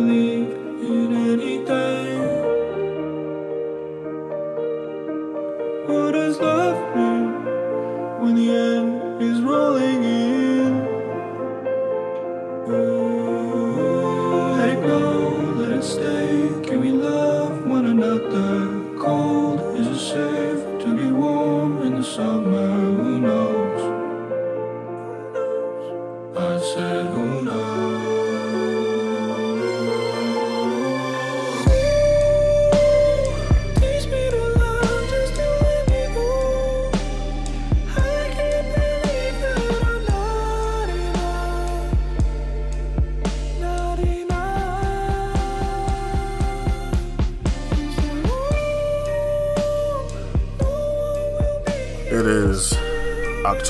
when 0.00 0.10
it's 0.16 0.29
lovely. 0.29 0.29
I 0.29 0.29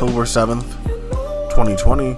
October 0.01 0.25
7th, 0.25 0.65
2020, 1.51 2.17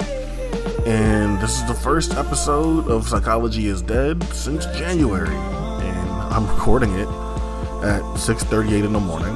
and 0.88 1.40
this 1.40 1.60
is 1.60 1.66
the 1.66 1.74
first 1.74 2.14
episode 2.14 2.86
of 2.86 3.08
Psychology 3.08 3.66
is 3.66 3.82
Dead 3.82 4.22
since 4.32 4.66
January. 4.66 5.34
And 5.34 6.10
I'm 6.32 6.46
recording 6.46 6.94
it 6.94 7.08
at 7.82 8.02
6:38 8.16 8.84
in 8.84 8.92
the 8.92 9.00
morning, 9.00 9.34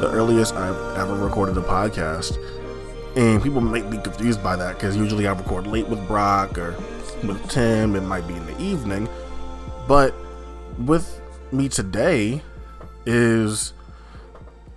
the 0.00 0.08
earliest 0.10 0.54
I've 0.54 0.96
ever 0.96 1.16
recorded 1.22 1.58
a 1.58 1.60
podcast. 1.60 2.38
And 3.14 3.42
people 3.42 3.60
might 3.60 3.90
be 3.90 3.98
confused 3.98 4.42
by 4.42 4.56
that 4.56 4.78
because 4.78 4.96
usually 4.96 5.26
I 5.26 5.32
record 5.32 5.66
late 5.66 5.86
with 5.86 6.00
Brock 6.08 6.56
or 6.56 6.74
with 7.24 7.46
Tim. 7.50 7.94
It 7.94 8.04
might 8.04 8.26
be 8.26 8.36
in 8.36 8.46
the 8.46 8.58
evening, 8.58 9.06
but 9.86 10.14
with 10.78 11.20
me 11.52 11.68
today 11.68 12.40
is 13.04 13.74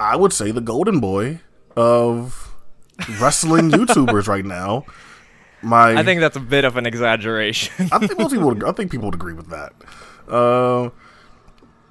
I 0.02 0.18
would 0.18 0.34
say 0.34 0.52
the 0.52 0.60
golden 0.60 1.00
boy 1.00 1.40
of 1.78 2.39
wrestling 3.20 3.72
YouTubers 3.72 4.28
right 4.28 4.46
now. 4.46 4.86
My, 5.62 5.96
I 5.98 6.04
think 6.04 6.22
that's 6.22 6.38
a 6.38 6.42
bit 6.42 6.64
of 6.64 6.78
an 6.78 6.86
exaggeration. 6.86 7.90
I 7.92 8.00
think 8.00 8.18
most 8.18 8.32
people, 8.32 8.48
would, 8.48 8.64
I 8.64 8.72
think 8.72 8.92
people 8.92 9.08
would 9.08 9.16
agree 9.16 9.34
with 9.34 9.50
that. 9.50 9.74
Uh, 10.28 10.90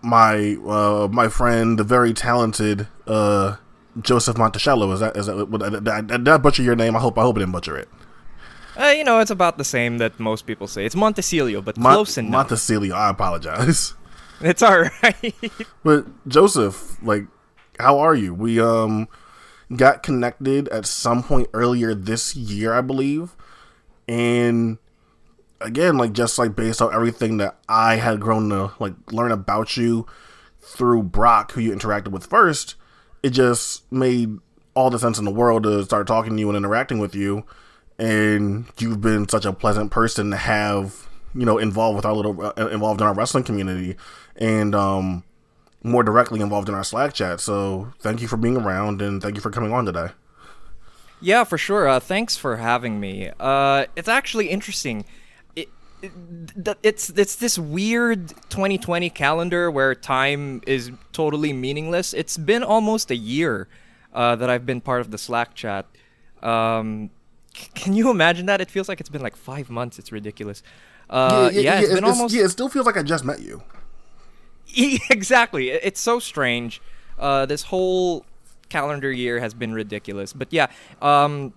my, 0.00 0.56
uh, 0.66 1.08
my 1.10 1.28
friend, 1.28 1.78
the 1.78 1.84
very 1.84 2.14
talented 2.14 2.88
uh, 3.06 3.56
Joseph 4.00 4.38
Monticello. 4.38 4.90
Is 4.92 5.00
that 5.00 5.16
is 5.16 5.26
that? 5.26 5.82
Did 5.84 5.88
I, 5.88 6.00
did 6.00 6.28
I 6.28 6.36
butcher 6.38 6.62
your 6.62 6.76
name? 6.76 6.96
I 6.96 7.00
hope 7.00 7.18
I 7.18 7.22
hope 7.22 7.36
I 7.36 7.40
didn't 7.40 7.52
butcher 7.52 7.76
it. 7.76 7.88
uh, 8.80 8.86
you 8.96 9.02
know, 9.04 9.18
it's 9.18 9.30
about 9.30 9.58
the 9.58 9.64
same 9.64 9.98
that 9.98 10.18
most 10.20 10.46
people 10.46 10.66
say. 10.66 10.84
It's 10.84 10.94
Montecillo, 10.94 11.62
but 11.64 11.76
Mon- 11.76 11.92
close 11.92 12.16
enough. 12.16 12.30
Monticello. 12.30 12.94
I 12.94 13.10
apologize. 13.10 13.94
it's 14.40 14.62
alright. 14.62 15.34
But 15.82 16.06
Joseph, 16.28 16.96
like, 17.02 17.26
how 17.80 17.98
are 17.98 18.14
you? 18.14 18.32
We 18.34 18.60
um 18.60 19.08
got 19.74 20.02
connected 20.02 20.68
at 20.68 20.86
some 20.86 21.22
point 21.22 21.48
earlier 21.52 21.94
this 21.94 22.34
year, 22.34 22.72
I 22.72 22.80
believe. 22.80 23.36
And 24.06 24.78
again, 25.60 25.98
like 25.98 26.12
just 26.12 26.38
like 26.38 26.56
based 26.56 26.80
on 26.80 26.94
everything 26.94 27.36
that 27.38 27.58
I 27.68 27.96
had 27.96 28.20
grown 28.20 28.48
to 28.50 28.72
like 28.78 28.94
learn 29.12 29.32
about 29.32 29.76
you 29.76 30.06
through 30.60 31.04
Brock, 31.04 31.52
who 31.52 31.60
you 31.60 31.72
interacted 31.72 32.08
with 32.08 32.26
first, 32.26 32.74
it 33.22 33.30
just 33.30 33.90
made 33.92 34.38
all 34.74 34.90
the 34.90 34.98
sense 34.98 35.18
in 35.18 35.24
the 35.24 35.30
world 35.30 35.64
to 35.64 35.84
start 35.84 36.06
talking 36.06 36.36
to 36.36 36.40
you 36.40 36.48
and 36.48 36.56
interacting 36.56 36.98
with 36.98 37.14
you. 37.14 37.44
And 37.98 38.66
you've 38.78 39.00
been 39.00 39.28
such 39.28 39.44
a 39.44 39.52
pleasant 39.52 39.90
person 39.90 40.30
to 40.30 40.36
have, 40.36 41.08
you 41.34 41.44
know, 41.44 41.58
involved 41.58 41.96
with 41.96 42.06
our 42.06 42.14
little 42.14 42.40
uh, 42.40 42.68
involved 42.68 43.00
in 43.00 43.06
our 43.06 43.14
wrestling 43.14 43.42
community, 43.42 43.96
and 44.36 44.72
um, 44.72 45.24
more 45.82 46.02
directly 46.02 46.40
involved 46.40 46.68
in 46.68 46.74
our 46.74 46.84
Slack 46.84 47.14
chat. 47.14 47.40
So 47.40 47.92
thank 48.00 48.20
you 48.20 48.28
for 48.28 48.36
being 48.36 48.56
around 48.56 49.00
and 49.00 49.22
thank 49.22 49.36
you 49.36 49.40
for 49.40 49.50
coming 49.50 49.72
on 49.72 49.84
today. 49.84 50.08
yeah, 51.20 51.44
for 51.44 51.58
sure. 51.58 51.88
Uh, 51.88 52.00
thanks 52.00 52.36
for 52.36 52.56
having 52.56 53.00
me. 53.00 53.30
Uh, 53.40 53.86
it's 53.96 54.08
actually 54.08 54.48
interesting. 54.48 55.04
It, 55.56 55.68
it, 56.02 56.12
it's 56.82 57.10
it's 57.10 57.36
this 57.36 57.58
weird 57.58 58.28
2020 58.50 59.10
calendar 59.10 59.70
where 59.70 59.94
time 59.94 60.62
is 60.66 60.90
totally 61.12 61.52
meaningless. 61.52 62.14
It's 62.14 62.36
been 62.36 62.62
almost 62.62 63.10
a 63.10 63.16
year 63.16 63.68
uh, 64.14 64.36
that 64.36 64.48
I've 64.50 64.64
been 64.66 64.80
part 64.80 65.00
of 65.00 65.10
the 65.10 65.18
Slack 65.18 65.54
chat. 65.54 65.86
Um, 66.42 67.10
c- 67.54 67.68
can 67.74 67.94
you 67.94 68.10
imagine 68.10 68.46
that? 68.46 68.60
It 68.60 68.70
feels 68.70 68.88
like 68.88 69.00
it's 69.00 69.08
been 69.10 69.22
like 69.22 69.36
five 69.36 69.70
months. 69.70 69.98
It's 69.98 70.12
ridiculous. 70.12 70.62
Uh, 71.10 71.50
yeah, 71.52 71.80
it's 71.80 71.94
been 71.94 72.04
almost 72.04 72.34
yeah, 72.34 72.44
it 72.44 72.50
still 72.50 72.68
feels 72.68 72.86
like 72.86 72.96
I 72.96 73.02
just 73.02 73.24
met 73.24 73.40
you. 73.40 73.62
exactly. 75.10 75.70
It's 75.70 76.00
so 76.00 76.18
strange. 76.18 76.80
Uh, 77.18 77.46
this 77.46 77.64
whole 77.64 78.24
calendar 78.68 79.10
year 79.10 79.40
has 79.40 79.54
been 79.54 79.72
ridiculous. 79.72 80.32
But 80.32 80.52
yeah, 80.52 80.68
um, 81.02 81.52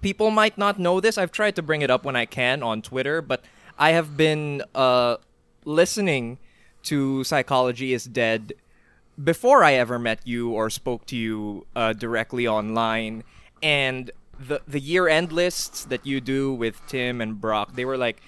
people 0.00 0.30
might 0.30 0.58
not 0.58 0.78
know 0.78 1.00
this. 1.00 1.18
I've 1.18 1.32
tried 1.32 1.56
to 1.56 1.62
bring 1.62 1.82
it 1.82 1.90
up 1.90 2.04
when 2.04 2.16
I 2.16 2.26
can 2.26 2.62
on 2.62 2.82
Twitter, 2.82 3.22
but 3.22 3.44
I 3.78 3.90
have 3.90 4.16
been 4.16 4.62
uh, 4.74 5.16
listening 5.64 6.38
to 6.84 7.24
Psychology 7.24 7.92
is 7.92 8.04
Dead 8.04 8.54
before 9.22 9.64
I 9.64 9.74
ever 9.74 9.98
met 9.98 10.20
you 10.24 10.50
or 10.50 10.70
spoke 10.70 11.06
to 11.06 11.16
you 11.16 11.66
uh, 11.74 11.92
directly 11.92 12.46
online. 12.46 13.24
And 13.62 14.10
the 14.38 14.60
the 14.68 14.80
year 14.80 15.08
end 15.08 15.32
lists 15.32 15.84
that 15.86 16.06
you 16.06 16.20
do 16.20 16.52
with 16.52 16.80
Tim 16.86 17.20
and 17.20 17.40
Brock, 17.40 17.74
they 17.74 17.84
were 17.84 17.96
like 17.96 18.22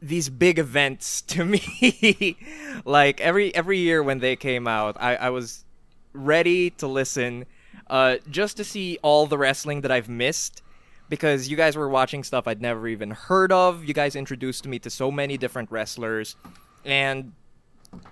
these 0.00 0.28
big 0.28 0.58
events 0.58 1.22
to 1.32 1.44
me. 1.44 2.36
like 2.84 3.20
every 3.20 3.54
every 3.54 3.78
year 3.78 4.02
when 4.02 4.18
they 4.20 4.36
came 4.36 4.66
out, 4.66 4.96
I, 5.00 5.16
I 5.16 5.30
was 5.30 5.64
ready 6.12 6.70
to 6.70 6.86
listen 6.86 7.46
uh, 7.88 8.16
just 8.30 8.56
to 8.56 8.64
see 8.64 8.98
all 9.02 9.26
the 9.26 9.38
wrestling 9.38 9.82
that 9.82 9.90
I've 9.90 10.08
missed 10.08 10.62
because 11.08 11.48
you 11.48 11.56
guys 11.56 11.76
were 11.76 11.88
watching 11.88 12.22
stuff 12.22 12.46
I'd 12.46 12.60
never 12.60 12.86
even 12.88 13.10
heard 13.10 13.52
of. 13.52 13.84
You 13.84 13.94
guys 13.94 14.14
introduced 14.14 14.66
me 14.66 14.78
to 14.80 14.90
so 14.90 15.10
many 15.10 15.38
different 15.38 15.70
wrestlers, 15.70 16.36
and 16.84 17.32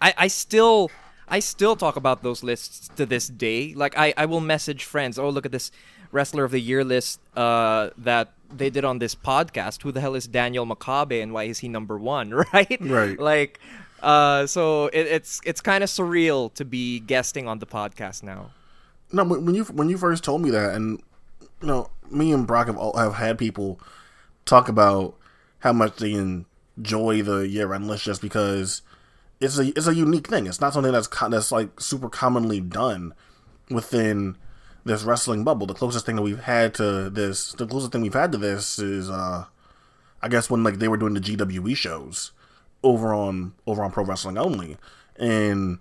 I, 0.00 0.14
I 0.16 0.28
still 0.28 0.90
I 1.28 1.40
still 1.40 1.76
talk 1.76 1.96
about 1.96 2.22
those 2.22 2.42
lists 2.42 2.88
to 2.96 3.04
this 3.04 3.28
day. 3.28 3.74
Like 3.74 3.98
I, 3.98 4.14
I 4.16 4.26
will 4.26 4.40
message 4.40 4.84
friends, 4.84 5.18
oh 5.18 5.28
look 5.28 5.46
at 5.46 5.52
this 5.52 5.70
wrestler 6.12 6.44
of 6.44 6.52
the 6.52 6.60
year 6.60 6.84
list 6.84 7.20
uh, 7.36 7.90
that 7.98 8.32
they 8.54 8.70
did 8.70 8.84
on 8.84 8.98
this 8.98 9.14
podcast. 9.14 9.82
Who 9.82 9.92
the 9.92 10.00
hell 10.00 10.14
is 10.14 10.26
Daniel 10.26 10.66
Makabe 10.66 11.22
and 11.22 11.32
why 11.32 11.44
is 11.44 11.58
he 11.58 11.68
number 11.68 11.98
one? 11.98 12.30
Right? 12.52 12.78
Right. 12.80 13.18
Like 13.18 13.60
uh, 14.02 14.46
so 14.46 14.86
it, 14.86 15.06
it's 15.06 15.40
it's 15.44 15.60
kind 15.60 15.82
of 15.82 15.90
surreal 15.90 16.52
to 16.54 16.64
be 16.64 17.00
guesting 17.00 17.48
on 17.48 17.58
the 17.58 17.66
podcast 17.66 18.22
now. 18.22 18.50
No, 19.12 19.24
when 19.24 19.54
you 19.54 19.64
when 19.64 19.88
you 19.88 19.98
first 19.98 20.24
told 20.24 20.42
me 20.42 20.50
that, 20.50 20.74
and 20.74 21.02
you 21.60 21.66
know, 21.66 21.90
me 22.10 22.32
and 22.32 22.46
Brock 22.46 22.66
have 22.66 22.76
all, 22.76 22.96
have 22.96 23.14
had 23.14 23.38
people 23.38 23.80
talk 24.44 24.68
about 24.68 25.16
how 25.60 25.72
much 25.72 25.96
they 25.96 26.12
enjoy 26.12 27.22
the 27.22 27.48
year 27.48 27.72
end 27.72 27.88
list 27.88 28.04
just 28.04 28.20
because 28.20 28.82
it's 29.40 29.58
a 29.58 29.68
it's 29.76 29.86
a 29.86 29.94
unique 29.94 30.28
thing. 30.28 30.46
It's 30.46 30.60
not 30.60 30.72
something 30.72 30.92
that's 30.92 31.08
that's 31.08 31.52
like 31.52 31.80
super 31.80 32.08
commonly 32.08 32.60
done 32.60 33.14
within 33.70 34.36
this 34.86 35.02
wrestling 35.02 35.44
bubble. 35.44 35.66
The 35.66 35.74
closest 35.74 36.06
thing 36.06 36.16
that 36.16 36.22
we've 36.22 36.40
had 36.40 36.72
to 36.74 37.10
this, 37.10 37.52
the 37.52 37.66
closest 37.66 37.92
thing 37.92 38.02
we've 38.02 38.14
had 38.14 38.32
to 38.32 38.38
this 38.38 38.78
is, 38.78 39.10
uh 39.10 39.46
I 40.22 40.28
guess 40.28 40.48
when 40.48 40.62
like 40.62 40.78
they 40.78 40.88
were 40.88 40.96
doing 40.96 41.14
the 41.14 41.20
GWE 41.20 41.76
shows 41.76 42.32
over 42.82 43.12
on 43.12 43.52
over 43.66 43.84
on 43.84 43.90
Pro 43.90 44.04
Wrestling 44.04 44.38
Only, 44.38 44.76
and 45.16 45.78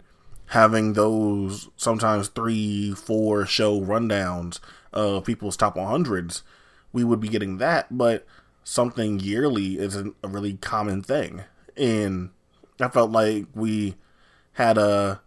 having 0.47 0.93
those 0.93 1.69
sometimes 1.77 2.27
three, 2.27 2.93
four 2.93 3.45
show 3.45 3.79
rundowns 3.79 4.59
of 4.91 5.25
people's 5.25 5.57
top 5.57 5.75
100s, 5.75 6.41
we 6.93 7.03
would 7.03 7.19
be 7.19 7.27
getting 7.27 7.57
that, 7.57 7.87
but 7.95 8.25
something 8.63 9.19
yearly 9.19 9.77
isn't 9.77 10.15
a 10.23 10.27
really 10.27 10.53
common 10.53 11.01
thing. 11.01 11.43
And 11.75 12.29
I 12.79 12.87
felt 12.89 13.11
like 13.11 13.45
we 13.53 13.95
had 14.53 14.77
a 14.77 15.21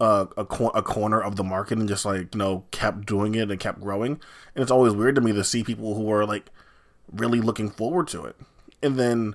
a, 0.00 0.28
a, 0.36 0.44
cor- 0.44 0.72
a 0.74 0.82
corner 0.82 1.20
of 1.20 1.36
the 1.36 1.44
market 1.44 1.78
and 1.78 1.88
just 1.88 2.04
like 2.04 2.34
you 2.34 2.38
know 2.38 2.64
kept 2.70 3.06
doing 3.06 3.34
it 3.34 3.50
and 3.50 3.60
kept 3.60 3.80
growing. 3.80 4.12
And 4.54 4.62
it's 4.62 4.70
always 4.70 4.92
weird 4.92 5.14
to 5.16 5.20
me 5.20 5.32
to 5.32 5.44
see 5.44 5.64
people 5.64 5.94
who 5.94 6.10
are 6.12 6.24
like 6.24 6.50
really 7.12 7.40
looking 7.40 7.70
forward 7.70 8.08
to 8.08 8.24
it. 8.24 8.36
And 8.82 8.96
then 8.96 9.34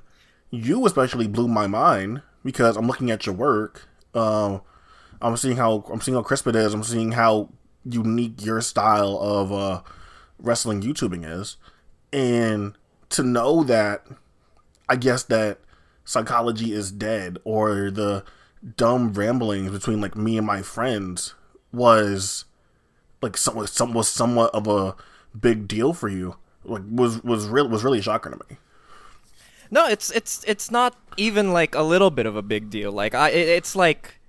you 0.50 0.86
especially 0.86 1.28
blew 1.28 1.48
my 1.48 1.68
mind 1.68 2.22
because 2.46 2.78
i'm 2.78 2.88
looking 2.88 3.12
at 3.12 3.26
your 3.26 3.36
work. 3.36 3.88
Um 4.14 4.62
i'm 5.22 5.36
seeing 5.38 5.58
how 5.58 5.86
i'm 5.92 6.02
seeing 6.02 6.16
how 6.16 6.24
crisp 6.24 6.48
it 6.48 6.56
is. 6.56 6.74
I'm 6.74 6.84
seeing 6.84 7.14
how 7.14 7.50
unique 7.84 8.44
your 8.46 8.62
style 8.62 9.18
of 9.22 9.52
uh 9.52 9.82
wrestling 10.40 10.82
youtubing 10.82 11.26
is. 11.30 11.58
And 12.12 12.78
to 13.10 13.24
know 13.24 13.64
that 13.64 14.06
I 14.88 14.96
guess 14.96 15.24
that 15.24 15.60
psychology 16.06 16.74
is 16.74 16.92
dead 16.92 17.38
or 17.44 17.90
the 17.90 18.24
dumb 18.78 19.14
ramblings 19.14 19.72
between 19.72 20.02
like 20.02 20.16
me 20.16 20.38
and 20.38 20.48
my 20.48 20.62
friends 20.62 21.36
was 21.72 22.46
like 23.22 23.38
some 23.38 23.56
was, 23.56 23.72
some 23.72 23.94
was 23.94 24.08
somewhat 24.08 24.54
of 24.54 24.68
a 24.68 24.96
big 25.40 25.68
deal 25.68 25.94
for 25.94 26.08
you 26.10 26.36
like 26.64 26.84
was 26.90 27.24
was 27.24 27.48
real 27.48 27.68
was 27.68 27.84
really 27.84 28.02
shocking 28.02 28.32
to 28.32 28.40
me 28.50 28.58
No, 29.72 29.88
it's 29.88 30.12
it's 30.12 30.44
it's 30.48 30.70
not 30.70 30.96
even 31.18 31.52
like 31.52 31.74
a 31.76 31.82
little 31.82 32.12
bit 32.12 32.26
of 32.26 32.36
a 32.36 32.42
big 32.42 32.70
deal. 32.70 32.92
Like 32.92 33.16
I, 33.16 33.30
it's 33.30 33.76
like 33.76 34.20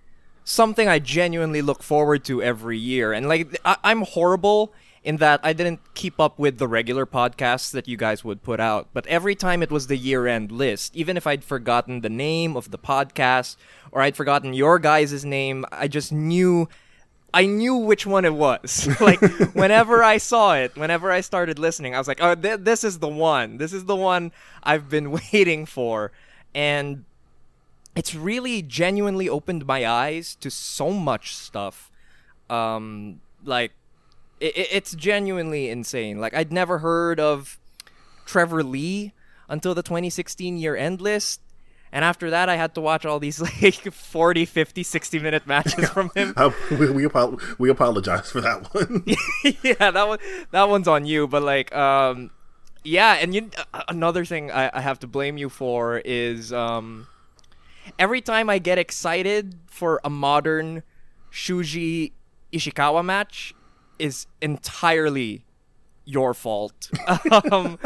something 0.44 0.88
I 0.88 0.98
genuinely 0.98 1.60
look 1.62 1.82
forward 1.82 2.24
to 2.26 2.42
every 2.42 2.78
year. 2.78 3.12
And 3.12 3.28
like 3.28 3.58
I, 3.64 3.76
I'm 3.84 4.02
horrible 4.02 4.72
in 5.04 5.18
that 5.18 5.38
I 5.42 5.52
didn't 5.52 5.80
keep 5.94 6.18
up 6.18 6.38
with 6.38 6.56
the 6.58 6.66
regular 6.66 7.04
podcasts 7.04 7.70
that 7.72 7.86
you 7.86 7.96
guys 7.96 8.24
would 8.24 8.42
put 8.42 8.58
out. 8.58 8.88
But 8.94 9.06
every 9.06 9.34
time 9.34 9.62
it 9.62 9.70
was 9.70 9.86
the 9.86 9.98
year-end 9.98 10.50
list, 10.50 10.96
even 10.96 11.18
if 11.18 11.26
I'd 11.26 11.44
forgotten 11.44 12.00
the 12.00 12.08
name 12.08 12.56
of 12.56 12.70
the 12.70 12.78
podcast 12.78 13.56
or 13.92 14.00
I'd 14.00 14.16
forgotten 14.16 14.54
your 14.54 14.78
guys' 14.78 15.24
name, 15.24 15.66
I 15.70 15.88
just 15.88 16.10
knew 16.10 16.68
I 17.34 17.46
knew 17.46 17.74
which 17.74 18.06
one 18.06 18.24
it 18.24 18.34
was. 18.34 18.88
like 19.00 19.20
whenever 19.54 20.02
I 20.02 20.16
saw 20.16 20.54
it, 20.54 20.74
whenever 20.76 21.10
I 21.10 21.20
started 21.20 21.58
listening, 21.58 21.94
I 21.94 21.98
was 21.98 22.08
like, 22.08 22.22
"Oh, 22.22 22.34
th- 22.34 22.60
this 22.60 22.82
is 22.82 23.00
the 23.00 23.08
one. 23.08 23.58
This 23.58 23.72
is 23.72 23.84
the 23.84 23.96
one 23.96 24.32
I've 24.62 24.88
been 24.88 25.10
waiting 25.32 25.66
for." 25.66 26.12
And 26.54 27.04
it's 27.94 28.14
really 28.14 28.62
genuinely 28.62 29.28
opened 29.28 29.66
my 29.66 29.86
eyes 29.86 30.36
to 30.36 30.50
so 30.50 30.90
much 30.90 31.34
stuff. 31.34 31.90
Um, 32.48 33.20
like 33.44 33.72
it, 34.44 34.68
it's 34.70 34.94
genuinely 34.94 35.70
insane. 35.70 36.18
Like 36.18 36.34
I'd 36.34 36.52
never 36.52 36.78
heard 36.78 37.18
of 37.18 37.58
Trevor 38.26 38.62
Lee 38.62 39.12
until 39.48 39.74
the 39.74 39.82
2016 39.82 40.56
year 40.56 40.76
end 40.76 41.00
list. 41.00 41.40
And 41.92 42.04
after 42.04 42.28
that, 42.30 42.48
I 42.48 42.56
had 42.56 42.74
to 42.74 42.80
watch 42.80 43.06
all 43.06 43.20
these 43.20 43.40
like 43.62 43.92
40, 43.92 44.44
50, 44.44 44.82
60 44.82 45.18
minute 45.20 45.46
matches 45.46 45.88
from 45.88 46.10
him. 46.14 46.34
Uh, 46.36 46.50
we, 46.72 46.90
we, 46.90 47.06
apo- 47.06 47.38
we 47.58 47.70
apologize 47.70 48.30
for 48.30 48.40
that 48.40 48.74
one 48.74 49.04
yeah, 49.62 49.90
that 49.90 50.08
one, 50.08 50.18
that 50.50 50.68
one's 50.68 50.88
on 50.88 51.06
you. 51.06 51.28
But 51.28 51.42
like, 51.42 51.74
um, 51.74 52.30
yeah, 52.82 53.14
and 53.14 53.34
you, 53.34 53.50
uh, 53.72 53.82
another 53.88 54.24
thing 54.24 54.50
I, 54.50 54.70
I 54.74 54.80
have 54.80 54.98
to 55.00 55.06
blame 55.06 55.38
you 55.38 55.48
for 55.48 55.98
is 55.98 56.52
um, 56.52 57.06
every 57.98 58.20
time 58.20 58.50
I 58.50 58.58
get 58.58 58.78
excited 58.78 59.54
for 59.66 60.00
a 60.02 60.10
modern 60.10 60.82
Shuji 61.30 62.12
Ishikawa 62.52 63.04
match, 63.04 63.54
is 63.98 64.26
entirely 64.40 65.44
your 66.04 66.34
fault. 66.34 66.90
um, 67.52 67.78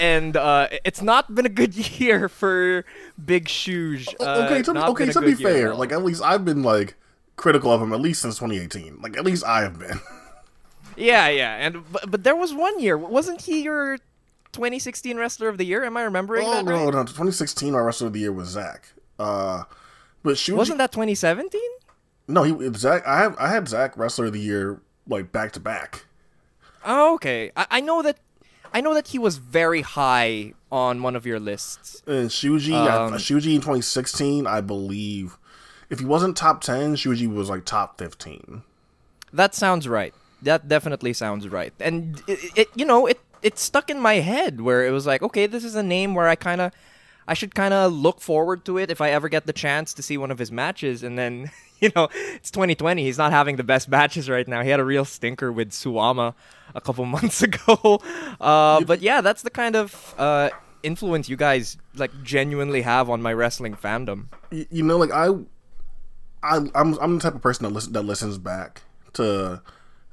and 0.00 0.36
uh, 0.36 0.68
it's 0.84 1.02
not 1.02 1.34
been 1.34 1.46
a 1.46 1.50
good 1.50 1.74
year 2.00 2.28
for 2.28 2.84
Big 3.24 3.48
Shoes. 3.48 4.08
Uh, 4.20 4.46
okay 4.46 4.62
to, 4.62 4.86
okay 4.86 5.06
to 5.12 5.20
be 5.20 5.26
good 5.32 5.40
year 5.40 5.48
at 5.48 5.54
fair 5.54 5.74
like 5.74 5.92
at 5.92 6.02
least 6.02 6.22
i've 6.22 6.44
been 6.44 6.62
like 6.62 6.96
critical 7.36 7.70
of 7.70 7.80
him 7.80 7.92
at 7.92 8.00
least 8.00 8.22
since 8.22 8.36
2018 8.36 8.98
like 9.00 9.16
at 9.16 9.24
least 9.24 9.44
i 9.44 9.60
have 9.62 9.78
been 9.78 10.00
Yeah, 10.96 11.28
yeah, 11.28 11.56
and 11.56 11.84
but, 11.92 12.10
but 12.10 12.24
there 12.24 12.34
was 12.34 12.54
one 12.54 12.80
year, 12.80 12.96
wasn't 12.96 13.42
he 13.42 13.62
your 13.62 13.98
2016 14.52 15.18
Wrestler 15.18 15.48
of 15.48 15.58
the 15.58 15.64
Year? 15.64 15.84
Am 15.84 15.94
I 15.96 16.02
remembering 16.02 16.46
oh 16.46 16.54
that 16.54 16.64
no 16.64 16.86
right? 16.86 16.94
no 16.94 17.02
2016 17.02 17.74
our 17.74 17.84
wrestler 17.84 18.06
of 18.06 18.14
the 18.14 18.20
year 18.20 18.32
was 18.32 18.48
zach 18.48 18.92
uh 19.18 19.64
but 20.22 20.36
Shuji, 20.36 20.56
Wasn't 20.56 20.78
that 20.78 20.92
2017? 20.92 21.60
no 22.28 22.42
he 22.42 22.72
zach 22.74 23.06
i 23.06 23.18
have 23.18 23.36
i 23.38 23.48
had 23.48 23.68
zach 23.68 23.96
wrestler 23.96 24.26
of 24.26 24.32
the 24.32 24.40
year 24.40 24.80
like 25.08 25.32
back 25.32 25.52
to 25.52 25.60
back 25.60 26.04
Oh, 26.88 27.14
okay. 27.14 27.50
I, 27.56 27.66
I 27.70 27.80
know 27.80 28.00
that. 28.02 28.18
I 28.72 28.80
know 28.80 28.94
that 28.94 29.08
he 29.08 29.18
was 29.18 29.38
very 29.38 29.82
high 29.82 30.52
on 30.70 31.02
one 31.02 31.16
of 31.16 31.26
your 31.26 31.40
lists. 31.40 32.02
And 32.06 32.28
Shuji, 32.30 32.72
Um, 32.74 33.14
I, 33.14 33.16
Shuji 33.16 33.54
in 33.54 33.60
2016, 33.60 34.46
I 34.46 34.60
believe, 34.60 35.36
if 35.88 35.98
he 35.98 36.04
wasn't 36.04 36.36
top 36.36 36.60
10, 36.60 36.94
Shuji 36.96 37.32
was 37.32 37.48
like 37.48 37.64
top 37.64 37.98
15. 37.98 38.62
That 39.32 39.54
sounds 39.54 39.88
right. 39.88 40.14
That 40.42 40.68
definitely 40.68 41.12
sounds 41.12 41.48
right. 41.48 41.72
And 41.80 42.22
it, 42.28 42.38
it 42.56 42.68
you 42.74 42.84
know, 42.84 43.06
it 43.06 43.18
it 43.42 43.58
stuck 43.58 43.90
in 43.90 43.98
my 43.98 44.14
head 44.16 44.60
where 44.60 44.86
it 44.86 44.90
was 44.90 45.06
like, 45.06 45.22
okay, 45.22 45.46
this 45.46 45.64
is 45.64 45.74
a 45.74 45.82
name 45.82 46.14
where 46.14 46.28
I 46.28 46.36
kind 46.36 46.60
of 46.60 46.72
I 47.26 47.34
should 47.34 47.54
kind 47.54 47.74
of 47.74 47.92
look 47.92 48.20
forward 48.20 48.64
to 48.66 48.78
it 48.78 48.90
if 48.90 49.00
I 49.00 49.10
ever 49.10 49.28
get 49.28 49.46
the 49.46 49.52
chance 49.52 49.92
to 49.94 50.02
see 50.02 50.16
one 50.16 50.30
of 50.30 50.38
his 50.38 50.52
matches 50.52 51.02
and 51.02 51.18
then, 51.18 51.50
you 51.80 51.90
know, 51.94 52.08
it's 52.34 52.50
2020. 52.50 53.02
He's 53.02 53.18
not 53.18 53.32
having 53.32 53.56
the 53.56 53.64
best 53.64 53.88
matches 53.88 54.28
right 54.30 54.46
now. 54.46 54.62
He 54.62 54.70
had 54.70 54.80
a 54.80 54.84
real 54.84 55.04
stinker 55.04 55.52
with 55.52 55.70
Suwama 55.70 56.34
a 56.74 56.80
couple 56.80 57.04
months 57.16 57.42
ago. 57.42 58.00
Uh, 58.40 58.82
but 58.84 59.02
yeah, 59.02 59.20
that's 59.20 59.42
the 59.42 59.50
kind 59.50 59.76
of 59.76 60.14
uh, 60.18 60.50
influence 60.82 61.28
you 61.28 61.36
guys 61.36 61.76
like 61.94 62.10
genuinely 62.22 62.82
have 62.82 63.10
on 63.10 63.20
my 63.20 63.32
wrestling 63.32 63.74
fandom. 63.74 64.26
You, 64.50 64.66
you 64.70 64.82
know, 64.82 64.96
like 64.96 65.12
I, 65.12 65.28
I, 66.42 66.60
I'm, 66.74 66.98
I'm 66.98 67.16
the 67.16 67.20
type 67.20 67.34
of 67.34 67.42
person 67.42 67.64
that 67.64 67.70
listen, 67.70 67.92
that 67.92 68.02
listens 68.02 68.38
back 68.38 68.82
to 69.14 69.62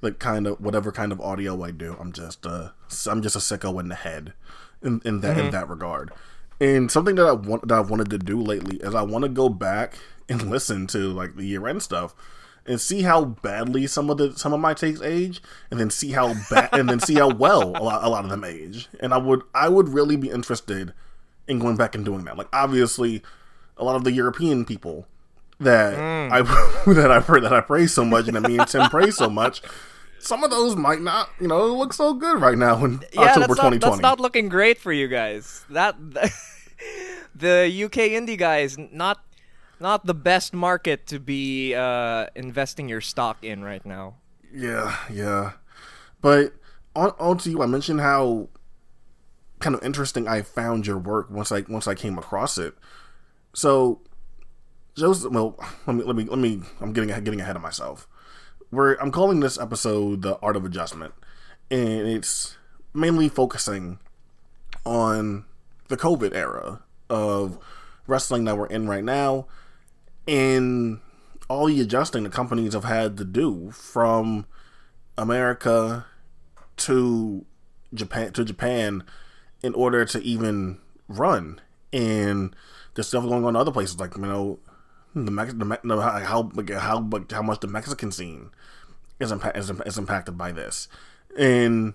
like 0.02 0.20
kind 0.20 0.48
of 0.48 0.60
whatever 0.60 0.92
kind 0.92 1.12
of 1.12 1.22
audio 1.22 1.64
I 1.64 1.72
do. 1.72 1.96
I'm 2.00 2.12
just, 2.12 2.46
uh, 2.46 2.70
I'm 3.08 3.22
just 3.22 3.36
a 3.36 3.40
sicko 3.40 3.80
in 3.80 3.88
the 3.88 3.96
head, 3.96 4.34
in, 4.82 5.02
in 5.06 5.22
that 5.22 5.38
in 5.38 5.52
that 5.52 5.70
regard. 5.70 6.12
And 6.60 6.92
something 6.92 7.16
that 7.16 7.26
I 7.26 7.32
want 7.32 7.68
that 7.68 7.80
I've 7.80 7.90
wanted 7.90 8.10
to 8.12 8.18
do 8.18 8.42
lately 8.42 8.78
is 8.78 8.94
I 8.94 9.02
want 9.02 9.24
to 9.24 9.30
go 9.30 9.50
back 9.50 9.98
and 10.30 10.42
listen 10.50 10.88
to 10.88 11.12
like 11.12 11.36
the 11.36 11.46
year 11.46 11.68
end 11.68 11.84
stuff 11.84 12.16
and 12.66 12.80
see 12.80 13.02
how 13.02 13.26
badly 13.26 13.88
some 13.88 14.10
of 14.10 14.18
the 14.18 14.38
some 14.38 14.54
of 14.54 14.60
my 14.60 14.74
takes 14.74 15.02
age, 15.02 15.42
and 15.70 15.80
then 15.80 15.90
see 15.90 16.12
how 16.12 16.34
bad 16.50 16.70
and 16.74 16.90
then 16.90 17.00
see 17.00 17.16
how 17.16 17.30
well 17.30 17.70
a 17.76 17.84
lot, 17.84 18.04
a 18.04 18.10
lot 18.10 18.24
of 18.24 18.30
them 18.30 18.44
age. 18.44 18.88
And 19.00 19.14
I 19.14 19.18
would 19.18 19.42
I 19.54 19.70
would 19.70 19.90
really 19.90 20.16
be 20.16 20.30
interested 20.30 20.94
in 21.48 21.60
going 21.60 21.76
back 21.76 21.96
and 21.96 22.06
doing 22.06 22.24
that. 22.26 22.38
Like 22.38 22.48
obviously, 22.54 23.22
a 23.78 23.84
lot 23.84 23.96
of 23.96 24.04
the 24.04 24.12
European 24.12 24.66
people 24.66 25.08
that 25.60 25.96
mm. 25.96 26.32
I 26.32 26.94
that 26.94 27.12
I 27.12 27.20
pray 27.20 27.42
that 27.42 27.54
I 27.54 27.62
praise 27.62 27.94
so 27.94 28.06
much 28.06 28.28
and 28.28 28.36
that 28.36 28.48
me 28.48 28.58
and 28.58 28.68
Tim 28.68 28.90
praise 28.90 29.18
so 29.18 29.30
much. 29.30 29.62
Some 30.20 30.42
of 30.42 30.52
those 30.52 30.78
might 30.78 31.02
not, 31.02 31.30
you 31.42 31.50
know, 31.50 31.66
look 31.66 31.92
so 31.92 32.14
good 32.14 32.40
right 32.40 32.58
now 32.58 32.86
in 32.86 33.02
yeah, 33.14 33.22
October 33.24 33.48
that's 33.48 33.62
not, 33.62 33.72
2020. 33.72 33.80
that's 33.80 34.02
not 34.02 34.20
looking 34.22 34.48
great 34.48 34.78
for 34.78 34.94
you 34.94 35.10
guys. 35.10 35.66
That 35.70 35.98
the 37.36 37.84
UK 37.84 38.14
indie 38.14 38.38
guys 38.38 38.78
not 38.78 39.22
not 39.80 40.06
the 40.06 40.14
best 40.14 40.54
market 40.54 41.08
to 41.08 41.20
be 41.20 41.74
uh, 41.76 42.28
investing 42.36 42.90
your 42.90 43.02
stock 43.02 43.44
in 43.44 43.64
right 43.64 43.86
now. 43.86 44.16
Yeah, 44.54 44.96
yeah. 45.12 45.54
But 46.22 46.54
on, 46.96 47.14
on 47.20 47.38
to 47.40 47.50
you, 47.50 47.62
I 47.62 47.66
mentioned 47.66 48.02
how 48.02 48.50
kind 49.60 49.76
of 49.76 49.84
interesting 49.84 50.28
I 50.28 50.42
found 50.42 50.86
your 50.86 50.98
work 50.98 51.30
once 51.30 51.52
I 51.52 51.62
once 51.68 51.88
I 51.88 51.96
came 51.96 52.18
across 52.18 52.58
it. 52.58 52.76
So, 53.54 54.02
Joseph, 54.96 55.32
well, 55.32 55.58
let 55.88 55.96
me 55.96 56.04
let 56.04 56.16
me 56.16 56.24
let 56.26 56.40
me. 56.40 56.62
I'm 56.82 56.94
getting 56.94 57.10
getting 57.24 57.42
ahead 57.42 57.56
of 57.56 57.62
myself. 57.62 58.08
We're 58.72 58.96
I'm 58.96 59.12
calling 59.12 59.40
this 59.40 59.60
episode 59.60 60.22
the 60.22 60.38
art 60.40 60.56
of 60.56 60.66
adjustment, 60.66 61.14
and 61.72 62.08
it's 62.08 62.58
mainly 62.94 63.30
focusing 63.30 64.00
on 64.86 65.46
the 65.88 65.98
COVID 65.98 66.34
era 66.36 66.82
of 67.10 67.58
wrestling 68.08 68.44
that 68.46 68.58
we're 68.58 68.68
in 68.68 68.88
right 68.88 69.04
now, 69.04 69.46
and 70.28 71.00
all 71.50 71.68
the 71.68 71.82
adjusting 71.82 72.24
the 72.24 72.30
companies 72.30 72.74
have 72.74 72.86
had 72.86 73.18
to 73.18 73.26
do 73.26 73.72
from 73.72 74.46
America 75.18 76.06
to 76.78 77.46
Japan 77.94 78.34
to 78.34 78.44
Japan 78.44 79.04
in 79.62 79.74
order 79.74 80.06
to 80.06 80.22
even 80.22 80.80
run. 81.08 81.62
And 81.92 82.56
there's 82.94 83.08
stuff 83.08 83.24
going 83.24 83.44
on 83.44 83.50
in 83.50 83.56
other 83.56 83.72
places, 83.72 84.00
like 84.00 84.16
you 84.16 84.24
know, 84.24 84.60
the, 85.14 85.32
Mex- 85.32 85.54
the 85.54 86.02
how 86.02 86.50
how 86.52 87.22
how 87.32 87.42
much 87.42 87.60
the 87.60 87.68
Mexican 87.68 88.12
scene 88.12 88.50
is, 89.20 89.32
impa- 89.32 89.56
is, 89.56 89.70
is 89.86 89.98
impacted 89.98 90.38
by 90.38 90.52
this, 90.52 90.88
and 91.38 91.94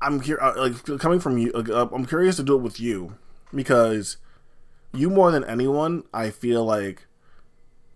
I'm 0.00 0.20
here 0.20 0.38
like 0.56 0.84
coming 0.98 1.20
from 1.20 1.38
you. 1.38 1.52
Uh, 1.52 1.88
I'm 1.92 2.06
curious 2.06 2.36
to 2.36 2.42
do 2.42 2.54
it 2.54 2.62
with 2.62 2.80
you 2.80 3.16
because 3.54 4.16
you 4.96 5.10
more 5.10 5.30
than 5.30 5.44
anyone, 5.44 6.04
I 6.12 6.30
feel 6.30 6.64
like 6.64 7.06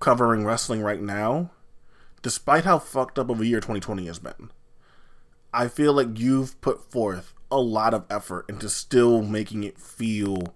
covering 0.00 0.45
wrestling 0.45 0.83
right 0.83 1.00
now, 1.00 1.50
despite 2.23 2.64
how 2.64 2.78
fucked 2.78 3.19
up 3.19 3.31
of 3.31 3.40
a 3.40 3.47
year 3.47 3.61
2020 3.61 4.07
has 4.07 4.19
been. 4.19 4.50
I 5.52 5.69
feel 5.69 5.93
like 5.93 6.19
you've 6.19 6.61
put 6.61 6.90
forth 6.90 7.33
a 7.50 7.59
lot 7.59 7.95
of 7.95 8.05
effort 8.11 8.45
into 8.49 8.69
still 8.69 9.23
making 9.23 9.64
it 9.64 9.78
feel 9.78 10.55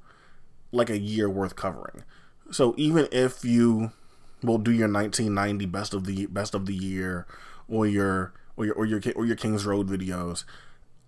like 0.70 0.90
a 0.90 0.98
year 0.98 1.28
worth 1.28 1.56
covering. 1.56 2.04
So 2.50 2.74
even 2.76 3.08
if 3.10 3.44
you 3.44 3.92
will 4.42 4.58
do 4.58 4.72
your 4.72 4.92
1990 4.92 5.66
best 5.66 5.94
of 5.94 6.04
the 6.04 6.26
best 6.26 6.54
of 6.54 6.66
the 6.66 6.74
year 6.74 7.26
or 7.68 7.86
your 7.86 8.34
or 8.56 8.66
your 8.66 8.74
or 8.74 8.84
your 8.84 9.00
or 9.16 9.24
your 9.24 9.36
Kings 9.36 9.64
Road 9.64 9.88
videos, 9.88 10.44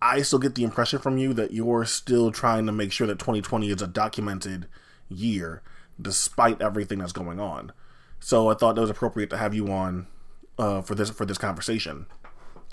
I 0.01 0.23
still 0.23 0.39
get 0.39 0.55
the 0.55 0.65
impression 0.65 0.99
from 0.99 1.19
you 1.19 1.35
that 1.35 1.53
you're 1.53 1.85
still 1.85 2.31
trying 2.31 2.67
to 2.67 2.73
make 2.73 2.93
sure 2.93 3.07
that 3.07 3.19
2020 3.19 3.71
is 3.71 3.83
a 3.83 3.87
documented 3.87 4.67
year 5.09 5.63
despite 6.01 6.61
everything 6.61 6.99
that's 6.99 7.13
going 7.13 7.41
on. 7.41 7.73
So 8.21 8.49
I 8.49 8.55
thought 8.55 8.77
it 8.77 8.81
was 8.81 8.91
appropriate 8.91 9.31
to 9.31 9.37
have 9.37 9.55
you 9.55 9.69
on 9.71 10.07
uh, 10.59 10.83
for 10.83 10.95
this 10.95 11.11
for 11.11 11.27
this 11.27 11.39
conversation. 11.39 12.07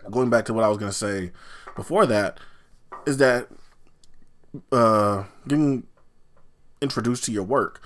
Going 0.09 0.29
back 0.29 0.45
to 0.45 0.53
what 0.53 0.63
I 0.63 0.67
was 0.67 0.77
going 0.77 0.91
to 0.91 0.97
say 0.97 1.31
before 1.75 2.05
that 2.05 2.39
is 3.05 3.17
that 3.17 3.47
uh, 4.71 5.25
getting 5.47 5.83
introduced 6.81 7.23
to 7.25 7.31
your 7.31 7.43
work, 7.43 7.81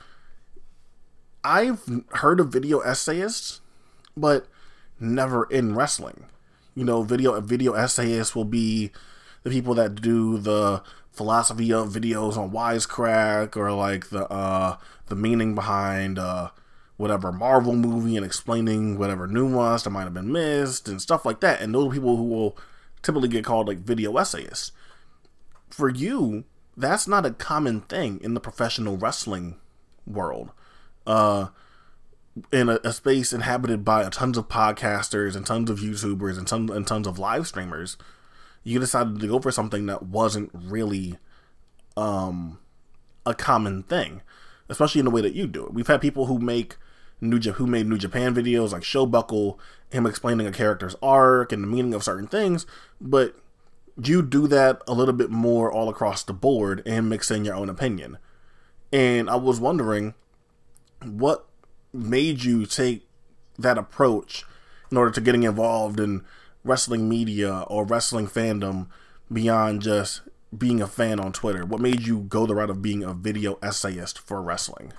I've 1.43 1.81
heard 2.13 2.39
of 2.39 2.49
video 2.49 2.79
essayists, 2.79 3.61
but 4.15 4.47
never 4.99 5.45
in 5.45 5.75
wrestling. 5.75 6.25
You 6.75 6.85
know, 6.85 7.03
video 7.03 7.39
video 7.41 7.73
essayists 7.73 8.35
will 8.35 8.45
be 8.45 8.91
the 9.43 9.49
people 9.49 9.73
that 9.75 10.01
do 10.01 10.37
the 10.37 10.81
philosophy 11.15 11.71
of 11.71 11.89
videos 11.89 12.37
on 12.37 12.51
Wisecrack 12.51 13.55
or 13.55 13.71
like 13.71 14.09
the 14.09 14.27
uh 14.31 14.77
the 15.07 15.15
meaning 15.15 15.55
behind 15.55 16.19
uh 16.19 16.49
whatever 16.97 17.31
Marvel 17.31 17.75
movie 17.75 18.15
and 18.15 18.25
explaining 18.25 18.97
whatever 18.97 19.27
nuance 19.27 19.83
that 19.83 19.89
might 19.89 20.03
have 20.03 20.13
been 20.13 20.31
missed 20.31 20.87
and 20.87 21.01
stuff 21.01 21.25
like 21.25 21.41
that. 21.41 21.61
And 21.61 21.73
those 21.73 21.93
people 21.93 22.15
who 22.15 22.23
will 22.23 22.57
typically 23.01 23.27
get 23.27 23.45
called 23.45 23.67
like 23.67 23.79
video 23.79 24.17
essayists. 24.17 24.71
For 25.69 25.89
you, 25.89 26.45
that's 26.77 27.07
not 27.07 27.25
a 27.25 27.31
common 27.31 27.81
thing 27.81 28.19
in 28.21 28.33
the 28.33 28.39
professional 28.39 28.97
wrestling 28.97 29.57
world. 30.07 30.51
Uh, 31.05 31.47
in 32.51 32.67
a, 32.67 32.79
a, 32.83 32.91
space 32.91 33.31
inhabited 33.31 33.85
by 33.85 34.07
tons 34.09 34.37
of 34.37 34.49
podcasters 34.49 35.35
and 35.35 35.45
tons 35.45 35.69
of 35.69 35.79
YouTubers 35.79 36.37
and 36.37 36.47
tons 36.47 36.69
and 36.71 36.85
tons 36.85 37.07
of 37.07 37.19
live 37.19 37.47
streamers, 37.47 37.95
you 38.65 38.79
decided 38.79 39.19
to 39.19 39.27
go 39.27 39.39
for 39.39 39.51
something 39.51 39.85
that 39.85 40.03
wasn't 40.03 40.49
really 40.53 41.17
um, 41.95 42.59
a 43.25 43.33
common 43.33 43.83
thing, 43.83 44.21
especially 44.67 44.99
in 44.99 45.05
the 45.05 45.11
way 45.11 45.21
that 45.21 45.35
you 45.35 45.47
do 45.47 45.65
it. 45.65 45.73
We've 45.73 45.87
had 45.87 46.01
people 46.01 46.25
who 46.25 46.39
make 46.39 46.75
New 47.21 47.39
who 47.39 47.67
made 47.67 47.87
New 47.87 47.97
Japan 47.97 48.35
videos 48.35 48.73
like 48.73 48.81
Showbuckle, 48.81 49.57
him 49.91 50.05
explaining 50.05 50.47
a 50.47 50.51
character's 50.51 50.95
arc 51.01 51.53
and 51.53 51.63
the 51.63 51.67
meaning 51.67 51.93
of 51.93 52.03
certain 52.03 52.27
things, 52.27 52.65
but 52.99 53.35
you 54.03 54.21
do 54.21 54.47
that 54.47 54.81
a 54.87 54.93
little 54.93 55.13
bit 55.13 55.29
more 55.29 55.71
all 55.71 55.87
across 55.87 56.23
the 56.23 56.33
board 56.33 56.83
and 56.85 57.07
mix 57.07 57.31
in 57.31 57.45
your 57.45 57.55
own 57.55 57.69
opinion. 57.69 58.17
And 58.91 59.29
I 59.29 59.35
was 59.35 59.59
wondering 59.59 60.15
what 61.03 61.45
made 61.93 62.43
you 62.43 62.65
take 62.65 63.07
that 63.57 63.77
approach 63.77 64.43
in 64.91 64.97
order 64.97 65.11
to 65.11 65.21
getting 65.21 65.43
involved 65.43 65.99
in 65.99 66.23
wrestling 66.65 67.07
media 67.07 67.63
or 67.67 67.85
wrestling 67.85 68.27
fandom 68.27 68.87
beyond 69.31 69.81
just 69.81 70.21
being 70.55 70.81
a 70.81 70.87
fan 70.87 71.19
on 71.19 71.31
Twitter? 71.31 71.65
What 71.65 71.79
made 71.79 72.05
you 72.05 72.21
go 72.21 72.45
the 72.45 72.55
route 72.55 72.69
of 72.69 72.81
being 72.81 73.03
a 73.03 73.13
video 73.13 73.57
essayist 73.61 74.19
for 74.19 74.41
wrestling? 74.41 74.91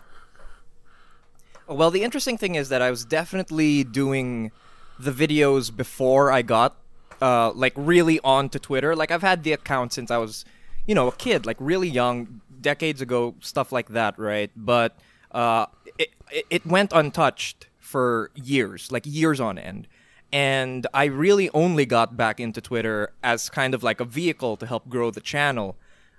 Well, 1.69 1.91
the 1.91 2.05
interesting 2.05 2.39
thing 2.39 2.55
is 2.55 2.69
that 2.69 2.81
I 2.81 2.91
was 2.91 3.05
definitely 3.05 3.83
doing 3.83 4.53
the 4.99 5.11
videos 5.11 5.75
before 5.77 6.31
I 6.31 6.43
got 6.43 6.77
uh, 7.21 7.51
like 7.53 7.73
really 7.77 8.21
onto 8.23 8.59
Twitter. 8.59 8.95
Like 8.95 9.11
I've 9.11 9.23
had 9.23 9.43
the 9.43 9.53
account 9.53 9.93
since 9.93 10.11
I 10.11 10.19
was, 10.19 10.45
you 10.87 10.95
know, 10.95 11.09
a 11.09 11.13
kid, 11.13 11.45
like 11.45 11.57
really 11.59 11.89
young, 11.89 12.41
decades 12.61 13.01
ago, 13.01 13.35
stuff 13.41 13.73
like 13.73 13.89
that, 13.91 14.19
right? 14.19 14.51
But 14.55 14.97
uh, 15.33 15.67
it 15.99 16.11
it 16.51 16.65
went 16.65 16.93
untouched 16.95 17.67
for 17.81 18.31
years, 18.35 18.93
like 18.93 19.05
years 19.07 19.41
on 19.41 19.59
end. 19.59 19.89
And 20.37 20.87
I 20.93 21.07
really 21.07 21.49
only 21.55 21.87
got 21.87 22.15
back 22.15 22.41
into 22.41 22.61
Twitter 22.61 23.11
as 23.25 23.49
kind 23.49 23.73
of 23.73 23.83
like 23.83 24.01
a 24.01 24.05
vehicle 24.05 24.59
to 24.59 24.67
help 24.67 24.87
grow 24.87 25.11
the 25.11 25.23
channel. 25.23 25.77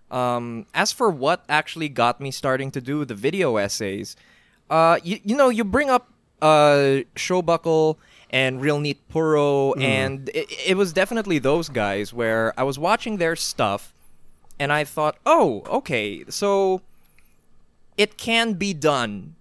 Um, 0.09 0.65
as 0.74 0.91
for 0.91 1.12
what 1.12 1.43
actually 1.47 1.88
got 1.88 2.19
me 2.19 2.31
starting 2.31 2.71
to 2.71 2.81
do 2.81 3.05
the 3.05 3.13
video 3.13 3.57
essays, 3.57 4.15
uh, 4.71 4.97
you, 5.03 5.19
you 5.24 5.36
know, 5.38 5.50
you 5.50 5.63
bring 5.63 5.91
up 5.91 6.12
uh, 6.41 7.05
Showbuckle 7.15 7.97
and 8.31 8.59
Real 8.59 8.79
Neat 8.79 9.07
Puro, 9.07 9.75
mm. 9.75 9.83
and 9.83 10.29
it, 10.29 10.47
it 10.65 10.77
was 10.77 10.93
definitely 10.93 11.38
those 11.38 11.69
guys 11.69 12.12
where 12.12 12.59
I 12.59 12.63
was 12.63 12.79
watching 12.79 13.17
their 13.17 13.36
stuff 13.36 13.93
and 14.57 14.74
I 14.74 14.83
thought, 14.83 15.19
oh, 15.27 15.62
okay, 15.67 16.25
so 16.27 16.81
it 17.97 18.17
can 18.17 18.53
be 18.53 18.74
done 18.74 19.36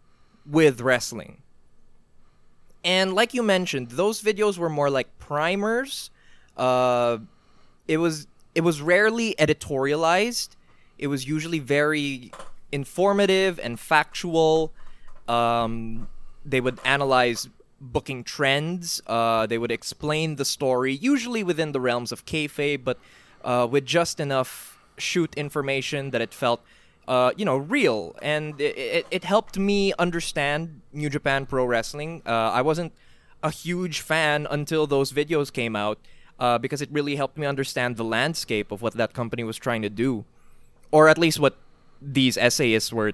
with 0.44 0.82
wrestling. 0.82 1.38
And 2.86 3.14
like 3.14 3.34
you 3.34 3.42
mentioned, 3.42 3.90
those 3.90 4.22
videos 4.22 4.58
were 4.58 4.70
more 4.70 4.88
like 4.88 5.18
primers. 5.18 6.10
Uh, 6.56 7.18
it 7.88 7.96
was 7.98 8.28
it 8.54 8.60
was 8.60 8.80
rarely 8.80 9.34
editorialized. 9.40 10.50
It 10.96 11.08
was 11.08 11.26
usually 11.26 11.58
very 11.58 12.30
informative 12.70 13.58
and 13.58 13.78
factual. 13.78 14.72
Um, 15.26 16.06
they 16.44 16.60
would 16.60 16.78
analyze 16.84 17.48
booking 17.80 18.22
trends. 18.22 19.02
Uh, 19.08 19.46
they 19.46 19.58
would 19.58 19.72
explain 19.72 20.36
the 20.36 20.44
story, 20.44 20.94
usually 20.94 21.42
within 21.42 21.72
the 21.72 21.80
realms 21.80 22.12
of 22.12 22.24
kayfabe, 22.24 22.84
but 22.84 22.98
uh, 23.44 23.66
with 23.68 23.84
just 23.84 24.20
enough 24.20 24.78
shoot 24.96 25.34
information 25.34 26.12
that 26.12 26.20
it 26.20 26.32
felt, 26.32 26.62
uh, 27.08 27.32
you 27.36 27.44
know, 27.44 27.56
real. 27.56 28.16
And 28.22 28.60
it, 28.60 28.76
it, 28.76 29.06
it, 29.10 29.24
helped 29.24 29.58
me 29.58 29.92
understand 29.98 30.80
New 30.92 31.08
Japan 31.08 31.46
Pro 31.46 31.64
Wrestling. 31.64 32.22
Uh, 32.26 32.30
I 32.30 32.62
wasn't 32.62 32.92
a 33.42 33.50
huge 33.50 34.00
fan 34.00 34.46
until 34.50 34.86
those 34.86 35.12
videos 35.12 35.52
came 35.52 35.76
out 35.76 35.98
uh, 36.38 36.58
because 36.58 36.82
it 36.82 36.88
really 36.90 37.16
helped 37.16 37.38
me 37.38 37.46
understand 37.46 37.96
the 37.96 38.04
landscape 38.04 38.72
of 38.72 38.82
what 38.82 38.94
that 38.94 39.12
company 39.12 39.44
was 39.44 39.56
trying 39.56 39.82
to 39.82 39.90
do, 39.90 40.24
or 40.90 41.08
at 41.08 41.18
least 41.18 41.38
what 41.38 41.56
these 42.02 42.36
essayists 42.36 42.92
were 42.92 43.12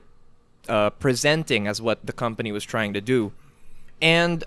uh, 0.69 0.91
presenting 0.91 1.67
as 1.67 1.83
what 1.83 2.05
the 2.05 2.13
company 2.13 2.51
was 2.51 2.65
trying 2.65 2.93
to 2.95 3.01
do. 3.01 3.33
And 4.01 4.45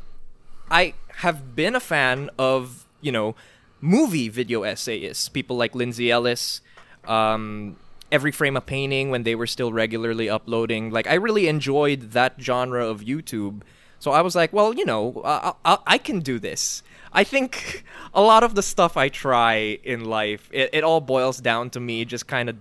I 0.70 0.94
have 1.18 1.56
been 1.56 1.76
a 1.76 1.80
fan 1.80 2.30
of, 2.38 2.86
you 3.02 3.12
know, 3.12 3.36
movie 3.80 4.30
video 4.30 4.64
essayists, 4.64 5.30
people 5.30 5.56
like 5.56 5.76
Lindsay 5.76 6.10
Ellis, 6.10 6.62
um, 7.06 7.78
Every 8.12 8.32
Frame 8.32 8.56
a 8.56 8.62
Painting 8.62 9.10
when 9.10 9.24
they 9.24 9.36
were 9.36 9.48
still 9.48 9.74
regularly 9.74 10.30
uploading. 10.30 10.92
Like, 10.92 11.08
I 11.08 11.16
really 11.16 11.48
enjoyed 11.48 12.12
that 12.12 12.36
genre 12.40 12.86
of 12.88 13.02
YouTube. 13.02 13.62
So 14.00 14.12
I 14.12 14.22
was 14.22 14.36
like, 14.36 14.54
well, 14.54 14.74
you 14.74 14.86
know, 14.86 15.22
I, 15.26 15.54
I, 15.66 15.78
I 15.88 15.98
can 15.98 16.20
do 16.20 16.40
this. 16.40 16.84
I 17.12 17.24
think 17.24 17.84
a 18.14 18.22
lot 18.22 18.44
of 18.44 18.56
the 18.56 18.62
stuff 18.62 18.98
I 18.98 19.10
try 19.10 19.80
in 19.84 20.06
life, 20.06 20.50
it, 20.52 20.70
it 20.74 20.84
all 20.84 21.02
boils 21.02 21.40
down 21.40 21.70
to 21.72 21.80
me 21.80 22.06
just 22.06 22.28
kind 22.28 22.50
of 22.50 22.58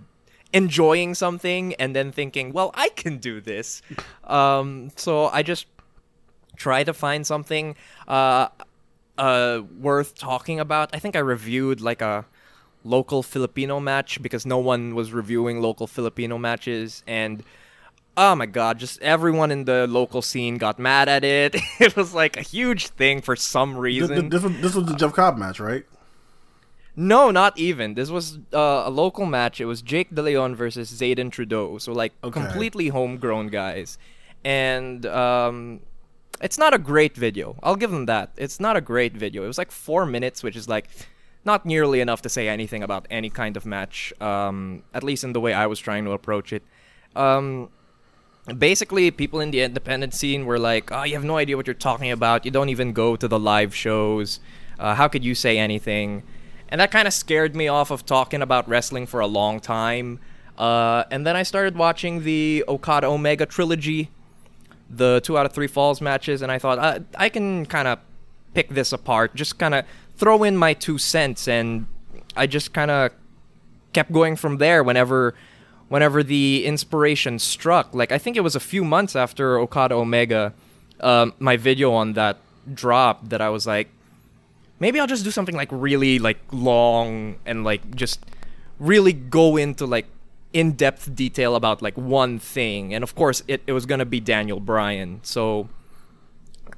enjoying 0.53 1.13
something 1.13 1.73
and 1.75 1.95
then 1.95 2.11
thinking, 2.11 2.53
well, 2.53 2.71
I 2.73 2.89
can 2.89 3.17
do 3.17 3.41
this. 3.41 3.81
Um, 4.23 4.91
so 4.95 5.27
I 5.27 5.43
just 5.43 5.67
try 6.55 6.83
to 6.83 6.93
find 6.93 7.27
something 7.27 7.75
uh, 8.07 8.47
uh, 9.17 9.61
worth 9.79 10.15
talking 10.15 10.59
about. 10.59 10.89
I 10.93 10.99
think 10.99 11.15
I 11.15 11.19
reviewed 11.19 11.81
like 11.81 12.01
a 12.01 12.25
local 12.85 13.23
Filipino 13.23 13.79
match 13.79 14.21
because 14.21 14.45
no 14.45 14.57
one 14.57 14.95
was 14.95 15.11
reviewing 15.11 15.61
local 15.61 15.87
Filipino 15.87 16.37
matches 16.37 17.03
and 17.07 17.43
oh 18.15 18.33
my 18.35 18.45
god 18.45 18.79
just 18.79 19.01
everyone 19.01 19.51
in 19.51 19.65
the 19.65 19.87
local 19.87 20.21
scene 20.21 20.57
got 20.57 20.79
mad 20.79 21.09
at 21.09 21.23
it 21.25 21.55
it 21.79 21.95
was 21.97 22.13
like 22.13 22.37
a 22.37 22.41
huge 22.41 22.87
thing 22.89 23.21
for 23.21 23.35
some 23.35 23.75
reason 23.77 24.29
this, 24.29 24.41
this, 24.41 24.43
was, 24.43 24.61
this 24.61 24.75
was 24.75 24.85
the 24.85 24.95
jeff 24.95 25.11
cobb 25.11 25.37
match 25.37 25.59
right 25.59 25.85
no, 26.95 27.29
not 27.29 27.57
even. 27.57 27.95
This 27.95 28.09
was 28.09 28.39
uh, 28.53 28.83
a 28.85 28.89
local 28.89 29.25
match. 29.25 29.59
It 29.59 29.65
was 29.65 29.81
Jake 29.81 30.15
De 30.15 30.21
Leon 30.21 30.55
versus 30.55 30.89
Zayden 30.91 31.29
Trudeau. 31.29 31.77
So 31.77 31.91
like 31.91 32.13
okay. 32.23 32.39
completely 32.39 32.87
homegrown 32.87 33.49
guys, 33.49 33.97
and 34.45 35.05
um, 35.05 35.81
it's 36.41 36.57
not 36.57 36.73
a 36.73 36.77
great 36.77 37.17
video. 37.17 37.57
I'll 37.63 37.75
give 37.75 37.91
them 37.91 38.05
that. 38.05 38.31
It's 38.37 38.59
not 38.59 38.77
a 38.77 38.81
great 38.81 39.13
video. 39.13 39.43
It 39.43 39.47
was 39.47 39.57
like 39.57 39.71
four 39.71 40.05
minutes, 40.05 40.41
which 40.41 40.55
is 40.55 40.69
like 40.69 40.87
not 41.45 41.65
nearly 41.65 42.01
enough 42.01 42.21
to 42.23 42.29
say 42.29 42.47
anything 42.47 42.83
about 42.83 43.05
any 43.09 43.29
kind 43.29 43.55
of 43.57 43.65
match. 43.65 44.13
Um, 44.21 44.83
at 44.93 45.03
least 45.03 45.23
in 45.23 45.33
the 45.33 45.39
way 45.39 45.53
I 45.53 45.67
was 45.67 45.79
trying 45.79 46.05
to 46.05 46.11
approach 46.11 46.51
it. 46.51 46.63
Um, 47.15 47.69
basically, 48.57 49.11
people 49.11 49.39
in 49.39 49.51
the 49.51 49.61
independent 49.61 50.13
scene 50.13 50.45
were 50.45 50.59
like, 50.59 50.91
"Oh, 50.91 51.03
you 51.03 51.13
have 51.13 51.23
no 51.23 51.37
idea 51.37 51.55
what 51.55 51.67
you're 51.67 51.73
talking 51.73 52.11
about. 52.11 52.45
You 52.45 52.51
don't 52.51 52.69
even 52.69 52.93
go 52.93 53.15
to 53.15 53.27
the 53.27 53.39
live 53.39 53.73
shows. 53.75 54.39
Uh, 54.77 54.95
how 54.95 55.07
could 55.07 55.23
you 55.23 55.35
say 55.35 55.57
anything?" 55.57 56.23
and 56.69 56.81
that 56.81 56.91
kind 56.91 57.07
of 57.07 57.13
scared 57.13 57.55
me 57.55 57.67
off 57.67 57.91
of 57.91 58.05
talking 58.05 58.41
about 58.41 58.67
wrestling 58.67 59.05
for 59.05 59.19
a 59.19 59.27
long 59.27 59.59
time. 59.59 60.19
Uh, 60.57 61.03
and 61.11 61.25
then 61.25 61.35
I 61.35 61.43
started 61.43 61.77
watching 61.77 62.23
the 62.23 62.63
Okada 62.67 63.07
Omega 63.07 63.45
trilogy, 63.45 64.09
the 64.89 65.21
two 65.23 65.37
out 65.37 65.45
of 65.45 65.53
three 65.53 65.67
falls 65.67 66.01
matches, 66.01 66.41
and 66.41 66.51
I 66.51 66.59
thought 66.59 66.79
uh, 66.79 66.99
I 67.17 67.29
can 67.29 67.65
kind 67.65 67.87
of 67.87 67.99
pick 68.53 68.69
this 68.69 68.93
apart, 68.93 69.35
just 69.35 69.59
kind 69.59 69.75
of 69.75 69.85
throw 70.17 70.43
in 70.43 70.57
my 70.57 70.73
two 70.73 70.97
cents, 70.97 71.47
and 71.47 71.87
I 72.35 72.47
just 72.47 72.73
kind 72.73 72.91
of 72.91 73.11
kept 73.93 74.11
going 74.11 74.35
from 74.35 74.57
there. 74.57 74.83
Whenever, 74.83 75.35
whenever 75.89 76.23
the 76.23 76.65
inspiration 76.65 77.39
struck, 77.39 77.93
like 77.93 78.11
I 78.11 78.17
think 78.17 78.37
it 78.37 78.41
was 78.41 78.55
a 78.55 78.59
few 78.59 78.83
months 78.83 79.15
after 79.15 79.59
Okada 79.59 79.95
Omega, 79.95 80.53
uh, 80.99 81.31
my 81.39 81.57
video 81.57 81.93
on 81.93 82.13
that 82.13 82.37
dropped, 82.73 83.29
that 83.29 83.41
I 83.41 83.49
was 83.49 83.67
like, 83.67 83.89
maybe 84.79 84.99
I'll 84.99 85.07
just 85.07 85.23
do 85.23 85.31
something 85.31 85.55
like 85.55 85.69
really 85.71 86.19
like 86.19 86.39
long 86.51 87.37
and 87.45 87.63
like 87.63 87.95
just 87.95 88.19
really 88.79 89.13
go 89.13 89.57
into 89.57 89.85
like 89.85 90.05
in-depth 90.53 91.13
detail 91.15 91.55
about 91.55 91.81
like 91.81 91.97
one 91.97 92.39
thing 92.39 92.93
and 92.93 93.03
of 93.03 93.13
course 93.13 93.43
it, 93.47 93.61
it 93.67 93.73
was 93.73 93.85
gonna 93.85 94.05
be 94.05 94.21
daniel 94.21 94.59
bryan 94.59 95.19
so 95.21 95.67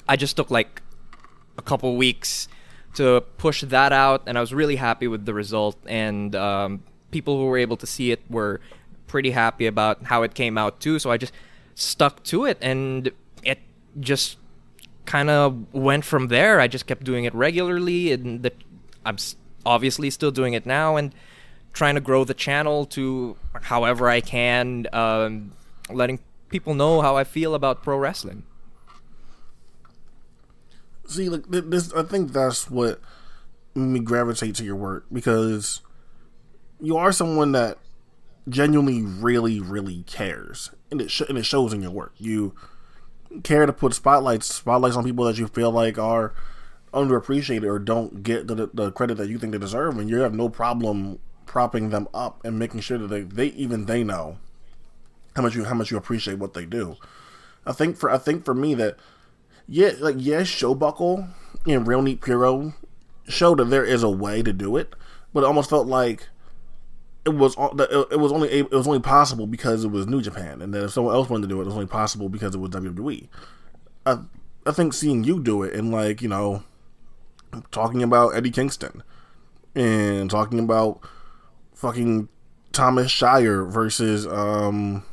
i 0.10 0.16
just 0.16 0.36
took 0.36 0.50
like 0.50 0.82
a 1.60 1.62
couple 1.62 1.96
weeks 1.96 2.48
to 2.98 3.22
push 3.38 3.62
that 3.62 3.92
out 3.94 4.24
and 4.28 4.38
i 4.38 4.42
was 4.42 4.54
really 4.54 4.76
happy 4.76 5.08
with 5.08 5.26
the 5.26 5.34
result 5.34 5.78
and 5.88 6.36
um, 6.36 6.84
people 7.12 7.38
who 7.38 7.46
were 7.46 7.58
able 7.58 7.78
to 7.78 7.88
see 7.88 8.12
it 8.12 8.22
were 8.30 8.60
pretty 9.08 9.32
happy 9.32 9.66
about 9.66 10.04
how 10.04 10.24
it 10.24 10.34
came 10.34 10.58
out 10.58 10.80
too. 10.80 11.00
So 11.00 11.10
I 11.10 11.18
just 11.18 11.34
stuck 11.76 12.24
to 12.26 12.46
it, 12.46 12.58
and 12.62 13.12
it 13.44 13.60
just 14.00 14.38
kind 15.06 15.30
of 15.30 15.74
went 15.74 16.06
from 16.06 16.28
there. 16.28 16.60
I 16.60 16.68
just 16.68 16.86
kept 16.86 17.04
doing 17.04 17.24
it 17.26 17.34
regularly, 17.34 18.12
and 18.12 18.44
the, 18.44 18.52
I'm 19.06 19.18
obviously 19.66 20.10
still 20.10 20.32
doing 20.32 20.54
it 20.54 20.66
now, 20.66 20.98
and 20.98 21.14
trying 21.74 21.96
to 21.96 22.02
grow 22.02 22.24
the 22.24 22.34
channel 22.34 22.86
to 22.86 23.38
however 23.62 24.10
I 24.10 24.22
can, 24.22 24.88
um, 24.94 25.54
letting 25.90 26.20
people 26.50 26.74
know 26.74 27.02
how 27.02 27.16
I 27.16 27.24
feel 27.24 27.56
about 27.56 27.84
pro 27.84 27.98
wrestling. 27.98 28.44
See, 31.08 31.30
like 31.30 31.44
this, 31.48 31.94
I 31.94 32.04
think 32.04 32.34
that's 32.34 32.70
what 32.70 33.00
me 33.74 34.00
gravitate 34.00 34.56
to 34.56 34.64
your 34.64 34.76
work 34.76 35.06
because 35.12 35.82
you 36.82 36.98
are 36.98 37.12
someone 37.12 37.54
that 37.54 37.78
genuinely, 38.50 39.02
really, 39.02 39.60
really 39.60 40.04
cares, 40.04 40.72
and 40.92 41.02
it 41.02 41.10
sh- 41.10 41.24
and 41.28 41.38
it 41.38 41.46
shows 41.46 41.74
in 41.74 41.82
your 41.82 41.92
work. 41.92 42.14
You 42.18 42.54
care 43.44 43.66
to 43.66 43.74
put 43.74 43.94
spotlights 43.94 44.54
spotlights 44.54 44.96
on 44.96 45.04
people 45.06 45.26
that 45.26 45.38
you 45.38 45.48
feel 45.48 45.72
like 45.72 45.98
are 45.98 46.34
underappreciated 46.94 47.64
or 47.64 47.80
don't 47.80 48.24
get 48.24 48.48
the, 48.48 48.70
the 48.74 48.92
credit 48.92 49.18
that 49.18 49.30
you 49.30 49.38
think 49.38 49.54
they 49.54 49.58
deserve, 49.58 49.98
and 49.98 50.10
you 50.10 50.18
have 50.18 50.34
no 50.34 50.50
problem 50.50 51.20
propping 51.46 51.90
them 51.90 52.08
up 52.14 52.44
and 52.44 52.60
making 52.60 52.82
sure 52.82 52.98
that 52.98 53.08
they, 53.08 53.22
they 53.22 53.48
even 53.56 53.86
they 53.86 54.04
know 54.04 54.38
how 55.36 55.42
much 55.42 55.56
you 55.56 55.64
how 55.64 55.74
much 55.74 55.90
you 55.90 55.98
appreciate 55.98 56.38
what 56.38 56.54
they 56.54 56.66
do. 56.66 56.98
I 57.66 57.72
think 57.72 57.98
for 57.98 58.10
I 58.10 58.18
think 58.18 58.44
for 58.44 58.54
me 58.54 58.74
that 58.76 58.98
yeah, 59.68 59.92
like 60.00 60.16
yes, 60.18 60.48
Showbuckle 60.48 61.30
and 61.66 61.88
Real 61.88 62.02
Neat 62.02 62.22
Puro 62.22 62.74
showed 63.28 63.60
that 63.60 63.66
there 63.66 63.86
is 63.86 64.04
a 64.04 64.10
way 64.10 64.42
to 64.42 64.54
do 64.54 64.78
it, 64.78 64.94
but 65.34 65.44
it 65.44 65.48
almost 65.48 65.70
felt 65.70 65.88
like 65.88 66.28
it 67.26 67.36
was 67.36 67.56
it 67.58 68.20
was 68.20 68.32
only 68.32 68.50
it 68.50 68.72
was 68.72 68.88
only 68.88 69.02
possible 69.02 69.48
because 69.48 69.84
it 69.84 69.92
was 69.92 70.08
New 70.08 70.22
Japan, 70.22 70.62
and 70.62 70.74
then 70.74 70.86
if 70.86 70.92
someone 70.92 71.14
else 71.14 71.30
wanted 71.30 71.44
to 71.44 71.54
do 71.54 71.60
it, 71.60 71.64
it 71.64 71.66
was 71.66 71.74
only 71.74 71.88
possible 71.88 72.30
because 72.30 72.56
it 72.56 72.60
was 72.60 72.70
WWE. 72.72 73.28
I 74.06 74.20
I 74.66 74.72
think 74.72 74.94
seeing 74.94 75.24
you 75.24 75.42
do 75.42 75.64
it 75.64 75.74
and 75.74 75.92
like 75.92 76.22
you 76.22 76.30
know 76.30 76.64
talking 77.72 78.02
about 78.02 78.36
Eddie 78.36 78.52
Kingston 78.52 79.04
and 79.76 80.30
talking 80.30 80.60
about 80.60 81.00
fucking 81.74 82.30
Thomas 82.72 83.12
Shire 83.12 83.64
versus 83.66 84.26
um 84.28 85.04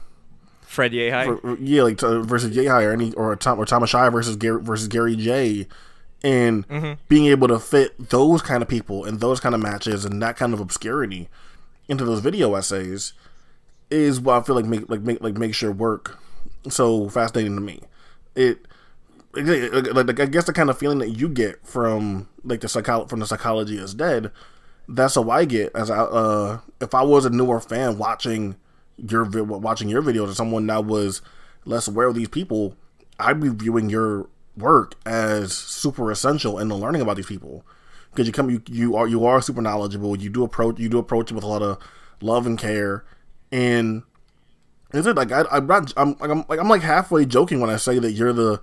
Fred 0.75 0.93
Yehi. 0.93 1.41
for- 1.41 1.57
yeah, 1.61 1.83
like 1.83 2.03
uh, 2.03 2.21
versus 2.21 2.55
Jay 2.55 2.69
or 2.69 2.93
any 2.93 3.13
or 3.15 3.35
Tom 3.37 3.59
or 3.59 3.65
Thomas 3.65 3.91
Shire 3.91 4.11
versus 4.11 4.37
Gary 4.37 4.61
versus 4.63 4.89
Gary 4.89 5.17
Jay, 5.17 5.67
and 6.23 6.67
being 7.09 7.27
able 7.27 7.49
to 7.49 7.59
fit 7.59 8.11
those 8.11 8.43
kind 8.43 8.63
of 8.63 8.69
people 8.69 9.05
and 9.05 9.21
those 9.21 9.41
kind 9.41 9.55
of 9.55 9.61
matches 9.61 10.05
and 10.05 10.21
that 10.23 10.37
kind 10.37 10.53
of 10.55 10.61
obscurity 10.61 11.29
into 11.89 12.05
those 12.05 12.21
video 12.21 12.55
essays 12.55 13.13
is 13.91 14.21
what 14.21 14.41
I 14.41 14.43
feel 14.45 14.55
like 14.57 14.65
make 14.65 14.89
like 14.89 15.03
make 15.03 15.21
like 15.23 15.35
makes 15.37 15.61
your 15.63 15.73
work 15.73 16.19
so 16.69 17.09
fascinating 17.09 17.55
to 17.57 17.61
me. 17.63 17.81
It. 18.35 18.67
it- 19.37 19.75
Like, 19.95 20.07
like 20.07 20.21
I 20.21 20.27
guess 20.27 20.45
the 20.45 20.53
kind 20.53 20.71
of 20.71 20.79
feeling 20.79 20.99
that 20.99 21.11
you 21.11 21.29
get 21.29 21.67
from 21.67 22.29
like 22.45 22.61
the 22.61 22.69
psycholo- 22.69 23.09
from 23.09 23.19
the 23.21 23.27
psychology 23.27 23.77
is 23.79 23.93
dead, 23.95 24.31
that's 24.89 25.17
how 25.17 25.29
I 25.29 25.45
get 25.45 25.73
as 25.75 25.91
I 25.91 25.99
uh 25.99 26.61
if 26.81 26.95
I 26.95 27.03
was 27.03 27.25
a 27.25 27.31
newer 27.31 27.59
fan 27.61 27.99
watching 27.99 28.55
your 28.97 29.25
watching 29.25 29.89
your 29.89 30.03
videos 30.03 30.31
or 30.31 30.35
someone 30.35 30.67
that 30.67 30.85
was 30.85 31.23
less 31.65 31.89
aware 31.89 32.09
of 32.09 32.15
these 32.15 32.29
people, 32.29 32.77
I'd 33.19 33.41
be 33.41 33.49
viewing 33.49 33.91
your 33.91 34.29
work 34.57 34.95
as 35.05 35.53
super 35.53 36.11
essential 36.11 36.59
in 36.59 36.69
the 36.69 36.77
learning 36.77 37.03
about 37.03 37.17
these 37.17 37.27
people 37.27 37.65
because 38.11 38.27
you 38.27 38.33
come 38.33 38.51
you, 38.51 38.63
you 38.69 38.97
are 38.97 39.09
you 39.09 39.25
are 39.27 39.41
super 39.43 39.61
knowledgeable. 39.61 40.17
You 40.17 40.31
do 40.31 40.45
approach 40.45 40.79
you 40.79 40.89
do 40.89 40.99
approach 40.99 41.31
it 41.31 41.35
with 41.35 41.45
a 41.45 41.49
lot 41.49 41.63
of 41.63 41.79
love 42.21 42.47
and 42.47 42.59
care, 42.59 43.05
and 43.51 44.03
is 44.93 45.07
it 45.07 45.17
like 45.17 45.33
I, 45.33 45.45
I'm 45.51 45.67
not 45.67 45.93
I'm 45.97 46.17
like 46.21 46.31
I'm 46.31 46.45
like 46.49 46.61
I'm 46.61 46.69
like 46.69 46.83
halfway 46.83 47.25
joking 47.25 47.61
when 47.61 47.71
I 47.71 47.77
say 47.77 47.99
that 47.99 48.13
you're 48.13 48.33
the 48.33 48.61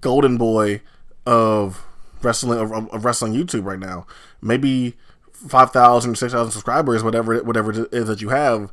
golden 0.00 0.36
boy 0.36 0.80
of 1.26 1.84
wrestling 2.22 2.58
of, 2.58 2.72
of 2.72 3.04
wrestling 3.04 3.32
YouTube 3.32 3.64
right 3.64 3.78
now. 3.78 4.06
Maybe 4.40 4.96
5,000 5.32 6.16
6,000 6.16 6.52
subscribers, 6.52 7.02
whatever 7.02 7.42
whatever 7.42 7.72
it 7.72 7.92
is 7.92 8.06
that 8.06 8.22
you 8.22 8.28
have, 8.28 8.70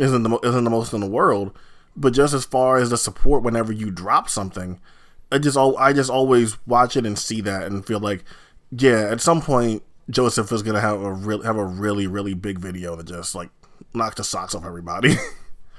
isn't 0.00 0.22
the 0.22 0.38
isn't 0.38 0.64
the 0.64 0.70
most 0.70 0.92
in 0.92 1.00
the 1.00 1.06
world. 1.06 1.56
But 1.96 2.12
just 2.12 2.34
as 2.34 2.44
far 2.44 2.76
as 2.78 2.90
the 2.90 2.96
support, 2.96 3.42
whenever 3.42 3.72
you 3.72 3.90
drop 3.90 4.28
something, 4.28 4.80
I 5.30 5.38
just 5.38 5.56
al- 5.56 5.76
I 5.78 5.92
just 5.92 6.10
always 6.10 6.56
watch 6.66 6.96
it 6.96 7.06
and 7.06 7.18
see 7.18 7.40
that 7.42 7.64
and 7.64 7.86
feel 7.86 8.00
like, 8.00 8.24
yeah, 8.70 9.08
at 9.10 9.20
some 9.20 9.42
point 9.42 9.82
Joseph 10.08 10.50
is 10.52 10.62
gonna 10.62 10.80
have 10.80 11.00
a 11.00 11.12
real 11.12 11.42
have 11.42 11.56
a 11.56 11.64
really 11.64 12.06
really 12.06 12.34
big 12.34 12.58
video 12.58 12.96
that 12.96 13.06
just 13.06 13.34
like 13.34 13.50
knocks 13.92 14.16
the 14.16 14.24
socks 14.24 14.54
off 14.54 14.64
everybody. 14.64 15.16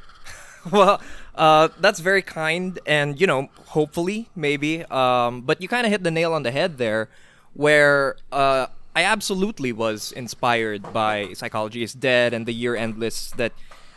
well, 0.72 1.02
uh, 1.36 1.70
that's 1.80 2.00
very 2.00 2.22
kind, 2.22 2.80
and 2.86 3.20
you 3.20 3.26
know, 3.26 3.50
hopefully, 3.68 4.30
maybe. 4.36 4.84
Um, 4.86 5.42
but 5.42 5.62
you 5.62 5.68
kind 5.68 5.86
of 5.86 5.92
hit 5.92 6.04
the 6.04 6.12
nail 6.12 6.34
on 6.34 6.44
the 6.44 6.52
head 6.52 6.78
there, 6.78 7.10
where 7.54 8.18
uh, 8.32 8.68
I 8.96 9.04
absolutely 9.04 9.72
was 9.72 10.12
inspired 10.12 10.94
by 10.94 11.34
Psychology 11.34 11.82
is 11.82 11.94
Dead 11.94 12.34
and 12.34 12.46
the 12.46 12.54
Year 12.54 12.76
End 12.76 13.00
lists 13.00 13.32
that 13.32 13.54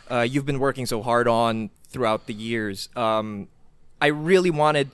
uh, 0.09 0.21
you've 0.21 0.45
been 0.45 0.59
working 0.59 0.85
so 0.85 1.01
hard 1.01 1.27
on 1.27 1.69
throughout 1.87 2.27
the 2.27 2.33
years. 2.33 2.89
Um, 2.95 3.47
I 4.01 4.07
really 4.07 4.49
wanted, 4.49 4.91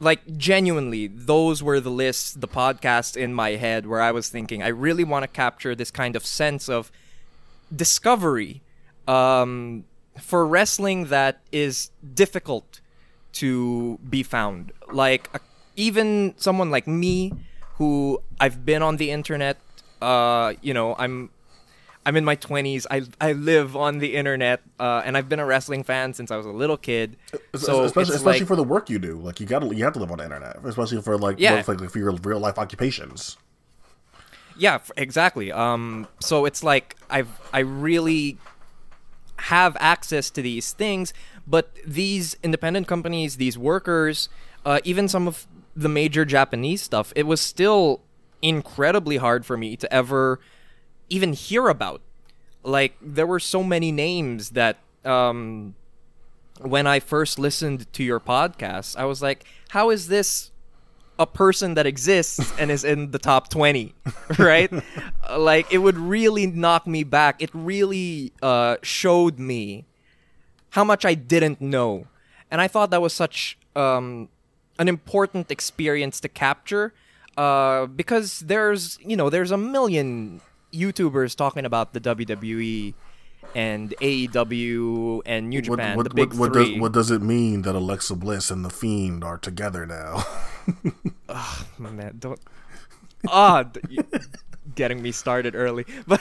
like, 0.00 0.36
genuinely, 0.36 1.06
those 1.06 1.62
were 1.62 1.80
the 1.80 1.90
lists, 1.90 2.32
the 2.32 2.48
podcasts 2.48 3.16
in 3.16 3.32
my 3.34 3.50
head 3.50 3.86
where 3.86 4.00
I 4.00 4.10
was 4.12 4.28
thinking, 4.28 4.62
I 4.62 4.68
really 4.68 5.04
want 5.04 5.22
to 5.22 5.28
capture 5.28 5.74
this 5.74 5.90
kind 5.90 6.16
of 6.16 6.26
sense 6.26 6.68
of 6.68 6.90
discovery 7.74 8.62
um, 9.08 9.84
for 10.18 10.46
wrestling 10.46 11.06
that 11.06 11.40
is 11.50 11.90
difficult 12.14 12.80
to 13.34 13.98
be 14.08 14.22
found. 14.22 14.72
Like 14.92 15.30
uh, 15.34 15.38
even 15.76 16.34
someone 16.36 16.70
like 16.70 16.86
me, 16.86 17.32
who 17.82 18.22
I've 18.38 18.64
been 18.64 18.82
on 18.82 18.96
the 18.96 19.10
internet. 19.10 19.56
Uh, 20.00 20.54
you 20.62 20.74
know, 20.74 20.94
I'm 20.98 21.30
I'm 22.04 22.16
in 22.16 22.24
my 22.24 22.34
20s. 22.36 22.86
I 22.90 23.02
I 23.20 23.32
live 23.32 23.76
on 23.76 23.98
the 23.98 24.16
internet, 24.16 24.60
uh, 24.80 25.02
and 25.04 25.16
I've 25.16 25.28
been 25.28 25.38
a 25.40 25.46
wrestling 25.46 25.84
fan 25.84 26.14
since 26.14 26.30
I 26.30 26.36
was 26.36 26.46
a 26.46 26.50
little 26.50 26.76
kid. 26.76 27.16
So 27.54 27.84
especially 27.84 28.16
especially 28.16 28.40
like- 28.40 28.48
for 28.48 28.56
the 28.56 28.64
work 28.64 28.90
you 28.90 28.98
do, 28.98 29.16
like 29.18 29.38
you 29.40 29.46
got 29.46 29.60
to 29.60 29.74
you 29.74 29.84
have 29.84 29.92
to 29.94 30.00
live 30.00 30.10
on 30.10 30.18
the 30.18 30.24
internet, 30.24 30.56
especially 30.64 31.00
for 31.02 31.16
like 31.16 31.36
Yeah. 31.38 31.56
both, 31.62 31.68
like 31.80 31.90
for 31.90 31.98
your 31.98 32.12
real 32.22 32.40
life 32.40 32.58
occupations. 32.58 33.36
Yeah, 34.58 34.74
f- 34.76 34.90
exactly. 34.96 35.50
Um, 35.52 36.08
so 36.20 36.44
it's 36.44 36.62
like 36.64 36.96
I've 37.08 37.28
I 37.52 37.60
really 37.60 38.36
have 39.36 39.76
access 39.80 40.30
to 40.30 40.42
these 40.42 40.72
things, 40.72 41.12
but 41.46 41.70
these 41.86 42.36
independent 42.42 42.86
companies, 42.86 43.36
these 43.36 43.56
workers, 43.58 44.28
uh, 44.64 44.78
even 44.84 45.08
some 45.08 45.26
of 45.26 45.46
the 45.74 45.88
major 45.88 46.24
Japanese 46.24 46.82
stuff, 46.82 47.12
it 47.16 47.26
was 47.26 47.40
still 47.40 48.02
incredibly 48.42 49.16
hard 49.16 49.46
for 49.46 49.56
me 49.56 49.76
to 49.76 49.92
ever 49.92 50.38
even 51.12 51.34
hear 51.34 51.68
about. 51.68 52.00
Like 52.64 52.96
there 53.02 53.26
were 53.26 53.40
so 53.40 53.62
many 53.62 53.92
names 53.92 54.50
that 54.50 54.78
um, 55.04 55.74
when 56.60 56.86
I 56.86 57.00
first 57.00 57.38
listened 57.38 57.92
to 57.92 58.02
your 58.02 58.20
podcast, 58.20 58.96
I 58.96 59.04
was 59.04 59.20
like, 59.20 59.44
how 59.70 59.90
is 59.90 60.08
this 60.08 60.50
a 61.18 61.26
person 61.26 61.74
that 61.74 61.86
exists 61.86 62.52
and 62.58 62.70
is 62.70 62.84
in 62.84 63.10
the 63.10 63.18
top 63.18 63.48
20 63.48 63.94
right? 64.38 64.72
Uh, 65.28 65.38
like 65.38 65.70
it 65.72 65.78
would 65.78 65.98
really 65.98 66.46
knock 66.46 66.86
me 66.86 67.04
back. 67.04 67.42
It 67.42 67.50
really 67.52 68.32
uh, 68.40 68.76
showed 68.82 69.38
me 69.38 69.84
how 70.70 70.84
much 70.84 71.04
i 71.04 71.14
didn't 71.14 71.60
know. 71.60 72.06
And 72.50 72.60
i 72.60 72.68
thought 72.68 72.90
that 72.90 73.02
was 73.02 73.12
such 73.12 73.58
um, 73.76 74.28
an 74.78 74.88
important 74.88 75.50
experience 75.50 76.20
to 76.20 76.28
capture 76.28 76.94
uh, 77.36 77.86
because 77.86 78.40
there's 78.40 78.98
you 79.04 79.16
know 79.16 79.28
there's 79.30 79.50
a 79.50 79.58
million 79.58 80.40
youtubers 80.72 81.36
talking 81.36 81.64
about 81.64 81.92
the 81.92 82.00
wwe 82.00 82.94
and 83.54 83.94
aew 84.00 85.20
and 85.26 85.50
new 85.50 85.60
japan 85.60 85.96
what, 85.96 86.08
the 86.08 86.14
big 86.14 86.30
what, 86.30 86.38
what 86.38 86.52
three 86.52 86.72
does 86.72 86.80
what 86.80 86.92
does 86.92 87.10
it 87.10 87.20
mean 87.22 87.62
that 87.62 87.74
Alexa 87.74 88.16
Bliss 88.16 88.50
and 88.50 88.64
the 88.64 88.70
Fiend 88.70 89.22
are 89.22 89.36
together 89.38 89.84
now? 89.84 90.24
man, 91.78 92.16
don't. 92.18 92.40
Ah, 93.28 93.64
y- 93.90 94.04
getting 94.74 95.02
me 95.02 95.12
started 95.12 95.54
early, 95.54 95.84
but 96.06 96.20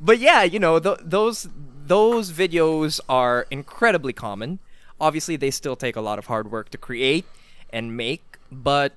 but 0.00 0.18
yeah, 0.18 0.42
you 0.42 0.58
know 0.58 0.78
th- 0.78 0.98
those 1.02 1.48
those 1.86 2.30
videos 2.32 3.00
are 3.08 3.46
incredibly 3.50 4.12
common. 4.12 4.58
Obviously, 5.00 5.36
they 5.36 5.50
still 5.50 5.76
take 5.76 5.96
a 5.96 6.00
lot 6.00 6.18
of 6.18 6.26
hard 6.26 6.50
work 6.50 6.70
to 6.70 6.78
create 6.78 7.24
and 7.70 7.96
make, 7.96 8.38
but 8.50 8.92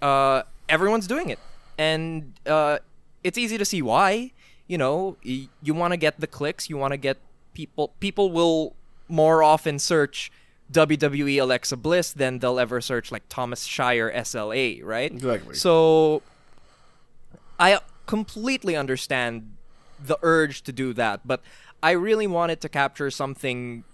uh, 0.00 0.42
everyone's 0.68 1.06
doing 1.06 1.28
it, 1.28 1.38
and 1.76 2.32
uh, 2.46 2.78
it's 3.24 3.38
easy 3.38 3.58
to 3.58 3.64
see 3.64 3.82
why. 3.82 4.32
You 4.66 4.78
know, 4.78 5.16
y- 5.24 5.48
you 5.62 5.74
want 5.74 5.92
to 5.92 5.96
get 5.96 6.20
the 6.20 6.26
clicks, 6.26 6.70
you 6.70 6.76
want 6.76 6.92
to 6.92 6.96
get 6.96 7.18
people. 7.54 7.92
People 8.00 8.30
will 8.30 8.74
more 9.08 9.42
often 9.42 9.78
search 9.78 10.30
WWE 10.72 11.40
Alexa 11.42 11.76
Bliss 11.76 12.12
than 12.12 12.38
they'll 12.38 12.60
ever 12.60 12.80
search 12.80 13.10
like 13.10 13.24
Thomas 13.28 13.64
Shire 13.64 14.10
SLA, 14.14 14.84
right? 14.84 15.10
Exactly. 15.10 15.54
So 15.56 16.22
I 17.58 17.80
completely 18.06 18.76
understand 18.76 19.52
the 20.02 20.18
urge 20.22 20.62
to 20.62 20.72
do 20.72 20.92
that, 20.94 21.26
but 21.26 21.42
I 21.82 21.90
really 21.92 22.26
wanted 22.26 22.60
to 22.62 22.68
capture 22.68 23.10
something 23.10 23.84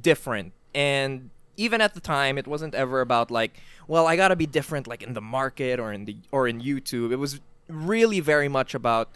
different. 0.00 0.52
And 0.74 1.30
even 1.56 1.80
at 1.80 1.94
the 1.94 2.00
time, 2.00 2.38
it 2.38 2.46
wasn't 2.46 2.74
ever 2.74 3.00
about 3.00 3.30
like, 3.30 3.60
well, 3.86 4.06
I 4.06 4.16
gotta 4.16 4.36
be 4.36 4.46
different, 4.46 4.86
like 4.86 5.02
in 5.02 5.12
the 5.14 5.20
market 5.20 5.78
or 5.78 5.92
in 5.92 6.04
the 6.06 6.16
or 6.32 6.48
in 6.48 6.60
YouTube. 6.60 7.12
It 7.12 7.16
was 7.16 7.40
really 7.68 8.20
very 8.20 8.48
much 8.48 8.74
about, 8.74 9.10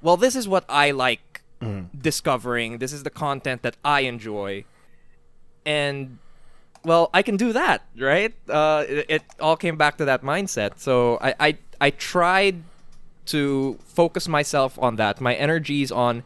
well, 0.00 0.16
this 0.16 0.36
is 0.36 0.46
what 0.48 0.64
I 0.68 0.90
like 0.90 1.42
discovering. 1.96 2.78
This 2.78 2.92
is 2.92 3.04
the 3.04 3.10
content 3.10 3.62
that 3.62 3.76
I 3.84 4.00
enjoy, 4.00 4.64
and 5.64 6.18
well, 6.84 7.08
I 7.14 7.22
can 7.22 7.36
do 7.36 7.52
that, 7.52 7.82
right? 7.96 8.34
Uh, 8.48 8.84
it, 8.88 9.06
it 9.08 9.22
all 9.38 9.56
came 9.56 9.76
back 9.76 9.96
to 9.98 10.04
that 10.04 10.22
mindset. 10.22 10.78
So 10.78 11.18
I, 11.20 11.34
I 11.38 11.58
I 11.80 11.90
tried 11.90 12.64
to 13.26 13.78
focus 13.84 14.26
myself 14.26 14.78
on 14.80 14.96
that. 14.96 15.20
My 15.20 15.34
energies 15.34 15.92
on 15.92 16.24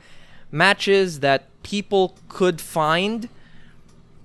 matches 0.51 1.21
that 1.21 1.45
people 1.63 2.17
could 2.29 2.61
find 2.61 3.29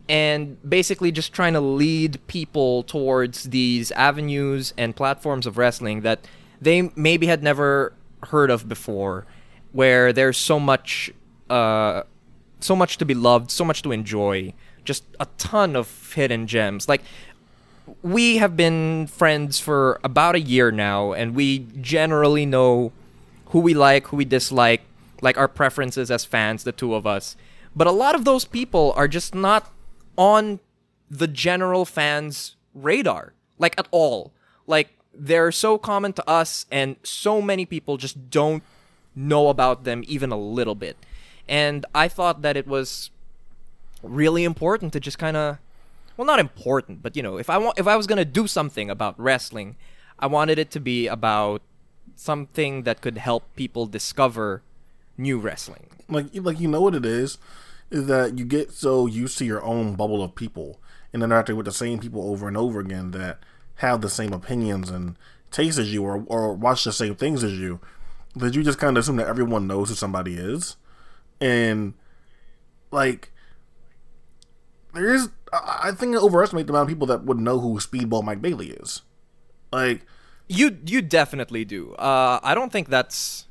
and 0.07 0.57
basically 0.67 1.11
just 1.11 1.33
trying 1.33 1.53
to 1.53 1.61
lead 1.61 2.19
people 2.27 2.83
towards 2.83 3.45
these 3.45 3.91
avenues 3.93 4.73
and 4.77 4.95
platforms 4.95 5.45
of 5.45 5.57
wrestling 5.57 6.01
that 6.01 6.25
they 6.61 6.91
maybe 6.95 7.27
had 7.27 7.43
never 7.43 7.93
heard 8.27 8.49
of 8.49 8.69
before 8.69 9.25
where 9.71 10.13
there's 10.13 10.37
so 10.37 10.59
much 10.59 11.11
uh 11.49 12.03
so 12.59 12.75
much 12.75 12.97
to 12.97 13.05
be 13.05 13.13
loved 13.13 13.49
so 13.49 13.65
much 13.65 13.81
to 13.81 13.91
enjoy 13.91 14.53
just 14.85 15.03
a 15.19 15.25
ton 15.37 15.75
of 15.75 16.13
hidden 16.13 16.45
gems 16.45 16.87
like 16.87 17.01
we 18.01 18.37
have 18.37 18.55
been 18.55 19.07
friends 19.07 19.59
for 19.59 19.99
about 20.03 20.35
a 20.35 20.39
year 20.39 20.71
now, 20.71 21.13
and 21.13 21.35
we 21.35 21.59
generally 21.79 22.45
know 22.45 22.91
who 23.47 23.59
we 23.59 23.73
like, 23.73 24.07
who 24.07 24.17
we 24.17 24.25
dislike, 24.25 24.81
like 25.21 25.37
our 25.37 25.47
preferences 25.47 26.09
as 26.09 26.25
fans, 26.25 26.63
the 26.63 26.71
two 26.71 26.93
of 26.93 27.05
us. 27.05 27.35
But 27.75 27.87
a 27.87 27.91
lot 27.91 28.15
of 28.15 28.25
those 28.25 28.45
people 28.45 28.93
are 28.95 29.07
just 29.07 29.35
not 29.35 29.71
on 30.17 30.59
the 31.09 31.27
general 31.27 31.85
fans' 31.85 32.55
radar, 32.73 33.33
like 33.57 33.77
at 33.77 33.87
all. 33.91 34.31
Like 34.67 34.97
they're 35.13 35.51
so 35.51 35.77
common 35.77 36.13
to 36.13 36.29
us, 36.29 36.65
and 36.71 36.95
so 37.03 37.41
many 37.41 37.65
people 37.65 37.97
just 37.97 38.29
don't 38.29 38.63
know 39.15 39.49
about 39.49 39.83
them 39.83 40.03
even 40.07 40.31
a 40.31 40.37
little 40.37 40.75
bit. 40.75 40.97
And 41.47 41.85
I 41.93 42.07
thought 42.07 42.41
that 42.43 42.55
it 42.55 42.65
was 42.65 43.11
really 44.03 44.43
important 44.43 44.93
to 44.93 44.99
just 44.99 45.17
kind 45.17 45.37
of 45.37 45.57
well 46.17 46.25
not 46.25 46.39
important 46.39 47.01
but 47.01 47.15
you 47.15 47.23
know 47.23 47.37
if 47.37 47.49
i 47.49 47.57
want 47.57 47.77
if 47.77 47.87
i 47.87 47.95
was 47.95 48.07
going 48.07 48.17
to 48.17 48.25
do 48.25 48.47
something 48.47 48.89
about 48.89 49.19
wrestling 49.19 49.75
i 50.19 50.27
wanted 50.27 50.57
it 50.57 50.71
to 50.71 50.79
be 50.79 51.07
about 51.07 51.61
something 52.15 52.83
that 52.83 53.01
could 53.01 53.17
help 53.17 53.43
people 53.55 53.85
discover 53.85 54.61
new 55.17 55.39
wrestling 55.39 55.87
like 56.09 56.27
like 56.35 56.59
you 56.59 56.67
know 56.67 56.81
what 56.81 56.95
it 56.95 57.05
is 57.05 57.37
is 57.89 58.07
that 58.07 58.37
you 58.37 58.45
get 58.45 58.71
so 58.71 59.05
used 59.05 59.37
to 59.37 59.45
your 59.45 59.63
own 59.63 59.95
bubble 59.95 60.23
of 60.23 60.35
people 60.35 60.79
and 61.13 61.21
interacting 61.21 61.55
with 61.55 61.65
the 61.65 61.71
same 61.71 61.99
people 61.99 62.29
over 62.29 62.47
and 62.47 62.57
over 62.57 62.79
again 62.79 63.11
that 63.11 63.39
have 63.81 64.01
the 64.01 64.09
same 64.09 64.33
opinions 64.33 64.89
and 64.89 65.15
tastes 65.51 65.77
as 65.79 65.93
you 65.93 66.03
or, 66.03 66.23
or 66.27 66.53
watch 66.53 66.83
the 66.83 66.91
same 66.93 67.15
things 67.15 67.43
as 67.43 67.53
you 67.53 67.79
that 68.35 68.55
you 68.55 68.63
just 68.63 68.79
kind 68.79 68.95
of 68.97 69.01
assume 69.03 69.17
that 69.17 69.27
everyone 69.27 69.67
knows 69.67 69.89
who 69.89 69.95
somebody 69.95 70.35
is. 70.35 70.77
And 71.41 71.93
like 72.91 73.31
there 74.93 75.13
is 75.13 75.29
I 75.53 75.91
think 75.91 76.15
I 76.15 76.19
overestimate 76.19 76.67
the 76.67 76.73
amount 76.73 76.83
of 76.83 76.89
people 76.89 77.07
that 77.07 77.23
would 77.25 77.39
know 77.39 77.59
who 77.59 77.77
Speedball 77.79 78.23
Mike 78.23 78.41
Bailey 78.41 78.69
is. 78.71 79.01
Like 79.71 80.05
you 80.47 80.77
you 80.85 81.01
definitely 81.01 81.65
do. 81.65 81.93
Uh 81.95 82.39
i 82.43 82.53
don't 82.55 82.71
think 82.71 82.87
that's 82.89 83.47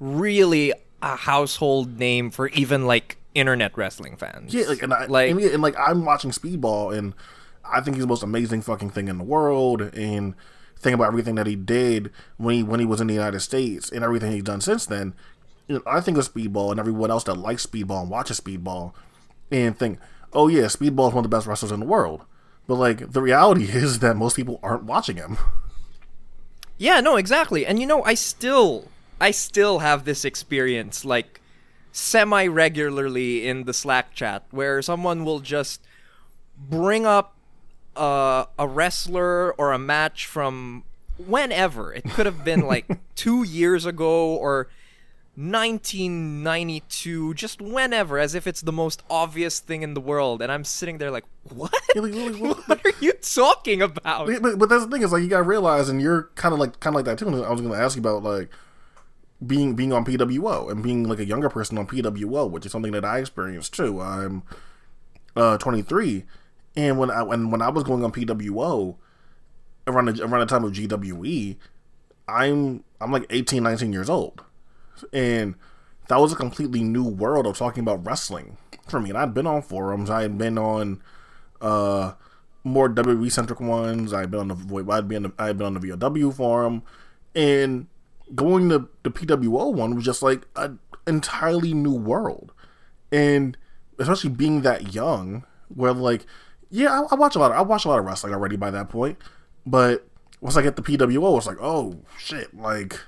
really 0.00 0.72
a 1.00 1.16
household 1.16 1.98
name 1.98 2.30
for 2.30 2.48
even 2.48 2.86
like 2.86 3.18
internet 3.34 3.76
wrestling 3.76 4.16
fans. 4.16 4.52
Yeah, 4.54 4.66
like 4.66 4.82
and 4.82 4.92
I 4.94 5.06
Like- 5.06 5.30
and, 5.30 5.40
and 5.40 5.62
like 5.62 5.74
I'm 5.78 6.04
watching 6.04 6.30
Speedball 6.30 6.96
and 6.96 7.14
I 7.64 7.80
think 7.80 7.96
he's 7.96 8.04
the 8.04 8.08
most 8.08 8.22
amazing 8.22 8.62
fucking 8.62 8.90
thing 8.90 9.08
in 9.08 9.18
the 9.18 9.24
world 9.24 9.82
and 9.94 10.34
think 10.76 10.94
about 10.94 11.06
everything 11.06 11.36
that 11.36 11.46
he 11.46 11.56
did 11.56 12.10
when 12.36 12.54
he 12.56 12.62
when 12.62 12.80
he 12.80 12.86
was 12.86 13.00
in 13.00 13.06
the 13.06 13.14
United 13.14 13.40
States 13.40 13.90
and 13.90 14.04
everything 14.04 14.32
he's 14.32 14.42
done 14.42 14.60
since 14.60 14.86
then. 14.86 15.14
You 15.68 15.76
know, 15.76 15.82
I 15.86 16.00
think 16.00 16.18
of 16.18 16.32
Speedball 16.32 16.72
and 16.72 16.80
everyone 16.80 17.10
else 17.10 17.24
that 17.24 17.36
likes 17.36 17.64
Speedball 17.66 18.02
and 18.02 18.10
watches 18.10 18.40
Speedball 18.40 18.92
and 19.50 19.78
think, 19.78 19.98
oh 20.32 20.48
yeah, 20.48 20.64
Speedball 20.64 21.08
is 21.08 21.14
one 21.14 21.24
of 21.24 21.30
the 21.30 21.36
best 21.36 21.46
wrestlers 21.46 21.72
in 21.72 21.80
the 21.80 21.86
world. 21.86 22.24
But 22.66 22.74
like 22.76 23.12
the 23.12 23.22
reality 23.22 23.64
is 23.70 24.00
that 24.00 24.16
most 24.16 24.36
people 24.36 24.58
aren't 24.62 24.84
watching 24.84 25.16
him. 25.16 25.38
Yeah, 26.78 27.00
no, 27.00 27.16
exactly. 27.16 27.64
And 27.64 27.78
you 27.78 27.86
know, 27.86 28.02
I 28.02 28.14
still 28.14 28.88
I 29.20 29.30
still 29.30 29.78
have 29.78 30.04
this 30.04 30.24
experience 30.24 31.04
like 31.04 31.40
semi 31.92 32.46
regularly 32.46 33.46
in 33.46 33.64
the 33.64 33.74
Slack 33.74 34.14
chat 34.14 34.44
where 34.50 34.82
someone 34.82 35.24
will 35.24 35.40
just 35.40 35.80
bring 36.58 37.06
up 37.06 37.36
uh, 37.96 38.46
a 38.58 38.66
wrestler 38.66 39.52
or 39.54 39.72
a 39.72 39.78
match 39.78 40.26
from 40.26 40.84
whenever. 41.18 41.92
It 41.92 42.04
could 42.04 42.26
have 42.26 42.44
been 42.44 42.66
like 42.66 42.86
2 43.16 43.42
years 43.44 43.84
ago 43.86 44.34
or 44.34 44.68
1992, 45.36 47.34
just 47.34 47.60
whenever, 47.62 48.18
as 48.18 48.34
if 48.34 48.46
it's 48.46 48.60
the 48.60 48.72
most 48.72 49.02
obvious 49.08 49.60
thing 49.60 49.82
in 49.82 49.94
the 49.94 50.00
world. 50.00 50.42
And 50.42 50.50
I'm 50.52 50.64
sitting 50.64 50.98
there 50.98 51.10
like, 51.10 51.24
what? 51.54 51.72
Yeah, 51.94 52.02
like, 52.02 52.14
like, 52.14 52.36
what- 52.40 52.68
what 52.68 52.86
are 52.86 52.92
you 53.00 53.12
talking 53.14 53.82
about? 53.82 54.26
But, 54.26 54.42
but, 54.42 54.58
but 54.58 54.68
that's 54.68 54.84
the 54.84 54.90
thing 54.90 55.02
is 55.02 55.12
like 55.12 55.22
you 55.22 55.28
gotta 55.28 55.42
realize, 55.44 55.88
and 55.88 56.00
you're 56.02 56.24
kind 56.34 56.52
of 56.52 56.58
like 56.58 56.80
kind 56.80 56.94
of 56.94 56.98
like 56.98 57.04
that 57.06 57.18
too. 57.18 57.28
And 57.28 57.44
I 57.44 57.50
was 57.50 57.60
gonna 57.60 57.74
ask 57.74 57.96
you 57.96 58.00
about 58.02 58.22
like 58.22 58.48
being 59.46 59.74
being 59.74 59.92
on 59.92 60.04
PWO 60.04 60.70
and 60.70 60.82
being 60.82 61.04
like 61.08 61.18
a 61.18 61.24
younger 61.24 61.48
person 61.48 61.78
on 61.78 61.86
PWO, 61.86 62.48
which 62.50 62.64
is 62.66 62.72
something 62.72 62.92
that 62.92 63.04
I 63.04 63.18
experienced 63.18 63.74
too. 63.74 64.00
I'm 64.00 64.42
uh 65.36 65.56
23, 65.58 66.24
and 66.76 66.98
when 66.98 67.10
I 67.10 67.22
when 67.22 67.50
when 67.50 67.62
I 67.62 67.68
was 67.68 67.84
going 67.84 68.04
on 68.04 68.12
PWO 68.12 68.96
around 69.86 70.06
the 70.06 70.24
around 70.24 70.40
the 70.40 70.46
time 70.46 70.64
of 70.64 70.72
GWE, 70.72 71.56
I'm 72.28 72.84
I'm 73.00 73.12
like 73.12 73.26
18, 73.30 73.62
19 73.62 73.92
years 73.92 74.08
old, 74.08 74.42
and 75.12 75.54
that 76.08 76.20
was 76.20 76.32
a 76.32 76.36
completely 76.36 76.82
new 76.82 77.04
world 77.04 77.46
of 77.46 77.56
talking 77.56 77.82
about 77.82 78.04
wrestling 78.06 78.56
for 78.86 79.00
me. 79.00 79.10
And 79.10 79.18
I'd 79.18 79.34
been 79.34 79.46
on 79.46 79.62
forums, 79.62 80.10
I 80.10 80.22
had 80.22 80.38
been 80.38 80.58
on 80.58 81.02
uh 81.60 82.12
more 82.64 82.88
WWE 82.88 83.30
centric 83.30 83.60
ones. 83.60 84.12
I've 84.12 84.30
been 84.30 84.40
on 84.40 84.48
the 84.48 84.86
I'd 84.92 85.08
been 85.08 85.32
I've 85.38 85.58
been 85.58 85.66
on 85.66 85.74
the 85.74 85.96
VOW 85.96 86.30
forum, 86.30 86.82
and 87.34 87.86
going 88.34 88.68
to 88.68 88.88
the 89.02 89.10
PWO 89.10 89.72
one 89.72 89.94
was 89.94 90.04
just 90.04 90.22
like 90.22 90.46
an 90.56 90.78
entirely 91.06 91.74
new 91.74 91.94
world, 91.94 92.52
and 93.10 93.56
especially 93.98 94.30
being 94.30 94.62
that 94.62 94.94
young, 94.94 95.44
where 95.68 95.92
like 95.92 96.26
yeah, 96.72 97.00
I, 97.02 97.12
I 97.12 97.14
watch 97.14 97.36
a 97.36 97.38
lot. 97.38 97.52
Of, 97.52 97.58
I 97.58 97.60
watch 97.62 97.84
a 97.84 97.88
lot 97.88 98.00
of 98.00 98.04
wrestling 98.04 98.34
already 98.34 98.56
by 98.56 98.70
that 98.72 98.88
point, 98.88 99.18
but 99.64 100.04
once 100.40 100.56
I 100.56 100.62
get 100.62 100.74
the 100.74 100.82
PWO, 100.82 101.36
it's 101.38 101.46
like 101.46 101.58
oh 101.60 102.00
shit, 102.18 102.52
like 102.56 102.98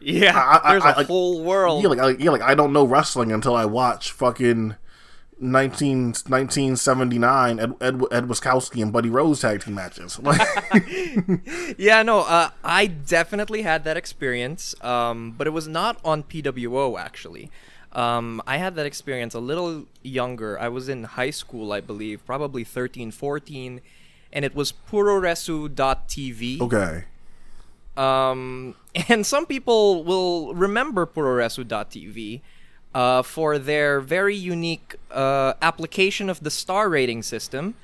Yeah, 0.00 0.36
I- 0.38 0.60
I- 0.68 0.70
there's 0.72 0.84
I- 0.84 0.92
a 0.92 0.96
like- 0.98 1.06
whole 1.06 1.42
world. 1.42 1.82
yeah, 1.82 1.88
like 1.88 1.98
I, 1.98 2.10
yeah, 2.22 2.30
like 2.30 2.42
I 2.42 2.54
don't 2.54 2.72
know 2.74 2.84
wrestling 2.84 3.32
until 3.32 3.56
I 3.56 3.64
watch 3.64 4.12
fucking 4.12 4.74
19, 5.40 6.14
1979 6.26 7.60
Ed, 7.60 7.72
Ed, 7.80 8.02
Ed 8.10 8.24
Wiskoski 8.26 8.82
and 8.82 8.92
Buddy 8.92 9.08
Rose 9.08 9.40
tag 9.40 9.62
team 9.62 9.74
matches. 9.76 10.18
Like, 10.22 10.40
Yeah, 11.78 12.02
no, 12.02 12.20
uh, 12.20 12.50
I 12.64 12.86
definitely 12.86 13.62
had 13.62 13.84
that 13.84 13.96
experience, 13.96 14.74
um, 14.82 15.32
but 15.38 15.46
it 15.46 15.50
was 15.50 15.68
not 15.68 15.98
on 16.04 16.24
PWO 16.24 16.98
actually. 16.98 17.50
Um, 17.98 18.40
I 18.46 18.58
had 18.58 18.76
that 18.76 18.86
experience 18.86 19.34
a 19.34 19.40
little 19.40 19.86
younger. 20.04 20.56
I 20.56 20.68
was 20.68 20.88
in 20.88 21.02
high 21.02 21.30
school, 21.30 21.72
I 21.72 21.80
believe, 21.80 22.24
probably 22.24 22.62
13, 22.62 23.10
14, 23.10 23.80
and 24.32 24.44
it 24.44 24.54
was 24.54 24.72
puroresu.tv. 24.72 26.60
okay, 26.60 27.04
Um, 27.96 28.76
and 29.08 29.26
some 29.26 29.46
people 29.46 30.04
will 30.04 30.54
remember 30.54 31.06
puroresu.tv 31.06 32.40
uh, 32.94 33.22
for 33.22 33.58
their 33.58 34.00
very 34.00 34.36
unique 34.36 34.94
uh, 35.10 35.54
application 35.60 36.30
of 36.30 36.44
the 36.44 36.52
star 36.52 36.88
rating 36.88 37.24
system, 37.24 37.74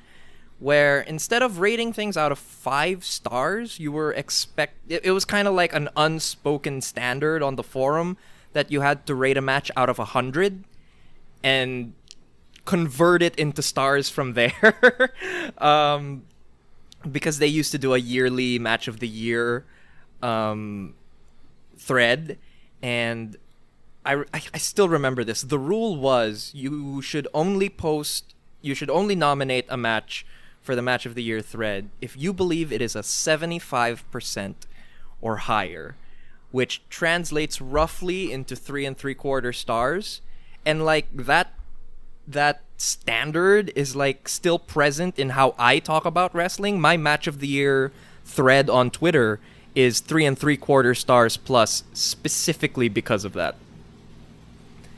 where 0.59 1.01
instead 1.01 1.43
of 1.43 1.59
rating 1.59 1.91
things 1.91 2.15
out 2.15 2.31
of 2.31 2.39
five 2.39 3.03
stars, 3.03 3.81
you 3.81 3.91
were 3.91 4.13
expect. 4.13 4.75
It, 4.87 5.03
it 5.03 5.11
was 5.11 5.25
kind 5.25 5.45
of 5.45 5.53
like 5.53 5.73
an 5.73 5.89
unspoken 5.97 6.79
standard 6.79 7.43
on 7.43 7.57
the 7.57 7.63
forum 7.63 8.15
that 8.55 8.71
you 8.71 8.81
had 8.81 9.05
to 9.05 9.13
rate 9.13 9.35
a 9.35 9.41
match 9.41 9.69
out 9.75 9.89
of 9.89 9.99
a 9.99 10.05
hundred, 10.05 10.63
and 11.43 11.93
convert 12.63 13.21
it 13.21 13.35
into 13.35 13.61
stars 13.61 14.09
from 14.09 14.33
there. 14.33 15.13
um, 15.59 16.23
because 17.11 17.37
they 17.37 17.47
used 17.47 17.71
to 17.71 17.77
do 17.77 17.93
a 17.93 17.97
yearly 17.99 18.57
match 18.57 18.87
of 18.87 18.99
the 18.99 19.07
year 19.07 19.65
um, 20.23 20.95
thread, 21.77 22.39
and 22.81 23.35
I, 24.05 24.23
I, 24.33 24.41
I 24.53 24.57
still 24.57 24.87
remember 24.87 25.23
this. 25.23 25.41
The 25.41 25.59
rule 25.59 25.97
was 25.97 26.51
you 26.55 27.01
should 27.01 27.27
only 27.33 27.69
post, 27.69 28.33
you 28.61 28.73
should 28.73 28.89
only 28.89 29.15
nominate 29.15 29.65
a 29.69 29.77
match 29.77 30.25
for 30.61 30.75
the 30.75 30.81
match 30.81 31.05
of 31.05 31.13
the 31.13 31.21
year 31.21 31.41
thread 31.41 31.89
if 32.01 32.17
you 32.17 32.33
believe 32.33 32.71
it 32.71 32.81
is 32.81 32.95
a 32.95 33.01
75% 33.01 34.55
or 35.21 35.37
higher, 35.37 35.95
which 36.55 36.81
translates 36.89 37.59
roughly 37.59 38.31
into 38.31 38.55
three 38.55 38.85
and 38.85 38.97
three 38.97 39.13
quarter 39.13 39.51
stars. 39.51 40.21
and 40.65 40.85
like 40.85 41.07
that 41.13 41.47
that 42.25 42.61
standard 42.77 43.73
is 43.75 43.93
like 43.93 44.29
still 44.29 44.57
present 44.57 45.19
in 45.19 45.31
how 45.31 45.53
I 45.59 45.79
talk 45.79 46.05
about 46.05 46.33
wrestling. 46.33 46.79
My 46.79 46.95
match 46.95 47.27
of 47.27 47.39
the 47.39 47.47
year 47.47 47.91
thread 48.23 48.69
on 48.69 48.89
Twitter 48.89 49.41
is 49.75 49.99
three 49.99 50.25
and 50.25 50.39
three 50.39 50.55
quarter 50.55 50.95
stars 50.95 51.35
plus 51.35 51.83
specifically 51.91 52.87
because 52.87 53.25
of 53.25 53.33
that. 53.33 53.55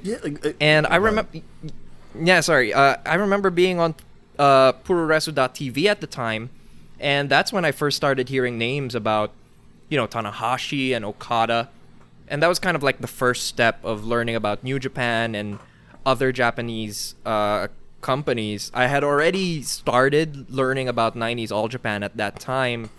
Yeah, 0.04 0.18
uh, 0.24 0.52
And 0.62 0.86
I 0.86 0.98
remember, 0.98 1.42
yeah, 2.30 2.42
sorry, 2.42 2.72
uh, 2.72 2.98
I 3.04 3.16
remember 3.16 3.50
being 3.50 3.80
on 3.80 3.96
uh, 4.38 4.74
Puroresu.tv 4.74 5.86
at 5.86 6.02
the 6.02 6.08
time, 6.08 6.52
and 7.00 7.30
that's 7.30 7.52
when 7.52 7.66
I 7.66 7.72
first 7.72 7.98
started 7.98 8.30
hearing 8.30 8.60
names 8.60 8.94
about, 8.94 9.32
you 9.90 9.98
know, 9.98 10.08
Tanahashi 10.08 10.96
and 10.96 11.06
Okada, 11.06 11.70
and 12.28 12.42
that 12.44 12.48
was 12.48 12.60
kind 12.60 12.76
of 12.76 12.84
like 12.84 13.00
the 13.00 13.08
first 13.08 13.46
step 13.48 13.84
of 13.84 14.06
learning 14.06 14.36
about 14.36 14.64
New 14.64 14.80
Japan 14.80 15.36
and 15.36 15.60
other 16.06 16.32
Japanese 16.32 17.16
uh, 17.26 17.68
companies. 18.02 18.72
I 18.74 18.88
had 18.88 19.04
already 19.04 19.62
started 19.64 20.50
learning 20.50 20.88
about 20.88 21.16
90s 21.16 21.52
All 21.52 21.68
Japan 21.68 22.04
at 22.04 22.18
that 22.18 22.40
time, 22.40 22.90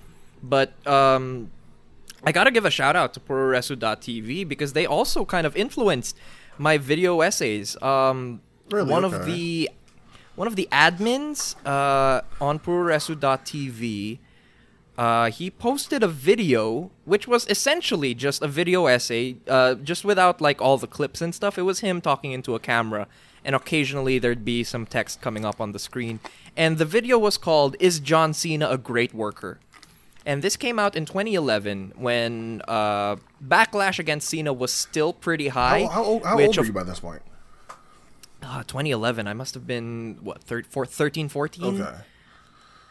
but 0.42 0.72
um, 0.86 1.50
I 2.24 2.32
gotta 2.32 2.50
give 2.50 2.64
a 2.64 2.70
shout 2.70 2.96
out 2.96 3.14
to 3.14 3.20
Puroresu.tv 3.20 4.48
because 4.48 4.72
they 4.72 4.86
also 4.86 5.24
kind 5.24 5.46
of 5.46 5.56
influenced 5.56 6.16
my 6.58 6.78
video 6.78 7.20
essays. 7.20 7.80
Um, 7.82 8.40
Really? 8.70 8.90
One 8.90 9.04
of 9.04 9.24
the 9.24 9.70
one 10.34 10.46
of 10.46 10.54
the 10.54 10.68
admins 10.70 11.56
uh, 11.66 12.20
on 12.40 12.58
Puroresu.tv, 12.58 14.18
uh, 14.98 15.30
he 15.30 15.48
posted 15.50 16.02
a 16.02 16.08
video 16.08 16.90
which 17.04 17.26
was 17.26 17.46
essentially 17.46 18.14
just 18.14 18.42
a 18.42 18.48
video 18.48 18.86
essay, 18.86 19.36
uh, 19.46 19.74
just 19.74 20.04
without 20.04 20.40
like 20.40 20.60
all 20.60 20.76
the 20.76 20.88
clips 20.88 21.22
and 21.22 21.34
stuff. 21.34 21.56
It 21.56 21.62
was 21.62 21.80
him 21.80 22.00
talking 22.00 22.32
into 22.32 22.54
a 22.54 22.58
camera, 22.58 23.06
and 23.44 23.54
occasionally 23.54 24.18
there'd 24.18 24.44
be 24.44 24.64
some 24.64 24.84
text 24.84 25.22
coming 25.22 25.44
up 25.44 25.60
on 25.60 25.72
the 25.72 25.78
screen. 25.78 26.18
And 26.56 26.78
the 26.78 26.84
video 26.84 27.16
was 27.16 27.38
called 27.38 27.76
"Is 27.78 28.00
John 28.00 28.34
Cena 28.34 28.68
a 28.68 28.76
Great 28.76 29.14
Worker?" 29.14 29.60
And 30.26 30.42
this 30.42 30.56
came 30.56 30.78
out 30.78 30.94
in 30.94 31.06
2011 31.06 31.92
when 31.96 32.60
uh, 32.68 33.16
backlash 33.42 33.98
against 33.98 34.28
Cena 34.28 34.52
was 34.52 34.70
still 34.72 35.14
pretty 35.14 35.48
high. 35.48 35.84
How, 35.84 35.88
how, 35.88 36.04
old, 36.04 36.24
how 36.24 36.38
old 36.38 36.54
were 36.56 36.64
you 36.64 36.72
by 36.72 36.82
this 36.82 37.00
point? 37.00 37.22
uh, 38.42 38.62
2011. 38.64 39.26
I 39.26 39.32
must 39.32 39.54
have 39.54 39.66
been 39.66 40.18
what 40.20 40.42
thir- 40.42 40.64
four, 40.64 40.86
13, 40.86 41.28
14. 41.28 41.80
Okay. 41.80 41.98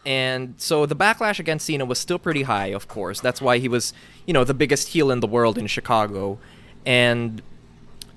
And 0.08 0.54
so 0.56 0.86
the 0.86 0.96
backlash 0.96 1.38
against 1.38 1.66
Cena 1.66 1.84
was 1.84 2.00
still 2.00 2.18
pretty 2.18 2.44
high, 2.44 2.68
of 2.68 2.88
course. 2.88 3.20
That's 3.20 3.42
why 3.42 3.58
he 3.58 3.68
was, 3.68 3.94
you 4.26 4.34
know, 4.34 4.46
the 4.46 4.54
biggest 4.54 4.88
heel 4.88 5.12
in 5.12 5.20
the 5.20 5.28
world 5.28 5.58
in 5.58 5.68
Chicago. 5.68 6.40
And 6.86 7.42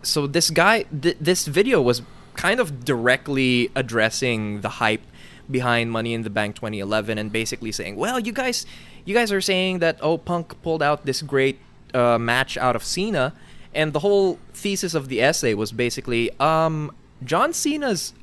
so 0.00 0.28
this 0.28 0.50
guy, 0.50 0.84
th- 0.84 1.16
this 1.20 1.48
video 1.48 1.82
was 1.82 2.02
kind 2.34 2.60
of 2.60 2.84
directly 2.84 3.72
addressing 3.74 4.60
the 4.60 4.68
hype 4.68 5.02
behind 5.50 5.90
Money 5.90 6.14
in 6.14 6.22
the 6.22 6.30
Bank 6.30 6.54
2011 6.54 7.18
and 7.18 7.32
basically 7.32 7.72
saying, 7.72 7.96
well, 7.96 8.20
you 8.20 8.30
guys, 8.30 8.66
you 9.04 9.12
guys 9.12 9.32
are 9.32 9.40
saying 9.40 9.80
that 9.80 9.98
oh, 10.00 10.16
Punk 10.16 10.62
pulled 10.62 10.84
out 10.84 11.06
this 11.06 11.22
great 11.22 11.58
uh, 11.92 12.18
match 12.18 12.56
out 12.56 12.76
of 12.76 12.84
Cena, 12.84 13.34
and 13.74 13.92
the 13.92 13.98
whole 13.98 14.38
thesis 14.52 14.94
of 14.94 15.08
the 15.08 15.20
essay 15.20 15.54
was 15.54 15.72
basically, 15.72 16.30
um, 16.38 16.94
John 17.24 17.52
Cena's 17.52 18.14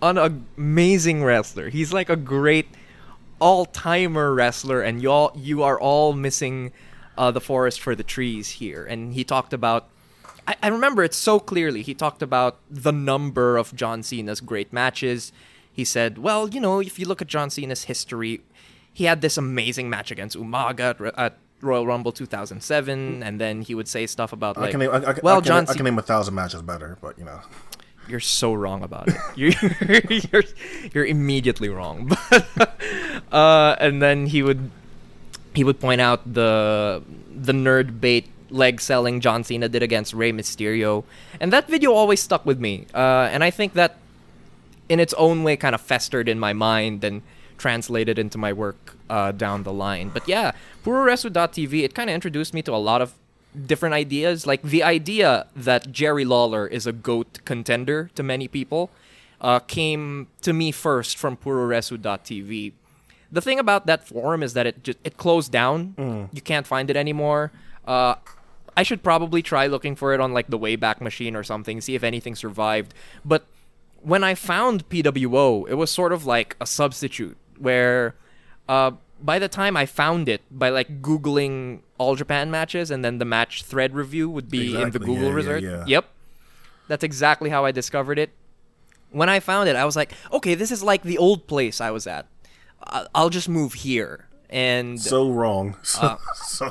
an 0.00 0.16
amazing 0.56 1.22
wrestler. 1.22 1.68
He's 1.68 1.92
like 1.92 2.08
a 2.08 2.16
great 2.16 2.66
all-timer 3.40 4.32
wrestler, 4.34 4.82
and 4.82 5.02
y'all, 5.02 5.32
you 5.34 5.62
are 5.62 5.80
all 5.80 6.12
missing 6.12 6.72
uh, 7.18 7.30
the 7.30 7.40
forest 7.40 7.80
for 7.80 7.94
the 7.94 8.04
trees 8.04 8.50
here. 8.50 8.84
And 8.84 9.12
he 9.14 9.24
talked 9.24 9.52
about 9.52 9.90
I, 10.46 10.56
I 10.62 10.68
remember 10.68 11.02
it 11.04 11.14
so 11.14 11.38
clearly. 11.38 11.82
He 11.82 11.94
talked 11.94 12.22
about 12.22 12.58
the 12.68 12.92
number 12.92 13.56
of 13.56 13.74
John 13.74 14.02
Cena's 14.02 14.40
great 14.40 14.72
matches. 14.72 15.32
He 15.72 15.84
said, 15.84 16.18
well, 16.18 16.48
you 16.48 16.60
know, 16.60 16.80
if 16.80 16.98
you 16.98 17.06
look 17.06 17.22
at 17.22 17.28
John 17.28 17.50
Cena's 17.50 17.84
history, 17.84 18.40
he 18.92 19.04
had 19.04 19.20
this 19.20 19.36
amazing 19.36 19.88
match 19.88 20.10
against 20.10 20.36
Umaga 20.36 21.00
at, 21.06 21.18
at 21.18 21.38
Royal 21.60 21.86
Rumble 21.86 22.10
2007, 22.10 23.22
and 23.22 23.40
then 23.40 23.62
he 23.62 23.74
would 23.74 23.86
say 23.86 24.06
stuff 24.06 24.32
about 24.32 24.56
like, 24.56 24.68
I 24.68 24.70
can 24.70 24.80
name, 24.80 24.90
I, 24.90 24.96
I, 24.96 25.14
well, 25.22 25.36
I 25.36 25.40
can, 25.40 25.44
John 25.44 25.66
I 25.68 25.74
can 25.74 25.84
name 25.84 25.98
a 25.98 26.02
thousand 26.02 26.34
matches 26.34 26.62
better, 26.62 26.96
but 27.00 27.18
you 27.18 27.24
know. 27.24 27.40
You're 28.10 28.20
so 28.20 28.52
wrong 28.52 28.82
about 28.82 29.08
it. 29.08 29.16
You're 29.36 29.52
you're, 30.32 30.44
you're 30.92 31.06
immediately 31.06 31.68
wrong. 31.68 32.10
But, 32.30 32.74
uh, 33.30 33.76
and 33.78 34.02
then 34.02 34.26
he 34.26 34.42
would 34.42 34.70
he 35.54 35.62
would 35.62 35.78
point 35.78 36.00
out 36.00 36.20
the 36.26 37.02
the 37.32 37.52
nerd 37.52 38.00
bait 38.00 38.26
leg 38.50 38.80
selling 38.80 39.20
John 39.20 39.44
Cena 39.44 39.68
did 39.68 39.82
against 39.82 40.12
Rey 40.12 40.32
Mysterio, 40.32 41.04
and 41.38 41.52
that 41.52 41.68
video 41.68 41.92
always 41.92 42.20
stuck 42.20 42.44
with 42.44 42.58
me. 42.58 42.86
Uh, 42.92 43.30
and 43.30 43.44
I 43.44 43.50
think 43.50 43.74
that 43.74 43.98
in 44.88 44.98
its 44.98 45.14
own 45.14 45.44
way 45.44 45.56
kind 45.56 45.74
of 45.74 45.80
festered 45.80 46.28
in 46.28 46.38
my 46.40 46.52
mind 46.52 47.04
and 47.04 47.22
translated 47.58 48.18
into 48.18 48.38
my 48.38 48.52
work 48.52 48.96
uh, 49.08 49.30
down 49.30 49.62
the 49.62 49.72
line. 49.72 50.10
But 50.12 50.26
yeah, 50.26 50.52
Puroresu.tv, 50.84 51.84
it 51.84 51.94
kind 51.94 52.10
of 52.10 52.14
introduced 52.14 52.52
me 52.54 52.62
to 52.62 52.74
a 52.74 52.82
lot 52.82 53.00
of 53.00 53.14
different 53.66 53.94
ideas. 53.94 54.46
Like 54.46 54.62
the 54.62 54.82
idea 54.82 55.46
that 55.56 55.92
Jerry 55.92 56.24
Lawler 56.24 56.66
is 56.66 56.86
a 56.86 56.92
GOAT 56.92 57.40
contender 57.44 58.10
to 58.14 58.22
many 58.22 58.48
people 58.48 58.90
uh, 59.40 59.58
came 59.60 60.28
to 60.42 60.52
me 60.52 60.70
first 60.70 61.18
from 61.18 61.36
Puroresu.tv. 61.36 62.72
The 63.32 63.40
thing 63.40 63.58
about 63.58 63.86
that 63.86 64.06
forum 64.06 64.42
is 64.42 64.54
that 64.54 64.66
it 64.66 64.82
just 64.82 64.98
it 65.04 65.16
closed 65.16 65.52
down. 65.52 65.94
You 66.32 66.42
can't 66.42 66.66
find 66.66 66.90
it 66.90 66.96
anymore. 66.96 67.52
Uh, 67.86 68.16
I 68.76 68.82
should 68.82 69.02
probably 69.02 69.42
try 69.42 69.66
looking 69.66 69.94
for 69.94 70.14
it 70.14 70.20
on 70.20 70.32
like 70.32 70.48
the 70.48 70.58
Wayback 70.58 71.00
Machine 71.00 71.36
or 71.36 71.42
something, 71.44 71.80
see 71.80 71.94
if 71.94 72.02
anything 72.02 72.34
survived. 72.34 72.94
But 73.24 73.46
when 74.02 74.24
I 74.24 74.34
found 74.34 74.88
PWO, 74.88 75.68
it 75.68 75.74
was 75.74 75.90
sort 75.90 76.12
of 76.12 76.26
like 76.26 76.56
a 76.60 76.66
substitute 76.66 77.36
where 77.58 78.14
uh, 78.68 78.92
by 79.22 79.38
the 79.38 79.48
time 79.48 79.76
I 79.76 79.86
found 79.86 80.28
it, 80.28 80.42
by 80.50 80.70
like 80.70 81.02
Googling 81.02 81.80
All 82.00 82.14
Japan 82.16 82.50
matches 82.50 82.90
and 82.90 83.04
then 83.04 83.18
the 83.18 83.26
match 83.26 83.62
thread 83.62 83.94
review 83.94 84.30
would 84.30 84.48
be 84.48 84.74
in 84.80 84.88
the 84.90 84.98
Google 84.98 85.16
yeah, 85.16 85.22
yeah, 85.28 85.34
result. 85.34 85.62
yeah. 85.62 85.84
Yep. 85.86 86.04
That's 86.88 87.04
exactly 87.04 87.50
how 87.50 87.66
I 87.66 87.72
discovered 87.72 88.18
it. 88.18 88.30
When 89.10 89.28
I 89.28 89.38
found 89.38 89.68
it, 89.68 89.76
I 89.76 89.84
was 89.84 89.96
like, 89.96 90.12
okay, 90.32 90.54
this 90.54 90.70
is 90.70 90.82
like 90.82 91.02
the 91.02 91.18
old 91.18 91.46
place 91.46 91.78
I 91.78 91.90
was 91.90 92.06
at. 92.06 92.26
I'll 93.14 93.28
just 93.28 93.48
move 93.50 93.74
here. 93.74 94.26
And 94.48 94.98
So 94.98 95.30
wrong. 95.30 95.76
So 95.84 96.00
Uh. 96.00 96.16
so, 96.46 96.70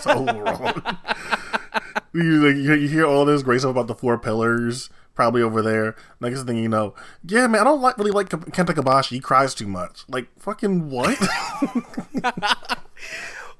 so 0.00 0.24
wrong. 0.24 0.82
you, 2.14 2.46
like, 2.46 2.56
you 2.56 2.74
you 2.74 2.88
hear 2.88 3.04
all 3.06 3.26
this 3.26 3.42
great 3.42 3.60
stuff 3.60 3.72
about 3.72 3.86
the 3.86 3.94
four 3.94 4.16
pillars, 4.18 4.88
probably 5.14 5.42
over 5.42 5.60
there. 5.62 5.94
Next 6.20 6.44
thing 6.44 6.56
you 6.56 6.68
know, 6.70 6.94
yeah, 7.22 7.46
man, 7.46 7.60
I 7.60 7.64
don't 7.64 7.82
like 7.82 7.98
really 7.98 8.12
like 8.12 8.30
Kenta 8.30 8.72
Kobashi. 8.74 9.10
He 9.10 9.20
cries 9.20 9.54
too 9.54 9.68
much. 9.68 10.04
Like 10.08 10.26
fucking 10.38 10.88
what? 10.88 11.18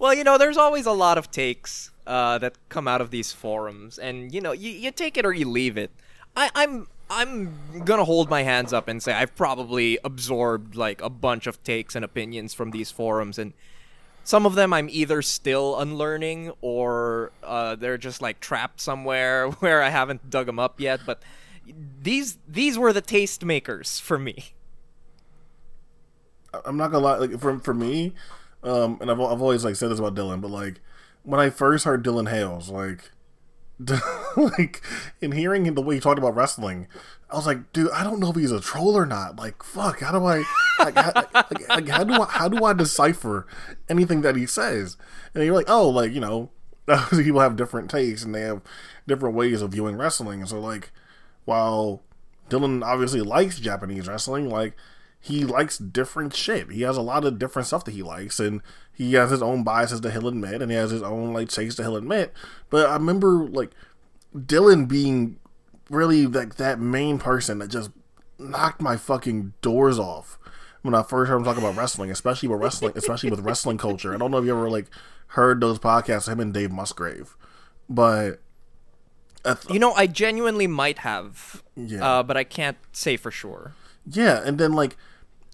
Well, 0.00 0.14
you 0.14 0.24
know, 0.24 0.38
there's 0.38 0.56
always 0.56 0.86
a 0.86 0.92
lot 0.92 1.18
of 1.18 1.30
takes 1.30 1.90
uh, 2.06 2.38
that 2.38 2.56
come 2.70 2.88
out 2.88 3.02
of 3.02 3.10
these 3.10 3.32
forums, 3.34 3.98
and 3.98 4.32
you 4.32 4.40
know, 4.40 4.52
you, 4.52 4.70
you 4.70 4.90
take 4.90 5.18
it 5.18 5.26
or 5.26 5.32
you 5.34 5.46
leave 5.46 5.76
it. 5.76 5.90
I, 6.34 6.50
I'm 6.54 6.88
I'm 7.10 7.84
gonna 7.84 8.06
hold 8.06 8.30
my 8.30 8.42
hands 8.42 8.72
up 8.72 8.88
and 8.88 9.02
say 9.02 9.12
I've 9.12 9.36
probably 9.36 9.98
absorbed 10.02 10.74
like 10.74 11.02
a 11.02 11.10
bunch 11.10 11.46
of 11.46 11.62
takes 11.64 11.94
and 11.94 12.02
opinions 12.02 12.54
from 12.54 12.70
these 12.70 12.90
forums, 12.90 13.38
and 13.38 13.52
some 14.24 14.46
of 14.46 14.54
them 14.54 14.72
I'm 14.72 14.88
either 14.88 15.20
still 15.20 15.78
unlearning 15.78 16.52
or 16.62 17.30
uh, 17.42 17.76
they're 17.76 17.98
just 17.98 18.22
like 18.22 18.40
trapped 18.40 18.80
somewhere 18.80 19.50
where 19.60 19.82
I 19.82 19.90
haven't 19.90 20.30
dug 20.30 20.46
them 20.46 20.58
up 20.58 20.80
yet. 20.80 21.00
But 21.04 21.22
these 22.02 22.38
these 22.48 22.78
were 22.78 22.94
the 22.94 23.02
tastemakers 23.02 24.00
for 24.00 24.18
me. 24.18 24.54
I'm 26.64 26.78
not 26.78 26.90
gonna 26.90 27.04
lie. 27.04 27.18
Like 27.18 27.38
for 27.38 27.58
for 27.58 27.74
me, 27.74 28.14
um, 28.62 28.99
and 29.01 29.11
I've 29.11 29.20
I've 29.20 29.42
always 29.42 29.64
like 29.64 29.77
said 29.77 29.90
this 29.90 29.99
about 29.99 30.14
Dylan, 30.14 30.40
but 30.40 30.51
like 30.51 30.81
when 31.23 31.40
I 31.40 31.51
first 31.51 31.85
heard 31.85 32.05
Dylan 32.05 32.29
Hales, 32.29 32.68
like. 32.70 33.11
like 34.37 34.83
in 35.23 35.33
hearing 35.33 35.73
the 35.73 35.81
way 35.81 35.94
he 35.94 36.01
talked 36.03 36.18
about 36.18 36.37
wrestling, 36.37 36.87
I 37.31 37.37
was 37.37 37.46
like, 37.46 37.73
dude, 37.73 37.90
I 37.92 38.05
don't 38.05 38.20
know 38.20 38.29
if 38.29 38.37
he's 38.37 38.53
a 38.53 38.61
troll 38.61 38.94
or 38.94 39.07
not. 39.07 39.37
Like, 39.37 39.62
fuck, 39.62 40.01
how 40.01 40.12
do 40.12 40.23
I, 40.27 40.44
like, 40.79 40.94
how, 40.94 41.12
like, 41.14 41.68
like, 41.68 41.88
how 41.88 42.05
do 42.05 42.12
I, 42.12 42.27
how 42.27 42.49
do 42.51 42.62
I 42.62 42.75
decipher 42.75 43.46
anything 43.88 44.20
that 44.20 44.37
he 44.37 44.44
says? 44.44 44.99
And 45.35 45.42
you're 45.42 45.55
like, 45.55 45.70
oh, 45.70 45.88
like 45.88 46.12
you 46.12 46.20
know, 46.20 46.51
people 47.11 47.40
have 47.40 47.57
different 47.57 47.90
tastes 47.90 48.25
and 48.25 48.35
they 48.35 48.42
have 48.42 48.61
different 49.07 49.35
ways 49.35 49.62
of 49.62 49.73
viewing 49.73 49.96
wrestling. 49.96 50.44
So, 50.46 50.61
like, 50.61 50.92
while 51.44 52.03
Dylan 52.49 52.85
obviously 52.85 53.20
likes 53.20 53.61
Japanese 53.61 54.09
wrestling, 54.09 54.49
like 54.49 54.75
he 55.20 55.44
likes 55.44 55.76
different 55.78 56.35
shit. 56.35 56.70
He 56.70 56.83
has 56.83 56.96
a 56.96 57.02
lot 57.02 57.24
of 57.24 57.38
different 57.38 57.68
stuff 57.68 57.85
that 57.85 57.92
he 57.92 58.02
likes, 58.02 58.40
and 58.40 58.62
he 58.92 59.14
has 59.14 59.30
his 59.30 59.42
own 59.42 59.62
biases 59.64 60.00
to 60.00 60.11
he'll 60.11 60.28
admit, 60.28 60.62
and 60.62 60.70
he 60.70 60.76
has 60.76 60.90
his 60.90 61.02
own 61.02 61.33
like 61.35 61.48
takes 61.50 61.74
to 61.76 61.83
he'll 61.83 61.96
admit. 61.96 62.33
But 62.70 62.88
I 62.88 62.94
remember 62.94 63.46
like 63.48 63.70
Dylan 64.35 64.88
being 64.88 65.38
really 65.90 66.26
like 66.26 66.56
that 66.56 66.78
main 66.80 67.18
person 67.18 67.59
that 67.59 67.68
just 67.68 67.90
knocked 68.38 68.80
my 68.80 68.96
fucking 68.96 69.52
doors 69.61 69.98
off 69.98 70.38
when 70.83 70.94
I 70.94 71.02
first 71.02 71.28
heard 71.28 71.37
him 71.37 71.44
talk 71.44 71.59
about 71.59 71.76
wrestling, 71.76 72.11
especially 72.11 72.48
with 72.48 72.61
wrestling, 72.61 72.92
especially 72.96 73.28
with 73.30 73.40
wrestling 73.40 73.76
culture. 73.76 74.14
I 74.14 74.16
don't 74.18 74.30
know 74.30 74.38
if 74.38 74.44
you 74.46 74.56
ever 74.56 74.70
like 74.70 74.87
heard 75.28 75.61
those 75.61 75.78
podcasts, 75.78 76.28
him 76.28 76.40
and 76.40 76.54
Dave 76.54 76.70
Musgrave, 76.72 77.37
but 77.88 78.40
th- 79.44 79.59
You 79.68 79.78
know, 79.78 79.92
I 79.92 80.06
genuinely 80.06 80.66
might 80.66 80.98
have, 80.98 81.62
Yeah. 81.76 82.04
uh, 82.20 82.22
but 82.22 82.37
I 82.38 82.44
can't 82.44 82.78
say 82.92 83.16
for 83.18 83.30
sure. 83.30 83.74
Yeah, 84.06 84.40
and 84.44 84.59
then 84.59 84.72
like 84.72 84.96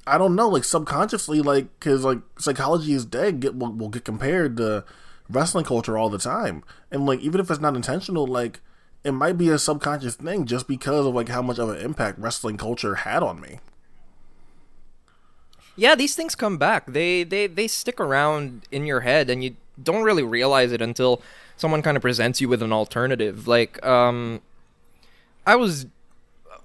I 0.07 0.19
don't 0.19 0.37
know, 0.37 0.49
like 0.49 0.65
subconsciously, 0.65 1.41
like 1.41 1.69
because 1.79 2.05
like 2.05 2.19
psychology 2.39 2.93
is 2.93 3.05
dead, 3.05 3.41
get 3.41 3.57
will, 3.57 3.73
will 3.73 3.89
get 3.89 4.05
compared 4.05 4.57
to 4.59 4.85
wrestling 5.29 5.65
culture 5.65 5.99
all 5.99 6.09
the 6.09 6.19
time, 6.19 6.63
and 6.91 7.07
like 7.07 7.21
even 7.21 7.41
if 7.41 7.51
it's 7.51 7.61
not 7.61 7.75
intentional, 7.77 8.27
like 8.27 8.61
it 9.05 9.13
might 9.13 9.37
be 9.39 9.49
a 9.49 9.59
subconscious 9.59 10.17
thing 10.17 10.47
just 10.47 10.69
because 10.69 11.07
of 11.07 11.15
like 11.15 11.29
how 11.29 11.43
much 11.43 11.59
of 11.59 11.69
an 11.69 11.79
impact 11.79 12.19
wrestling 12.19 12.57
culture 12.57 12.97
had 12.97 13.23
on 13.23 13.41
me. 13.41 13.59
Yeah, 15.77 15.95
these 15.95 16.15
things 16.17 16.35
come 16.35 16.57
back. 16.57 16.87
They 16.87 17.23
they 17.23 17.47
they 17.47 17.69
stick 17.69 18.01
around 18.01 18.67
in 18.71 18.87
your 18.87 19.01
head, 19.01 19.29
and 19.29 19.45
you 19.45 19.57
don't 19.83 20.03
really 20.03 20.23
realize 20.23 20.73
it 20.73 20.81
until 20.81 21.21
someone 21.57 21.83
kind 21.83 21.97
of 21.97 22.03
presents 22.03 22.41
you 22.41 22.49
with 22.49 22.63
an 22.63 22.73
alternative. 22.73 23.47
Like, 23.47 23.85
um, 23.85 24.41
I 25.47 25.57
was 25.57 25.87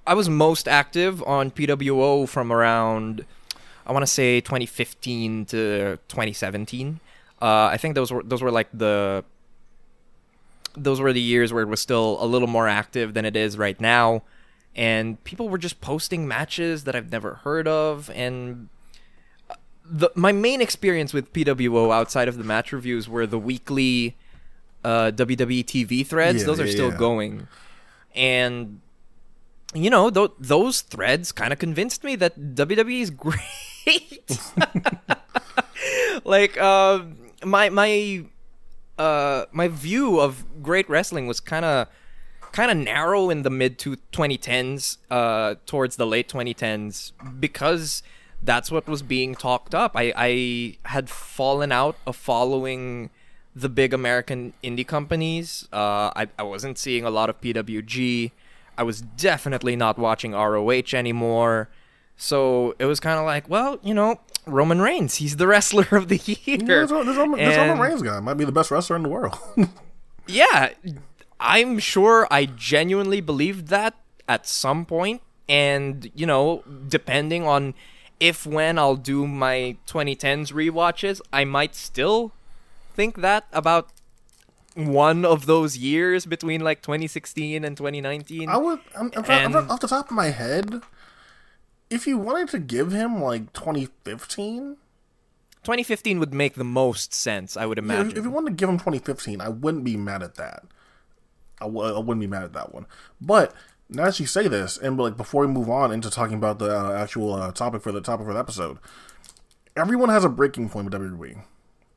I 0.06 0.14
was 0.14 0.30
most 0.30 0.68
active 0.68 1.22
on 1.24 1.52
PWO 1.52 2.28
from 2.28 2.52
around 2.52 3.26
I 3.86 3.94
want 3.94 4.04
to 4.04 4.12
say 4.12 4.42
2015 4.42 5.46
to 5.48 5.98
2017. 6.08 7.00
Uh, 7.42 7.46
I 7.46 7.78
think 7.78 7.96
those 7.96 8.12
were 8.12 8.24
those 8.24 8.42
were 8.42 8.52
like 8.52 8.70
the 8.74 9.24
those 10.78 11.02
were 11.02 11.12
the 11.12 11.22
years 11.22 11.52
where 11.52 11.64
it 11.64 11.68
was 11.68 11.82
still 11.82 12.18
a 12.22 12.26
little 12.26 12.48
more 12.48 12.68
active 12.68 13.14
than 13.14 13.26
it 13.26 13.36
is 13.36 13.58
right 13.58 13.80
now, 13.82 14.24
and 14.76 15.22
people 15.24 15.50
were 15.50 15.58
just 15.58 15.82
posting 15.82 16.28
matches 16.28 16.84
that 16.84 16.96
I've 16.96 17.12
never 17.12 17.36
heard 17.36 17.68
of, 17.68 18.10
and 18.12 18.70
the 19.84 20.10
my 20.16 20.32
main 20.32 20.62
experience 20.62 21.14
with 21.14 21.34
PWO 21.34 21.94
outside 21.94 22.28
of 22.28 22.38
the 22.38 22.44
match 22.44 22.72
reviews 22.72 23.10
were 23.10 23.26
the 23.26 23.40
weekly 23.40 24.16
uh, 24.84 25.12
WWE 25.12 25.66
TV 25.66 26.06
threads. 26.06 26.42
Yeah, 26.42 26.46
Those 26.46 26.60
are 26.60 26.66
yeah, 26.66 26.72
still 26.72 26.92
yeah. 26.92 26.98
going, 26.98 27.48
and 28.16 28.80
you 29.74 29.90
know 29.90 30.10
th- 30.10 30.32
those 30.40 30.82
threads 30.82 31.32
kind 31.32 31.54
of 31.54 31.60
convinced 31.60 32.04
me 32.04 32.16
that 32.18 32.56
WWE 32.56 33.02
is 33.02 33.10
great. 33.26 34.40
like 36.24 36.58
uh, 36.58 37.04
my 37.44 37.70
my 37.70 38.26
uh, 38.98 39.46
my 39.52 39.68
view 39.68 40.20
of 40.20 40.62
great 40.62 40.90
wrestling 40.90 41.28
was 41.28 41.40
kind 41.40 41.66
of 41.66 41.88
kind 42.52 42.70
of 42.70 42.78
narrow 42.78 43.30
in 43.30 43.44
the 43.44 43.50
mid 43.50 43.80
to 43.80 43.98
2010s 44.12 44.98
uh, 45.10 45.56
towards 45.66 45.96
the 45.96 46.06
late 46.06 46.28
2010s 46.28 47.14
because 47.40 48.04
that's 48.44 48.72
what 48.72 48.88
was 48.88 49.02
being 49.02 49.36
talked 49.36 49.74
up. 49.74 49.94
I, 49.96 50.14
I 50.16 50.78
had 50.90 51.10
fallen 51.10 51.72
out 51.72 51.96
of 52.06 52.16
following 52.16 53.10
the 53.56 53.70
big 53.70 53.94
American 53.94 54.54
indie 54.64 54.88
companies. 54.88 55.68
Uh, 55.72 56.12
I, 56.16 56.28
I 56.40 56.44
wasn't 56.44 56.78
seeing 56.78 57.06
a 57.06 57.10
lot 57.10 57.30
of 57.30 57.40
PWG. 57.40 58.32
I 58.82 58.84
was 58.84 59.00
definitely 59.00 59.76
not 59.76 60.00
watching 60.00 60.32
ROH 60.32 60.96
anymore. 60.96 61.70
So 62.18 62.74
it 62.80 62.86
was 62.86 63.00
kind 63.00 63.20
of 63.20 63.26
like, 63.26 63.48
well, 63.48 63.78
you 63.84 63.94
know, 63.94 64.20
Roman 64.48 64.82
Reigns, 64.82 65.18
he's 65.18 65.36
the 65.38 65.46
wrestler 65.46 65.86
of 65.92 66.08
the 66.08 66.18
year. 66.18 66.58
Yeah, 66.60 66.80
this, 66.80 66.90
this, 66.90 67.16
Roman, 67.16 67.38
this 67.38 67.58
Roman 67.58 67.78
Reigns 67.78 68.02
guy 68.02 68.20
might 68.22 68.40
be 68.40 68.44
the 68.44 68.52
best 68.52 68.72
wrestler 68.72 68.96
in 68.96 69.04
the 69.04 69.10
world. 69.10 69.38
yeah, 70.28 70.70
I'm 71.40 71.78
sure 71.78 72.28
I 72.32 72.46
genuinely 72.46 73.22
believed 73.22 73.68
that 73.68 73.94
at 74.28 74.48
some 74.48 74.88
point, 74.88 75.22
and 75.48 76.10
you 76.16 76.26
know, 76.26 76.64
depending 76.88 77.46
on 77.46 77.76
if 78.20 78.48
when 78.48 78.80
I'll 78.80 78.96
do 78.96 79.28
my 79.28 79.78
2010s 79.86 80.52
rewatches, 80.52 81.22
I 81.32 81.46
might 81.46 81.76
still 81.76 82.34
think 82.96 83.22
that 83.22 83.46
about 83.54 83.92
one 84.76 85.26
of 85.26 85.46
those 85.46 85.78
years 85.78 86.26
between 86.26 86.62
like 86.62 86.82
2016 86.82 87.64
and 87.66 87.76
2019. 87.76 88.50
I 88.50 88.58
would. 88.58 88.80
I'm, 88.98 89.12
I'm 89.16 89.26
I'm 89.56 89.70
off 89.72 89.80
the 89.80 89.88
top 89.88 90.06
of 90.10 90.16
my 90.16 90.28
head. 90.30 90.82
If 91.90 92.08
you 92.08 92.18
wanted 92.18 92.50
to 92.50 92.60
give 92.60 92.92
him 92.94 93.22
like 93.22 93.52
2015, 93.54 94.78
2015 95.64 96.20
would 96.20 96.34
make 96.34 96.56
the 96.56 96.64
most 96.64 97.14
sense, 97.14 97.58
I 97.58 97.66
would 97.66 97.78
Yeah, 97.78 97.84
imagine. 97.84 98.12
if, 98.12 98.18
if 98.20 98.24
you 98.24 98.32
wanted 98.32 98.52
to 98.52 98.56
give 98.56 98.70
him 98.70 98.78
2015, 98.78 99.42
I 99.42 99.50
wouldn't 99.50 99.84
be 99.84 99.98
mad 99.98 100.24
at 100.24 100.36
that. 100.36 100.64
I 101.60 101.66
w- 101.66 101.94
I 101.94 102.00
wouldn't 102.00 102.22
be 102.22 102.28
mad 102.28 102.44
at 102.44 102.54
that 102.54 102.74
one. 102.74 102.86
But 103.20 103.54
now 103.90 104.06
that 104.06 104.20
you 104.20 104.26
say 104.26 104.48
this, 104.48 104.78
and 104.78 104.98
like 104.98 105.18
before 105.18 105.42
we 105.46 105.48
move 105.52 105.70
on 105.70 105.92
into 105.92 106.10
talking 106.10 106.36
about 106.38 106.60
the 106.60 106.76
uh, 106.76 106.94
actual 106.94 107.34
uh, 107.34 107.52
topic 107.52 107.82
for 107.84 107.92
the 107.92 108.02
topic 108.02 108.26
for 108.26 108.34
the 108.34 108.40
episode, 108.40 108.78
everyone 109.76 110.10
has 110.10 110.24
a 110.24 110.30
breaking 110.30 110.70
point 110.70 110.86
with 110.86 110.94
WWE. 110.94 111.44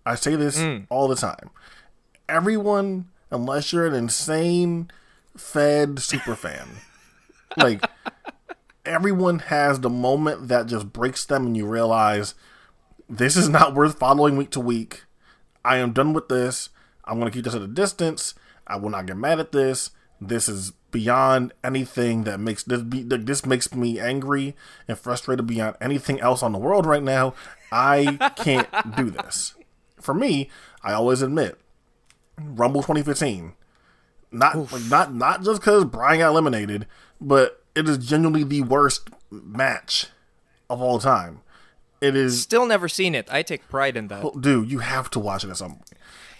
I 0.04 0.16
say 0.16 0.36
this 0.36 0.60
all 0.90 1.08
the 1.08 1.16
time. 1.16 1.50
Everyone, 2.28 3.06
unless 3.30 3.72
you're 3.72 3.86
an 3.86 3.94
insane 3.94 4.90
Fed 5.36 5.96
superfan. 5.96 6.68
like 7.56 7.84
everyone 8.84 9.40
has 9.40 9.80
the 9.80 9.90
moment 9.90 10.48
that 10.48 10.66
just 10.66 10.92
breaks 10.92 11.24
them, 11.24 11.46
and 11.46 11.56
you 11.56 11.66
realize 11.66 12.34
this 13.08 13.36
is 13.36 13.48
not 13.48 13.74
worth 13.74 13.98
following 13.98 14.36
week 14.36 14.50
to 14.50 14.60
week. 14.60 15.04
I 15.64 15.78
am 15.78 15.92
done 15.92 16.12
with 16.12 16.28
this. 16.28 16.70
I'm 17.04 17.18
going 17.18 17.30
to 17.30 17.36
keep 17.36 17.44
this 17.44 17.54
at 17.54 17.62
a 17.62 17.66
distance. 17.66 18.34
I 18.66 18.76
will 18.76 18.90
not 18.90 19.06
get 19.06 19.16
mad 19.16 19.40
at 19.40 19.52
this. 19.52 19.90
This 20.20 20.48
is 20.48 20.72
beyond 20.90 21.52
anything 21.62 22.24
that 22.24 22.40
makes 22.40 22.62
this 22.62 22.82
be. 22.82 23.02
This 23.02 23.44
makes 23.44 23.74
me 23.74 23.98
angry 23.98 24.54
and 24.88 24.98
frustrated 24.98 25.46
beyond 25.46 25.76
anything 25.80 26.20
else 26.20 26.42
on 26.42 26.52
the 26.52 26.58
world 26.58 26.86
right 26.86 27.02
now. 27.02 27.34
I 27.72 28.32
can't 28.36 28.68
do 28.96 29.10
this. 29.10 29.54
For 30.00 30.14
me, 30.14 30.50
I 30.82 30.92
always 30.92 31.20
admit, 31.20 31.58
Rumble 32.38 32.82
2015. 32.82 33.52
Not 34.32 34.72
like, 34.72 34.82
not 34.84 35.14
not 35.14 35.42
just 35.44 35.60
because 35.60 35.84
Bryan 35.84 36.18
got 36.20 36.30
eliminated, 36.30 36.86
but 37.20 37.62
it 37.74 37.88
is 37.88 37.98
genuinely 37.98 38.42
the 38.44 38.62
worst 38.62 39.08
match 39.30 40.06
of 40.68 40.80
all 40.82 40.98
time. 40.98 41.40
It 42.00 42.16
is 42.16 42.42
Still 42.42 42.66
never 42.66 42.88
seen 42.88 43.14
it. 43.14 43.28
I 43.30 43.42
take 43.42 43.68
pride 43.68 43.96
in 43.96 44.08
that. 44.08 44.40
dude, 44.40 44.70
you 44.70 44.80
have 44.80 45.08
to 45.10 45.20
watch 45.20 45.44
it 45.44 45.50
at 45.50 45.56
some 45.56 45.72
point. 45.76 45.88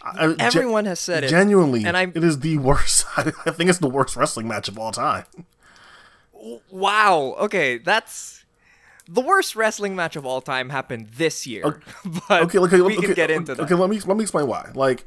I- 0.03 0.27
I- 0.27 0.37
Everyone 0.39 0.85
has 0.87 0.99
said 1.01 1.25
it. 1.25 1.29
Genuinely, 1.31 1.85
and 1.87 1.97
I'm 1.97 2.13
it 2.15 2.23
is 2.25 2.41
the 2.41 2.59
worst. 2.59 3.07
I, 3.17 3.23
think 3.31 3.71
it's 3.71 3.79
the 3.79 3.89
worst 3.89 4.17
wrestling 4.17 4.49
match 4.49 4.69
of 4.69 4.79
all 4.79 4.91
time. 4.93 5.25
Wow. 6.71 7.37
Okay, 7.41 7.79
that's 7.79 8.45
the 9.09 9.21
worst 9.21 9.57
wrestling 9.57 9.97
match 9.97 10.17
of 10.17 10.27
all 10.27 10.41
time 10.41 10.69
happened 10.71 11.09
this 11.17 11.47
year. 11.47 11.63
Okay, 11.65 11.81
but 12.29 12.43
Okay, 12.43 12.59
okay, 12.59 12.81
we 12.81 12.97
okay, 12.99 13.07
can 13.07 13.15
get 13.15 13.31
into 13.31 13.55
that. 13.55 13.63
Okay, 13.63 13.75
let 13.75 13.89
me 13.89 13.99
let 14.01 14.17
me 14.17 14.23
explain 14.23 14.47
why. 14.47 14.71
Like, 14.75 15.05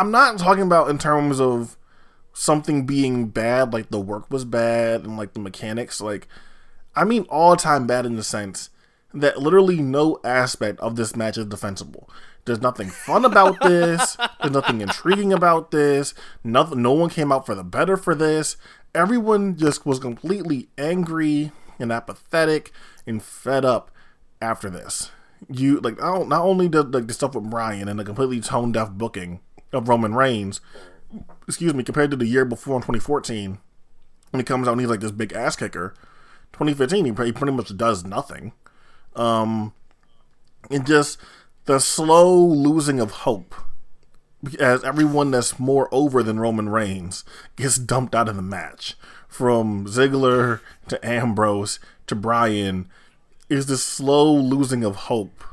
I'm 0.00 0.10
not 0.10 0.38
talking 0.38 0.62
about 0.62 0.88
in 0.88 0.96
terms 0.96 1.42
of 1.42 1.76
something 2.32 2.86
being 2.86 3.26
bad, 3.28 3.74
like 3.74 3.90
the 3.90 4.00
work 4.00 4.30
was 4.30 4.46
bad 4.46 5.04
and 5.04 5.18
like 5.18 5.34
the 5.34 5.40
mechanics. 5.40 6.00
Like, 6.00 6.26
I 6.96 7.04
mean 7.04 7.26
all 7.28 7.54
time 7.54 7.86
bad 7.86 8.06
in 8.06 8.16
the 8.16 8.22
sense 8.22 8.70
that 9.12 9.40
literally 9.42 9.82
no 9.82 10.18
aspect 10.24 10.80
of 10.80 10.96
this 10.96 11.14
match 11.14 11.36
is 11.36 11.44
defensible. 11.44 12.08
There's 12.46 12.62
nothing 12.62 12.88
fun 12.88 13.26
about 13.26 13.60
this. 13.62 14.16
There's 14.40 14.54
nothing 14.54 14.80
intriguing 14.80 15.34
about 15.34 15.70
this. 15.70 16.14
Nothing. 16.42 16.80
No 16.80 16.92
one 16.92 17.10
came 17.10 17.30
out 17.30 17.44
for 17.44 17.54
the 17.54 17.62
better 17.62 17.98
for 17.98 18.14
this. 18.14 18.56
Everyone 18.94 19.54
just 19.54 19.84
was 19.84 19.98
completely 19.98 20.70
angry 20.78 21.52
and 21.78 21.92
apathetic 21.92 22.72
and 23.06 23.22
fed 23.22 23.66
up 23.66 23.90
after 24.40 24.70
this. 24.70 25.10
You 25.50 25.78
like 25.80 25.98
not 25.98 26.26
not 26.26 26.42
only 26.42 26.68
the, 26.68 26.84
the, 26.84 27.02
the 27.02 27.12
stuff 27.12 27.34
with 27.34 27.50
Bryan 27.50 27.86
and 27.86 28.00
the 28.00 28.04
completely 28.04 28.40
tone 28.40 28.72
deaf 28.72 28.90
booking 28.92 29.40
of 29.72 29.88
Roman 29.88 30.14
Reigns, 30.14 30.60
excuse 31.46 31.74
me, 31.74 31.82
compared 31.82 32.10
to 32.10 32.16
the 32.16 32.26
year 32.26 32.44
before 32.44 32.76
in 32.76 32.82
2014 32.82 33.58
when 34.30 34.40
he 34.40 34.44
comes 34.44 34.68
out 34.68 34.72
and 34.72 34.80
he's 34.80 34.90
like 34.90 35.00
this 35.00 35.10
big 35.10 35.32
ass 35.32 35.56
kicker. 35.56 35.94
2015 36.52 37.04
he 37.04 37.12
pretty, 37.12 37.52
much 37.52 37.76
does 37.76 38.04
nothing. 38.04 38.52
Um, 39.16 39.72
and 40.70 40.86
just 40.86 41.18
the 41.64 41.78
slow 41.78 42.36
losing 42.36 43.00
of 43.00 43.10
hope 43.10 43.54
as 44.58 44.82
everyone 44.84 45.30
that's 45.30 45.58
more 45.58 45.88
over 45.92 46.22
than 46.22 46.40
Roman 46.40 46.68
Reigns 46.68 47.24
gets 47.56 47.78
dumped 47.78 48.14
out 48.14 48.28
of 48.28 48.36
the 48.36 48.42
match. 48.42 48.96
From 49.28 49.86
Ziggler 49.86 50.60
to 50.88 51.06
Ambrose 51.06 51.78
to 52.06 52.14
Bryan 52.14 52.88
is 53.48 53.66
this 53.66 53.84
slow 53.84 54.32
losing 54.32 54.84
of 54.84 54.96
hope 54.96 55.44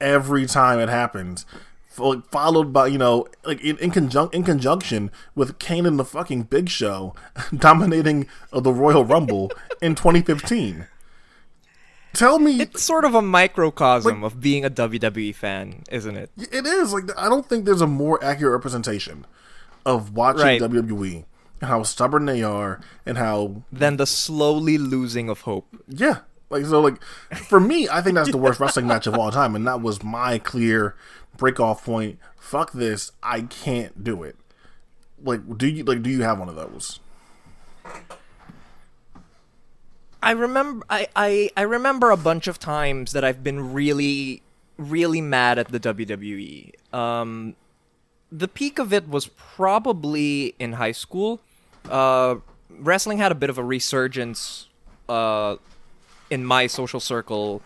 every 0.00 0.46
time 0.46 0.78
it 0.78 0.88
happens. 0.88 1.46
Fo- 1.98 2.22
Followed 2.30 2.72
by 2.72 2.86
you 2.86 2.96
know, 2.98 3.26
like 3.44 3.60
in, 3.60 3.76
in 3.78 3.92
in 4.32 4.42
conjunction 4.44 5.10
with 5.34 5.58
Kane 5.58 5.84
and 5.84 5.98
the 5.98 6.04
fucking 6.04 6.44
Big 6.44 6.68
Show 6.70 7.14
dominating 7.56 8.26
uh, 8.52 8.60
the 8.60 8.72
Royal 8.72 9.04
Rumble 9.04 9.52
in 9.82 9.94
2015. 9.94 10.86
Tell 12.14 12.38
me, 12.38 12.60
it's 12.60 12.82
sort 12.82 13.04
of 13.04 13.14
a 13.14 13.20
microcosm 13.22 14.24
of 14.24 14.40
being 14.40 14.64
a 14.64 14.70
WWE 14.70 15.34
fan, 15.34 15.82
isn't 15.90 16.16
it? 16.16 16.30
It 16.38 16.64
is 16.66 16.92
like 16.92 17.04
I 17.18 17.28
don't 17.28 17.46
think 17.46 17.64
there's 17.66 17.82
a 17.82 17.86
more 17.86 18.22
accurate 18.24 18.52
representation 18.54 19.26
of 19.84 20.14
watching 20.16 20.42
Right. 20.42 20.60
WWE 20.60 21.24
and 21.60 21.68
how 21.68 21.82
stubborn 21.82 22.24
they 22.26 22.42
are 22.42 22.80
and 23.04 23.18
how 23.18 23.62
Than 23.70 23.98
the 23.98 24.06
slowly 24.06 24.78
losing 24.78 25.28
of 25.28 25.42
hope. 25.42 25.66
yeah 25.86 26.20
like 26.50 26.64
so 26.64 26.80
like 26.80 27.02
for 27.34 27.60
me 27.60 27.88
I 27.90 28.00
think 28.00 28.14
that's 28.14 28.30
the 28.30 28.38
worst 28.38 28.58
wrestling 28.58 28.86
match 28.86 29.06
of 29.06 29.14
all 29.18 29.30
time 29.30 29.54
and 29.54 29.66
that 29.66 29.82
was 29.82 30.02
my 30.02 30.38
clear 30.38 30.94
break 31.38 31.58
off 31.58 31.86
point. 31.86 32.18
Fuck 32.38 32.72
this, 32.72 33.12
I 33.22 33.42
can't 33.42 34.04
do 34.04 34.22
it. 34.22 34.36
like 35.22 35.56
do 35.56 35.66
you 35.66 35.84
like 35.84 36.02
do 36.02 36.10
you 36.10 36.22
have 36.22 36.38
one 36.38 36.50
of 36.50 36.56
those? 36.56 37.00
I 40.22 40.32
remember 40.32 40.84
I, 40.90 41.08
I 41.16 41.50
I 41.56 41.62
remember 41.62 42.10
a 42.10 42.16
bunch 42.18 42.46
of 42.46 42.58
times 42.58 43.12
that 43.12 43.24
I've 43.24 43.42
been 43.42 43.72
really 43.72 44.42
really 44.76 45.20
mad 45.20 45.58
at 45.58 45.68
the 45.68 45.80
WWE. 45.80 46.72
Um, 46.94 47.56
the 48.30 48.48
peak 48.48 48.78
of 48.78 48.92
it 48.92 49.08
was 49.08 49.26
probably 49.26 50.54
in 50.58 50.74
high 50.74 50.92
school. 50.92 51.40
Uh, 51.88 52.36
wrestling 52.70 53.18
had 53.18 53.32
a 53.32 53.34
bit 53.34 53.50
of 53.50 53.58
a 53.58 53.64
resurgence 53.64 54.68
uh, 55.08 55.56
in 56.30 56.44
my 56.44 56.66
social 56.66 57.00
circle, 57.00 57.62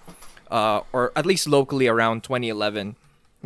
uh, 0.50 0.80
or 0.92 1.12
at 1.16 1.26
least 1.26 1.46
locally 1.46 1.88
around 1.88 2.22
2011, 2.22 2.96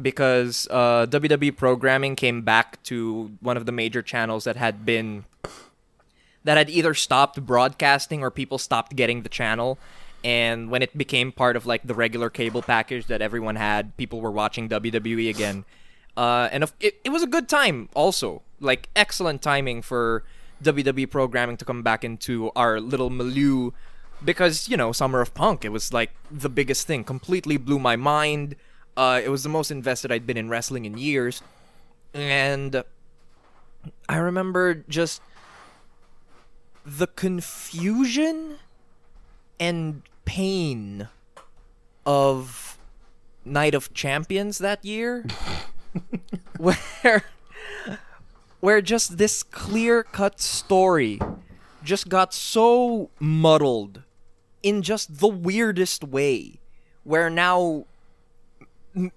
because 0.00 0.68
uh, 0.70 1.06
WWE 1.08 1.56
programming 1.56 2.16
came 2.16 2.42
back 2.42 2.82
to 2.84 3.32
one 3.40 3.56
of 3.56 3.66
the 3.66 3.72
major 3.72 4.02
channels 4.02 4.44
that 4.44 4.56
had 4.56 4.84
been 4.84 5.24
that 6.44 6.56
had 6.56 6.70
either 6.70 6.94
stopped 6.94 7.44
broadcasting 7.44 8.22
or 8.22 8.30
people 8.30 8.56
stopped 8.56 8.94
getting 8.94 9.22
the 9.22 9.28
channel. 9.28 9.78
And 10.22 10.70
when 10.70 10.80
it 10.80 10.96
became 10.96 11.32
part 11.32 11.56
of 11.56 11.66
like 11.66 11.82
the 11.84 11.94
regular 11.94 12.30
cable 12.30 12.62
package 12.62 13.06
that 13.06 13.20
everyone 13.20 13.56
had, 13.56 13.96
people 13.96 14.20
were 14.20 14.30
watching 14.30 14.68
WWE 14.68 15.28
again. 15.28 15.64
Uh, 16.16 16.48
and 16.50 16.64
it, 16.80 17.00
it 17.04 17.10
was 17.10 17.22
a 17.22 17.26
good 17.26 17.48
time 17.48 17.88
also. 17.94 18.42
Like, 18.60 18.88
excellent 18.96 19.42
timing 19.42 19.82
for 19.82 20.24
WWE 20.62 21.10
programming 21.10 21.56
to 21.58 21.64
come 21.64 21.82
back 21.82 22.04
into 22.04 22.50
our 22.56 22.80
little 22.80 23.10
milieu 23.10 23.72
because, 24.24 24.68
you 24.68 24.76
know, 24.76 24.92
Summer 24.92 25.20
of 25.20 25.34
Punk, 25.34 25.64
it 25.64 25.68
was 25.68 25.92
like 25.92 26.10
the 26.30 26.48
biggest 26.48 26.86
thing. 26.86 27.04
Completely 27.04 27.56
blew 27.56 27.78
my 27.78 27.96
mind. 27.96 28.56
Uh, 28.96 29.20
it 29.22 29.28
was 29.28 29.42
the 29.42 29.48
most 29.48 29.70
invested 29.70 30.10
I'd 30.10 30.26
been 30.26 30.36
in 30.36 30.48
wrestling 30.48 30.84
in 30.84 30.96
years. 30.96 31.42
And 32.14 32.82
I 34.08 34.16
remember 34.16 34.74
just 34.88 35.20
the 36.84 37.06
confusion 37.06 38.58
and 39.58 40.02
pain 40.24 41.08
of 42.06 42.78
Night 43.44 43.74
of 43.74 43.92
Champions 43.92 44.58
that 44.58 44.84
year 44.84 45.26
where 46.58 47.24
where 48.60 48.80
just 48.80 49.18
this 49.18 49.42
clear-cut 49.42 50.40
story 50.40 51.20
just 51.84 52.08
got 52.08 52.34
so 52.34 53.10
muddled 53.20 54.02
in 54.62 54.82
just 54.82 55.20
the 55.20 55.28
weirdest 55.28 56.02
way 56.02 56.58
where 57.04 57.30
now 57.30 57.84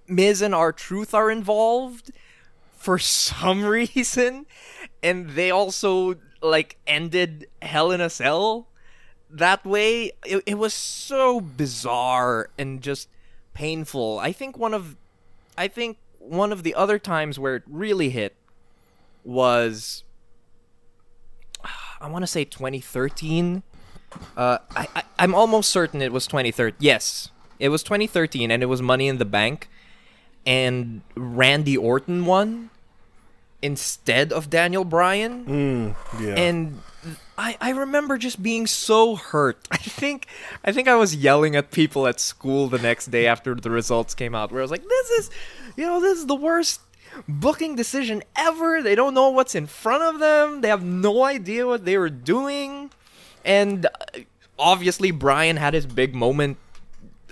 Miz 0.08 0.42
and 0.42 0.54
R-Truth 0.54 1.14
are 1.14 1.32
involved 1.32 2.12
for 2.72 3.00
some 3.00 3.64
reason 3.66 4.46
and 5.02 5.32
they 5.32 5.52
also 5.52 6.16
like 6.42 6.78
ended 6.88 7.48
Hell 7.62 7.92
in 7.92 8.02
a 8.02 8.10
Cell 8.10 8.68
that 9.30 9.66
way. 9.66 10.12
It, 10.26 10.44
it 10.46 10.58
was 10.58 10.74
so 10.74 11.40
bizarre 11.40 12.50
and 12.58 12.82
just 12.82 13.10
painful. 13.54 14.20
I 14.20 14.32
think 14.32 14.58
one 14.58 14.74
of 14.74 14.96
I 15.58 15.68
think 15.68 15.98
one 16.20 16.52
of 16.52 16.64
the 16.64 16.76
other 16.76 17.00
times 17.00 17.38
where 17.38 17.58
it 17.58 17.64
really 17.68 18.10
hit 18.10 18.36
was 19.24 20.04
I 22.02 22.08
want 22.10 22.24
to 22.24 22.28
say 22.28 22.46
2013. 22.46 23.64
Uh, 24.36 24.58
I, 24.76 24.88
I 24.96 25.04
I'm 25.20 25.36
almost 25.36 25.70
certain 25.70 26.02
it 26.02 26.12
was 26.12 26.26
2013. 26.26 26.78
Yes, 26.80 27.30
it 27.60 27.70
was 27.70 27.84
2013, 27.84 28.52
and 28.52 28.64
it 28.64 28.68
was 28.68 28.82
Money 28.82 29.08
in 29.08 29.18
the 29.18 29.26
Bank, 29.26 29.70
and 30.46 31.02
Randy 31.16 31.78
Orton 31.78 32.26
won 32.26 32.70
instead 33.62 34.32
of 34.32 34.50
Daniel 34.50 34.86
Bryan. 34.86 35.46
Mm, 35.46 36.22
yeah. 36.22 36.36
And 36.36 36.82
I, 37.38 37.58
I 37.60 37.72
remember 37.72 38.18
just 38.18 38.42
being 38.42 38.68
so 38.68 39.16
hurt. 39.16 39.60
I 39.72 39.78
think 39.78 40.28
I 40.64 40.72
think 40.72 40.88
I 40.88 40.96
was 40.96 41.16
yelling 41.16 41.56
at 41.56 41.72
people 41.72 42.08
at 42.08 42.20
school 42.20 42.68
the 42.68 42.80
next 42.80 43.08
day 43.08 43.28
after 43.28 43.56
the 43.56 43.70
results 43.70 44.14
came 44.14 44.34
out 44.34 44.52
where 44.52 44.62
I 44.62 44.64
was 44.64 44.72
like, 44.72 44.88
This 44.88 45.10
is 45.12 45.30
you 45.76 45.86
know, 45.86 46.02
this 46.02 46.20
is 46.20 46.26
the 46.26 46.36
worst 46.36 46.82
booking 47.28 47.76
decision 47.76 48.24
ever. 48.36 48.82
They 48.82 48.96
don't 48.96 49.14
know 49.14 49.30
what's 49.30 49.56
in 49.56 49.68
front 49.68 50.04
of 50.04 50.20
them. 50.20 50.62
They 50.62 50.68
have 50.70 50.84
no 50.84 51.24
idea 51.24 51.68
what 51.68 51.86
they 51.86 51.98
were 51.98 52.10
doing. 52.10 52.92
And 53.44 53.86
uh, 53.86 54.20
obviously 54.58 55.12
Bryan 55.12 55.58
had 55.58 55.74
his 55.74 55.86
big 55.86 56.14
moment 56.14 56.58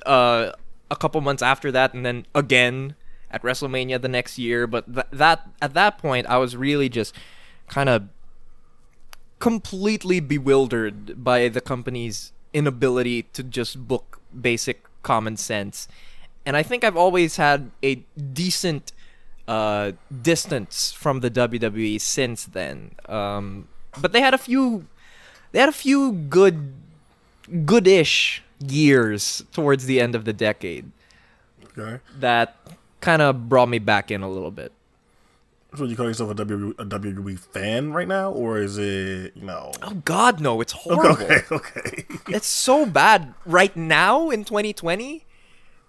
uh, 0.07 0.53
a 0.89 0.95
couple 0.95 1.19
months 1.21 1.43
after 1.43 1.71
that 1.71 1.93
and 1.93 2.05
then 2.05 2.25
again 2.33 2.95
at 3.29 3.43
WrestleMania 3.43 4.01
the 4.01 4.07
next 4.07 4.37
year. 4.37 4.67
But 4.67 4.91
th- 4.93 5.07
that 5.11 5.47
at 5.61 5.73
that 5.73 5.97
point, 5.97 6.27
I 6.27 6.37
was 6.37 6.55
really 6.55 6.89
just 6.89 7.13
kind 7.67 7.89
of 7.89 8.07
completely 9.39 10.19
bewildered 10.19 11.23
by 11.23 11.47
the 11.47 11.61
company's 11.61 12.31
inability 12.53 13.23
to 13.33 13.43
just 13.43 13.87
book 13.87 14.19
basic 14.33 14.83
common 15.03 15.37
sense. 15.37 15.87
And 16.45 16.55
I 16.55 16.63
think 16.63 16.83
I've 16.83 16.97
always 16.97 17.35
had 17.35 17.71
a 17.83 17.95
decent 18.15 18.93
uh, 19.47 19.91
distance 20.21 20.91
from 20.91 21.19
the 21.19 21.29
WWE 21.29 21.99
since 21.99 22.45
then. 22.45 22.91
Um, 23.07 23.67
but 23.99 24.13
they 24.13 24.21
had 24.21 24.33
a 24.33 24.37
few, 24.37 24.87
they 25.51 25.59
had 25.59 25.69
a 25.69 25.73
few 25.73 26.13
good, 26.13 26.73
goodish 27.65 28.43
years 28.59 29.43
towards 29.53 29.85
the 29.85 30.01
end 30.01 30.15
of 30.15 30.25
the 30.25 30.33
decade 30.33 30.91
okay. 31.77 32.01
that 32.19 32.55
kind 33.01 33.21
of 33.21 33.47
brought 33.49 33.69
me 33.69 33.79
back 33.79 34.11
in 34.11 34.21
a 34.21 34.29
little 34.29 34.51
bit. 34.51 34.71
So 35.75 35.83
you 35.83 35.95
call 35.95 36.07
yourself 36.07 36.31
a 36.31 36.35
WWE, 36.35 36.71
a 36.79 36.85
WWE 36.85 37.37
fan 37.37 37.91
right 37.91 38.07
now, 38.07 38.31
or 38.31 38.57
is 38.57 38.77
it 38.77 39.33
you 39.35 39.43
know? 39.43 39.71
Oh 39.83 39.95
God, 40.05 40.39
no! 40.39 40.61
It's 40.61 40.71
horrible. 40.75 41.23
Okay, 41.23 41.41
okay. 41.51 42.05
It's 42.29 42.47
so 42.47 42.85
bad 42.85 43.33
right 43.45 43.75
now 43.75 44.29
in 44.29 44.45
2020. 44.45 45.25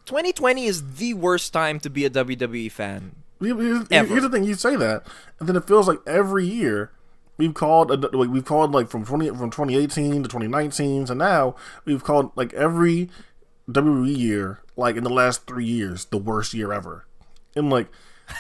2020 0.05 0.65
is 0.65 0.95
the 0.97 1.15
worst 1.15 1.53
time 1.53 1.79
to 1.81 1.91
be 1.91 2.05
a 2.05 2.11
WWE 2.11 2.73
fan. 2.73 3.15
Here's, 3.41 3.89
here's 3.89 4.23
the 4.23 4.29
thing: 4.29 4.45
you 4.45 4.55
say 4.55 4.75
that, 4.75 5.07
and 5.39 5.49
then 5.49 5.55
it 5.55 5.67
feels 5.67 5.87
like 5.87 6.01
every 6.07 6.45
year 6.45 6.91
we've 7.39 7.55
called 7.55 7.91
like 8.15 8.29
we've 8.29 8.45
called 8.45 8.73
like 8.73 8.89
from 8.89 9.05
twenty 9.05 9.29
from 9.29 9.51
2018 9.51 10.23
to 10.25 10.29
2019 10.29 11.07
to 11.07 11.15
now 11.15 11.55
we've 11.87 12.05
called 12.05 12.31
like 12.37 12.53
every 12.53 13.09
WWE 13.71 14.17
year 14.17 14.61
like 14.77 14.97
in 14.97 15.05
the 15.05 15.11
last 15.11 15.47
three 15.47 15.65
years 15.65 16.07
the 16.07 16.19
worst 16.19 16.55
year 16.55 16.73
ever, 16.73 17.05
and 17.55 17.69
like 17.69 17.89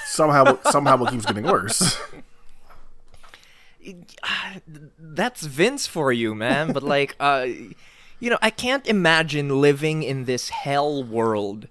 somehow 0.06 0.58
somehow 0.70 1.02
it 1.04 1.10
keeps 1.10 1.26
getting 1.26 1.44
worse. 1.44 1.98
That's 4.98 5.42
Vince 5.46 5.86
for 5.86 6.12
you, 6.12 6.34
man. 6.34 6.72
But 6.72 6.82
like, 6.82 7.16
uh, 7.18 7.46
you 8.20 8.30
know, 8.30 8.38
I 8.42 8.50
can't 8.50 8.86
imagine 8.86 9.60
living 9.60 10.02
in 10.02 10.24
this 10.24 10.50
hell 10.50 11.02
world 11.02 11.68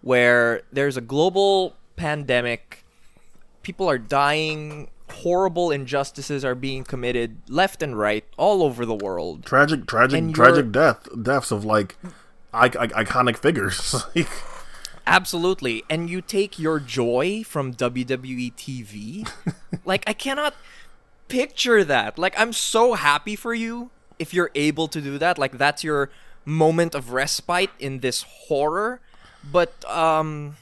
where 0.00 0.62
there's 0.72 0.96
a 0.96 1.00
global 1.00 1.74
pandemic, 1.96 2.84
people 3.62 3.90
are 3.90 3.98
dying, 3.98 4.88
horrible 5.10 5.70
injustices 5.70 6.44
are 6.44 6.54
being 6.54 6.84
committed 6.84 7.38
left 7.48 7.82
and 7.82 7.98
right 7.98 8.24
all 8.36 8.62
over 8.62 8.84
the 8.86 8.94
world. 8.94 9.44
tragic, 9.44 9.86
tragic, 9.86 10.32
tragic 10.34 10.70
death 10.72 11.08
deaths 11.22 11.50
of 11.50 11.64
like 11.64 11.96
I, 12.52 12.66
I, 12.66 12.68
iconic 13.04 13.36
figures. 13.36 13.94
like, 14.14 14.28
Absolutely. 15.06 15.84
And 15.88 16.10
you 16.10 16.20
take 16.20 16.58
your 16.58 16.78
joy 16.78 17.42
from 17.42 17.74
WWE 17.74 18.52
TV. 18.54 19.28
like, 19.84 20.04
I 20.06 20.12
cannot 20.12 20.54
picture 21.28 21.82
that. 21.82 22.18
Like, 22.18 22.38
I'm 22.38 22.52
so 22.52 22.92
happy 22.94 23.34
for 23.34 23.54
you 23.54 23.90
if 24.18 24.34
you're 24.34 24.50
able 24.54 24.86
to 24.88 25.00
do 25.00 25.16
that. 25.18 25.38
Like, 25.38 25.56
that's 25.56 25.82
your 25.82 26.10
moment 26.44 26.94
of 26.94 27.12
respite 27.12 27.70
in 27.78 28.00
this 28.00 28.22
horror. 28.22 29.00
But, 29.50 29.82
um. 29.90 30.56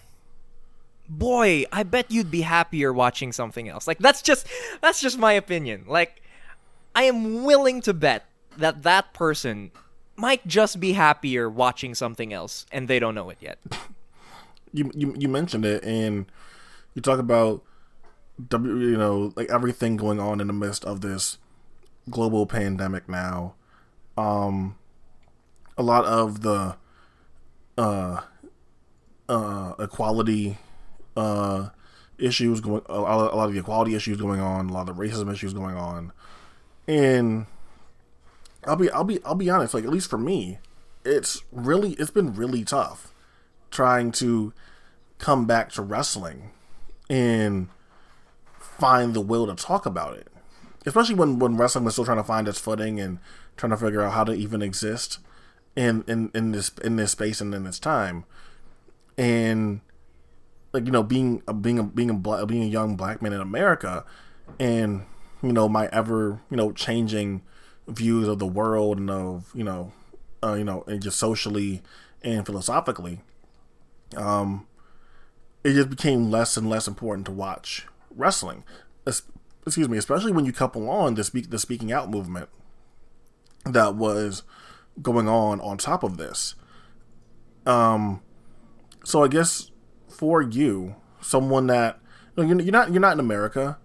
Boy, 1.08 1.64
I 1.72 1.82
bet 1.82 2.10
you'd 2.10 2.30
be 2.30 2.40
happier 2.40 2.92
watching 2.92 3.32
something 3.32 3.68
else. 3.68 3.86
Like 3.86 3.98
that's 3.98 4.22
just 4.22 4.46
that's 4.80 5.00
just 5.00 5.18
my 5.18 5.32
opinion. 5.32 5.84
Like 5.86 6.22
I 6.94 7.04
am 7.04 7.44
willing 7.44 7.80
to 7.82 7.94
bet 7.94 8.26
that 8.56 8.82
that 8.82 9.12
person 9.12 9.70
might 10.16 10.46
just 10.46 10.80
be 10.80 10.92
happier 10.92 11.48
watching 11.48 11.94
something 11.94 12.32
else 12.32 12.66
and 12.72 12.88
they 12.88 12.98
don't 12.98 13.14
know 13.14 13.30
it 13.30 13.38
yet. 13.40 13.58
you, 14.72 14.90
you 14.94 15.14
you 15.18 15.28
mentioned 15.28 15.64
it, 15.64 15.84
and 15.84 16.26
you 16.94 17.02
talk 17.02 17.18
about 17.18 17.62
W, 18.48 18.74
you 18.76 18.96
know, 18.96 19.32
like 19.36 19.48
everything 19.50 19.96
going 19.96 20.20
on 20.20 20.40
in 20.40 20.46
the 20.46 20.52
midst 20.52 20.84
of 20.84 21.00
this 21.00 21.38
global 22.10 22.46
pandemic 22.46 23.08
now. 23.08 23.54
Um, 24.16 24.76
a 25.76 25.82
lot 25.82 26.04
of 26.04 26.42
the 26.42 26.76
uh, 27.78 28.22
uh, 29.28 29.74
equality 29.78 30.58
uh, 31.16 31.70
issues 32.18 32.60
going, 32.60 32.82
a 32.88 33.00
lot, 33.00 33.48
of 33.48 33.52
the 33.52 33.60
equality 33.60 33.94
issues 33.94 34.18
going 34.18 34.40
on, 34.40 34.68
a 34.68 34.72
lot 34.72 34.88
of 34.88 34.96
the 34.96 35.02
racism 35.02 35.32
issues 35.32 35.52
going 35.52 35.76
on, 35.76 36.12
and 36.86 37.46
I'll 38.64 38.76
be 38.76 38.90
I'll 38.90 39.04
be 39.04 39.22
I'll 39.24 39.34
be 39.34 39.50
honest, 39.50 39.74
like 39.74 39.84
at 39.84 39.90
least 39.90 40.10
for 40.10 40.18
me, 40.18 40.58
it's 41.04 41.42
really 41.52 41.92
it's 41.92 42.10
been 42.10 42.34
really 42.34 42.64
tough 42.64 43.12
trying 43.70 44.12
to 44.12 44.52
come 45.18 45.46
back 45.46 45.70
to 45.72 45.82
wrestling 45.82 46.50
and 47.08 47.68
find 48.58 49.14
the 49.14 49.20
will 49.20 49.46
to 49.46 49.54
talk 49.54 49.86
about 49.86 50.16
it, 50.16 50.28
especially 50.84 51.14
when 51.14 51.38
when 51.38 51.56
wrestling 51.56 51.84
was 51.84 51.94
still 51.94 52.04
trying 52.04 52.16
to 52.18 52.24
find 52.24 52.48
its 52.48 52.58
footing 52.58 53.00
and 53.00 53.18
trying 53.56 53.70
to 53.70 53.76
figure 53.76 54.02
out 54.02 54.12
how 54.12 54.24
to 54.24 54.32
even 54.32 54.62
exist 54.62 55.18
in 55.74 56.04
in 56.06 56.30
in 56.34 56.52
this 56.52 56.70
in 56.82 56.96
this 56.96 57.12
space 57.12 57.40
and 57.40 57.54
in 57.54 57.64
this 57.64 57.78
time, 57.78 58.24
and 59.16 59.80
like 60.76 60.84
you 60.84 60.92
know 60.92 61.02
being 61.02 61.42
a 61.48 61.54
being 61.54 61.78
a 61.78 61.82
being 61.82 62.10
a 62.10 62.14
black, 62.14 62.46
being 62.46 62.62
a 62.62 62.66
young 62.66 62.96
black 62.96 63.22
man 63.22 63.32
in 63.32 63.40
America, 63.40 64.04
and 64.60 65.06
you 65.42 65.50
know 65.52 65.70
my 65.70 65.88
ever 65.90 66.42
you 66.50 66.56
know 66.56 66.70
changing 66.70 67.42
views 67.88 68.28
of 68.28 68.38
the 68.38 68.46
world 68.46 68.98
and 68.98 69.10
of 69.10 69.50
you 69.54 69.64
know 69.64 69.92
uh, 70.44 70.52
you 70.52 70.64
know 70.64 70.84
and 70.86 71.02
just 71.02 71.18
socially 71.18 71.82
and 72.22 72.44
philosophically, 72.44 73.22
um, 74.18 74.66
it 75.64 75.72
just 75.72 75.88
became 75.88 76.30
less 76.30 76.58
and 76.58 76.68
less 76.68 76.86
important 76.86 77.24
to 77.24 77.32
watch 77.32 77.86
wrestling. 78.14 78.62
Es- 79.06 79.22
excuse 79.66 79.88
me, 79.88 79.96
especially 79.96 80.32
when 80.32 80.44
you 80.44 80.52
couple 80.52 80.90
on 80.90 81.14
the 81.14 81.24
speak 81.24 81.48
the 81.48 81.58
speaking 81.58 81.90
out 81.90 82.10
movement 82.10 82.50
that 83.64 83.94
was 83.94 84.42
going 85.00 85.26
on 85.26 85.58
on 85.62 85.78
top 85.78 86.02
of 86.02 86.18
this. 86.18 86.54
Um, 87.64 88.20
so 89.04 89.24
I 89.24 89.28
guess 89.28 89.70
for 90.16 90.42
you, 90.42 90.96
someone 91.20 91.66
that 91.68 92.00
you're 92.36 92.54
not 92.54 92.92
you're 92.92 93.00
not 93.00 93.14
in 93.14 93.20
America, 93.20 93.78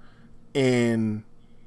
and 0.54 1.24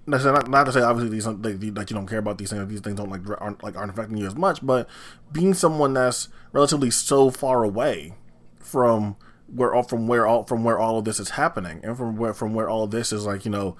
not, 0.06 0.48
not 0.48 0.64
to 0.64 0.72
say 0.72 0.80
obviously 0.80 1.10
these 1.10 1.26
like 1.26 1.90
you 1.90 1.96
don't 1.96 2.06
care 2.06 2.18
about 2.18 2.38
these 2.38 2.50
things. 2.50 2.68
These 2.68 2.80
things 2.80 2.96
don't 2.96 3.10
like 3.10 3.22
aren't 3.40 3.62
like 3.62 3.76
aren't 3.76 3.92
affecting 3.92 4.16
you 4.18 4.26
as 4.26 4.34
much. 4.34 4.64
But 4.64 4.88
being 5.32 5.54
someone 5.54 5.94
that's 5.94 6.28
relatively 6.52 6.90
so 6.90 7.30
far 7.30 7.62
away 7.62 8.14
from 8.58 9.16
where 9.46 9.74
all 9.74 9.82
from 9.82 10.06
where 10.06 10.26
all 10.26 10.44
from 10.44 10.64
where 10.64 10.78
all 10.78 10.98
of 10.98 11.04
this 11.04 11.20
is 11.20 11.30
happening, 11.30 11.80
and 11.82 11.96
from 11.96 12.16
where 12.16 12.34
from 12.34 12.54
where 12.54 12.68
all 12.68 12.84
of 12.84 12.90
this 12.90 13.12
is 13.12 13.24
like 13.24 13.44
you 13.44 13.50
know 13.50 13.76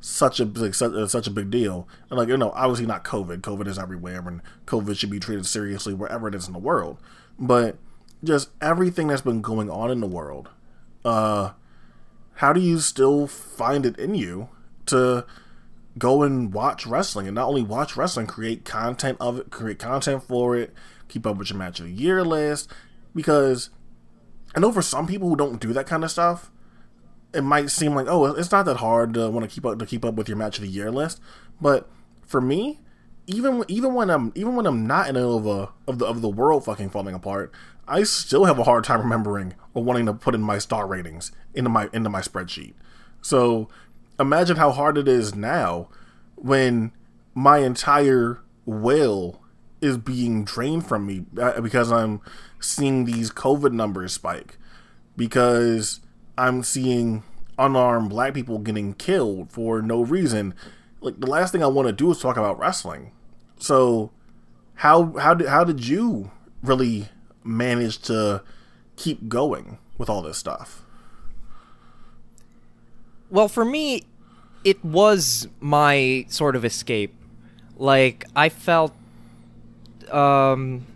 such 0.00 0.40
a 0.40 0.44
like 0.44 0.74
such, 0.74 0.92
uh, 0.92 1.06
such 1.06 1.26
a 1.26 1.30
big 1.30 1.50
deal. 1.50 1.88
And 2.10 2.18
like 2.18 2.28
you 2.28 2.36
know, 2.36 2.50
obviously 2.50 2.86
not 2.86 3.04
COVID. 3.04 3.40
COVID 3.40 3.66
is 3.66 3.78
everywhere, 3.78 4.22
and 4.26 4.42
COVID 4.66 4.98
should 4.98 5.10
be 5.10 5.20
treated 5.20 5.46
seriously 5.46 5.94
wherever 5.94 6.28
it 6.28 6.34
is 6.34 6.46
in 6.46 6.52
the 6.52 6.58
world. 6.58 6.98
But 7.38 7.78
just 8.24 8.50
everything 8.60 9.08
that's 9.08 9.22
been 9.22 9.40
going 9.40 9.70
on 9.70 9.90
in 9.90 10.00
the 10.00 10.06
world, 10.06 10.48
uh, 11.04 11.52
how 12.34 12.52
do 12.52 12.60
you 12.60 12.78
still 12.78 13.26
find 13.26 13.84
it 13.84 13.98
in 13.98 14.14
you 14.14 14.48
to 14.86 15.24
go 15.98 16.22
and 16.22 16.52
watch 16.52 16.86
wrestling 16.86 17.26
and 17.26 17.34
not 17.34 17.48
only 17.48 17.62
watch 17.62 17.96
wrestling, 17.96 18.26
create 18.26 18.64
content 18.64 19.18
of 19.20 19.38
it, 19.38 19.50
create 19.50 19.78
content 19.78 20.22
for 20.22 20.56
it, 20.56 20.72
keep 21.08 21.26
up 21.26 21.36
with 21.36 21.50
your 21.50 21.58
match 21.58 21.80
of 21.80 21.86
the 21.86 21.92
year 21.92 22.24
list? 22.24 22.70
Because 23.14 23.70
I 24.54 24.60
know 24.60 24.72
for 24.72 24.82
some 24.82 25.06
people 25.06 25.28
who 25.28 25.36
don't 25.36 25.60
do 25.60 25.72
that 25.72 25.86
kind 25.86 26.04
of 26.04 26.10
stuff, 26.10 26.50
it 27.34 27.42
might 27.42 27.70
seem 27.70 27.94
like 27.94 28.06
oh 28.08 28.26
it's 28.26 28.52
not 28.52 28.64
that 28.64 28.78
hard 28.78 29.14
to 29.14 29.30
want 29.30 29.48
to 29.48 29.52
keep 29.52 29.64
up 29.64 29.78
to 29.78 29.86
keep 29.86 30.04
up 30.04 30.14
with 30.14 30.28
your 30.28 30.36
match 30.36 30.58
of 30.58 30.62
the 30.62 30.68
year 30.68 30.90
list 30.90 31.20
but 31.60 31.88
for 32.26 32.40
me 32.40 32.80
even 33.26 33.64
even 33.68 33.94
when 33.94 34.10
i'm 34.10 34.32
even 34.34 34.54
when 34.54 34.66
i'm 34.66 34.86
not 34.86 35.08
in 35.08 35.14
the 35.14 35.20
middle 35.20 35.36
of 35.36 35.46
a 35.46 35.90
of 35.90 35.98
the 35.98 36.06
of 36.06 36.20
the 36.20 36.28
world 36.28 36.64
fucking 36.64 36.90
falling 36.90 37.14
apart 37.14 37.52
i 37.86 38.02
still 38.02 38.44
have 38.44 38.58
a 38.58 38.64
hard 38.64 38.84
time 38.84 39.00
remembering 39.00 39.54
or 39.74 39.82
wanting 39.82 40.06
to 40.06 40.12
put 40.12 40.34
in 40.34 40.42
my 40.42 40.58
star 40.58 40.86
ratings 40.86 41.32
into 41.54 41.70
my 41.70 41.88
into 41.92 42.08
my 42.08 42.20
spreadsheet 42.20 42.74
so 43.20 43.68
imagine 44.18 44.56
how 44.56 44.70
hard 44.70 44.98
it 44.98 45.08
is 45.08 45.34
now 45.34 45.88
when 46.36 46.92
my 47.34 47.58
entire 47.58 48.40
will 48.64 49.40
is 49.80 49.98
being 49.98 50.44
drained 50.44 50.86
from 50.86 51.06
me 51.06 51.24
uh, 51.40 51.60
because 51.60 51.90
i'm 51.90 52.20
seeing 52.60 53.04
these 53.04 53.30
covid 53.30 53.72
numbers 53.72 54.12
spike 54.12 54.58
because 55.16 56.00
I'm 56.36 56.62
seeing 56.62 57.22
unarmed 57.58 58.10
black 58.10 58.34
people 58.34 58.58
getting 58.58 58.94
killed 58.94 59.50
for 59.50 59.82
no 59.82 60.02
reason. 60.02 60.54
Like 61.00 61.20
the 61.20 61.26
last 61.26 61.52
thing 61.52 61.62
I 61.62 61.66
want 61.66 61.88
to 61.88 61.92
do 61.92 62.10
is 62.10 62.20
talk 62.20 62.36
about 62.36 62.58
wrestling. 62.58 63.12
So 63.58 64.10
how 64.76 65.18
how 65.18 65.34
did 65.34 65.48
how 65.48 65.64
did 65.64 65.86
you 65.86 66.30
really 66.62 67.08
manage 67.44 67.98
to 68.02 68.42
keep 68.96 69.28
going 69.28 69.78
with 69.98 70.08
all 70.08 70.22
this 70.22 70.38
stuff? 70.38 70.84
Well, 73.30 73.48
for 73.48 73.64
me, 73.64 74.04
it 74.64 74.84
was 74.84 75.48
my 75.60 76.26
sort 76.28 76.56
of 76.56 76.64
escape. 76.64 77.14
Like 77.76 78.24
I 78.36 78.48
felt 78.48 78.94
um 80.10 80.86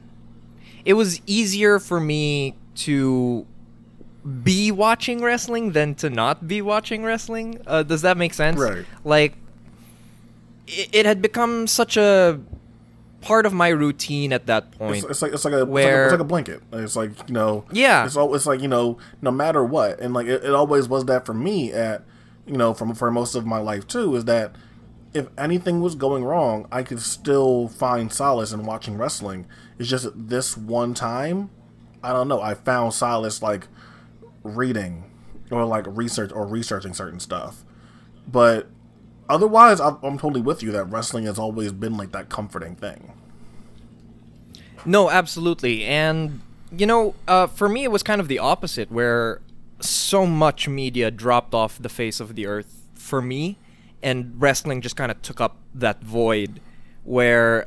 it 0.85 0.95
was 0.95 1.21
easier 1.27 1.79
for 1.79 1.99
me 1.99 2.55
to 2.77 3.47
be 4.43 4.73
watching 4.73 5.23
wrestling 5.23 5.73
than 5.73 5.95
to 5.97 6.11
not 6.11 6.47
be 6.49 6.61
watching 6.63 7.05
wrestling. 7.05 7.61
Uh, 7.67 7.83
does 7.83 8.03
that 8.03 8.17
make 8.17 8.35
sense? 8.35 8.59
Right. 8.59 8.85
Like, 9.05 9.35
it, 10.67 10.89
it 10.93 11.07
had 11.07 11.23
become 11.23 11.67
such 11.67 11.97
a 11.97 12.41
part 13.27 13.45
of 13.45 13.53
my 13.53 13.69
routine 13.69 14.33
at 14.33 14.47
that 14.47 14.71
point. 14.73 14.99
It's, 14.99 15.07
it's 15.07 15.23
like 15.23 15.33
it's 15.33 15.45
like 15.45 15.55
a 15.55 15.65
where 15.65 15.83
it's 15.83 15.87
like, 15.87 15.95
a, 15.95 16.05
it's 16.05 16.13
like 16.13 16.21
a 16.21 16.25
blanket. 16.25 16.63
It's 16.73 16.97
like 16.97 17.29
you 17.29 17.35
know 17.35 17.65
Yeah. 17.73 18.07
It's 18.07 18.17
all 18.17 18.35
it's 18.35 18.47
like 18.47 18.61
you 18.61 18.69
know 18.69 18.99
no 19.21 19.31
matter 19.31 19.65
what, 19.65 19.99
and 20.01 20.15
like 20.15 20.27
it, 20.27 20.45
it 20.45 20.55
always 20.55 20.89
was 20.89 21.05
that 21.07 21.27
for 21.27 21.35
me 21.35 21.73
at 21.73 22.05
you 22.47 22.57
know 22.57 22.73
from 22.73 22.95
for 22.95 23.11
most 23.11 23.35
of 23.35 23.45
my 23.45 23.59
life 23.59 23.87
too 23.87 24.15
is 24.15 24.27
that 24.27 24.55
if 25.13 25.29
anything 25.39 25.81
was 25.81 25.95
going 25.95 26.25
wrong, 26.25 26.69
I 26.71 26.83
could 26.83 27.01
still 27.01 27.69
find 27.69 28.13
solace 28.13 28.53
in 28.53 28.65
watching 28.65 28.99
wrestling. 28.99 29.47
It's 29.79 29.89
just 29.89 30.07
this 30.15 30.57
one 30.57 30.95
time, 30.95 31.51
I 32.03 32.13
don't 32.13 32.29
know. 32.29 32.41
I 32.41 32.55
found 32.55 32.95
solace 32.95 33.43
like 33.43 33.67
reading 34.43 35.11
or 35.51 35.65
like 35.65 35.87
research 35.89 36.31
or 36.33 36.47
researching 36.47 36.95
certain 36.95 37.19
stuff. 37.19 37.65
But 38.29 38.69
otherwise, 39.29 39.81
I'm, 39.81 39.99
I'm 40.03 40.19
totally 40.19 40.41
with 40.41 40.63
you 40.63 40.73
that 40.73 40.85
wrestling 40.85 41.25
has 41.27 41.39
always 41.39 41.73
been 41.73 41.97
like 41.97 42.13
that 42.13 42.29
comforting 42.29 42.77
thing. 42.77 43.13
No, 44.85 45.11
absolutely. 45.11 45.85
And, 45.85 46.41
you 46.71 46.87
know, 46.87 47.15
uh, 47.27 47.47
for 47.47 47.69
me, 47.69 47.85
it 47.85 47.91
was 47.91 48.03
kind 48.03 48.21
of 48.21 48.29
the 48.29 48.39
opposite, 48.39 48.91
where 48.91 49.41
so 49.81 50.27
much 50.27 50.69
media 50.69 51.11
dropped 51.11 51.55
off 51.55 51.81
the 51.81 51.89
face 51.89 52.21
of 52.21 52.35
the 52.35 52.47
earth 52.47 52.87
for 52.95 53.21
me, 53.21 53.59
and 54.03 54.35
wrestling 54.39 54.81
just 54.81 54.97
kind 54.97 55.11
of 55.11 55.21
took 55.23 55.41
up 55.41 55.57
that 55.75 56.03
void. 56.03 56.61
Where, 57.05 57.67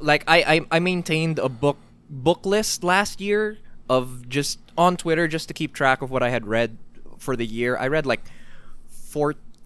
like, 0.00 0.24
I, 0.26 0.42
I, 0.42 0.60
I 0.72 0.78
maintained 0.78 1.38
a 1.38 1.48
book 1.48 1.78
book 2.10 2.46
list 2.46 2.82
last 2.82 3.20
year 3.20 3.58
of 3.88 4.28
just 4.28 4.58
on 4.78 4.96
Twitter 4.96 5.28
just 5.28 5.48
to 5.48 5.54
keep 5.54 5.74
track 5.74 6.00
of 6.00 6.10
what 6.10 6.22
I 6.22 6.30
had 6.30 6.46
read 6.46 6.78
for 7.18 7.36
the 7.36 7.44
year. 7.44 7.76
I 7.76 7.88
read 7.88 8.06
like 8.06 8.22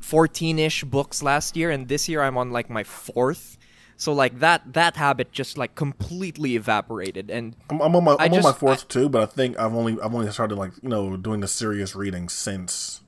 four, 0.03 0.26
14-ish 0.28 0.84
books 0.84 1.22
last 1.22 1.57
year 1.57 1.70
and 1.70 1.88
this 1.88 2.09
year 2.09 2.22
I'm 2.22 2.36
on 2.36 2.50
like 2.50 2.68
my 2.68 2.84
fourth. 2.84 3.57
So 3.96 4.12
like 4.12 4.40
that 4.40 4.72
that 4.72 4.96
habit 4.96 5.30
just 5.30 5.57
like 5.57 5.76
completely 5.76 6.57
evaporated 6.57 7.30
and 7.30 7.55
I'm, 7.70 7.80
I'm 7.80 7.94
on 7.94 8.05
my 8.05 8.12
I 8.12 8.24
I'm 8.24 8.32
on 8.32 8.42
my 8.42 8.48
just- 8.50 8.59
fourth 8.59 8.88
too, 8.88 9.09
but 9.09 9.22
I 9.22 9.26
think 9.26 9.59
I've 9.59 9.74
only 9.74 9.96
I've 10.03 10.12
only 10.14 10.30
started 10.32 10.57
like 10.57 10.72
you 10.82 10.88
know 10.88 11.16
doing 11.16 11.40
the 11.40 11.46
serious 11.48 11.94
reading 11.94 12.28
since 12.28 13.00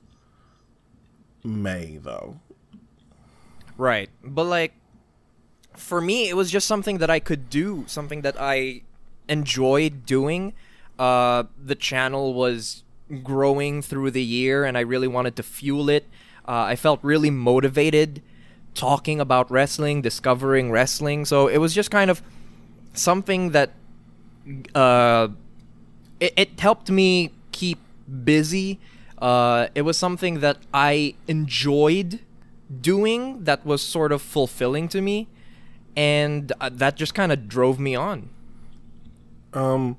May 1.43 1.97
though. 2.01 2.39
Right. 3.77 4.09
But 4.23 4.45
like 4.45 4.73
for 5.75 5.99
me 5.99 6.29
it 6.29 6.37
was 6.37 6.49
just 6.49 6.65
something 6.67 6.99
that 6.99 7.09
I 7.09 7.19
could 7.19 7.49
do, 7.49 7.83
something 7.87 8.21
that 8.21 8.35
I 8.39 8.83
enjoyed 9.27 10.05
doing. 10.05 10.53
Uh 10.97 11.43
the 11.61 11.75
channel 11.75 12.33
was 12.33 12.83
growing 13.21 13.81
through 13.81 14.11
the 14.11 14.23
year 14.23 14.63
and 14.63 14.77
I 14.77 14.81
really 14.81 15.09
wanted 15.09 15.35
to 15.35 15.43
fuel 15.43 15.89
it. 15.89 16.07
Uh, 16.47 16.63
I 16.63 16.75
felt 16.75 16.99
really 17.03 17.31
motivated 17.31 18.21
talking 18.73 19.19
about 19.19 19.49
wrestling, 19.49 20.01
discovering 20.01 20.71
wrestling. 20.71 21.25
So 21.25 21.47
it 21.47 21.57
was 21.57 21.73
just 21.73 21.91
kind 21.91 22.11
of 22.11 22.21
something 22.93 23.51
that 23.51 23.71
uh 24.73 25.27
it, 26.19 26.33
it 26.37 26.59
helped 26.59 26.89
me 26.89 27.31
keep 27.51 27.79
busy. 28.23 28.79
Uh, 29.17 29.67
it 29.75 29.81
was 29.81 29.97
something 29.97 30.39
that 30.41 30.57
I 30.73 31.15
enjoyed 31.27 32.19
doing 32.81 33.43
that 33.43 33.65
was 33.65 33.81
sort 33.81 34.11
of 34.11 34.21
fulfilling 34.21 34.87
to 34.89 35.01
me, 35.01 35.27
and 35.95 36.51
uh, 36.59 36.69
that 36.71 36.95
just 36.95 37.13
kind 37.13 37.31
of 37.31 37.47
drove 37.47 37.79
me 37.79 37.95
on. 37.95 38.29
Um, 39.53 39.97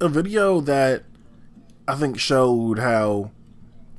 a 0.00 0.08
video 0.08 0.60
that 0.60 1.04
I 1.86 1.94
think 1.94 2.18
showed 2.18 2.80
how 2.80 3.30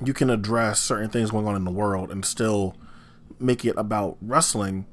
you 0.06 0.14
can 0.14 0.30
address 0.30 0.80
certain 0.80 1.10
things 1.10 1.30
going 1.30 1.46
on 1.46 1.56
in 1.56 1.64
the 1.64 1.70
world 1.70 2.10
and 2.10 2.24
still 2.24 2.76
make 3.38 3.64
it 3.64 3.74
about 3.76 4.16
wrestling 4.20 4.86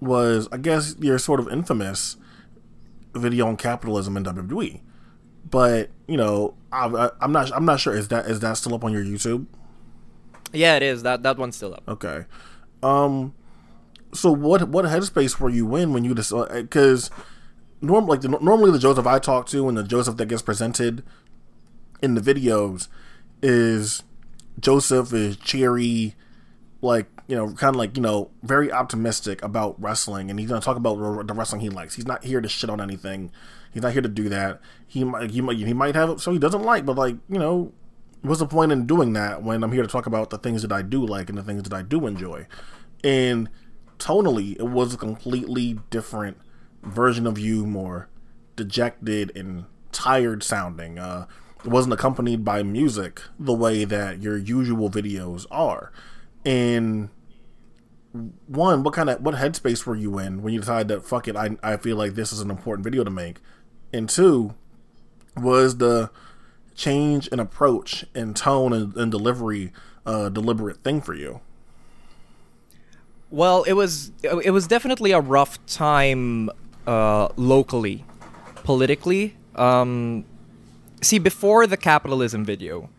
was, 0.00 0.48
I 0.50 0.56
guess, 0.56 0.96
your 0.98 1.18
sort 1.18 1.40
of 1.40 1.48
infamous 1.48 2.16
video 3.14 3.46
on 3.46 3.56
capitalism 3.56 4.16
in 4.16 4.24
WWE. 4.24 4.80
But 5.48 5.90
you 6.06 6.16
know, 6.16 6.54
I, 6.72 6.86
I, 6.86 7.10
I'm 7.20 7.32
not. 7.32 7.50
I'm 7.52 7.64
not 7.64 7.80
sure. 7.80 7.94
Is 7.94 8.08
that 8.08 8.26
is 8.26 8.40
that 8.40 8.54
still 8.54 8.74
up 8.74 8.84
on 8.84 8.92
your 8.92 9.02
YouTube? 9.02 9.46
Yeah, 10.52 10.76
it 10.76 10.82
is. 10.82 11.02
That 11.02 11.22
that 11.22 11.38
one's 11.38 11.56
still 11.56 11.74
up. 11.74 11.82
Okay. 11.88 12.24
Um. 12.82 13.34
So 14.12 14.30
what 14.30 14.68
what 14.68 14.84
headspace 14.84 15.40
were 15.40 15.50
you 15.50 15.74
in 15.76 15.92
when 15.92 16.04
you 16.04 16.14
decided? 16.14 16.68
because 16.68 17.10
norm 17.80 18.06
like 18.06 18.20
the, 18.20 18.28
normally 18.28 18.70
the 18.70 18.78
Joseph 18.78 19.06
I 19.06 19.18
talk 19.18 19.46
to 19.48 19.68
and 19.68 19.76
the 19.76 19.82
Joseph 19.82 20.16
that 20.16 20.26
gets 20.26 20.42
presented 20.42 21.02
in 22.02 22.14
the 22.14 22.20
videos 22.20 22.88
is 23.42 24.02
Joseph 24.60 25.12
is 25.12 25.36
cheery 25.36 26.14
like 26.82 27.06
you 27.28 27.36
know, 27.36 27.52
kind 27.52 27.74
of 27.74 27.76
like 27.76 27.96
you 27.96 28.02
know, 28.02 28.30
very 28.42 28.72
optimistic 28.72 29.42
about 29.42 29.80
wrestling, 29.80 30.30
and 30.30 30.40
he's 30.40 30.48
gonna 30.48 30.60
talk 30.60 30.76
about 30.76 30.96
the 31.26 31.34
wrestling 31.34 31.60
he 31.60 31.70
likes. 31.70 31.94
He's 31.94 32.06
not 32.06 32.24
here 32.24 32.40
to 32.40 32.48
shit 32.48 32.70
on 32.70 32.80
anything. 32.80 33.30
He's 33.72 33.82
not 33.82 33.92
here 33.92 34.02
to 34.02 34.08
do 34.08 34.28
that. 34.28 34.60
He 34.86 35.04
might, 35.04 35.30
he 35.30 35.40
might, 35.40 35.56
he 35.56 35.72
might 35.72 35.94
have 35.94 36.20
so 36.20 36.32
he 36.32 36.38
doesn't 36.38 36.62
like, 36.62 36.84
but 36.84 36.96
like 36.96 37.16
you 37.28 37.38
know, 37.38 37.72
what's 38.22 38.40
the 38.40 38.46
point 38.46 38.72
in 38.72 38.86
doing 38.86 39.12
that 39.12 39.42
when 39.42 39.62
I'm 39.62 39.72
here 39.72 39.82
to 39.82 39.88
talk 39.88 40.06
about 40.06 40.30
the 40.30 40.38
things 40.38 40.62
that 40.62 40.72
I 40.72 40.82
do 40.82 41.04
like 41.06 41.28
and 41.28 41.38
the 41.38 41.42
things 41.42 41.62
that 41.62 41.72
I 41.72 41.82
do 41.82 42.06
enjoy? 42.06 42.46
And 43.04 43.48
tonally, 43.98 44.56
it 44.58 44.66
was 44.66 44.94
a 44.94 44.98
completely 44.98 45.78
different 45.90 46.38
version 46.82 47.26
of 47.26 47.38
you, 47.38 47.66
more 47.66 48.08
dejected 48.56 49.36
and 49.36 49.66
tired 49.92 50.42
sounding. 50.42 50.98
Uh, 50.98 51.26
it 51.64 51.68
wasn't 51.68 51.92
accompanied 51.92 52.44
by 52.44 52.62
music 52.62 53.22
the 53.38 53.52
way 53.52 53.84
that 53.84 54.22
your 54.22 54.36
usual 54.36 54.90
videos 54.90 55.46
are. 55.50 55.92
And 56.44 57.10
one, 58.46 58.82
what 58.82 58.94
kind 58.94 59.10
of 59.10 59.20
what 59.20 59.36
headspace 59.36 59.86
were 59.86 59.96
you 59.96 60.18
in 60.18 60.42
when 60.42 60.52
you 60.52 60.60
decided 60.60 60.88
that 60.88 61.04
fuck 61.04 61.28
it, 61.28 61.36
I 61.36 61.56
I 61.62 61.76
feel 61.76 61.96
like 61.96 62.14
this 62.14 62.32
is 62.32 62.40
an 62.40 62.50
important 62.50 62.84
video 62.84 63.04
to 63.04 63.10
make, 63.10 63.40
and 63.92 64.08
two, 64.08 64.54
was 65.36 65.76
the 65.78 66.10
change 66.74 67.28
in 67.28 67.38
approach 67.38 68.04
and 68.14 68.34
tone 68.34 68.72
and, 68.72 68.96
and 68.96 69.10
delivery 69.10 69.72
a 70.06 70.30
deliberate 70.30 70.82
thing 70.82 71.00
for 71.00 71.14
you? 71.14 71.40
Well, 73.30 73.62
it 73.64 73.74
was 73.74 74.10
it 74.22 74.50
was 74.50 74.66
definitely 74.66 75.12
a 75.12 75.20
rough 75.20 75.64
time 75.66 76.50
uh, 76.86 77.28
locally, 77.36 78.04
politically. 78.64 79.36
Um, 79.54 80.24
see, 81.02 81.18
before 81.18 81.66
the 81.66 81.76
capitalism 81.76 82.44
video, 82.44 82.90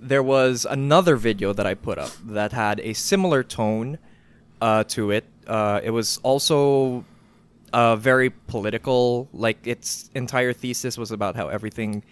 there 0.00 0.22
was 0.22 0.66
another 0.68 1.16
video 1.16 1.52
that 1.52 1.66
I 1.66 1.74
put 1.74 1.98
up 1.98 2.10
that 2.24 2.52
had 2.52 2.80
a 2.80 2.92
similar 2.92 3.42
tone 3.42 3.98
uh, 4.60 4.84
to 4.84 5.10
it. 5.10 5.24
Uh, 5.46 5.80
it 5.82 5.90
was 5.90 6.18
also 6.22 7.04
uh, 7.72 7.96
very 7.96 8.30
political. 8.30 9.28
Like 9.32 9.66
its 9.66 10.10
entire 10.14 10.52
thesis 10.52 10.98
was 10.98 11.10
about 11.10 11.36
how 11.36 11.48
everything 11.48 12.02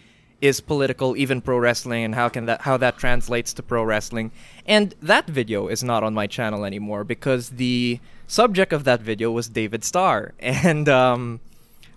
is 0.41 0.61
political, 0.61 1.17
even 1.17 1.41
pro 1.41 1.57
wrestling, 1.59 2.05
and 2.05 2.15
how 2.15 2.29
can 2.29 2.47
that 2.47 2.63
how 2.63 2.77
that 2.77 2.99
translates 2.99 3.53
to 3.55 3.63
pro 3.63 3.85
wrestling. 3.85 4.33
And 4.67 4.95
that 5.01 5.27
video 5.27 5.69
is 5.69 5.85
not 5.85 6.03
on 6.03 6.15
my 6.15 6.27
channel 6.27 6.65
anymore 6.65 7.05
because 7.05 7.51
the 7.51 8.01
subject 8.27 8.73
of 8.73 8.85
that 8.85 9.01
video 9.01 9.31
was 9.31 9.49
David 9.49 9.85
Starr 9.85 10.33
and 10.41 10.89
um, 10.89 11.41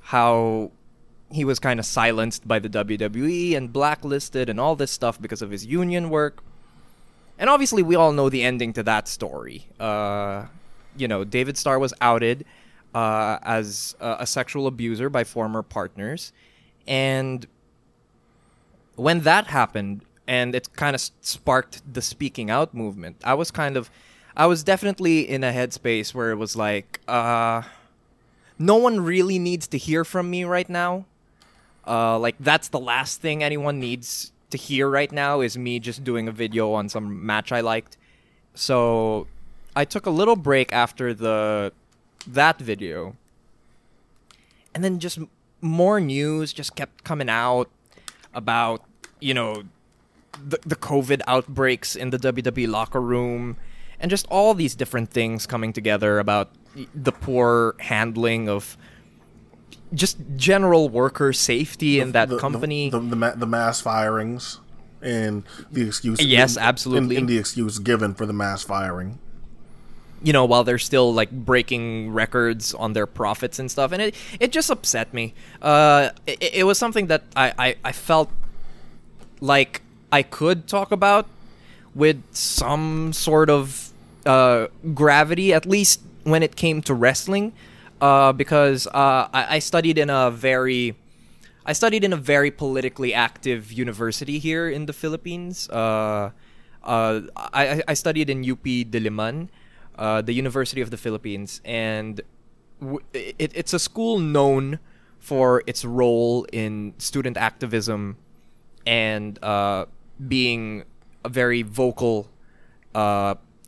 how 0.02 0.72
he 1.36 1.46
was 1.46 1.60
kind 1.60 1.80
of 1.80 1.86
silenced 1.86 2.48
by 2.48 2.60
the 2.60 2.70
WWE 2.70 3.56
and 3.56 3.72
blacklisted 3.72 4.50
and 4.50 4.60
all 4.60 4.76
this 4.76 4.92
stuff 4.92 5.22
because 5.22 5.42
of 5.42 5.52
his 5.52 5.66
union 5.66 6.10
work. 6.10 6.42
And 7.38 7.50
obviously, 7.50 7.84
we 7.84 7.96
all 7.96 8.14
know 8.14 8.30
the 8.30 8.44
ending 8.44 8.72
to 8.74 8.84
that 8.84 9.08
story. 9.10 9.68
Uh, 9.78 10.46
you 10.96 11.08
know, 11.08 11.26
David 11.26 11.58
Starr 11.58 11.78
was 11.78 11.94
outed 12.00 12.46
uh, 12.94 13.38
as 13.44 13.96
a, 14.00 14.18
a 14.22 14.26
sexual 14.26 14.66
abuser 14.66 15.10
by 15.10 15.26
former 15.26 15.62
partners, 15.62 16.32
and 16.88 17.46
when 18.96 19.22
that 19.22 19.48
happened 19.48 20.06
and 20.28 20.56
it 20.56 20.74
kind 20.78 20.96
of 20.96 21.02
sparked 21.20 21.82
the 21.94 22.02
speaking 22.02 22.50
out 22.50 22.74
movement, 22.74 23.18
I 23.26 23.34
was 23.34 23.52
kind 23.52 23.76
of, 23.76 23.92
I 24.38 24.46
was 24.46 24.64
definitely 24.64 25.28
in 25.28 25.44
a 25.44 25.52
headspace 25.52 26.14
where 26.14 26.32
it 26.32 26.38
was 26.38 26.56
like, 26.56 27.02
uh, 27.10 27.64
no 28.58 28.78
one 28.78 29.02
really 29.02 29.38
needs 29.38 29.68
to 29.68 29.78
hear 29.78 30.06
from 30.06 30.30
me 30.30 30.46
right 30.46 30.70
now. 30.70 31.06
Uh, 31.88 32.18
like 32.20 32.36
that's 32.40 32.70
the 32.70 32.80
last 32.80 33.22
thing 33.22 33.44
anyone 33.44 33.80
needs 33.80 34.32
to 34.50 34.58
hear 34.58 34.90
right 34.90 35.12
now 35.12 35.42
is 35.42 35.58
me 35.58 35.80
just 35.80 36.04
doing 36.04 36.28
a 36.28 36.32
video 36.32 36.74
on 36.74 36.90
some 36.90 37.26
match 37.26 37.52
I 37.52 37.62
liked. 37.62 37.98
So 38.54 39.28
I 39.76 39.86
took 39.86 40.06
a 40.06 40.10
little 40.10 40.36
break 40.36 40.72
after 40.74 41.14
the 41.14 41.74
that 42.28 42.60
video. 42.60 43.16
And 44.74 44.84
then 44.84 45.00
just 45.00 45.20
more 45.62 46.00
news 46.00 46.54
just 46.54 46.76
kept 46.76 47.04
coming 47.04 47.30
out 47.30 47.70
about 48.34 48.84
you 49.20 49.34
know 49.34 49.64
the, 50.44 50.60
the 50.66 50.76
COVID 50.76 51.22
outbreaks 51.28 51.96
in 51.96 52.10
the 52.10 52.18
WWE 52.18 52.68
locker 52.68 53.02
room 53.02 53.58
and 54.00 54.12
just 54.12 54.26
all 54.30 54.54
these 54.54 54.76
different 54.76 55.10
things 55.10 55.46
coming 55.46 55.72
together 55.72 56.20
about 56.20 56.52
the 56.94 57.12
poor 57.12 57.76
handling 57.80 58.50
of 58.50 58.78
just 59.94 60.18
general 60.36 60.90
worker 60.90 61.32
safety 61.34 62.00
in 62.00 62.12
that 62.14 62.30
the, 62.30 62.38
company. 62.38 62.90
the, 62.90 63.00
the, 63.00 63.34
the, 63.38 63.46
mass 63.46 63.82
firings 63.82 64.60
and 65.02 65.44
the 65.72 65.88
excuse. 65.88 66.22
Yes, 66.22 66.58
in- 66.58 66.64
absolutely. 66.64 67.16
In 67.18 67.26
the 67.28 67.38
excuse 67.38 67.80
given 67.80 68.14
for 68.14 68.26
the 68.26 68.34
mass 68.34 68.64
firing. 68.64 69.20
you 70.24 70.34
know, 70.34 70.46
while 70.46 70.64
they're 70.64 70.80
still 70.80 71.14
like 71.14 71.30
breaking 71.32 72.12
records 72.12 72.74
on 72.74 72.94
their 72.94 73.06
profits 73.06 73.60
and 73.60 73.70
stuff, 73.70 73.92
and 73.92 74.02
it 74.02 74.16
it 74.40 74.52
just 74.52 74.70
upset 74.70 75.14
me. 75.14 75.34
Uh, 75.62 76.10
it, 76.26 76.42
it 76.42 76.64
was 76.66 76.78
something 76.80 77.08
that 77.08 77.24
I, 77.36 77.54
I 77.58 77.76
I 77.84 77.92
felt 77.92 78.32
like 79.40 79.82
I 80.12 80.24
could 80.24 80.68
talk 80.68 80.92
about 80.92 81.28
with 81.94 82.22
some 82.32 83.14
sort 83.14 83.50
of 83.50 83.92
uh, 84.26 84.68
gravity, 84.94 85.54
at 85.54 85.66
least 85.66 86.02
when 86.24 86.42
it 86.44 86.56
came 86.56 86.82
to 86.82 86.94
wrestling, 86.94 87.54
uh, 88.02 88.34
because 88.34 88.88
uh, 88.88 89.30
I, 89.34 89.56
I 89.56 89.60
studied 89.60 89.98
in 89.98 90.10
a 90.10 90.32
very 90.32 90.96
I 91.66 91.74
studied 91.74 92.04
in 92.04 92.14
a 92.14 92.18
very 92.18 92.52
politically 92.52 93.14
active 93.14 93.72
university 93.72 94.38
here 94.38 94.70
in 94.70 94.86
the 94.86 94.94
Philippines. 94.94 95.68
Uh, 95.70 96.30
uh, 96.84 97.22
I, 97.38 97.82
I 97.88 97.94
studied 97.96 98.30
in 98.30 98.50
UP 98.50 98.64
Diliman, 98.64 99.50
uh, 99.98 100.22
the 100.22 100.34
University 100.34 100.82
of 100.82 100.92
the 100.92 100.98
Philippines, 100.98 101.62
and 101.66 102.22
w- 102.80 103.00
it, 103.14 103.52
it's 103.56 103.74
a 103.74 103.80
school 103.80 104.20
known 104.20 104.78
for 105.18 105.64
its 105.66 105.84
role 105.84 106.46
in 106.54 106.94
student 107.00 107.36
activism 107.36 108.18
and 108.86 109.44
uh, 109.44 109.86
being 110.28 110.84
a 111.24 111.30
very 111.30 111.64
vocal 111.64 112.30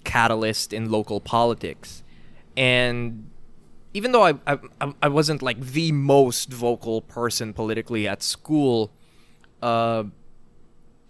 catalyst 0.03 0.71
in 0.71 0.91
local 0.91 1.19
politics. 1.19 2.03
And 2.55 3.26
even 3.93 4.11
though 4.11 4.23
I, 4.23 4.35
I 4.45 4.59
I 5.01 5.07
wasn't 5.07 5.41
like 5.41 5.59
the 5.59 5.91
most 5.91 6.51
vocal 6.51 7.01
person 7.01 7.53
politically 7.53 8.07
at 8.07 8.21
school, 8.21 8.91
uh, 9.61 10.03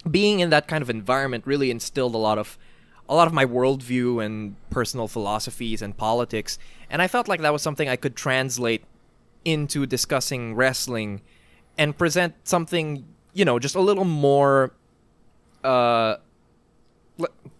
being 0.09 0.39
in 0.39 0.49
that 0.49 0.67
kind 0.67 0.82
of 0.82 0.89
environment 0.89 1.45
really 1.45 1.71
instilled 1.71 2.15
a 2.15 2.17
lot 2.17 2.38
of 2.38 2.57
a 3.09 3.15
lot 3.15 3.28
of 3.28 3.34
my 3.34 3.45
worldview 3.45 4.23
and 4.23 4.55
personal 4.69 5.07
philosophies 5.07 5.82
and 5.82 5.95
politics, 5.95 6.59
and 6.89 7.01
I 7.01 7.07
felt 7.07 7.28
like 7.28 7.41
that 7.41 7.53
was 7.53 7.61
something 7.61 7.89
I 7.89 7.95
could 7.95 8.15
translate 8.15 8.84
into 9.45 9.86
discussing 9.86 10.55
wrestling 10.55 11.21
and 11.78 11.97
present 11.97 12.36
something 12.43 13.05
you 13.34 13.45
know 13.45 13.59
just 13.59 13.75
a 13.75 13.82
little 13.82 14.05
more 14.05 14.73
uh 15.63 16.17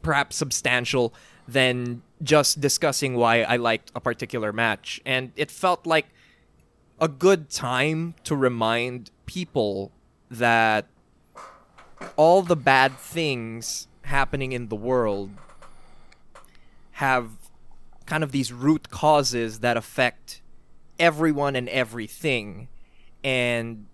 perhaps 0.02 0.36
substantial 0.36 1.14
than 1.48 2.02
just 2.22 2.60
discussing 2.60 3.16
why 3.16 3.42
I 3.44 3.58
liked 3.58 3.92
a 3.96 4.00
particular 4.00 4.52
match. 4.52 5.02
And 5.06 5.32
it 5.36 5.52
felt 5.52 5.86
like 5.86 6.08
a 7.00 7.08
good 7.08 7.50
time 7.50 8.16
to 8.24 8.36
remind 8.36 9.12
people 9.26 9.92
that 10.30 10.88
all 12.16 12.42
the 12.42 12.56
bad 12.56 12.98
things 12.98 13.88
happening 14.04 14.52
in 14.52 14.70
the 14.70 14.76
world 14.76 15.32
have 16.94 17.30
kind 18.06 18.24
of 18.24 18.32
these 18.32 18.52
root 18.52 18.90
causes 18.90 19.60
that 19.60 19.78
affect 19.78 20.42
everyone 20.98 21.56
and 21.56 21.70
everything. 21.70 22.68
And 23.24 23.86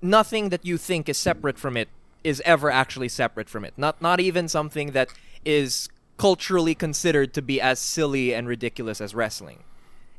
nothing 0.00 0.48
that 0.48 0.64
you 0.64 0.78
think 0.78 1.08
is 1.08 1.18
separate 1.18 1.58
from 1.58 1.76
it 1.76 1.88
is 2.24 2.40
ever 2.44 2.70
actually 2.70 3.08
separate 3.08 3.48
from 3.48 3.64
it. 3.64 3.74
Not 3.76 4.00
not 4.00 4.20
even 4.20 4.48
something 4.48 4.92
that 4.92 5.08
is 5.44 5.88
culturally 6.22 6.72
considered 6.72 7.34
to 7.34 7.42
be 7.42 7.60
as 7.60 7.80
silly 7.80 8.32
and 8.32 8.46
ridiculous 8.46 9.00
as 9.00 9.12
wrestling. 9.12 9.58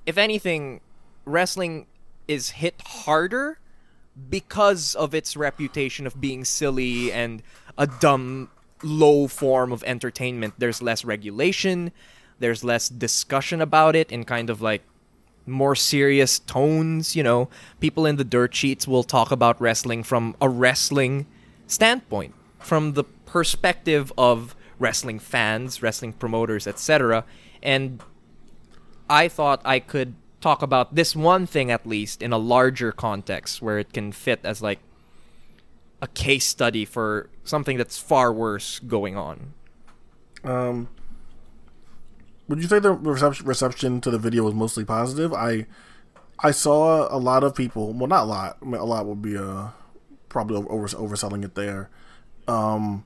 If 0.06 0.18
anything, 0.18 0.82
wrestling 1.24 1.86
is 2.28 2.49
hit 2.60 2.76
harder 2.86 3.58
because 4.30 4.95
of 4.95 5.16
its 5.16 5.38
reputation 5.38 6.06
of 6.06 6.20
being 6.20 6.43
silly 6.43 7.10
and 7.14 7.41
a 7.78 7.88
dumb 7.88 8.49
low 8.84 9.30
form 9.30 9.72
of 9.72 9.82
entertainment. 9.86 10.56
There's 10.58 10.82
less 10.82 11.06
regulation, 11.06 11.93
there's 12.38 12.66
less 12.66 12.89
discussion 12.89 13.62
about 13.62 13.95
it 13.95 14.12
in 14.12 14.26
kind 14.26 14.49
of 14.49 14.62
like 14.62 14.82
more 15.45 15.74
serious 15.74 16.39
tones, 16.39 17.16
you 17.16 17.24
know. 17.24 17.47
People 17.80 18.06
in 18.06 18.18
the 18.18 18.26
dirt 18.26 18.54
sheets 18.54 18.86
will 18.86 19.06
talk 19.06 19.32
about 19.32 19.62
wrestling 19.62 20.04
from 20.04 20.36
a 20.41 20.49
wrestling 20.49 21.28
standpoint, 21.66 22.36
from 22.60 22.91
the 22.91 23.06
perspective 23.06 24.12
of 24.18 24.54
wrestling 24.84 25.18
fans, 25.18 25.82
wrestling 25.82 26.12
promoters, 26.12 26.68
etc. 26.68 27.24
And 27.64 28.04
I 29.10 29.30
thought 29.30 29.62
I 29.64 29.80
could 29.80 30.16
talk 30.42 30.62
about 30.62 30.94
this 30.94 31.16
one 31.16 31.48
thing 31.48 31.72
at 31.72 31.88
least 31.88 32.22
in 32.22 32.34
a 32.34 32.38
larger 32.38 32.92
context 32.92 33.62
where 33.62 33.80
it 33.80 33.94
can 33.94 34.12
fit 34.12 34.42
as 34.44 34.62
like 34.62 34.80
a 36.02 36.08
case 36.08 36.46
study 36.46 36.84
for 36.84 37.30
something 37.46 37.78
that's 37.78 37.98
far 37.98 38.34
worse 38.34 38.80
going 38.80 39.16
on. 39.16 39.54
Um, 40.44 40.90
would 42.50 42.62
you 42.62 42.68
say 42.68 42.80
the 42.80 42.92
reception 42.92 44.02
to 44.02 44.12
the 44.12 44.20
video 44.20 44.44
was 44.44 44.54
mostly 44.54 44.84
positive? 44.84 45.32
I 45.32 45.66
I 46.40 46.52
saw 46.52 47.08
a 47.10 47.16
lot 47.18 47.46
of 47.46 47.56
people. 47.56 47.94
Well, 47.94 48.08
not 48.08 48.24
a 48.24 48.28
lot. 48.28 48.58
I 48.62 48.66
mean, 48.66 48.82
a 48.82 48.84
lot 48.84 49.06
would 49.06 49.22
be 49.22 49.38
uh 49.38 49.70
probably 50.28 50.58
over 50.58 50.88
overselling 50.88 51.46
it 51.46 51.56
there. 51.56 51.90
Um, 52.50 53.06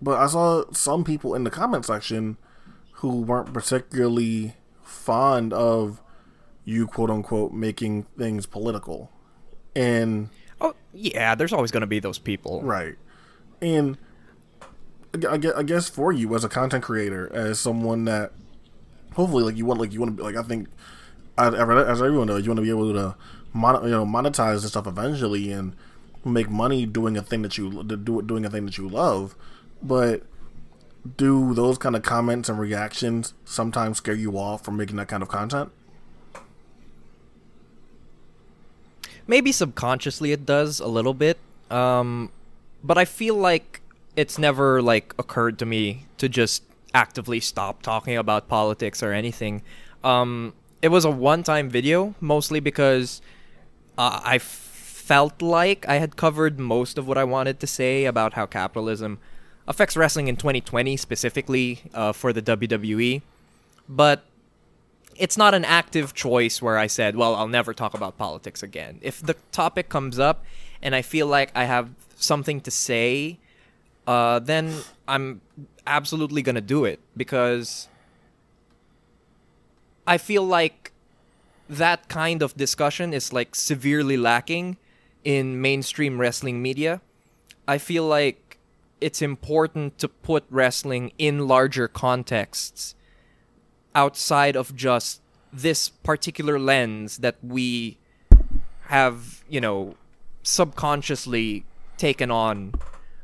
but 0.00 0.18
I 0.18 0.26
saw 0.26 0.64
some 0.72 1.04
people 1.04 1.34
in 1.34 1.44
the 1.44 1.50
comment 1.50 1.84
section 1.84 2.36
who 2.94 3.20
weren't 3.22 3.52
particularly 3.52 4.54
fond 4.82 5.52
of 5.52 6.00
you 6.64 6.86
quote 6.86 7.10
unquote 7.10 7.52
making 7.52 8.04
things 8.16 8.46
political, 8.46 9.10
and 9.74 10.28
Oh 10.60 10.74
yeah, 10.92 11.34
there's 11.34 11.52
always 11.52 11.70
going 11.70 11.82
to 11.82 11.86
be 11.86 12.00
those 12.00 12.18
people. 12.18 12.62
Right. 12.62 12.96
And 13.62 13.96
I 15.14 15.18
gue- 15.18 15.30
I 15.30 15.38
gue- 15.38 15.52
I 15.56 15.62
guess 15.62 15.88
for 15.88 16.12
you 16.12 16.34
as 16.34 16.44
a 16.44 16.48
content 16.48 16.82
creator, 16.84 17.30
as 17.32 17.58
someone 17.60 18.04
that 18.06 18.32
hopefully 19.14 19.44
like 19.44 19.56
you 19.56 19.64
want 19.66 19.80
like 19.80 19.92
you 19.92 20.00
want 20.00 20.12
to 20.12 20.16
be 20.16 20.22
like 20.22 20.36
I 20.36 20.42
think 20.42 20.68
as 21.38 21.54
as 21.54 22.02
everyone 22.02 22.26
knows, 22.26 22.44
you 22.44 22.50
want 22.50 22.58
to 22.58 22.62
be 22.62 22.70
able 22.70 22.92
to 22.92 23.14
mon- 23.52 23.84
you 23.84 23.90
know 23.90 24.04
monetize 24.04 24.62
this 24.62 24.70
stuff 24.72 24.86
eventually 24.86 25.50
and 25.52 25.74
make 26.24 26.50
money 26.50 26.84
doing 26.84 27.16
a 27.16 27.22
thing 27.22 27.42
that 27.42 27.56
you 27.56 27.82
do 27.84 28.20
doing 28.22 28.44
a 28.44 28.50
thing 28.50 28.66
that 28.66 28.76
you 28.76 28.88
love, 28.88 29.36
but 29.82 30.22
do 31.16 31.54
those 31.54 31.78
kind 31.78 31.96
of 31.96 32.02
comments 32.02 32.48
and 32.48 32.58
reactions 32.58 33.34
sometimes 33.44 33.98
scare 33.98 34.14
you 34.14 34.36
off 34.36 34.64
from 34.64 34.76
making 34.76 34.96
that 34.96 35.08
kind 35.08 35.22
of 35.22 35.28
content? 35.28 35.70
maybe 39.28 39.52
subconsciously 39.52 40.32
it 40.32 40.44
does 40.44 40.80
a 40.80 40.88
little 40.88 41.14
bit 41.14 41.38
um, 41.70 42.32
but 42.82 42.98
i 42.98 43.04
feel 43.04 43.36
like 43.36 43.80
it's 44.16 44.38
never 44.38 44.82
like 44.82 45.14
occurred 45.18 45.58
to 45.58 45.66
me 45.66 46.06
to 46.16 46.28
just 46.28 46.64
actively 46.94 47.38
stop 47.38 47.82
talking 47.82 48.16
about 48.16 48.48
politics 48.48 49.02
or 49.02 49.12
anything 49.12 49.62
um, 50.02 50.54
it 50.80 50.88
was 50.88 51.04
a 51.04 51.10
one-time 51.10 51.68
video 51.68 52.14
mostly 52.20 52.58
because 52.58 53.20
uh, 53.98 54.20
i 54.24 54.38
felt 54.38 55.40
like 55.42 55.86
i 55.86 55.96
had 55.96 56.16
covered 56.16 56.58
most 56.58 56.98
of 56.98 57.06
what 57.06 57.18
i 57.18 57.24
wanted 57.24 57.60
to 57.60 57.66
say 57.66 58.06
about 58.06 58.32
how 58.32 58.46
capitalism 58.46 59.18
affects 59.68 59.96
wrestling 59.96 60.26
in 60.26 60.34
2020 60.36 60.96
specifically 60.96 61.82
uh, 61.94 62.12
for 62.12 62.32
the 62.32 62.42
wwe 62.42 63.22
but 63.88 64.24
it's 65.18 65.36
not 65.36 65.54
an 65.54 65.64
active 65.64 66.14
choice 66.14 66.62
where 66.62 66.78
I 66.78 66.86
said, 66.86 67.16
well, 67.16 67.34
I'll 67.34 67.48
never 67.48 67.74
talk 67.74 67.94
about 67.94 68.16
politics 68.16 68.62
again. 68.62 68.98
If 69.02 69.20
the 69.20 69.34
topic 69.52 69.88
comes 69.88 70.18
up 70.18 70.44
and 70.80 70.94
I 70.94 71.02
feel 71.02 71.26
like 71.26 71.50
I 71.54 71.64
have 71.64 71.90
something 72.16 72.60
to 72.62 72.70
say, 72.70 73.38
uh, 74.06 74.38
then 74.38 74.74
I'm 75.06 75.40
absolutely 75.86 76.42
going 76.42 76.54
to 76.54 76.60
do 76.60 76.84
it 76.84 77.00
because 77.16 77.88
I 80.06 80.18
feel 80.18 80.44
like 80.44 80.92
that 81.68 82.08
kind 82.08 82.40
of 82.40 82.56
discussion 82.56 83.12
is 83.12 83.32
like 83.32 83.54
severely 83.54 84.16
lacking 84.16 84.76
in 85.24 85.60
mainstream 85.60 86.20
wrestling 86.20 86.62
media. 86.62 87.00
I 87.66 87.78
feel 87.78 88.06
like 88.06 88.47
it's 89.00 89.22
important 89.22 89.98
to 89.98 90.08
put 90.08 90.44
wrestling 90.50 91.12
in 91.18 91.46
larger 91.46 91.88
contexts 91.88 92.94
outside 93.94 94.56
of 94.56 94.74
just 94.74 95.20
this 95.52 95.88
particular 95.88 96.58
lens 96.58 97.18
that 97.18 97.36
we 97.42 97.98
have, 98.86 99.44
you 99.48 99.60
know, 99.60 99.94
subconsciously 100.42 101.64
taken 101.96 102.30
on 102.30 102.72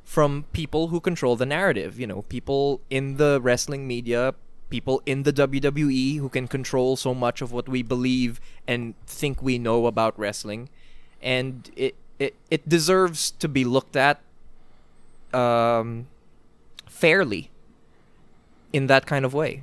from 0.05 0.45
people 0.53 0.89
who 0.89 1.01
control 1.01 1.37
the 1.37 1.47
narrative, 1.47 1.99
you 1.99 2.07
know, 2.07 2.23
people 2.23 2.81
in 2.91 3.17
the 3.17 3.41
wrestling 3.43 3.87
media, 3.87 4.35
people 4.69 5.03
in 5.07 5.23
the 5.23 5.33
WWE 5.33 6.19
who 6.19 6.29
can 6.29 6.49
control 6.49 6.97
so 6.97 7.15
much 7.15 7.41
of 7.41 7.53
what 7.53 7.69
we 7.69 7.83
believe 7.83 8.41
and 8.67 8.95
think 9.07 9.43
we 9.43 9.59
know 9.59 9.87
about 9.87 10.19
wrestling. 10.19 10.69
And 11.23 11.71
it 11.77 11.95
it, 12.19 12.37
it 12.51 12.69
deserves 12.69 13.33
to 13.33 13.49
be 13.49 13.65
looked 13.65 13.97
at 13.97 14.21
um, 15.35 16.07
fairly 16.87 17.51
in 18.73 18.87
that 18.87 19.07
kind 19.07 19.25
of 19.25 19.35
way 19.35 19.63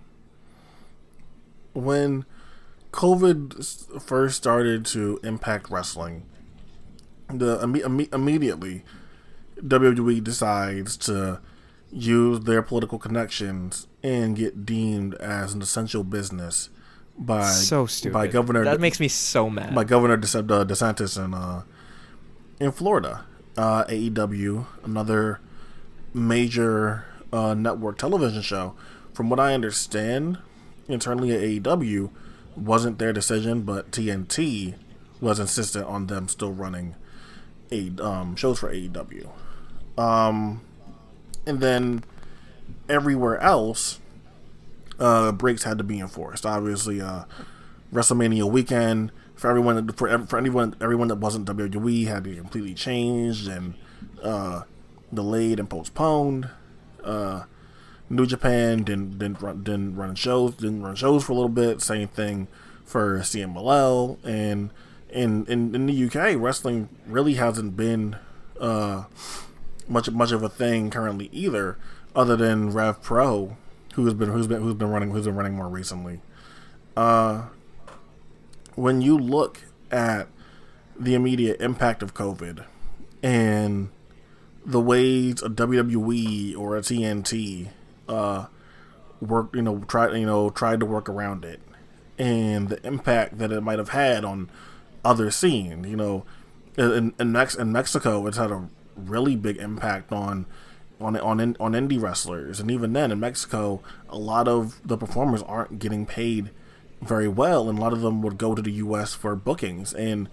when 1.73 2.25
COVID 2.91 4.01
first 4.01 4.37
started 4.37 4.85
to 4.87 5.19
impact 5.23 5.69
wrestling, 5.69 6.25
the 7.29 7.57
imme- 7.59 7.83
imme- 7.83 8.13
immediately 8.13 8.83
WWE 9.57 10.23
decides 10.23 10.97
to 10.97 11.39
use 11.91 12.41
their 12.41 12.61
political 12.61 12.97
connections 12.97 13.87
and 14.03 14.35
get 14.35 14.65
deemed 14.65 15.13
as 15.15 15.53
an 15.53 15.61
essential 15.61 16.03
business 16.03 16.69
by 17.17 17.45
so 17.49 17.85
stupid. 17.85 18.13
by 18.13 18.27
Governor 18.27 18.63
that 18.63 18.79
makes 18.79 18.99
me 18.99 19.07
so 19.07 19.49
mad. 19.49 19.75
by 19.75 19.83
Governor 19.83 20.17
De- 20.17 20.39
uh, 20.39 20.65
DeSantis 20.65 21.23
in 21.23 21.33
uh, 21.33 21.63
in 22.59 22.71
Florida. 22.71 23.25
Uh, 23.57 23.83
AEW, 23.85 24.65
another 24.85 25.41
major 26.13 27.05
uh, 27.31 27.53
network 27.53 27.97
television 27.97 28.41
show. 28.41 28.75
From 29.13 29.29
what 29.29 29.39
I 29.39 29.53
understand, 29.53 30.37
internally 30.87 31.31
at 31.31 31.41
AEW, 31.41 32.09
wasn't 32.55 32.99
their 32.99 33.13
decision, 33.13 33.61
but 33.61 33.91
TNT 33.91 34.75
was 35.19 35.39
insistent 35.39 35.85
on 35.85 36.07
them 36.07 36.27
still 36.27 36.51
running 36.51 36.95
a 37.71 37.91
um, 38.01 38.35
shows 38.35 38.59
for 38.59 38.73
AEW. 38.73 39.29
Um, 39.97 40.61
and 41.45 41.59
then 41.59 42.03
everywhere 42.89 43.39
else, 43.39 43.99
uh, 44.99 45.31
breaks 45.31 45.63
had 45.63 45.77
to 45.77 45.83
be 45.83 45.99
enforced. 45.99 46.45
Obviously, 46.45 47.01
uh, 47.01 47.23
WrestleMania 47.93 48.49
weekend 48.49 49.11
for 49.35 49.49
everyone 49.49 49.91
for 49.93 50.25
for 50.27 50.37
anyone 50.37 50.75
everyone 50.79 51.07
that 51.07 51.15
wasn't 51.15 51.47
WWE 51.47 52.07
had 52.07 52.23
to 52.23 52.29
be 52.29 52.35
completely 52.35 52.73
changed 52.73 53.47
and 53.47 53.73
uh, 54.23 54.63
delayed 55.13 55.59
and 55.59 55.69
postponed. 55.69 56.49
Uh, 57.03 57.43
New 58.09 58.25
Japan 58.25 58.83
didn't 58.83 59.17
didn't 59.17 59.41
run, 59.41 59.63
didn't 59.63 59.95
run 59.95 60.15
shows 60.15 60.55
didn't 60.55 60.83
run 60.83 60.95
shows 60.95 61.23
for 61.23 61.31
a 61.31 61.35
little 61.35 61.49
bit. 61.49 61.81
Same 61.81 62.07
thing 62.07 62.47
for 62.85 63.19
CMLL 63.19 64.17
and 64.25 64.71
in 65.09 65.45
in, 65.45 65.75
in 65.75 65.85
the 65.85 66.05
UK 66.05 66.35
wrestling 66.37 66.89
really 67.05 67.35
hasn't 67.35 67.77
been 67.77 68.17
uh, 68.59 69.05
much 69.87 70.09
much 70.11 70.31
of 70.31 70.43
a 70.43 70.49
thing 70.49 70.89
currently 70.89 71.29
either, 71.31 71.77
other 72.15 72.35
than 72.35 72.71
Rev 72.71 73.01
Pro, 73.01 73.57
who's 73.93 74.13
been 74.13 74.29
who's 74.29 74.47
been 74.47 74.61
who's 74.61 74.75
been 74.75 74.89
running 74.89 75.11
who's 75.11 75.25
been 75.25 75.35
running 75.35 75.53
more 75.53 75.69
recently. 75.69 76.21
Uh, 76.95 77.43
when 78.75 79.01
you 79.01 79.17
look 79.17 79.61
at 79.89 80.27
the 80.99 81.13
immediate 81.13 81.59
impact 81.61 82.03
of 82.03 82.13
COVID 82.13 82.65
and 83.23 83.89
the 84.65 84.79
ways 84.79 85.41
a 85.41 85.49
WWE 85.49 86.57
or 86.57 86.77
a 86.77 86.81
TNT 86.81 87.69
uh, 88.07 88.45
work, 89.19 89.55
you 89.55 89.61
know, 89.61 89.79
try 89.87 90.13
you 90.15 90.25
know 90.25 90.49
tried 90.49 90.79
to 90.79 90.85
work 90.85 91.09
around 91.09 91.45
it, 91.45 91.61
and 92.17 92.69
the 92.69 92.85
impact 92.85 93.37
that 93.37 93.51
it 93.51 93.61
might 93.61 93.79
have 93.79 93.89
had 93.89 94.23
on 94.23 94.49
other 95.03 95.31
scenes, 95.31 95.87
you 95.87 95.95
know, 95.95 96.25
in 96.77 97.13
in, 97.19 97.31
Mex- 97.31 97.55
in 97.55 97.71
Mexico, 97.71 98.25
it's 98.27 98.37
had 98.37 98.51
a 98.51 98.67
really 98.95 99.35
big 99.35 99.57
impact 99.57 100.11
on 100.11 100.45
on 100.99 101.17
on 101.17 101.39
on 101.59 101.71
indie 101.73 102.01
wrestlers, 102.01 102.59
and 102.59 102.69
even 102.69 102.93
then 102.93 103.11
in 103.11 103.19
Mexico, 103.19 103.81
a 104.09 104.17
lot 104.17 104.47
of 104.47 104.79
the 104.87 104.97
performers 104.97 105.41
aren't 105.43 105.79
getting 105.79 106.05
paid 106.05 106.51
very 107.01 107.27
well, 107.27 107.69
and 107.69 107.79
a 107.79 107.81
lot 107.81 107.93
of 107.93 108.01
them 108.01 108.21
would 108.21 108.37
go 108.37 108.53
to 108.53 108.61
the 108.61 108.71
U.S. 108.73 109.13
for 109.13 109.35
bookings, 109.35 109.93
and 109.93 110.29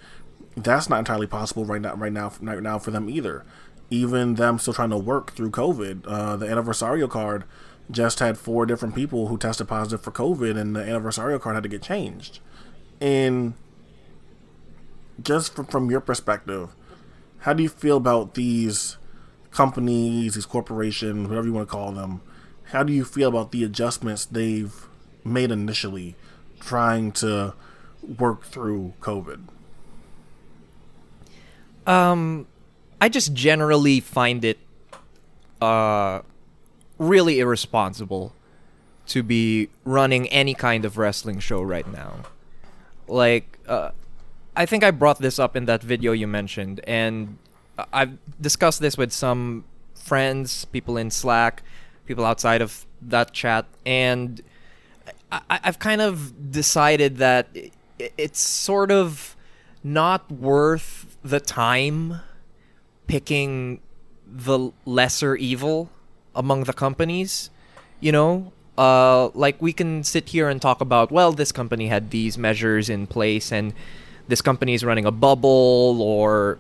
that's 0.57 0.89
not 0.89 0.99
entirely 0.99 1.27
possible 1.27 1.65
right 1.65 1.81
now. 1.81 1.95
Right 1.95 2.13
now, 2.13 2.33
right 2.41 2.63
now 2.63 2.79
for 2.79 2.91
them 2.91 3.09
either. 3.09 3.45
Even 3.91 4.35
them 4.35 4.59
still 4.59 4.75
trying 4.75 4.91
to 4.91 4.99
work 4.99 5.33
through 5.33 5.51
COVID. 5.51 6.03
Uh, 6.07 6.37
the 6.37 6.47
Aniversario 6.47 7.09
card 7.09 7.45
just 7.91 8.19
had 8.19 8.37
four 8.37 8.67
different 8.67 8.95
people 8.95 9.29
who 9.29 9.39
tested 9.39 9.69
positive 9.69 10.03
for 10.03 10.11
COVID, 10.11 10.59
and 10.59 10.77
the 10.77 10.81
Aniversario 10.81 11.41
card 11.41 11.55
had 11.55 11.63
to 11.63 11.69
get 11.69 11.83
changed. 11.83 12.41
And 13.01 13.55
just 15.23 15.55
from, 15.55 15.67
from 15.67 15.91
your 15.91 16.01
perspective, 16.01 16.75
how 17.41 17.53
do 17.53 17.63
you 17.63 17.69
feel 17.69 17.97
about 17.97 18.35
these 18.35 18.99
companies, 19.51 20.35
these 20.35 20.47
corporations, 20.47 21.29
whatever 21.29 21.47
you 21.47 21.53
want 21.53 21.69
to 21.69 21.73
call 21.73 21.93
them? 21.93 22.21
How 22.65 22.83
do 22.83 22.93
you 22.93 23.05
feel 23.05 23.29
about 23.29 23.53
the 23.53 23.65
adjustments 23.65 24.27
they've 24.27 24.87
made 25.25 25.51
initially, 25.51 26.17
trying 26.61 27.13
to 27.13 27.55
work 28.19 28.45
through 28.45 28.93
COVID? 29.01 29.49
Um, 31.87 32.47
I 33.01 33.09
just 33.09 33.33
generally 33.33 34.01
find 34.01 34.45
it 34.45 34.59
uh 35.61 36.21
really 36.99 37.39
irresponsible 37.41 38.33
to 39.07 39.23
be 39.23 39.69
running 39.85 40.29
any 40.29 40.55
kind 40.55 40.85
of 40.85 40.99
wrestling 40.99 41.41
show 41.41 41.63
right 41.63 41.91
now. 41.91 42.25
Like, 43.07 43.59
uh, 43.67 43.91
I 44.55 44.67
think 44.67 44.85
I 44.85 44.91
brought 44.91 45.19
this 45.19 45.39
up 45.39 45.57
in 45.57 45.65
that 45.65 45.83
video 45.83 46.13
you 46.13 46.27
mentioned, 46.27 46.81
and 46.87 47.39
I've 47.93 48.19
discussed 48.41 48.81
this 48.81 48.99
with 48.99 49.13
some 49.13 49.65
friends, 49.95 50.67
people 50.67 50.97
in 50.97 51.11
Slack, 51.11 51.63
people 52.07 52.25
outside 52.25 52.61
of 52.61 52.85
that 53.01 53.33
chat, 53.33 53.67
and 53.87 54.43
I, 55.33 55.41
I've 55.49 55.79
kind 55.79 56.01
of 56.01 56.51
decided 56.53 57.17
that 57.19 57.49
it's 57.99 58.41
sort 58.41 58.91
of 58.91 59.37
not 59.83 60.31
worth 60.31 61.17
the 61.23 61.41
time 61.41 62.21
picking 63.09 63.81
the 64.31 64.71
lesser 64.85 65.35
evil 65.35 65.91
among 66.35 66.65
the 66.65 66.73
companies. 66.73 67.51
You 68.01 68.13
know, 68.13 68.53
uh, 68.77 69.31
like 69.35 69.61
we 69.61 69.73
can 69.73 70.05
sit 70.05 70.29
here 70.29 70.49
and 70.49 70.63
talk 70.63 70.81
about, 70.81 71.11
well, 71.11 71.33
this 71.33 71.51
company 71.51 71.89
had 71.89 72.11
these 72.11 72.39
measures 72.39 72.89
in 72.89 73.09
place, 73.09 73.51
and 73.51 73.75
this 74.29 74.41
company 74.41 74.75
is 74.75 74.85
running 74.85 75.05
a 75.05 75.11
bubble, 75.11 76.01
or 76.01 76.59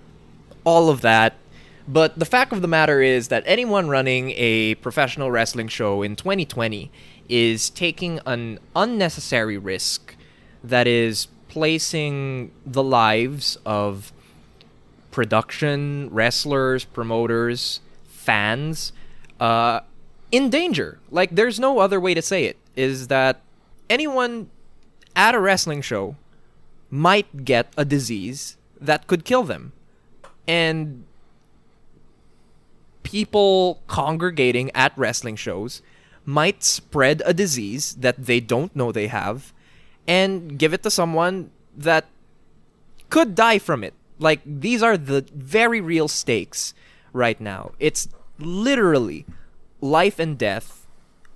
all 0.64 0.90
of 0.90 1.03
that. 1.03 1.34
But 1.86 2.18
the 2.18 2.26
fact 2.26 2.53
of 2.53 2.61
the 2.61 2.68
matter 2.68 3.01
is 3.01 3.28
that 3.28 3.44
anyone 3.46 3.88
running 3.88 4.32
a 4.36 4.74
professional 4.76 5.30
wrestling 5.30 5.68
show 5.68 6.03
in 6.03 6.16
2020 6.16 6.90
is 7.28 7.70
taking 7.70 8.20
an 8.26 8.59
unnecessary 8.76 9.57
risk 9.57 10.14
that 10.62 10.86
is 10.86 11.28
placing 11.49 12.51
the 12.66 12.82
lives 12.82 13.57
of 13.64 14.12
production, 15.11 16.09
wrestlers, 16.11 16.85
promoters, 16.85 17.81
fans 18.07 18.93
uh, 19.41 19.81
in 20.31 20.51
danger. 20.51 20.99
Like, 21.11 21.35
there's 21.35 21.59
no 21.59 21.79
other 21.79 22.01
way 22.01 22.15
to 22.15 22.23
say 22.23 22.45
it. 22.45 22.57
Is 22.77 23.09
that 23.09 23.41
anyone 23.91 24.51
at 25.17 25.35
a 25.35 25.41
wrestling 25.41 25.83
show 25.83 26.17
might 26.91 27.45
get 27.45 27.73
a 27.77 27.85
disease 27.85 28.57
that 28.81 29.07
could 29.07 29.25
kill 29.25 29.43
them. 29.43 29.73
And 30.47 31.05
people 33.03 33.83
congregating 33.87 34.71
at 34.75 34.97
wrestling 34.97 35.37
shows 35.37 35.83
might 36.25 36.63
spread 36.63 37.23
a 37.25 37.35
disease 37.35 37.95
that 37.95 38.27
they 38.27 38.41
don't 38.41 38.75
know 38.77 38.93
they 38.93 39.09
have 39.09 39.53
and 40.07 40.59
give 40.59 40.73
it 40.73 40.83
to 40.83 40.91
someone 40.91 41.51
that 41.77 42.07
could 43.11 43.35
die 43.35 43.59
from 43.59 43.83
it. 43.83 43.95
Like 44.19 44.41
these 44.45 44.83
are 44.83 44.97
the 44.97 45.27
very 45.35 45.81
real 45.81 46.09
stakes 46.09 46.75
right 47.12 47.41
now. 47.41 47.73
It's 47.79 48.09
literally 48.39 49.27
life 49.81 50.19
and 50.19 50.37
death 50.37 50.87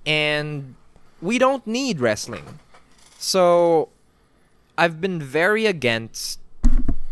and 0.05 0.75
we 1.21 1.37
don't 1.37 1.65
need 1.65 1.99
wrestling. 1.99 2.59
So 3.17 3.89
I've 4.77 4.99
been 4.99 5.19
very 5.19 5.65
against 5.65 6.39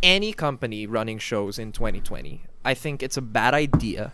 any 0.03 0.33
company 0.33 0.87
running 0.87 1.19
shows 1.19 1.57
in 1.57 1.71
2020. 1.71 2.41
I 2.65 2.73
think 2.73 3.01
it's 3.01 3.17
a 3.17 3.21
bad 3.21 3.53
idea 3.53 4.11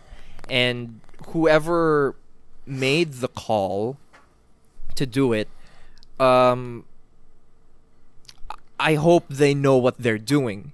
and 0.49 1.01
whoever 1.27 2.15
made 2.65 3.13
the 3.13 3.27
call 3.27 3.97
to 4.95 5.05
do 5.05 5.33
it 5.33 5.47
um 6.19 6.85
I 8.79 8.95
hope 8.95 9.25
they 9.29 9.53
know 9.53 9.77
what 9.77 9.97
they're 9.97 10.17
doing 10.17 10.73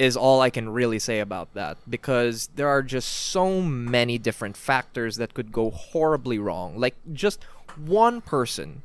is 0.00 0.16
all 0.16 0.40
I 0.40 0.48
can 0.48 0.70
really 0.70 0.98
say 0.98 1.20
about 1.20 1.52
that 1.52 1.76
because 1.88 2.48
there 2.56 2.66
are 2.68 2.82
just 2.82 3.06
so 3.08 3.60
many 3.60 4.16
different 4.16 4.56
factors 4.56 5.16
that 5.16 5.34
could 5.34 5.52
go 5.52 5.68
horribly 5.70 6.38
wrong. 6.38 6.78
Like 6.80 6.96
just 7.12 7.44
one 7.76 8.22
person, 8.22 8.82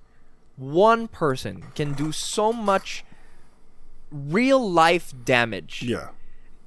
one 0.57 1.07
person 1.07 1.72
can 1.74 1.93
do 1.93 2.11
so 2.11 2.51
much 2.51 3.05
real 4.11 4.70
life 4.70 5.13
damage 5.24 5.84
Yeah. 5.84 6.09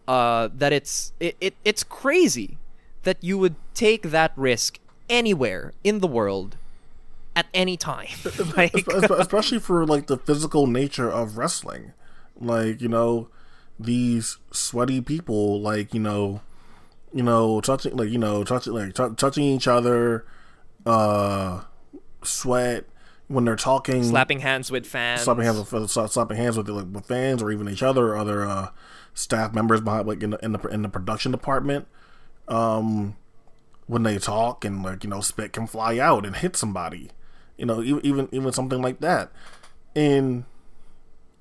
uh, 0.09 0.49
that 0.55 0.73
it's 0.73 1.13
it, 1.21 1.37
it 1.41 1.55
it's 1.65 1.85
crazy 1.85 2.57
that 3.03 3.19
you 3.23 3.37
would 3.39 3.55
take 3.75 4.11
that 4.11 4.33
risk 4.35 4.79
anywhere 5.11 5.73
in 5.85 6.01
the 6.01 6.09
world 6.09 6.57
at 7.37 7.47
any 7.55 7.77
time. 7.77 8.09
like 8.57 8.75
especially 8.97 9.59
for 9.61 9.85
like 9.87 10.07
the 10.07 10.17
physical 10.17 10.67
nature 10.67 11.11
of 11.11 11.37
wrestling 11.39 11.93
like 12.41 12.81
you 12.81 12.89
know 12.89 13.29
these 13.79 14.39
sweaty 14.51 15.01
people 15.01 15.61
like 15.61 15.95
you 15.95 16.01
know 16.01 16.41
you 17.13 17.23
know 17.23 17.61
touching 17.61 17.97
like 17.97 18.09
you 18.09 18.19
know 18.19 18.45
touching 18.45 18.73
like 18.73 18.95
t- 18.95 19.15
touching 19.17 19.45
each 19.45 19.69
other 19.69 20.27
uh 20.85 21.63
sweat 22.23 22.85
when 23.29 23.45
they're 23.45 23.57
talking 23.57 24.03
slapping 24.03 24.41
hands 24.41 24.71
with 24.71 24.87
fans. 24.87 25.23
slapping 25.23 25.45
hands 25.45 25.59
with 25.59 25.69
sla- 25.91 26.09
slapping 26.09 26.37
hands 26.37 26.57
with 26.57 26.69
like 26.69 26.87
with 26.91 27.07
fans 27.07 27.43
or 27.43 27.51
even 27.53 27.69
each 27.69 27.83
other 27.83 28.09
or 28.09 28.17
other 28.17 28.45
uh 28.47 28.69
staff 29.15 29.53
members 29.53 29.81
behind 29.81 30.07
like 30.07 30.23
in 30.23 30.31
the 30.31 30.45
in 30.45 30.53
the, 30.53 30.61
in 30.69 30.83
the 30.83 30.89
production 30.89 31.31
department 31.31 31.87
um 32.49 33.17
when 33.87 34.03
they 34.03 34.19
talk 34.19 34.65
and 34.65 34.83
like 34.83 35.05
you 35.05 35.11
know 35.11 35.21
spit 35.21 35.53
can 35.53 35.67
fly 35.67 35.99
out 35.99 36.27
and 36.27 36.37
hit 36.37 36.57
somebody 36.57 37.11
you 37.57 37.67
know 37.67 37.83
even 37.83 38.05
even, 38.05 38.29
even 38.33 38.53
something 38.53 38.83
like 38.83 39.01
that 39.01 39.31
and 39.95 40.45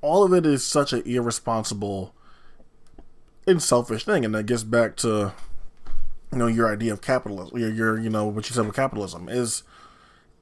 all 0.02 0.24
of 0.24 0.34
it 0.34 0.46
is 0.46 0.64
such 0.64 0.94
an 0.94 1.02
irresponsible 1.06 2.14
and 3.48 3.64
selfish 3.64 4.04
thing 4.04 4.26
and 4.26 4.36
that 4.36 4.46
gets 4.46 4.64
back 4.64 4.96
to 4.98 5.34
you 6.32 6.38
know 6.38 6.48
your 6.48 6.72
idea 6.72 6.92
of 6.92 7.02
capitalism 7.02 7.58
your, 7.58 7.72
your 7.72 7.98
you 7.98 8.10
know 8.10 8.26
what 8.26 8.50
you 8.50 8.54
said 8.54 8.66
with 8.66 8.76
capitalism 8.76 9.30
is 9.30 9.64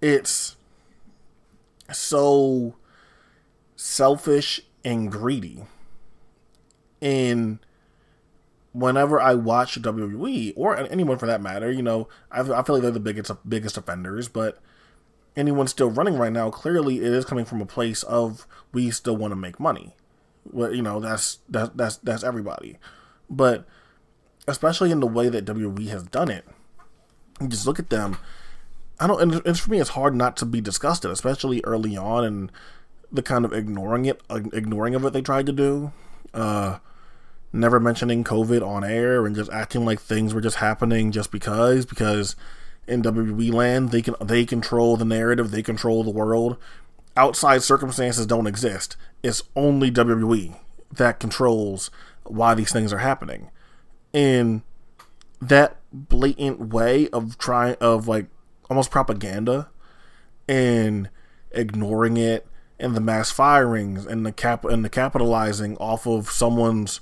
it's 0.01 0.55
so 1.91 2.75
selfish 3.75 4.61
and 4.83 5.11
greedy 5.11 5.63
and 7.01 7.59
whenever 8.75 9.21
I 9.21 9.35
watch 9.35 9.81
WWE 9.81 10.53
or 10.55 10.75
anyone 10.75 11.17
for 11.17 11.25
that 11.27 11.41
matter, 11.41 11.71
you 11.71 11.81
know, 11.81 12.09
I, 12.29 12.41
I 12.41 12.61
feel 12.63 12.75
like 12.75 12.81
they're 12.81 12.91
the 12.91 12.99
biggest 12.99 13.31
biggest 13.47 13.77
offenders. 13.77 14.27
But 14.27 14.59
anyone 15.35 15.67
still 15.67 15.89
running 15.89 16.17
right 16.17 16.31
now, 16.31 16.49
clearly 16.49 16.97
it 16.97 17.13
is 17.13 17.25
coming 17.25 17.45
from 17.45 17.61
a 17.61 17.65
place 17.65 18.03
of 18.03 18.45
we 18.73 18.91
still 18.91 19.15
want 19.15 19.31
to 19.31 19.35
make 19.35 19.59
money. 19.59 19.95
Well, 20.51 20.73
you 20.73 20.81
know, 20.81 20.99
that's 20.99 21.39
that's 21.49 21.71
that's 21.75 21.97
that's 21.97 22.23
everybody. 22.23 22.77
But 23.29 23.65
especially 24.47 24.91
in 24.91 24.99
the 24.99 25.07
way 25.07 25.29
that 25.29 25.45
WWE 25.45 25.87
has 25.87 26.03
done 26.03 26.29
it, 26.29 26.45
you 27.41 27.47
just 27.47 27.65
look 27.65 27.79
at 27.79 27.89
them. 27.89 28.17
I 28.99 29.07
don't, 29.07 29.21
and 29.21 29.41
it's 29.45 29.59
for 29.59 29.71
me, 29.71 29.79
it's 29.79 29.91
hard 29.91 30.15
not 30.15 30.37
to 30.37 30.45
be 30.45 30.61
disgusted, 30.61 31.11
especially 31.11 31.61
early 31.65 31.97
on, 31.97 32.23
and 32.23 32.51
the 33.11 33.21
kind 33.21 33.43
of 33.45 33.53
ignoring 33.53 34.05
it, 34.05 34.21
ignoring 34.29 34.95
of 34.95 35.03
it 35.03 35.13
they 35.13 35.21
tried 35.21 35.45
to 35.47 35.51
do. 35.51 35.91
Uh, 36.33 36.79
never 37.55 37.79
mentioning 37.79 38.23
COVID 38.23 38.65
on 38.65 38.83
air 38.83 39.25
and 39.25 39.35
just 39.35 39.51
acting 39.51 39.85
like 39.85 39.99
things 39.99 40.33
were 40.33 40.41
just 40.41 40.57
happening 40.57 41.11
just 41.11 41.31
because 41.31 41.85
because 41.85 42.35
in 42.87 43.01
WWE 43.01 43.51
land 43.53 43.91
they 43.91 44.01
can 44.01 44.15
they 44.21 44.45
control 44.45 44.97
the 44.97 45.05
narrative, 45.05 45.51
they 45.51 45.63
control 45.63 46.03
the 46.03 46.11
world. 46.11 46.57
Outside 47.17 47.63
circumstances 47.63 48.25
don't 48.25 48.47
exist. 48.47 48.97
It's 49.23 49.43
only 49.55 49.89
WWE 49.89 50.57
that 50.91 51.19
controls 51.19 51.89
why 52.23 52.53
these 52.53 52.71
things 52.71 52.91
are 52.91 52.99
happening. 52.99 53.49
And 54.13 54.61
that 55.41 55.77
blatant 55.91 56.59
way 56.73 57.07
of 57.09 57.37
trying 57.37 57.75
of 57.79 58.07
like 58.07 58.27
almost 58.69 58.91
propaganda 58.91 59.69
and 60.47 61.09
ignoring 61.51 62.17
it 62.17 62.47
and 62.79 62.95
the 62.95 63.01
mass 63.01 63.31
firings 63.31 64.05
and 64.05 64.25
the 64.25 64.31
cap 64.31 64.65
and 64.65 64.83
the 64.83 64.89
capitalizing 64.89 65.77
off 65.77 66.05
of 66.05 66.29
someone's 66.29 66.99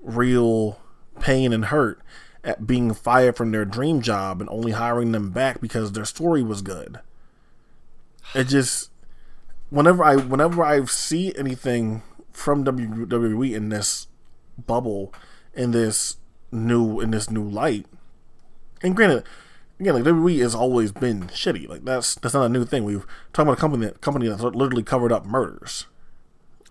real 0.00 0.80
pain 1.20 1.52
and 1.52 1.66
hurt 1.66 2.00
at 2.44 2.66
being 2.66 2.92
fired 2.92 3.36
from 3.36 3.52
their 3.52 3.64
dream 3.64 4.02
job 4.02 4.40
and 4.40 4.50
only 4.50 4.72
hiring 4.72 5.12
them 5.12 5.30
back 5.30 5.60
because 5.60 5.92
their 5.92 6.04
story 6.04 6.42
was 6.42 6.62
good. 6.62 6.98
It 8.34 8.44
just 8.44 8.90
whenever 9.72 10.04
I 10.04 10.16
whenever 10.16 10.62
I 10.62 10.84
see 10.84 11.34
anything 11.36 12.02
from 12.30 12.64
WWE 12.64 13.54
in 13.54 13.70
this 13.70 14.06
bubble 14.66 15.12
in 15.54 15.70
this 15.72 16.18
new 16.52 17.00
in 17.00 17.10
this 17.10 17.30
new 17.30 17.42
light, 17.42 17.86
and 18.82 18.94
granted, 18.94 19.24
again, 19.80 19.94
like 19.94 20.04
WWE 20.04 20.40
has 20.40 20.54
always 20.54 20.92
been 20.92 21.22
shitty. 21.28 21.68
Like 21.68 21.84
that's 21.84 22.14
that's 22.16 22.34
not 22.34 22.44
a 22.44 22.48
new 22.50 22.64
thing. 22.64 22.84
We've 22.84 23.06
talking 23.32 23.48
about 23.48 23.58
a 23.58 23.60
company 23.60 23.86
that 23.86 24.00
company 24.02 24.28
that's 24.28 24.42
literally 24.42 24.82
covered 24.82 25.10
up 25.10 25.24
murders. 25.24 25.86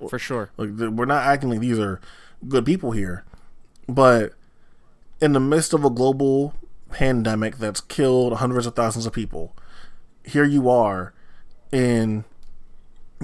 for 0.07 0.19
sure. 0.19 0.51
Like 0.57 0.69
we're 0.69 1.05
not 1.05 1.25
acting 1.25 1.49
like 1.49 1.59
these 1.59 1.79
are 1.79 1.99
good 2.47 2.65
people 2.65 2.91
here, 2.91 3.25
but 3.89 4.33
in 5.19 5.33
the 5.33 5.39
midst 5.39 5.73
of 5.73 5.83
a 5.83 5.89
global 5.89 6.53
pandemic 6.91 7.57
that's 7.57 7.81
killed 7.81 8.33
hundreds 8.33 8.67
of 8.67 8.75
thousands 8.75 9.05
of 9.05 9.13
people, 9.13 9.55
here 10.23 10.43
you 10.43 10.69
are, 10.69 11.13
and 11.71 12.25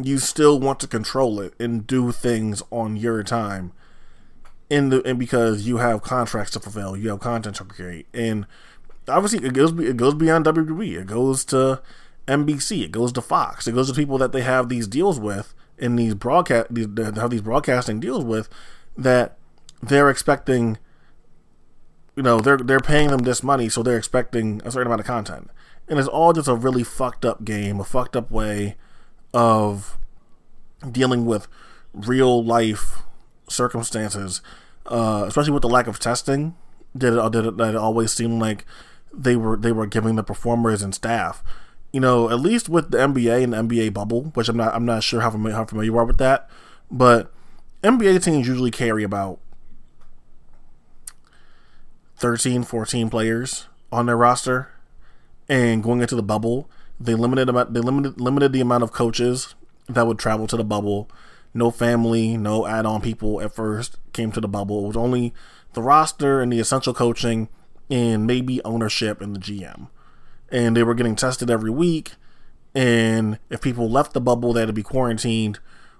you 0.03 0.17
still 0.19 0.59
want 0.59 0.79
to 0.81 0.87
control 0.87 1.39
it 1.39 1.53
and 1.59 1.87
do 1.87 2.11
things 2.11 2.61
on 2.71 2.97
your 2.97 3.23
time. 3.23 3.71
In 4.69 4.89
the 4.89 5.01
and 5.07 5.17
because 5.17 5.65
you 5.65 5.77
have 5.77 6.01
contracts 6.01 6.51
to 6.51 6.59
fulfill, 6.59 6.97
you 6.97 7.09
have 7.09 7.21
content 7.21 7.55
to 7.55 7.63
create, 7.63 8.05
and 8.13 8.45
obviously 9.07 9.45
it 9.47 9.53
goes 9.53 9.71
it 9.79 9.95
goes 9.95 10.13
beyond 10.13 10.45
WWE. 10.45 10.99
It 10.99 11.07
goes 11.07 11.45
to 11.45 11.81
NBC. 12.27 12.83
It 12.83 12.91
goes 12.91 13.13
to 13.13 13.21
Fox. 13.21 13.65
It 13.67 13.75
goes 13.75 13.87
to 13.87 13.95
people 13.95 14.17
that 14.17 14.33
they 14.33 14.41
have 14.41 14.67
these 14.67 14.85
deals 14.87 15.21
with 15.21 15.53
in 15.77 15.95
these 15.95 16.15
broadcast 16.15 16.67
these 16.73 16.87
have 16.97 17.29
these 17.29 17.41
broadcasting 17.41 18.01
deals 18.01 18.25
with 18.25 18.49
that 18.97 19.37
they're 19.81 20.09
expecting. 20.09 20.77
You 22.17 22.23
know 22.23 22.41
they're 22.41 22.57
they're 22.57 22.79
paying 22.79 23.09
them 23.09 23.19
this 23.19 23.41
money, 23.43 23.69
so 23.69 23.81
they're 23.81 23.97
expecting 23.97 24.61
a 24.65 24.71
certain 24.71 24.87
amount 24.87 25.01
of 25.01 25.07
content, 25.07 25.49
and 25.87 25.97
it's 25.97 26.09
all 26.09 26.33
just 26.33 26.49
a 26.49 26.55
really 26.55 26.83
fucked 26.83 27.23
up 27.23 27.45
game, 27.45 27.79
a 27.79 27.85
fucked 27.85 28.17
up 28.17 28.29
way 28.29 28.75
of 29.37 29.99
dealing 30.91 31.27
with 31.27 31.47
real 31.93 32.43
life 32.43 33.03
circumstances, 33.47 34.41
uh, 34.87 35.25
especially 35.27 35.51
with 35.51 35.61
the 35.61 35.69
lack 35.69 35.85
of 35.85 35.99
testing. 35.99 36.55
Did 36.97 37.13
it, 37.13 37.31
did 37.31 37.45
it, 37.45 37.59
it 37.59 37.75
always 37.75 38.11
seem 38.11 38.39
like 38.39 38.65
they 39.13 39.35
were 39.35 39.55
they 39.55 39.71
were 39.71 39.85
giving 39.85 40.15
the 40.15 40.23
performers 40.23 40.81
and 40.81 40.95
staff, 40.95 41.43
you 41.93 41.99
know, 41.99 42.31
at 42.31 42.39
least 42.39 42.67
with 42.67 42.89
the 42.89 42.97
NBA 42.97 43.43
and 43.43 43.53
the 43.53 43.57
NBA 43.57 43.93
bubble, 43.93 44.31
which 44.33 44.49
I'm 44.49 44.57
not 44.57 44.73
I'm 44.73 44.85
not 44.85 45.03
sure 45.03 45.21
how 45.21 45.29
familiar, 45.29 45.55
how 45.55 45.65
familiar 45.65 45.91
you 45.91 45.97
are 45.99 46.05
with 46.05 46.17
that, 46.17 46.49
but 46.89 47.31
NBA 47.83 48.23
teams 48.23 48.47
usually 48.47 48.71
carry 48.71 49.03
about 49.03 49.39
13, 52.15 52.63
14 52.63 53.11
players 53.11 53.67
on 53.91 54.07
their 54.07 54.17
roster, 54.17 54.71
and 55.47 55.83
going 55.83 56.01
into 56.01 56.15
the 56.15 56.23
bubble, 56.23 56.67
they 56.99 57.15
limited 57.15 57.49
about 57.49 57.73
they 57.73 57.79
limited 57.79 58.19
limited 58.19 58.53
the 58.53 58.61
amount 58.61 58.83
of 58.83 58.91
coaches 58.91 59.55
that 59.87 60.07
would 60.07 60.19
travel 60.19 60.47
to 60.47 60.57
the 60.57 60.63
bubble. 60.63 61.09
No 61.53 61.71
family, 61.71 62.37
no 62.37 62.67
add-on 62.67 63.01
people 63.01 63.41
at 63.41 63.53
first 63.53 63.97
came 64.13 64.31
to 64.33 64.41
the 64.41 64.47
bubble. 64.47 64.83
It 64.83 64.87
was 64.89 64.97
only 64.97 65.33
the 65.73 65.81
roster 65.81 66.41
and 66.41 66.51
the 66.51 66.59
essential 66.59 66.93
coaching, 66.93 67.49
and 67.89 68.27
maybe 68.27 68.63
ownership 68.63 69.21
and 69.21 69.35
the 69.35 69.39
GM. 69.39 69.87
And 70.49 70.75
they 70.75 70.83
were 70.83 70.93
getting 70.93 71.15
tested 71.15 71.49
every 71.49 71.71
week. 71.71 72.11
And 72.75 73.39
if 73.49 73.61
people 73.61 73.89
left 73.89 74.13
the 74.13 74.21
bubble, 74.21 74.53
they 74.53 74.61
had 74.61 74.67
to 74.67 74.73
be 74.73 74.83
quarantined 74.83 75.59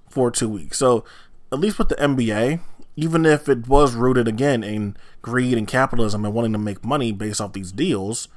for 0.10 0.30
two 0.30 0.50
weeks. 0.50 0.78
So 0.78 1.04
at 1.52 1.60
least 1.60 1.80
with 1.80 1.90
the 1.90 1.96
NBA, 1.96 2.60
even 2.96 3.26
if 3.26 3.48
it 3.48 3.68
was 3.68 3.96
rooted 3.96 4.28
again 4.28 4.64
in 4.64 4.98
greed 5.22 5.58
and 5.58 5.68
capitalism 5.68 6.26
and 6.26 6.34
wanting 6.34 6.54
to 6.54 6.60
make 6.60 6.84
money 6.84 7.12
based 7.12 7.42
off 7.42 7.54
these 7.54 7.72
deals, 7.72 8.28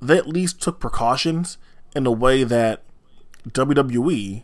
they 0.00 0.18
at 0.18 0.26
least 0.26 0.60
took 0.60 0.80
precautions 0.80 1.58
in 1.94 2.06
a 2.06 2.12
way 2.12 2.44
that 2.44 2.82
WWE 3.48 4.42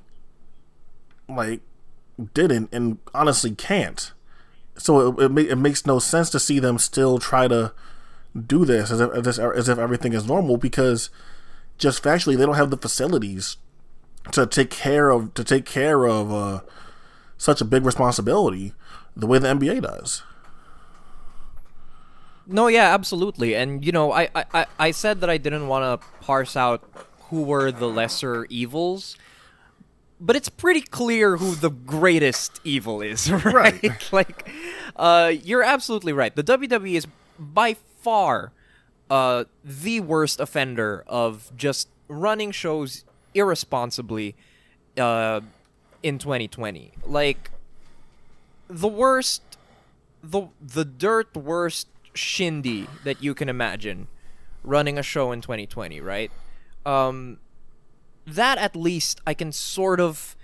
like 1.28 1.60
didn't 2.34 2.68
and 2.72 2.98
honestly 3.14 3.54
can't. 3.54 4.12
So 4.76 5.18
it, 5.18 5.38
it, 5.38 5.50
it 5.50 5.56
makes 5.56 5.86
no 5.86 5.98
sense 5.98 6.30
to 6.30 6.40
see 6.40 6.58
them 6.58 6.78
still 6.78 7.18
try 7.18 7.48
to 7.48 7.72
do 8.46 8.64
this 8.64 8.90
as 8.90 9.00
if 9.00 9.10
as 9.12 9.38
if, 9.38 9.56
as 9.56 9.68
if 9.68 9.78
everything 9.78 10.12
is 10.12 10.26
normal 10.26 10.56
because 10.56 11.10
just 11.78 12.02
factually 12.02 12.36
they 12.36 12.46
don't 12.46 12.56
have 12.56 12.70
the 12.70 12.76
facilities 12.76 13.56
to 14.32 14.46
take 14.46 14.70
care 14.70 15.10
of 15.10 15.34
to 15.34 15.44
take 15.44 15.64
care 15.64 16.06
of 16.06 16.32
uh, 16.32 16.60
such 17.36 17.60
a 17.60 17.64
big 17.64 17.84
responsibility 17.84 18.74
the 19.16 19.26
way 19.26 19.38
the 19.38 19.48
NBA 19.48 19.82
does. 19.82 20.22
No, 22.46 22.68
yeah, 22.68 22.94
absolutely. 22.94 23.54
And 23.54 23.84
you 23.84 23.92
know, 23.92 24.12
I 24.12 24.28
I, 24.34 24.66
I 24.78 24.90
said 24.90 25.20
that 25.20 25.30
I 25.30 25.36
didn't 25.36 25.68
want 25.68 26.00
to 26.00 26.06
parse 26.20 26.56
out 26.56 26.82
who 27.30 27.42
were 27.42 27.70
the 27.70 27.88
lesser 27.88 28.46
evils, 28.46 29.16
but 30.20 30.34
it's 30.36 30.48
pretty 30.48 30.80
clear 30.80 31.36
who 31.36 31.54
the 31.54 31.70
greatest 31.70 32.60
evil 32.64 33.00
is, 33.00 33.30
right? 33.44 33.82
Right. 33.82 34.08
like, 34.12 34.50
uh, 34.96 35.32
you're 35.42 35.62
absolutely 35.62 36.12
right. 36.12 36.34
The 36.34 36.44
WWE 36.44 36.94
is 36.94 37.06
by 37.38 37.76
far 38.00 38.52
uh, 39.10 39.44
the 39.64 40.00
worst 40.00 40.40
offender 40.40 41.04
of 41.06 41.52
just 41.56 41.88
running 42.08 42.50
shows 42.50 43.04
irresponsibly 43.34 44.34
uh, 44.96 45.40
in 46.02 46.18
2020. 46.18 46.92
Like, 47.06 47.50
the 48.68 48.88
worst, 48.88 49.42
the 50.22 50.48
the 50.60 50.84
dirt 50.84 51.34
worst 51.34 51.88
shindy 52.14 52.86
that 53.04 53.22
you 53.22 53.34
can 53.34 53.48
imagine 53.48 54.08
running 54.64 54.98
a 54.98 55.02
show 55.02 55.32
in 55.32 55.40
2020, 55.40 56.00
right? 56.00 56.30
Um, 56.86 57.38
that 58.26 58.58
at 58.58 58.76
least 58.76 59.20
I 59.26 59.34
can 59.34 59.52
sort 59.52 60.00
of 60.00 60.36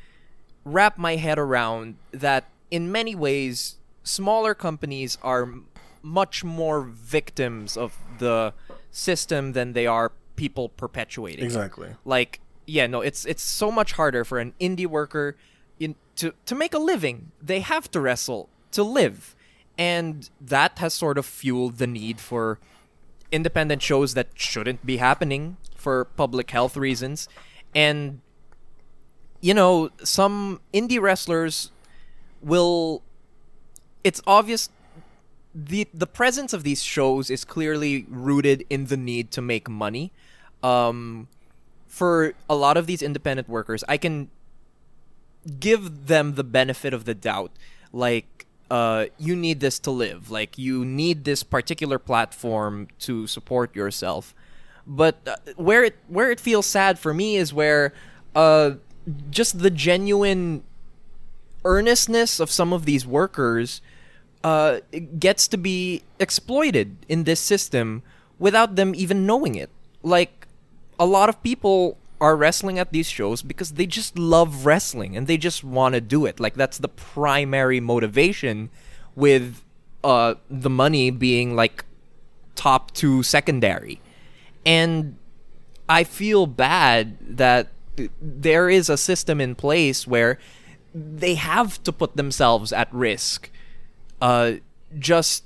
wrap 0.65 0.97
my 0.99 1.17
head 1.17 1.39
around 1.39 1.97
that 2.13 2.49
in 2.71 2.91
many 2.91 3.15
ways 3.15 3.77
smaller 4.03 4.55
companies 4.55 5.19
are 5.23 5.43
m- 5.43 5.67
much 6.03 6.43
more 6.43 6.83
victims 6.83 7.77
of 7.77 7.97
the 8.19 8.55
system 8.91 9.53
than 9.53 9.73
they 9.75 9.87
are 9.87 10.13
people 10.37 10.69
perpetuating. 10.71 11.45
Exactly. 11.45 11.91
like 12.05 12.41
yeah 12.67 12.87
no 12.87 13.03
it's 13.03 13.25
it's 13.27 13.43
so 13.43 13.71
much 13.71 13.93
harder 13.93 14.25
for 14.25 14.39
an 14.39 14.55
indie 14.59 14.87
worker 14.87 15.37
in 15.79 15.95
to 16.17 16.33
to 16.47 16.55
make 16.55 16.73
a 16.73 16.79
living 16.79 17.31
they 17.43 17.61
have 17.61 17.91
to 17.91 18.01
wrestle 18.01 18.49
to 18.71 18.83
live 18.83 19.37
and 19.77 20.31
that 20.41 20.79
has 20.79 20.95
sort 20.95 21.19
of 21.19 21.27
fueled 21.27 21.77
the 21.77 21.87
need 21.87 22.19
for 22.19 22.59
independent 23.31 23.83
shows 23.83 24.15
that 24.15 24.29
shouldn't 24.35 24.85
be 24.87 24.97
happening 24.97 25.57
for 25.85 26.07
public 26.17 26.51
health 26.51 26.77
reasons. 26.77 27.29
And 27.75 28.21
you 29.45 29.53
know 29.53 29.91
some 30.03 30.61
indie 30.73 30.99
wrestlers 30.99 31.71
will 32.41 33.03
it's 34.03 34.23
obvious 34.27 34.71
the 35.55 35.87
the 35.93 36.07
presence 36.07 36.55
of 36.55 36.65
these 36.65 36.83
shows 36.83 37.29
is 37.29 37.45
clearly 37.45 38.07
rooted 38.09 38.65
in 38.71 38.87
the 38.87 38.97
need 38.97 39.31
to 39.37 39.43
make 39.43 39.69
money. 39.69 40.11
Um 40.63 41.29
for 41.87 42.33
a 42.49 42.57
lot 42.57 42.77
of 42.77 42.87
these 42.87 43.03
independent 43.03 43.49
workers 43.49 43.85
i 43.87 43.97
can 43.97 44.29
give 45.61 46.07
them 46.09 46.35
the 46.35 46.43
benefit 46.43 46.95
of 46.95 47.05
the 47.05 47.15
doubt. 47.15 47.53
Like 47.93 48.47
uh 48.71 49.07
you 49.19 49.37
need 49.37 49.61
this 49.61 49.79
to 49.81 49.91
live. 49.91 50.31
Like 50.31 50.57
you 50.57 50.87
need 50.87 51.25
this 51.25 51.43
particular 51.43 51.99
platform 51.99 52.89
to 53.01 53.27
support 53.27 53.77
yourself 53.77 54.35
but 54.87 55.17
uh, 55.27 55.37
where 55.57 55.85
it 55.85 55.97
where 56.09 56.31
it 56.31 56.41
feels 56.41 56.67
sad 56.67 56.99
for 56.99 57.15
me 57.15 57.37
is 57.37 57.53
where 57.53 57.93
uh 58.35 58.73
just 59.31 59.59
the 59.59 59.71
genuine 59.71 60.63
earnestness 61.65 62.41
of 62.41 62.51
some 62.51 62.73
of 62.73 62.85
these 62.85 63.07
workers 63.07 63.81
uh, 64.43 64.81
gets 65.19 65.49
to 65.49 65.57
be 65.57 66.03
exploited 66.21 66.97
in 67.09 67.25
this 67.25 67.41
system 67.41 68.03
without 68.39 68.77
them 68.77 68.95
even 68.95 69.27
knowing 69.27 69.55
it. 69.55 69.71
Like, 70.03 70.47
a 70.99 71.07
lot 71.07 71.29
of 71.29 71.43
people 71.43 71.97
are 72.21 72.37
wrestling 72.37 72.79
at 72.79 72.93
these 72.93 73.09
shows 73.09 73.43
because 73.43 73.73
they 73.73 73.87
just 73.87 74.19
love 74.19 74.67
wrestling 74.67 75.17
and 75.17 75.27
they 75.27 75.39
just 75.39 75.65
want 75.65 75.95
to 75.95 76.01
do 76.01 76.27
it. 76.27 76.39
Like, 76.39 76.55
that's 76.55 76.79
the 76.79 76.89
primary 76.89 77.81
motivation, 77.81 78.71
with 79.17 79.63
uh, 80.03 80.35
the 80.51 80.71
money 80.71 81.11
being 81.11 81.57
like 81.57 81.85
top 82.55 82.93
to 82.95 83.23
secondary. 83.23 84.01
And 84.65 85.17
I 85.89 86.05
feel 86.05 86.47
bad 86.47 87.19
that 87.37 87.69
there 88.21 88.69
is 88.69 88.89
a 88.89 88.97
system 88.97 89.41
in 89.41 89.55
place 89.55 90.07
where 90.07 90.39
they 90.95 91.35
have 91.35 91.83
to 91.85 91.93
put 91.93 92.17
themselves 92.17 92.73
at 92.73 92.93
risk 92.93 93.51
uh, 94.21 94.55
just 94.99 95.45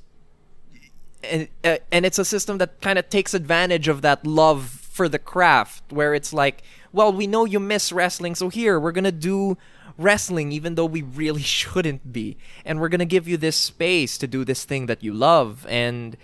and 1.22 1.48
uh, 1.64 1.78
and 1.90 2.06
it's 2.06 2.18
a 2.18 2.24
system 2.24 2.58
that 2.58 2.80
kind 2.80 2.98
of 2.98 3.08
takes 3.08 3.34
advantage 3.34 3.88
of 3.88 4.02
that 4.02 4.24
love 4.26 4.64
for 4.68 5.08
the 5.08 5.18
craft 5.18 5.82
where 5.90 6.14
it's 6.14 6.32
like 6.32 6.62
well 6.92 7.12
we 7.12 7.26
know 7.26 7.44
you 7.44 7.58
miss 7.58 7.90
wrestling 7.92 8.34
so 8.34 8.48
here 8.48 8.78
we're 8.78 8.92
gonna 8.92 9.10
do 9.10 9.56
wrestling 9.98 10.52
even 10.52 10.76
though 10.76 10.86
we 10.86 11.02
really 11.02 11.42
shouldn't 11.58 12.12
be. 12.12 12.38
And 12.64 12.80
we're 12.80 12.88
gonna 12.88 13.04
give 13.04 13.28
you 13.28 13.36
this 13.36 13.56
space 13.56 14.16
to 14.18 14.26
do 14.26 14.44
this 14.44 14.64
thing 14.64 14.86
that 14.86 15.02
you 15.02 15.12
love. 15.12 15.66
And 15.68 16.16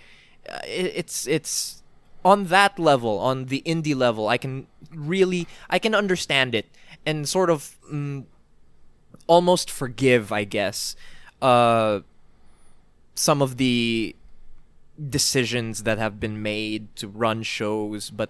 uh, 0.49 0.59
it, 0.65 0.93
it's 0.95 1.27
it's 1.27 1.83
on 2.25 2.45
that 2.45 2.77
level 2.77 3.19
on 3.19 3.45
the 3.45 3.61
indie 3.65 3.95
level 3.95 4.27
i 4.27 4.37
can 4.37 4.67
really 4.91 5.47
i 5.69 5.79
can 5.79 5.95
understand 5.95 6.53
it 6.53 6.65
and 7.05 7.29
sort 7.29 7.49
of 7.49 7.77
mm, 7.91 8.25
almost 9.27 9.71
forgive 9.71 10.31
i 10.31 10.43
guess 10.43 10.95
uh 11.41 11.99
some 13.15 13.41
of 13.41 13.57
the 13.57 14.15
decisions 15.09 15.83
that 15.83 15.97
have 15.97 16.19
been 16.19 16.41
made 16.41 16.93
to 16.97 17.07
run 17.07 17.43
shows, 17.43 18.09
but 18.09 18.29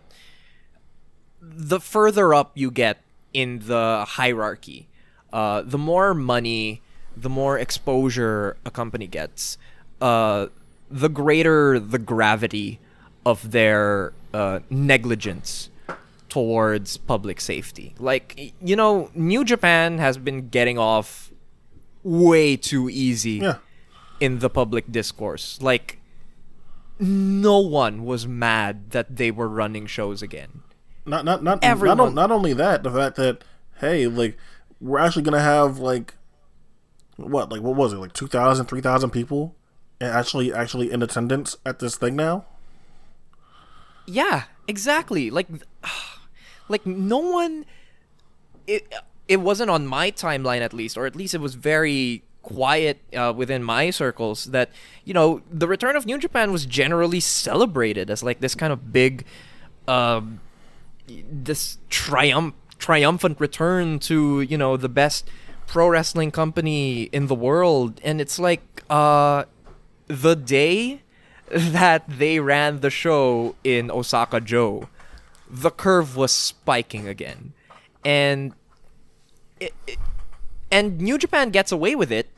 the 1.42 1.80
further 1.80 2.34
up 2.34 2.52
you 2.56 2.72
get 2.72 3.02
in 3.34 3.60
the 3.66 4.06
hierarchy, 4.08 4.88
uh, 5.34 5.62
the 5.62 5.78
more 5.78 6.14
money, 6.14 6.82
the 7.16 7.30
more 7.30 7.58
exposure 7.60 8.58
a 8.66 8.72
company 8.72 9.08
gets, 9.08 9.58
uh, 10.02 10.48
the 10.90 11.10
greater 11.10 11.80
the 11.80 12.00
gravity 12.00 12.80
of 13.26 13.52
their 13.52 14.14
uh, 14.34 14.60
negligence 14.70 15.70
towards 16.30 16.98
public 16.98 17.40
safety. 17.42 17.96
Like, 18.00 18.54
you 18.62 18.76
know, 18.76 19.10
New 19.16 19.44
Japan 19.44 19.98
has 20.00 20.18
been 20.18 20.50
getting 20.50 20.78
off 20.78 21.32
way 22.04 22.56
too 22.58 22.90
easy 22.90 23.40
Yeah. 23.42 23.56
in 24.20 24.40
the 24.40 24.50
public 24.50 24.92
discourse. 24.92 25.62
Like, 25.62 26.00
no 27.00 27.60
one 27.60 28.06
was 28.06 28.28
mad 28.28 28.92
that 28.92 29.16
they 29.18 29.32
were 29.32 29.48
running 29.50 29.86
shows 29.86 30.22
again. 30.22 30.62
Not 31.06 31.26
not 31.26 31.44
not 31.44 31.60
Everyone- 31.64 31.98
not, 31.98 32.14
not 32.14 32.32
only 32.32 32.54
that, 32.54 32.84
the 32.84 32.92
fact 32.92 33.16
that 33.18 33.44
hey, 33.80 34.08
like 34.08 34.38
we're 34.82 35.00
actually 35.00 35.22
gonna 35.24 35.42
have 35.42 35.78
like 35.78 36.16
what 37.18 37.52
like 37.52 37.62
what 37.62 37.76
was 37.76 37.94
it 37.94 37.98
like 37.98 38.14
2,000, 38.14 38.66
3,000 38.66 39.10
people 39.12 39.56
actually 40.02 40.54
actually 40.54 40.92
in 40.92 41.02
attendance 41.04 41.58
at 41.66 41.80
this 41.80 41.96
thing 41.98 42.16
now. 42.16 42.46
Yeah, 44.06 44.44
exactly. 44.68 45.30
Like, 45.30 45.48
like 46.70 46.86
no 46.86 47.20
one. 47.20 47.66
It, 48.68 48.92
it 49.28 49.38
wasn't 49.38 49.70
on 49.70 49.86
my 49.86 50.12
timeline 50.12 50.62
at 50.62 50.74
least, 50.74 50.98
or 50.98 51.06
at 51.06 51.16
least 51.16 51.34
it 51.34 51.42
was 51.42 51.56
very 51.56 52.24
quiet 52.42 53.02
uh, 53.16 53.34
within 53.36 53.64
my 53.64 53.90
circles 53.90 54.46
that 54.46 54.70
you 55.04 55.14
know 55.14 55.42
the 55.52 55.68
return 55.68 55.96
of 55.96 56.06
New 56.06 56.18
Japan 56.18 56.52
was 56.52 56.66
generally 56.66 57.20
celebrated 57.20 58.10
as 58.10 58.22
like 58.24 58.40
this 58.40 58.56
kind 58.56 58.72
of 58.72 58.94
big, 58.94 59.26
um, 59.88 60.42
this 61.08 61.78
triumph 61.90 62.54
triumphant 62.78 63.40
return 63.40 64.00
to 64.00 64.42
you 64.42 64.58
know 64.58 64.78
the 64.78 64.90
best 64.90 65.28
pro 65.66 65.88
wrestling 65.88 66.32
company 66.32 67.04
in 67.04 67.28
the 67.28 67.36
world, 67.36 68.00
and 68.04 68.22
it's 68.22 68.38
like 68.38 68.84
uh, 68.90 69.46
the 70.08 70.36
day 70.36 71.02
that 71.52 72.04
they 72.08 72.40
ran 72.40 72.80
the 72.80 72.90
show 72.90 73.56
in 73.64 73.92
Osaka-jo, 73.92 74.90
the 75.50 75.72
curve 75.72 76.16
was 76.16 76.32
spiking 76.32 77.08
again, 77.08 77.54
and 78.04 78.54
it, 79.60 79.74
it, 79.88 79.98
and 80.72 81.00
New 81.00 81.18
Japan 81.18 81.50
gets 81.50 81.72
away 81.72 81.96
with 81.96 82.12
it 82.12 82.30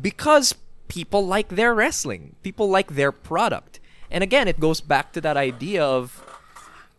because 0.00 0.54
people 0.88 1.26
like 1.26 1.48
their 1.48 1.74
wrestling, 1.74 2.36
people 2.42 2.68
like 2.70 2.94
their 2.94 3.12
product, 3.12 3.80
and 4.10 4.22
again, 4.22 4.48
it 4.48 4.60
goes 4.60 4.80
back 4.80 5.12
to 5.12 5.20
that 5.20 5.36
idea 5.36 5.84
of, 5.84 6.24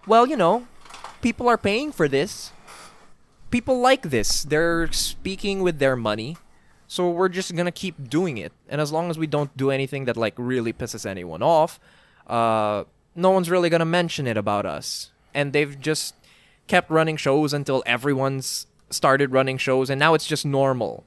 well, 0.05 0.28
you 0.28 0.36
know, 0.36 0.68
people 1.22 1.47
are 1.47 1.57
paying 1.57 1.91
for 1.91 2.07
this. 2.07 2.51
People 3.49 3.80
like 3.80 4.09
this. 4.09 4.43
They're 4.43 4.91
speaking 4.91 5.61
with 5.61 5.80
their 5.80 5.95
money. 5.95 6.38
So 6.88 7.09
we're 7.09 7.29
just 7.29 7.53
gonna 7.55 7.71
keep 7.71 8.09
doing 8.09 8.38
it, 8.38 8.51
and 8.69 8.79
as 8.79 8.91
long 8.91 9.09
as 9.09 9.17
we 9.17 9.27
don't 9.27 9.55
do 9.57 9.71
anything 9.71 10.05
that 10.05 10.15
like 10.17 10.33
really 10.38 10.71
pisses 10.73 11.05
anyone 11.05 11.43
off, 11.43 11.79
uh, 12.27 12.85
no 13.15 13.31
one's 13.31 13.49
really 13.49 13.69
gonna 13.69 13.85
mention 13.85 14.25
it 14.27 14.38
about 14.38 14.65
us. 14.65 15.11
And 15.33 15.51
they've 15.53 15.79
just 15.79 16.15
kept 16.67 16.89
running 16.89 17.17
shows 17.17 17.53
until 17.53 17.83
everyone's 17.85 18.67
started 18.89 19.31
running 19.31 19.57
shows, 19.57 19.89
and 19.89 19.99
now 19.99 20.13
it's 20.13 20.25
just 20.25 20.45
normal. 20.45 21.03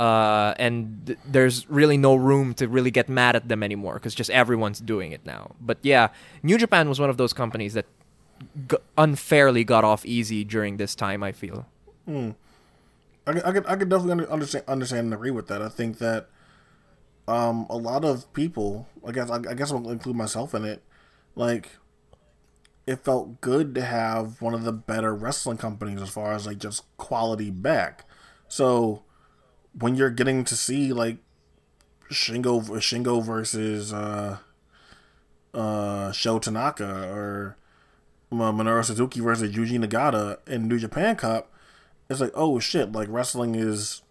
Uh, 0.00 0.54
and 0.58 1.02
th- 1.06 1.18
there's 1.26 1.68
really 1.68 1.98
no 1.98 2.14
room 2.14 2.54
to 2.54 2.66
really 2.66 2.90
get 2.90 3.06
mad 3.08 3.36
at 3.36 3.48
them 3.48 3.62
anymore 3.62 3.94
because 3.94 4.14
just 4.14 4.30
everyone's 4.30 4.80
doing 4.80 5.12
it 5.12 5.20
now. 5.26 5.50
But 5.60 5.76
yeah, 5.82 6.08
New 6.42 6.56
Japan 6.56 6.88
was 6.88 6.98
one 6.98 7.10
of 7.10 7.18
those 7.18 7.34
companies 7.34 7.74
that 7.74 7.84
g- 8.70 8.78
unfairly 8.96 9.62
got 9.62 9.84
off 9.84 10.06
easy 10.06 10.42
during 10.42 10.78
this 10.78 10.94
time. 10.94 11.22
I 11.22 11.32
feel. 11.32 11.66
I 13.30 13.32
could, 13.32 13.44
I 13.44 13.52
could, 13.52 13.66
I 13.66 13.76
could 13.76 13.88
definitely 13.88 14.26
understand, 14.26 14.64
understand 14.66 15.06
and 15.06 15.14
agree 15.14 15.30
with 15.30 15.46
that. 15.48 15.62
I 15.62 15.68
think 15.68 15.98
that 15.98 16.28
um, 17.28 17.66
a 17.70 17.76
lot 17.76 18.04
of 18.04 18.32
people, 18.32 18.88
I 19.06 19.12
guess, 19.12 19.30
I, 19.30 19.36
I 19.36 19.54
guess 19.54 19.70
I'll 19.72 19.90
include 19.90 20.16
myself 20.16 20.54
in 20.54 20.64
it. 20.64 20.82
Like, 21.34 21.70
it 22.86 23.04
felt 23.04 23.40
good 23.40 23.74
to 23.76 23.82
have 23.82 24.42
one 24.42 24.54
of 24.54 24.64
the 24.64 24.72
better 24.72 25.14
wrestling 25.14 25.58
companies 25.58 26.02
as 26.02 26.10
far 26.10 26.32
as 26.32 26.46
like 26.46 26.58
just 26.58 26.84
quality 26.96 27.50
back. 27.50 28.04
So 28.48 29.04
when 29.78 29.94
you're 29.94 30.10
getting 30.10 30.44
to 30.44 30.56
see 30.56 30.92
like 30.92 31.18
Shingo 32.10 32.62
Shingo 32.80 33.22
versus 33.22 33.92
uh, 33.92 34.38
uh, 35.54 36.10
Sho 36.10 36.40
Tanaka 36.40 37.08
or 37.12 37.56
uh, 38.32 38.52
Minoru 38.52 38.84
Suzuki 38.84 39.20
versus 39.20 39.54
Yuji 39.54 39.78
Nagata 39.78 40.38
in 40.48 40.66
New 40.66 40.78
Japan 40.78 41.14
Cup, 41.14 41.49
it's 42.10 42.20
like, 42.20 42.32
oh 42.34 42.58
shit, 42.58 42.90
like 42.90 43.08
wrestling 43.08 43.54
is 43.54 44.02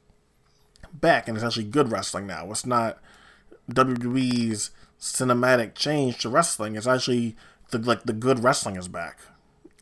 back 0.93 1.27
and 1.27 1.35
it's 1.35 1.45
actually 1.45 1.65
good 1.65 1.91
wrestling 1.91 2.25
now. 2.25 2.49
It's 2.49 2.65
not 2.65 2.97
WWE's 3.69 4.71
cinematic 4.99 5.75
change 5.75 6.17
to 6.19 6.29
wrestling. 6.29 6.77
It's 6.77 6.87
actually 6.87 7.35
the 7.71 7.77
like 7.77 8.03
the 8.03 8.13
good 8.13 8.41
wrestling 8.41 8.77
is 8.77 8.87
back. 8.87 9.19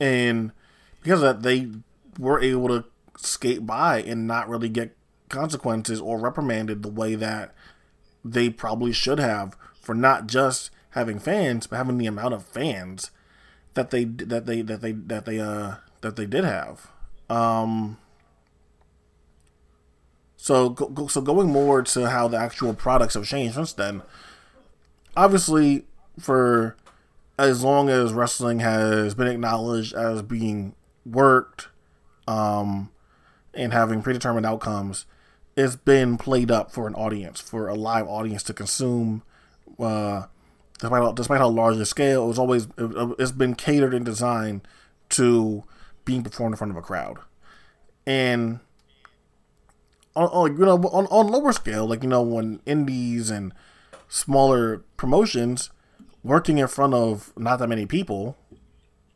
And 0.02 0.52
because 1.04 1.22
of 1.22 1.42
that 1.42 1.44
they 1.44 1.70
were 2.18 2.42
able 2.42 2.68
to 2.70 2.86
skate 3.18 3.66
by 3.68 4.02
and 4.02 4.26
not 4.26 4.50
really 4.50 4.70
get 4.70 4.96
consequences 5.30 6.02
or 6.02 6.18
reprimanded 6.20 6.82
the 6.82 6.90
way 6.90 7.14
that 7.14 7.54
they 8.26 8.50
probably 8.50 8.92
should 8.92 9.20
have 9.20 9.56
for 9.80 9.94
not 9.94 10.26
just 10.26 10.72
having 10.92 11.20
fans 11.20 11.68
but 11.68 11.78
having 11.78 11.98
the 11.98 12.08
amount 12.08 12.34
of 12.34 12.44
fans 12.44 13.12
that 13.76 13.92
they 13.92 14.06
that 14.06 14.48
they 14.48 14.62
that 14.64 14.82
they 14.82 14.92
that 14.92 15.26
they 15.26 15.40
uh 15.40 15.76
that 16.02 16.16
they 16.16 16.26
did 16.26 16.44
have. 16.44 16.88
Um 17.30 17.98
so 20.48 20.70
go, 20.70 21.08
so 21.08 21.20
going 21.20 21.52
more 21.52 21.82
to 21.82 22.10
how 22.10 22.30
the 22.30 22.38
actual 22.38 22.74
products 22.74 23.16
have 23.16 23.26
changed 23.26 23.56
since 23.56 23.74
then. 23.74 24.02
Obviously, 25.18 25.86
for 26.18 26.78
as 27.38 27.66
long 27.66 27.90
as 27.90 28.14
wrestling 28.14 28.60
has 28.60 29.14
been 29.14 29.28
acknowledged 29.28 29.94
as 29.94 30.22
being 30.22 30.74
worked, 31.06 31.68
um, 32.30 32.90
and 33.54 33.74
having 33.74 34.02
predetermined 34.02 34.46
outcomes, 34.46 35.06
it's 35.58 35.76
been 35.76 36.18
played 36.18 36.50
up 36.50 36.72
for 36.72 36.88
an 36.88 36.96
audience, 36.96 37.42
for 37.42 37.68
a 37.68 37.76
live 37.76 38.08
audience 38.08 38.42
to 38.44 38.54
consume. 38.54 39.24
Uh, 39.78 40.28
despite 40.80 41.02
how, 41.02 41.12
despite 41.12 41.40
how 41.40 41.50
large 41.50 41.76
the 41.76 41.86
scale, 41.86 42.24
it 42.24 42.28
was 42.28 42.40
always 42.40 42.68
it, 42.78 43.16
it's 43.20 43.34
been 43.34 43.54
catered 43.54 43.94
and 43.94 44.06
designed 44.06 44.66
to 45.10 45.66
being 46.06 46.24
performed 46.24 46.54
in 46.54 46.58
front 46.58 46.72
of 46.72 46.78
a 46.78 46.82
crowd, 46.82 47.18
and 48.06 48.62
on, 50.18 50.30
on 50.30 50.58
you 50.58 50.66
know 50.66 50.78
on, 50.78 51.06
on 51.08 51.28
lower 51.28 51.54
scale, 51.54 51.88
like 51.88 52.04
you 52.04 52.10
know 52.10 52.22
when 52.22 52.60
indies 52.66 53.30
and 53.30 53.54
smaller 54.10 54.80
promotions 54.98 55.70
working 56.24 56.58
in 56.58 56.68
front 56.68 56.94
of 56.94 57.32
not 57.38 57.60
that 57.60 57.68
many 57.68 57.86
people 57.86 58.38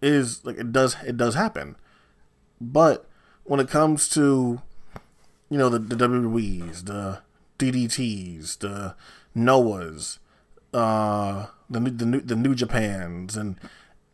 is 0.01 0.45
like 0.45 0.57
it 0.57 0.71
does 0.71 0.95
it 1.05 1.17
does 1.17 1.35
happen, 1.35 1.75
but 2.59 3.07
when 3.43 3.59
it 3.59 3.67
comes 3.67 4.07
to 4.09 4.61
you 5.49 5.57
know 5.57 5.69
the 5.69 5.79
the 5.79 5.95
WWEs, 5.95 6.85
the 6.85 7.19
DDTs, 7.57 8.59
the 8.59 8.95
Noahs, 9.35 10.19
uh, 10.73 11.47
the 11.69 11.79
the 11.79 12.05
new 12.05 12.21
the 12.21 12.35
New 12.35 12.53
Japans, 12.53 13.35
and 13.35 13.59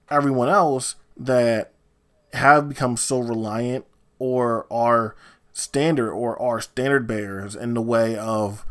everyone 0.10 0.48
else 0.48 0.96
that 1.18 1.74
have 2.34 2.70
become 2.70 2.96
so 2.96 3.20
reliant 3.20 3.86
or 4.20 4.66
are 4.72 5.16
standard 5.58 6.12
or 6.14 6.40
are 6.40 6.62
standard 6.62 7.08
bearers 7.08 7.56
in 7.56 7.74
the 7.74 7.82
way 7.82 8.16
of 8.16 8.64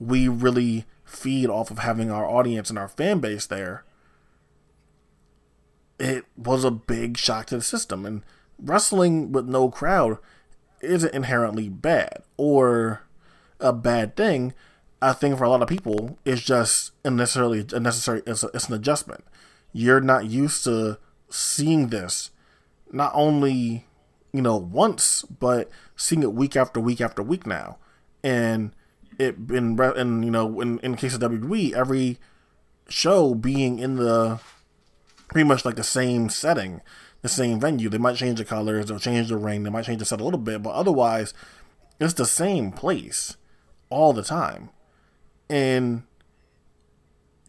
we 0.00 0.26
really 0.26 0.84
feed 1.04 1.48
off 1.48 1.70
of 1.70 1.78
having 1.78 2.10
our 2.10 2.26
audience 2.26 2.68
and 2.68 2.76
our 2.76 2.88
fan 2.88 3.20
base 3.20 3.46
there. 3.46 3.84
It 6.00 6.24
was 6.36 6.64
a 6.64 6.72
big 6.72 7.16
shock 7.16 7.46
to 7.46 7.56
the 7.56 7.62
system, 7.62 8.04
and 8.04 8.22
wrestling 8.58 9.30
with 9.30 9.46
no 9.46 9.70
crowd 9.70 10.18
isn't 10.80 11.14
inherently 11.14 11.68
bad 11.68 12.24
or 12.36 13.02
a 13.60 13.72
bad 13.72 14.16
thing. 14.16 14.52
I 15.00 15.12
think 15.12 15.38
for 15.38 15.44
a 15.44 15.48
lot 15.48 15.62
of 15.62 15.68
people, 15.68 16.18
it's 16.24 16.42
just 16.42 16.90
unnecessarily 17.04 17.64
unnecessary. 17.72 18.22
It's, 18.26 18.42
a, 18.42 18.48
it's 18.52 18.68
an 18.68 18.74
adjustment. 18.74 19.24
You're 19.72 20.00
not 20.00 20.26
used 20.26 20.64
to 20.64 20.98
seeing 21.30 21.88
this, 21.88 22.30
not 22.90 23.12
only 23.14 23.86
you 24.32 24.42
know 24.42 24.56
once, 24.56 25.22
but 25.22 25.70
seeing 25.96 26.22
it 26.22 26.32
week 26.32 26.56
after 26.56 26.80
week 26.80 27.00
after 27.00 27.22
week 27.22 27.46
now, 27.46 27.78
and 28.22 28.72
it 29.18 29.46
been 29.46 29.78
and 29.80 30.24
you 30.24 30.30
know 30.30 30.60
in 30.60 30.78
in 30.80 30.96
case 30.96 31.14
of 31.14 31.20
WWE, 31.20 31.72
every 31.72 32.18
show 32.88 33.34
being 33.34 33.78
in 33.78 33.96
the 33.96 34.40
pretty 35.28 35.46
much 35.46 35.64
like 35.64 35.76
the 35.76 35.84
same 35.84 36.28
setting, 36.28 36.80
the 37.22 37.28
same 37.28 37.60
venue. 37.60 37.88
They 37.88 37.98
might 37.98 38.16
change 38.16 38.38
the 38.38 38.44
colors, 38.44 38.86
they'll 38.86 38.98
change 38.98 39.28
the 39.28 39.36
ring, 39.36 39.62
they 39.62 39.70
might 39.70 39.84
change 39.84 40.00
the 40.00 40.04
set 40.04 40.20
a 40.20 40.24
little 40.24 40.38
bit, 40.38 40.62
but 40.62 40.74
otherwise, 40.74 41.34
it's 41.98 42.14
the 42.14 42.26
same 42.26 42.72
place 42.72 43.36
all 43.90 44.12
the 44.12 44.22
time, 44.22 44.70
and 45.48 46.02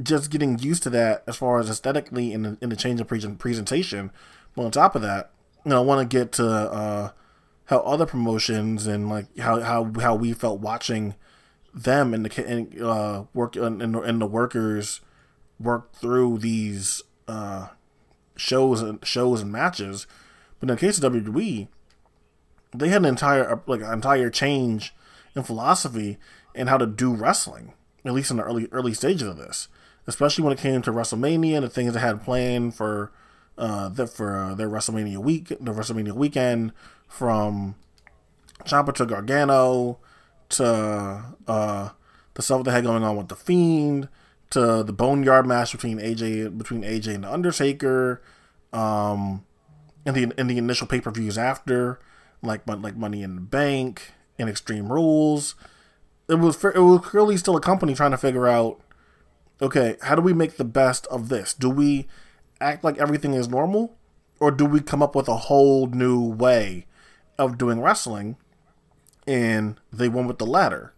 just 0.02 0.30
getting 0.30 0.60
used 0.60 0.84
to 0.84 0.90
that 0.92 1.24
as 1.28 1.36
far 1.36 1.60
as 1.60 1.70
aesthetically 1.70 2.34
the, 2.36 2.58
in 2.62 2.70
the 2.70 2.76
change 2.76 3.02
of 3.02 3.08
pre- 3.08 3.36
presentation. 3.36 4.12
But 4.56 4.66
on 4.66 4.72
top 4.72 4.96
of 4.96 5.02
that, 5.02 5.32
you 5.66 5.70
know, 5.70 5.78
I 5.78 5.86
want 5.86 6.10
to 6.10 6.18
get 6.18 6.32
to 6.34 6.48
uh, 6.48 7.12
how 7.66 7.80
other 7.80 8.06
promotions 8.06 8.88
and 8.88 9.10
like 9.10 9.38
how 9.40 9.62
how 9.62 9.92
how 10.00 10.16
we 10.16 10.34
felt 10.34 10.60
watching 10.60 11.16
them 11.74 12.14
and 12.14 12.26
the 12.26 12.48
and, 12.48 12.82
uh, 12.82 13.24
work 13.34 13.56
and, 13.56 13.82
and 13.82 14.22
the 14.22 14.26
workers 14.26 15.02
work 15.60 15.94
through 15.94 16.40
these 16.40 17.02
uh, 17.28 17.68
shows 18.36 18.82
and 18.82 19.06
shows 19.06 19.42
and 19.42 19.52
matches. 19.52 20.08
But 20.60 20.70
in 20.70 20.76
the 20.76 20.80
case 20.80 21.02
of 21.02 21.12
WWE, 21.12 21.68
they 22.74 22.90
had 22.90 23.02
an 23.02 23.06
entire 23.06 23.62
like 23.68 23.82
an 23.82 23.94
entire 23.94 24.30
change 24.30 24.94
in 25.36 25.44
philosophy 25.44 26.18
and 26.56 26.70
how 26.70 26.78
to 26.78 26.88
do 26.88 27.14
wrestling, 27.14 27.74
at 28.04 28.14
least 28.14 28.32
in 28.32 28.38
the 28.38 28.44
early 28.44 28.68
early 28.72 28.94
stages 28.94 29.28
of 29.28 29.38
this. 29.38 29.68
Especially 30.08 30.44
when 30.44 30.54
it 30.54 30.60
came 30.60 30.82
to 30.82 30.92
WrestleMania 30.92 31.56
and 31.56 31.66
the 31.66 31.70
things 31.70 31.94
they 31.94 32.00
had 32.00 32.24
planned 32.24 32.76
for 32.76 33.12
uh, 33.58 33.90
the, 33.90 34.08
for 34.08 34.38
uh, 34.38 34.56
their 34.56 34.70
WrestleMania 34.70 35.18
week, 35.18 35.48
the 35.50 35.74
WrestleMania 35.74 36.14
weekend, 36.14 36.74
from 37.08 37.76
Ciampa 38.66 38.94
to 38.96 39.06
Gargano 39.06 40.00
to 40.50 41.24
uh, 41.48 41.90
the 42.34 42.42
stuff 42.42 42.64
they 42.64 42.72
had 42.72 42.84
going 42.84 43.04
on 43.04 43.18
with 43.18 43.28
the 43.30 43.36
Fiend 43.36 44.10
to 44.50 44.84
the 44.84 44.94
Boneyard 44.94 45.46
match 45.46 45.72
between 45.72 46.00
AJ 46.00 46.58
between 46.58 46.84
AJ 46.84 47.16
and 47.16 47.24
the 47.24 47.32
Undertaker, 47.32 48.22
um, 48.72 49.46
and 50.06 50.16
the 50.16 50.34
in 50.38 50.48
the 50.48 50.58
initial 50.58 50.88
pay 50.88 51.02
per 51.02 51.12
views 51.12 51.38
after. 51.38 52.00
like 52.42 52.62
like 52.68 52.96
Money 52.96 53.24
in 53.24 53.36
the 53.36 53.42
Bank 53.42 54.14
and 54.38 54.50
Extreme 54.50 54.92
Rules. 54.92 55.56
It 56.30 56.36
was 56.36 56.64
it 56.64 56.80
was 56.80 57.02
clearly 57.02 57.38
still 57.38 57.56
a 57.56 57.62
company 57.62 57.96
trying 57.96 58.12
to 58.12 58.18
figure 58.18 58.48
out, 58.48 58.80
okay, 59.62 59.96
how 60.04 60.16
do 60.16 60.22
we 60.22 60.34
make 60.34 60.58
the 60.58 60.66
best 60.66 61.08
of 61.08 61.30
this? 61.30 61.54
Do 61.54 61.70
we 61.70 62.08
act 62.60 62.84
like 62.84 62.98
everything 62.98 63.34
is 63.34 63.48
normal, 63.48 63.96
or 64.40 64.52
do 64.52 64.66
we 64.66 64.82
come 64.82 65.02
up 65.02 65.16
with 65.16 65.28
a 65.28 65.38
whole 65.38 65.88
new 65.88 66.22
way 66.22 66.86
of 67.38 67.58
doing 67.58 67.82
wrestling? 67.82 68.38
And 69.26 69.80
they 69.92 70.08
went 70.08 70.28
with 70.28 70.38
the 70.38 70.46
latter, 70.46 70.94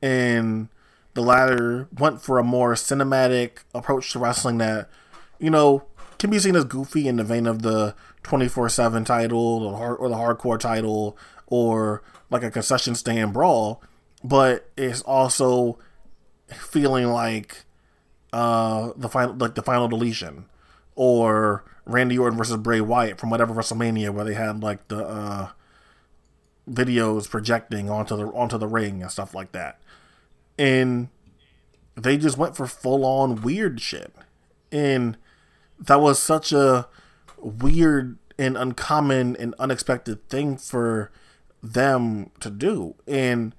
and 0.00 0.68
the 1.14 1.22
latter 1.22 1.88
went 1.98 2.22
for 2.22 2.38
a 2.38 2.44
more 2.44 2.74
cinematic 2.74 3.58
approach 3.74 4.12
to 4.12 4.18
wrestling 4.18 4.58
that, 4.58 4.88
you 5.38 5.50
know, 5.50 5.84
can 6.18 6.30
be 6.30 6.38
seen 6.38 6.56
as 6.56 6.64
goofy 6.64 7.08
in 7.08 7.16
the 7.16 7.24
vein 7.24 7.46
of 7.46 7.62
the 7.62 7.94
24 8.22 8.68
7 8.68 9.04
title 9.04 9.38
or, 9.38 9.96
or 9.96 10.08
the 10.08 10.14
hardcore 10.14 10.58
title 10.58 11.16
or 11.46 12.02
like 12.30 12.42
a 12.42 12.50
concession 12.50 12.94
stand 12.94 13.32
brawl, 13.32 13.82
but 14.24 14.70
it's 14.76 15.02
also 15.02 15.78
feeling 16.48 17.06
like 17.06 17.64
uh, 18.32 18.90
the 18.96 19.08
final 19.08 19.34
like 19.36 19.54
the 19.54 19.62
final 19.62 19.88
deletion 19.88 20.46
or 20.96 21.64
Randy 21.84 22.18
Orton 22.18 22.36
versus 22.36 22.56
Bray 22.56 22.80
Wyatt 22.80 23.20
from 23.20 23.30
whatever 23.30 23.54
WrestleMania 23.54 24.10
where 24.10 24.24
they 24.24 24.34
had 24.34 24.62
like 24.62 24.88
the 24.88 25.06
uh, 25.06 25.48
videos 26.68 27.30
projecting 27.30 27.88
onto 27.88 28.16
the 28.16 28.26
onto 28.26 28.58
the 28.58 28.66
ring 28.66 29.02
and 29.02 29.10
stuff 29.10 29.34
like 29.34 29.52
that. 29.52 29.80
And 30.58 31.08
they 31.94 32.16
just 32.16 32.36
went 32.36 32.56
for 32.56 32.66
full 32.66 33.04
on 33.04 33.42
weird 33.42 33.80
shit. 33.80 34.12
And 34.72 35.16
that 35.78 36.00
was 36.00 36.18
such 36.18 36.52
a 36.52 36.88
weird 37.38 38.18
and 38.38 38.56
uncommon 38.56 39.36
and 39.36 39.54
unexpected 39.58 40.28
thing 40.28 40.56
for 40.56 41.10
them 41.62 42.30
to 42.40 42.50
do. 42.50 42.94
And 43.06 43.54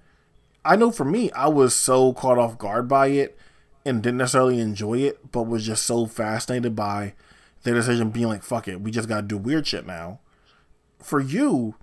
I 0.65 0.75
know 0.75 0.91
for 0.91 1.05
me, 1.05 1.31
I 1.31 1.47
was 1.47 1.73
so 1.73 2.13
caught 2.13 2.37
off 2.37 2.57
guard 2.57 2.87
by 2.87 3.07
it 3.07 3.37
and 3.85 4.03
didn't 4.03 4.17
necessarily 4.17 4.59
enjoy 4.59 4.99
it, 4.99 5.31
but 5.31 5.43
was 5.43 5.65
just 5.65 5.85
so 5.85 6.05
fascinated 6.05 6.75
by 6.75 7.13
their 7.67 7.75
decision 7.75 8.09
being 8.09 8.27
like, 8.27 8.43
fuck 8.43 8.67
it, 8.67 8.81
we 8.81 8.91
just 8.91 9.09
gotta 9.09 9.27
do 9.27 9.37
weird 9.37 9.67
shit 9.67 9.85
now. 9.85 10.19
For 10.99 11.19
you, 11.19 11.75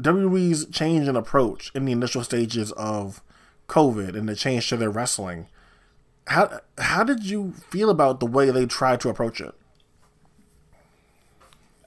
WWE's 0.00 0.66
change 0.66 1.08
in 1.08 1.16
approach 1.16 1.70
in 1.74 1.84
the 1.84 1.92
initial 1.92 2.24
stages 2.24 2.72
of 2.72 3.22
COVID 3.68 4.16
and 4.16 4.28
the 4.28 4.34
change 4.34 4.68
to 4.68 4.76
their 4.76 4.90
wrestling 4.90 5.48
how 6.26 6.60
how 6.78 7.04
did 7.04 7.24
you 7.24 7.52
feel 7.68 7.90
about 7.90 8.20
the 8.20 8.26
way 8.26 8.50
they 8.50 8.66
tried 8.66 9.00
to 9.00 9.08
approach 9.08 9.40
it? 9.40 9.54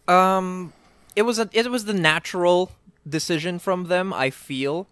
Um, 0.08 0.74
it 1.16 1.24
was 1.24 1.40
a 1.40 1.50
it 1.54 1.70
was 1.70 1.86
the 1.86 1.94
natural 1.94 2.72
decision 3.08 3.60
from 3.60 3.86
them. 3.86 4.14
I 4.14 4.30
feel. 4.30 4.88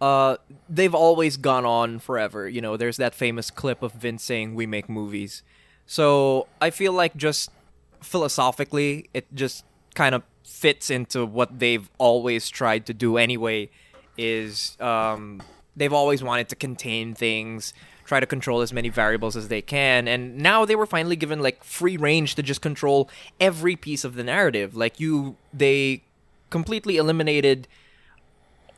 Uh, 0.00 0.36
they've 0.68 0.94
always 0.94 1.36
gone 1.36 1.64
on 1.64 1.98
forever. 1.98 2.48
You 2.48 2.60
know, 2.60 2.76
there's 2.76 2.96
that 2.98 3.14
famous 3.14 3.50
clip 3.50 3.82
of 3.82 3.92
Vince 3.92 4.22
saying, 4.22 4.54
"We 4.54 4.66
make 4.66 4.88
movies." 4.88 5.42
So 5.86 6.46
I 6.60 6.70
feel 6.70 6.92
like 6.92 7.16
just 7.16 7.50
philosophically, 8.00 9.08
it 9.14 9.26
just 9.34 9.64
kind 9.94 10.14
of 10.14 10.22
fits 10.44 10.90
into 10.90 11.24
what 11.26 11.58
they've 11.58 11.88
always 11.98 12.48
tried 12.48 12.86
to 12.86 12.94
do 12.94 13.16
anyway. 13.16 13.70
Is 14.16 14.76
um, 14.80 15.42
they've 15.76 15.92
always 15.92 16.22
wanted 16.22 16.48
to 16.50 16.56
contain 16.56 17.14
things 17.14 17.74
try 18.04 18.20
to 18.20 18.26
control 18.26 18.60
as 18.60 18.72
many 18.72 18.88
variables 18.88 19.36
as 19.36 19.48
they 19.48 19.62
can. 19.62 20.06
And 20.06 20.38
now 20.38 20.64
they 20.64 20.76
were 20.76 20.86
finally 20.86 21.16
given 21.16 21.40
like 21.40 21.64
free 21.64 21.96
range 21.96 22.34
to 22.36 22.42
just 22.42 22.60
control 22.60 23.08
every 23.40 23.76
piece 23.76 24.04
of 24.04 24.14
the 24.14 24.24
narrative. 24.24 24.76
Like 24.76 25.00
you, 25.00 25.36
they 25.52 26.02
completely 26.50 26.96
eliminated 26.96 27.66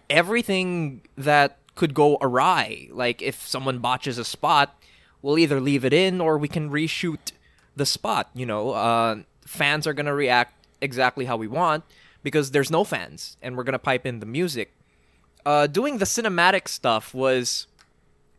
everything 0.09 1.03
that 1.17 1.59
could 1.75 1.93
go 1.93 2.19
awry. 2.21 2.89
Like 2.91 3.21
if 3.21 3.47
someone 3.47 3.79
botches 3.79 4.19
a 4.19 4.25
spot, 4.25 4.81
we'll 5.27 5.39
either 5.39 5.61
leave 5.61 5.85
it 5.85 5.93
in 5.93 6.21
or 6.21 6.39
we 6.39 6.47
can 6.47 6.71
reshoot 6.71 7.33
the 7.75 7.85
spot. 7.85 8.31
You 8.33 8.47
know, 8.47 8.71
uh, 8.71 9.17
fans 9.45 9.85
are 9.89 9.93
gonna 9.93 10.15
react 10.15 10.55
exactly 10.81 11.25
how 11.25 11.37
we 11.37 11.49
want 11.49 11.83
because 12.23 12.53
there's 12.53 12.71
no 12.71 12.85
fans, 12.85 13.37
and 13.43 13.57
we're 13.57 13.65
gonna 13.65 13.81
pipe 13.81 14.07
in 14.07 14.21
the 14.21 14.27
music. 14.27 14.73
Uh, 15.45 15.67
doing 15.67 15.99
the 15.99 16.05
cinematic 16.05 16.69
stuff 16.69 17.13
was 17.13 17.67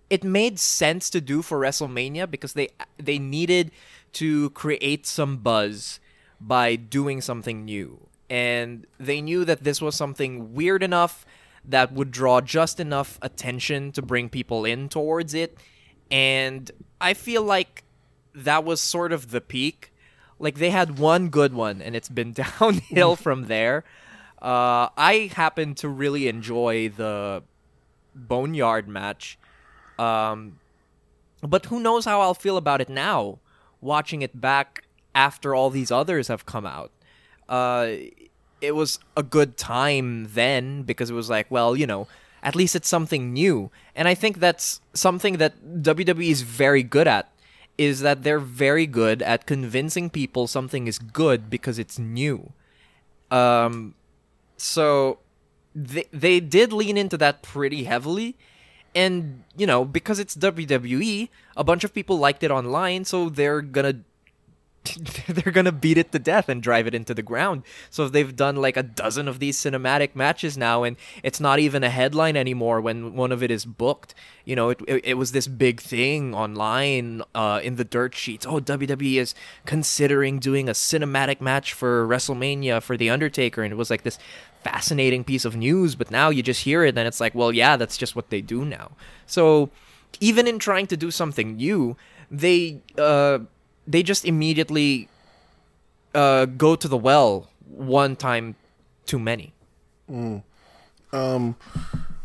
it 0.09 0.23
made 0.23 0.59
sense 0.59 1.09
to 1.09 1.19
do 1.19 1.41
for 1.41 1.59
WrestleMania 1.59 2.31
because 2.31 2.53
they 2.53 2.69
they 2.97 3.19
needed 3.19 3.71
to 4.13 4.49
create 4.51 5.05
some 5.05 5.37
buzz 5.37 5.99
by 6.39 6.77
doing 6.77 7.19
something 7.19 7.65
new. 7.65 8.07
And 8.29 8.87
they 8.97 9.19
knew 9.19 9.43
that 9.43 9.65
this 9.65 9.81
was 9.81 9.95
something 9.95 10.53
weird 10.53 10.83
enough 10.83 11.25
that 11.65 11.91
would 11.91 12.11
draw 12.11 12.39
just 12.39 12.79
enough 12.79 13.19
attention 13.21 13.91
to 13.91 14.01
bring 14.01 14.29
people 14.29 14.63
in 14.63 14.87
towards 14.87 15.33
it. 15.33 15.57
And 16.11 16.69
I 16.99 17.13
feel 17.13 17.43
like 17.43 17.83
that 18.33 18.63
was 18.63 18.81
sort 18.81 19.11
of 19.11 19.31
the 19.31 19.41
peak. 19.41 19.91
Like 20.39 20.55
they 20.55 20.69
had 20.69 20.99
one 20.99 21.29
good 21.29 21.53
one 21.53 21.81
and 21.81 21.95
it's 21.95 22.09
been 22.09 22.33
downhill 22.59 23.15
from 23.25 23.45
there. 23.47 23.83
Uh, 24.41 24.89
I 24.95 25.31
happen 25.35 25.73
to 25.75 25.89
really 25.89 26.27
enjoy 26.27 26.89
the 26.89 27.43
Boneyard 28.13 28.87
match 28.87 29.37
um, 29.97 30.59
but 31.41 31.65
who 31.67 31.79
knows 31.79 32.05
how 32.05 32.21
I'll 32.21 32.33
feel 32.33 32.57
about 32.57 32.81
it 32.81 32.89
now, 32.89 33.39
watching 33.81 34.21
it 34.21 34.39
back 34.39 34.83
after 35.15 35.55
all 35.55 35.69
these 35.69 35.91
others 35.91 36.27
have 36.27 36.45
come 36.45 36.65
out. 36.65 36.91
Uh, 37.49 37.89
it 38.61 38.75
was 38.75 38.99
a 39.15 39.23
good 39.23 39.57
time 39.57 40.29
then 40.33 40.83
because 40.83 41.09
it 41.09 41.13
was 41.13 41.29
like, 41.29 41.49
well, 41.49 41.75
you 41.75 41.87
know, 41.87 42.07
at 42.43 42.55
least 42.55 42.75
it's 42.75 42.87
something 42.87 43.33
new. 43.33 43.71
And 43.95 44.07
I 44.07 44.13
think 44.13 44.39
that's 44.39 44.81
something 44.93 45.37
that 45.37 45.81
WWE 45.81 46.29
is 46.29 46.41
very 46.41 46.83
good 46.83 47.07
at 47.07 47.31
is 47.77 48.01
that 48.01 48.23
they're 48.23 48.39
very 48.39 48.87
good 48.87 49.21
at 49.21 49.45
convincing 49.45 50.09
people 50.09 50.47
something 50.47 50.87
is 50.87 50.97
good 50.97 51.49
because 51.49 51.77
it's 51.77 51.99
new. 51.99 52.51
Um, 53.29 53.93
so 54.57 55.19
they 55.75 56.05
they 56.11 56.39
did 56.39 56.73
lean 56.73 56.97
into 56.97 57.17
that 57.17 57.43
pretty 57.43 57.83
heavily 57.83 58.35
and 58.97 59.43
you 59.55 59.67
know 59.67 59.85
because 59.85 60.17
it's 60.19 60.35
WWE, 60.35 61.29
a 61.55 61.63
bunch 61.63 61.83
of 61.83 61.93
people 61.93 62.17
liked 62.17 62.43
it 62.43 62.49
online, 62.49 63.05
so 63.05 63.29
they're 63.29 63.61
gonna 63.61 64.01
they're 65.27 65.53
gonna 65.53 65.71
beat 65.71 65.97
it 65.97 66.11
to 66.11 66.19
death 66.19 66.49
and 66.49 66.61
drive 66.61 66.87
it 66.87 66.95
into 66.95 67.13
the 67.13 67.21
ground. 67.21 67.63
So 67.89 68.07
they've 68.07 68.35
done 68.35 68.55
like 68.55 68.77
a 68.77 68.83
dozen 68.83 69.27
of 69.27 69.39
these 69.39 69.57
cinematic 69.57 70.15
matches 70.15 70.57
now, 70.57 70.83
and 70.83 70.97
it's 71.23 71.39
not 71.39 71.59
even 71.59 71.83
a 71.83 71.89
headline 71.89 72.35
anymore 72.35 72.81
when 72.81 73.15
one 73.15 73.31
of 73.31 73.43
it 73.43 73.51
is 73.51 73.65
booked. 73.65 74.13
You 74.45 74.55
know, 74.55 74.69
it 74.69 74.81
it, 74.87 75.05
it 75.05 75.13
was 75.15 75.31
this 75.31 75.47
big 75.47 75.81
thing 75.81 76.33
online 76.33 77.21
uh, 77.35 77.59
in 77.63 77.75
the 77.75 77.85
dirt 77.85 78.15
sheets. 78.15 78.45
Oh, 78.45 78.59
WWE 78.59 79.15
is 79.15 79.35
considering 79.65 80.39
doing 80.39 80.69
a 80.69 80.73
cinematic 80.73 81.41
match 81.41 81.73
for 81.73 82.07
WrestleMania 82.07 82.81
for 82.81 82.97
the 82.97 83.09
Undertaker, 83.09 83.63
and 83.63 83.71
it 83.71 83.77
was 83.77 83.89
like 83.89 84.03
this 84.03 84.19
fascinating 84.63 85.23
piece 85.23 85.45
of 85.45 85.55
news, 85.55 85.95
but 85.95 86.11
now 86.11 86.29
you 86.29 86.43
just 86.43 86.63
hear 86.63 86.83
it 86.83 86.97
and 86.97 87.07
it's 87.07 87.21
like, 87.21 87.33
well, 87.33 87.53
yeah, 87.53 87.77
that's 87.77 87.97
just 87.97 88.15
what 88.15 88.29
they 88.29 88.41
do 88.41 88.65
now. 88.65 88.91
So 89.25 89.69
even 90.19 90.47
in 90.47 90.59
trying 90.59 90.87
to 90.87 90.97
do 90.97 91.11
something 91.11 91.55
new, 91.55 91.95
they 92.29 92.81
uh, 92.97 93.39
they 93.87 94.03
just 94.03 94.25
immediately 94.25 95.09
uh, 96.13 96.45
go 96.45 96.75
to 96.75 96.87
the 96.87 96.97
well 96.97 97.49
one 97.65 98.15
time 98.15 98.55
too 99.05 99.19
many. 99.19 99.53
Mm. 100.09 100.43
Um, 101.13 101.55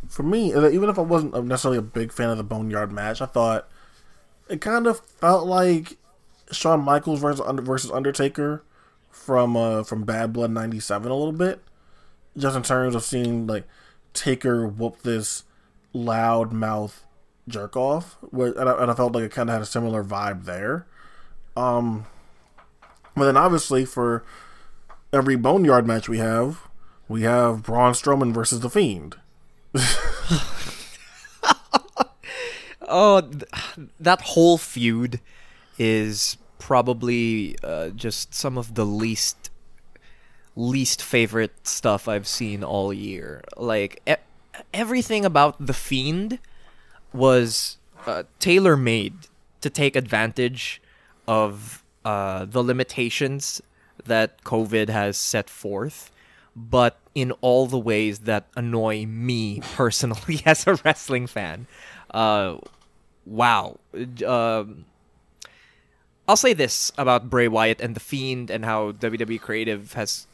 for 0.09 0.23
me, 0.23 0.53
uh, 0.53 0.69
even 0.69 0.91
if 0.91 0.99
I 0.99 1.03
wasn't 1.03 1.45
necessarily 1.45 1.79
a 1.79 1.83
big 1.83 2.13
fan 2.13 2.31
of 2.31 2.37
the 2.37 2.45
Boneyard 2.45 2.93
match, 2.93 3.23
I 3.23 3.27
thought 3.27 3.69
it 4.49 4.61
kind 4.61 4.87
of 4.87 5.01
felt 5.01 5.47
like 5.47 5.97
Shawn 6.51 6.81
Michaels 6.81 7.21
versus 7.21 7.91
Undertaker 7.91 8.63
from 9.11 9.57
uh, 9.57 9.85
from 9.85 10.05
Bad 10.05 10.33
Blood 10.33 10.51
'97 10.51 11.11
a 11.11 11.15
little 11.15 11.33
bit 11.33 11.61
just 12.37 12.57
in 12.57 12.63
terms 12.63 12.95
of 12.95 13.03
seeing 13.03 13.47
like 13.47 13.65
Taker 14.15 14.67
whoop 14.67 15.03
this 15.03 15.45
loud 15.93 16.53
mouth 16.53 17.05
jerk 17.49 17.77
off, 17.77 18.17
and 18.33 18.59
I 18.59 18.95
felt 18.95 19.15
like 19.15 19.25
it 19.25 19.33
kind 19.33 19.49
of 19.49 19.55
had 19.55 19.63
a 19.63 19.67
similar 19.67 20.05
vibe 20.05 20.45
there. 20.45 20.87
Um, 21.57 22.07
but 23.17 23.27
then 23.27 23.37
obviously 23.37 23.85
for 23.85 24.25
every 25.13 25.37
Boneyard 25.37 25.87
match 25.87 26.09
we 26.09 26.19
have, 26.19 26.69
we 27.09 27.23
have 27.23 27.63
Braun 27.63 27.93
Strowman 27.93 28.33
versus 28.33 28.61
the 28.61 28.71
Fiend. 28.71 29.17
oh, 32.89 33.21
th- 33.21 33.45
that 34.01 34.21
whole 34.23 34.59
feud 34.59 35.21
is 35.79 36.37
probably 36.59 37.57
uh, 37.63 37.89
just 37.91 38.35
some 38.35 38.57
of 38.57 38.75
the 38.75 38.87
least 38.87 39.51
least 40.55 41.03
favorite 41.03 41.67
stuff 41.67 42.07
I've 42.07 42.27
seen 42.27 42.63
all 42.63 42.93
year. 42.93 43.43
Like 43.57 44.03
e- 44.07 44.15
everything 44.73 45.25
about 45.25 45.67
the 45.67 45.73
Fiend 45.73 46.39
was 47.13 47.79
uh, 48.07 48.25
tailor 48.39 48.77
made 48.77 49.15
to 49.63 49.71
take 49.71 49.97
advantage 49.97 50.81
of 51.27 51.83
uh, 52.05 52.45
the 52.45 52.63
limitations 52.63 53.61
that 54.05 54.43
COVID 54.45 54.89
has 54.89 55.17
set 55.17 55.49
forth, 55.49 56.11
but 56.57 56.99
in 57.15 57.33
all 57.41 57.67
the 57.67 57.79
ways 57.79 58.21
that 58.21 58.47
annoy 58.57 59.07
me 59.07 59.61
personally 59.75 60.43
as 60.47 60.67
a 60.67 60.75
wrestling 60.77 61.27
fan. 61.27 61.67
Uh, 62.11 62.57
wow. 63.25 63.79
Um 64.27 64.85
I'll 66.29 66.37
say 66.37 66.53
this 66.53 66.93
about 66.97 67.29
Bray 67.29 67.49
Wyatt 67.49 67.81
and 67.81 67.97
the 67.97 68.01
Fiend 68.01 68.51
and 68.51 68.65
how 68.65 68.93
WWE 68.93 69.41
Creative 69.41 69.93
has 69.95 70.27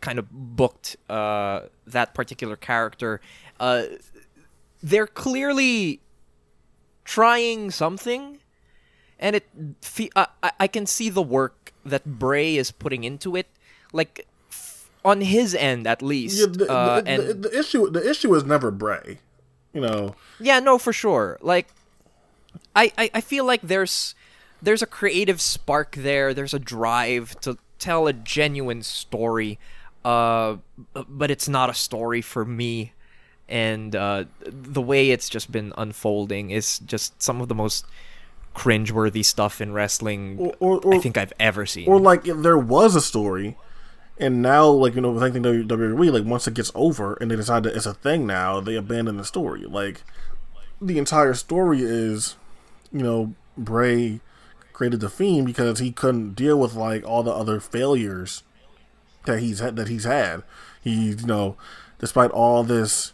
kind 0.00 0.18
of 0.18 0.30
booked 0.30 0.96
uh, 1.08 1.62
that 1.86 2.14
particular 2.14 2.56
character. 2.56 3.20
Uh, 3.60 3.84
they're 4.82 5.06
clearly 5.06 6.00
trying 7.04 7.70
something, 7.70 8.38
and 9.18 9.36
it 9.36 9.48
fe- 9.80 10.10
I, 10.16 10.26
I- 10.60 10.68
can 10.68 10.86
see 10.86 11.08
the 11.08 11.22
work 11.22 11.72
that 11.84 12.04
Bray 12.04 12.56
is 12.56 12.70
putting 12.70 13.04
into 13.04 13.36
it, 13.36 13.46
like 13.92 14.26
f- 14.50 14.88
on 15.04 15.20
his 15.20 15.54
end 15.54 15.86
at 15.86 16.02
least. 16.02 16.38
Yeah, 16.40 16.46
the, 16.50 16.70
uh, 16.70 17.00
the, 17.00 17.08
and 17.08 17.22
the, 17.28 17.34
the 17.48 17.58
issue 17.58 17.90
the 17.90 18.08
issue 18.08 18.34
is 18.34 18.44
never 18.44 18.70
Bray. 18.70 19.18
You 19.72 19.82
know, 19.82 20.14
Yeah, 20.40 20.58
no, 20.60 20.78
for 20.78 20.92
sure. 20.92 21.38
Like, 21.42 21.68
I, 22.74 22.92
I, 22.96 23.10
I 23.14 23.20
feel 23.20 23.44
like 23.44 23.60
there's 23.62 24.14
there's 24.62 24.80
a 24.82 24.86
creative 24.86 25.40
spark 25.40 25.96
there. 25.96 26.32
There's 26.32 26.54
a 26.54 26.58
drive 26.58 27.38
to 27.40 27.58
tell 27.78 28.06
a 28.06 28.14
genuine 28.14 28.82
story, 28.82 29.58
uh, 30.04 30.56
but 30.94 31.30
it's 31.30 31.46
not 31.48 31.68
a 31.68 31.74
story 31.74 32.22
for 32.22 32.44
me. 32.46 32.92
And 33.48 33.94
uh, 33.94 34.24
the 34.46 34.80
way 34.82 35.10
it's 35.10 35.28
just 35.28 35.52
been 35.52 35.72
unfolding 35.78 36.50
is 36.50 36.78
just 36.80 37.22
some 37.22 37.40
of 37.42 37.48
the 37.48 37.54
most 37.54 37.84
cringeworthy 38.56 39.24
stuff 39.24 39.60
in 39.60 39.72
wrestling 39.72 40.36
Or- 40.38 40.54
or- 40.60 40.80
or- 40.84 40.94
I 40.94 40.98
think 40.98 41.16
I've 41.18 41.32
ever 41.38 41.66
seen. 41.66 41.86
or 41.88 42.00
like 42.00 42.26
if 42.26 42.38
there 42.42 42.58
was 42.58 42.96
a 42.96 43.00
story, 43.00 43.56
and 44.18 44.40
now 44.40 44.66
like 44.68 44.94
you 44.94 45.00
know 45.02 45.10
with 45.12 45.22
anything 45.22 45.42
WWE 45.42 46.10
like 46.12 46.24
once 46.24 46.48
it 46.48 46.54
gets 46.54 46.72
over 46.74 47.14
and 47.20 47.30
they 47.30 47.36
decide 47.36 47.62
that 47.64 47.76
it's 47.76 47.86
a 47.86 47.94
thing 47.94 48.26
now, 48.26 48.60
they 48.60 48.74
abandon 48.74 49.18
the 49.18 49.24
story. 49.24 49.64
Like 49.66 50.02
the 50.80 50.98
entire 50.98 51.34
story 51.34 51.80
is, 51.82 52.36
you 52.92 53.02
know, 53.02 53.34
Bray 53.58 54.20
created 54.72 55.00
the 55.00 55.08
Fiend 55.08 55.46
because 55.46 55.78
he 55.78 55.90
couldn't 55.92 56.34
deal 56.34 56.58
with 56.58 56.74
like 56.74 57.04
all 57.06 57.22
the 57.22 57.30
other 57.32 57.60
failures 57.60 58.42
that 59.26 59.40
he's 59.40 59.58
had 59.60 59.76
that 59.76 59.88
he's 59.88 60.04
had. 60.04 60.42
He 60.82 61.10
you 61.10 61.26
know, 61.26 61.56
despite 61.98 62.30
all 62.30 62.62
this 62.62 63.12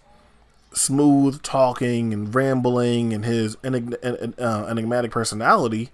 smooth 0.72 1.42
talking 1.42 2.12
and 2.12 2.34
rambling 2.34 3.12
and 3.12 3.24
his 3.24 3.56
uh, 3.64 4.66
enigmatic 4.68 5.10
personality, 5.10 5.90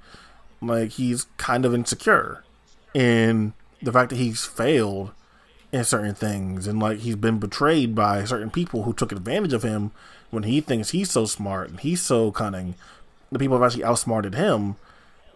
like 0.61 0.93
he's 0.93 1.27
kind 1.37 1.65
of 1.65 1.75
insecure, 1.75 2.45
and 2.95 3.53
the 3.83 3.93
fact 3.93 4.11
that 4.11 4.17
he's 4.17 4.45
failed 4.45 5.13
in 5.71 5.85
certain 5.85 6.15
things 6.15 6.67
and 6.67 6.81
like 6.81 7.01
he's 7.01 7.17
been 7.17 7.39
betrayed 7.39 7.95
by 7.95 8.25
certain 8.25 8.51
people 8.51 8.85
who 8.85 8.93
took 8.93 9.13
advantage 9.13 9.53
of 9.53 9.63
him 9.63 9.91
when 10.31 10.45
he 10.45 10.61
thinks 10.61 10.91
he's 10.91 11.11
so 11.11 11.27
smart 11.27 11.69
and 11.69 11.81
he's 11.81 12.01
so 12.01 12.31
cunning. 12.31 12.75
The 13.31 13.39
people 13.39 13.59
have 13.59 13.67
actually 13.67 13.85
outsmarted 13.85 14.35
him. 14.35 14.77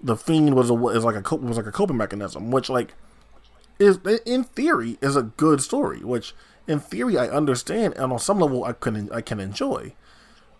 The 0.00 0.16
fiend 0.16 0.54
was 0.54 0.70
a 0.70 0.86
is 0.88 1.04
like 1.04 1.30
a 1.30 1.36
was 1.36 1.56
like 1.56 1.66
a 1.66 1.72
coping 1.72 1.96
mechanism, 1.96 2.50
which 2.50 2.70
like 2.70 2.94
is 3.78 3.98
in 4.24 4.44
theory 4.44 4.98
is 5.00 5.16
a 5.16 5.22
good 5.22 5.60
story. 5.60 5.98
Which 5.98 6.34
in 6.66 6.80
theory 6.80 7.18
I 7.18 7.28
understand, 7.28 7.94
and 7.94 8.12
on 8.12 8.18
some 8.18 8.38
level 8.38 8.64
I 8.64 8.72
can 8.72 9.10
I 9.12 9.20
can 9.20 9.40
enjoy. 9.40 9.94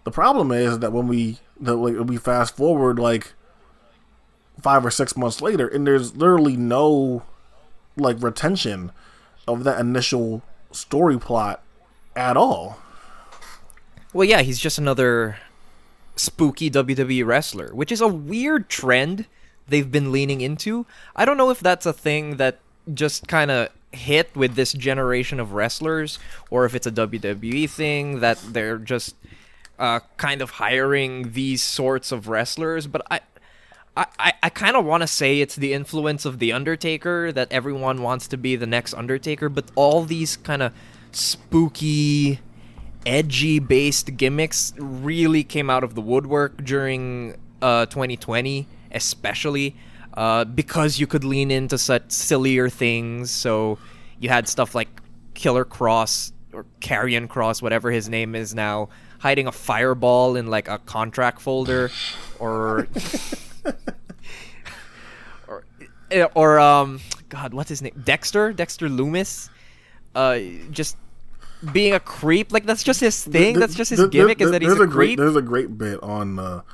The 0.04 0.10
problem 0.10 0.50
is 0.50 0.80
that 0.80 0.92
when 0.92 1.06
we 1.08 1.38
that 1.60 1.78
we 1.78 2.16
fast 2.16 2.56
forward 2.56 2.98
like 2.98 3.34
five 4.60 4.84
or 4.84 4.90
six 4.90 5.16
months 5.16 5.40
later, 5.40 5.68
and 5.68 5.86
there's 5.86 6.16
literally 6.16 6.56
no 6.56 7.22
like 7.96 8.22
retention 8.22 8.92
of 9.46 9.64
that 9.64 9.80
initial 9.80 10.42
story 10.70 11.18
plot 11.18 11.62
at 12.16 12.36
all. 12.36 12.78
Well, 14.12 14.28
yeah, 14.28 14.42
he's 14.42 14.58
just 14.58 14.78
another 14.78 15.38
spooky 16.16 16.70
WWE 16.70 17.24
wrestler, 17.24 17.74
which 17.74 17.90
is 17.90 18.00
a 18.00 18.08
weird 18.08 18.68
trend 18.68 19.26
they've 19.68 19.90
been 19.90 20.12
leaning 20.12 20.40
into. 20.40 20.86
I 21.16 21.24
don't 21.24 21.36
know 21.36 21.50
if 21.50 21.60
that's 21.60 21.86
a 21.86 21.92
thing 21.92 22.36
that 22.36 22.58
just 22.92 23.28
kind 23.28 23.50
of 23.50 23.68
hit 23.92 24.34
with 24.34 24.54
this 24.54 24.72
generation 24.72 25.38
of 25.40 25.52
wrestlers, 25.52 26.18
or 26.50 26.64
if 26.64 26.74
it's 26.74 26.86
a 26.86 26.92
WWE 26.92 27.68
thing 27.68 28.20
that 28.20 28.38
they're 28.48 28.78
just 28.78 29.16
uh, 29.78 30.00
kind 30.16 30.42
of 30.42 30.52
hiring 30.52 31.32
these 31.32 31.62
sorts 31.62 32.12
of 32.12 32.28
wrestlers. 32.28 32.86
But 32.86 33.02
I. 33.10 33.20
I, 33.94 34.32
I, 34.42 34.48
kind 34.48 34.74
of 34.74 34.86
want 34.86 35.02
to 35.02 35.06
say 35.06 35.40
it's 35.40 35.54
the 35.54 35.74
influence 35.74 36.24
of 36.24 36.38
The 36.38 36.50
Undertaker 36.50 37.30
that 37.30 37.52
everyone 37.52 38.00
wants 38.00 38.26
to 38.28 38.38
be 38.38 38.56
the 38.56 38.66
next 38.66 38.94
Undertaker, 38.94 39.50
but 39.50 39.66
all 39.74 40.04
these 40.04 40.38
kind 40.38 40.62
of 40.62 40.72
spooky, 41.10 42.40
edgy 43.04 43.58
based 43.58 44.16
gimmicks 44.16 44.72
really 44.78 45.44
came 45.44 45.68
out 45.68 45.84
of 45.84 45.94
the 45.94 46.00
woodwork 46.00 46.64
during 46.64 47.36
uh, 47.60 47.84
2020, 47.84 48.66
especially 48.92 49.76
uh, 50.14 50.44
because 50.44 50.98
you 50.98 51.06
could 51.06 51.24
lean 51.24 51.50
into 51.50 51.78
such 51.78 52.10
sillier 52.10 52.68
things. 52.68 53.30
So 53.30 53.78
you 54.20 54.28
had 54.28 54.48
stuff 54.48 54.74
like 54.74 54.88
Killer 55.34 55.64
Kross 55.64 56.32
or 56.52 56.66
Karrion 56.80 57.28
Kross, 57.28 57.62
whatever 57.62 57.90
his 57.90 58.08
name 58.08 58.34
is 58.34 58.54
now, 58.54 58.88
hiding 59.20 59.46
a 59.46 59.52
fireball 59.52 60.36
in 60.36 60.48
like 60.48 60.68
a 60.68 60.78
contract 60.78 61.40
folder, 61.40 61.90
or 62.38 62.86
or 65.48 65.64
or 66.34 66.60
um, 66.60 67.00
God, 67.28 67.54
what's 67.54 67.68
his 67.70 67.82
name? 67.82 68.00
Dexter, 68.04 68.52
Dexter 68.52 68.88
Lumis, 68.88 69.48
uh, 70.14 70.38
just 70.70 70.96
being 71.72 71.94
a 71.94 72.00
creep. 72.00 72.52
Like 72.52 72.66
that's 72.66 72.82
just 72.82 73.00
his 73.00 73.24
thing. 73.24 73.58
That's 73.58 73.74
just 73.74 73.90
his 73.90 73.98
There- 74.00 74.08
gimmick. 74.08 74.38
there- 74.38 74.48
Is 74.48 74.52
that 74.52 74.62
he's 74.62 74.72
a 74.72 74.76
great 74.86 74.90
creep. 74.90 75.18
there's 75.18 75.36
a 75.36 75.42
great 75.42 75.78
bit 75.78 76.02
on 76.02 76.36
the 76.36 76.64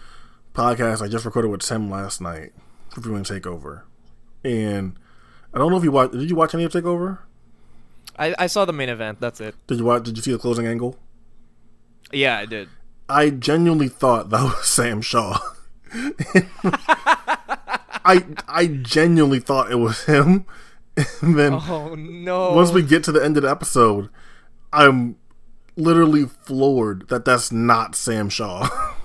podcast 0.54 1.02
I 1.02 1.08
just 1.08 1.24
recorded 1.24 1.48
with 1.50 1.60
Tim 1.60 1.90
last 1.90 2.20
night 2.20 2.52
for 2.98 3.08
Viewing 3.08 3.24
Takeover, 3.24 3.82
and 4.44 4.96
I 5.54 5.58
don't 5.58 5.70
know 5.70 5.78
if 5.78 5.84
you 5.84 5.92
watched. 5.92 6.12
Did 6.12 6.28
you 6.28 6.36
watch 6.36 6.54
any 6.54 6.64
of 6.64 6.72
Takeover? 6.72 7.18
I, 8.18 8.34
I 8.38 8.46
saw 8.48 8.64
the 8.64 8.72
main 8.72 8.88
event. 8.88 9.20
That's 9.20 9.40
it. 9.40 9.54
Did 9.66 9.78
you 9.78 9.84
watch? 9.84 10.04
Did 10.04 10.16
you 10.16 10.22
see 10.22 10.32
the 10.32 10.38
closing 10.38 10.66
angle? 10.66 10.98
Yeah, 12.12 12.38
I 12.38 12.46
did. 12.46 12.68
I 13.08 13.30
genuinely 13.30 13.88
thought 13.88 14.30
that 14.30 14.42
was 14.42 14.66
Sam 14.68 15.00
Shaw. 15.00 15.38
I 18.04 18.24
I 18.46 18.66
genuinely 18.82 19.40
thought 19.40 19.70
it 19.70 19.76
was 19.76 20.04
him, 20.04 20.44
and 21.20 21.38
then 21.38 21.54
Oh 21.54 21.94
no! 21.94 22.52
once 22.52 22.70
we 22.72 22.82
get 22.82 23.04
to 23.04 23.12
the 23.12 23.24
end 23.24 23.36
of 23.36 23.44
the 23.44 23.50
episode, 23.50 24.08
I'm 24.72 25.16
literally 25.76 26.26
floored 26.26 27.08
that 27.08 27.24
that's 27.24 27.52
not 27.52 27.94
Sam 27.94 28.28
Shaw. 28.28 28.68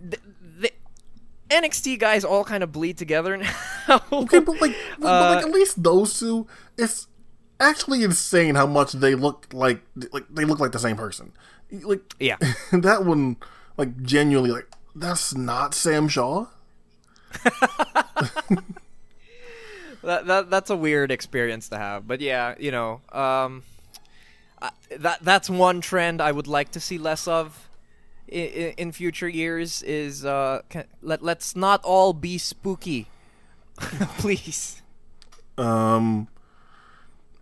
the 0.00 0.18
NXT 1.50 1.98
guys 1.98 2.24
all 2.24 2.44
kind 2.44 2.62
of 2.62 2.72
bleed 2.72 2.98
together 2.98 3.36
now. 3.88 4.02
okay, 4.12 4.38
but 4.40 4.60
like, 4.60 4.74
but, 4.98 5.06
Uh, 5.06 5.34
like 5.34 5.44
at 5.44 5.50
least 5.50 5.82
those 5.82 6.18
two, 6.18 6.46
it's 6.76 7.06
actually 7.60 8.04
insane 8.04 8.54
how 8.54 8.66
much 8.66 8.92
they 8.92 9.14
look 9.14 9.46
like 9.52 9.80
like 10.12 10.24
they 10.30 10.44
look 10.44 10.60
like 10.60 10.72
the 10.72 10.78
same 10.78 10.96
person. 10.96 11.32
Like 11.70 12.14
yeah. 12.20 12.36
that 12.72 13.04
one, 13.04 13.36
like 13.76 14.02
genuinely, 14.02 14.50
like 14.50 14.68
that's 14.94 15.34
not 15.34 15.74
Sam 15.74 16.08
Shaw. 16.08 16.46
that, 20.02 20.26
that 20.26 20.50
that's 20.50 20.70
a 20.70 20.76
weird 20.76 21.10
experience 21.10 21.68
to 21.70 21.78
have. 21.78 22.06
But 22.06 22.20
yeah, 22.20 22.54
you 22.58 22.70
know, 22.70 23.00
um, 23.12 23.62
I, 24.60 24.70
that 24.98 25.18
that's 25.22 25.50
one 25.50 25.80
trend 25.80 26.20
I 26.20 26.32
would 26.32 26.46
like 26.46 26.72
to 26.72 26.80
see 26.80 26.98
less 26.98 27.28
of 27.28 27.67
in, 28.28 28.72
in 28.76 28.92
future 28.92 29.28
years. 29.28 29.82
Is 29.82 30.24
uh, 30.24 30.62
can, 30.68 30.84
let 31.02 31.22
let's 31.22 31.56
not 31.56 31.82
all 31.84 32.12
be 32.12 32.38
spooky, 32.38 33.06
please. 34.18 34.82
Um, 35.56 36.28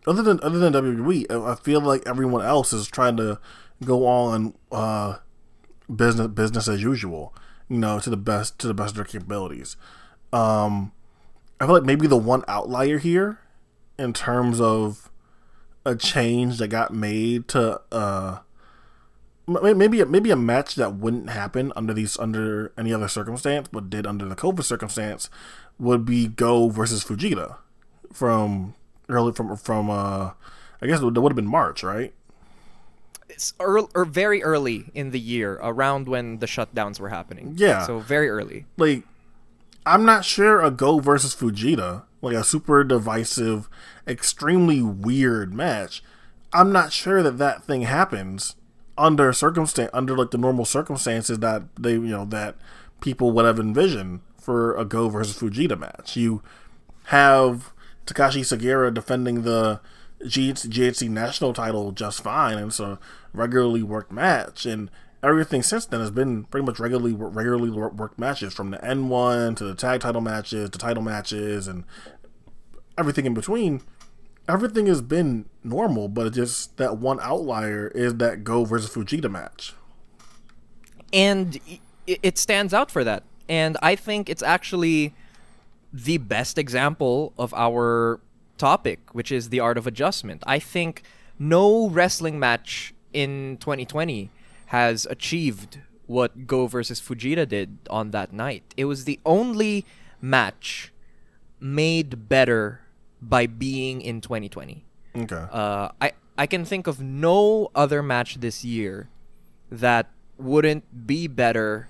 other 0.07 0.23
than 0.23 0.41
other 0.43 0.59
than 0.59 0.73
WWE, 0.73 1.31
I 1.31 1.55
feel 1.57 1.81
like 1.81 2.03
everyone 2.07 2.45
else 2.45 2.73
is 2.73 2.87
trying 2.87 3.17
to 3.19 3.39
go 3.85 4.07
on 4.07 4.55
uh, 4.73 5.17
business 5.95 6.29
business 6.29 6.69
as 6.69 6.83
usual. 6.83 7.35
You 7.69 7.79
know, 7.79 7.99
to 7.99 8.11
the 8.11 8.17
best 8.17 8.59
to 8.61 8.67
the 8.69 8.75
best 8.75 8.91
of 8.91 8.97
their 8.97 9.05
capabilities. 9.05 9.77
Um, 10.33 10.93
I 11.61 11.67
feel 11.67 11.75
like 11.75 11.85
maybe 11.85 12.07
the 12.07 12.17
one 12.17 12.45
outlier 12.47 12.99
here, 12.99 13.41
in 13.99 14.13
terms 14.13 14.61
of 14.61 15.11
a 15.85 15.95
change 15.95 16.59
that 16.59 16.69
got 16.69 16.93
made 16.93 17.49
to 17.49 17.81
uh, 17.93 18.39
maybe 19.47 20.01
a, 20.01 20.06
maybe 20.06 20.31
a 20.31 20.36
match 20.36 20.74
that 20.74 20.94
wouldn't 20.94 21.31
happen 21.31 21.73
under 21.77 21.93
these 21.93 22.18
under 22.18 22.73
any 22.77 22.93
other 22.93 23.09
circumstance, 23.09 23.68
but 23.70 23.90
did 23.90 24.06
under 24.06 24.24
the 24.27 24.36
COVID 24.36 24.64
circumstance, 24.64 25.31
would 25.78 26.05
be 26.05 26.27
Go 26.27 26.68
versus 26.68 27.05
Fujita 27.05 27.56
from 28.12 28.74
early 29.09 29.32
from 29.32 29.56
from 29.56 29.90
uh 29.90 30.31
I 30.81 30.86
guess 30.86 31.01
it 31.01 31.05
would, 31.05 31.16
it 31.16 31.20
would 31.20 31.32
have 31.32 31.36
been 31.36 31.47
March, 31.47 31.82
right? 31.82 32.12
It's 33.28 33.55
early 33.60 33.89
or 33.94 34.05
very 34.05 34.43
early 34.43 34.90
in 34.94 35.10
the 35.10 35.20
year, 35.20 35.55
around 35.62 36.09
when 36.09 36.39
the 36.39 36.47
shutdowns 36.47 37.01
were 37.01 37.09
happening. 37.09 37.55
Yeah. 37.56 37.86
So 37.86 37.98
very 37.98 38.28
early. 38.28 38.66
Like 38.77 39.05
I'm 39.85 40.05
not 40.05 40.24
sure 40.24 40.60
a 40.62 40.70
Go 40.70 40.98
versus 40.98 41.35
Fujita 41.35 42.02
like 42.27 42.36
a 42.36 42.44
super 42.44 42.85
divisive, 42.85 43.68
extremely 44.06 44.82
weird 44.82 45.55
match, 45.55 46.02
I'm 46.52 46.73
not 46.73 46.93
sure 46.93 47.23
that 47.23 47.39
that 47.39 47.64
thing 47.64 47.82
happens 47.82 48.56
under 48.98 49.32
circumstance 49.32 49.90
under 49.93 50.16
like 50.16 50.31
the 50.31 50.39
normal 50.39 50.64
circumstances 50.64 51.39
that 51.40 51.62
they 51.78 51.93
you 51.93 52.01
know 52.01 52.24
that 52.24 52.56
people 53.01 53.31
would 53.32 53.44
have 53.44 53.60
envisioned 53.60 54.20
for 54.40 54.77
a 54.77 54.85
Go 54.85 55.09
versus 55.09 55.36
Fujita 55.39 55.78
match. 55.78 56.16
You 56.16 56.43
have 57.06 57.73
Takashi 58.06 58.40
Sugiura 58.40 58.94
defending 58.94 59.43
the 59.43 59.81
GHC 60.23 61.09
national 61.10 61.52
title 61.52 61.93
just 61.93 62.23
fine, 62.23 62.56
and 62.56 62.68
it's 62.68 62.81
a 62.81 62.98
regularly 63.32 63.82
worked 63.82 64.12
match. 64.12 64.64
And 64.64 64.90
everything 65.23 65.62
since 65.62 65.86
then 65.86 66.01
has 66.01 66.10
been 66.10 66.44
pretty 66.44 66.64
much 66.64 66.78
regularly 66.78 67.12
regularly 67.12 67.70
worked 67.70 68.18
matches, 68.18 68.55
from 68.55 68.70
the 68.70 68.78
N1 68.78 69.56
to 69.56 69.64
the 69.64 69.74
tag 69.74 70.01
title 70.01 70.20
matches, 70.20 70.70
to 70.70 70.78
title 70.78 71.02
matches, 71.02 71.68
and 71.68 71.85
everything 72.97 73.27
in 73.27 73.35
between. 73.35 73.82
Everything 74.48 74.86
has 74.86 75.02
been 75.02 75.47
normal, 75.64 76.09
but 76.09 76.32
just 76.32 76.77
that 76.77 76.98
one 76.98 77.18
outlier 77.20 77.89
is 77.89 78.14
that 78.16 78.44
Go 78.44 78.64
versus 78.64 78.90
Fujita 78.90 79.31
match. 79.31 79.74
And 81.12 81.59
it 82.06 82.39
stands 82.39 82.73
out 82.73 82.90
for 82.90 83.02
that. 83.05 83.24
And 83.48 83.77
I 83.82 83.97
think 83.97 84.28
it's 84.28 84.43
actually 84.43 85.14
the 85.93 86.18
best 86.18 86.59
example 86.59 87.32
of 87.39 87.55
our 87.55 88.20
topic, 88.59 89.01
which 89.12 89.32
is 89.32 89.48
the 89.48 89.60
art 89.60 89.78
of 89.78 89.86
adjustment. 89.86 90.43
I 90.47 90.59
think 90.59 91.02
no 91.39 91.89
wrestling 91.89 92.39
match 92.39 92.94
in 93.12 93.56
2020 93.60 94.31
has 94.66 95.06
achieved 95.06 95.78
what 96.06 96.47
Go 96.47 96.66
versus 96.66 97.01
Fujita 97.01 97.48
did 97.48 97.78
on 97.90 98.10
that 98.12 98.32
night. 98.32 98.74
It 98.77 98.85
was 98.85 99.05
the 99.05 99.18
only 99.24 99.85
match 100.20 100.93
made 101.60 102.28
better 102.28 102.81
by 103.21 103.47
being 103.47 104.01
in 104.01 104.21
2020. 104.21 104.85
Okay. 105.17 105.47
Uh, 105.51 105.89
I 106.01 106.13
I 106.39 106.47
can 106.47 106.65
think 106.65 106.87
of 106.87 107.01
no 107.01 107.71
other 107.75 108.03
match 108.03 108.37
this 108.37 108.65
year 108.65 109.09
that 109.71 110.11
wouldn't 110.39 111.07
be 111.07 111.27
better 111.27 111.89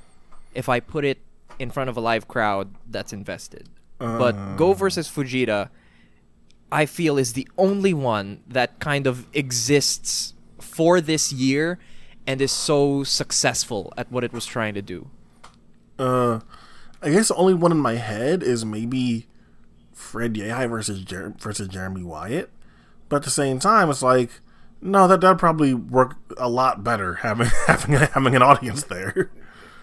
if 0.54 0.68
I 0.68 0.80
put 0.80 1.04
it 1.04 1.18
in 1.58 1.70
front 1.70 1.90
of 1.90 1.96
a 1.96 2.00
live 2.00 2.28
crowd 2.28 2.74
that's 2.88 3.12
invested. 3.12 3.68
Uh. 4.00 4.18
But 4.18 4.56
Go 4.56 4.72
versus 4.72 5.08
Fujita, 5.08 5.70
I 6.70 6.86
feel 6.86 7.18
is 7.18 7.32
the 7.32 7.48
only 7.58 7.94
one 7.94 8.42
that 8.46 8.78
kind 8.78 9.06
of 9.06 9.26
exists 9.34 10.34
for 10.60 11.00
this 11.00 11.32
year 11.32 11.78
and 12.26 12.40
is 12.40 12.52
so 12.52 13.04
successful 13.04 13.92
at 13.96 14.10
what 14.10 14.24
it 14.24 14.32
was 14.32 14.46
trying 14.46 14.74
to 14.74 14.82
do. 14.82 15.10
Uh, 15.98 16.40
I 17.02 17.10
guess 17.10 17.28
the 17.28 17.34
only 17.36 17.54
one 17.54 17.72
in 17.72 17.78
my 17.78 17.94
head 17.94 18.42
is 18.42 18.64
maybe 18.64 19.26
Fred 19.96 20.34
Yehi 20.34 20.68
versus 20.68 21.02
Jer- 21.02 21.34
versus 21.38 21.68
Jeremy 21.68 22.02
Wyatt, 22.02 22.50
but 23.08 23.16
at 23.16 23.22
the 23.22 23.30
same 23.30 23.58
time, 23.58 23.90
it's 23.90 24.02
like 24.02 24.30
no, 24.82 25.08
that 25.08 25.22
that'd 25.22 25.38
probably 25.38 25.72
work 25.72 26.16
a 26.36 26.48
lot 26.48 26.84
better 26.84 27.14
having 27.14 27.48
having 27.66 27.94
having 27.94 28.36
an 28.36 28.42
audience 28.42 28.84
there. 28.84 29.30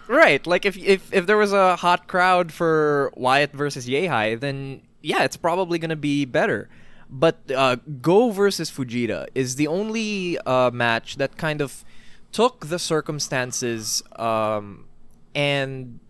Right, 0.06 0.46
like 0.46 0.64
if 0.64 0.78
if 0.78 1.12
if 1.12 1.26
there 1.26 1.36
was 1.36 1.52
a 1.52 1.76
hot 1.76 2.06
crowd 2.06 2.52
for 2.52 3.12
Wyatt 3.16 3.52
versus 3.52 3.88
Yehi, 3.88 4.38
then 4.38 4.82
yeah, 5.02 5.24
it's 5.24 5.36
probably 5.36 5.78
gonna 5.78 5.96
be 5.96 6.24
better. 6.24 6.68
But 7.10 7.50
uh, 7.54 7.76
Go 8.00 8.30
versus 8.30 8.70
Fujita 8.70 9.26
is 9.34 9.56
the 9.56 9.66
only 9.66 10.38
uh, 10.38 10.70
match 10.70 11.16
that 11.16 11.36
kind 11.36 11.60
of 11.60 11.84
took 12.32 12.66
the 12.66 12.78
circumstances 12.78 14.02
um, 14.16 14.86
and 15.34 16.00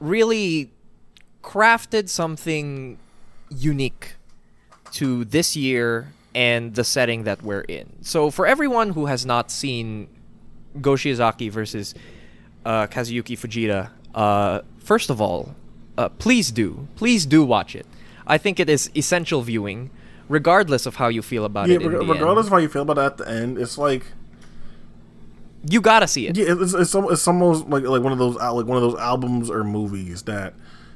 really 0.00 0.72
crafted 1.42 2.08
something 2.08 2.98
unique 3.50 4.14
to 4.92 5.24
this 5.24 5.56
year 5.56 6.12
and 6.34 6.74
the 6.74 6.84
setting 6.84 7.24
that 7.24 7.42
we're 7.42 7.62
in. 7.62 7.92
So 8.02 8.30
for 8.30 8.46
everyone 8.46 8.90
who 8.90 9.06
has 9.06 9.26
not 9.26 9.50
seen 9.50 10.08
Go 10.80 10.92
Shiozaki 10.92 11.50
versus 11.50 11.94
uh, 12.64 12.86
Kazuyuki 12.86 13.36
Fujita, 13.36 13.90
uh, 14.14 14.62
first 14.78 15.10
of 15.10 15.20
all, 15.20 15.54
uh, 15.98 16.08
please 16.08 16.50
do, 16.50 16.88
please 16.96 17.26
do 17.26 17.44
watch 17.44 17.76
it. 17.76 17.86
I 18.26 18.38
think 18.38 18.60
it 18.60 18.70
is 18.70 18.90
essential 18.96 19.42
viewing, 19.42 19.90
regardless 20.28 20.86
of 20.86 20.96
how 20.96 21.08
you 21.08 21.22
feel 21.22 21.44
about 21.44 21.68
yeah, 21.68 21.76
it. 21.76 21.82
Yeah, 21.82 21.88
regardless 21.88 22.46
of 22.46 22.52
how 22.52 22.58
you 22.58 22.68
feel 22.68 22.82
about 22.82 22.98
it 22.98 23.02
at 23.02 23.16
the 23.18 23.28
end, 23.28 23.58
it's 23.58 23.76
like 23.76 24.06
you 25.68 25.80
gotta 25.80 26.08
see 26.08 26.28
it. 26.28 26.36
Yeah, 26.36 26.54
it's, 26.58 26.72
it's, 26.72 26.94
it's 26.94 27.28
almost 27.28 27.68
like 27.68 27.84
like 27.84 28.02
one 28.02 28.12
of 28.12 28.18
those 28.18 28.36
like 28.36 28.66
one 28.66 28.76
of 28.76 28.82
those 28.82 28.98
albums 28.98 29.50
or 29.50 29.64
movies 29.64 30.22
that 30.22 30.54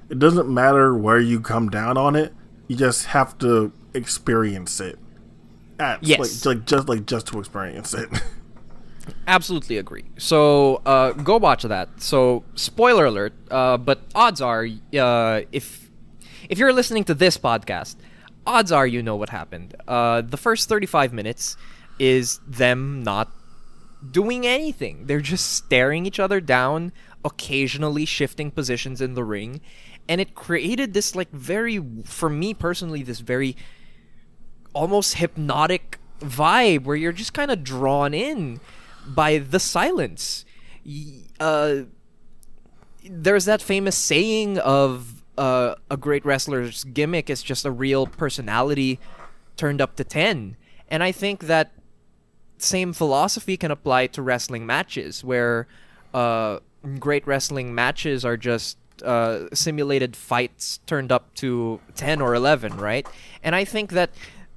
it 0.08 0.18
doesn't 0.18 0.48
matter 0.48 0.96
where 0.96 1.20
you 1.20 1.40
come 1.40 1.68
down 1.68 1.96
on 1.96 2.16
it. 2.16 2.32
You 2.68 2.76
just 2.76 3.06
have 3.06 3.36
to 3.38 3.72
experience 3.94 4.80
it. 4.80 4.98
Yes, 6.00 6.44
like, 6.44 6.56
like 6.56 6.66
just 6.66 6.88
like 6.88 7.06
just 7.06 7.26
to 7.28 7.38
experience 7.38 7.94
it. 7.94 8.08
Absolutely 9.26 9.76
agree. 9.78 10.04
So 10.18 10.82
uh, 10.86 11.12
go 11.12 11.36
watch 11.36 11.62
that. 11.62 11.88
So 12.00 12.44
spoiler 12.54 13.06
alert, 13.06 13.34
uh, 13.50 13.76
but 13.76 14.00
odds 14.14 14.40
are 14.40 14.66
uh, 14.98 15.42
if 15.52 15.90
if 16.48 16.58
you're 16.58 16.72
listening 16.72 17.04
to 17.04 17.14
this 17.14 17.36
podcast, 17.36 17.96
odds 18.46 18.72
are 18.72 18.86
you 18.86 19.02
know 19.02 19.16
what 19.16 19.30
happened. 19.30 19.74
Uh, 19.86 20.22
the 20.22 20.36
first 20.36 20.68
35 20.68 21.12
minutes 21.12 21.56
is 21.98 22.38
them 22.46 23.02
not 23.02 23.30
doing 24.10 24.46
anything. 24.46 25.06
They're 25.06 25.20
just 25.20 25.52
staring 25.52 26.06
each 26.06 26.20
other 26.20 26.40
down, 26.40 26.92
occasionally 27.24 28.04
shifting 28.04 28.50
positions 28.50 29.00
in 29.00 29.14
the 29.14 29.24
ring, 29.24 29.60
and 30.08 30.20
it 30.20 30.34
created 30.34 30.94
this 30.94 31.14
like 31.14 31.30
very 31.30 31.82
for 32.04 32.28
me 32.28 32.54
personally 32.54 33.02
this 33.02 33.20
very 33.20 33.56
almost 34.72 35.14
hypnotic 35.14 35.98
vibe 36.20 36.84
where 36.84 36.96
you're 36.96 37.12
just 37.12 37.32
kind 37.32 37.50
of 37.50 37.64
drawn 37.64 38.14
in 38.14 38.60
by 39.06 39.38
the 39.38 39.60
silence. 39.60 40.44
Uh, 41.40 41.82
there's 43.04 43.44
that 43.44 43.62
famous 43.62 43.96
saying 43.96 44.58
of 44.58 45.22
uh, 45.38 45.74
a 45.90 45.96
great 45.96 46.24
wrestler's 46.24 46.84
gimmick 46.84 47.30
is 47.30 47.42
just 47.42 47.64
a 47.64 47.70
real 47.70 48.06
personality 48.06 48.98
turned 49.56 49.80
up 49.80 49.96
to 49.96 50.04
10. 50.04 50.56
And 50.88 51.02
I 51.02 51.12
think 51.12 51.44
that 51.44 51.72
same 52.58 52.92
philosophy 52.92 53.56
can 53.56 53.70
apply 53.70 54.06
to 54.08 54.22
wrestling 54.22 54.66
matches, 54.66 55.22
where 55.22 55.66
uh, 56.14 56.60
great 56.98 57.26
wrestling 57.26 57.74
matches 57.74 58.24
are 58.24 58.36
just 58.36 58.78
uh, 59.02 59.46
simulated 59.52 60.16
fights 60.16 60.80
turned 60.86 61.12
up 61.12 61.34
to 61.34 61.80
10 61.94 62.20
or 62.20 62.34
11, 62.34 62.76
right? 62.76 63.06
And 63.42 63.54
I 63.54 63.64
think 63.64 63.92
that 63.92 64.10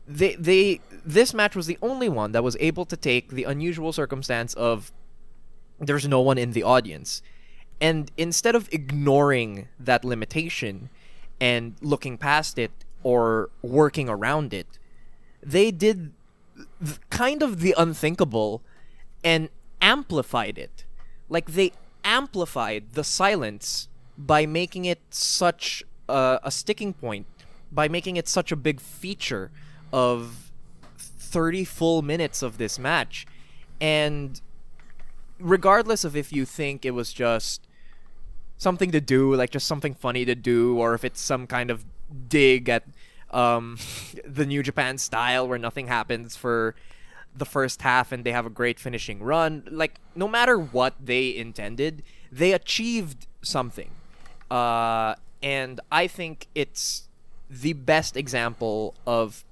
they 0.07 0.35
they 0.35 0.81
this 1.05 1.33
match 1.33 1.55
was 1.55 1.67
the 1.67 1.77
only 1.81 2.09
one 2.09 2.31
that 2.31 2.43
was 2.43 2.57
able 2.59 2.85
to 2.85 2.97
take 2.97 3.29
the 3.29 3.43
unusual 3.43 3.93
circumstance 3.93 4.53
of 4.55 4.91
there's 5.79 6.07
no 6.07 6.19
one 6.19 6.37
in 6.37 6.51
the 6.51 6.63
audience. 6.63 7.21
And 7.79 8.11
instead 8.17 8.55
of 8.55 8.67
ignoring 8.71 9.69
that 9.79 10.03
limitation 10.03 10.89
and 11.39 11.75
looking 11.81 12.17
past 12.17 12.59
it 12.59 12.71
or 13.03 13.49
working 13.61 14.09
around 14.09 14.53
it, 14.53 14.67
they 15.41 15.71
did 15.71 16.11
kind 17.09 17.41
of 17.41 17.61
the 17.61 17.73
unthinkable 17.77 18.61
and 19.23 19.49
amplified 19.81 20.57
it. 20.57 20.85
Like 21.29 21.51
they 21.51 21.71
amplified 22.03 22.93
the 22.93 23.03
silence 23.03 23.88
by 24.19 24.45
making 24.45 24.83
it 24.83 24.99
such 25.09 25.81
a, 26.09 26.39
a 26.43 26.51
sticking 26.51 26.93
point, 26.93 27.25
by 27.71 27.87
making 27.87 28.17
it 28.17 28.27
such 28.27 28.51
a 28.51 28.55
big 28.57 28.81
feature 28.81 29.49
of 29.93 30.51
30 30.97 31.63
full 31.63 32.01
minutes 32.01 32.43
of 32.43 32.57
this 32.57 32.77
match. 32.77 33.25
And 33.79 34.41
regardless 35.39 36.03
of 36.03 36.17
if 36.17 36.33
you 36.33 36.45
think 36.45 36.85
it 36.85 36.91
was 36.91 37.13
just 37.13 37.65
something 38.57 38.91
to 38.91 38.99
do, 38.99 39.33
like 39.33 39.51
just 39.51 39.65
something 39.65 39.93
funny 39.93 40.25
to 40.25 40.35
do, 40.35 40.77
or 40.77 40.93
if 40.93 41.05
it's 41.05 41.21
some 41.21 41.47
kind 41.47 41.71
of 41.71 41.85
dig 42.27 42.67
at 42.67 42.83
um, 43.31 43.77
the 44.25 44.45
New 44.45 44.61
Japan 44.61 44.97
style 44.97 45.47
where 45.47 45.57
nothing 45.57 45.87
happens 45.87 46.35
for 46.35 46.75
the 47.35 47.45
first 47.45 47.83
half 47.83 48.11
and 48.11 48.25
they 48.25 48.33
have 48.33 48.45
a 48.45 48.49
great 48.49 48.79
finishing 48.79 49.23
run. 49.23 49.65
Like, 49.71 50.01
no 50.13 50.27
matter 50.27 50.59
what 50.59 50.95
they 50.99 51.33
intended, 51.33 52.03
they 52.29 52.51
achieved 52.51 53.27
something. 53.41 53.91
Uh, 54.49 55.15
and 55.41 55.79
I 55.91 56.07
think 56.07 56.47
it's 56.55 57.07
the 57.49 57.73
best 57.73 58.15
example 58.15 58.95
of 59.05 59.43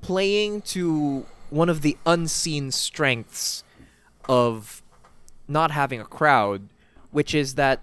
playing 0.00 0.62
to 0.62 1.26
one 1.50 1.68
of 1.68 1.82
the 1.82 1.96
unseen 2.06 2.70
strengths 2.70 3.64
of 4.28 4.82
not 5.46 5.70
having 5.70 6.00
a 6.00 6.04
crowd, 6.04 6.68
which 7.10 7.34
is 7.34 7.54
that 7.54 7.80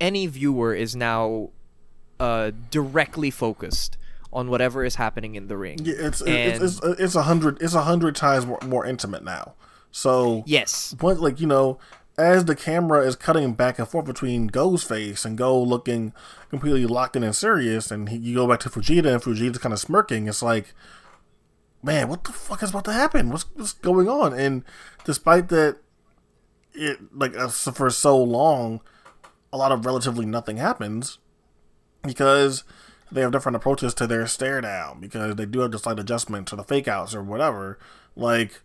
any 0.00 0.26
viewer 0.26 0.74
is 0.74 0.96
now 0.96 1.50
uh, 2.18 2.52
directly 2.70 3.30
focused 3.30 3.96
on 4.32 4.50
whatever 4.50 4.84
is 4.84 4.96
happening 4.96 5.34
in 5.34 5.48
the 5.48 5.56
ring. 5.56 5.78
Yeah, 5.82 5.94
it's 5.98 6.20
and, 6.20 6.30
it's, 6.30 6.78
it's, 6.78 7.00
it's 7.00 7.14
a 7.14 7.22
hundred 7.22 7.60
it's 7.62 7.74
a 7.74 7.82
hundred 7.82 8.14
times 8.16 8.46
more, 8.46 8.58
more 8.64 8.86
intimate 8.86 9.24
now. 9.24 9.54
So 9.90 10.42
yes, 10.46 10.94
like 11.00 11.40
you 11.40 11.46
know 11.46 11.78
as 12.18 12.44
the 12.46 12.56
camera 12.56 13.06
is 13.06 13.14
cutting 13.14 13.52
back 13.52 13.78
and 13.78 13.86
forth 13.86 14.04
between 14.04 14.48
Go's 14.48 14.82
face 14.82 15.24
and 15.24 15.38
Go 15.38 15.62
looking 15.62 16.12
completely 16.50 16.84
locked 16.84 17.14
in 17.14 17.22
and 17.22 17.34
serious, 17.34 17.92
and 17.92 18.08
he, 18.08 18.16
you 18.16 18.34
go 18.34 18.48
back 18.48 18.58
to 18.60 18.68
Fujita 18.68 19.12
and 19.12 19.22
Fujita's 19.22 19.58
kind 19.58 19.72
of 19.72 19.78
smirking, 19.78 20.26
it's 20.26 20.42
like, 20.42 20.74
man, 21.82 22.08
what 22.08 22.24
the 22.24 22.32
fuck 22.32 22.62
is 22.62 22.70
about 22.70 22.84
to 22.86 22.92
happen? 22.92 23.30
What's, 23.30 23.46
what's 23.54 23.72
going 23.72 24.08
on? 24.08 24.32
And 24.32 24.64
despite 25.04 25.48
that, 25.48 25.78
it 26.74 26.98
like 27.16 27.36
uh, 27.36 27.48
for 27.48 27.88
so 27.88 28.22
long, 28.22 28.80
a 29.52 29.56
lot 29.56 29.72
of 29.72 29.86
relatively 29.86 30.26
nothing 30.26 30.56
happens 30.56 31.18
because 32.02 32.64
they 33.10 33.20
have 33.20 33.32
different 33.32 33.56
approaches 33.56 33.94
to 33.94 34.06
their 34.06 34.26
stare 34.26 34.60
down 34.60 35.00
because 35.00 35.36
they 35.36 35.46
do 35.46 35.60
have 35.60 35.70
the 35.70 35.78
slight 35.78 35.98
adjustments 35.98 36.52
or 36.52 36.56
the 36.56 36.64
fake 36.64 36.88
outs 36.88 37.14
or 37.14 37.22
whatever. 37.22 37.78
Like 38.16 38.60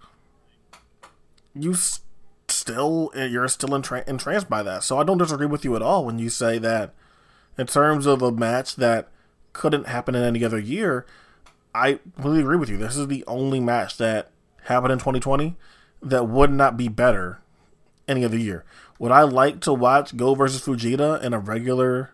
you 1.56 1.76
still 2.48 3.12
you're 3.16 3.48
still 3.48 3.70
entra- 3.70 4.08
entranced 4.08 4.50
by 4.50 4.64
that. 4.64 4.84
So 4.84 4.98
I 4.98 5.04
don't 5.04 5.18
disagree 5.18 5.48
with 5.48 5.64
you 5.64 5.76
at 5.76 5.82
all 5.82 6.06
when 6.06 6.20
you 6.20 6.30
say 6.30 6.58
that 6.60 6.94
in 7.58 7.68
terms 7.68 8.06
of 8.06 8.22
a 8.22 8.32
match 8.32 8.76
that 8.78 9.10
couldn't 9.54 9.88
happen 9.88 10.16
in 10.16 10.24
any 10.24 10.44
other 10.44 10.60
year. 10.60 11.06
I 11.76 12.00
completely 12.16 12.42
agree 12.42 12.58
with 12.58 12.70
you. 12.70 12.78
This 12.78 12.96
is 12.96 13.08
the 13.08 13.24
only 13.28 13.60
match 13.60 13.98
that 13.98 14.32
happened 14.64 14.92
in 14.92 15.00
2020 15.00 15.56
that 16.02 16.28
would 16.28 16.52
not 16.52 16.78
be 16.78 16.88
better 16.88 17.42
any 18.08 18.24
other 18.24 18.38
year. 18.38 18.64
Would 19.00 19.12
I 19.12 19.22
like 19.24 19.60
to 19.62 19.74
watch 19.74 20.16
Go 20.16 20.36
versus 20.36 20.62
Fujita 20.62 21.22
in 21.24 21.34
a 21.34 21.40
regular 21.40 22.12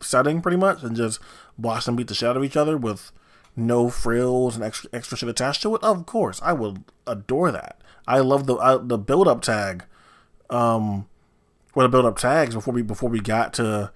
setting, 0.00 0.42
pretty 0.42 0.56
much, 0.56 0.82
and 0.82 0.96
just 0.96 1.20
watch 1.56 1.86
them 1.86 1.96
beat 1.96 2.08
the 2.08 2.14
shit 2.14 2.28
out 2.28 2.36
of 2.36 2.44
each 2.44 2.56
other 2.56 2.76
with 2.76 3.12
no 3.54 3.88
frills 3.88 4.56
and 4.56 4.64
extra 4.64 4.90
extra 4.92 5.16
shit 5.16 5.28
attached 5.28 5.62
to 5.62 5.74
it? 5.74 5.82
Of 5.82 6.06
course, 6.06 6.40
I 6.42 6.52
would 6.52 6.84
adore 7.06 7.50
that. 7.52 7.80
I 8.06 8.20
love 8.20 8.46
the 8.46 8.54
uh, 8.56 8.78
the 8.78 8.98
build 8.98 9.28
up 9.28 9.42
tag, 9.42 9.84
um, 10.50 11.08
or 11.74 11.84
the 11.84 11.88
build 11.88 12.06
up 12.06 12.18
tags 12.18 12.54
before 12.54 12.74
we 12.74 12.82
before 12.82 13.08
we 13.08 13.20
got 13.20 13.52
to 13.54 13.92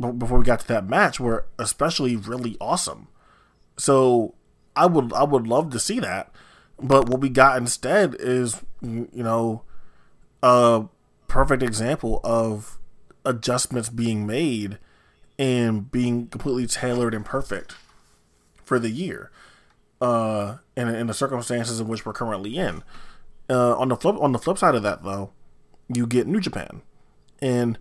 before 0.00 0.38
we 0.38 0.44
got 0.44 0.60
to 0.60 0.68
that 0.68 0.88
match 0.88 1.20
were 1.20 1.46
especially 1.58 2.16
really 2.16 2.56
awesome. 2.60 3.08
So 3.76 4.34
I 4.76 4.86
would 4.86 5.12
I 5.12 5.24
would 5.24 5.46
love 5.46 5.70
to 5.70 5.78
see 5.78 6.00
that, 6.00 6.32
but 6.80 7.08
what 7.08 7.20
we 7.20 7.28
got 7.28 7.56
instead 7.56 8.16
is 8.18 8.62
you 8.80 9.08
know 9.12 9.62
a 10.42 10.84
perfect 11.28 11.62
example 11.62 12.20
of 12.24 12.78
adjustments 13.24 13.88
being 13.88 14.26
made 14.26 14.78
and 15.38 15.90
being 15.90 16.26
completely 16.26 16.66
tailored 16.66 17.14
and 17.14 17.24
perfect 17.24 17.74
for 18.64 18.78
the 18.78 18.90
year 18.90 19.30
uh, 20.00 20.56
in, 20.76 20.88
in 20.88 21.06
the 21.06 21.14
circumstances 21.14 21.80
in 21.80 21.88
which 21.88 22.04
we're 22.04 22.12
currently 22.12 22.56
in. 22.56 22.82
Uh, 23.50 23.74
on 23.76 23.88
the 23.88 23.96
flip 23.96 24.14
on 24.20 24.30
the 24.30 24.38
flip 24.38 24.58
side 24.58 24.76
of 24.76 24.84
that, 24.84 25.02
though, 25.02 25.32
you 25.92 26.06
get 26.06 26.28
New 26.28 26.38
Japan, 26.38 26.82
and 27.42 27.80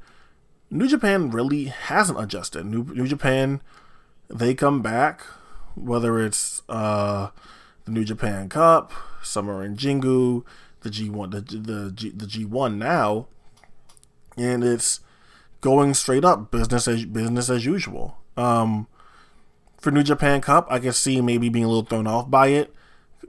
New 0.71 0.87
Japan 0.87 1.29
really 1.29 1.65
hasn't 1.65 2.19
adjusted. 2.19 2.65
New 2.65 2.85
New 2.85 3.05
Japan, 3.05 3.61
they 4.29 4.55
come 4.55 4.81
back, 4.81 5.21
whether 5.75 6.19
it's 6.19 6.63
uh, 6.69 7.29
the 7.85 7.91
New 7.91 8.03
Japan 8.03 8.49
Cup, 8.49 8.91
Summer 9.21 9.63
in 9.63 9.77
Jingu, 9.77 10.43
the 10.79 10.89
G 10.89 11.07
one, 11.07 11.29
the 11.29 11.41
the 11.41 11.91
G, 11.93 12.09
the 12.09 12.25
G 12.25 12.45
one 12.45 12.79
now, 12.79 13.27
and 14.35 14.63
it's 14.63 15.01
going 15.61 15.93
straight 15.93 16.25
up 16.25 16.49
business 16.49 16.87
as 16.87 17.05
business 17.05 17.47
as 17.47 17.63
usual. 17.63 18.17
Um, 18.35 18.87
for 19.77 19.91
New 19.91 20.03
Japan 20.03 20.41
Cup, 20.41 20.65
I 20.71 20.79
can 20.79 20.93
see 20.93 21.21
maybe 21.21 21.47
being 21.47 21.65
a 21.65 21.67
little 21.67 21.85
thrown 21.85 22.07
off 22.07 22.27
by 22.27 22.47
it 22.47 22.73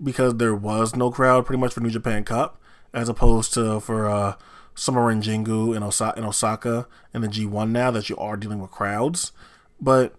because 0.02 0.36
there 0.36 0.54
was 0.54 0.94
no 0.94 1.10
crowd 1.10 1.46
pretty 1.46 1.60
much 1.60 1.74
for 1.74 1.80
New 1.80 1.90
Japan 1.90 2.24
Cup, 2.24 2.60
as 2.92 3.08
opposed 3.08 3.54
to 3.54 3.80
for 3.80 4.08
uh, 4.08 4.34
Summer 4.74 5.10
in 5.10 5.20
Jingu 5.20 5.76
in, 5.76 5.82
Osa- 5.82 6.14
in 6.16 6.24
Osaka 6.24 6.86
and 7.12 7.22
the 7.22 7.28
G1 7.28 7.70
now 7.70 7.90
that 7.90 8.08
you 8.08 8.16
are 8.16 8.36
dealing 8.36 8.60
with 8.60 8.70
crowds. 8.70 9.32
But 9.80 10.14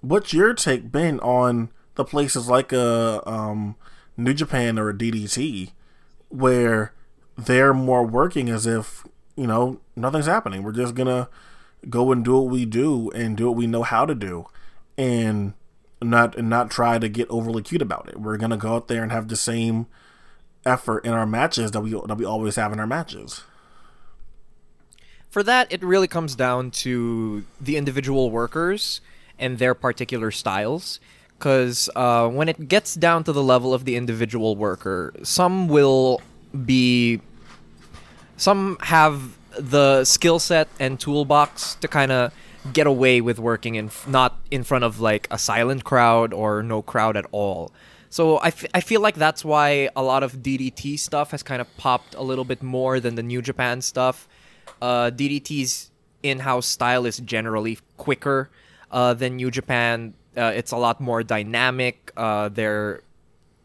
what's 0.00 0.32
your 0.32 0.54
take 0.54 0.92
been 0.92 1.18
on 1.20 1.70
the 1.94 2.04
places 2.04 2.48
like 2.48 2.72
a 2.72 3.22
uh, 3.26 3.30
um, 3.30 3.76
New 4.16 4.34
Japan 4.34 4.78
or 4.78 4.88
a 4.90 4.94
DDT 4.94 5.72
where 6.28 6.92
they're 7.36 7.74
more 7.74 8.04
working 8.04 8.48
as 8.48 8.66
if, 8.66 9.04
you 9.36 9.46
know, 9.46 9.80
nothing's 9.96 10.26
happening. 10.26 10.62
We're 10.62 10.72
just 10.72 10.94
to 10.96 11.28
go 11.88 12.12
and 12.12 12.24
do 12.24 12.34
what 12.38 12.50
we 12.50 12.64
do 12.64 13.10
and 13.10 13.36
do 13.36 13.46
what 13.46 13.56
we 13.56 13.66
know 13.66 13.82
how 13.82 14.04
to 14.06 14.14
do. 14.14 14.46
And 14.96 15.54
not 16.00 16.36
and 16.36 16.48
not 16.48 16.70
try 16.70 16.98
to 16.98 17.08
get 17.08 17.28
overly 17.30 17.62
cute 17.62 17.82
about 17.82 18.08
it. 18.08 18.20
We're 18.20 18.36
gonna 18.36 18.56
go 18.56 18.76
out 18.76 18.88
there 18.88 19.02
and 19.02 19.12
have 19.12 19.28
the 19.28 19.36
same 19.36 19.86
effort 20.64 21.04
in 21.04 21.12
our 21.12 21.26
matches 21.26 21.70
that 21.72 21.80
we 21.80 21.90
that 21.90 22.16
we 22.16 22.24
always 22.24 22.56
have 22.56 22.72
in 22.72 22.80
our 22.80 22.86
matches. 22.86 23.42
For 25.30 25.42
that, 25.42 25.70
it 25.72 25.82
really 25.82 26.08
comes 26.08 26.34
down 26.34 26.70
to 26.82 27.44
the 27.60 27.76
individual 27.76 28.30
workers 28.30 29.00
and 29.38 29.58
their 29.58 29.74
particular 29.74 30.30
styles. 30.30 31.00
Because 31.38 31.88
uh, 31.94 32.28
when 32.28 32.48
it 32.48 32.66
gets 32.66 32.94
down 32.94 33.22
to 33.24 33.32
the 33.32 33.42
level 33.42 33.72
of 33.72 33.84
the 33.84 33.94
individual 33.94 34.56
worker, 34.56 35.14
some 35.22 35.68
will 35.68 36.20
be. 36.64 37.20
Some 38.36 38.78
have 38.80 39.36
the 39.56 40.04
skill 40.04 40.38
set 40.38 40.68
and 40.80 40.98
toolbox 40.98 41.74
to 41.76 41.88
kind 41.88 42.10
of 42.10 42.32
get 42.72 42.86
away 42.86 43.20
with 43.20 43.38
working 43.38 43.74
in 43.74 43.90
not 44.06 44.38
in 44.50 44.64
front 44.64 44.84
of 44.84 45.00
like 45.00 45.28
a 45.30 45.38
silent 45.38 45.84
crowd 45.84 46.32
or 46.32 46.62
no 46.62 46.82
crowd 46.82 47.16
at 47.16 47.26
all. 47.32 47.72
So 48.10 48.38
I, 48.38 48.48
f- 48.48 48.66
I 48.72 48.80
feel 48.80 49.00
like 49.00 49.16
that's 49.16 49.44
why 49.44 49.90
a 49.94 50.02
lot 50.02 50.22
of 50.22 50.36
DDT 50.36 50.98
stuff 50.98 51.32
has 51.32 51.42
kind 51.42 51.60
of 51.60 51.76
popped 51.76 52.14
a 52.14 52.22
little 52.22 52.44
bit 52.44 52.62
more 52.62 53.00
than 53.00 53.16
the 53.16 53.22
New 53.22 53.42
Japan 53.42 53.82
stuff. 53.82 54.26
Uh, 54.80 55.10
DDT's 55.10 55.90
in-house 56.22 56.66
style 56.66 57.04
is 57.04 57.18
generally 57.18 57.78
quicker 57.96 58.48
uh, 58.90 59.12
than 59.14 59.36
New 59.36 59.50
Japan. 59.50 60.14
Uh, 60.36 60.52
it's 60.54 60.72
a 60.72 60.76
lot 60.76 61.00
more 61.00 61.22
dynamic. 61.22 62.12
Uh, 62.16 62.48
they're 62.48 63.02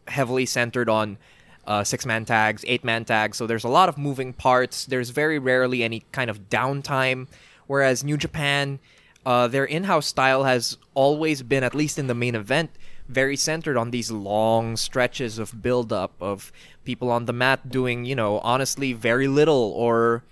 heavily 0.08 0.46
centered 0.46 0.90
on 0.90 1.18
uh, 1.66 1.84
six-man 1.84 2.26
tags, 2.26 2.66
eight-man 2.68 3.06
tags. 3.06 3.38
So 3.38 3.48
there's 3.48 3.64
a 3.64 3.70
lot 3.70 3.88
of 3.88 3.98
moving 3.98 4.34
parts. 4.34 4.86
There's 4.86 5.10
very 5.10 5.40
rarely 5.40 5.84
any 5.84 6.04
kind 6.12 6.30
of 6.30 6.50
downtime. 6.50 7.28
Whereas 7.68 8.04
New 8.04 8.18
Japan, 8.18 8.80
uh, 9.26 9.48
their 9.48 9.66
in-house 9.66 10.08
style 10.08 10.44
has 10.44 10.78
always 10.94 11.42
been, 11.44 11.64
at 11.64 11.76
least 11.76 11.98
in 11.98 12.08
the 12.08 12.16
main 12.16 12.36
event, 12.36 12.72
very 13.08 13.36
centered 13.36 13.78
on 13.78 13.92
these 13.92 14.12
long 14.12 14.78
stretches 14.78 15.38
of 15.40 15.62
build-up 15.62 16.14
of 16.22 16.52
people 16.84 17.12
on 17.12 17.26
the 17.26 17.34
mat 17.34 17.70
doing, 17.70 18.06
you 18.06 18.16
know, 18.16 18.40
honestly 18.40 18.94
very 18.94 19.28
little 19.28 19.74
or 19.76 20.24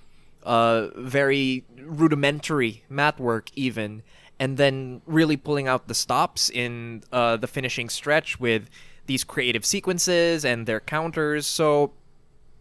uh, 0.43 0.87
very 0.95 1.63
rudimentary 1.77 2.83
mat 2.89 3.19
work 3.19 3.49
even, 3.55 4.03
and 4.39 4.57
then 4.57 5.01
really 5.05 5.37
pulling 5.37 5.67
out 5.67 5.87
the 5.87 5.93
stops 5.93 6.49
in 6.49 7.03
uh, 7.11 7.37
the 7.37 7.47
finishing 7.47 7.89
stretch 7.89 8.39
with 8.39 8.69
these 9.05 9.23
creative 9.23 9.65
sequences 9.65 10.45
and 10.45 10.65
their 10.65 10.79
counters. 10.79 11.45
So 11.45 11.91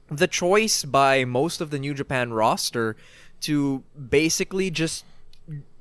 the 0.09 0.27
choice 0.27 0.85
by 0.85 1.24
most 1.24 1.61
of 1.61 1.70
the 1.70 1.78
New 1.78 1.94
Japan 1.94 2.32
roster 2.32 2.97
to 3.43 3.82
basically 3.94 4.70
just 4.70 5.05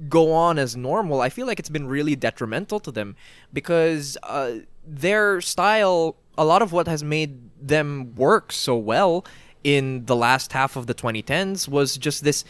go 0.08 0.32
on 0.32 0.58
as 0.58 0.76
normal, 0.76 1.22
I 1.22 1.30
feel 1.30 1.48
like 1.48 1.60
it's 1.60 1.70
been 1.70 1.88
really 1.88 2.16
detrimental 2.16 2.80
to 2.82 2.92
them 2.92 3.16
because 3.52 4.18
uh, 4.24 4.60
their 4.86 5.42
style, 5.42 6.16
a 6.38 6.46
lot 6.46 6.62
of 6.62 6.72
what 6.72 6.88
has 6.88 7.04
made 7.04 7.50
them 7.62 8.16
work 8.16 8.52
so 8.52 8.78
well 8.78 9.26
in 9.64 10.06
the 10.06 10.16
last 10.16 10.54
half 10.54 10.76
of 10.76 10.88
the 10.88 10.94
2010s 10.94 11.68
was 11.68 11.98
just 11.98 12.24
this 12.24 12.46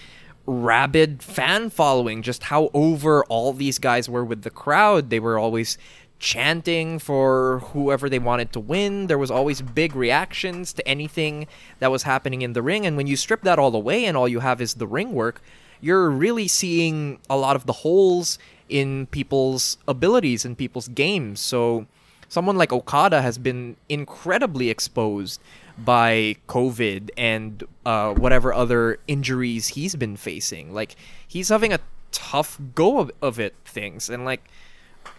rabid 0.45 1.23
fan 1.23 1.69
following, 1.69 2.21
just 2.21 2.43
how 2.43 2.69
over 2.73 3.23
all 3.25 3.53
these 3.53 3.79
guys 3.79 4.09
were 4.09 4.25
with 4.25 4.43
the 4.43 4.49
crowd. 4.49 5.09
They 5.09 5.19
were 5.19 5.37
always 5.39 5.77
chanting 6.19 6.99
for 6.99 7.59
whoever 7.71 8.09
they 8.09 8.19
wanted 8.19 8.51
to 8.53 8.59
win. 8.59 9.07
There 9.07 9.17
was 9.17 9.31
always 9.31 9.61
big 9.61 9.95
reactions 9.95 10.73
to 10.73 10.87
anything 10.87 11.47
that 11.79 11.91
was 11.91 12.03
happening 12.03 12.41
in 12.41 12.53
the 12.53 12.61
ring. 12.61 12.85
And 12.85 12.97
when 12.97 13.07
you 13.07 13.15
strip 13.15 13.41
that 13.43 13.57
all 13.57 13.73
away 13.75 14.05
and 14.05 14.17
all 14.17 14.27
you 14.27 14.41
have 14.41 14.61
is 14.61 14.75
the 14.75 14.87
ring 14.87 15.13
work, 15.13 15.41
you're 15.81 16.09
really 16.09 16.47
seeing 16.47 17.19
a 17.29 17.37
lot 17.37 17.55
of 17.55 17.65
the 17.65 17.73
holes 17.73 18.37
in 18.67 19.07
people's 19.07 19.77
abilities 19.87 20.45
and 20.45 20.57
people's 20.57 20.87
games. 20.89 21.39
So 21.39 21.87
someone 22.27 22.57
like 22.57 22.71
Okada 22.71 23.21
has 23.21 23.37
been 23.37 23.75
incredibly 23.87 24.69
exposed 24.69 25.41
by 25.77 26.35
COVID 26.47 27.09
and 27.17 27.63
uh, 27.85 28.13
whatever 28.13 28.53
other 28.53 28.99
injuries 29.07 29.69
he's 29.69 29.95
been 29.95 30.17
facing. 30.17 30.73
Like 30.73 30.95
he's 31.27 31.49
having 31.49 31.73
a 31.73 31.79
tough 32.11 32.59
go 32.75 32.99
of, 32.99 33.11
of 33.21 33.39
it 33.39 33.55
things 33.65 34.09
and 34.09 34.25
like 34.25 34.43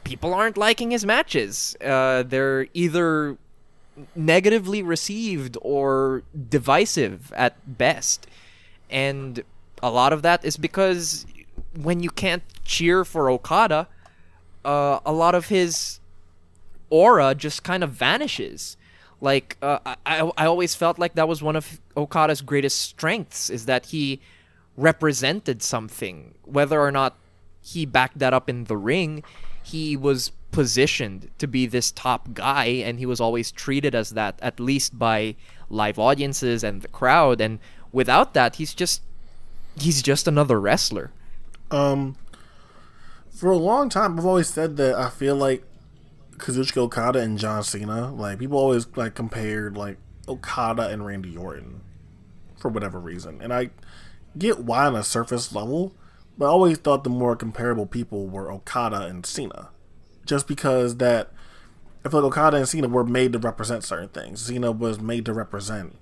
people 0.05 0.35
aren't 0.35 0.57
liking 0.57 0.91
his 0.91 1.05
matches. 1.05 1.77
Uh, 1.85 2.23
they're 2.23 2.69
either 2.74 3.37
negatively 4.15 4.82
received 4.82 5.57
or 5.62 6.23
divisive 6.49 7.32
at 7.35 7.57
best. 7.78 8.27
And 8.89 9.43
a 9.82 9.90
lot 9.90 10.12
of 10.12 10.23
that 10.23 10.44
is 10.44 10.57
because 10.57 11.27
when 11.81 12.01
you 12.01 12.11
can't 12.11 12.43
cheer 12.65 13.05
for 13.05 13.31
Okada, 13.31 13.89
uh, 14.65 15.01
a 15.05 15.12
lot 15.12 15.35
of 15.35 15.47
his 15.47 16.01
aura 16.90 17.35
just 17.35 17.62
kind 17.62 17.82
of 17.85 17.90
vanishes. 17.90 18.77
Like 19.20 19.57
uh, 19.62 19.78
I, 19.85 19.97
I 20.07 20.31
I 20.36 20.47
always 20.47 20.74
felt 20.74 20.98
like 20.98 21.15
that 21.15 21.28
was 21.28 21.43
one 21.43 21.57
of 21.57 21.81
Okada's 21.97 22.40
greatest 22.40 22.81
strengths 22.81 23.51
is 23.51 23.66
that 23.66 23.86
he 23.86 24.20
represented 24.77 25.62
something, 25.62 26.35
whether 26.44 26.81
or 26.81 26.90
not 26.90 27.16
he 27.61 27.85
backed 27.85 28.19
that 28.19 28.32
up 28.32 28.48
in 28.48 28.65
the 28.65 28.77
ring. 28.77 29.23
He 29.62 29.97
was 29.97 30.32
positioned 30.52 31.31
to 31.39 31.47
be 31.47 31.66
this 31.66 31.93
top 31.93 32.32
guy, 32.35 32.65
and 32.65 32.98
he 32.98 33.07
was 33.07 33.20
always 33.20 33.52
treated 33.52 33.94
as 33.94 34.11
that, 34.11 34.39
at 34.40 34.59
least 34.59 34.98
by 34.98 35.36
live 35.69 35.98
audiences 35.98 36.65
and 36.65 36.82
the 36.82 36.89
crowd. 36.89 37.40
And 37.40 37.59
without 37.93 38.35
that, 38.35 38.57
he's 38.57 38.74
just 38.74 39.02
he's 39.81 40.02
just 40.02 40.28
another 40.28 40.61
wrestler. 40.61 41.11
Um, 41.70 42.16
for 43.31 43.51
a 43.51 43.57
long 43.57 43.89
time, 43.89 44.19
I've 44.19 44.27
always 44.27 44.48
said 44.48 44.77
that 44.77 44.94
I 44.94 45.09
feel 45.09 45.36
like 45.36 45.65
Kazuchika 46.36 46.78
Okada 46.78 47.20
and 47.20 47.39
John 47.39 47.62
Cena, 47.62 48.12
like 48.12 48.39
people 48.39 48.59
always 48.59 48.86
like 48.97 49.15
compared 49.15 49.77
like 49.77 49.98
Okada 50.28 50.89
and 50.89 51.05
Randy 51.05 51.36
Orton 51.36 51.81
for 52.57 52.69
whatever 52.69 52.98
reason, 52.98 53.40
and 53.40 53.52
I 53.52 53.70
get 54.36 54.61
why 54.61 54.86
on 54.86 54.94
a 54.97 55.02
surface 55.02 55.55
level, 55.55 55.94
but 56.36 56.47
I 56.47 56.48
always 56.48 56.78
thought 56.78 57.05
the 57.05 57.11
more 57.11 57.36
comparable 57.36 57.86
people 57.86 58.27
were 58.27 58.51
Okada 58.52 59.02
and 59.02 59.24
Cena, 59.24 59.69
just 60.27 60.47
because 60.47 60.97
that 60.97 61.32
I 62.05 62.09
feel 62.09 62.20
like 62.20 62.28
Okada 62.28 62.57
and 62.57 62.69
Cena 62.69 62.89
were 62.89 63.05
made 63.05 63.32
to 63.32 63.39
represent 63.39 63.85
certain 63.85 64.09
things. 64.09 64.40
Cena 64.40 64.73
was 64.73 65.01
made 65.01 65.24
to 65.27 65.32
represent 65.32 65.97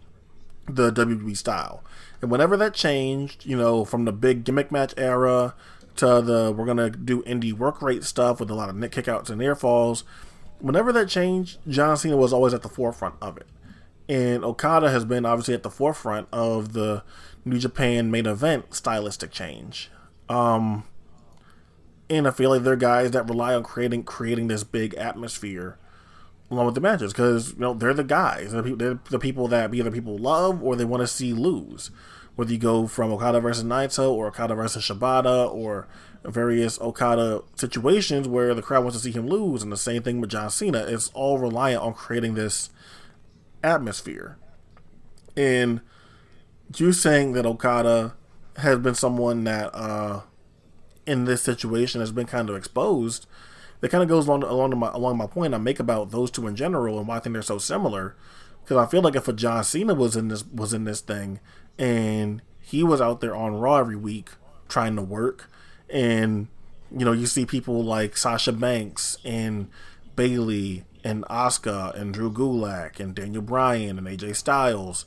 the 0.68 0.92
WWE 0.92 1.36
style. 1.36 1.82
And 2.20 2.30
whenever 2.30 2.56
that 2.56 2.74
changed, 2.74 3.46
you 3.46 3.56
know, 3.56 3.84
from 3.84 4.04
the 4.04 4.12
big 4.12 4.44
gimmick 4.44 4.72
match 4.72 4.94
era 4.96 5.54
to 5.96 6.20
the 6.20 6.52
we're 6.56 6.66
gonna 6.66 6.90
do 6.90 7.22
indie 7.22 7.52
work 7.52 7.82
rate 7.82 8.04
stuff 8.04 8.40
with 8.40 8.50
a 8.50 8.54
lot 8.54 8.68
of 8.68 8.76
neck 8.76 8.92
kickouts 8.92 9.30
and 9.30 9.42
air 9.42 9.54
falls, 9.54 10.04
whenever 10.60 10.92
that 10.92 11.08
changed, 11.08 11.58
John 11.68 11.96
Cena 11.96 12.16
was 12.16 12.32
always 12.32 12.54
at 12.54 12.62
the 12.62 12.68
forefront 12.68 13.16
of 13.20 13.36
it. 13.36 13.46
And 14.08 14.44
Okada 14.44 14.90
has 14.90 15.04
been 15.04 15.26
obviously 15.26 15.54
at 15.54 15.62
the 15.62 15.70
forefront 15.70 16.28
of 16.32 16.72
the 16.72 17.02
New 17.44 17.58
Japan 17.58 18.10
main 18.10 18.26
event 18.26 18.74
stylistic 18.74 19.30
change. 19.30 19.90
Um 20.28 20.84
and 22.10 22.26
I 22.26 22.30
feel 22.30 22.50
like 22.50 22.62
they're 22.62 22.76
guys 22.76 23.10
that 23.10 23.28
rely 23.28 23.54
on 23.54 23.62
creating 23.62 24.04
creating 24.04 24.48
this 24.48 24.64
big 24.64 24.94
atmosphere 24.94 25.78
along 26.50 26.66
with 26.66 26.74
the 26.74 26.80
matches 26.80 27.12
because 27.12 27.52
you 27.52 27.60
know 27.60 27.74
they're 27.74 27.94
the 27.94 28.04
guys. 28.04 28.52
They're, 28.52 28.62
they're 28.62 29.00
the 29.10 29.18
people 29.18 29.48
that 29.48 29.74
either 29.74 29.90
people 29.90 30.16
love 30.16 30.62
or 30.62 30.76
they 30.76 30.84
want 30.84 31.02
to 31.02 31.06
see 31.06 31.32
lose. 31.32 31.90
Whether 32.36 32.52
you 32.52 32.58
go 32.58 32.86
from 32.86 33.10
Okada 33.12 33.40
versus 33.40 33.64
Naito 33.64 34.12
or 34.12 34.28
Okada 34.28 34.54
versus 34.54 34.84
Shibata 34.84 35.52
or 35.52 35.88
various 36.24 36.80
Okada 36.80 37.42
situations 37.56 38.28
where 38.28 38.54
the 38.54 38.62
crowd 38.62 38.84
wants 38.84 38.96
to 38.96 39.02
see 39.02 39.10
him 39.10 39.26
lose, 39.26 39.62
and 39.62 39.72
the 39.72 39.76
same 39.76 40.02
thing 40.02 40.20
with 40.20 40.30
John 40.30 40.50
Cena. 40.50 40.78
It's 40.86 41.08
all 41.14 41.38
reliant 41.38 41.82
on 41.82 41.94
creating 41.94 42.34
this 42.34 42.70
atmosphere. 43.62 44.36
And 45.36 45.80
you 46.76 46.92
saying 46.92 47.32
that 47.32 47.46
Okada 47.46 48.14
has 48.56 48.78
been 48.78 48.94
someone 48.94 49.44
that, 49.44 49.74
uh, 49.74 50.22
in 51.06 51.24
this 51.24 51.42
situation, 51.42 52.00
has 52.00 52.12
been 52.12 52.26
kind 52.26 52.50
of 52.50 52.56
exposed 52.56 53.26
that 53.80 53.90
kind 53.90 54.02
of 54.02 54.08
goes 54.08 54.26
along 54.26 54.42
along 54.42 54.78
my 54.78 54.90
along 54.92 55.16
my 55.16 55.26
point 55.26 55.54
I 55.54 55.58
make 55.58 55.78
about 55.80 56.10
those 56.10 56.30
two 56.30 56.46
in 56.46 56.56
general 56.56 56.98
and 56.98 57.06
why 57.06 57.16
I 57.16 57.20
think 57.20 57.34
they're 57.34 57.42
so 57.42 57.58
similar. 57.58 58.16
Because 58.62 58.76
I 58.76 58.90
feel 58.90 59.00
like 59.00 59.16
if 59.16 59.28
a 59.28 59.32
John 59.32 59.64
Cena 59.64 59.94
was 59.94 60.16
in 60.16 60.28
this 60.28 60.44
was 60.46 60.74
in 60.74 60.84
this 60.84 61.00
thing 61.00 61.40
and 61.78 62.42
he 62.60 62.82
was 62.82 63.00
out 63.00 63.20
there 63.20 63.34
on 63.34 63.58
Raw 63.58 63.76
every 63.76 63.96
week 63.96 64.30
trying 64.68 64.96
to 64.96 65.02
work, 65.02 65.50
and 65.88 66.48
you 66.90 67.04
know 67.04 67.12
you 67.12 67.26
see 67.26 67.46
people 67.46 67.82
like 67.82 68.16
Sasha 68.16 68.52
Banks 68.52 69.16
and 69.24 69.68
Bayley 70.16 70.84
and 71.04 71.24
Asuka 71.24 71.94
and 71.98 72.12
Drew 72.12 72.30
Gulak 72.30 73.00
and 73.00 73.14
Daniel 73.14 73.42
Bryan 73.42 73.98
and 73.98 74.06
AJ 74.06 74.36
Styles 74.36 75.06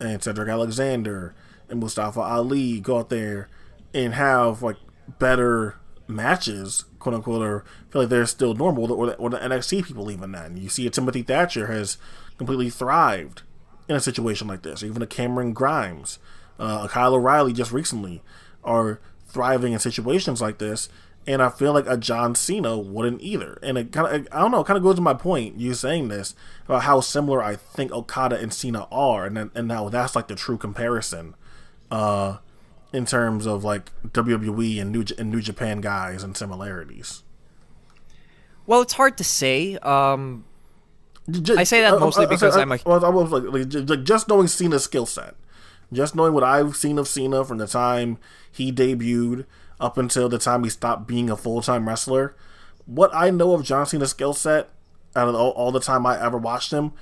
and 0.00 0.22
Cedric 0.22 0.48
Alexander 0.48 1.34
and 1.68 1.80
Mustafa 1.80 2.20
Ali 2.20 2.80
go 2.80 2.98
out 2.98 3.10
there 3.10 3.48
and 3.92 4.14
have 4.14 4.62
like 4.62 4.76
better 5.18 5.76
matches, 6.12 6.84
quote 6.98 7.14
unquote, 7.14 7.42
or 7.42 7.64
feel 7.90 8.02
like 8.02 8.08
they're 8.08 8.26
still 8.26 8.54
normal, 8.54 8.92
or 8.92 9.06
the, 9.06 9.14
or 9.14 9.30
the 9.30 9.38
NXT 9.38 9.84
people 9.84 10.10
even 10.10 10.32
then. 10.32 10.56
You 10.56 10.68
see, 10.68 10.86
a 10.86 10.90
Timothy 10.90 11.22
Thatcher 11.22 11.66
has 11.66 11.98
completely 12.38 12.70
thrived 12.70 13.42
in 13.88 13.96
a 13.96 14.00
situation 14.00 14.48
like 14.48 14.62
this, 14.62 14.82
even 14.82 15.02
a 15.02 15.06
Cameron 15.06 15.52
Grimes, 15.52 16.18
uh, 16.58 16.82
a 16.84 16.88
Kyle 16.88 17.14
O'Reilly 17.14 17.52
just 17.52 17.72
recently 17.72 18.22
are 18.64 19.00
thriving 19.26 19.72
in 19.72 19.78
situations 19.78 20.40
like 20.40 20.58
this. 20.58 20.88
And 21.24 21.40
I 21.40 21.50
feel 21.50 21.72
like 21.72 21.86
a 21.86 21.96
John 21.96 22.34
Cena 22.34 22.76
wouldn't 22.76 23.22
either. 23.22 23.58
And 23.62 23.78
it 23.78 23.92
kind 23.92 24.12
of, 24.12 24.28
I 24.32 24.40
don't 24.40 24.50
know, 24.50 24.64
kind 24.64 24.76
of 24.76 24.82
goes 24.82 24.96
to 24.96 25.00
my 25.00 25.14
point, 25.14 25.56
you 25.56 25.72
saying 25.72 26.08
this, 26.08 26.34
about 26.64 26.82
how 26.82 27.00
similar 27.00 27.40
I 27.40 27.54
think 27.54 27.92
Okada 27.92 28.40
and 28.40 28.52
Cena 28.52 28.88
are, 28.90 29.26
and, 29.26 29.50
and 29.54 29.68
now 29.68 29.88
that's 29.88 30.16
like 30.16 30.26
the 30.26 30.34
true 30.34 30.58
comparison. 30.58 31.36
Uh, 31.92 32.38
in 32.92 33.06
terms 33.06 33.46
of 33.46 33.64
like 33.64 33.90
WWE 34.08 34.80
and 34.80 34.92
New 34.92 35.04
and 35.18 35.30
New 35.30 35.40
Japan 35.40 35.80
guys 35.80 36.22
and 36.22 36.36
similarities? 36.36 37.22
Well, 38.66 38.82
it's 38.82 38.92
hard 38.92 39.18
to 39.18 39.24
say. 39.24 39.76
Um, 39.78 40.44
just, 41.30 41.58
I 41.58 41.64
say 41.64 41.80
that 41.82 41.98
mostly 41.98 42.26
uh, 42.26 42.28
because 42.28 42.56
I, 42.56 42.62
am 42.62 42.72
a. 42.72 42.78
Well, 42.84 43.04
I 43.04 43.08
was 43.08 43.30
like, 43.30 43.88
like 43.88 44.04
just 44.04 44.28
knowing 44.28 44.48
Cena's 44.48 44.84
skill 44.84 45.06
set, 45.06 45.34
just 45.92 46.14
knowing 46.14 46.32
what 46.32 46.44
I've 46.44 46.76
seen 46.76 46.98
of 46.98 47.08
Cena 47.08 47.44
from 47.44 47.58
the 47.58 47.66
time 47.66 48.18
he 48.50 48.72
debuted 48.72 49.46
up 49.80 49.98
until 49.98 50.28
the 50.28 50.38
time 50.38 50.64
he 50.64 50.70
stopped 50.70 51.06
being 51.06 51.30
a 51.30 51.36
full 51.36 51.62
time 51.62 51.88
wrestler. 51.88 52.36
What 52.86 53.14
I 53.14 53.30
know 53.30 53.54
of 53.54 53.64
John 53.64 53.86
Cena's 53.86 54.10
skill 54.10 54.34
set, 54.34 54.70
out 55.14 55.28
of 55.28 55.34
all, 55.34 55.50
all 55.50 55.70
the 55.70 55.80
time 55.80 56.04
I 56.06 56.20
ever 56.20 56.36
watched 56.36 56.72
him, 56.72 56.92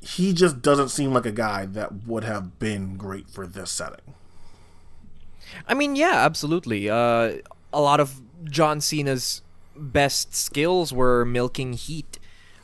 he 0.00 0.32
just 0.32 0.62
doesn't 0.62 0.88
seem 0.88 1.12
like 1.12 1.26
a 1.26 1.32
guy 1.32 1.66
that 1.66 2.06
would 2.06 2.24
have 2.24 2.58
been 2.58 2.96
great 2.96 3.30
for 3.30 3.46
this 3.46 3.70
setting. 3.70 4.14
I 5.66 5.74
mean, 5.74 5.96
yeah, 5.96 6.24
absolutely. 6.24 6.88
Uh, 6.90 7.38
a 7.72 7.80
lot 7.80 8.00
of 8.00 8.20
John 8.44 8.80
Cena's 8.80 9.42
best 9.76 10.34
skills 10.34 10.92
were 10.92 11.24
milking 11.24 11.72
heat 11.74 12.18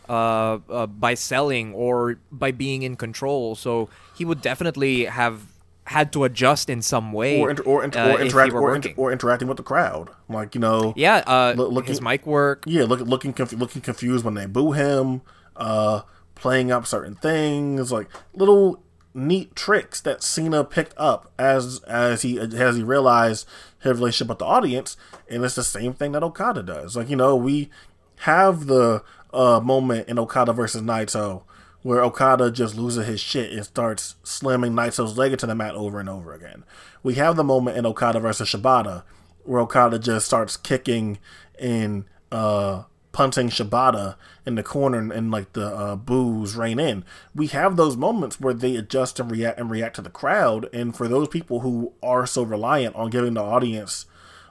uh, 0.09 0.59
uh, 0.69 0.87
by 0.87 1.15
selling 1.15 1.73
or 1.75 2.19
by 2.31 2.51
being 2.53 2.83
in 2.83 2.97
control. 2.97 3.55
So 3.55 3.89
he 4.17 4.25
would 4.25 4.43
definitely 4.43 5.05
have 5.07 5.43
had 5.87 6.13
to 6.15 6.25
adjust 6.25 6.71
in 6.71 6.81
some 6.81 7.13
way, 7.13 7.39
or 7.41 7.51
inter- 7.51 7.63
or, 7.65 7.85
inter- 7.85 8.01
or, 8.15 8.21
interact- 8.21 8.53
or, 8.55 8.75
inter- 8.75 8.93
or, 8.97 9.13
interacting 9.13 9.49
with 9.49 9.59
the 9.59 9.63
crowd, 9.63 10.09
like 10.31 10.55
you 10.55 10.61
know, 10.61 10.95
yeah, 10.97 11.17
uh, 11.27 11.55
lo- 11.57 11.69
looking, 11.69 11.89
his 11.91 12.01
mic 12.01 12.27
work, 12.27 12.65
yeah, 12.67 12.85
look, 12.85 13.01
looking 13.01 13.35
conf- 13.35 13.53
looking 13.53 13.83
confused 13.83 14.25
when 14.25 14.33
they 14.33 14.47
boo 14.47 14.73
him, 14.73 15.21
uh, 15.57 16.01
playing 16.37 16.73
up 16.73 16.87
certain 16.87 17.15
things, 17.17 17.93
like 17.93 18.09
little 18.35 18.83
neat 19.15 19.55
tricks 19.55 20.01
that 20.01 20.23
Cena 20.23 20.65
picked 20.65 20.95
up 20.97 21.33
as 21.39 21.81
as 21.85 22.23
he 22.23 22.39
as 22.39 22.77
he 22.77 22.83
realized 22.83 23.49
his 23.81 23.99
relationship 23.99 24.29
with 24.29 24.39
the 24.39 24.45
audience, 24.45 24.97
and 25.29 25.45
it's 25.45 25.55
the 25.55 25.65
same 25.65 25.95
thing 25.95 26.13
that 26.13 26.23
Okada 26.23 26.63
does. 26.63 26.97
Like 26.97 27.09
you 27.09 27.17
know, 27.17 27.37
we 27.37 27.71
have 28.19 28.67
the 28.67 29.03
uh, 29.33 29.61
moment 29.61 30.09
in 30.09 30.19
Okada 30.19 30.53
versus 30.53 30.83
Naito 30.83 31.43
where 31.85 32.03
Okada 32.03 32.51
just 32.51 32.75
loses 32.77 33.07
his 33.07 33.21
shit 33.21 33.53
and 33.53 33.63
starts 33.63 34.15
slamming 34.23 34.73
Naito's 34.73 35.19
leg 35.19 35.33
into 35.33 35.45
the 35.45 35.55
mat 35.55 35.75
over 35.75 36.01
and 36.01 36.09
over 36.09 36.33
again. 36.33 36.65
We 37.03 37.15
have 37.17 37.37
the 37.37 37.45
moment 37.45 37.77
in 37.77 37.85
Okada 37.85 38.21
versus 38.21 38.49
Shibata 38.49 39.03
where 39.45 39.61
Okada 39.61 39.99
just 39.99 40.25
starts 40.25 40.57
kicking 40.57 41.19
and 41.61 42.07
uh, 42.33 42.85
punting 43.15 43.49
Shibata 43.49 44.17
in 44.45 44.57
the 44.57 44.63
corner 44.63 44.99
and, 44.99 45.11
and 45.11 45.31
like 45.31 45.55
the 45.55 45.67
uh, 45.67 45.97
boos 45.97 46.57
rain 46.57 46.79
in. 46.79 47.05
We 47.35 47.47
have 47.47 47.77
those 47.77 47.97
moments 47.97 48.39
where 48.39 48.53
they 48.53 48.77
adjust 48.77 49.19
and 49.19 49.31
react 49.31 49.59
and 49.59 49.71
react 49.71 49.97
to 49.97 50.03
the 50.03 50.11
crowd. 50.11 50.69
And 50.75 50.95
for 50.95 51.09
those 51.09 51.29
people 51.29 51.61
who 51.61 51.95
are 52.03 52.27
so 52.27 52.43
reliant 52.43 52.97
on 52.97 53.09
giving 53.09 53.35
the 53.35 53.43
audience 53.43 54.05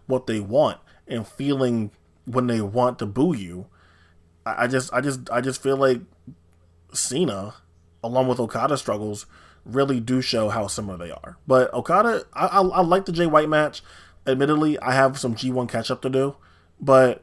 what 0.07 0.25
they 0.25 0.39
want 0.39 0.79
and 1.07 1.27
feeling 1.27 1.91
when 2.25 2.47
they 2.47 2.61
want 2.61 2.97
to 2.99 3.05
boo 3.05 3.35
you, 3.35 3.67
I, 4.45 4.63
I 4.63 4.67
just 4.67 4.91
I 4.93 5.01
just 5.01 5.29
I 5.29 5.41
just 5.41 5.61
feel 5.61 5.77
like 5.77 5.99
Cena, 6.93 7.55
along 8.01 8.29
with 8.29 8.39
Okada 8.39 8.77
struggles, 8.77 9.25
really 9.65 9.99
do 9.99 10.21
show 10.21 10.49
how 10.49 10.67
similar 10.67 10.97
they 10.97 11.11
are. 11.11 11.37
But 11.45 11.71
Okada, 11.73 12.23
I, 12.33 12.47
I, 12.47 12.61
I 12.61 12.81
like 12.81 13.05
the 13.05 13.11
Jay 13.11 13.25
White 13.25 13.49
match. 13.49 13.83
Admittedly, 14.25 14.79
I 14.79 14.93
have 14.93 15.19
some 15.19 15.35
G1 15.35 15.67
catch 15.67 15.91
up 15.91 16.01
to 16.03 16.09
do, 16.09 16.37
but 16.79 17.21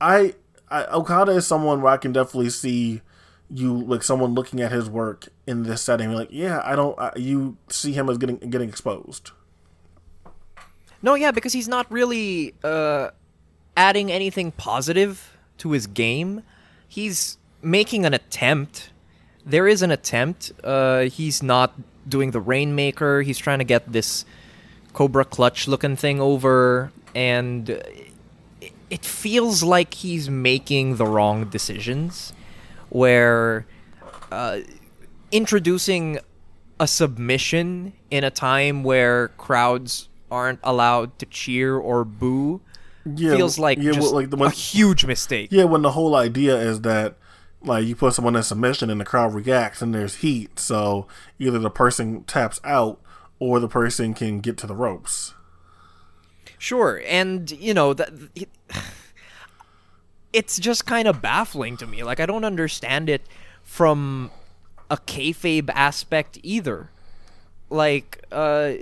I, 0.00 0.34
I 0.70 0.84
Okada 0.86 1.32
is 1.32 1.46
someone 1.46 1.82
where 1.82 1.92
I 1.92 1.96
can 1.96 2.12
definitely 2.12 2.50
see 2.50 3.02
you 3.50 3.72
like 3.82 4.02
someone 4.02 4.34
looking 4.34 4.60
at 4.60 4.72
his 4.72 4.90
work 4.90 5.28
in 5.46 5.62
this 5.62 5.80
setting 5.80 6.12
like 6.12 6.28
yeah 6.32 6.60
i 6.64 6.74
don't 6.74 6.98
I, 6.98 7.12
you 7.14 7.56
see 7.68 7.92
him 7.92 8.08
as 8.10 8.18
getting 8.18 8.38
getting 8.38 8.68
exposed. 8.68 9.30
No 11.02 11.14
yeah 11.14 11.30
because 11.30 11.52
he's 11.52 11.68
not 11.68 11.90
really 11.90 12.54
uh 12.64 13.10
adding 13.76 14.10
anything 14.10 14.50
positive 14.52 15.36
to 15.58 15.72
his 15.72 15.86
game. 15.86 16.42
He's 16.88 17.38
making 17.62 18.04
an 18.04 18.14
attempt. 18.14 18.90
There 19.44 19.68
is 19.68 19.82
an 19.82 19.90
attempt. 19.90 20.52
Uh 20.64 21.02
he's 21.02 21.42
not 21.42 21.74
doing 22.08 22.32
the 22.32 22.40
rainmaker. 22.40 23.22
He's 23.22 23.38
trying 23.38 23.58
to 23.58 23.64
get 23.64 23.92
this 23.92 24.24
cobra 24.92 25.24
clutch 25.24 25.68
looking 25.68 25.94
thing 25.94 26.20
over 26.20 26.90
and 27.14 27.80
it 28.90 29.04
feels 29.04 29.62
like 29.62 29.94
he's 29.94 30.30
making 30.30 30.96
the 30.96 31.06
wrong 31.06 31.44
decisions 31.48 32.32
where 32.88 33.66
uh, 34.30 34.60
introducing 35.32 36.18
a 36.78 36.86
submission 36.86 37.92
in 38.10 38.22
a 38.24 38.30
time 38.30 38.84
where 38.84 39.28
crowds 39.28 40.08
aren't 40.30 40.60
allowed 40.62 41.18
to 41.18 41.26
cheer 41.26 41.76
or 41.76 42.04
boo 42.04 42.60
Yeah, 43.04 43.36
feels 43.36 43.58
like 43.58 43.78
yeah, 43.78 43.92
just 43.92 44.12
well, 44.12 44.14
like 44.14 44.30
the 44.30 44.36
a 44.42 44.50
huge 44.50 45.04
mistake. 45.04 45.48
yeah, 45.52 45.64
when 45.64 45.82
the 45.82 45.92
whole 45.92 46.14
idea 46.14 46.56
is 46.56 46.82
that 46.82 47.16
like 47.62 47.86
you 47.86 47.96
put 47.96 48.14
someone 48.14 48.36
in 48.36 48.42
submission 48.42 48.90
and 48.90 49.00
the 49.00 49.04
crowd 49.04 49.34
reacts 49.34 49.82
and 49.82 49.94
there's 49.94 50.16
heat, 50.16 50.58
so 50.58 51.06
either 51.38 51.58
the 51.58 51.70
person 51.70 52.22
taps 52.24 52.60
out 52.62 53.00
or 53.38 53.58
the 53.60 53.68
person 53.68 54.14
can 54.14 54.40
get 54.40 54.56
to 54.58 54.66
the 54.66 54.74
ropes. 54.74 55.34
Sure, 56.58 57.02
and 57.06 57.50
you 57.50 57.74
know 57.74 57.92
that 57.94 58.10
it, 58.34 58.48
it's 60.32 60.58
just 60.58 60.86
kind 60.86 61.08
of 61.08 61.20
baffling 61.22 61.76
to 61.78 61.86
me. 61.86 62.02
Like 62.02 62.20
I 62.20 62.26
don't 62.26 62.44
understand 62.44 63.08
it 63.08 63.22
from 63.62 64.30
a 64.90 64.96
kayfabe 64.96 65.70
aspect 65.70 66.38
either. 66.42 66.90
Like 67.68 68.24
uh, 68.30 68.72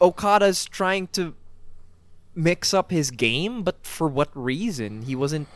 Okada's 0.00 0.64
trying 0.64 1.08
to 1.08 1.34
mix 2.34 2.72
up 2.72 2.90
his 2.90 3.10
game, 3.10 3.62
but 3.62 3.86
for 3.86 4.08
what 4.08 4.30
reason? 4.34 5.02
He 5.02 5.14
wasn't 5.14 5.48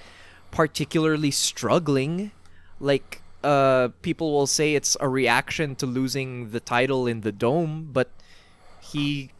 particularly 0.50 1.30
struggling. 1.30 2.32
Like 2.80 3.22
uh, 3.42 3.88
people 4.02 4.32
will 4.32 4.46
say 4.46 4.74
it's 4.74 4.96
a 5.00 5.08
reaction 5.08 5.76
to 5.76 5.86
losing 5.86 6.50
the 6.50 6.60
title 6.60 7.06
in 7.06 7.20
the 7.20 7.32
dome, 7.32 7.90
but 7.92 8.10
he 8.80 9.30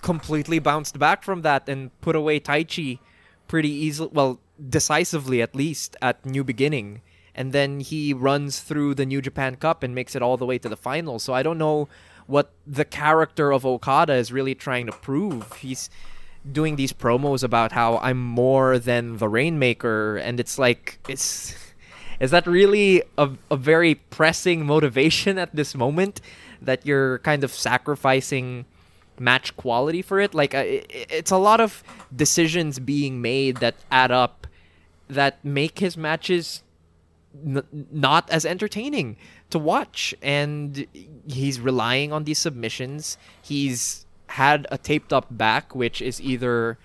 completely 0.00 0.58
bounced 0.58 0.98
back 0.98 1.22
from 1.22 1.42
that 1.42 1.68
and 1.68 1.98
put 2.00 2.16
away 2.16 2.40
Taichi 2.40 2.98
pretty 3.48 3.70
easily, 3.70 4.10
well, 4.12 4.40
decisively 4.68 5.42
at 5.42 5.54
least 5.54 5.96
at 6.02 6.24
New 6.24 6.44
Beginning. 6.44 7.02
And 7.34 7.52
then 7.52 7.80
he 7.80 8.12
runs 8.12 8.60
through 8.60 8.94
the 8.94 9.06
New 9.06 9.22
Japan 9.22 9.56
Cup 9.56 9.82
and 9.82 9.94
makes 9.94 10.14
it 10.14 10.22
all 10.22 10.36
the 10.36 10.46
way 10.46 10.58
to 10.58 10.68
the 10.68 10.76
final. 10.76 11.18
So 11.18 11.32
I 11.32 11.42
don't 11.42 11.58
know 11.58 11.88
what 12.26 12.52
the 12.66 12.84
character 12.84 13.52
of 13.52 13.66
Okada 13.66 14.14
is 14.14 14.32
really 14.32 14.54
trying 14.54 14.86
to 14.86 14.92
prove. 14.92 15.52
He's 15.54 15.90
doing 16.50 16.76
these 16.76 16.92
promos 16.92 17.42
about 17.42 17.72
how 17.72 17.98
I'm 17.98 18.22
more 18.22 18.78
than 18.78 19.18
the 19.18 19.28
Rainmaker, 19.28 20.16
and 20.16 20.40
it's 20.40 20.58
like 20.58 20.98
it's 21.08 21.54
is 22.20 22.30
that 22.30 22.46
really 22.46 23.02
a, 23.18 23.30
a 23.50 23.56
very 23.56 23.96
pressing 23.96 24.64
motivation 24.64 25.38
at 25.44 25.54
this 25.54 25.74
moment 25.74 26.20
that 26.62 26.86
you're 26.86 27.18
kind 27.20 27.42
of 27.42 27.52
sacrificing 27.52 28.64
match 29.20 29.56
quality 29.56 30.02
for 30.02 30.18
it. 30.18 30.34
Like 30.34 30.54
uh, 30.54 30.58
i- 30.58 30.82
i- 30.90 31.06
it's 31.10 31.30
a 31.30 31.36
lot 31.36 31.60
of 31.60 31.84
decisions 32.14 32.78
being 32.78 33.20
made 33.22 33.58
that 33.58 33.74
add 33.90 34.10
up 34.10 34.46
that 35.08 35.44
make 35.44 35.78
his 35.78 35.96
matches 35.96 36.62
n- 37.46 37.62
not 37.92 38.28
as 38.30 38.44
entertaining 38.46 39.16
to 39.50 39.58
watch. 39.58 40.14
And 40.22 40.86
he's 41.28 41.60
relying 41.60 42.12
on 42.12 42.24
these 42.24 42.38
submissions. 42.38 43.18
He's 43.42 44.06
had 44.28 44.66
a 44.70 44.78
taped 44.78 45.12
up 45.12 45.26
back 45.30 45.74
which 45.74 46.00
is 46.00 46.20
either 46.20 46.78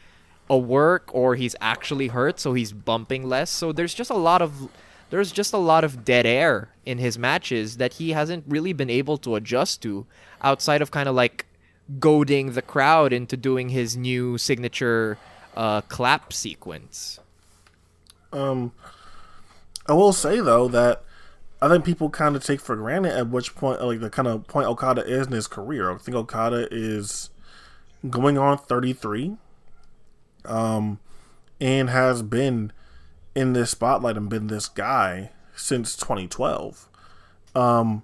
a 0.49 0.57
work 0.57 1.09
or 1.13 1.35
he's 1.35 1.55
actually 1.61 2.07
hurt 2.07 2.39
so 2.39 2.53
he's 2.53 2.71
bumping 2.73 3.27
less. 3.27 3.49
So 3.49 3.71
there's 3.71 3.93
just 3.93 4.09
a 4.11 4.15
lot 4.15 4.41
of 4.41 4.67
there's 5.11 5.31
just 5.31 5.53
a 5.53 5.57
lot 5.57 5.83
of 5.83 6.03
dead 6.03 6.25
air 6.25 6.69
in 6.85 6.97
his 6.97 7.17
matches 7.17 7.77
that 7.77 7.93
he 7.93 8.11
hasn't 8.11 8.43
really 8.47 8.73
been 8.73 8.89
able 8.89 9.17
to 9.19 9.35
adjust 9.35 9.81
to 9.83 10.05
outside 10.41 10.81
of 10.81 10.89
kind 10.89 11.07
of 11.07 11.13
like 11.15 11.44
goading 11.99 12.53
the 12.53 12.61
crowd 12.61 13.13
into 13.13 13.37
doing 13.37 13.69
his 13.69 13.95
new 13.95 14.37
signature 14.37 15.17
uh, 15.55 15.81
clap 15.81 16.33
sequence 16.33 17.19
Um, 18.33 18.71
I 19.87 19.93
will 19.93 20.13
say 20.13 20.39
though 20.41 20.67
that 20.67 21.03
I 21.61 21.69
think 21.69 21.85
people 21.85 22.09
kind 22.09 22.35
of 22.35 22.43
take 22.43 22.59
for 22.59 22.75
granted 22.75 23.17
at 23.17 23.29
which 23.29 23.55
point, 23.55 23.81
like 23.81 23.99
the 23.99 24.09
kind 24.09 24.27
of 24.27 24.45
point 24.47 24.67
Okada 24.67 25.03
is 25.05 25.27
in 25.27 25.33
his 25.33 25.47
career. 25.47 25.91
I 25.91 25.97
think 25.97 26.15
Okada 26.15 26.67
is 26.69 27.29
going 28.09 28.37
on 28.37 28.57
33, 28.57 29.37
um, 30.43 30.99
and 31.59 31.89
has 31.89 32.21
been 32.21 32.71
in 33.33 33.53
this 33.53 33.71
spotlight 33.71 34.17
and 34.17 34.29
been 34.29 34.47
this 34.47 34.67
guy 34.67 35.31
since 35.55 35.95
2012. 35.95 36.89
Um, 37.55 38.03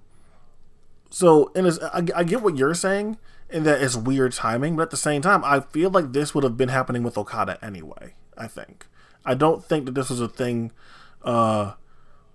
so, 1.10 1.52
and 1.54 1.68
I, 1.92 2.20
I 2.20 2.24
get 2.24 2.42
what 2.42 2.56
you're 2.56 2.74
saying, 2.74 3.18
in 3.52 3.64
that 3.64 3.82
it's 3.82 3.96
weird 3.96 4.32
timing, 4.32 4.76
but 4.76 4.82
at 4.82 4.90
the 4.90 4.96
same 4.96 5.22
time, 5.22 5.44
I 5.44 5.60
feel 5.60 5.90
like 5.90 6.12
this 6.12 6.34
would 6.34 6.44
have 6.44 6.56
been 6.56 6.68
happening 6.68 7.02
with 7.02 7.18
Okada 7.18 7.58
anyway. 7.62 8.14
I 8.36 8.46
think. 8.46 8.86
I 9.24 9.34
don't 9.34 9.64
think 9.64 9.84
that 9.86 9.94
this 9.94 10.10
was 10.10 10.20
a 10.20 10.28
thing 10.28 10.72
uh, 11.22 11.74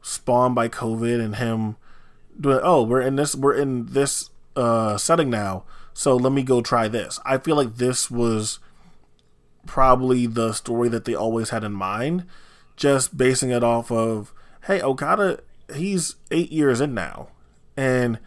spawned 0.01 0.55
by 0.55 0.69
COVID 0.69 1.19
and 1.19 1.35
him 1.35 1.75
doing. 2.39 2.59
Oh, 2.63 2.83
we're 2.83 3.01
in 3.01 3.15
this. 3.15 3.35
We're 3.35 3.55
in 3.55 3.87
this 3.87 4.29
uh, 4.55 4.97
setting 4.97 5.29
now. 5.29 5.63
So 5.93 6.15
let 6.15 6.31
me 6.31 6.43
go 6.43 6.61
try 6.61 6.87
this. 6.87 7.19
I 7.25 7.39
feel 7.39 7.55
like 7.55 7.77
this 7.77 8.11
was 8.11 8.59
probably 9.65 10.27
the 10.27 10.53
story 10.53 10.89
that 10.89 11.05
they 11.05 11.15
always 11.15 11.49
had 11.49 11.63
in 11.63 11.73
mind, 11.73 12.25
just 12.75 13.17
basing 13.17 13.49
it 13.49 13.63
off 13.63 13.91
of, 13.91 14.31
hey, 14.65 14.79
Okada, 14.81 15.39
he's 15.73 16.15
eight 16.29 16.51
years 16.51 16.81
in 16.81 16.93
now, 16.93 17.29
and 17.75 18.19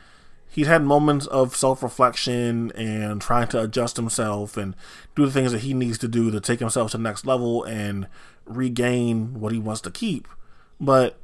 he's 0.51 0.66
had 0.66 0.82
moments 0.82 1.27
of 1.28 1.56
self 1.56 1.82
reflection 1.82 2.72
and 2.72 3.20
trying 3.20 3.48
to 3.48 3.62
adjust 3.62 3.97
himself 3.97 4.56
and 4.56 4.74
do 5.14 5.24
the 5.24 5.32
things 5.32 5.52
that 5.52 5.62
he 5.62 5.72
needs 5.72 5.98
to 5.98 6.09
do 6.09 6.31
to 6.31 6.40
take 6.40 6.60
himself 6.60 6.90
to 6.90 6.97
the 6.97 7.02
next 7.02 7.24
level 7.24 7.64
and 7.64 8.06
regain 8.44 9.40
what 9.40 9.52
he 9.52 9.59
wants 9.59 9.81
to 9.82 9.90
keep. 9.90 10.27
But 10.81 11.18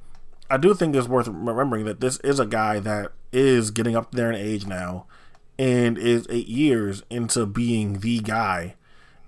I 0.49 0.57
do 0.57 0.75
think 0.75 0.95
it's 0.95 1.09
worth 1.09 1.29
remembering 1.29 1.85
that 1.87 2.01
this 2.01 2.19
is 2.21 2.39
a 2.39 2.47
guy 2.47 2.79
that 2.81 3.13
is 3.33 3.71
getting 3.71 3.97
up 3.97 4.13
there 4.13 4.31
in 4.31 4.37
age 4.37 4.67
now 4.67 5.07
and 5.59 5.99
is 5.99 6.27
eight 6.31 6.49
years 6.49 7.03
into 7.11 7.47
being 7.47 8.01
the 8.01 8.21
guy 8.21 8.77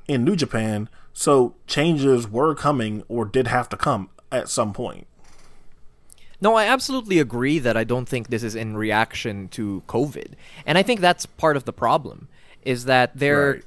in 0.07 0.25
New 0.25 0.37
Japan. 0.37 0.89
So 1.13 1.57
changes 1.67 2.29
were 2.29 2.55
coming 2.55 3.03
or 3.09 3.25
did 3.25 3.49
have 3.49 3.69
to 3.71 3.77
come 3.77 4.11
at 4.31 4.49
some 4.49 4.73
point. 4.73 5.07
No, 6.41 6.55
I 6.55 6.67
absolutely 6.67 7.19
agree 7.19 7.59
that 7.59 7.77
I 7.77 7.85
don't 7.85 8.09
think 8.09 8.29
this 8.29 8.43
is 8.45 8.55
in 8.55 8.77
reaction 8.77 9.49
to 9.49 9.83
COVID, 9.89 10.35
and 10.67 10.79
I 10.79 10.83
think 10.83 11.01
that's 11.01 11.27
part 11.27 11.57
of 11.57 11.65
the 11.65 11.73
problem. 11.73 12.29
Is 12.63 12.85
that 12.85 13.17
there, 13.17 13.63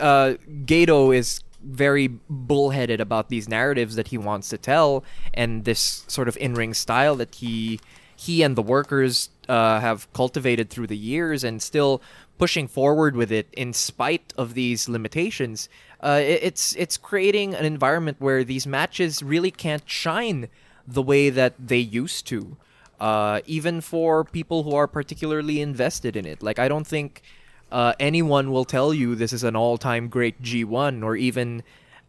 uh, 0.00 0.34
Gedo 0.64 1.14
is 1.14 1.40
very 1.62 2.08
bullheaded 2.30 3.00
about 3.00 3.28
these 3.28 3.48
narratives 3.48 3.96
that 3.96 4.08
he 4.08 4.16
wants 4.18 4.48
to 4.48 4.56
tell, 4.58 5.04
and 5.34 5.64
this 5.64 6.04
sort 6.06 6.28
of 6.28 6.36
in-ring 6.38 6.74
style 6.74 7.16
that 7.16 7.34
he 7.36 7.80
he 8.16 8.42
and 8.42 8.54
the 8.54 8.62
workers 8.62 9.30
uh, 9.48 9.80
have 9.80 10.10
cultivated 10.12 10.68
through 10.70 10.86
the 10.86 10.96
years, 10.96 11.42
and 11.44 11.60
still 11.62 12.00
pushing 12.38 12.68
forward 12.68 13.16
with 13.16 13.32
it 13.32 13.48
in 13.52 13.72
spite 13.72 14.32
of 14.38 14.54
these 14.54 14.88
limitations. 14.88 15.68
Uh, 16.02 16.20
it- 16.22 16.40
it's 16.42 16.74
it's 16.76 16.96
creating 16.96 17.54
an 17.54 17.64
environment 17.66 18.16
where 18.20 18.42
these 18.44 18.66
matches 18.66 19.22
really 19.22 19.50
can't 19.50 19.82
shine 19.86 20.48
the 20.86 21.02
way 21.02 21.30
that 21.30 21.54
they 21.58 21.78
used 21.78 22.26
to, 22.28 22.56
uh, 23.00 23.40
even 23.46 23.80
for 23.80 24.24
people 24.24 24.62
who 24.62 24.74
are 24.74 24.86
particularly 24.86 25.60
invested 25.60 26.16
in 26.16 26.26
it. 26.26 26.42
Like, 26.42 26.58
I 26.58 26.68
don't 26.68 26.86
think 26.86 27.22
uh, 27.70 27.94
anyone 28.00 28.50
will 28.50 28.64
tell 28.64 28.92
you 28.92 29.14
this 29.14 29.32
is 29.32 29.44
an 29.44 29.56
all 29.56 29.78
time 29.78 30.08
great 30.08 30.42
G1 30.42 31.04
or 31.04 31.16
even 31.16 31.62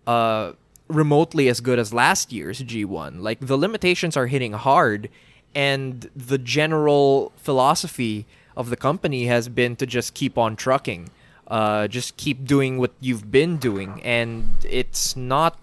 uh, 0.07 0.53
remotely 0.87 1.47
as 1.47 1.61
good 1.61 1.79
as 1.79 1.93
last 1.93 2.31
year's 2.31 2.61
G1. 2.61 3.21
Like, 3.21 3.39
the 3.39 3.57
limitations 3.57 4.17
are 4.17 4.27
hitting 4.27 4.53
hard, 4.53 5.09
and 5.53 6.09
the 6.15 6.37
general 6.37 7.31
philosophy 7.37 8.25
of 8.55 8.69
the 8.69 8.77
company 8.77 9.25
has 9.25 9.47
been 9.49 9.75
to 9.77 9.85
just 9.85 10.13
keep 10.13 10.37
on 10.37 10.55
trucking. 10.55 11.09
Uh, 11.47 11.85
just 11.87 12.15
keep 12.15 12.45
doing 12.45 12.77
what 12.77 12.91
you've 13.01 13.29
been 13.29 13.57
doing, 13.57 14.01
and 14.03 14.47
it's 14.63 15.17
not 15.17 15.59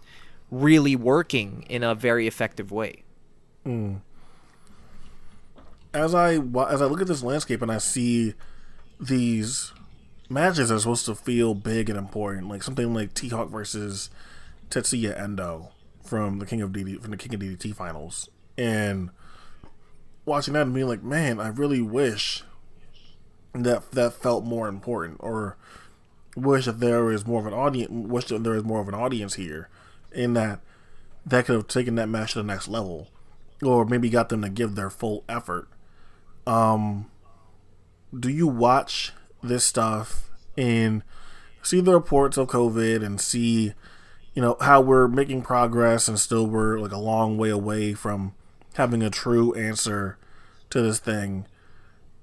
really 0.51 0.97
working 0.97 1.65
in 1.69 1.83
a 1.83 1.95
very 1.95 2.27
effective 2.27 2.71
way. 2.73 3.03
Mm. 3.67 4.01
as 5.93 6.15
I 6.15 6.35
as 6.37 6.81
I 6.81 6.87
look 6.87 7.01
at 7.01 7.07
this 7.07 7.23
landscape 7.23 7.61
and 7.61 7.71
I 7.71 7.79
see 7.79 8.35
these 9.01 9.73
matches 10.29 10.69
that 10.69 10.77
are 10.77 10.79
supposed 10.79 11.07
to 11.07 11.15
feel 11.15 11.55
big 11.55 11.89
and 11.89 11.99
important, 11.99 12.49
like 12.49 12.63
something 12.63 12.95
like 12.95 13.15
T 13.15 13.29
Hawk 13.29 13.51
versus 13.51 14.11
Tetsuya 14.71 15.19
Endo 15.19 15.71
from 16.03 16.39
the 16.39 16.47
King 16.47 16.63
of 16.63 16.71
DD 16.71 17.01
from 17.01 17.11
the 17.11 17.17
King 17.17 17.35
of 17.35 17.41
DDT 17.41 17.75
finals, 17.75 18.29
and 18.57 19.11
watching 20.25 20.55
that 20.55 20.63
and 20.63 20.75
being 20.75 20.89
like, 20.89 21.03
man, 21.03 21.41
I 21.41 21.49
really 21.49 21.83
wish 21.83 22.43
that 23.55 23.91
that 23.93 24.15
felt 24.15 24.45
more 24.45 24.69
important, 24.69 25.17
or 25.21 25.57
wish 26.37 26.67
that 26.67 26.81
there 26.81 27.05
was 27.05 27.27
more 27.27 27.41
of 27.41 27.47
an 27.47 27.55
audience, 27.55 27.91
wish 27.91 28.27
that 28.27 28.45
there 28.45 28.55
is 28.55 28.65
more 28.65 28.81
of 28.81 28.89
an 28.89 28.95
audience 28.95 29.35
here, 29.35 29.69
in 30.13 30.35
that 30.35 30.61
that 31.27 31.45
could 31.45 31.57
have 31.57 31.69
taken 31.69 31.95
that 31.97 32.09
match 32.09 32.33
to 32.33 32.39
the 32.39 32.45
next 32.45 32.69
level, 32.69 33.09
or 33.63 33.85
maybe 33.85 34.09
got 34.09 34.29
them 34.29 34.43
to 34.43 34.49
give 34.49 34.75
their 34.75 34.91
full 34.91 35.25
effort. 35.29 35.69
Um, 36.47 37.11
do 38.19 38.31
you 38.31 38.47
watch 38.47 39.13
this 39.43 39.65
stuff 39.65 40.31
and 40.57 41.03
see 41.63 41.81
the 41.81 41.93
reports 41.93 42.37
of 42.37 42.49
COVID 42.49 43.05
and 43.05 43.21
see, 43.21 43.75
you 44.35 44.43
know, 44.43 44.57
how 44.61 44.81
we're 44.81 45.09
making 45.09 45.43
progress 45.43 46.09
and 46.09 46.19
still 46.19 46.47
we're 46.47 46.79
like 46.79 46.93
a 46.93 46.99
long 46.99 47.37
way 47.37 47.51
away 47.51 47.95
from 47.95 48.35
having 48.75 49.03
a 49.03 49.11
true 49.11 49.55
answer 49.55 50.19
to 50.71 50.81
this 50.81 50.99
thing. 50.99 51.47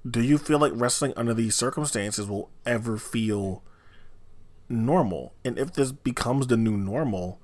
Do 0.08 0.22
you 0.22 0.38
feel 0.38 0.58
like 0.58 0.72
wrestling 0.74 1.12
under 1.16 1.34
these 1.34 1.54
circumstances 1.54 2.26
will 2.26 2.50
ever 2.64 2.96
feel 2.96 3.62
normal? 4.68 5.34
And 5.44 5.58
if 5.58 5.72
this 5.72 5.92
becomes 5.92 6.46
the 6.46 6.56
new 6.56 6.76
normal, 6.76 7.40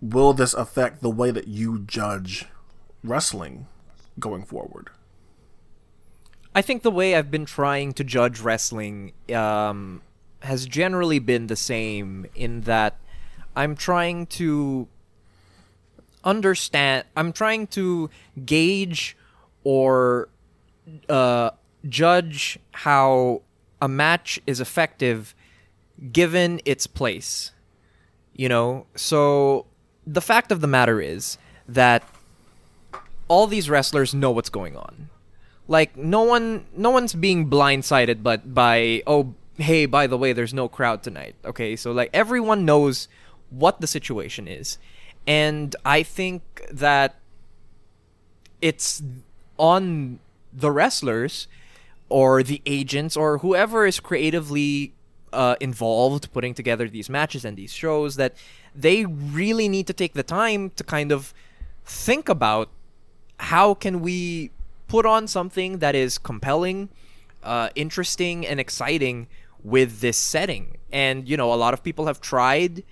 will 0.00 0.32
this 0.32 0.54
affect 0.54 1.02
the 1.02 1.10
way 1.10 1.30
that 1.30 1.48
you 1.48 1.80
judge 1.80 2.46
wrestling 3.02 3.66
going 4.18 4.44
forward? 4.44 4.90
I 6.54 6.62
think 6.62 6.82
the 6.82 6.90
way 6.90 7.14
I've 7.14 7.30
been 7.30 7.44
trying 7.44 7.92
to 7.94 8.04
judge 8.04 8.40
wrestling 8.40 9.12
um, 9.32 10.02
has 10.40 10.66
generally 10.66 11.18
been 11.18 11.46
the 11.46 11.56
same 11.56 12.26
in 12.34 12.62
that 12.62 12.98
I'm 13.54 13.76
trying 13.76 14.26
to 14.26 14.88
understand, 16.24 17.04
I'm 17.16 17.32
trying 17.32 17.66
to 17.68 18.10
gauge 18.44 19.16
or 19.64 20.28
uh, 21.08 21.50
judge 21.88 22.58
how 22.72 23.42
a 23.80 23.88
match 23.88 24.40
is 24.46 24.60
effective 24.60 25.34
given 26.12 26.60
its 26.64 26.86
place. 26.86 27.52
You 28.34 28.48
know, 28.48 28.86
so 28.94 29.66
the 30.10 30.20
fact 30.20 30.50
of 30.50 30.60
the 30.60 30.66
matter 30.66 31.00
is 31.00 31.36
that 31.68 32.02
all 33.28 33.46
these 33.46 33.68
wrestlers 33.68 34.14
know 34.14 34.30
what's 34.30 34.48
going 34.48 34.76
on. 34.76 35.10
Like 35.66 35.96
no 35.96 36.22
one 36.22 36.64
no 36.74 36.90
one's 36.90 37.14
being 37.14 37.50
blindsided 37.50 38.22
but 38.22 38.54
by 38.54 39.02
oh 39.06 39.34
hey 39.58 39.84
by 39.84 40.06
the 40.06 40.16
way 40.16 40.32
there's 40.32 40.54
no 40.54 40.68
crowd 40.68 41.02
tonight. 41.02 41.34
Okay? 41.44 41.76
So 41.76 41.92
like 41.92 42.08
everyone 42.14 42.64
knows 42.64 43.08
what 43.50 43.80
the 43.80 43.86
situation 43.86 44.48
is. 44.48 44.78
And 45.26 45.76
I 45.84 46.02
think 46.02 46.42
that 46.70 47.16
it's 48.62 49.02
on 49.58 50.20
the 50.52 50.70
wrestlers 50.70 51.48
or 52.08 52.42
the 52.42 52.62
agents 52.64 53.14
or 53.14 53.38
whoever 53.38 53.84
is 53.84 54.00
creatively 54.00 54.94
uh, 55.34 55.56
involved 55.60 56.32
putting 56.32 56.54
together 56.54 56.88
these 56.88 57.10
matches 57.10 57.44
and 57.44 57.58
these 57.58 57.72
shows 57.72 58.16
that 58.16 58.34
they 58.80 59.04
really 59.04 59.68
need 59.68 59.86
to 59.88 59.92
take 59.92 60.14
the 60.14 60.22
time 60.22 60.70
to 60.76 60.84
kind 60.84 61.10
of 61.10 61.34
think 61.84 62.28
about 62.28 62.68
how 63.40 63.74
can 63.74 64.00
we 64.00 64.50
put 64.86 65.04
on 65.04 65.26
something 65.26 65.78
that 65.78 65.94
is 65.94 66.16
compelling, 66.18 66.88
uh, 67.42 67.70
interesting, 67.74 68.46
and 68.46 68.60
exciting 68.60 69.26
with 69.64 70.00
this 70.00 70.16
setting. 70.16 70.78
And 70.92 71.28
you 71.28 71.36
know, 71.36 71.52
a 71.52 71.56
lot 71.56 71.74
of 71.74 71.82
people 71.82 72.06
have 72.06 72.20
tried 72.20 72.84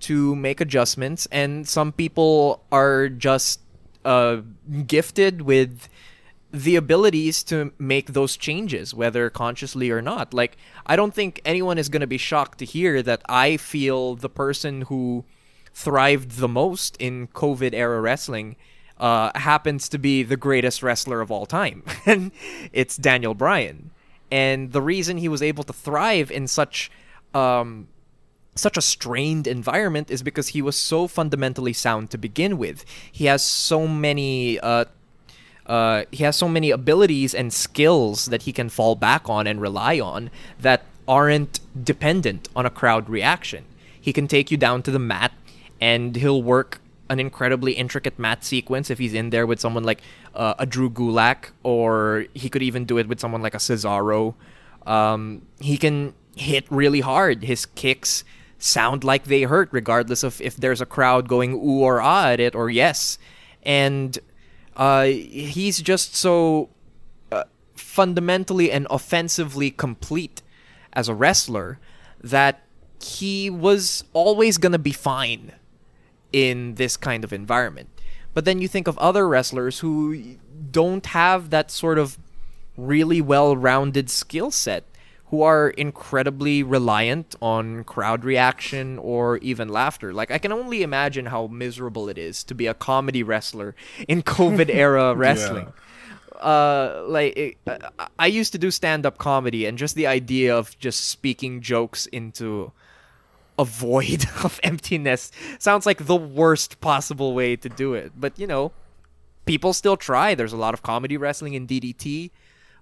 to 0.00 0.36
make 0.36 0.60
adjustments, 0.60 1.26
and 1.30 1.66
some 1.66 1.92
people 1.92 2.62
are 2.70 3.08
just 3.08 3.60
uh, 4.04 4.38
gifted 4.86 5.42
with 5.42 5.88
the 6.52 6.76
abilities 6.76 7.42
to 7.44 7.72
make 7.78 8.12
those 8.12 8.36
changes, 8.36 8.92
whether 8.92 9.30
consciously 9.30 9.90
or 9.90 10.02
not. 10.02 10.34
Like, 10.34 10.56
I 10.86 10.96
don't 10.96 11.14
think 11.14 11.40
anyone 11.44 11.78
is 11.78 11.88
going 11.88 12.00
to 12.00 12.06
be 12.06 12.18
shocked 12.18 12.58
to 12.58 12.64
hear 12.64 13.02
that 13.02 13.22
I 13.28 13.56
feel 13.56 14.16
the 14.16 14.28
person 14.28 14.82
who 14.82 15.24
thrived 15.72 16.32
the 16.32 16.48
most 16.48 16.96
in 16.96 17.28
COVID 17.28 17.72
era 17.72 18.00
wrestling 18.00 18.56
uh, 18.98 19.30
happens 19.38 19.88
to 19.88 19.98
be 19.98 20.22
the 20.22 20.36
greatest 20.36 20.82
wrestler 20.82 21.20
of 21.20 21.30
all 21.30 21.46
time. 21.46 21.84
and 22.06 22.32
it's 22.72 22.96
Daniel 22.96 23.34
Bryan. 23.34 23.90
And 24.30 24.72
the 24.72 24.82
reason 24.82 25.18
he 25.18 25.28
was 25.28 25.42
able 25.42 25.64
to 25.64 25.72
thrive 25.72 26.30
in 26.30 26.46
such. 26.46 26.90
Um, 27.34 27.88
such 28.56 28.76
a 28.76 28.82
strained 28.82 29.46
environment 29.46 30.10
is 30.10 30.24
because 30.24 30.48
he 30.48 30.60
was 30.60 30.76
so 30.76 31.06
fundamentally 31.06 31.72
sound 31.72 32.10
to 32.10 32.18
begin 32.18 32.58
with. 32.58 32.84
He 33.10 33.26
has 33.26 33.44
so 33.44 33.86
many 33.86 34.58
uh, 34.58 34.86
uh, 35.70 36.04
he 36.10 36.24
has 36.24 36.34
so 36.34 36.48
many 36.48 36.72
abilities 36.72 37.32
and 37.32 37.52
skills 37.52 38.26
that 38.26 38.42
he 38.42 38.52
can 38.52 38.68
fall 38.68 38.96
back 38.96 39.28
on 39.30 39.46
and 39.46 39.60
rely 39.60 40.00
on 40.00 40.28
that 40.58 40.82
aren't 41.06 41.60
dependent 41.84 42.48
on 42.56 42.66
a 42.66 42.70
crowd 42.70 43.08
reaction. 43.08 43.64
He 44.00 44.12
can 44.12 44.26
take 44.26 44.50
you 44.50 44.56
down 44.56 44.82
to 44.82 44.90
the 44.90 44.98
mat 44.98 45.30
and 45.80 46.16
he'll 46.16 46.42
work 46.42 46.80
an 47.08 47.20
incredibly 47.20 47.72
intricate 47.74 48.18
mat 48.18 48.44
sequence 48.44 48.90
if 48.90 48.98
he's 48.98 49.14
in 49.14 49.30
there 49.30 49.46
with 49.46 49.60
someone 49.60 49.84
like 49.84 50.02
uh, 50.34 50.54
a 50.58 50.66
Drew 50.66 50.90
Gulak, 50.90 51.50
or 51.62 52.26
he 52.34 52.48
could 52.48 52.62
even 52.62 52.84
do 52.84 52.98
it 52.98 53.06
with 53.06 53.20
someone 53.20 53.40
like 53.40 53.54
a 53.54 53.58
Cesaro. 53.58 54.34
Um, 54.86 55.42
he 55.60 55.76
can 55.76 56.14
hit 56.34 56.64
really 56.68 57.00
hard. 57.00 57.44
His 57.44 57.64
kicks 57.64 58.24
sound 58.58 59.04
like 59.04 59.24
they 59.24 59.42
hurt, 59.42 59.68
regardless 59.70 60.24
of 60.24 60.40
if 60.40 60.56
there's 60.56 60.80
a 60.80 60.86
crowd 60.86 61.28
going 61.28 61.52
ooh 61.54 61.82
or 61.82 62.00
ah 62.00 62.30
at 62.30 62.40
it 62.40 62.56
or 62.56 62.70
yes. 62.70 63.18
And 63.62 64.18
uh, 64.80 65.04
he's 65.04 65.82
just 65.82 66.16
so 66.16 66.70
uh, 67.30 67.44
fundamentally 67.74 68.72
and 68.72 68.86
offensively 68.88 69.70
complete 69.70 70.40
as 70.94 71.06
a 71.06 71.14
wrestler 71.14 71.78
that 72.22 72.62
he 73.02 73.50
was 73.50 74.04
always 74.14 74.56
going 74.56 74.72
to 74.72 74.78
be 74.78 74.92
fine 74.92 75.52
in 76.32 76.76
this 76.76 76.96
kind 76.96 77.24
of 77.24 77.32
environment. 77.32 77.90
But 78.32 78.46
then 78.46 78.62
you 78.62 78.68
think 78.68 78.88
of 78.88 78.96
other 78.96 79.28
wrestlers 79.28 79.80
who 79.80 80.36
don't 80.70 81.04
have 81.06 81.50
that 81.50 81.70
sort 81.70 81.98
of 81.98 82.18
really 82.74 83.20
well 83.20 83.54
rounded 83.54 84.08
skill 84.08 84.50
set, 84.50 84.84
who 85.30 85.42
are 85.42 85.70
incredibly 85.70 86.62
reliant 86.62 87.34
on 87.40 87.84
crowd 87.84 88.24
reaction 88.24 88.98
or 88.98 89.38
even 89.38 89.68
laughter. 89.68 90.12
Like, 90.12 90.30
I 90.30 90.38
can 90.38 90.52
only 90.52 90.82
imagine 90.82 91.26
how 91.26 91.46
miserable 91.46 92.08
it 92.08 92.18
is 92.18 92.42
to 92.44 92.54
be 92.54 92.66
a 92.66 92.74
comedy 92.74 93.22
wrestler 93.22 93.74
in 94.08 94.22
COVID 94.36 94.68
era 94.72 95.14
wrestling. 95.14 95.66
Yeah 95.66 95.72
uh 96.40 97.04
like 97.06 97.36
it, 97.36 97.58
I 98.18 98.26
used 98.26 98.52
to 98.52 98.58
do 98.58 98.70
stand 98.70 99.04
up 99.04 99.18
comedy 99.18 99.66
and 99.66 99.76
just 99.76 99.94
the 99.94 100.06
idea 100.06 100.56
of 100.56 100.78
just 100.78 101.10
speaking 101.10 101.60
jokes 101.60 102.06
into 102.06 102.72
a 103.58 103.64
void 103.64 104.24
of 104.44 104.58
emptiness 104.62 105.30
sounds 105.58 105.84
like 105.84 106.06
the 106.06 106.16
worst 106.16 106.80
possible 106.80 107.34
way 107.34 107.56
to 107.56 107.68
do 107.68 107.94
it. 107.94 108.12
But 108.16 108.38
you 108.38 108.46
know, 108.46 108.72
people 109.44 109.72
still 109.72 109.96
try. 109.96 110.34
There's 110.34 110.54
a 110.54 110.56
lot 110.56 110.74
of 110.74 110.82
comedy 110.82 111.16
wrestling 111.16 111.54
in 111.54 111.66
DDT. 111.66 112.30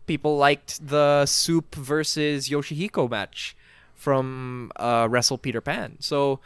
People 0.09 0.39
liked 0.39 0.89
the 0.89 1.27
Soup 1.27 1.73
versus 1.75 2.49
Yoshihiko 2.49 3.09
match 3.09 3.55
from 3.95 4.73
uh, 4.77 5.07
Wrestle 5.09 5.39
Peter 5.39 5.61
Pan. 5.61 5.97
So 6.01 6.41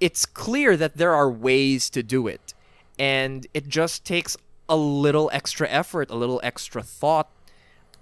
it's 0.00 0.24
clear 0.24 0.76
that 0.78 0.96
there 0.96 1.14
are 1.14 1.30
ways 1.30 1.90
to 1.90 2.02
do 2.02 2.26
it, 2.26 2.54
and 2.98 3.46
it 3.52 3.68
just 3.68 4.04
takes 4.04 4.36
a 4.66 4.76
little 4.76 5.30
extra 5.32 5.68
effort, 5.68 6.10
a 6.10 6.16
little 6.16 6.40
extra 6.42 6.82
thought 6.82 7.28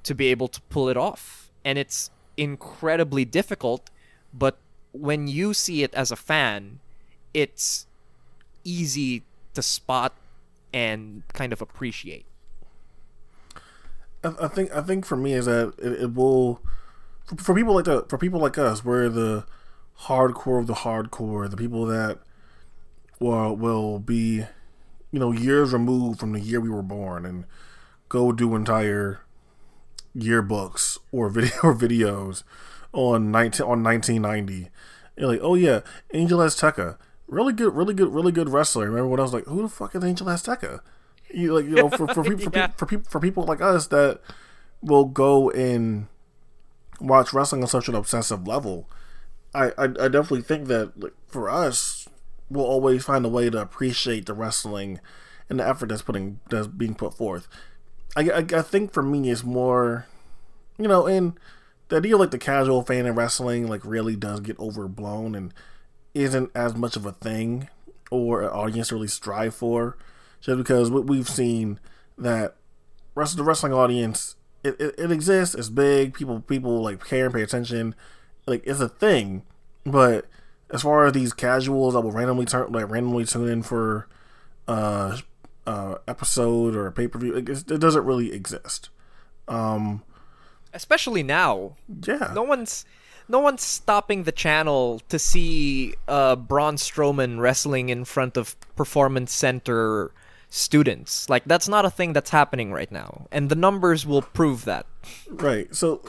to 0.05 0.15
be 0.15 0.29
able 0.29 0.47
to 0.49 0.61
pull 0.71 0.89
it 0.89 0.97
off. 0.97 1.51
And 1.65 1.77
it's 1.77 2.11
incredibly 2.37 3.25
difficult, 3.25 3.91
but 4.33 4.59
when 4.93 5.27
you 5.27 5.55
see 5.55 5.83
it 5.83 5.93
as 5.95 6.13
a 6.13 6.17
fan, 6.17 6.79
it's 7.35 7.87
easy 8.63 9.25
to 9.55 9.63
spot 9.63 10.15
and 10.73 11.25
kind 11.33 11.53
of 11.53 11.61
appreciate. 11.61 12.27
I, 14.29 14.45
I 14.45 14.49
think 14.49 14.73
I 14.73 14.83
think 14.83 15.05
for 15.05 15.17
me 15.17 15.33
is 15.33 15.47
that 15.47 15.75
it, 15.79 16.03
it 16.03 16.15
will 16.15 16.63
for, 17.25 17.37
for, 17.37 17.55
people 17.55 17.75
like 17.75 17.85
the 17.85 18.05
for 18.09 18.19
people 18.19 18.41
like 18.41 18.59
us, 18.59 18.85
we're 18.85 19.09
the 19.09 19.45
hardcore 20.03 20.61
of 20.61 20.67
the 20.67 20.75
hardcore, 20.75 21.51
the 21.51 21.57
people 21.57 21.87
that 21.87 22.19
will 23.21 23.57
will 23.57 23.99
be 23.99 24.45
you 25.11 25.19
know 25.19 25.33
years 25.33 25.73
removed 25.73 26.21
from 26.21 26.33
the 26.33 26.41
year 26.41 26.61
we 26.61 26.69
were 26.69 26.83
born 26.83 27.25
and 27.27 27.45
go 28.09 28.33
do 28.33 28.55
entire 28.55 29.21
yearbooks 30.17 30.99
or 31.13 31.29
video 31.29 31.53
or 31.63 31.75
videos 31.75 32.43
on 32.93 33.31
19 33.31 33.65
on 33.65 33.83
1990. 33.83 34.71
You're 35.17 35.29
like, 35.29 35.41
oh 35.43 35.55
yeah, 35.55 35.81
Angel 36.15 36.39
Azteca, 36.39 36.97
really 37.27 37.53
good, 37.53 37.75
really 37.75 37.95
good, 37.95 38.13
really 38.13 38.33
good 38.33 38.49
wrestler. 38.49 38.87
Remember 38.87 39.09
when 39.09 39.21
I 39.21 39.25
was 39.25 39.35
like, 39.35 39.45
who 39.47 39.63
the 39.63 39.69
fuck 39.69 39.95
is 39.95 40.05
Angel 40.05 40.27
Azteca? 40.27 40.81
You 41.33 41.55
like, 41.55 41.67
you 41.67 41.73
know, 41.73 41.91
for 41.91 42.07
for 42.09 42.25
people, 42.37 42.51
for, 42.51 42.59
yeah. 42.59 42.69
for 42.77 42.87
people 42.87 43.11
for 43.11 43.21
people 43.21 43.45
like 43.45 43.61
us 43.61 43.89
that 43.89 44.21
will 44.83 45.05
go 45.05 45.51
and 45.51 46.07
watch 47.01 47.33
wrestling 47.33 47.63
on 47.63 47.69
such 47.69 47.89
an 47.89 47.95
obsessive 47.95 48.47
level. 48.47 48.89
I, 49.55 49.67
I, 49.79 49.85
I 49.85 50.09
definitely 50.09 50.43
think 50.43 50.69
that 50.69 50.99
like, 51.01 51.15
for 51.27 51.49
us, 51.49 52.09
we'll 52.51 52.65
always 52.65 53.05
find 53.05 53.25
a 53.25 53.29
way 53.29 53.51
to 53.51 53.61
appreciate 53.61 54.27
the 54.27 54.35
wrestling 54.35 55.01
and 55.49 55.61
the 55.61 55.67
effort 55.67 55.89
that's 55.89 56.03
putting 56.03 56.41
that's 56.51 56.67
being 56.67 56.95
put 56.95 57.15
forth. 57.15 57.49
I, 58.17 58.31
I, 58.31 58.39
I 58.39 58.63
think 58.63 58.93
for 58.93 59.03
me 59.03 59.31
it's 59.31 59.45
more, 59.45 60.07
you 60.79 60.89
know, 60.89 61.07
and 61.07 61.39
the 61.89 61.97
idea 61.97 62.15
of 62.15 62.21
like 62.21 62.31
the 62.31 62.39
casual 62.39 62.83
fan 62.83 63.07
of 63.07 63.17
wrestling 63.17 63.67
like 63.67 63.85
really 63.85 64.17
does 64.17 64.41
get 64.41 64.59
overblown 64.59 65.35
and 65.35 65.55
isn't 66.15 66.51
as 66.55 66.75
much 66.75 66.97
of 66.97 67.07
a 67.07 67.13
thing 67.13 67.69
or 68.11 68.43
an 68.43 68.49
audience 68.49 68.89
to 68.89 68.95
really 68.95 69.09
strive 69.09 69.55
for 69.55 69.97
just 70.41 70.59
because 70.59 70.91
what 70.91 71.07
we've 71.07 71.29
seen 71.29 71.79
that 72.17 72.57
rest 73.15 73.33
of 73.33 73.39
the 73.39 73.45
wrestling 73.45 73.73
audience 73.73 74.37
it, 74.63 74.81
it, 74.81 74.95
it 74.99 75.11
exists 75.11 75.55
it's 75.55 75.69
big 75.69 76.15
people 76.15 76.41
people 76.41 76.83
like 76.83 77.05
care 77.05 77.27
and 77.27 77.35
pay 77.35 77.43
attention 77.43 77.95
like 78.47 78.63
it's 78.67 78.81
a 78.81 78.89
thing 78.89 79.43
but 79.85 80.27
as 80.71 80.83
far 80.83 81.07
as 81.07 81.13
these 81.13 81.33
casuals 81.33 81.95
that 81.95 82.01
will 82.01 82.13
randomly 82.13 82.45
turn 82.45 82.71
like 82.73 82.89
randomly 82.91 83.25
tune 83.25 83.49
in 83.49 83.63
for 83.63 84.09
uh 84.67 85.17
uh, 85.69 85.99
episode 86.09 86.75
or 86.75 86.87
a 86.87 86.93
pay 86.93 87.07
per 87.07 87.19
view. 87.19 87.37
It, 87.37 87.49
it 87.49 87.79
doesn't 87.79 88.05
really 88.05 88.33
exist. 88.33 88.89
Um, 89.47 90.03
Especially 90.73 91.23
now. 91.23 91.77
yeah, 92.07 92.33
No 92.35 92.43
one's 92.43 92.85
no 93.29 93.39
one's 93.39 93.63
stopping 93.63 94.25
the 94.25 94.33
channel 94.33 95.03
to 95.11 95.19
see 95.19 95.95
uh, 96.09 96.35
Braun 96.37 96.77
Strowman 96.77 97.39
wrestling 97.39 97.91
in 97.91 98.07
front 98.07 98.39
of 98.39 98.57
performance 98.75 99.33
center 99.33 100.11
students. 100.51 101.29
Like 101.29 101.45
that's 101.45 101.69
not 101.69 101.85
a 101.85 101.91
thing 101.91 102.13
that's 102.13 102.31
happening 102.31 102.73
right 102.73 102.91
now, 102.91 103.27
and 103.31 103.49
the 103.49 103.57
numbers 103.57 104.07
will 104.07 104.23
prove 104.23 104.65
that. 104.65 104.87
Right. 105.29 105.75
So 105.75 106.03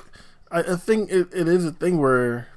I, 0.51 0.59
I 0.59 0.75
think 0.75 1.11
it, 1.11 1.27
it 1.33 1.47
is 1.47 1.65
a 1.65 1.71
thing 1.71 1.97
where 1.99 2.47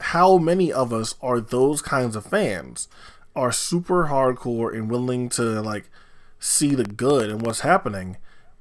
how 0.00 0.38
many 0.38 0.72
of 0.72 0.92
us 0.92 1.14
are 1.20 1.40
those 1.40 1.82
kinds 1.82 2.14
of 2.14 2.24
fans 2.24 2.88
are 3.34 3.52
super 3.52 4.06
hardcore 4.06 4.72
and 4.72 4.90
willing 4.90 5.28
to 5.30 5.60
like 5.60 5.90
see 6.38 6.74
the 6.74 6.84
good 6.84 7.30
and 7.30 7.42
what's 7.42 7.60
happening 7.60 8.16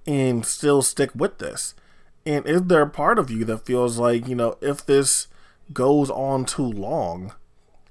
and 0.05 0.45
still 0.45 0.81
stick 0.81 1.11
with 1.15 1.37
this. 1.37 1.75
And 2.25 2.45
is 2.45 2.63
there 2.63 2.81
a 2.81 2.89
part 2.89 3.19
of 3.19 3.31
you 3.31 3.45
that 3.45 3.65
feels 3.65 3.97
like, 3.97 4.27
you 4.27 4.35
know, 4.35 4.57
if 4.61 4.85
this 4.85 5.27
goes 5.73 6.09
on 6.09 6.45
too 6.45 6.65
long, 6.65 7.33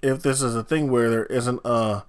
if 0.03 0.23
this 0.23 0.43
is 0.43 0.55
a 0.55 0.65
thing 0.65 0.91
where 0.91 1.11
there 1.11 1.27
isn't 1.27 1.61
a 1.65 2.05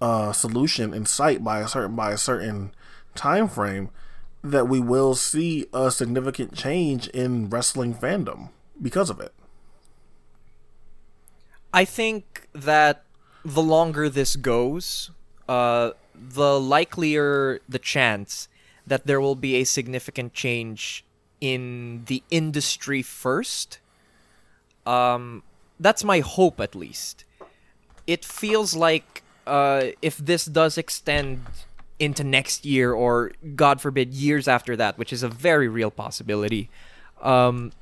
a 0.00 0.32
solution 0.34 0.94
in 0.94 1.06
sight 1.06 1.42
by 1.42 1.60
a 1.60 1.68
certain 1.68 1.96
by 1.96 2.12
a 2.12 2.18
certain 2.18 2.72
time 3.14 3.48
frame, 3.48 3.90
that 4.42 4.68
we 4.68 4.80
will 4.80 5.14
see 5.14 5.66
a 5.72 5.90
significant 5.90 6.54
change 6.54 7.08
in 7.08 7.50
wrestling 7.50 7.94
fandom 7.94 8.50
because 8.80 9.10
of 9.10 9.20
it. 9.20 9.32
I 11.72 11.84
think 11.84 12.48
that 12.52 13.04
the 13.44 13.62
longer 13.62 14.08
this 14.08 14.36
goes, 14.36 15.10
uh, 15.48 15.92
the 16.14 16.58
likelier 16.58 17.60
the 17.68 17.78
chance 17.78 18.48
that 18.86 19.06
there 19.06 19.20
will 19.20 19.34
be 19.34 19.56
a 19.56 19.64
significant 19.64 20.32
change 20.32 21.04
in 21.40 22.04
the 22.06 22.22
industry 22.30 23.02
first. 23.02 23.80
Um, 24.86 25.42
that's 25.78 26.02
my 26.02 26.20
hope, 26.20 26.60
at 26.60 26.74
least. 26.74 27.24
It 28.06 28.24
feels 28.24 28.74
like 28.74 29.22
uh, 29.48 29.92
if 30.02 30.18
this 30.18 30.44
does 30.44 30.78
extend 30.78 31.44
into 31.98 32.22
next 32.22 32.64
year, 32.64 32.92
or 32.92 33.32
God 33.56 33.80
forbid, 33.80 34.14
years 34.14 34.46
after 34.46 34.76
that, 34.76 34.98
which 34.98 35.12
is 35.12 35.22
a 35.22 35.28
very 35.28 35.66
real 35.66 35.90
possibility, 35.90 36.68
um, 37.22 37.72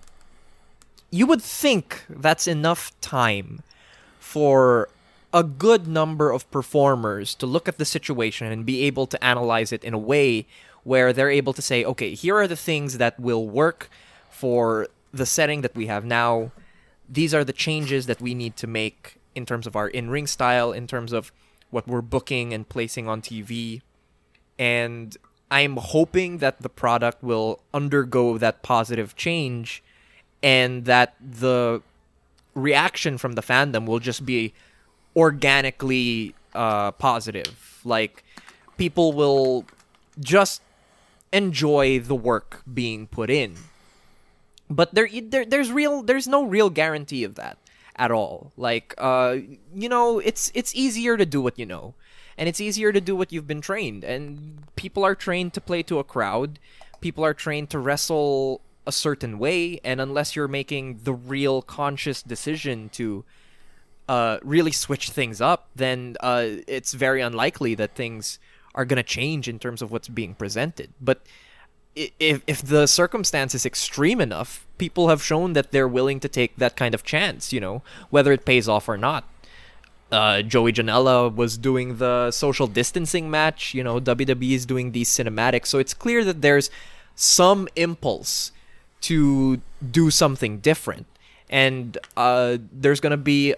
you 1.11 1.27
would 1.27 1.43
think 1.43 2.05
that's 2.09 2.47
enough 2.47 2.99
time 3.01 3.63
for 4.19 4.89
a 5.35 5.43
good 5.43 5.87
number 5.87 6.31
of 6.31 6.51
performers 6.51 7.35
to 7.35 7.47
look 7.47 7.69
at 7.69 7.79
the 7.79 7.85
situation 7.85 8.51
and 8.51 8.65
be 8.65 8.83
able 8.85 9.07
to 9.07 9.23
analyze 9.23 9.73
it 9.73 9.85
in 9.85 9.93
a 9.93 9.99
way 9.99 10.47
where 10.85 11.13
they're 11.13 11.31
able 11.31 11.53
to 11.53 11.61
say, 11.61 11.85
okay, 11.85 12.15
here 12.15 12.37
are 12.37 12.49
the 12.49 12.57
things 12.57 12.99
that 12.99 13.19
will 13.21 13.47
work 13.47 13.91
for 14.31 14.89
the 15.13 15.27
setting 15.27 15.61
that 15.61 15.75
we 15.75 15.87
have 15.87 16.05
now. 16.05 16.53
These 17.09 17.35
are 17.35 17.45
the 17.45 17.53
changes 17.53 18.07
that 18.07 18.21
we 18.21 18.35
need 18.35 18.57
to 18.57 18.67
make 18.67 19.17
in 19.35 19.45
terms 19.45 19.67
of 19.67 19.77
our 19.77 19.89
in 19.89 20.11
ring 20.11 20.27
style, 20.27 20.73
in 20.73 20.87
terms 20.87 21.13
of 21.13 21.33
what 21.71 21.87
we're 21.87 22.03
booking 22.03 22.53
and 22.53 22.69
placing 22.69 23.09
on 23.09 23.21
TV. 23.21 23.83
And 24.59 25.17
I'm 25.51 25.77
hoping 25.77 26.39
that 26.39 26.63
the 26.63 26.69
product 26.69 27.23
will 27.23 27.61
undergo 27.73 28.39
that 28.39 28.63
positive 28.63 29.17
change 29.17 29.83
and 30.43 30.85
that 30.87 31.15
the 31.21 31.83
reaction 32.55 33.19
from 33.19 33.33
the 33.33 33.43
fandom 33.43 33.87
will 33.87 33.99
just 33.99 34.25
be 34.25 34.55
organically 35.15 36.35
uh, 36.55 36.93
positive. 36.93 37.81
Like 37.85 38.25
people 38.77 39.13
will 39.13 39.65
just 40.19 40.63
enjoy 41.33 42.01
the 42.01 42.15
work 42.15 42.63
being 42.73 43.07
put 43.07 43.31
in. 43.31 43.57
But 44.69 44.95
there, 44.95 45.09
there 45.23 45.45
there's 45.45 45.71
real 45.71 46.03
there's 46.03 46.27
no 46.27 46.45
real 46.45 46.71
guarantee 46.71 47.23
of 47.23 47.37
that 47.37 47.59
at 47.97 48.11
all. 48.11 48.53
Like 48.57 48.95
uh, 48.99 49.39
you 49.75 49.89
know, 49.89 50.19
it's 50.19 50.51
it's 50.55 50.75
easier 50.75 51.17
to 51.17 51.27
do 51.27 51.41
what 51.41 51.59
you 51.59 51.67
know. 51.67 51.95
And 52.39 52.49
it's 52.51 52.61
easier 52.61 52.93
to 52.93 53.01
do 53.01 53.17
what 53.17 53.33
you've 53.33 53.47
been 53.47 53.63
trained. 53.63 54.05
And 54.05 54.63
people 54.77 55.05
are 55.05 55.15
trained 55.15 55.55
to 55.55 55.61
play 55.61 55.83
to 55.85 55.99
a 55.99 56.05
crowd. 56.05 56.59
People 57.01 57.25
are 57.25 57.33
trained 57.33 57.71
to 57.71 57.79
wrestle 57.79 58.61
a 58.87 58.93
certain 58.93 59.39
way, 59.39 59.81
and 59.83 60.01
unless 60.01 60.37
you're 60.37 60.47
making 60.49 61.01
the 61.03 61.13
real 61.13 61.61
conscious 61.61 62.23
decision 62.23 62.89
to 62.91 63.25
uh, 64.09 64.39
really 64.43 64.71
switch 64.71 65.11
things 65.11 65.41
up, 65.41 65.69
then 65.75 66.17
uh, 66.21 66.47
it's 66.69 66.95
very 66.95 67.21
unlikely 67.21 67.75
that 67.75 67.95
things 67.95 68.39
are 68.75 68.85
going 68.85 68.99
to 68.99 69.03
change 69.03 69.49
in 69.49 69.59
terms 69.59 69.83
of 69.83 69.91
what's 69.91 70.09
being 70.09 70.35
presented. 70.35 70.93
But 71.01 71.23
if, 71.97 72.43
if 72.47 72.63
the 72.63 72.87
circumstance 72.87 73.55
is 73.55 73.67
extreme 73.67 74.21
enough, 74.21 74.67
people 74.79 75.09
have 75.09 75.23
shown 75.23 75.55
that 75.55 75.73
they're 75.73 75.89
willing 75.89 76.21
to 76.21 76.29
take 76.29 76.57
that 76.57 76.77
kind 76.77 76.95
of 76.95 77.03
chance, 77.03 77.53
you 77.53 77.61
know, 77.61 77.83
whether 78.11 78.33
it 78.33 78.45
pays 78.45 78.69
off 78.69 78.89
or 78.89 78.97
not. 78.97 79.29
Uh, 80.13 80.43
Joey 80.43 80.73
Janela 80.73 81.35
was 81.35 81.59
doing 81.59 81.97
the 81.97 82.31
social 82.31 82.69
distancing 82.69 83.29
match, 83.29 83.75
you 83.75 83.83
know, 83.83 83.99
WWE 83.99 84.53
is 84.53 84.65
doing 84.65 84.93
these 84.93 85.09
cinematics, 85.09 85.67
so 85.67 85.79
it's 85.79 85.95
clear 85.95 86.25
that 86.25 86.43
there's 86.43 86.71
some 87.17 87.67
impulse 87.75 88.53
to 89.01 89.61
do 89.91 90.11
something 90.11 90.59
different. 90.59 91.07
And 91.49 91.99
uh, 92.17 92.59
there's 92.73 93.01
to 93.01 93.17
be 93.17 93.55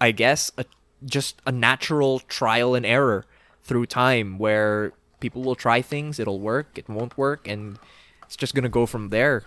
I 0.00 0.10
guess, 0.10 0.52
a, 0.58 0.64
just 1.04 1.40
a 1.46 1.52
natural 1.52 2.20
trial 2.20 2.74
and 2.74 2.84
error 2.84 3.24
through 3.62 3.86
time 3.86 4.38
where 4.38 4.92
people 5.24 5.42
will 5.42 5.54
try 5.54 5.80
things, 5.80 6.20
it'll 6.20 6.38
work, 6.38 6.76
it 6.76 6.86
won't 6.86 7.16
work, 7.16 7.48
and 7.48 7.78
it's 8.24 8.36
just 8.36 8.54
gonna 8.54 8.68
go 8.68 8.84
from 8.84 9.08
there. 9.08 9.44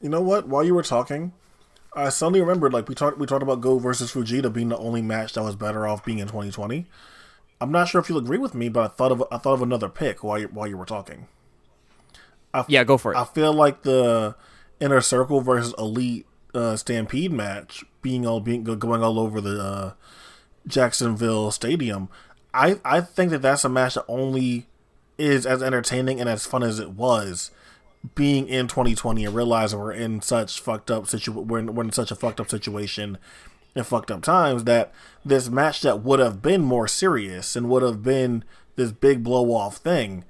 You 0.00 0.08
know 0.08 0.20
what? 0.20 0.46
While 0.46 0.62
you 0.62 0.72
were 0.72 0.84
talking, 0.84 1.32
I 1.96 2.10
suddenly 2.10 2.40
remembered 2.40 2.72
like 2.72 2.88
we 2.88 2.94
talked 2.94 3.18
we 3.18 3.26
talked 3.26 3.42
about 3.42 3.60
Go 3.60 3.80
versus 3.80 4.12
Fujita 4.12 4.52
being 4.52 4.68
the 4.68 4.78
only 4.78 5.02
match 5.02 5.32
that 5.32 5.42
was 5.42 5.56
better 5.56 5.84
off 5.84 6.04
being 6.04 6.20
in 6.20 6.28
2020. 6.28 6.86
I'm 7.60 7.72
not 7.72 7.88
sure 7.88 8.00
if 8.00 8.08
you'll 8.08 8.18
agree 8.18 8.38
with 8.38 8.54
me, 8.54 8.68
but 8.68 8.84
I 8.84 8.86
thought 8.86 9.10
of 9.10 9.24
I 9.32 9.38
thought 9.38 9.54
of 9.54 9.62
another 9.62 9.88
pick 9.88 10.22
while 10.22 10.38
you, 10.38 10.46
while 10.46 10.68
you 10.68 10.76
were 10.76 10.86
talking. 10.86 11.26
Yeah, 12.68 12.84
go 12.84 12.98
for 12.98 13.12
it. 13.12 13.16
I 13.16 13.24
feel 13.24 13.52
like 13.52 13.82
the 13.82 14.36
Inner 14.78 15.00
Circle 15.00 15.40
versus 15.40 15.74
Elite 15.76 16.26
uh, 16.54 16.76
Stampede 16.76 17.32
match 17.32 17.84
being 18.00 18.26
all 18.26 18.38
being 18.38 18.62
going 18.62 19.02
all 19.02 19.18
over 19.18 19.40
the 19.40 19.60
uh, 19.60 19.92
Jacksonville 20.68 21.50
Stadium. 21.50 22.08
I 22.54 22.80
I 22.84 23.00
think 23.00 23.30
that 23.30 23.42
that's 23.42 23.64
a 23.64 23.68
match 23.68 23.94
that 23.94 24.04
only 24.08 24.66
is 25.18 25.46
as 25.46 25.62
entertaining 25.62 26.20
and 26.20 26.28
as 26.28 26.46
fun 26.46 26.62
as 26.62 26.78
it 26.78 26.90
was 26.90 27.50
being 28.14 28.48
in 28.48 28.66
2020 28.66 29.24
and 29.24 29.34
realizing 29.34 29.78
we're 29.78 29.92
in 29.92 30.20
such 30.20 30.60
fucked 30.60 30.90
up 30.90 31.06
situ 31.06 31.30
we're 31.30 31.60
in, 31.60 31.74
we're 31.74 31.84
in 31.84 31.92
such 31.92 32.10
a 32.10 32.16
fucked 32.16 32.40
up 32.40 32.50
situation 32.50 33.16
and 33.74 33.86
fucked 33.86 34.10
up 34.10 34.22
times 34.22 34.64
that 34.64 34.92
this 35.24 35.48
match 35.48 35.82
that 35.82 36.02
would 36.02 36.18
have 36.18 36.42
been 36.42 36.62
more 36.62 36.88
serious 36.88 37.54
and 37.54 37.68
would 37.68 37.82
have 37.82 38.02
been 38.02 38.42
this 38.74 38.90
big 38.90 39.22
blow 39.22 39.52
off 39.52 39.76
thing 39.76 40.24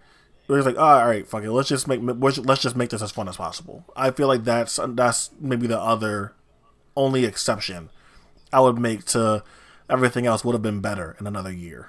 it 0.49 0.53
was 0.53 0.66
like 0.66 0.78
all 0.78 1.07
right 1.07 1.27
fuck 1.27 1.43
it 1.43 1.51
let's 1.51 1.69
just 1.69 1.89
make 1.89 2.01
let's 2.03 2.62
just 2.62 2.77
make 2.77 2.90
this 2.90 3.01
as 3.01 3.11
fun 3.11 3.28
as 3.28 3.36
possible. 3.36 3.85
I 3.97 4.11
feel 4.11 4.28
like 4.28 4.44
that's 4.44 4.78
that's 4.89 5.31
maybe 5.40 5.66
the 5.66 5.81
other 5.81 6.35
only 6.94 7.24
exception 7.24 7.89
i 8.53 8.61
would 8.61 8.78
make 8.78 9.07
to 9.07 9.43
everything 9.89 10.27
else 10.27 10.44
would 10.44 10.53
have 10.53 10.61
been 10.61 10.81
better 10.81 11.16
in 11.19 11.27
another 11.27 11.51
year 11.51 11.89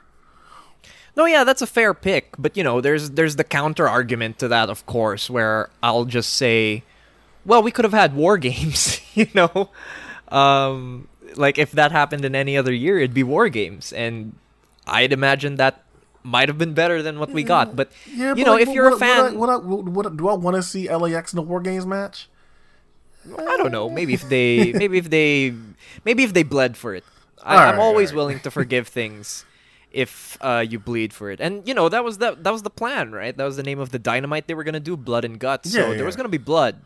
No, 1.15 1.25
yeah, 1.25 1.43
that's 1.43 1.61
a 1.61 1.67
fair 1.67 1.93
pick, 1.93 2.33
but 2.39 2.57
you 2.57 2.63
know, 2.63 2.81
there's 2.81 3.11
there's 3.11 3.35
the 3.35 3.43
counter 3.43 3.87
argument 3.87 4.39
to 4.39 4.47
that, 4.47 4.69
of 4.69 4.85
course, 4.85 5.29
where 5.29 5.69
I'll 5.83 6.05
just 6.05 6.33
say, 6.33 6.83
well, 7.45 7.61
we 7.61 7.71
could 7.71 7.85
have 7.85 7.93
had 7.93 8.15
war 8.15 8.37
games, 8.49 8.99
you 9.13 9.27
know, 9.33 9.69
um, 10.29 11.07
like 11.35 11.57
if 11.57 11.71
that 11.71 11.91
happened 11.91 12.25
in 12.25 12.35
any 12.35 12.57
other 12.57 12.73
year, 12.73 12.97
it'd 12.97 13.13
be 13.13 13.23
war 13.23 13.49
games, 13.49 13.93
and 13.93 14.35
I'd 14.87 15.13
imagine 15.13 15.57
that 15.57 15.83
might 16.23 16.49
have 16.49 16.57
been 16.57 16.73
better 16.73 17.03
than 17.03 17.19
what 17.19 17.29
we 17.29 17.43
got. 17.43 17.75
But 17.75 17.91
yeah 18.07 18.33
you 18.33 18.45
know, 18.45 18.57
if 18.57 18.69
you're 18.69 18.89
what, 18.89 18.95
a 18.95 18.99
fan, 18.99 19.37
what, 19.37 19.63
what, 19.63 19.83
what, 19.85 20.05
what, 20.05 20.17
do 20.17 20.29
i 20.29 20.33
want 20.33 20.55
to 20.55 20.63
see 20.63 20.89
lax 20.89 21.33
in 21.33 21.37
the 21.37 21.41
war 21.41 21.59
games 21.59 21.85
match 21.85 22.29
I 23.37 23.57
don't 23.57 23.71
know. 23.71 23.89
Maybe 23.89 24.13
if 24.13 24.27
they, 24.27 24.73
maybe 24.75 24.97
if 24.97 25.09
they, 25.09 25.53
maybe 26.03 26.23
if 26.23 26.33
they 26.33 26.43
bled 26.43 26.75
for 26.75 26.93
it. 26.95 27.03
I, 27.41 27.55
I'm 27.55 27.79
always 27.79 28.09
alright. 28.09 28.15
willing 28.15 28.39
to 28.41 28.51
forgive 28.51 28.87
things 28.87 29.45
if 29.93 30.37
uh, 30.41 30.65
you 30.67 30.79
bleed 30.79 31.13
for 31.13 31.31
it. 31.31 31.39
And 31.39 31.67
you 31.67 31.73
know 31.73 31.87
that 31.87 32.03
was 32.03 32.17
the 32.17 32.35
that 32.41 32.51
was 32.51 32.63
the 32.63 32.69
plan, 32.69 33.11
right? 33.11 33.35
That 33.35 33.45
was 33.45 33.57
the 33.57 33.63
name 33.63 33.79
of 33.79 33.91
the 33.91 33.99
dynamite 33.99 34.47
they 34.47 34.53
were 34.55 34.63
gonna 34.63 34.79
do, 34.79 34.97
blood 34.97 35.23
and 35.23 35.39
guts. 35.39 35.71
So 35.71 35.91
Yeah, 35.91 35.95
there 35.95 36.05
was 36.05 36.15
gonna 36.15 36.29
be 36.29 36.37
blood. 36.37 36.81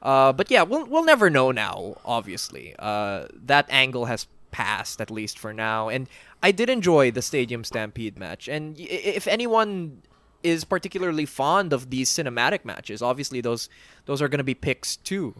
Uh, 0.00 0.32
but 0.32 0.50
yeah, 0.50 0.62
we'll 0.62 0.86
we'll 0.86 1.04
never 1.04 1.28
know 1.28 1.50
now. 1.50 1.96
Obviously, 2.04 2.74
uh, 2.78 3.26
that 3.44 3.66
angle 3.68 4.04
has 4.06 4.26
passed 4.50 5.00
at 5.00 5.10
least 5.10 5.36
for 5.38 5.52
now. 5.52 5.88
And 5.88 6.08
I 6.42 6.52
did 6.52 6.70
enjoy 6.70 7.10
the 7.10 7.22
Stadium 7.22 7.64
Stampede 7.64 8.16
match. 8.16 8.46
And 8.46 8.76
if 8.78 9.26
anyone 9.26 10.02
is 10.44 10.62
particularly 10.62 11.26
fond 11.26 11.72
of 11.72 11.90
these 11.90 12.08
cinematic 12.10 12.64
matches, 12.64 13.02
obviously 13.02 13.40
those 13.40 13.68
those 14.06 14.22
are 14.22 14.28
gonna 14.28 14.44
be 14.44 14.54
picks 14.54 14.96
too. 14.96 15.34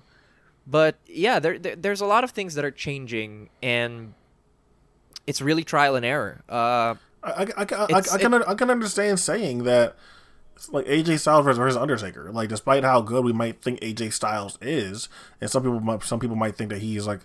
But 0.66 0.96
yeah, 1.06 1.38
there, 1.38 1.58
there 1.58 1.76
there's 1.76 2.00
a 2.00 2.06
lot 2.06 2.24
of 2.24 2.30
things 2.32 2.54
that 2.54 2.64
are 2.64 2.72
changing, 2.72 3.50
and 3.62 4.14
it's 5.26 5.40
really 5.40 5.64
trial 5.64 5.96
and 5.96 6.04
error. 6.04 6.42
Uh, 6.48 6.94
I 7.22 7.46
I, 7.56 7.66
I, 7.70 8.02
I, 8.12 8.18
can 8.18 8.34
I 8.34 8.54
can 8.54 8.70
understand 8.70 9.18
saying 9.20 9.64
that 9.64 9.96
like 10.70 10.86
AJ 10.86 11.20
Styles 11.20 11.46
versus 11.46 11.76
Undertaker. 11.76 12.30
Like 12.32 12.48
despite 12.48 12.84
how 12.84 13.00
good 13.00 13.24
we 13.24 13.32
might 13.32 13.62
think 13.62 13.80
AJ 13.80 14.12
Styles 14.12 14.58
is, 14.60 15.08
and 15.40 15.50
some 15.50 15.62
people 15.62 15.80
might 15.80 16.02
some 16.02 16.20
people 16.20 16.36
might 16.36 16.56
think 16.56 16.70
that 16.70 16.80
he's 16.82 17.06
like 17.06 17.20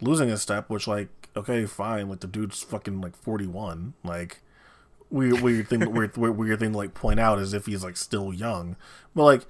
losing 0.00 0.30
a 0.30 0.36
step, 0.36 0.68
which 0.68 0.86
like 0.86 1.08
okay 1.36 1.66
fine, 1.66 2.08
like 2.08 2.20
the 2.20 2.26
dude's 2.26 2.62
fucking 2.62 3.00
like 3.00 3.16
forty 3.16 3.46
one, 3.46 3.94
like. 4.04 4.40
Weird, 5.10 5.42
weird 5.42 5.68
thing, 5.68 5.92
weird, 5.92 6.16
weird 6.16 6.58
thing 6.58 6.72
to 6.72 6.78
like 6.78 6.94
point 6.94 7.20
out 7.20 7.38
is 7.38 7.52
if 7.52 7.66
he's 7.66 7.84
like 7.84 7.96
still 7.96 8.34
young, 8.34 8.74
but 9.14 9.22
like 9.22 9.46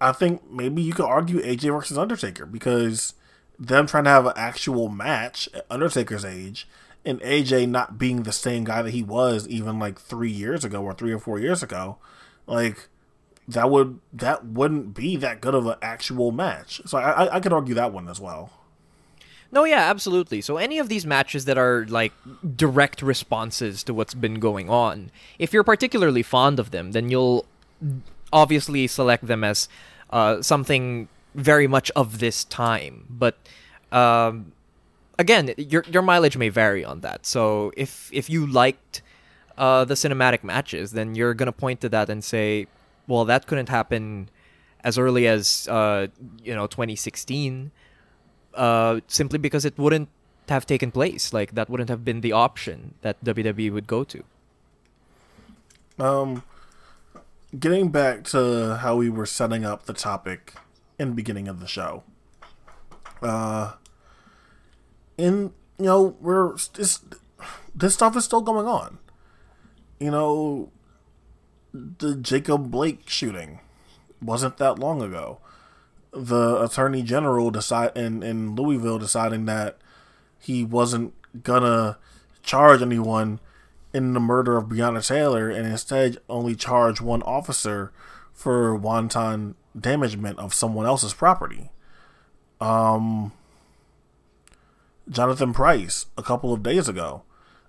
I 0.00 0.12
think 0.12 0.50
maybe 0.50 0.80
you 0.80 0.94
could 0.94 1.04
argue 1.04 1.42
AJ 1.42 1.74
versus 1.74 1.98
Undertaker 1.98 2.46
because 2.46 3.12
them 3.58 3.86
trying 3.86 4.04
to 4.04 4.10
have 4.10 4.26
an 4.26 4.32
actual 4.36 4.88
match 4.88 5.48
at 5.52 5.66
Undertaker's 5.70 6.24
age 6.24 6.68
and 7.06 7.20
AJ 7.20 7.68
not 7.68 7.98
being 7.98 8.24
the 8.24 8.32
same 8.32 8.64
guy 8.64 8.82
that 8.82 8.90
he 8.90 9.02
was 9.02 9.46
even 9.48 9.78
like 9.78 9.98
three 9.98 10.30
years 10.30 10.64
ago 10.64 10.82
or 10.82 10.92
three 10.92 11.12
or 11.12 11.20
four 11.20 11.38
years 11.38 11.62
ago, 11.62 11.98
like 12.46 12.88
that 13.48 13.70
would 13.70 14.00
that 14.12 14.44
wouldn't 14.44 14.92
be 14.94 15.16
that 15.16 15.40
good 15.40 15.54
of 15.54 15.66
an 15.66 15.76
actual 15.80 16.32
match. 16.32 16.82
So 16.84 16.98
I 16.98 17.36
I, 17.36 17.40
could 17.40 17.52
argue 17.52 17.74
that 17.76 17.92
one 17.92 18.08
as 18.08 18.20
well. 18.20 18.50
No, 19.52 19.62
yeah, 19.62 19.88
absolutely. 19.88 20.40
So 20.40 20.56
any 20.56 20.80
of 20.80 20.88
these 20.88 21.06
matches 21.06 21.44
that 21.44 21.56
are 21.56 21.86
like 21.88 22.12
direct 22.56 23.00
responses 23.00 23.84
to 23.84 23.94
what's 23.94 24.14
been 24.14 24.40
going 24.40 24.68
on, 24.68 25.12
if 25.38 25.52
you're 25.52 25.64
particularly 25.64 26.24
fond 26.24 26.58
of 26.58 26.72
them, 26.72 26.90
then 26.90 27.08
you'll 27.08 27.46
obviously 28.32 28.88
select 28.88 29.28
them 29.28 29.44
as 29.44 29.68
uh, 30.10 30.42
something 30.42 31.08
very 31.36 31.68
much 31.68 31.92
of 31.94 32.18
this 32.18 32.42
time. 32.42 33.06
But 33.08 33.38
um, 33.92 34.52
again, 35.18 35.54
your 35.56 35.84
your 35.88 36.02
mileage 36.02 36.36
may 36.36 36.48
vary 36.48 36.84
on 36.84 37.00
that. 37.00 37.26
So 37.26 37.72
if 37.76 38.10
if 38.12 38.28
you 38.30 38.46
liked 38.46 39.02
uh, 39.58 39.84
the 39.84 39.94
cinematic 39.94 40.44
matches, 40.44 40.92
then 40.92 41.14
you're 41.14 41.34
gonna 41.34 41.52
point 41.52 41.80
to 41.82 41.88
that 41.90 42.10
and 42.10 42.22
say, 42.22 42.66
well, 43.06 43.24
that 43.24 43.46
couldn't 43.46 43.68
happen 43.68 44.28
as 44.84 44.98
early 44.98 45.26
as 45.26 45.68
uh, 45.68 46.06
you 46.42 46.54
know 46.54 46.66
2016 46.66 47.72
uh, 48.54 49.00
simply 49.06 49.38
because 49.38 49.64
it 49.64 49.76
wouldn't 49.78 50.08
have 50.48 50.66
taken 50.66 50.90
place. 50.90 51.32
Like 51.32 51.54
that 51.54 51.68
wouldn't 51.68 51.90
have 51.90 52.04
been 52.04 52.20
the 52.20 52.32
option 52.32 52.94
that 53.02 53.22
WWE 53.24 53.72
would 53.72 53.86
go 53.86 54.04
to. 54.04 54.24
Um, 55.98 56.42
getting 57.58 57.90
back 57.90 58.24
to 58.24 58.76
how 58.76 58.96
we 58.96 59.08
were 59.08 59.26
setting 59.26 59.64
up 59.64 59.86
the 59.86 59.92
topic 59.92 60.54
in 60.98 61.10
the 61.10 61.14
beginning 61.14 61.48
of 61.48 61.60
the 61.60 61.66
show. 61.66 62.02
Uh, 63.22 63.72
in 65.18 65.52
you 65.78 65.86
know 65.86 66.16
we're 66.20 66.56
this 66.74 67.00
this 67.74 67.94
stuff 67.94 68.16
is 68.16 68.24
still 68.24 68.40
going 68.40 68.66
on. 68.66 68.98
You 69.98 70.10
know, 70.10 70.70
the 71.72 72.16
Jacob 72.16 72.70
Blake 72.70 73.08
shooting 73.08 73.60
wasn't 74.22 74.56
that 74.58 74.78
long 74.78 75.02
ago. 75.02 75.38
The 76.12 76.62
attorney 76.62 77.02
general 77.02 77.50
decide 77.50 77.96
in 77.96 78.22
in 78.22 78.54
Louisville 78.54 78.98
deciding 78.98 79.44
that 79.46 79.78
he 80.38 80.64
wasn't 80.64 81.14
gonna 81.42 81.98
charge 82.42 82.80
anyone 82.80 83.40
in 83.92 84.12
the 84.12 84.20
murder 84.20 84.56
of 84.56 84.66
Breonna 84.66 85.06
Taylor 85.06 85.48
and 85.50 85.66
instead 85.66 86.18
only 86.28 86.54
charge 86.54 87.00
one 87.00 87.22
officer 87.22 87.92
for 88.32 88.74
wanton 88.74 89.54
damagement 89.78 90.38
of 90.38 90.52
someone 90.52 90.86
else's 90.86 91.14
property. 91.14 91.70
Um, 92.60 93.32
Jonathan 95.08 95.52
Price, 95.52 96.06
a 96.18 96.22
couple 96.22 96.52
of 96.52 96.62
days 96.62 96.88
ago, 96.88 97.22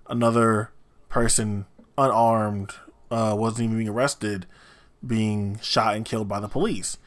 another 0.08 0.70
person 1.08 1.66
unarmed, 1.96 2.72
uh, 3.10 3.34
wasn't 3.38 3.64
even 3.64 3.76
being 3.76 3.88
arrested, 3.88 4.46
being 5.06 5.58
shot 5.60 5.94
and 5.94 6.04
killed 6.04 6.28
by 6.28 6.40
the 6.40 6.48
police. 6.48 6.98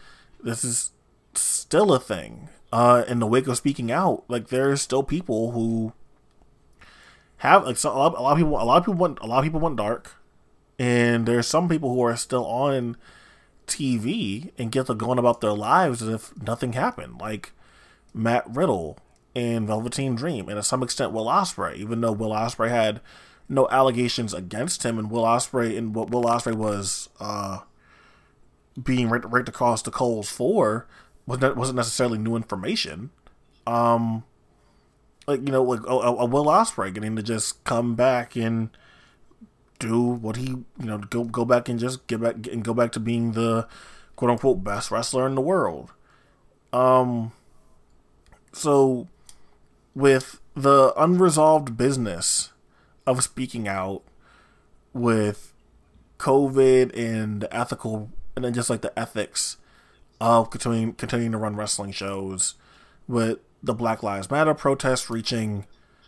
This 0.42 0.64
is 0.64 0.92
still 1.34 1.94
a 1.94 2.00
thing. 2.00 2.50
Uh, 2.72 3.04
in 3.08 3.20
the 3.20 3.28
wake 3.28 3.48
of 3.48 3.58
speaking 3.58 3.92
out, 3.92 4.24
like 4.30 4.48
there's 4.48 4.82
still 4.82 5.04
people 5.04 5.52
who 5.52 5.92
have 7.38 7.66
like 7.66 7.76
so, 7.76 7.92
a, 7.92 7.98
lot, 7.98 8.18
a 8.18 8.22
lot 8.22 8.32
of 8.32 8.38
people 8.38 8.54
a 8.54 8.64
lot 8.64 8.78
of 8.78 8.84
people 8.86 8.94
want 8.94 9.20
a 9.20 9.26
lot 9.26 9.40
of 9.40 9.44
people 9.44 9.60
want 9.60 9.76
dark 9.76 10.16
and 10.78 11.26
there's 11.26 11.48
some 11.48 11.68
people 11.68 11.94
who 11.94 12.02
are 12.02 12.16
still 12.16 12.46
on 12.46 12.96
TV 13.68 14.52
and 14.58 14.72
get 14.72 14.86
to 14.86 14.94
going 14.94 15.18
about 15.18 15.42
their 15.42 15.54
lives 15.54 16.02
as 16.02 16.08
if 16.08 16.42
nothing 16.42 16.74
happened 16.74 17.20
like 17.20 17.52
Matt 18.14 18.46
Riddle 18.48 18.98
and 19.36 19.68
Velveteen 19.68 20.16
Dream 20.16 20.50
and 20.50 20.58
to 20.58 20.64
some 20.64 20.84
extent 20.84 21.12
Will 21.14 21.26
Ospreay 21.26 21.76
even 21.76 22.02
though 22.02 22.12
Will 22.12 22.32
Ospreay 22.32 22.70
had 22.70 23.02
no 23.48 23.68
allegations 23.70 24.34
against 24.34 24.84
him 24.84 24.98
and 25.00 25.10
Will 25.10 25.24
Ospreay 25.24 25.78
and 25.78 25.96
what 25.96 26.10
Will 26.10 26.24
Ospreay 26.24 26.56
was 26.56 27.10
uh 27.20 27.60
being 28.82 29.10
raked, 29.10 29.50
across 29.50 29.82
the 29.82 29.92
coals 29.92 30.30
for 30.30 30.88
wasn't 31.26 31.56
wasn't 31.56 31.76
necessarily 31.76 32.18
new 32.18 32.36
information 32.36 33.10
um 33.68 34.24
like 35.28 35.42
you 35.42 35.52
know, 35.52 35.64
like 35.64 35.82
a, 35.82 35.94
a 35.94 36.26
Will 36.26 36.46
Ospreay 36.46 36.94
getting 36.94 37.16
to 37.16 37.24
just 37.24 37.64
come 37.64 37.96
back 37.96 38.36
and 38.36 38.70
do 39.80 40.02
what 40.02 40.36
he, 40.36 40.48
you 40.48 40.66
know, 40.86 40.98
go 40.98 41.24
go 41.24 41.46
back 41.46 41.70
and 41.70 41.80
just 41.80 42.06
get 42.08 42.22
back 42.22 42.48
and 42.48 42.64
go 42.64 42.74
back 42.74 42.92
to 42.94 43.00
being 43.00 43.32
the 43.34 43.68
quote 44.16 44.32
unquote 44.32 44.64
best 44.64 44.92
wrestler 44.92 45.28
in 45.28 45.36
the 45.36 45.42
world. 45.42 45.92
Um, 46.74 47.32
so 48.54 49.08
with 49.96 50.40
the 50.56 50.94
unresolved 50.98 51.78
business 51.78 52.52
of 53.06 53.24
speaking 53.24 53.68
out 53.68 54.04
with 54.94 55.54
COVID 56.18 56.96
and 56.98 57.42
the 57.42 57.56
ethical, 57.56 58.12
and 58.36 58.46
then 58.46 58.54
just 58.54 58.70
like 58.70 58.82
the 58.82 58.98
ethics 58.98 59.58
of 60.20 60.50
continuing 60.50 60.94
continuing 60.94 61.32
to 61.32 61.38
run 61.38 61.56
wrestling 61.56 61.92
shows 61.92 62.56
with 63.08 63.40
the 63.64 63.74
Black 63.74 64.04
Lives 64.04 64.30
Matter 64.30 64.54
protests 64.54 65.10
reaching 65.10 65.66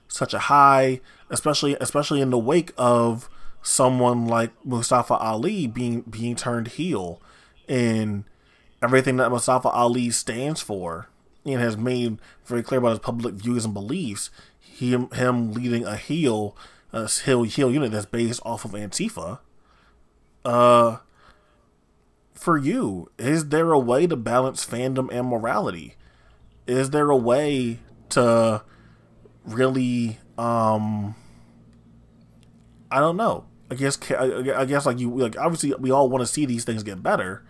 such 0.08 0.34
a 0.34 0.40
high, 0.40 1.02
especially 1.30 1.76
especially 1.82 2.22
in 2.22 2.30
the 2.30 2.38
wake 2.38 2.72
of 2.78 3.30
someone 3.62 4.28
like 4.28 4.52
Mustafa 4.66 5.16
Ali 5.16 5.68
being 5.68 6.02
being 6.02 6.36
turned 6.36 6.70
heel 6.70 7.22
and 7.68 8.26
everything 8.82 9.18
that 9.18 9.32
Mustafa 9.32 9.70
Ali 9.70 10.10
stands 10.10 10.62
for 10.62 11.08
and 11.46 11.60
has 11.60 11.78
made 11.78 12.20
very 12.46 12.64
clear 12.64 12.80
about 12.80 12.92
his 12.92 13.00
public 13.00 13.36
views 13.36 13.66
and 13.66 13.74
beliefs. 13.74 14.30
Him 14.60 15.10
him 15.12 15.54
leading 15.54 15.86
a 15.86 15.96
heel 15.96 16.58
a 16.92 17.08
heel 17.10 17.44
heel 17.44 17.72
unit 17.72 17.92
that's 17.92 18.06
based 18.06 18.42
off 18.46 18.66
of 18.66 18.72
Antifa. 18.72 19.40
Uh 20.46 20.98
for 22.34 22.58
you, 22.58 23.10
is 23.18 23.50
there 23.50 23.72
a 23.72 23.80
way 23.80 24.06
to 24.06 24.18
balance 24.18 24.66
fandom 24.66 25.08
and 25.14 25.28
morality? 25.28 25.96
is 26.68 26.92
there 26.92 27.10
a 27.10 27.18
way 27.18 27.80
to 28.10 28.64
really 29.46 30.18
um 30.38 31.16
i 32.92 33.00
don't 33.00 33.18
know 33.18 33.46
i 33.70 33.76
guess 33.76 33.98
i 34.12 34.66
guess 34.66 34.86
like 34.86 35.00
you 35.00 35.14
like 35.16 35.38
obviously 35.38 35.74
we 35.80 35.92
all 35.92 36.10
want 36.10 36.22
to 36.22 36.28
see 36.28 36.46
these 36.46 36.64
things 36.64 36.84
get 36.84 37.04
better 37.04 37.44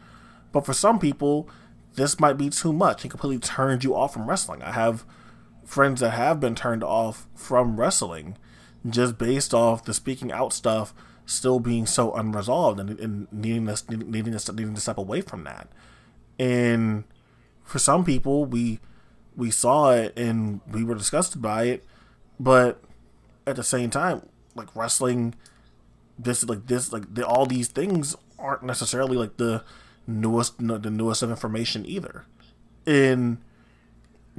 but 0.51 0.65
for 0.65 0.73
some 0.73 0.99
people 0.99 1.47
this 1.95 2.19
might 2.19 2.37
be 2.37 2.49
too 2.49 2.73
much. 2.73 3.05
It 3.05 3.09
completely 3.09 3.39
turned 3.39 3.83
you 3.83 3.95
off 3.95 4.13
from 4.13 4.27
wrestling. 4.27 4.61
I 4.61 4.71
have 4.71 5.05
friends 5.63 6.01
that 6.01 6.11
have 6.11 6.39
been 6.39 6.55
turned 6.55 6.83
off 6.83 7.27
from 7.35 7.79
wrestling 7.79 8.37
just 8.89 9.17
based 9.17 9.53
off 9.53 9.85
the 9.85 9.93
speaking 9.93 10.31
out 10.31 10.51
stuff 10.51 10.93
still 11.25 11.59
being 11.59 11.85
so 11.85 12.13
unresolved 12.13 12.79
and, 12.79 12.99
and 12.99 13.31
needing 13.31 13.65
needing 13.89 14.11
needing 14.11 14.73
to 14.75 14.81
step 14.81 14.97
away 14.97 15.21
from 15.21 15.43
that. 15.45 15.69
And 16.37 17.05
for 17.63 17.79
some 17.79 18.03
people 18.03 18.45
we 18.45 18.79
we 19.35 19.49
saw 19.51 19.91
it 19.91 20.17
and 20.17 20.61
we 20.69 20.83
were 20.83 20.95
disgusted 20.95 21.41
by 21.41 21.63
it, 21.65 21.85
but 22.39 22.83
at 23.47 23.55
the 23.55 23.63
same 23.63 23.89
time, 23.89 24.27
like 24.55 24.75
wrestling, 24.75 25.35
this 26.19 26.43
like 26.43 26.67
this 26.67 26.91
like 26.91 27.13
the, 27.13 27.25
all 27.25 27.45
these 27.45 27.67
things 27.67 28.15
aren't 28.37 28.63
necessarily 28.63 29.17
like 29.17 29.37
the 29.37 29.63
newest 30.07 30.57
the 30.59 30.89
newest 30.89 31.23
of 31.23 31.29
information 31.29 31.85
either, 31.85 32.25
in 32.85 33.39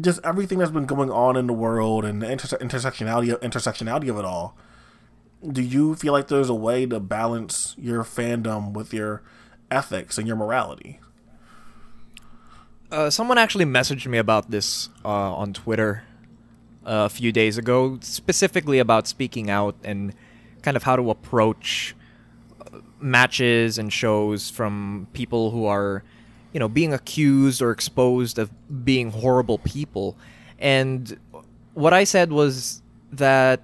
just 0.01 0.21
everything 0.25 0.59
that's 0.59 0.71
been 0.71 0.87
going 0.87 1.11
on 1.11 1.37
in 1.37 1.47
the 1.47 1.53
world 1.53 2.05
and 2.05 2.23
the 2.23 2.31
inter- 2.31 2.59
intersectionality 2.59 3.39
intersectionality 3.41 4.09
of 4.09 4.19
it 4.19 4.25
all. 4.25 4.57
Do 5.47 5.63
you 5.63 5.95
feel 5.95 6.13
like 6.13 6.29
there's 6.29 6.49
a 6.49 6.55
way 6.55 6.87
to 6.87 6.99
balance 6.99 7.75
your 7.79 8.03
fandom 8.03 8.73
with 8.73 8.95
your 8.95 9.23
ethics 9.71 10.17
and 10.17 10.27
your 10.27 10.37
morality? 10.37 11.01
Uh, 12.91 13.11
someone 13.11 13.39
actually 13.39 13.65
messaged 13.65 14.07
me 14.07 14.19
about 14.19 14.51
this 14.51 14.89
uh, 15.05 15.09
on 15.09 15.53
Twitter 15.53 16.05
uh, 16.87 17.05
a 17.05 17.09
few 17.09 17.33
days 17.33 17.59
ago, 17.59 17.99
specifically 18.01 18.79
about 18.79 19.07
speaking 19.07 19.51
out 19.51 19.77
and 19.85 20.15
kind 20.63 20.77
of 20.77 20.85
how 20.85 20.97
to 20.97 21.11
approach 21.11 21.95
matches 23.05 23.77
and 23.77 23.93
shows 23.93 24.49
from 24.49 25.07
people 25.13 25.51
who 25.51 25.67
are, 25.67 26.03
you 26.55 26.59
know, 26.59 26.69
being 26.69 26.95
accused 26.95 27.61
or 27.61 27.71
exposed 27.71 28.39
of 28.39 28.51
being 28.85 29.11
horrible 29.11 29.59
people. 29.59 30.17
And 30.59 31.19
what 31.75 31.93
I 31.93 32.05
said 32.05 32.33
was 32.33 32.83
that 33.13 33.61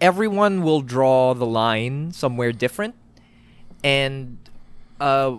everyone 0.00 0.62
will 0.62 0.82
draw 0.82 1.34
the 1.34 1.46
line 1.46 2.10
somewhere 2.10 2.50
different, 2.50 2.96
and 3.84 4.36
uh, 5.00 5.36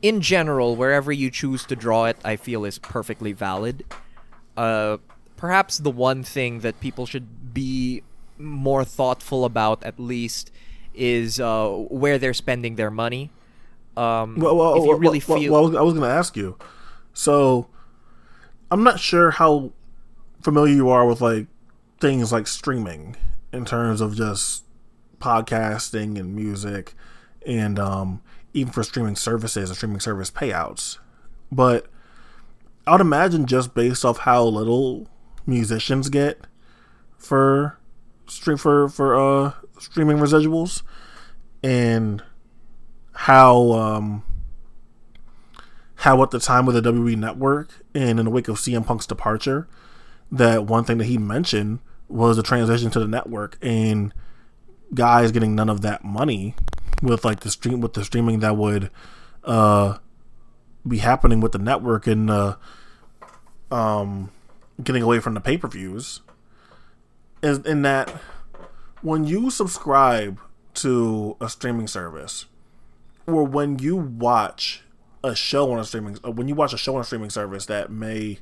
in 0.00 0.20
general, 0.20 0.76
wherever 0.76 1.10
you 1.10 1.30
choose 1.30 1.64
to 1.64 1.74
draw 1.74 2.04
it, 2.04 2.16
I 2.24 2.36
feel 2.36 2.64
is 2.64 2.78
perfectly 2.78 3.32
valid. 3.32 3.84
Uh, 4.56 4.98
perhaps 5.36 5.78
the 5.78 5.90
one 5.90 6.22
thing 6.22 6.60
that 6.60 6.78
people 6.80 7.06
should 7.06 7.52
be 7.52 8.02
more 8.38 8.84
thoughtful 8.84 9.44
about, 9.44 9.82
at 9.82 9.98
least, 9.98 10.52
is 10.96 11.38
uh, 11.40 11.68
where 11.68 12.18
they're 12.18 12.34
spending 12.34 12.76
their 12.76 12.90
money. 12.90 13.30
Um, 13.96 14.36
Well, 14.36 14.56
well, 14.56 14.76
if 14.76 14.84
you 14.84 14.96
really 14.96 15.22
well, 15.26 15.38
feel, 15.38 15.52
well, 15.52 15.62
I 15.64 15.68
was, 15.68 15.76
I 15.76 15.80
was 15.82 15.94
going 15.94 16.08
to 16.08 16.14
ask 16.14 16.36
you. 16.36 16.58
So, 17.14 17.68
I'm 18.70 18.82
not 18.82 19.00
sure 19.00 19.30
how 19.30 19.72
familiar 20.42 20.74
you 20.74 20.88
are 20.90 21.06
with 21.06 21.20
like 21.20 21.46
things 22.00 22.30
like 22.32 22.46
streaming 22.46 23.16
in 23.52 23.64
terms 23.64 24.00
of 24.00 24.14
just 24.16 24.64
podcasting 25.20 26.18
and 26.18 26.34
music, 26.34 26.94
and 27.46 27.78
um, 27.78 28.20
even 28.52 28.72
for 28.72 28.82
streaming 28.82 29.16
services 29.16 29.70
and 29.70 29.76
streaming 29.76 30.00
service 30.00 30.30
payouts. 30.30 30.98
But 31.50 31.86
I 32.86 32.92
would 32.92 33.00
imagine 33.00 33.46
just 33.46 33.74
based 33.74 34.04
off 34.04 34.18
how 34.18 34.44
little 34.44 35.08
musicians 35.46 36.08
get 36.08 36.40
for 37.16 37.78
stream 38.26 38.56
for 38.56 38.88
for 38.88 39.14
uh 39.16 39.52
streaming 39.78 40.18
residuals 40.18 40.82
and 41.62 42.22
how 43.12 43.72
um 43.72 44.22
how 45.96 46.22
at 46.22 46.30
the 46.30 46.38
time 46.38 46.68
of 46.68 46.74
the 46.74 46.82
WWE 46.82 47.16
network 47.16 47.70
and 47.94 48.18
in 48.18 48.26
the 48.26 48.30
wake 48.30 48.48
of 48.48 48.56
CM 48.56 48.86
Punk's 48.86 49.06
departure 49.06 49.68
that 50.30 50.64
one 50.66 50.84
thing 50.84 50.98
that 50.98 51.04
he 51.04 51.18
mentioned 51.18 51.78
was 52.08 52.36
the 52.36 52.42
transition 52.42 52.90
to 52.90 53.00
the 53.00 53.08
network 53.08 53.58
and 53.62 54.12
guys 54.94 55.32
getting 55.32 55.54
none 55.54 55.68
of 55.68 55.80
that 55.80 56.04
money 56.04 56.54
with 57.02 57.24
like 57.24 57.40
the 57.40 57.50
stream 57.50 57.80
with 57.80 57.94
the 57.94 58.04
streaming 58.04 58.40
that 58.40 58.56
would 58.56 58.90
uh 59.44 59.98
be 60.86 60.98
happening 60.98 61.40
with 61.40 61.52
the 61.52 61.58
network 61.58 62.06
and 62.06 62.30
uh 62.30 62.56
um 63.70 64.30
getting 64.82 65.02
away 65.02 65.20
from 65.20 65.34
the 65.34 65.40
pay-per-views. 65.40 66.20
Is 67.42 67.58
in 67.60 67.82
that 67.82 68.12
when 69.02 69.24
you 69.24 69.50
subscribe 69.50 70.40
to 70.74 71.36
a 71.40 71.48
streaming 71.48 71.86
service 71.86 72.46
or 73.26 73.44
when 73.44 73.78
you 73.78 73.96
watch 73.96 74.82
a 75.24 75.34
show 75.34 75.72
on 75.72 75.78
a 75.78 75.84
streaming 75.84 76.18
uh, 76.24 76.30
when 76.30 76.48
you 76.48 76.54
watch 76.54 76.72
a 76.72 76.78
show 76.78 76.94
on 76.94 77.00
a 77.00 77.04
streaming 77.04 77.30
service 77.30 77.66
that 77.66 77.90
may 77.90 78.38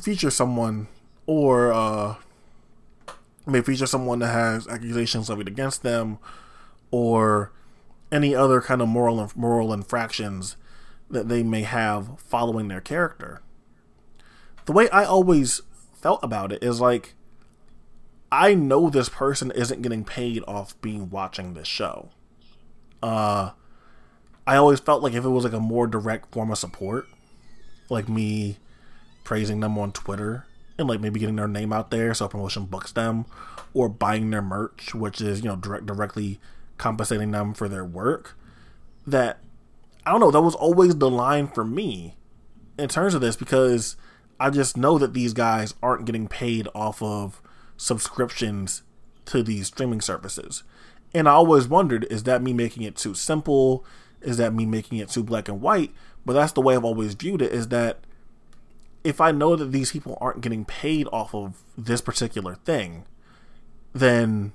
feature 0.00 0.30
someone 0.30 0.88
or 1.26 1.72
uh 1.72 2.16
may 3.46 3.60
feature 3.60 3.86
someone 3.86 4.18
that 4.18 4.28
has 4.28 4.68
accusations 4.68 5.28
levied 5.28 5.48
against 5.48 5.82
them 5.82 6.18
or 6.90 7.52
any 8.12 8.34
other 8.34 8.60
kind 8.60 8.82
of 8.82 8.88
moral 8.88 9.30
moral 9.36 9.72
infractions 9.72 10.56
that 11.08 11.28
they 11.28 11.42
may 11.42 11.62
have 11.62 12.20
following 12.20 12.68
their 12.68 12.80
character. 12.80 13.42
The 14.66 14.72
way 14.72 14.88
I 14.90 15.04
always 15.04 15.62
felt 16.00 16.22
about 16.22 16.52
it 16.52 16.62
is 16.62 16.80
like 16.80 17.14
I 18.32 18.54
know 18.54 18.90
this 18.90 19.08
person 19.08 19.50
isn't 19.50 19.82
getting 19.82 20.04
paid 20.04 20.42
off 20.46 20.80
being 20.80 21.10
watching 21.10 21.54
this 21.54 21.68
show. 21.68 22.10
Uh 23.02 23.50
I 24.46 24.56
always 24.56 24.80
felt 24.80 25.02
like 25.02 25.14
if 25.14 25.24
it 25.24 25.28
was 25.28 25.44
like 25.44 25.52
a 25.52 25.60
more 25.60 25.86
direct 25.86 26.32
form 26.32 26.50
of 26.50 26.58
support, 26.58 27.06
like 27.88 28.08
me 28.08 28.58
praising 29.22 29.60
them 29.60 29.78
on 29.78 29.92
Twitter 29.92 30.46
and 30.78 30.88
like 30.88 31.00
maybe 31.00 31.20
getting 31.20 31.36
their 31.36 31.46
name 31.46 31.72
out 31.72 31.90
there 31.90 32.14
so 32.14 32.26
promotion 32.26 32.64
books 32.64 32.90
them 32.92 33.26
or 33.74 33.88
buying 33.88 34.30
their 34.30 34.42
merch, 34.42 34.94
which 34.94 35.20
is, 35.20 35.42
you 35.42 35.48
know, 35.48 35.56
direct 35.56 35.86
directly 35.86 36.40
compensating 36.78 37.30
them 37.30 37.54
for 37.54 37.68
their 37.68 37.84
work, 37.84 38.36
that 39.06 39.38
I 40.04 40.12
don't 40.12 40.20
know, 40.20 40.30
that 40.30 40.40
was 40.40 40.54
always 40.54 40.96
the 40.96 41.10
line 41.10 41.46
for 41.46 41.64
me 41.64 42.16
in 42.78 42.88
terms 42.88 43.14
of 43.14 43.20
this 43.20 43.36
because 43.36 43.96
I 44.40 44.50
just 44.50 44.76
know 44.76 44.98
that 44.98 45.12
these 45.12 45.34
guys 45.34 45.74
aren't 45.82 46.06
getting 46.06 46.26
paid 46.26 46.66
off 46.74 47.02
of 47.02 47.42
subscriptions 47.80 48.82
to 49.24 49.42
these 49.42 49.68
streaming 49.68 50.02
services. 50.02 50.62
And 51.14 51.26
I 51.26 51.32
always 51.32 51.66
wondered 51.66 52.06
is 52.10 52.24
that 52.24 52.42
me 52.42 52.52
making 52.52 52.82
it 52.82 52.94
too 52.94 53.14
simple? 53.14 53.84
Is 54.20 54.36
that 54.36 54.52
me 54.52 54.66
making 54.66 54.98
it 54.98 55.08
too 55.08 55.24
black 55.24 55.48
and 55.48 55.62
white? 55.62 55.92
But 56.26 56.34
that's 56.34 56.52
the 56.52 56.60
way 56.60 56.74
I've 56.74 56.84
always 56.84 57.14
viewed 57.14 57.40
it 57.40 57.52
is 57.52 57.68
that 57.68 58.00
if 59.02 59.18
I 59.18 59.32
know 59.32 59.56
that 59.56 59.72
these 59.72 59.92
people 59.92 60.18
aren't 60.20 60.42
getting 60.42 60.66
paid 60.66 61.08
off 61.10 61.34
of 61.34 61.62
this 61.76 62.02
particular 62.02 62.54
thing, 62.54 63.06
then 63.94 64.52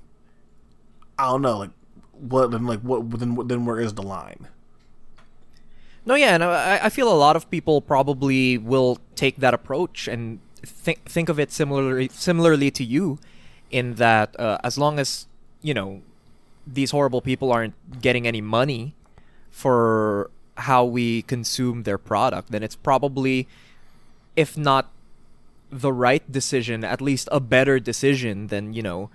I 1.18 1.26
don't 1.26 1.42
know, 1.42 1.58
like 1.58 1.70
what 2.12 2.52
then 2.52 2.64
like 2.64 2.80
what 2.80 3.10
then 3.18 3.36
then 3.48 3.66
where 3.66 3.80
is 3.80 3.94
the 3.94 4.02
line? 4.02 4.46
No, 6.04 6.14
yeah, 6.14 6.34
and 6.34 6.44
I, 6.44 6.78
I 6.84 6.88
feel 6.90 7.12
a 7.12 7.18
lot 7.18 7.34
of 7.34 7.50
people 7.50 7.80
probably 7.80 8.56
will 8.56 8.98
take 9.16 9.38
that 9.38 9.52
approach 9.52 10.06
and 10.06 10.38
think 10.66 11.08
think 11.08 11.28
of 11.28 11.38
it 11.38 11.52
similarly 11.52 12.10
similarly 12.12 12.70
to 12.72 12.84
you, 12.84 13.18
in 13.70 13.94
that 13.94 14.38
uh, 14.38 14.58
as 14.62 14.76
long 14.76 14.98
as 14.98 15.26
you 15.62 15.74
know 15.74 16.02
these 16.66 16.90
horrible 16.90 17.20
people 17.20 17.52
aren't 17.52 17.74
getting 18.02 18.26
any 18.26 18.40
money 18.40 18.94
for 19.50 20.30
how 20.56 20.84
we 20.84 21.22
consume 21.22 21.84
their 21.84 21.98
product, 21.98 22.50
then 22.50 22.62
it's 22.62 22.74
probably, 22.74 23.46
if 24.34 24.56
not 24.56 24.90
the 25.70 25.92
right 25.92 26.30
decision, 26.30 26.84
at 26.84 27.00
least 27.00 27.28
a 27.30 27.40
better 27.40 27.78
decision 27.78 28.48
than 28.48 28.72
you 28.72 28.82
know 28.82 29.10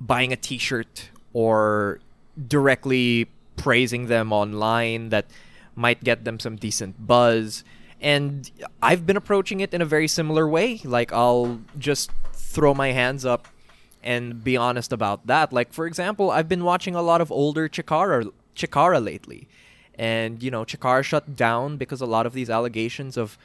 buying 0.00 0.32
a 0.32 0.36
T-shirt 0.36 1.10
or 1.32 2.00
directly 2.36 3.28
praising 3.56 4.06
them 4.06 4.32
online 4.32 5.10
that 5.10 5.26
might 5.76 6.02
get 6.02 6.24
them 6.24 6.40
some 6.40 6.56
decent 6.56 7.06
buzz. 7.06 7.64
And 8.00 8.50
I've 8.82 9.06
been 9.06 9.16
approaching 9.16 9.60
it 9.60 9.74
in 9.74 9.82
a 9.82 9.84
very 9.84 10.08
similar 10.08 10.48
way. 10.48 10.80
Like, 10.84 11.12
I'll 11.12 11.60
just 11.78 12.10
throw 12.32 12.72
my 12.72 12.92
hands 12.92 13.26
up 13.26 13.46
and 14.02 14.42
be 14.42 14.56
honest 14.56 14.92
about 14.92 15.26
that. 15.26 15.52
Like, 15.52 15.72
for 15.72 15.86
example, 15.86 16.30
I've 16.30 16.48
been 16.48 16.64
watching 16.64 16.94
a 16.94 17.02
lot 17.02 17.20
of 17.20 17.30
older 17.30 17.68
Chikara, 17.68 18.32
Chikara 18.56 19.04
lately. 19.04 19.48
And, 19.98 20.42
you 20.42 20.50
know, 20.50 20.64
Chikara 20.64 21.02
shut 21.02 21.36
down 21.36 21.76
because 21.76 22.00
a 22.00 22.06
lot 22.06 22.24
of 22.24 22.32
these 22.32 22.48
allegations 22.48 23.18
of 23.18 23.36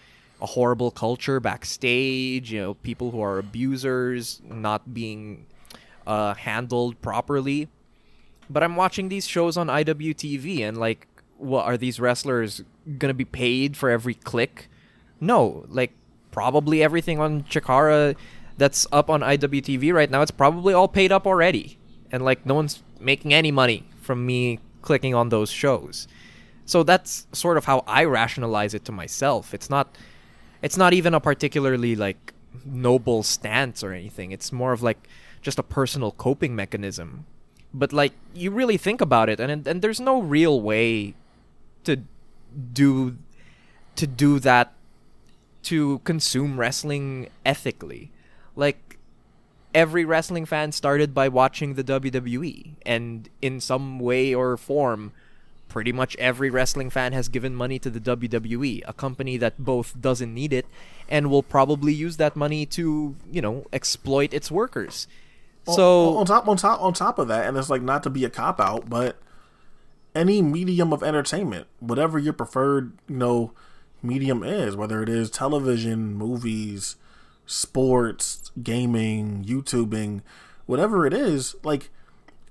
a 0.41 0.45
horrible 0.45 0.91
culture 0.91 1.41
backstage, 1.41 2.51
you 2.51 2.61
know, 2.61 2.73
people 2.75 3.11
who 3.11 3.21
are 3.21 3.37
abusers 3.37 4.41
not 4.45 4.93
being 4.93 5.45
uh, 6.07 6.33
handled 6.33 7.01
properly. 7.01 7.67
But 8.49 8.63
I'm 8.63 8.77
watching 8.77 9.09
these 9.09 9.27
shows 9.27 9.57
on 9.57 9.67
IWTV 9.67 10.61
and, 10.61 10.77
like, 10.77 11.07
what 11.37 11.65
are 11.65 11.77
these 11.77 11.99
wrestlers 11.99 12.63
gonna 12.97 13.13
be 13.13 13.25
paid 13.25 13.75
for 13.77 13.89
every 13.89 14.13
click? 14.13 14.69
No, 15.19 15.65
like 15.67 15.91
probably 16.31 16.83
everything 16.83 17.19
on 17.19 17.43
Chikara 17.43 18.15
that's 18.57 18.87
up 18.91 19.09
on 19.09 19.21
IWTV 19.21 19.93
right 19.93 20.09
now, 20.09 20.21
it's 20.21 20.31
probably 20.31 20.73
all 20.73 20.87
paid 20.87 21.11
up 21.11 21.27
already, 21.27 21.77
and 22.11 22.23
like 22.23 22.45
no 22.45 22.53
one's 22.53 22.83
making 22.99 23.33
any 23.33 23.51
money 23.51 23.87
from 24.01 24.25
me 24.25 24.59
clicking 24.81 25.13
on 25.13 25.29
those 25.29 25.49
shows. 25.49 26.07
So 26.65 26.83
that's 26.83 27.27
sort 27.31 27.57
of 27.57 27.65
how 27.65 27.83
I 27.87 28.05
rationalize 28.05 28.73
it 28.73 28.85
to 28.85 28.91
myself. 28.91 29.53
It's 29.53 29.69
not, 29.69 29.95
it's 30.61 30.77
not 30.77 30.93
even 30.93 31.13
a 31.13 31.19
particularly 31.19 31.95
like 31.95 32.33
noble 32.63 33.23
stance 33.23 33.83
or 33.83 33.91
anything. 33.91 34.31
It's 34.31 34.51
more 34.51 34.71
of 34.71 34.81
like 34.81 35.07
just 35.41 35.59
a 35.59 35.63
personal 35.63 36.11
coping 36.11 36.55
mechanism. 36.55 37.25
But 37.73 37.93
like 37.93 38.13
you 38.33 38.51
really 38.51 38.77
think 38.77 39.01
about 39.01 39.29
it, 39.29 39.39
and 39.39 39.67
and 39.67 39.81
there's 39.81 39.99
no 39.99 40.21
real 40.21 40.61
way 40.61 41.13
to 41.85 42.01
do 42.73 43.17
to 43.95 44.07
do 44.07 44.39
that 44.39 44.73
to 45.63 45.99
consume 45.99 46.59
wrestling 46.59 47.29
ethically. 47.45 48.11
Like 48.55 48.97
every 49.73 50.05
wrestling 50.05 50.45
fan 50.45 50.71
started 50.71 51.13
by 51.13 51.27
watching 51.27 51.73
the 51.73 51.83
WWE 51.83 52.75
and 52.85 53.29
in 53.41 53.59
some 53.59 53.99
way 53.99 54.33
or 54.33 54.57
form 54.57 55.11
pretty 55.67 55.91
much 55.91 56.15
every 56.17 56.49
wrestling 56.49 56.89
fan 56.89 57.11
has 57.11 57.27
given 57.27 57.53
money 57.53 57.77
to 57.79 57.89
the 57.89 57.99
WWE, 57.99 58.81
a 58.87 58.93
company 58.93 59.35
that 59.35 59.57
both 59.57 59.99
doesn't 59.99 60.33
need 60.33 60.53
it 60.53 60.65
and 61.09 61.29
will 61.29 61.43
probably 61.43 61.93
use 61.93 62.17
that 62.17 62.35
money 62.35 62.65
to, 62.65 63.15
you 63.29 63.41
know, 63.41 63.65
exploit 63.73 64.33
its 64.33 64.49
workers. 64.49 65.07
So 65.65 66.09
on, 66.09 66.17
on 66.17 66.25
top 66.25 66.47
on 66.47 66.57
top 66.57 66.81
on 66.81 66.93
top 66.93 67.19
of 67.19 67.27
that, 67.27 67.47
and 67.47 67.57
it's 67.57 67.69
like 67.69 67.81
not 67.81 68.03
to 68.03 68.09
be 68.09 68.23
a 68.23 68.29
cop 68.29 68.61
out, 68.61 68.89
but 68.89 69.17
any 70.15 70.41
medium 70.41 70.93
of 70.93 71.03
entertainment, 71.03 71.67
whatever 71.79 72.17
your 72.17 72.33
preferred, 72.33 72.93
you 73.07 73.17
know, 73.17 73.51
medium 74.01 74.43
is, 74.43 74.75
whether 74.75 75.03
it 75.03 75.09
is 75.09 75.29
television, 75.29 76.13
movies, 76.13 76.95
sports, 77.45 78.51
gaming, 78.63 79.43
YouTubing, 79.43 80.21
whatever 80.65 81.05
it 81.05 81.13
is, 81.13 81.55
like 81.63 81.89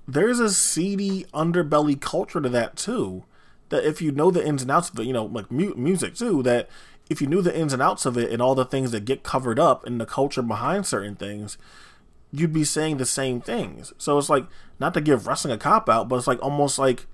there's 0.07 0.39
a 0.39 0.49
seedy 0.51 1.25
underbelly 1.33 1.99
culture 1.99 2.39
to 2.39 2.49
that 2.49 2.75
too. 2.75 3.23
That 3.69 3.83
if 3.83 4.01
you 4.01 4.11
know 4.11 4.29
the 4.29 4.45
ins 4.45 4.61
and 4.61 4.69
outs 4.69 4.91
of 4.91 4.99
it, 4.99 5.07
you 5.07 5.13
know, 5.13 5.25
like 5.25 5.51
mu- 5.51 5.73
music 5.75 6.13
too, 6.13 6.43
that 6.43 6.69
if 7.09 7.19
you 7.19 7.27
knew 7.27 7.41
the 7.41 7.57
ins 7.57 7.73
and 7.73 7.81
outs 7.81 8.05
of 8.05 8.17
it 8.17 8.31
and 8.31 8.41
all 8.41 8.55
the 8.55 8.65
things 8.65 8.91
that 8.91 9.05
get 9.05 9.23
covered 9.23 9.59
up 9.59 9.85
in 9.87 9.97
the 9.97 10.05
culture 10.05 10.43
behind 10.43 10.85
certain 10.85 11.15
things, 11.15 11.57
you'd 12.31 12.53
be 12.53 12.63
saying 12.63 12.97
the 12.97 13.05
same 13.05 13.41
things. 13.41 13.93
So 13.97 14.17
it's 14.17 14.29
like 14.29 14.45
not 14.79 14.93
to 14.93 15.01
give 15.01 15.25
wrestling 15.25 15.53
a 15.53 15.57
cop 15.57 15.89
out, 15.89 16.07
but 16.07 16.17
it's 16.17 16.27
like 16.27 16.41
almost 16.43 16.77
like 16.77 17.07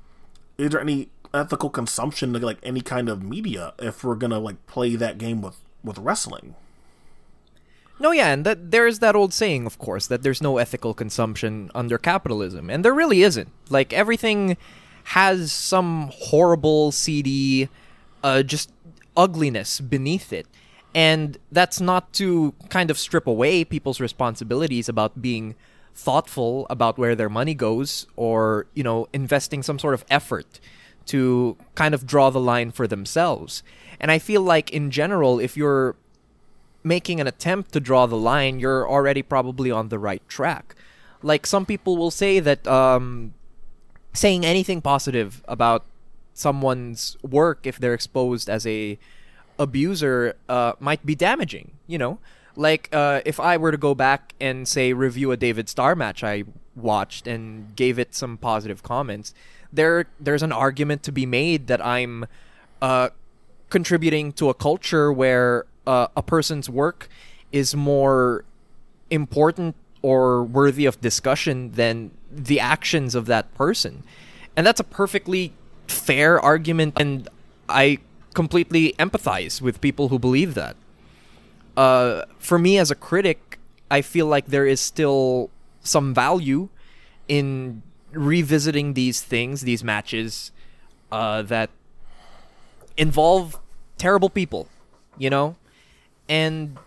is 0.62 0.70
there 0.70 0.82
any 0.82 1.10
ethical 1.34 1.70
consumption 1.70 2.34
to 2.34 2.40
like 2.40 2.60
any 2.62 2.82
kind 2.82 3.10
of 3.10 3.24
media 3.24 3.74
if 3.80 4.04
we're 4.04 4.16
gonna 4.16 4.40
like 4.40 4.66
play 4.68 4.96
that 4.96 5.18
game 5.18 5.42
with 5.42 5.58
with 5.84 5.98
wrestling? 5.98 6.56
No, 8.00 8.12
yeah, 8.12 8.34
and 8.34 8.46
that 8.46 8.72
there 8.72 8.88
is 8.88 9.00
that 9.00 9.16
old 9.16 9.34
saying, 9.34 9.66
of 9.66 9.78
course, 9.78 10.08
that 10.08 10.24
there's 10.24 10.42
no 10.42 10.58
ethical 10.58 10.94
consumption 10.94 11.70
under 11.76 11.98
capitalism, 11.98 12.70
and 12.70 12.86
there 12.86 12.94
really 12.94 13.24
isn't. 13.24 13.50
Like 13.70 13.94
everything 13.94 14.58
has 15.16 15.52
some 15.52 16.12
horrible, 16.14 16.92
seedy, 16.92 17.70
uh, 18.24 18.44
just 18.44 18.72
ugliness 19.18 19.80
beneath 19.80 20.32
it, 20.32 20.48
and 20.94 21.38
that's 21.52 21.82
not 21.82 22.14
to 22.14 22.54
kind 22.70 22.92
of 22.92 23.00
strip 23.00 23.26
away 23.26 23.64
people's 23.64 24.00
responsibilities 24.00 24.90
about 24.90 25.22
being 25.22 25.56
thoughtful 25.94 26.66
about 26.70 26.98
where 26.98 27.16
their 27.16 27.30
money 27.30 27.54
goes, 27.54 28.08
or 28.16 28.66
you 28.74 28.84
know, 28.84 29.08
investing 29.14 29.64
some 29.64 29.80
sort 29.80 29.94
of 29.94 30.06
effort 30.10 30.60
to 31.08 31.58
kind 31.76 31.94
of 31.94 32.06
draw 32.06 32.30
the 32.30 32.40
line 32.40 32.72
for 32.72 32.88
themselves. 32.88 33.64
And 34.00 34.12
I 34.12 34.20
feel 34.20 34.42
like 34.42 34.72
in 34.72 34.92
general, 34.92 35.40
if 35.40 35.58
you're 35.58 35.96
making 36.84 37.20
an 37.20 37.28
attempt 37.28 37.74
to 37.74 37.80
draw 37.80 38.06
the 38.06 38.18
line, 38.18 38.60
you're 38.60 38.90
already 38.90 39.22
probably 39.22 39.70
on 39.72 39.90
the 39.90 40.00
right 40.00 40.28
track. 40.28 40.76
Like 41.22 41.46
some 41.46 41.66
people 41.66 41.98
will 41.98 42.12
say 42.12 42.40
that 42.40 42.68
um, 42.68 43.34
saying 44.14 44.46
anything 44.46 44.82
positive 44.82 45.44
about 45.48 45.86
someone's 46.34 47.18
work 47.22 47.68
if 47.68 47.78
they're 47.78 47.94
exposed 47.94 48.50
as 48.50 48.66
a 48.66 48.98
abuser 49.60 50.36
uh, 50.50 50.74
might 50.80 51.06
be 51.06 51.14
damaging. 51.14 51.74
You 51.86 51.98
know, 52.00 52.20
like 52.56 52.90
uh, 52.92 53.22
if 53.26 53.40
I 53.40 53.58
were 53.58 53.72
to 53.72 53.78
go 53.78 53.96
back 53.96 54.34
and 54.40 54.68
say 54.68 54.94
review 54.94 55.32
a 55.32 55.38
David 55.38 55.70
Starr 55.70 55.96
match 55.96 56.24
I 56.24 56.44
watched 56.76 57.28
and 57.28 57.76
gave 57.76 58.00
it 58.00 58.16
some 58.16 58.38
positive 58.38 58.84
comments, 58.84 59.34
there 59.72 60.06
there's 60.20 60.44
an 60.44 60.52
argument 60.52 61.04
to 61.04 61.12
be 61.12 61.26
made 61.26 61.68
that 61.68 61.86
I'm 61.86 62.26
uh, 62.82 63.10
contributing 63.70 64.34
to 64.34 64.50
a 64.50 64.54
culture 64.54 65.12
where 65.12 65.66
uh, 65.88 66.08
a 66.16 66.22
person's 66.22 66.70
work 66.70 67.10
is 67.52 67.76
more 67.76 68.44
important 69.10 69.76
or 70.02 70.44
worthy 70.44 70.86
of 70.86 71.00
discussion 71.02 71.72
than 71.72 72.12
the 72.32 72.60
actions 72.60 73.14
of 73.16 73.26
that 73.28 73.54
person. 73.56 74.04
And 74.56 74.66
that's 74.66 74.80
a 74.80 74.84
perfectly 74.84 75.54
fair 75.88 76.40
argument, 76.40 77.00
and 77.00 77.28
I 77.70 78.00
completely 78.34 78.94
empathize 78.98 79.62
with 79.62 79.82
people 79.82 80.10
who 80.10 80.18
believe 80.18 80.54
that. 80.56 80.76
Uh, 81.76 82.24
for 82.38 82.60
me 82.60 82.78
as 82.78 82.92
a 82.92 82.96
critic, 82.96 83.60
I 83.90 84.02
feel 84.02 84.26
like 84.26 84.48
there 84.48 84.66
is 84.66 84.80
still 84.80 85.50
some 85.82 86.14
value 86.14 86.70
in 87.28 87.82
revisiting 88.12 88.94
these 88.94 89.22
things, 89.22 89.62
these 89.62 89.84
matches 89.84 90.52
uh, 91.12 91.42
that 91.44 91.70
involve 92.98 93.60
terrible 93.98 94.30
people, 94.30 94.68
you 95.18 95.30
know? 95.30 95.56
And 96.28 96.78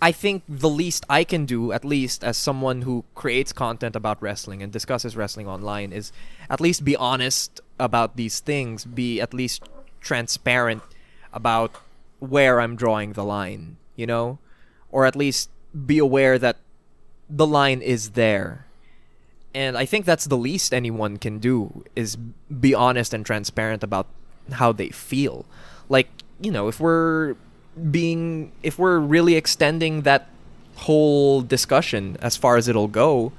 I 0.00 0.12
think 0.12 0.42
the 0.48 0.68
least 0.68 1.04
I 1.08 1.24
can 1.24 1.46
do, 1.46 1.72
at 1.72 1.84
least 1.84 2.22
as 2.22 2.36
someone 2.36 2.82
who 2.82 3.04
creates 3.14 3.52
content 3.52 3.96
about 3.96 4.20
wrestling 4.20 4.62
and 4.62 4.70
discusses 4.70 5.16
wrestling 5.16 5.48
online, 5.48 5.92
is 5.92 6.12
at 6.50 6.60
least 6.60 6.84
be 6.84 6.96
honest 6.96 7.60
about 7.78 8.16
these 8.16 8.40
things, 8.40 8.84
be 8.84 9.20
at 9.20 9.32
least 9.32 9.62
transparent 10.00 10.82
about 11.32 11.74
where 12.18 12.60
I'm 12.60 12.76
drawing 12.76 13.12
the 13.14 13.24
line, 13.24 13.76
you 13.96 14.06
know? 14.06 14.38
Or 14.92 15.04
at 15.06 15.16
least 15.16 15.50
be 15.86 15.98
aware 15.98 16.38
that 16.38 16.56
the 17.28 17.46
line 17.46 17.82
is 17.82 18.10
there. 18.10 18.66
And 19.54 19.76
I 19.76 19.86
think 19.86 20.04
that's 20.04 20.26
the 20.26 20.36
least 20.36 20.74
anyone 20.74 21.16
can 21.16 21.38
do 21.38 21.84
is 21.96 22.16
be 22.16 22.74
honest 22.74 23.14
and 23.14 23.24
transparent 23.24 23.82
about 23.82 24.06
how 24.52 24.72
they 24.72 24.90
feel. 24.90 25.46
Like, 25.88 26.08
you 26.40 26.50
know, 26.50 26.68
if 26.68 26.78
we're 26.78 27.36
being 27.90 28.52
if 28.62 28.78
we're 28.78 28.98
really 28.98 29.34
extending 29.34 30.02
that 30.02 30.28
whole 30.76 31.40
discussion 31.42 32.16
as 32.20 32.36
far 32.36 32.56
as 32.56 32.68
it'll 32.68 32.88
go, 32.88 33.32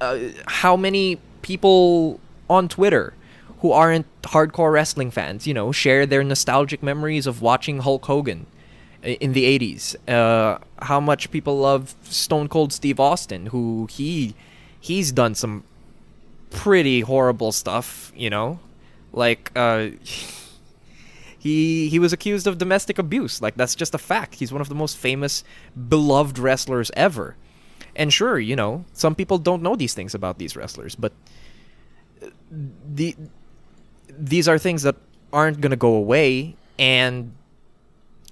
uh, 0.00 0.18
how 0.46 0.76
many 0.76 1.18
people 1.42 2.20
on 2.48 2.68
Twitter 2.68 3.12
who 3.60 3.72
aren't 3.72 4.06
hardcore 4.22 4.72
wrestling 4.72 5.10
fans, 5.10 5.46
you 5.46 5.52
know, 5.52 5.72
share 5.72 6.06
their 6.06 6.22
nostalgic 6.22 6.82
memories 6.82 7.26
of 7.26 7.42
watching 7.42 7.80
Hulk 7.80 8.06
Hogan 8.06 8.46
in 9.02 9.32
the 9.32 9.58
80s. 9.58 9.96
Uh, 10.08 10.58
how 10.82 11.00
much 11.00 11.30
people 11.30 11.58
love 11.58 11.94
Stone 12.02 12.48
Cold 12.48 12.72
Steve 12.72 13.00
Austin, 13.00 13.46
who 13.46 13.88
he 13.90 14.34
he's 14.80 15.12
done 15.12 15.34
some 15.34 15.64
pretty 16.50 17.00
horrible 17.00 17.52
stuff, 17.52 18.12
you 18.14 18.30
know? 18.30 18.60
Like 19.12 19.50
uh 19.56 19.88
he 21.38 21.88
he 21.88 21.98
was 21.98 22.12
accused 22.12 22.46
of 22.46 22.58
domestic 22.58 22.98
abuse. 22.98 23.40
Like 23.40 23.56
that's 23.56 23.74
just 23.74 23.94
a 23.94 23.98
fact. 23.98 24.34
He's 24.34 24.52
one 24.52 24.60
of 24.60 24.68
the 24.68 24.74
most 24.74 24.96
famous, 24.96 25.44
beloved 25.88 26.38
wrestlers 26.38 26.90
ever. 26.94 27.36
And 27.96 28.12
sure, 28.12 28.38
you 28.38 28.54
know, 28.54 28.84
some 28.92 29.14
people 29.14 29.38
don't 29.38 29.62
know 29.62 29.74
these 29.76 29.94
things 29.94 30.14
about 30.14 30.38
these 30.38 30.54
wrestlers, 30.56 30.94
but 30.94 31.12
the 32.50 33.16
these 34.08 34.48
are 34.48 34.58
things 34.58 34.82
that 34.82 34.96
aren't 35.32 35.60
going 35.60 35.70
to 35.70 35.76
go 35.76 35.94
away 35.94 36.56
and 36.78 37.32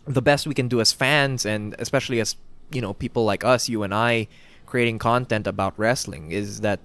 the 0.09 0.22
best 0.22 0.47
we 0.47 0.55
can 0.55 0.68
do 0.68 0.80
as 0.80 0.90
fans 0.90 1.44
and 1.44 1.76
especially 1.78 2.18
as, 2.18 2.35
you 2.72 2.80
know, 2.80 2.94
people 2.94 3.24
like 3.24 3.44
us, 3.44 3.68
you 3.68 3.82
and 3.82 3.94
I 3.94 4.26
creating 4.66 4.98
content 4.98 5.47
about 5.47 5.78
wrestling 5.78 6.30
is 6.30 6.60
that 6.60 6.80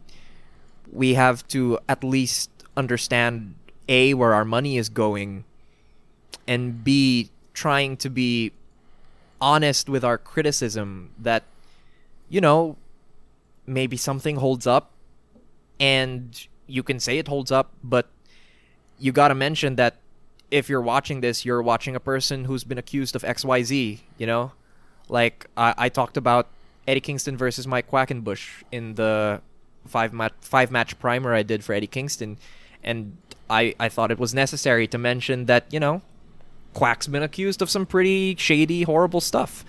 we 0.91 1.16
have 1.16 1.48
to 1.48 1.80
at 1.90 2.04
least 2.04 2.50
understand 2.78 3.56
a 3.88 4.14
where 4.14 4.34
our 4.34 4.45
money 4.45 4.78
is 4.78 4.90
going 4.90 5.44
and 6.48 6.84
B 6.84 7.30
trying 7.54 7.98
to 7.98 8.10
be 8.10 8.52
honest 9.40 9.90
with 9.90 10.04
our 10.04 10.18
criticism 10.18 11.12
that 11.20 11.44
you 12.30 12.40
know 12.40 12.78
maybe 13.68 13.98
something 13.98 14.38
holds 14.38 14.66
up 14.66 14.91
and 15.80 16.48
you 16.68 16.82
can 16.82 17.00
say 17.00 17.18
it 17.18 17.28
holds 17.28 17.52
up 17.52 17.72
but 17.84 18.08
you 19.00 19.12
got 19.12 19.28
to 19.28 19.36
mention 19.36 19.76
that 19.76 19.98
if 20.54 20.70
you're 20.70 20.82
watching 20.82 21.22
this 21.22 21.46
you're 21.46 21.62
watching 21.62 21.96
a 21.96 22.00
person 22.00 22.46
who's 22.46 22.64
been 22.64 22.78
accused 22.78 23.16
of 23.16 23.24
XYZ 23.24 24.00
you 24.18 24.28
know 24.28 24.52
like 25.10 25.48
I, 25.58 25.74
I 25.78 25.90
talked 25.90 26.18
about 26.18 26.48
Eddie 26.88 27.02
Kingston 27.02 27.36
versus 27.38 27.66
Mike 27.66 27.90
Quackenbush 27.90 28.64
in 28.72 28.96
the 28.96 29.42
five 29.86 30.14
match 30.14 30.34
five 30.42 30.72
match 30.72 30.98
primer 31.00 31.34
I 31.34 31.44
did 31.44 31.64
for 31.64 31.74
Eddie 31.74 31.88
Kingston 31.88 32.38
and 32.84 33.18
I, 33.50 33.76
I 33.80 33.90
thought 33.90 34.12
it 34.12 34.20
was 34.20 34.34
necessary 34.34 34.88
to 34.88 34.98
mention 34.98 35.46
that 35.46 35.66
you 35.72 35.80
know 35.80 36.02
Quack's 36.74 37.08
been 37.08 37.24
accused 37.24 37.62
of 37.62 37.70
some 37.70 37.86
pretty 37.86 38.36
shady, 38.36 38.84
horrible 38.84 39.22
stuff. 39.22 39.64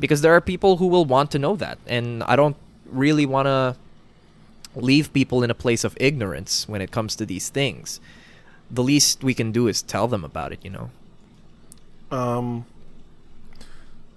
Because 0.00 0.20
there 0.20 0.32
are 0.32 0.40
people 0.40 0.76
who 0.76 0.86
will 0.86 1.04
want 1.04 1.30
to 1.32 1.38
know 1.38 1.56
that. 1.56 1.78
And 1.86 2.22
I 2.24 2.36
don't 2.36 2.56
really 2.86 3.26
want 3.26 3.46
to 3.46 3.76
leave 4.76 5.12
people 5.12 5.42
in 5.42 5.50
a 5.50 5.54
place 5.54 5.82
of 5.82 5.96
ignorance 5.98 6.68
when 6.68 6.80
it 6.80 6.90
comes 6.90 7.16
to 7.16 7.26
these 7.26 7.48
things. 7.48 8.00
The 8.70 8.82
least 8.82 9.24
we 9.24 9.34
can 9.34 9.52
do 9.52 9.66
is 9.68 9.82
tell 9.82 10.08
them 10.08 10.24
about 10.24 10.52
it, 10.52 10.60
you 10.62 10.70
know? 10.70 10.90
Um, 12.10 12.66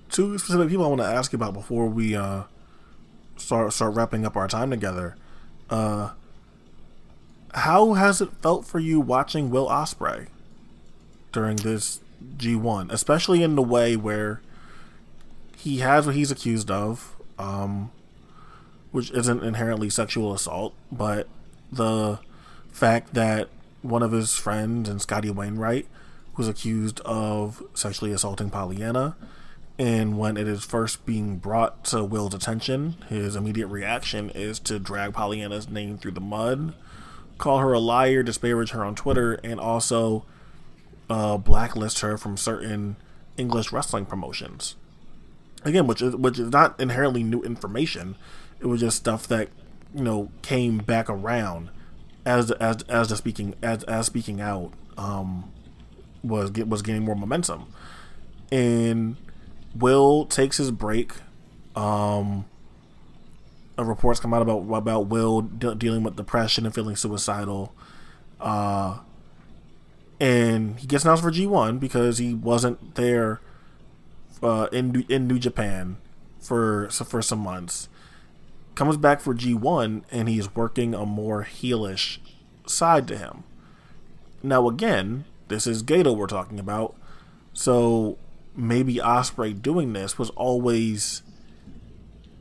two 0.10 0.38
specific 0.38 0.70
people 0.70 0.86
I 0.86 0.90
want 0.90 1.02
to 1.02 1.08
ask 1.08 1.32
you 1.32 1.38
about 1.38 1.54
before 1.54 1.88
we 1.88 2.16
uh, 2.16 2.44
start 3.38 3.74
start 3.74 3.96
wrapping 3.96 4.26
up 4.26 4.36
our 4.36 4.48
time 4.48 4.70
together. 4.70 5.16
Uh, 5.70 6.12
how 7.54 7.94
has 7.94 8.22
it 8.22 8.30
felt 8.42 8.66
for 8.66 8.80
you 8.80 9.00
watching 9.00 9.50
Will 9.50 9.68
Ospreay 9.68 10.28
during 11.32 11.58
this 11.58 12.00
G1, 12.38 12.92
especially 12.92 13.44
in 13.44 13.56
the 13.56 13.62
way 13.62 13.96
where 13.96 14.42
he 15.58 15.80
has 15.80 16.06
what 16.06 16.16
he's 16.16 16.32
accused 16.32 16.72
of, 16.72 17.16
um, 17.38 17.92
which 18.92 19.12
isn't 19.12 19.44
inherently 19.44 19.90
sexual 19.90 20.34
assault, 20.34 20.74
but 20.92 21.28
the 21.72 22.20
fact 22.72 23.14
that 23.14 23.50
one 23.82 24.04
of 24.04 24.12
his 24.12 24.36
friends 24.36 24.90
and 24.90 25.02
Scotty 25.02 25.30
Wainwright 25.30 25.88
was 26.38 26.48
accused 26.48 27.00
of 27.02 27.64
sexually 27.74 28.12
assaulting 28.12 28.50
Pollyanna. 28.50 29.16
And 29.78 30.18
when 30.18 30.38
it 30.38 30.48
is 30.48 30.64
first 30.64 31.06
being 31.06 31.38
brought 31.38 31.86
to 31.86 32.04
Will's 32.04 32.36
attention, 32.36 32.98
his 33.10 33.36
immediate 33.36 33.68
reaction 33.68 34.30
is 34.30 34.60
to 34.60 34.80
drag 34.80 35.14
Pollyanna's 35.14 35.70
name 35.70 35.98
through 35.98 36.12
the 36.12 36.22
mud, 36.22 36.76
call 37.38 37.58
her 37.60 37.74
a 37.74 37.80
liar, 37.80 38.22
disparage 38.22 38.72
her 38.72 38.86
on 38.86 38.96
Twitter, 38.96 39.40
and 39.44 39.60
also 39.60 40.24
uh, 41.10 41.38
blacklist 41.38 42.02
her 42.02 42.18
from 42.18 42.38
certain 42.38 42.96
English 43.38 43.72
wrestling 43.72 44.06
promotions. 44.06 44.76
Again, 45.64 45.88
which 45.88 46.02
is 46.02 46.16
which 46.16 46.40
is 46.40 46.52
not 46.52 46.80
inherently 46.80 47.24
new 47.24 47.42
information. 47.42 48.16
It 48.60 48.68
was 48.68 48.82
just 48.82 48.98
stuff 48.98 49.28
that 49.28 49.50
you 49.96 50.04
know 50.04 50.32
came 50.42 50.78
back 50.80 51.10
around 51.10 51.70
as 52.26 52.52
as 52.52 52.84
as 52.84 53.10
the 53.10 53.16
speaking 53.16 53.56
as 53.62 53.84
as 53.86 54.06
speaking 54.06 54.42
out 54.42 54.72
um, 54.98 55.52
was 56.24 56.52
was 56.52 56.82
gaining 56.82 57.04
more 57.04 57.16
momentum. 57.16 57.66
And 58.52 59.16
Will 59.76 60.26
takes 60.26 60.58
his 60.58 60.72
break. 60.72 61.14
Um, 61.76 62.46
reports 63.78 64.20
come 64.20 64.34
out 64.34 64.42
about 64.42 64.72
about 64.74 65.08
Will 65.08 65.42
de- 65.42 65.76
dealing 65.76 66.04
with 66.04 66.16
depression 66.16 66.66
and 66.66 66.76
feeling 66.76 66.96
suicidal. 66.96 67.74
Uh, 68.40 69.00
and 70.20 70.80
he 70.80 70.88
gets 70.88 71.04
announced 71.04 71.24
for 71.24 71.32
G1 71.32 71.80
because 71.80 72.18
he 72.18 72.34
wasn't 72.34 72.96
there 72.96 73.42
uh, 74.44 74.68
in 74.72 75.06
in 75.10 75.28
New 75.28 75.40
Japan 75.40 75.98
for 76.40 76.90
for 76.90 77.22
some 77.22 77.40
months. 77.40 77.88
Comes 78.76 78.98
back 78.98 79.20
for 79.20 79.34
G1 79.34 80.04
and 80.12 80.30
he's 80.30 80.56
working 80.56 80.94
a 80.94 81.06
more 81.06 81.44
heelish 81.44 82.20
side 82.66 83.08
to 83.10 83.18
him. 83.18 83.44
Now 84.42 84.68
again, 84.68 85.26
this 85.50 85.68
is 85.68 85.84
Gedo 85.84 86.16
we're 86.16 86.28
talking 86.28 86.60
about, 86.60 86.96
so 87.54 88.18
maybe 88.56 88.96
Ospreay 88.96 89.62
doing 89.62 89.94
this 89.94 90.18
was 90.18 90.30
always 90.32 91.22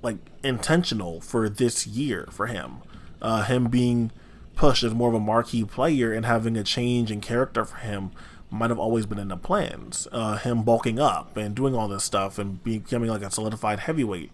like 0.03 0.17
intentional 0.43 1.21
for 1.21 1.49
this 1.49 1.87
year 1.87 2.29
for 2.31 2.47
him. 2.47 2.79
Uh, 3.21 3.43
him 3.45 3.69
being 3.69 4.11
pushed 4.55 4.83
as 4.83 4.95
more 4.95 5.09
of 5.09 5.15
a 5.15 5.21
marquee 5.21 5.65
player 5.65 6.13
and 6.13 6.25
having 6.25 6.57
a 6.57 6.65
change 6.65 7.11
in 7.11 7.21
character 7.21 7.65
for 7.65 7.77
him 7.79 8.11
might 8.51 8.71
have 8.71 8.79
always 8.79 9.07
been 9.07 9.19
in 9.19 9.29
the 9.29 9.37
plans. 9.37 10.09
Uh, 10.11 10.37
him 10.37 10.63
bulking 10.63 10.99
up 10.99 11.37
and 11.37 11.55
doing 11.55 11.75
all 11.75 11.89
this 11.89 12.05
stuff 12.05 12.39
and 12.39 12.63
becoming 12.65 13.09
like 13.09 13.23
a 13.23 13.31
solidified 13.31 13.81
heavyweight 13.81 14.33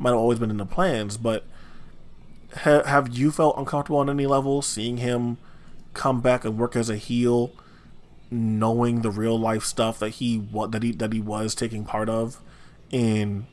might 0.00 0.10
have 0.10 0.18
always 0.18 0.38
been 0.38 0.50
in 0.50 0.56
the 0.56 0.66
plans. 0.66 1.16
But 1.16 1.44
ha- 2.56 2.84
have 2.84 3.16
you 3.16 3.30
felt 3.30 3.56
uncomfortable 3.56 3.98
on 3.98 4.10
any 4.10 4.26
level 4.26 4.62
seeing 4.62 4.96
him 4.96 5.38
come 5.94 6.20
back 6.20 6.44
and 6.44 6.58
work 6.58 6.74
as 6.74 6.90
a 6.90 6.96
heel, 6.96 7.52
knowing 8.30 9.02
the 9.02 9.10
real 9.10 9.38
life 9.38 9.64
stuff 9.64 9.98
that 10.00 10.10
he 10.10 10.38
what 10.38 10.72
that 10.72 10.82
he 10.82 10.92
that 10.92 11.12
he 11.12 11.20
was 11.20 11.54
taking 11.54 11.84
part 11.84 12.08
of, 12.08 12.40
and 12.90 13.46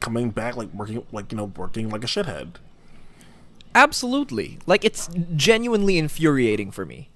coming 0.00 0.30
back 0.30 0.56
like 0.56 0.72
working 0.72 1.04
like 1.12 1.30
you 1.30 1.38
know 1.38 1.52
working 1.56 1.88
like 1.90 2.02
a 2.02 2.06
shithead? 2.08 2.54
Absolutely. 3.76 4.58
Like 4.66 4.84
it's 4.84 5.10
genuinely 5.36 5.98
infuriating 5.98 6.70
for 6.70 6.86
me. 6.86 7.10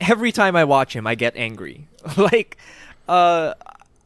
Every 0.00 0.32
time 0.32 0.56
I 0.56 0.64
watch 0.64 0.96
him, 0.96 1.06
I 1.06 1.14
get 1.14 1.36
angry. 1.36 1.88
like, 2.16 2.56
uh, 3.06 3.52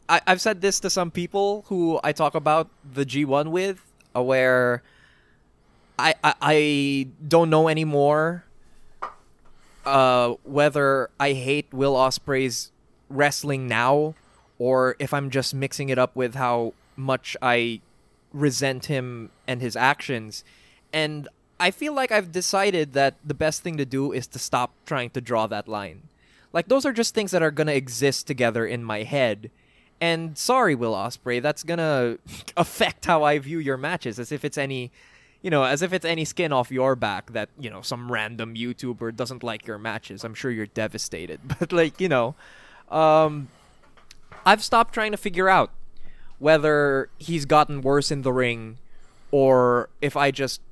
I, 0.08 0.20
I've 0.26 0.40
said 0.40 0.60
this 0.60 0.80
to 0.80 0.90
some 0.90 1.12
people 1.12 1.64
who 1.68 2.00
I 2.02 2.10
talk 2.12 2.34
about 2.34 2.68
the 2.84 3.06
G1 3.06 3.48
with, 3.52 3.89
where 4.14 4.82
I, 5.98 6.14
I 6.24 7.08
don't 7.26 7.50
know 7.50 7.68
anymore 7.68 8.44
uh, 9.84 10.34
whether 10.44 11.10
I 11.18 11.32
hate 11.32 11.66
Will 11.72 11.94
Ospreay's 11.94 12.70
wrestling 13.08 13.66
now 13.66 14.14
or 14.58 14.96
if 14.98 15.12
I'm 15.12 15.30
just 15.30 15.54
mixing 15.54 15.88
it 15.88 15.98
up 15.98 16.14
with 16.14 16.34
how 16.34 16.74
much 16.96 17.36
I 17.40 17.80
resent 18.32 18.86
him 18.86 19.30
and 19.46 19.60
his 19.60 19.74
actions. 19.76 20.44
And 20.92 21.28
I 21.58 21.70
feel 21.70 21.94
like 21.94 22.12
I've 22.12 22.32
decided 22.32 22.92
that 22.92 23.16
the 23.24 23.34
best 23.34 23.62
thing 23.62 23.76
to 23.78 23.84
do 23.84 24.12
is 24.12 24.26
to 24.28 24.38
stop 24.38 24.72
trying 24.86 25.10
to 25.10 25.20
draw 25.20 25.46
that 25.46 25.68
line. 25.68 26.02
Like 26.52 26.68
those 26.68 26.84
are 26.84 26.92
just 26.92 27.14
things 27.14 27.30
that 27.30 27.42
are 27.42 27.50
gonna 27.50 27.72
exist 27.72 28.26
together 28.26 28.66
in 28.66 28.84
my 28.84 29.02
head. 29.02 29.50
And 30.00 30.38
sorry, 30.38 30.74
Will 30.74 30.94
Ospreay, 30.94 31.42
that's 31.42 31.62
gonna 31.62 32.16
affect 32.56 33.04
how 33.04 33.22
I 33.22 33.38
view 33.38 33.58
your 33.58 33.76
matches, 33.76 34.18
as 34.18 34.32
if 34.32 34.44
it's 34.44 34.56
any, 34.56 34.90
you 35.42 35.50
know, 35.50 35.64
as 35.64 35.82
if 35.82 35.92
it's 35.92 36.06
any 36.06 36.24
skin 36.24 36.52
off 36.52 36.70
your 36.70 36.96
back 36.96 37.32
that 37.32 37.50
you 37.58 37.68
know 37.68 37.82
some 37.82 38.10
random 38.10 38.54
YouTuber 38.54 39.14
doesn't 39.14 39.42
like 39.42 39.66
your 39.66 39.78
matches. 39.78 40.24
I'm 40.24 40.34
sure 40.34 40.50
you're 40.50 40.66
devastated, 40.66 41.40
but 41.58 41.72
like 41.72 42.00
you 42.00 42.08
know, 42.08 42.34
um, 42.90 43.48
I've 44.46 44.62
stopped 44.62 44.94
trying 44.94 45.10
to 45.12 45.18
figure 45.18 45.48
out 45.48 45.70
whether 46.38 47.10
he's 47.18 47.44
gotten 47.44 47.82
worse 47.82 48.10
in 48.10 48.22
the 48.22 48.32
ring, 48.32 48.78
or 49.30 49.90
if 50.00 50.16
I 50.16 50.30
just 50.30 50.62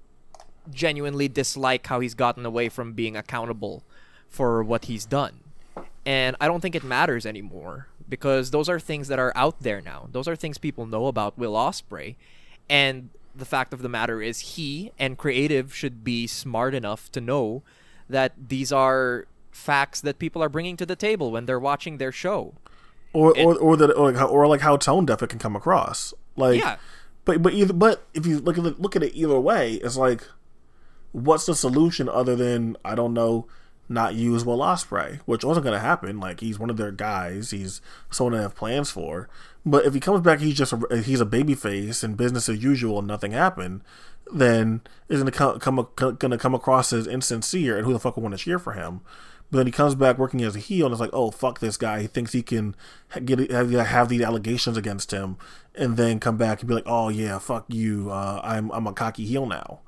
genuinely 0.71 1.29
dislike 1.29 1.87
how 1.87 2.01
he's 2.01 2.15
gotten 2.15 2.47
away 2.47 2.71
from 2.71 2.95
being 2.95 3.15
accountable 3.15 3.83
for 4.29 4.63
what 4.63 4.87
he's 4.87 5.05
done. 5.05 5.41
And 6.07 6.37
I 6.41 6.47
don't 6.47 6.61
think 6.61 6.75
it 6.75 6.85
matters 6.85 7.27
anymore 7.27 7.89
because 8.09 8.51
those 8.51 8.69
are 8.69 8.81
things 8.81 9.09
that 9.09 9.19
are 9.19 9.33
out 9.35 9.61
there 9.63 9.81
now. 9.81 10.09
Those 10.11 10.27
are 10.29 10.37
things 10.37 10.59
people 10.59 10.87
know 10.87 11.07
about 11.07 11.37
Will 11.39 11.55
Ospreay, 11.55 12.17
And 12.71 13.11
the 13.35 13.45
fact 13.45 13.73
of 13.73 13.83
the 13.83 13.89
matter 13.89 14.21
is 14.21 14.41
he 14.57 14.91
and 14.99 15.17
creative 15.17 15.75
should 15.75 16.03
be 16.03 16.27
smart 16.27 16.75
enough 16.75 17.11
to 17.13 17.21
know 17.21 17.63
that 18.09 18.33
these 18.49 18.73
are 18.73 19.27
facts 19.53 20.01
that 20.01 20.19
people 20.19 20.43
are 20.43 20.49
bringing 20.49 20.77
to 20.77 20.87
the 20.87 20.97
table 20.97 21.31
when 21.31 21.47
they're 21.47 21.59
watching 21.61 21.99
their 21.99 22.13
show. 22.13 22.55
or 23.13 23.33
or 23.39 23.57
or 23.59 23.77
that 23.77 23.93
or 23.95 24.11
like 24.11 24.17
how, 24.17 24.27
or 24.27 24.47
like 24.47 24.61
how 24.61 24.77
tone 24.77 25.07
deaf 25.07 25.23
it 25.23 25.31
can 25.31 25.39
come 25.39 25.57
across. 25.57 26.13
Like, 26.37 26.61
Yeah. 26.61 26.77
but 27.25 27.43
but 27.43 27.53
either 27.55 27.73
but 27.73 28.07
if 28.13 28.27
you 28.27 28.39
look 28.41 28.59
at 28.59 28.67
it, 28.67 28.81
look 28.81 28.97
at 28.97 29.03
it 29.03 29.15
either 29.15 29.39
way, 29.41 29.75
it's 29.75 29.97
like, 29.97 30.23
what's 31.13 31.47
the 31.47 31.55
solution 31.55 32.09
other 32.09 32.37
than 32.37 32.77
I 32.85 32.95
don't 32.95 33.15
know, 33.15 33.47
not 33.89 34.15
use 34.15 34.45
Will 34.45 34.59
Ospreay, 34.59 35.21
which 35.25 35.45
wasn't 35.45 35.65
going 35.65 35.77
to 35.77 35.85
happen. 35.85 36.21
Like 36.21 36.41
he's 36.41 36.59
one 36.59 36.71
of 36.71 36.77
their 36.77 36.93
guys, 36.93 37.51
he's 37.51 37.81
someone 38.11 38.35
they 38.35 38.43
have 38.43 38.55
plans 38.55 38.91
for. 38.91 39.29
But 39.65 39.85
if 39.85 39.95
he 39.95 40.01
comes 40.01 40.21
back, 40.21 40.41
he's 40.41 40.57
just 40.57 40.73
a, 40.73 41.03
he's 41.03 41.21
a 41.21 41.27
baby 41.27 41.55
face 41.55 42.03
and 42.03 42.17
business 42.17 42.49
as 42.49 42.63
usual, 42.63 42.99
and 42.99 43.09
nothing 43.09 43.33
happened. 43.33 43.83
Then 44.33 44.83
is 45.09 45.23
going 45.23 45.33
to 45.33 45.39
come, 45.39 45.59
come 45.59 45.89
going 45.97 46.31
to 46.31 46.39
come 46.39 46.55
across 46.55 46.93
as 46.93 47.07
insincere, 47.07 47.77
and 47.77 47.87
who 47.87 47.93
the 47.93 47.99
fuck 47.99 48.17
would 48.17 48.23
want 48.23 48.37
to 48.37 48.43
cheer 48.43 48.59
for 48.59 48.73
him? 48.73 49.01
But 49.51 49.59
then 49.59 49.67
he 49.67 49.73
comes 49.73 49.95
back 49.95 50.19
working 50.19 50.43
as 50.43 50.55
a 50.55 50.59
heel, 50.59 50.87
and 50.87 50.93
it's 50.93 51.01
like, 51.01 51.11
oh 51.13 51.31
fuck 51.31 51.61
this 51.61 51.79
guy. 51.79 52.03
He 52.03 52.07
thinks 52.07 52.33
he 52.33 52.43
can 52.43 52.77
get 53.25 53.51
have, 53.51 54.09
these 54.09 54.21
allegations 54.21 54.77
against 54.77 55.11
him, 55.11 55.39
and 55.75 55.97
then 55.97 56.21
come 56.21 56.37
back 56.37 56.61
and 56.61 56.69
be 56.69 56.75
like, 56.75 56.85
oh 56.87 57.09
yeah, 57.09 57.39
fuck 57.39 57.65
you. 57.69 58.11
Uh, 58.11 58.41
I'm 58.45 58.71
I'm 58.73 58.87
a 58.87 58.93
cocky 58.93 59.25
heel 59.25 59.47
now. 59.47 59.81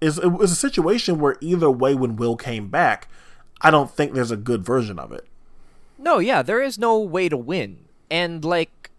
It's, 0.00 0.18
it 0.18 0.28
was 0.28 0.52
a 0.52 0.56
situation 0.56 1.18
where 1.18 1.36
either 1.40 1.70
way, 1.70 1.94
when 1.94 2.16
Will 2.16 2.36
came 2.36 2.68
back, 2.68 3.08
I 3.60 3.70
don't 3.70 3.90
think 3.90 4.12
there's 4.12 4.30
a 4.30 4.36
good 4.36 4.64
version 4.64 4.98
of 4.98 5.12
it. 5.12 5.26
No, 5.98 6.18
yeah, 6.18 6.42
there 6.42 6.62
is 6.62 6.78
no 6.78 6.98
way 6.98 7.28
to 7.28 7.36
win. 7.36 7.78
And 8.10 8.44
like 8.44 8.90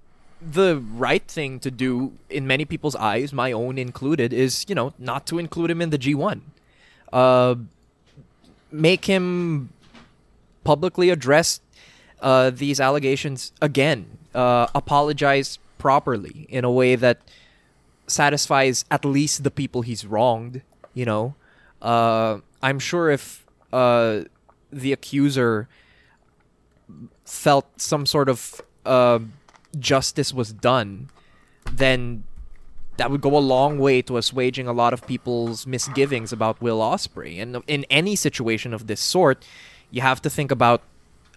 the 0.41 0.77
right 0.77 1.23
thing 1.27 1.59
to 1.61 1.71
do 1.71 2.13
in 2.29 2.47
many 2.47 2.65
people's 2.65 2.95
eyes, 2.95 3.31
my 3.31 3.51
own 3.51 3.77
included, 3.77 4.33
is, 4.33 4.65
you 4.67 4.75
know, 4.75 4.93
not 4.97 5.25
to 5.27 5.39
include 5.39 5.71
him 5.71 5.81
in 5.81 5.89
the 5.89 5.97
G1. 5.97 6.41
Uh 7.13 7.55
make 8.71 9.05
him 9.05 9.69
publicly 10.63 11.09
address 11.09 11.61
uh, 12.21 12.49
these 12.49 12.79
allegations 12.79 13.51
again. 13.61 14.17
Uh, 14.33 14.67
apologize 14.75 15.59
properly 15.77 16.45
in 16.49 16.63
a 16.63 16.71
way 16.71 16.95
that 16.95 17.21
satisfies 18.07 18.85
at 18.91 19.05
least 19.05 19.43
the 19.43 19.51
people 19.51 19.81
he's 19.81 20.05
wronged. 20.05 20.61
You 20.93 21.05
know, 21.05 21.35
uh, 21.81 22.39
I'm 22.61 22.79
sure 22.79 23.09
if 23.09 23.45
uh, 23.71 24.23
the 24.71 24.91
accuser 24.91 25.67
felt 27.25 27.65
some 27.79 28.05
sort 28.05 28.29
of 28.29 28.61
uh, 28.85 29.19
justice 29.79 30.33
was 30.33 30.53
done, 30.53 31.09
then 31.71 32.23
that 32.97 33.11
would 33.11 33.21
go 33.21 33.37
a 33.37 33.39
long 33.39 33.77
way 33.77 34.01
to 34.01 34.17
assuaging 34.17 34.67
a 34.67 34.73
lot 34.73 34.93
of 34.93 35.05
people's 35.05 35.67
misgivings 35.67 36.33
about 36.33 36.61
Will 36.61 36.79
Ospreay. 36.79 37.41
And 37.41 37.63
in 37.67 37.85
any 37.89 38.15
situation 38.15 38.73
of 38.73 38.87
this 38.87 38.99
sort, 38.99 39.45
you 39.91 40.01
have 40.01 40.21
to 40.23 40.29
think 40.29 40.51
about 40.51 40.81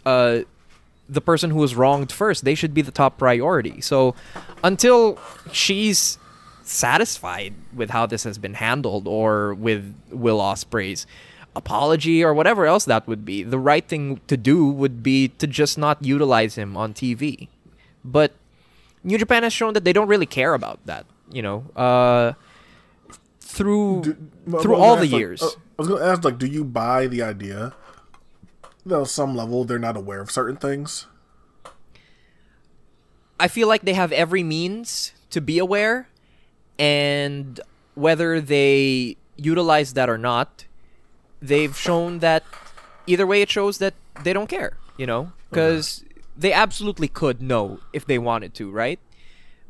uh, 0.06 0.40
the 1.08 1.20
person 1.20 1.50
who 1.50 1.58
was 1.58 1.74
wronged 1.74 2.10
first. 2.10 2.44
They 2.44 2.54
should 2.54 2.72
be 2.72 2.82
the 2.82 2.90
top 2.90 3.18
priority. 3.18 3.80
So 3.80 4.14
until 4.64 5.18
she's 5.52 6.18
satisfied 6.62 7.54
with 7.74 7.90
how 7.90 8.06
this 8.06 8.24
has 8.24 8.38
been 8.38 8.54
handled 8.54 9.06
or 9.06 9.54
with 9.54 9.94
Will 10.10 10.38
Ospreay's 10.38 11.06
apology 11.56 12.22
or 12.22 12.32
whatever 12.32 12.66
else 12.66 12.84
that 12.84 13.06
would 13.06 13.24
be, 13.24 13.42
the 13.42 13.58
right 13.58 13.86
thing 13.86 14.20
to 14.28 14.36
do 14.36 14.66
would 14.70 15.02
be 15.02 15.28
to 15.28 15.46
just 15.46 15.76
not 15.78 16.04
utilize 16.04 16.56
him 16.56 16.76
on 16.76 16.94
TV. 16.94 17.48
But 18.04 18.32
New 19.02 19.18
Japan 19.18 19.42
has 19.42 19.52
shown 19.52 19.74
that 19.74 19.84
they 19.84 19.92
don't 19.92 20.08
really 20.08 20.26
care 20.26 20.54
about 20.54 20.78
that, 20.86 21.06
you 21.30 21.42
know. 21.42 21.64
Uh, 21.76 22.32
through 23.40 24.02
Do- 24.02 24.58
through 24.62 24.76
all 24.76 24.96
the 24.96 25.02
like, 25.02 25.10
years. 25.10 25.42
uh, 25.42 25.46
I 25.46 25.74
was 25.78 25.88
going 25.88 26.00
to 26.00 26.06
ask, 26.06 26.24
like, 26.24 26.38
do 26.38 26.46
you 26.46 26.64
buy 26.64 27.06
the 27.06 27.22
idea 27.22 27.74
that 28.86 28.96
on 28.96 29.06
some 29.06 29.34
level 29.34 29.64
they're 29.64 29.78
not 29.78 29.96
aware 29.96 30.20
of 30.20 30.30
certain 30.30 30.56
things? 30.56 31.06
I 33.38 33.48
feel 33.48 33.68
like 33.68 33.82
they 33.82 33.94
have 33.94 34.12
every 34.12 34.42
means 34.42 35.12
to 35.30 35.40
be 35.40 35.58
aware, 35.58 36.08
and 36.78 37.58
whether 37.94 38.40
they 38.40 39.16
utilize 39.36 39.94
that 39.94 40.10
or 40.10 40.18
not, 40.18 40.66
they've 41.40 41.76
shown 41.76 42.18
that 42.20 42.44
either 43.06 43.26
way 43.26 43.42
it 43.42 43.50
shows 43.50 43.78
that 43.78 43.94
they 44.22 44.32
don't 44.32 44.48
care, 44.48 44.76
you 44.96 45.06
know? 45.06 45.32
Because 45.48 46.04
they 46.36 46.52
absolutely 46.52 47.08
could 47.08 47.42
know 47.42 47.80
if 47.92 48.06
they 48.06 48.18
wanted 48.18 48.54
to, 48.54 48.70
right? 48.70 48.98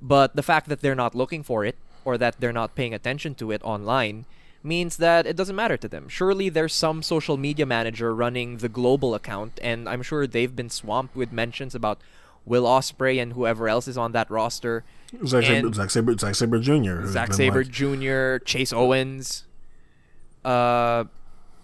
But 0.01 0.36
the 0.36 0.42
fact 0.42 0.68
that 0.68 0.80
they're 0.80 0.94
not 0.94 1.14
looking 1.14 1.42
for 1.42 1.64
it 1.64 1.76
or 2.05 2.18
that 2.18 2.40
they're 2.40 2.52
not 2.52 2.74
paying 2.74 2.94
attention 2.94 3.34
to 3.36 3.51
it 3.51 3.60
online 3.62 4.24
means 4.62 4.98
that 4.98 5.26
it 5.26 5.36
doesn't 5.36 5.56
matter 5.56 5.76
to 5.76 5.88
them. 5.88 6.09
Surely 6.09 6.48
there's 6.48 6.74
some 6.74 7.02
social 7.02 7.36
media 7.36 7.64
manager 7.64 8.14
running 8.14 8.59
the 8.59 8.68
global 8.68 9.14
account, 9.14 9.59
and 9.62 9.88
I'm 9.88 10.02
sure 10.02 10.26
they've 10.26 10.55
been 10.55 10.68
swamped 10.70 11.16
with 11.16 11.32
mentions 11.32 11.74
about 11.74 11.98
Will 12.44 12.64
Ospreay 12.64 13.20
and 13.22 13.32
whoever 13.34 13.68
else 13.68 13.88
is 13.88 13.97
on 13.97 14.12
that 14.12 14.30
roster 14.30 14.84
Zach, 15.26 15.44
Sabre, 15.44 15.72
Zach, 15.72 15.90
Sabre, 15.90 16.16
Zack 16.18 16.34
Sabre 16.34 16.59
Jr. 16.60 17.06
been, 17.06 17.32
Sabre 17.32 17.64
like- 17.64 17.70
Jr., 17.70 18.44
Chase 18.44 18.72
Owens. 18.72 19.44
Uh, 20.44 21.05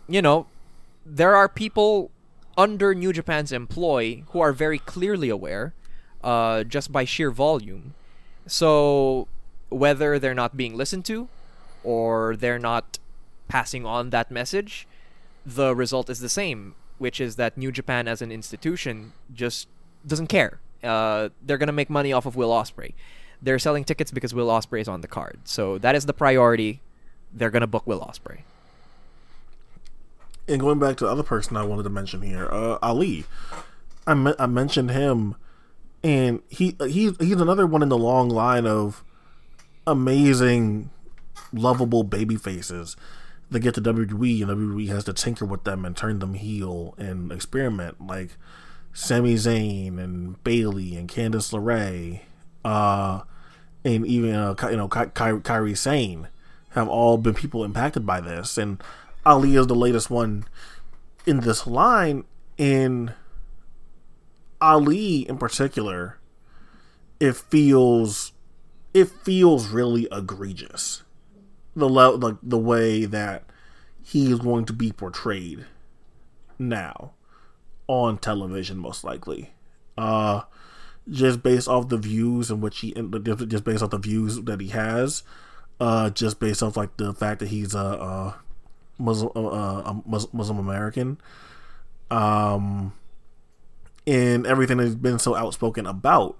you 0.08 0.22
know, 0.22 0.46
there 1.04 1.34
are 1.34 1.48
people 1.48 2.10
under 2.56 2.94
New 2.94 3.12
Japan's 3.12 3.52
employ 3.52 4.24
who 4.30 4.40
are 4.40 4.52
very 4.52 4.78
clearly 4.78 5.28
aware, 5.28 5.74
uh, 6.24 6.64
just 6.64 6.90
by 6.90 7.04
sheer 7.04 7.30
volume. 7.30 7.94
So 8.46 9.28
whether 9.68 10.18
they're 10.18 10.34
not 10.34 10.56
being 10.56 10.76
listened 10.76 11.04
to, 11.06 11.28
or 11.84 12.36
they're 12.36 12.58
not 12.58 12.98
passing 13.48 13.84
on 13.84 14.10
that 14.10 14.30
message, 14.30 14.86
the 15.44 15.74
result 15.74 16.10
is 16.10 16.20
the 16.20 16.28
same, 16.28 16.74
which 16.98 17.20
is 17.20 17.36
that 17.36 17.56
New 17.56 17.70
Japan 17.70 18.08
as 18.08 18.22
an 18.22 18.32
institution 18.32 19.12
just 19.32 19.68
doesn't 20.06 20.26
care. 20.28 20.60
Uh, 20.82 21.28
they're 21.42 21.58
gonna 21.58 21.72
make 21.72 21.90
money 21.90 22.12
off 22.12 22.26
of 22.26 22.36
Will 22.36 22.50
Ospreay. 22.50 22.94
They're 23.40 23.58
selling 23.58 23.84
tickets 23.84 24.10
because 24.10 24.34
Will 24.34 24.48
Ospreay 24.48 24.80
is 24.80 24.88
on 24.88 25.02
the 25.02 25.08
card, 25.08 25.40
so 25.44 25.78
that 25.78 25.94
is 25.94 26.06
the 26.06 26.12
priority. 26.12 26.80
They're 27.32 27.50
gonna 27.50 27.66
book 27.66 27.86
Will 27.86 28.00
Ospreay. 28.00 28.40
And 30.48 30.60
going 30.60 30.78
back 30.78 30.96
to 30.98 31.04
the 31.04 31.10
other 31.10 31.22
person 31.24 31.56
I 31.56 31.64
wanted 31.64 31.82
to 31.84 31.90
mention 31.90 32.22
here, 32.22 32.48
uh, 32.50 32.78
Ali. 32.82 33.24
I 34.06 34.14
me- 34.14 34.34
I 34.38 34.46
mentioned 34.46 34.92
him, 34.92 35.34
and 36.04 36.40
he 36.48 36.76
he's 36.88 37.16
he's 37.18 37.40
another 37.40 37.66
one 37.66 37.82
in 37.82 37.88
the 37.88 37.98
long 37.98 38.28
line 38.28 38.64
of 38.66 39.02
amazing, 39.86 40.90
lovable 41.52 42.02
baby 42.04 42.36
faces 42.36 42.96
that 43.50 43.60
get 43.60 43.74
to 43.74 43.80
WWE, 43.80 44.42
and 44.42 44.50
WWE 44.50 44.88
has 44.88 45.04
to 45.04 45.12
tinker 45.12 45.44
with 45.44 45.64
them 45.64 45.84
and 45.84 45.96
turn 45.96 46.18
them 46.18 46.34
heel 46.34 46.94
and 46.98 47.30
experiment, 47.30 48.04
like 48.06 48.30
Sami 48.92 49.34
Zayn 49.34 49.98
and 49.98 50.42
Bayley 50.42 50.96
and 50.96 51.08
Candice 51.08 51.52
LeRae, 51.52 52.20
uh, 52.64 53.22
and 53.84 54.06
even 54.06 54.34
uh, 54.34 54.54
you 54.70 54.76
know 54.76 54.88
Ky- 54.88 55.06
Ky- 55.14 55.40
Kairi 55.42 55.76
Sane 55.76 56.28
have 56.70 56.88
all 56.88 57.18
been 57.18 57.34
people 57.34 57.64
impacted 57.64 58.04
by 58.06 58.20
this, 58.20 58.58
and 58.58 58.80
Ali 59.26 59.56
is 59.56 59.66
the 59.66 59.74
latest 59.74 60.08
one 60.08 60.44
in 61.26 61.40
this 61.40 61.66
line. 61.66 62.24
In 62.56 63.12
Ali, 64.60 65.28
in 65.28 65.36
particular, 65.36 66.18
it 67.18 67.34
feels 67.34 68.32
it 68.94 69.10
feels 69.10 69.68
really 69.68 70.08
egregious. 70.12 71.02
The 71.74 71.88
le- 71.88 72.16
the 72.18 72.38
the 72.40 72.56
way 72.56 73.04
that 73.04 73.42
he 74.02 74.30
is 74.30 74.38
going 74.38 74.64
to 74.66 74.72
be 74.72 74.92
portrayed 74.92 75.66
now 76.58 77.10
on 77.88 78.18
television, 78.18 78.78
most 78.78 79.02
likely. 79.02 79.50
Uh, 79.98 80.42
just 81.10 81.42
based 81.42 81.68
off 81.68 81.88
the 81.88 81.98
views 81.98 82.50
in 82.50 82.60
which 82.60 82.78
he, 82.80 82.92
just 83.48 83.64
based 83.64 83.82
off 83.82 83.90
the 83.90 83.98
views 83.98 84.40
that 84.42 84.60
he 84.60 84.68
has, 84.68 85.24
uh, 85.80 86.10
just 86.10 86.38
based 86.38 86.62
off 86.62 86.76
like 86.76 86.96
the 86.96 87.12
fact 87.12 87.40
that 87.40 87.48
he's 87.48 87.74
a, 87.74 87.78
a 87.78 88.40
Muslim, 88.98 89.30
uh, 89.34 89.80
a 89.82 90.02
Muslim 90.06 90.58
American, 90.58 91.18
um, 92.10 92.92
and 94.06 94.46
everything 94.46 94.78
that's 94.78 94.94
been 94.94 95.18
so 95.18 95.34
outspoken 95.34 95.86
about 95.86 96.38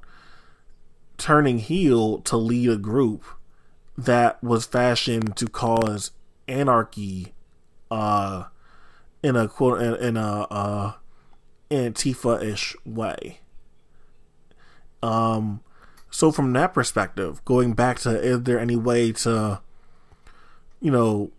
turning 1.18 1.58
heel 1.58 2.18
to 2.20 2.36
lead 2.36 2.70
a 2.70 2.76
group 2.76 3.24
that 3.96 4.42
was 4.42 4.66
fashioned 4.66 5.36
to 5.36 5.46
cause 5.46 6.10
anarchy, 6.46 7.34
uh, 7.90 8.44
in 9.22 9.36
a 9.36 9.48
quote 9.48 9.80
in, 9.80 9.94
in 9.96 10.16
a 10.16 10.46
uh, 10.50 10.92
Antifa 11.70 12.42
ish 12.42 12.76
way. 12.84 13.40
Um, 15.02 15.60
so 16.10 16.30
from 16.32 16.52
that 16.54 16.72
perspective, 16.72 17.44
going 17.44 17.72
back 17.72 17.98
to 18.00 18.10
is 18.10 18.42
there 18.42 18.58
any 18.58 18.76
way 18.76 19.12
to, 19.12 19.60
you 20.80 20.90
know, 20.90 21.30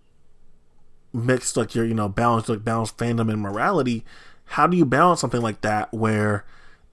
mix 1.14 1.56
like 1.58 1.74
your 1.76 1.86
you 1.86 1.94
know 1.94 2.10
balance 2.10 2.50
like 2.50 2.64
balance 2.64 2.92
fandom 2.92 3.32
and 3.32 3.42
morality? 3.42 4.04
How 4.52 4.68
do 4.68 4.78
you 4.78 4.86
balance 4.86 5.20
something 5.20 5.42
like 5.42 5.62
that 5.62 5.94
where 5.94 6.46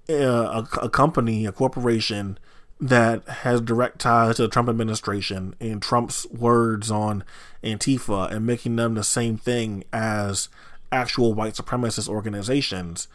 uh, 0.09 0.65
a, 0.65 0.69
a 0.83 0.91
company, 0.91 1.47
a 1.47 1.53
corporation 1.53 2.39
that 2.81 3.27
has 3.29 3.61
direct 3.61 4.01
ties 4.01 4.37
to 4.37 4.43
the 4.43 4.49
Trump 4.49 4.69
administration 4.69 5.55
and 5.61 5.81
Trump's 5.81 6.27
words 6.31 6.91
on 6.91 7.23
Antifa 7.63 8.31
and 8.31 8.45
making 8.45 8.77
them 8.77 8.95
the 8.95 9.05
same 9.05 9.37
thing 9.37 9.85
as 9.93 10.49
actual 10.91 11.33
white 11.33 11.55
supremacist 11.55 12.09
organizations 12.09 13.09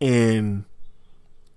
and 0.00 0.64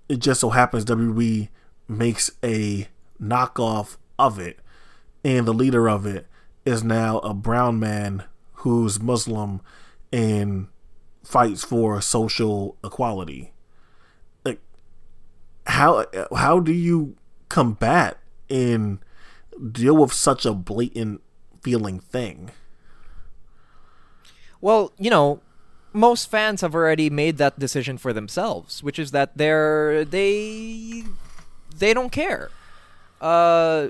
it 0.10 0.20
just 0.20 0.42
so 0.42 0.50
happens 0.50 0.86
WWE 0.86 1.50
makes 1.88 2.32
a 2.44 2.88
knockoff 3.22 3.98
of 4.18 4.40
it, 4.40 4.60
and 5.24 5.48
the 5.48 5.54
leader 5.54 5.90
of 5.90 6.06
it 6.06 6.28
is 6.66 6.84
now 6.84 7.20
a 7.20 7.34
brown 7.34 7.80
man 7.80 8.24
who's 8.62 9.02
Muslim 9.02 9.62
and 10.14 10.68
fights 11.24 11.64
for 11.64 12.00
social 12.02 12.78
equality. 12.84 13.54
Like, 14.46 14.60
how 15.68 16.06
how 16.36 16.60
do 16.60 16.72
you 16.72 17.16
combat 17.50 18.18
and 18.50 19.00
deal 19.72 19.98
with 19.98 20.14
such 20.14 20.46
a 20.46 20.54
blatant 20.54 21.22
feeling 21.62 22.00
thing? 22.00 22.52
Well, 24.60 24.94
you 25.00 25.10
know, 25.10 25.42
most 25.92 26.30
fans 26.30 26.62
have 26.62 26.76
already 26.76 27.10
made 27.10 27.38
that 27.38 27.58
decision 27.58 27.98
for 27.98 28.14
themselves, 28.14 28.84
which 28.84 29.00
is 29.00 29.12
that 29.12 29.38
they're 29.38 30.06
they 30.06 31.04
they 31.76 31.94
don't 31.94 32.12
care. 32.12 32.52
Uh, 33.20 33.90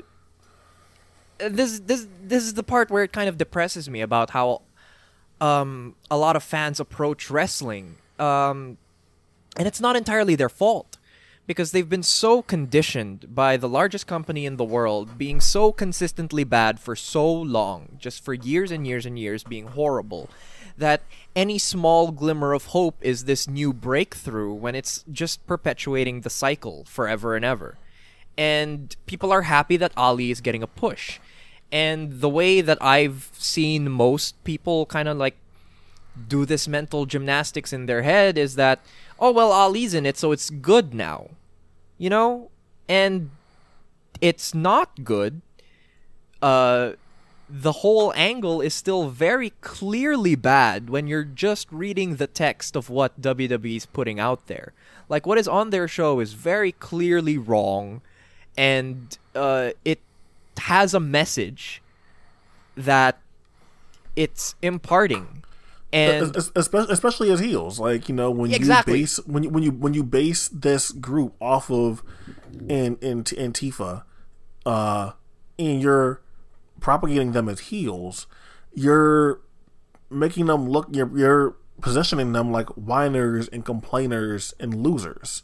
this 1.49 1.79
this 1.79 2.07
this 2.21 2.43
is 2.43 2.53
the 2.53 2.63
part 2.63 2.89
where 2.89 3.03
it 3.03 3.11
kind 3.11 3.29
of 3.29 3.37
depresses 3.37 3.89
me 3.89 4.01
about 4.01 4.31
how 4.31 4.61
um 5.39 5.95
a 6.09 6.17
lot 6.17 6.35
of 6.35 6.43
fans 6.43 6.79
approach 6.79 7.29
wrestling. 7.29 7.97
Um, 8.19 8.77
and 9.57 9.67
it's 9.67 9.81
not 9.81 9.95
entirely 9.95 10.35
their 10.35 10.49
fault 10.49 10.97
because 11.47 11.71
they've 11.71 11.89
been 11.89 12.03
so 12.03 12.41
conditioned 12.41 13.33
by 13.33 13.57
the 13.57 13.67
largest 13.67 14.07
company 14.07 14.45
in 14.45 14.57
the 14.57 14.63
world 14.63 15.17
being 15.17 15.41
so 15.41 15.71
consistently 15.71 16.43
bad 16.43 16.79
for 16.79 16.95
so 16.95 17.29
long, 17.29 17.97
just 17.99 18.23
for 18.23 18.33
years 18.33 18.71
and 18.71 18.87
years 18.87 19.05
and 19.05 19.17
years 19.19 19.43
being 19.43 19.67
horrible, 19.67 20.29
that 20.77 21.01
any 21.35 21.57
small 21.57 22.11
glimmer 22.11 22.53
of 22.53 22.67
hope 22.67 22.95
is 23.01 23.25
this 23.25 23.47
new 23.47 23.73
breakthrough 23.73 24.53
when 24.53 24.75
it's 24.75 25.03
just 25.11 25.45
perpetuating 25.45 26.21
the 26.21 26.29
cycle 26.29 26.85
forever 26.85 27.35
and 27.35 27.43
ever. 27.43 27.77
And 28.37 28.95
people 29.05 29.31
are 29.31 29.41
happy 29.41 29.77
that 29.77 29.91
Ali 29.97 30.31
is 30.31 30.41
getting 30.41 30.63
a 30.63 30.67
push. 30.67 31.19
And 31.71 32.19
the 32.19 32.29
way 32.29 32.61
that 32.61 32.77
I've 32.81 33.29
seen 33.33 33.89
most 33.89 34.41
people 34.43 34.85
kind 34.85 35.07
of 35.07 35.17
like 35.17 35.37
do 36.27 36.45
this 36.45 36.67
mental 36.67 37.05
gymnastics 37.05 37.71
in 37.71 37.85
their 37.85 38.01
head 38.01 38.37
is 38.37 38.55
that, 38.55 38.81
oh, 39.19 39.31
well, 39.31 39.51
Ali's 39.51 39.93
in 39.93 40.05
it, 40.05 40.17
so 40.17 40.31
it's 40.31 40.49
good 40.49 40.93
now. 40.93 41.29
You 41.97 42.09
know? 42.09 42.49
And 42.89 43.31
it's 44.19 44.53
not 44.53 45.03
good. 45.03 45.41
Uh, 46.41 46.93
the 47.49 47.71
whole 47.73 48.13
angle 48.15 48.61
is 48.61 48.73
still 48.73 49.09
very 49.09 49.51
clearly 49.61 50.35
bad 50.35 50.89
when 50.89 51.07
you're 51.07 51.23
just 51.23 51.67
reading 51.71 52.15
the 52.15 52.27
text 52.27 52.75
of 52.75 52.89
what 52.89 53.21
WWE's 53.21 53.85
putting 53.85 54.19
out 54.19 54.47
there. 54.47 54.73
Like, 55.09 55.25
what 55.25 55.37
is 55.37 55.47
on 55.47 55.69
their 55.69 55.87
show 55.87 56.21
is 56.21 56.31
very 56.31 56.71
clearly 56.71 57.37
wrong, 57.37 58.01
and 58.57 59.17
uh, 59.35 59.71
it 59.83 59.99
has 60.59 60.93
a 60.93 60.99
message 60.99 61.81
that 62.75 63.19
it's 64.15 64.55
imparting. 64.61 65.43
And 65.93 66.35
Es- 66.35 66.49
es- 66.55 66.67
espe- 66.67 66.89
especially 66.89 67.31
as 67.31 67.39
heels 67.39 67.79
like 67.79 68.07
you 68.07 68.15
know 68.15 68.31
when 68.31 68.53
Exactly. 68.53 68.93
you 68.93 69.03
base 69.03 69.17
when 69.25 69.43
you 69.43 69.49
when 69.49 69.63
you 69.63 69.71
when 69.71 69.93
you 69.93 70.03
base 70.03 70.47
this 70.49 70.91
group 70.91 71.35
off 71.41 71.69
of 71.69 72.01
in 72.69 72.97
in 73.01 73.23
Antifa 73.25 74.03
uh 74.65 75.11
and 75.59 75.81
you're 75.81 76.21
propagating 76.79 77.33
them 77.33 77.49
as 77.49 77.59
heels 77.59 78.25
you're 78.73 79.41
making 80.09 80.45
them 80.45 80.69
look 80.69 80.87
you're, 80.91 81.17
you're 81.17 81.55
positioning 81.81 82.31
them 82.31 82.51
like 82.53 82.69
whiners 82.69 83.49
and 83.49 83.65
complainers 83.65 84.53
and 84.61 84.73
losers 84.73 85.43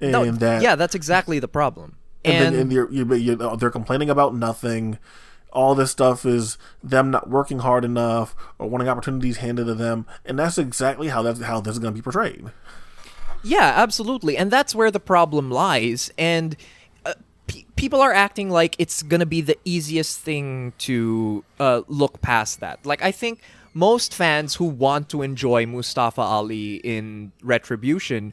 and 0.00 0.12
no, 0.12 0.24
that 0.30 0.62
yeah, 0.62 0.74
that's 0.74 0.94
exactly 0.94 1.38
the 1.38 1.48
problem. 1.48 1.96
And, 2.24 2.34
And, 2.44 2.54
then, 2.54 2.60
and 2.62 2.72
you're, 2.72 2.90
you're, 2.90 3.14
you're, 3.14 3.56
they're 3.56 3.70
complaining 3.70 4.10
about 4.10 4.34
nothing. 4.34 4.98
All 5.52 5.74
this 5.74 5.90
stuff 5.90 6.24
is 6.24 6.56
them 6.82 7.10
not 7.10 7.28
working 7.28 7.58
hard 7.58 7.84
enough 7.84 8.34
or 8.58 8.68
wanting 8.68 8.88
opportunities 8.88 9.36
handed 9.38 9.66
to 9.66 9.74
them, 9.74 10.06
and 10.24 10.38
that's 10.38 10.56
exactly 10.56 11.08
how 11.08 11.20
that's 11.22 11.42
how 11.42 11.60
this 11.60 11.74
is 11.74 11.78
going 11.78 11.92
to 11.92 11.98
be 11.98 12.02
portrayed. 12.02 12.46
Yeah, 13.44 13.72
absolutely. 13.76 14.36
And 14.36 14.50
that's 14.50 14.74
where 14.74 14.90
the 14.90 15.00
problem 15.00 15.50
lies. 15.50 16.10
And 16.16 16.56
uh, 17.04 17.14
pe- 17.48 17.64
people 17.76 18.00
are 18.00 18.12
acting 18.12 18.50
like 18.50 18.76
it's 18.78 19.02
going 19.02 19.20
to 19.20 19.26
be 19.26 19.40
the 19.40 19.58
easiest 19.64 20.20
thing 20.20 20.72
to 20.78 21.44
uh, 21.58 21.82
look 21.88 22.22
past 22.22 22.60
that. 22.60 22.86
Like, 22.86 23.02
I 23.02 23.10
think 23.10 23.40
most 23.74 24.14
fans 24.14 24.54
who 24.54 24.64
want 24.64 25.08
to 25.10 25.22
enjoy 25.22 25.66
Mustafa 25.66 26.20
Ali 26.20 26.76
in 26.76 27.32
Retribution, 27.42 28.32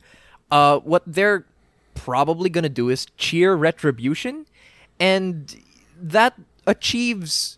uh, 0.52 0.80
what 0.80 1.04
they're 1.08 1.46
probably 2.04 2.50
going 2.50 2.64
to 2.64 2.70
do 2.70 2.90
is 2.90 3.06
cheer 3.18 3.56
Retribution 3.56 4.46
and 5.00 5.56
that 6.00 6.36
achieves 6.66 7.58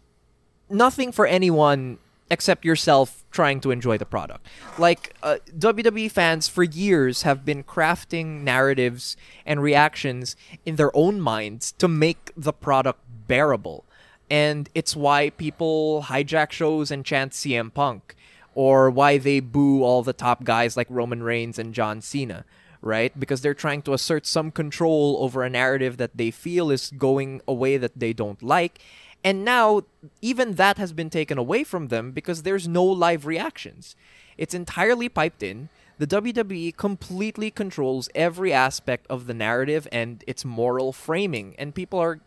nothing 0.70 1.12
for 1.12 1.26
anyone 1.26 1.98
except 2.30 2.64
yourself 2.64 3.26
trying 3.30 3.60
to 3.60 3.72
enjoy 3.72 3.98
the 3.98 4.06
product. 4.06 4.48
Like 4.78 5.14
uh, 5.22 5.38
WWE 5.58 6.10
fans 6.10 6.48
for 6.48 6.64
years 6.64 7.24
have 7.24 7.44
been 7.44 7.64
crafting 7.64 8.44
narratives 8.44 9.18
and 9.46 9.62
reactions 9.62 10.36
in 10.66 10.78
their 10.78 10.96
own 10.96 11.20
minds 11.20 11.74
to 11.74 11.88
make 11.88 12.32
the 12.38 12.54
product 12.54 13.02
bearable. 13.28 13.84
And 14.30 14.70
it's 14.74 14.96
why 14.96 15.32
people 15.32 16.06
hijack 16.08 16.52
shows 16.52 16.90
and 16.90 17.04
chant 17.04 17.34
CM 17.34 17.74
Punk 17.74 18.16
or 18.56 18.90
why 18.90 19.18
they 19.18 19.42
boo 19.42 19.84
all 19.84 20.04
the 20.04 20.14
top 20.14 20.44
guys 20.44 20.78
like 20.78 20.88
Roman 20.90 21.24
Reigns 21.24 21.60
and 21.60 21.74
John 21.74 22.02
Cena, 22.02 22.46
right? 22.82 23.18
Because 23.20 23.42
they're 23.42 23.54
trying 23.54 23.82
to 23.84 23.94
assert 23.94 24.26
some 24.26 24.52
control 24.52 25.18
over 25.20 25.44
a 25.44 25.50
narrative 25.50 25.98
that 25.98 26.18
they 26.18 26.32
feel 26.32 26.72
is 26.72 26.92
going 26.98 27.42
a 27.48 27.54
way 27.54 27.78
that 27.78 28.00
they 28.00 28.14
don't 28.14 28.42
like 28.42 28.80
and 29.24 29.46
now, 29.46 29.84
even 30.22 30.56
that 30.56 30.78
has 30.78 30.94
been 30.94 31.10
taken 31.10 31.38
away 31.38 31.64
from 31.64 31.90
them 31.90 32.12
because 32.12 32.44
there's 32.44 32.68
no 32.68 32.84
live 32.84 33.26
reactions. 33.26 33.96
It's 34.38 34.54
entirely 34.54 35.10
piped 35.10 35.44
in. 35.44 35.70
The 36.00 36.08
WWE 36.08 36.76
completely 36.76 37.52
controls 37.52 38.10
every 38.16 38.52
aspect 38.52 39.06
of 39.08 39.28
the 39.28 39.36
narrative 39.36 39.88
and 39.92 40.24
its 40.26 40.44
moral 40.44 40.92
framing. 40.92 41.56
And 41.60 41.76
people 41.76 42.00
are 42.00 42.20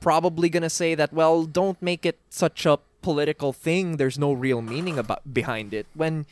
probably 0.00 0.48
going 0.48 0.62
to 0.62 0.70
say 0.70 0.94
that, 0.94 1.12
well, 1.12 1.44
don't 1.44 1.80
make 1.82 2.06
it 2.06 2.18
such 2.30 2.64
a 2.64 2.78
political 3.02 3.52
thing. 3.52 3.98
There's 3.98 4.18
no 4.18 4.32
real 4.32 4.62
meaning 4.62 4.98
about 4.98 5.34
behind 5.34 5.74
it. 5.74 5.86
When 5.92 6.24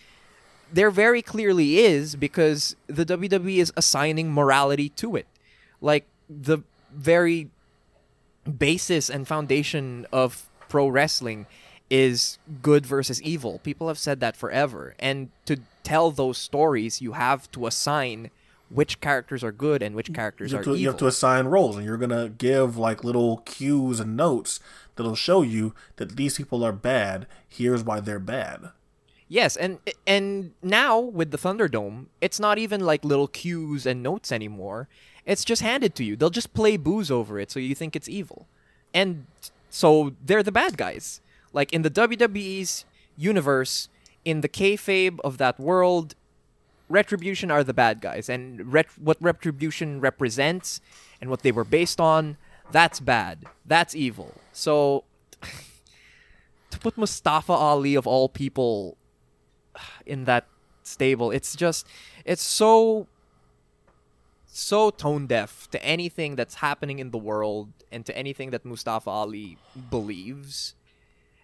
there 0.72 0.90
very 0.90 1.22
clearly 1.22 1.78
is 1.78 2.16
because 2.16 2.76
the 2.86 3.04
WWE 3.04 3.58
is 3.58 3.72
assigning 3.76 4.32
morality 4.32 4.88
to 4.90 5.16
it. 5.16 5.26
Like 5.80 6.06
the 6.28 6.58
very 6.94 7.50
basis 8.58 9.10
and 9.10 9.26
foundation 9.26 10.06
of 10.12 10.48
pro 10.68 10.88
wrestling 10.88 11.46
is 11.88 12.38
good 12.62 12.86
versus 12.86 13.20
evil. 13.22 13.58
People 13.60 13.88
have 13.88 13.98
said 13.98 14.20
that 14.20 14.36
forever. 14.36 14.94
And 14.98 15.30
to 15.46 15.58
tell 15.82 16.10
those 16.10 16.38
stories, 16.38 17.00
you 17.00 17.12
have 17.12 17.50
to 17.52 17.66
assign 17.66 18.30
which 18.68 19.00
characters 19.00 19.42
are 19.42 19.50
good 19.50 19.82
and 19.82 19.96
which 19.96 20.12
characters 20.12 20.54
are 20.54 20.62
to, 20.62 20.70
evil. 20.70 20.76
You 20.76 20.88
have 20.88 20.98
to 20.98 21.08
assign 21.08 21.46
roles, 21.46 21.76
and 21.76 21.84
you're 21.84 21.96
gonna 21.96 22.28
give 22.28 22.76
like 22.76 23.02
little 23.02 23.38
cues 23.38 23.98
and 23.98 24.16
notes 24.16 24.60
that'll 24.94 25.16
show 25.16 25.42
you 25.42 25.74
that 25.96 26.16
these 26.16 26.36
people 26.36 26.64
are 26.64 26.72
bad. 26.72 27.26
Here's 27.48 27.82
why 27.82 27.98
they're 27.98 28.20
bad. 28.20 28.70
Yes, 29.32 29.56
and 29.56 29.78
and 30.08 30.54
now 30.60 30.98
with 30.98 31.30
the 31.30 31.38
Thunderdome, 31.38 32.06
it's 32.20 32.40
not 32.40 32.58
even 32.58 32.80
like 32.80 33.04
little 33.04 33.28
cues 33.28 33.86
and 33.86 34.02
notes 34.02 34.32
anymore. 34.32 34.88
It's 35.24 35.44
just 35.44 35.62
handed 35.62 35.94
to 35.94 36.04
you. 36.04 36.16
They'll 36.16 36.30
just 36.30 36.52
play 36.52 36.76
booze 36.76 37.12
over 37.12 37.38
it 37.38 37.48
so 37.52 37.60
you 37.60 37.76
think 37.76 37.94
it's 37.94 38.08
evil. 38.08 38.48
And 38.92 39.26
so 39.70 40.14
they're 40.20 40.42
the 40.42 40.50
bad 40.50 40.76
guys. 40.76 41.20
Like 41.52 41.72
in 41.72 41.82
the 41.82 41.90
WWE's 41.90 42.84
universe, 43.16 43.88
in 44.24 44.40
the 44.40 44.48
kayfabe 44.48 45.20
of 45.20 45.38
that 45.38 45.60
world, 45.60 46.16
Retribution 46.88 47.52
are 47.52 47.62
the 47.62 47.72
bad 47.72 48.00
guys. 48.00 48.28
And 48.28 48.72
ret- 48.72 48.98
what 48.98 49.16
Retribution 49.20 50.00
represents 50.00 50.80
and 51.20 51.30
what 51.30 51.42
they 51.42 51.52
were 51.52 51.62
based 51.62 52.00
on, 52.00 52.36
that's 52.72 52.98
bad. 52.98 53.44
That's 53.64 53.94
evil. 53.94 54.34
So 54.52 55.04
to 56.72 56.78
put 56.80 56.98
Mustafa 56.98 57.52
Ali 57.52 57.94
of 57.94 58.08
all 58.08 58.28
people 58.28 58.96
in 60.06 60.24
that 60.24 60.46
stable, 60.82 61.30
it's 61.30 61.54
just 61.54 61.86
it's 62.24 62.42
so 62.42 63.06
so 64.46 64.90
tone 64.90 65.26
deaf 65.26 65.68
to 65.70 65.82
anything 65.84 66.36
that's 66.36 66.56
happening 66.56 66.98
in 66.98 67.10
the 67.10 67.18
world 67.18 67.68
and 67.92 68.04
to 68.06 68.16
anything 68.16 68.50
that 68.50 68.64
Mustafa 68.64 69.08
Ali 69.08 69.58
believes. 69.90 70.74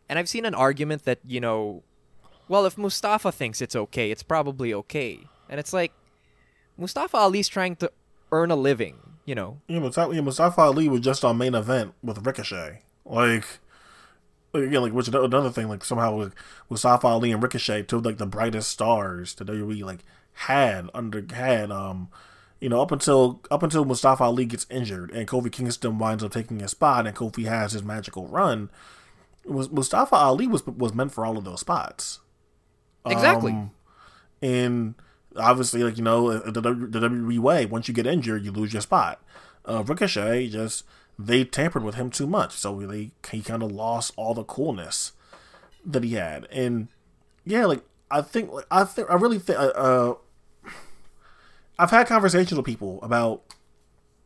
And 0.09 0.19
I've 0.19 0.29
seen 0.29 0.45
an 0.45 0.55
argument 0.55 1.05
that, 1.05 1.19
you 1.25 1.41
know, 1.41 1.83
well, 2.49 2.67
if 2.67 2.79
Mustafa 2.79 3.33
thinks 3.33 3.61
it's 3.61 3.77
okay, 3.77 4.11
it's 4.11 4.23
probably 4.23 4.73
okay. 4.75 5.21
And 5.49 5.59
it's 5.59 5.73
like, 5.73 5.93
Mustafa 6.77 7.17
Ali's 7.17 7.49
trying 7.49 7.77
to 7.77 7.91
earn 8.31 8.51
a 8.51 8.57
living, 8.57 8.99
you 9.25 9.35
know. 9.35 9.61
Yeah, 9.69 9.81
Mustafa, 9.81 10.15
yeah, 10.15 10.21
Mustafa 10.21 10.61
Ali 10.61 10.89
was 10.89 11.01
just 11.01 11.25
on 11.25 11.39
main 11.39 11.55
event 11.55 11.95
with 12.03 12.25
Ricochet. 12.25 12.83
Like, 13.05 13.45
again, 14.57 14.83
like 14.83 14.93
which 14.93 15.09
another 15.09 15.51
thing, 15.51 15.69
like 15.69 15.85
somehow 15.85 16.17
like, 16.17 16.33
Mustafa 16.71 17.07
Ali 17.07 17.33
and 17.33 17.43
Ricochet, 17.43 17.85
two 17.85 17.97
of 17.97 18.05
like 18.05 18.19
the 18.19 18.27
brightest 18.27 18.71
stars 18.71 19.35
that 19.35 19.49
WWE 19.49 19.85
like 19.85 20.01
had 20.33 20.91
under 20.95 21.25
had 21.33 21.71
um 21.71 22.09
you 22.61 22.69
know, 22.69 22.81
up 22.81 22.91
until 22.91 23.41
up 23.51 23.63
until 23.63 23.85
Mustafa 23.85 24.25
Ali 24.25 24.47
gets 24.47 24.67
injured 24.71 25.11
and 25.11 25.29
Kofi 25.29 25.53
Kingston 25.53 25.99
winds 25.99 26.25
up 26.25 26.33
taking 26.33 26.61
his 26.61 26.71
spot 26.71 27.07
and 27.07 27.15
Kofi 27.15 27.45
has 27.45 27.73
his 27.73 27.83
magical 27.83 28.27
run, 28.29 28.71
was 29.45 29.71
Mustafa 29.71 30.17
Ali 30.17 30.47
was 30.47 30.67
was 30.67 30.95
meant 30.95 31.13
for 31.13 31.27
all 31.27 31.37
of 31.37 31.45
those 31.45 31.61
spots. 31.61 32.21
Exactly. 33.05 33.53
Um, 33.53 33.71
and 34.43 34.95
obviously, 35.37 35.85
like 35.85 35.99
you 35.99 36.03
know, 36.03 36.39
the, 36.39 36.61
the 36.61 37.01
WWE 37.01 37.39
way, 37.39 37.67
once 37.67 37.89
you 37.89 37.95
get 37.95 38.07
injured, 38.07 38.45
you 38.45 38.53
lose 38.53 38.73
your 38.73 38.83
spot. 38.83 39.23
Uh, 39.65 39.83
Ricochet 39.85 40.49
just 40.49 40.85
they 41.19 41.45
tampered 41.45 41.83
with 41.83 41.95
him 41.95 42.11
too 42.11 42.27
much, 42.27 42.53
so 42.53 42.79
they 42.81 43.11
he 43.31 43.41
kind 43.41 43.63
of 43.63 43.73
lost 43.73 44.13
all 44.17 44.35
the 44.35 44.45
coolness 44.45 45.13
that 45.85 46.05
he 46.05 46.15
had. 46.15 46.47
And 46.51 46.89
yeah, 47.45 47.67
like 47.67 47.83
I 48.11 48.23
think, 48.23 48.53
like, 48.53 48.67
I 48.71 48.85
think, 48.85 49.11
I 49.11 49.15
really 49.15 49.39
think. 49.39 49.59
Uh, 49.59 50.15
I've 51.79 51.91
had 51.91 52.07
conversations 52.07 52.57
with 52.57 52.65
people 52.65 53.01
about, 53.03 53.43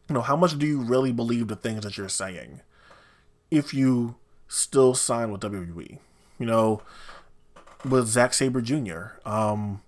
you 0.09 0.15
know, 0.15 0.21
how 0.21 0.37
much 0.37 0.57
do 0.57 0.67
you 0.67 0.81
really 0.81 1.13
believe 1.13 1.49
the 1.49 1.57
things 1.57 1.83
that 1.83 1.97
you're 1.97 2.09
saying 2.09 2.61
if 3.51 3.75
you 3.75 4.17
still 4.47 4.95
sign 4.95 5.33
with 5.33 5.41
WWE? 5.41 5.99
You 6.39 6.47
know, 6.47 6.83
with 7.85 8.07
Zack 8.07 8.35
Sabre 8.35 8.61
Jr., 8.61 9.19
um, 9.27 9.83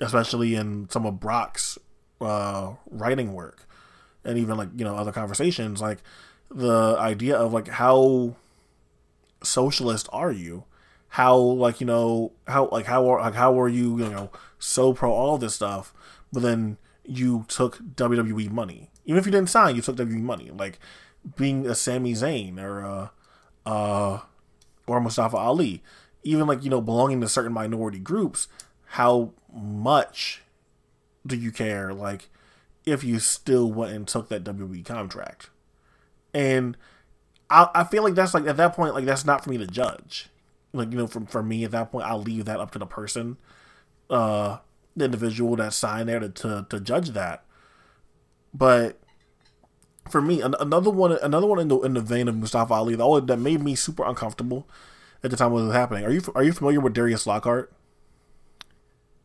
especially 0.00 0.54
in 0.54 0.88
some 0.90 1.06
of 1.06 1.20
Brock's 1.20 1.78
uh, 2.20 2.74
writing 2.90 3.32
work, 3.32 3.67
and 4.24 4.38
even 4.38 4.56
like 4.56 4.68
you 4.76 4.84
know 4.84 4.96
other 4.96 5.12
conversations, 5.12 5.80
like 5.80 5.98
the 6.50 6.96
idea 6.98 7.36
of 7.36 7.52
like 7.52 7.68
how 7.68 8.36
socialist 9.42 10.08
are 10.12 10.32
you? 10.32 10.64
How 11.10 11.36
like 11.36 11.80
you 11.80 11.86
know 11.86 12.32
how 12.46 12.68
like 12.70 12.86
how 12.86 13.08
are 13.08 13.20
like 13.20 13.34
how 13.34 13.58
are 13.60 13.68
you 13.68 13.98
you 13.98 14.10
know 14.10 14.30
so 14.58 14.92
pro 14.92 15.12
all 15.12 15.38
this 15.38 15.54
stuff, 15.54 15.94
but 16.32 16.42
then 16.42 16.76
you 17.04 17.44
took 17.48 17.78
WWE 17.78 18.50
money. 18.50 18.90
Even 19.06 19.18
if 19.18 19.24
you 19.24 19.32
didn't 19.32 19.48
sign, 19.48 19.74
you 19.74 19.82
took 19.82 19.96
WWE 19.96 20.20
money. 20.20 20.50
Like 20.50 20.78
being 21.36 21.66
a 21.66 21.74
Sami 21.74 22.12
Zayn 22.12 22.60
or 22.60 22.80
a, 22.80 23.10
uh, 23.64 24.20
or 24.86 25.00
Mustafa 25.00 25.36
Ali. 25.36 25.82
Even 26.22 26.46
like 26.46 26.62
you 26.62 26.70
know 26.70 26.80
belonging 26.80 27.20
to 27.20 27.28
certain 27.28 27.52
minority 27.52 27.98
groups. 27.98 28.48
How 28.92 29.32
much 29.52 30.42
do 31.26 31.36
you 31.36 31.50
care? 31.50 31.94
Like 31.94 32.28
if 32.90 33.04
you 33.04 33.18
still 33.18 33.70
went 33.70 33.92
and 33.92 34.06
took 34.06 34.28
that 34.28 34.44
WWE 34.44 34.84
contract, 34.84 35.50
and 36.34 36.76
I, 37.50 37.68
I 37.74 37.84
feel 37.84 38.02
like 38.02 38.14
that's 38.14 38.34
like 38.34 38.46
at 38.46 38.56
that 38.56 38.74
point 38.74 38.94
like 38.94 39.04
that's 39.04 39.24
not 39.24 39.44
for 39.44 39.50
me 39.50 39.58
to 39.58 39.66
judge. 39.66 40.28
Like 40.72 40.90
you 40.90 40.98
know, 40.98 41.06
from 41.06 41.26
for 41.26 41.42
me 41.42 41.64
at 41.64 41.70
that 41.70 41.90
point, 41.90 42.06
I'll 42.06 42.22
leave 42.22 42.44
that 42.44 42.60
up 42.60 42.70
to 42.72 42.78
the 42.78 42.86
person. 42.86 43.38
Uh, 44.10 44.58
the 44.96 45.04
individual 45.04 45.56
that 45.56 45.72
signed 45.72 46.08
there 46.08 46.20
to, 46.20 46.28
to, 46.28 46.66
to 46.68 46.80
judge 46.80 47.10
that. 47.10 47.44
But 48.52 48.98
for 50.10 50.20
me, 50.20 50.40
an, 50.40 50.54
another 50.60 50.90
one, 50.90 51.12
another 51.22 51.46
one 51.46 51.58
in 51.58 51.68
the 51.68 51.78
in 51.80 51.94
the 51.94 52.00
vein 52.00 52.28
of 52.28 52.36
Mustafa 52.36 52.74
Ali, 52.74 52.94
that 52.94 53.26
that 53.26 53.38
made 53.38 53.62
me 53.62 53.74
super 53.74 54.04
uncomfortable 54.04 54.68
at 55.22 55.30
the 55.30 55.36
time 55.36 55.52
was 55.52 55.72
happening. 55.72 56.04
Are 56.04 56.10
you 56.10 56.22
are 56.34 56.42
you 56.42 56.52
familiar 56.52 56.80
with 56.80 56.94
Darius 56.94 57.26
Lockhart? 57.26 57.72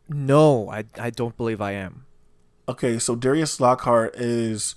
No, 0.08 0.70
I 0.70 0.86
I 1.00 1.10
don't 1.10 1.36
believe 1.38 1.62
I 1.62 1.72
am. 1.72 2.06
Okay, 2.68 2.98
so 2.98 3.16
Darius 3.16 3.60
Lockhart 3.60 4.16
is 4.16 4.76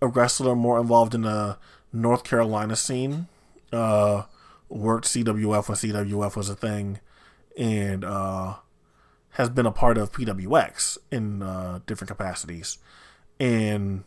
a 0.00 0.06
wrestler 0.06 0.54
more 0.54 0.80
involved 0.80 1.14
in 1.14 1.22
the 1.22 1.58
North 1.92 2.22
Carolina 2.22 2.76
scene. 2.76 3.26
Uh, 3.72 4.24
worked 4.68 5.06
CWF 5.06 5.68
when 5.68 5.76
CWF 5.76 6.36
was 6.36 6.48
a 6.48 6.54
thing, 6.54 7.00
and 7.58 8.04
uh, 8.04 8.54
has 9.30 9.48
been 9.48 9.66
a 9.66 9.72
part 9.72 9.98
of 9.98 10.12
PWX 10.12 10.98
in 11.10 11.42
uh, 11.42 11.80
different 11.86 12.08
capacities. 12.08 12.78
And 13.40 14.04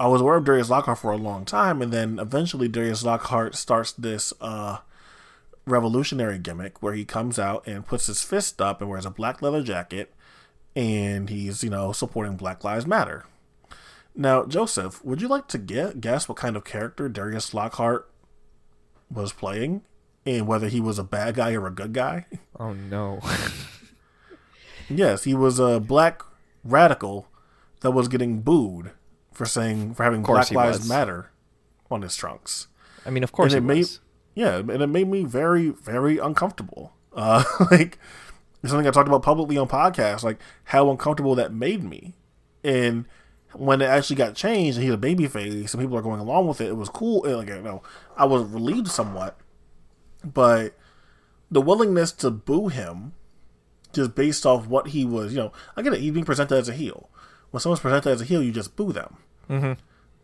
I 0.00 0.08
was 0.08 0.20
aware 0.20 0.36
of 0.36 0.44
Darius 0.44 0.70
Lockhart 0.70 0.98
for 0.98 1.12
a 1.12 1.16
long 1.16 1.44
time, 1.44 1.82
and 1.82 1.92
then 1.92 2.18
eventually 2.18 2.68
Darius 2.68 3.04
Lockhart 3.04 3.54
starts 3.54 3.92
this 3.92 4.32
uh, 4.40 4.78
revolutionary 5.66 6.38
gimmick 6.38 6.82
where 6.82 6.94
he 6.94 7.04
comes 7.04 7.38
out 7.38 7.66
and 7.66 7.86
puts 7.86 8.06
his 8.06 8.22
fist 8.22 8.62
up 8.62 8.80
and 8.80 8.88
wears 8.88 9.04
a 9.04 9.10
black 9.10 9.42
leather 9.42 9.62
jacket, 9.62 10.14
and 10.76 11.28
he's 11.30 11.64
you 11.64 11.70
know 11.70 11.90
supporting 11.90 12.36
Black 12.36 12.62
Lives 12.62 12.86
Matter. 12.86 13.24
Now, 14.14 14.44
Joseph, 14.44 15.04
would 15.04 15.20
you 15.20 15.28
like 15.28 15.46
to 15.48 15.58
get, 15.58 16.00
guess 16.00 16.26
what 16.28 16.38
kind 16.38 16.56
of 16.56 16.64
character 16.64 17.06
Darius 17.08 17.52
Lockhart 17.52 18.08
was 19.10 19.32
playing, 19.32 19.82
and 20.24 20.46
whether 20.46 20.68
he 20.68 20.80
was 20.80 20.98
a 20.98 21.04
bad 21.04 21.34
guy 21.34 21.52
or 21.54 21.66
a 21.66 21.70
good 21.74 21.92
guy? 21.92 22.26
Oh 22.58 22.72
no. 22.72 23.20
Yes, 24.88 25.24
he 25.24 25.34
was 25.34 25.58
a 25.58 25.78
black 25.80 26.22
radical 26.64 27.28
that 27.80 27.90
was 27.90 28.08
getting 28.08 28.40
booed 28.40 28.92
for 29.32 29.44
saying 29.44 29.94
for 29.94 30.04
having 30.04 30.22
Black 30.22 30.50
Lives 30.50 30.78
was. 30.78 30.88
Matter 30.88 31.30
on 31.90 32.00
his 32.00 32.16
trunks. 32.16 32.68
I 33.04 33.10
mean, 33.10 33.22
of 33.22 33.32
course 33.32 33.52
and 33.52 33.64
it 33.64 33.66
made 33.66 33.78
was. 33.78 34.00
yeah, 34.34 34.56
and 34.56 34.70
it 34.70 34.86
made 34.86 35.08
me 35.08 35.24
very 35.24 35.68
very 35.68 36.16
uncomfortable. 36.18 36.94
Uh, 37.14 37.44
like 37.70 37.98
it's 38.66 38.72
something 38.72 38.86
I 38.86 38.90
talked 38.90 39.08
about 39.08 39.22
publicly 39.22 39.56
on 39.58 39.68
podcasts, 39.68 40.22
like 40.22 40.38
how 40.64 40.90
uncomfortable 40.90 41.34
that 41.36 41.52
made 41.52 41.82
me. 41.84 42.14
And 42.62 43.06
when 43.54 43.80
it 43.80 43.86
actually 43.86 44.16
got 44.16 44.34
changed 44.34 44.76
and 44.76 44.84
he's 44.84 44.94
a 44.94 44.98
baby 44.98 45.26
face 45.26 45.72
and 45.72 45.82
people 45.82 45.96
are 45.96 46.02
going 46.02 46.20
along 46.20 46.48
with 46.48 46.60
it, 46.60 46.68
it 46.68 46.76
was 46.76 46.88
cool. 46.88 47.24
And 47.24 47.36
like 47.36 47.48
you 47.48 47.62
know, 47.62 47.82
I 48.16 48.24
was 48.24 48.44
relieved 48.44 48.88
somewhat, 48.88 49.38
but 50.24 50.74
the 51.50 51.60
willingness 51.60 52.12
to 52.12 52.30
boo 52.30 52.68
him 52.68 53.12
just 53.92 54.14
based 54.14 54.44
off 54.44 54.66
what 54.66 54.88
he 54.88 55.04
was, 55.04 55.32
you 55.32 55.38
know, 55.38 55.52
I 55.76 55.82
get 55.82 55.94
it. 55.94 56.00
He's 56.00 56.12
being 56.12 56.26
presented 56.26 56.56
as 56.56 56.68
a 56.68 56.74
heel. 56.74 57.08
When 57.50 57.60
someone's 57.60 57.80
presented 57.80 58.10
as 58.10 58.20
a 58.20 58.24
heel, 58.24 58.42
you 58.42 58.52
just 58.52 58.76
boo 58.76 58.92
them. 58.92 59.16
Mm-hmm. 59.48 59.72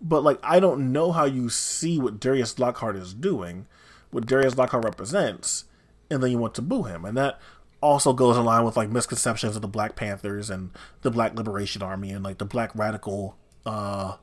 But 0.00 0.24
like, 0.24 0.38
I 0.42 0.60
don't 0.60 0.92
know 0.92 1.12
how 1.12 1.24
you 1.24 1.48
see 1.48 1.98
what 1.98 2.20
Darius 2.20 2.58
Lockhart 2.58 2.96
is 2.96 3.14
doing, 3.14 3.66
what 4.10 4.26
Darius 4.26 4.56
Lockhart 4.56 4.84
represents, 4.84 5.64
and 6.10 6.22
then 6.22 6.30
you 6.30 6.38
want 6.38 6.54
to 6.56 6.62
boo 6.62 6.82
him, 6.82 7.04
and 7.04 7.16
that 7.16 7.40
also 7.82 8.12
goes 8.12 8.36
in 8.36 8.44
line 8.44 8.64
with 8.64 8.76
like 8.76 8.88
misconceptions 8.88 9.56
of 9.56 9.62
the 9.62 9.68
Black 9.68 9.96
Panthers 9.96 10.48
and 10.48 10.70
the 11.02 11.10
Black 11.10 11.34
Liberation 11.34 11.82
Army 11.82 12.10
and 12.10 12.24
like 12.24 12.38
the 12.38 12.44
Black 12.44 12.70
radical 12.74 13.36
uh, 13.66 14.16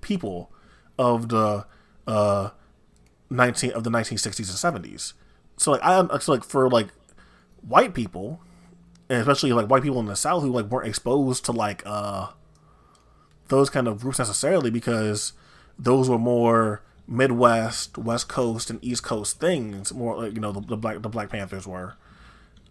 people 0.00 0.52
of 0.98 1.30
the 1.30 1.66
uh, 2.06 2.50
nineteen 3.30 3.72
of 3.72 3.84
the 3.84 3.90
nineteen 3.90 4.18
sixties 4.18 4.50
and 4.50 4.58
seventies. 4.58 5.14
So 5.56 5.72
like, 5.72 5.80
I 5.82 6.18
so 6.18 6.32
like 6.32 6.44
for 6.44 6.68
like 6.68 6.88
white 7.66 7.94
people, 7.94 8.40
and 9.08 9.18
especially 9.18 9.52
like 9.52 9.68
white 9.68 9.82
people 9.82 10.00
in 10.00 10.06
the 10.06 10.16
South 10.16 10.42
who 10.42 10.50
like 10.50 10.66
weren't 10.66 10.88
exposed 10.88 11.44
to 11.46 11.52
like 11.52 11.82
uh 11.86 12.28
those 13.48 13.70
kind 13.70 13.88
of 13.88 14.00
groups 14.00 14.18
necessarily 14.18 14.70
because 14.70 15.32
those 15.78 16.08
were 16.08 16.18
more 16.18 16.82
Midwest, 17.06 17.98
West 17.98 18.28
Coast, 18.28 18.70
and 18.70 18.82
East 18.84 19.02
Coast 19.02 19.40
things. 19.40 19.92
More 19.92 20.22
like 20.22 20.34
you 20.34 20.40
know 20.40 20.52
the, 20.52 20.60
the 20.60 20.76
black 20.76 21.02
the 21.02 21.08
Black 21.08 21.30
Panthers 21.30 21.66
were. 21.66 21.94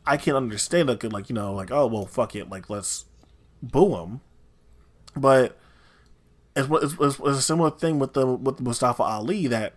I 0.10 0.18
can't 0.18 0.36
understand 0.36 0.90
like 0.90 1.04
like 1.04 1.30
you 1.30 1.36
know 1.36 1.54
like 1.54 1.70
oh 1.70 1.86
well 1.86 2.08
fuck 2.08 2.36
it 2.36 2.50
like 2.50 2.68
let's 2.68 3.06
boo 3.62 3.96
him, 3.96 4.22
but 5.16 5.56
it's 6.56 6.68
it's, 6.72 6.96
it's, 7.00 7.20
a 7.20 7.42
similar 7.44 7.70
thing 7.70 8.00
with 8.00 8.14
the 8.14 8.26
with 8.26 8.60
Mustafa 8.60 9.04
Ali 9.04 9.46
that 9.46 9.74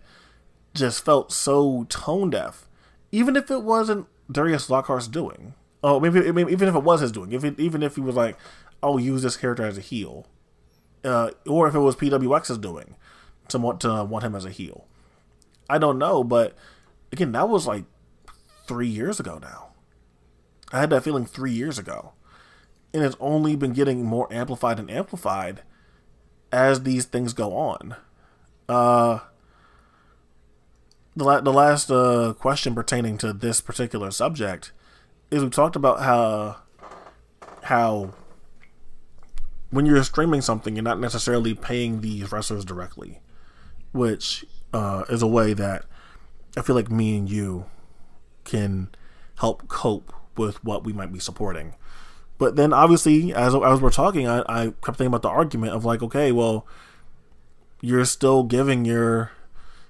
just 0.73 1.05
felt 1.05 1.31
so 1.31 1.85
tone 1.87 2.31
deaf, 2.31 2.67
even 3.11 3.35
if 3.35 3.51
it 3.51 3.61
wasn't 3.61 4.07
Darius 4.31 4.71
Lockhart's 4.71 5.07
doing. 5.07 5.53
Oh, 5.83 5.99
maybe, 5.99 6.31
maybe 6.31 6.51
even 6.51 6.67
if 6.67 6.73
it 6.73 6.83
was 6.83 7.01
his 7.01 7.11
doing, 7.11 7.31
if 7.31 7.43
it, 7.43 7.59
even 7.59 7.83
if 7.83 7.93
he 7.93 8.01
was 8.01 8.15
like, 8.15 8.35
"I'll 8.81 8.99
use 8.99 9.21
this 9.21 9.37
character 9.37 9.63
as 9.63 9.77
a 9.77 9.81
heel," 9.81 10.25
uh, 11.03 11.29
or 11.45 11.67
if 11.67 11.75
it 11.75 11.79
was 11.79 11.95
PWX's 11.95 12.57
doing 12.57 12.95
to 13.49 13.59
want 13.59 13.81
to 13.81 14.03
want 14.03 14.25
him 14.25 14.33
as 14.33 14.45
a 14.45 14.49
heel. 14.49 14.87
I 15.69 15.77
don't 15.77 15.99
know, 15.99 16.23
but 16.23 16.55
again, 17.11 17.33
that 17.33 17.49
was 17.49 17.67
like 17.67 17.83
three 18.65 18.87
years 18.87 19.19
ago 19.19 19.37
now. 19.39 19.72
I 20.73 20.79
had 20.79 20.89
that 20.89 21.03
feeling 21.03 21.25
three 21.25 21.51
years 21.51 21.77
ago, 21.77 22.13
and 22.93 23.03
it's 23.03 23.15
only 23.19 23.55
been 23.55 23.73
getting 23.73 24.03
more 24.03 24.27
amplified 24.33 24.79
and 24.79 24.89
amplified 24.89 25.61
as 26.51 26.81
these 26.81 27.05
things 27.05 27.33
go 27.33 27.55
on. 27.55 27.95
Uh, 28.67 29.19
the 31.15 31.23
la- 31.23 31.41
the 31.41 31.53
last 31.53 31.91
uh, 31.91 32.33
question 32.39 32.73
pertaining 32.73 33.19
to 33.19 33.31
this 33.31 33.61
particular 33.61 34.09
subject 34.09 34.71
is 35.29 35.43
we 35.43 35.49
talked 35.51 35.75
about 35.75 36.01
how 36.01 36.57
how 37.63 38.13
when 39.69 39.85
you're 39.85 40.03
streaming 40.03 40.41
something, 40.41 40.75
you're 40.75 40.83
not 40.83 40.99
necessarily 40.99 41.53
paying 41.53 42.01
these 42.01 42.31
wrestlers 42.31 42.65
directly, 42.65 43.21
which 43.91 44.43
uh, 44.73 45.03
is 45.09 45.21
a 45.21 45.27
way 45.27 45.53
that 45.53 45.85
I 46.57 46.61
feel 46.61 46.75
like 46.75 46.89
me 46.89 47.17
and 47.17 47.29
you 47.29 47.65
can 48.43 48.89
help 49.35 49.67
cope 49.67 50.13
with 50.37 50.63
what 50.63 50.83
we 50.83 50.93
might 50.93 51.11
be 51.11 51.19
supporting. 51.19 51.75
But 52.37 52.55
then, 52.55 52.73
obviously, 52.73 53.33
as 53.33 53.53
as 53.55 53.79
we're 53.81 53.91
talking, 53.91 54.27
I, 54.27 54.43
I 54.47 54.63
kept 54.83 54.97
thinking 54.97 55.07
about 55.07 55.21
the 55.21 55.29
argument 55.29 55.73
of 55.73 55.85
like, 55.85 56.01
okay, 56.03 56.31
well, 56.31 56.67
you're 57.81 58.05
still 58.05 58.43
giving 58.43 58.85
your 58.85 59.31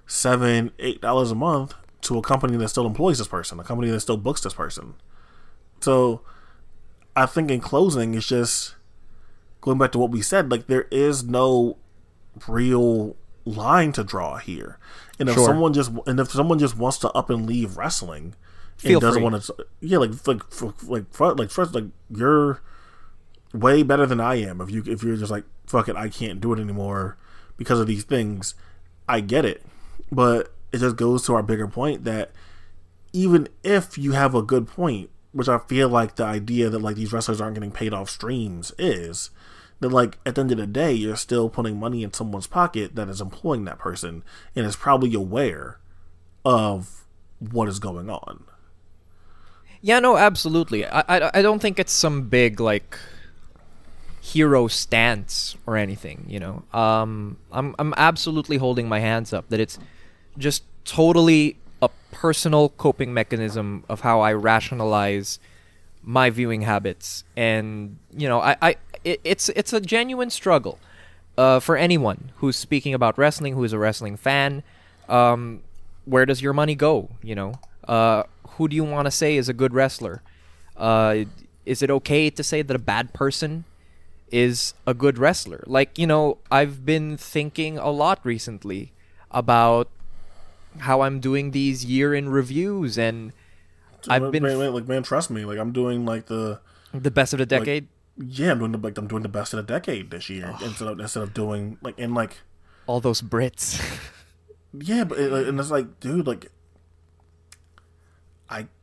seven, 0.06 0.72
eight 0.80 1.02
dollars 1.02 1.32
a 1.32 1.36
month 1.36 1.74
to 2.02 2.18
a 2.18 2.22
company 2.22 2.58
that 2.58 2.68
still 2.70 2.86
employs 2.86 3.18
this 3.18 3.28
person, 3.28 3.60
a 3.60 3.64
company 3.64 3.90
that 3.90 4.00
still 4.02 4.18
books 4.18 4.42
this 4.42 4.54
person. 4.54 4.96
So, 5.80 6.22
I 7.16 7.26
think 7.26 7.50
in 7.50 7.60
closing, 7.62 8.14
it's 8.14 8.28
just 8.28 8.76
going 9.62 9.78
back 9.78 9.92
to 9.94 10.00
what 10.00 10.12
we 10.12 10.22
said. 10.22 10.52
Like, 10.52 10.68
there 10.68 10.88
is 10.92 11.24
no 11.24 11.78
real 12.48 13.16
line 13.46 13.92
to 13.94 14.04
draw 14.04 14.38
here, 14.38 14.78
and 15.20 15.30
if 15.30 15.36
Sure. 15.36 15.46
someone 15.46 15.74
just 15.74 15.92
and 16.06 16.20
if 16.20 16.32
someone 16.32 16.60
just 16.60 16.78
wants 16.78 16.98
to 17.00 17.10
up 17.12 17.30
and 17.30 17.46
leave 17.48 17.78
wrestling, 17.78 18.36
Feel 18.77 18.93
and 18.93 19.02
doesn't 19.02 19.22
free. 19.22 19.24
want 19.24 19.43
to, 19.43 19.68
yeah, 19.82 19.98
like 19.98 20.11
like 20.27 20.42
like 20.84 21.19
like 21.19 21.50
first, 21.50 21.74
like 21.74 21.85
you're 22.10 22.61
way 23.53 23.84
better 23.84 24.06
than 24.06 24.19
I 24.19 24.35
am. 24.35 24.60
If 24.61 24.72
you 24.72 24.84
if 24.85 25.03
you're 25.03 25.16
just 25.16 25.32
like 25.32 25.45
fuck 25.66 25.88
it, 25.88 25.95
I 25.95 26.10
can't 26.10 26.42
do 26.42 26.53
it 26.53 26.60
anymore 26.60 27.18
because 27.58 27.80
of 27.80 27.88
these 27.88 28.03
things. 28.03 28.56
I 29.08 29.19
get 29.19 29.45
it, 29.45 29.64
but 30.11 30.53
it 30.72 30.80
just 30.80 30.95
goes 30.95 31.26
to 31.26 31.35
our 31.35 31.43
bigger 31.43 31.68
point 31.68 32.03
that 32.03 32.32
even 33.14 33.48
if 33.64 33.98
you 33.98 34.14
have 34.14 34.34
a 34.34 34.42
good 34.42 34.68
point, 34.68 35.10
which 35.32 35.48
I 35.48 35.60
feel 35.60 35.88
like 35.88 36.16
the 36.16 36.26
idea 36.26 36.69
that 36.69 36.80
like 36.80 36.95
these 36.95 37.14
wrestlers 37.14 37.40
aren't 37.40 37.56
getting 37.56 37.72
paid 37.72 37.93
off 37.93 38.10
streams 38.10 38.74
is, 38.77 39.30
that 39.80 39.90
like 39.90 40.18
at 40.26 40.35
the 40.35 40.42
end 40.42 40.52
of 40.52 40.58
the 40.58 40.68
day, 40.68 40.93
you're 40.93 41.16
still 41.16 41.50
putting 41.50 41.80
money 41.80 42.03
in 42.03 42.14
someone's 42.14 42.48
pocket 42.48 42.95
that 42.95 43.10
is 43.10 43.22
employing 43.22 43.66
that 43.66 43.77
person 43.77 44.24
and 44.56 44.66
is 44.66 44.76
probably 44.76 45.14
aware 45.14 45.80
of 46.43 47.06
what 47.40 47.68
is 47.68 47.80
going 47.80 48.10
on. 48.10 48.45
Yeah, 49.84 50.00
no, 50.00 50.16
absolutely. 50.16 50.86
I, 50.86 51.02
I, 51.02 51.32
I 51.36 51.42
don't 51.42 51.60
think 51.60 51.78
it's 51.78 51.92
some 51.92 52.30
big 52.30 52.62
like 52.62 52.98
hero 54.22 54.68
stance 54.70 55.58
or 55.68 55.76
anything. 55.76 56.26
You 56.30 56.40
know, 56.40 56.64
um, 56.74 57.38
I'm 57.52 57.76
I'm 57.78 57.94
absolutely 57.98 58.58
holding 58.58 58.88
my 58.88 59.00
hands 59.00 59.34
up 59.34 59.50
that 59.50 59.60
it's 59.60 59.78
just 60.38 60.64
totally 60.86 61.58
a 61.82 61.90
personal 62.12 62.70
coping 62.70 63.14
mechanism 63.14 63.84
of 63.90 64.00
how 64.00 64.22
I 64.22 64.32
rationalize 64.32 65.38
my 66.02 66.30
viewing 66.30 66.62
habits, 66.62 67.26
and 67.36 67.98
you 68.16 68.30
know, 68.30 68.40
I, 68.40 68.56
I 68.62 68.76
it, 69.03 69.20
it's 69.26 69.50
it's 69.50 69.74
a 69.74 69.82
genuine 69.82 70.30
struggle 70.30 70.80
uh, 71.38 71.60
for 71.60 71.76
anyone 71.76 72.32
who's 72.38 72.56
speaking 72.56 72.94
about 72.94 73.18
wrestling, 73.18 73.53
who 73.53 73.66
is 73.66 73.74
a 73.74 73.80
wrestling 73.80 74.16
fan. 74.16 74.64
Um, 75.10 75.62
where 76.06 76.26
does 76.26 76.42
your 76.42 76.53
money 76.53 76.76
go? 76.76 77.10
You 77.22 77.36
know, 77.36 77.53
uh, 77.86 78.24
who 78.57 78.67
do 78.67 78.75
you 78.75 78.83
want 78.83 79.06
to 79.06 79.11
say 79.11 79.38
is 79.38 79.49
a 79.49 79.53
good 79.53 79.73
wrestler? 79.73 80.22
Uh, 80.75 81.25
is 81.65 81.82
it 81.82 81.90
okay 81.90 82.30
to 82.30 82.43
say 82.43 82.61
that 82.61 82.75
a 82.75 82.80
bad 82.80 83.14
person 83.14 83.65
is 84.32 84.73
a 84.85 84.93
good 84.93 85.17
wrestler? 85.17 85.64
Like, 85.67 85.98
you 85.98 86.07
know, 86.07 86.38
I've 86.51 86.85
been 86.85 87.17
thinking 87.17 87.77
a 87.77 87.90
lot 87.90 88.19
recently 88.23 88.91
about 89.32 89.90
how 90.80 91.01
I'm 91.01 91.19
doing 91.19 91.51
these 91.51 91.85
year 91.85 92.14
in 92.14 92.30
reviews 92.30 92.98
and 92.98 93.32
I've 94.09 94.22
man, 94.22 94.32
been 94.32 94.43
man, 94.43 94.59
man, 94.59 94.73
like 94.73 94.88
man, 94.88 95.03
trust 95.03 95.30
me, 95.30 95.45
like 95.45 95.57
I'm 95.57 95.72
doing 95.72 96.06
like 96.06 96.25
the 96.25 96.59
the 96.93 97.11
best 97.11 97.33
of 97.33 97.40
the 97.40 97.45
decade. 97.45 97.88
yeah, 98.17 98.51
I'm 98.51 98.59
doing 98.59 98.72
the 98.72 98.77
like 98.77 98.98
I'm 98.98 99.07
doing 99.07 99.23
the 99.23 99.30
best 99.30 99.53
of 99.53 99.65
the 99.65 99.73
decade 99.73 100.11
this 100.11 100.30
year 100.30 100.53
instead 100.61 100.88
of 100.88 100.99
instead 100.99 101.23
of 101.23 101.33
doing 101.33 101.77
like 101.82 101.98
in 101.98 102.14
like 102.14 102.38
all 102.85 102.99
those 102.99 103.22
Brits. 103.22 103.82
yeah, 104.73 105.03
but 105.06 105.19
it, 105.19 105.32
like, 105.32 105.48
and 105.48 105.59
it's 105.59 105.72
like 105.72 105.99
dude, 105.99 106.27
like 106.27 106.51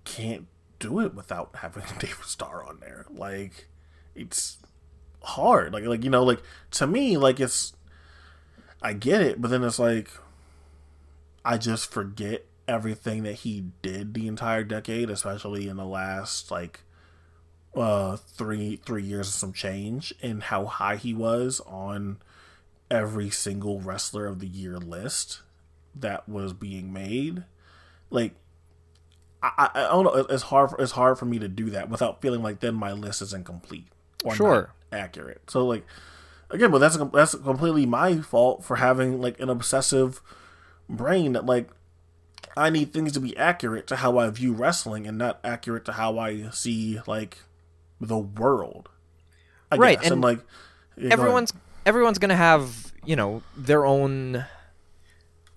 can't 0.05 0.47
do 0.79 1.01
it 1.01 1.15
without 1.15 1.51
having 1.57 1.85
David 1.99 2.25
Starr 2.25 2.65
on 2.65 2.79
there. 2.81 3.07
Like 3.11 3.69
it's 4.15 4.59
hard. 5.23 5.73
Like 5.73 5.85
like 5.85 6.05
you 6.05 6.11
know 6.11 6.25
like 6.25 6.43
to 6.73 6.87
me 6.87 7.17
like 7.17 7.41
it's 7.41 7.73
I 8.83 8.95
get 8.95 9.20
it, 9.20 9.41
but 9.41 9.51
then 9.51 9.62
it's 9.62 9.79
like 9.79 10.11
I 11.45 11.59
just 11.59 11.91
forget 11.91 12.47
everything 12.67 13.25
that 13.25 13.35
he 13.35 13.65
did 13.83 14.15
the 14.15 14.27
entire 14.27 14.65
decade, 14.65 15.11
especially 15.11 15.69
in 15.69 15.77
the 15.77 15.85
last 15.85 16.51
like 16.51 16.81
uh 17.77 18.17
three 18.17 18.77
three 18.77 19.03
years 19.03 19.29
of 19.29 19.35
some 19.35 19.53
change 19.53 20.12
and 20.20 20.43
how 20.45 20.65
high 20.65 20.97
he 20.97 21.15
was 21.15 21.61
on 21.67 22.19
every 22.91 23.31
single 23.31 23.81
wrestler 23.81 24.27
of 24.27 24.41
the 24.41 24.47
year 24.49 24.77
list 24.77 25.43
that 25.95 26.29
was 26.29 26.53
being 26.53 26.93
made. 26.93 27.45
Like 28.11 28.35
I, 29.43 29.70
I 29.75 29.83
don't 29.89 30.05
know. 30.05 30.15
It's 30.28 30.44
hard. 30.44 30.73
It's 30.78 30.93
hard 30.93 31.19
for 31.19 31.25
me 31.25 31.39
to 31.39 31.49
do 31.49 31.70
that 31.70 31.89
without 31.89 32.20
feeling 32.20 32.43
like 32.43 32.60
then 32.60 32.75
my 32.75 32.93
list 32.93 33.23
is 33.23 33.33
incomplete 33.33 33.86
or 34.25 34.35
Sure. 34.35 34.70
not 34.93 34.99
accurate. 35.01 35.43
So 35.51 35.67
like 35.67 35.85
again, 36.51 36.70
but 36.70 36.78
that's 36.78 36.97
that's 37.12 37.35
completely 37.35 37.86
my 37.86 38.19
fault 38.19 38.65
for 38.65 38.77
having 38.77 39.20
like 39.20 39.41
an 39.41 39.49
obsessive 39.49 40.20
brain 40.89 41.33
that 41.33 41.47
like 41.47 41.70
I 42.57 42.69
need 42.69 42.93
things 42.93 43.12
to 43.12 43.20
be 43.20 43.36
accurate 43.36 43.86
to 43.86 43.97
how 43.97 44.19
I 44.19 44.28
view 44.31 44.52
wrestling 44.52 45.07
and 45.07 45.17
not 45.17 45.41
accurate 45.43 45.85
to 45.86 45.93
how 45.93 46.19
I 46.19 46.51
see 46.51 47.01
like 47.07 47.39
the 48.01 48.19
world. 48.19 48.89
I 49.73 49.77
Right, 49.77 50.01
guess. 50.01 50.10
and 50.10 50.20
like 50.20 50.41
yeah, 50.97 51.09
go 51.09 51.12
everyone's 51.23 51.52
everyone's 51.86 52.19
gonna 52.19 52.36
have 52.36 52.93
you 53.07 53.17
know 53.17 53.43
their 53.57 53.86
own 53.86 54.44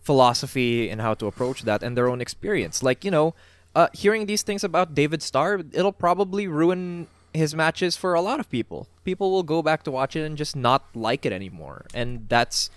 philosophy 0.01 0.89
and 0.89 1.01
how 1.01 1.13
to 1.15 1.27
approach 1.27 1.63
that 1.63 1.81
and 1.83 1.97
their 1.97 2.07
own 2.09 2.21
experience. 2.21 2.83
Like, 2.83 3.05
you 3.05 3.11
know, 3.11 3.33
uh, 3.75 3.87
hearing 3.93 4.25
these 4.25 4.43
things 4.43 4.63
about 4.63 4.93
David 4.93 5.21
Starr, 5.21 5.61
it'll 5.71 5.91
probably 5.91 6.47
ruin 6.47 7.07
his 7.33 7.55
matches 7.55 7.97
for 7.97 8.13
a 8.13 8.21
lot 8.21 8.39
of 8.39 8.49
people. 8.49 8.87
People 9.03 9.31
will 9.31 9.43
go 9.43 9.61
back 9.61 9.83
to 9.83 9.91
watch 9.91 10.15
it 10.15 10.23
and 10.23 10.37
just 10.37 10.55
not 10.55 10.85
like 10.93 11.25
it 11.25 11.33
anymore. 11.33 11.85
And 11.93 12.29
that's 12.29 12.69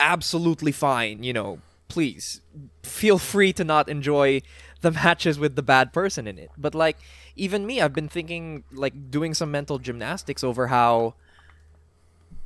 absolutely 0.00 0.72
fine, 0.72 1.22
you 1.22 1.32
know. 1.32 1.60
Please 1.88 2.40
feel 2.82 3.18
free 3.18 3.52
to 3.54 3.64
not 3.64 3.88
enjoy 3.88 4.42
the 4.80 4.90
matches 5.04 5.38
with 5.38 5.56
the 5.56 5.62
bad 5.62 5.92
person 5.92 6.26
in 6.26 6.38
it. 6.38 6.50
But 6.56 6.74
like 6.74 6.96
even 7.36 7.66
me, 7.66 7.80
I've 7.80 7.94
been 7.94 8.08
thinking 8.08 8.64
like 8.72 9.10
doing 9.10 9.34
some 9.34 9.50
mental 9.50 9.78
gymnastics 9.78 10.42
over 10.44 10.68
how 10.68 11.14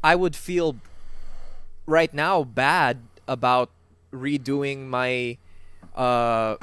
I 0.03 0.15
would 0.15 0.37
feel 0.37 0.77
right 1.87 2.13
now 2.13 2.45
bad 2.45 2.99
about 3.27 3.71
redoing 4.13 4.87
my 4.87 5.39
uh 5.97 6.57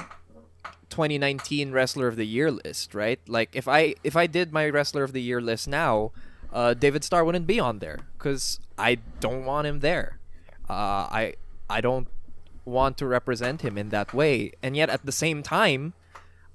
2019 0.90 1.72
wrestler 1.72 2.06
of 2.08 2.16
the 2.16 2.26
year 2.26 2.50
list, 2.50 2.94
right? 2.94 3.20
Like 3.28 3.50
if 3.54 3.66
I 3.68 3.94
if 4.04 4.16
I 4.16 4.26
did 4.26 4.52
my 4.52 4.68
wrestler 4.68 5.02
of 5.04 5.12
the 5.12 5.22
year 5.22 5.40
list 5.40 5.68
now, 5.68 6.12
uh, 6.52 6.74
David 6.74 7.04
Starr 7.04 7.24
wouldn't 7.24 7.46
be 7.46 7.58
on 7.60 7.78
there 7.78 7.98
because 8.18 8.60
I 8.76 8.98
don't 9.20 9.44
want 9.44 9.66
him 9.66 9.80
there. 9.80 10.18
Uh, 10.68 11.06
I 11.10 11.34
I 11.68 11.80
don't 11.80 12.08
want 12.64 12.98
to 12.98 13.06
represent 13.06 13.62
him 13.62 13.78
in 13.78 13.88
that 13.90 14.12
way, 14.12 14.52
and 14.62 14.76
yet 14.76 14.90
at 14.90 15.06
the 15.06 15.12
same 15.12 15.42
time, 15.42 15.94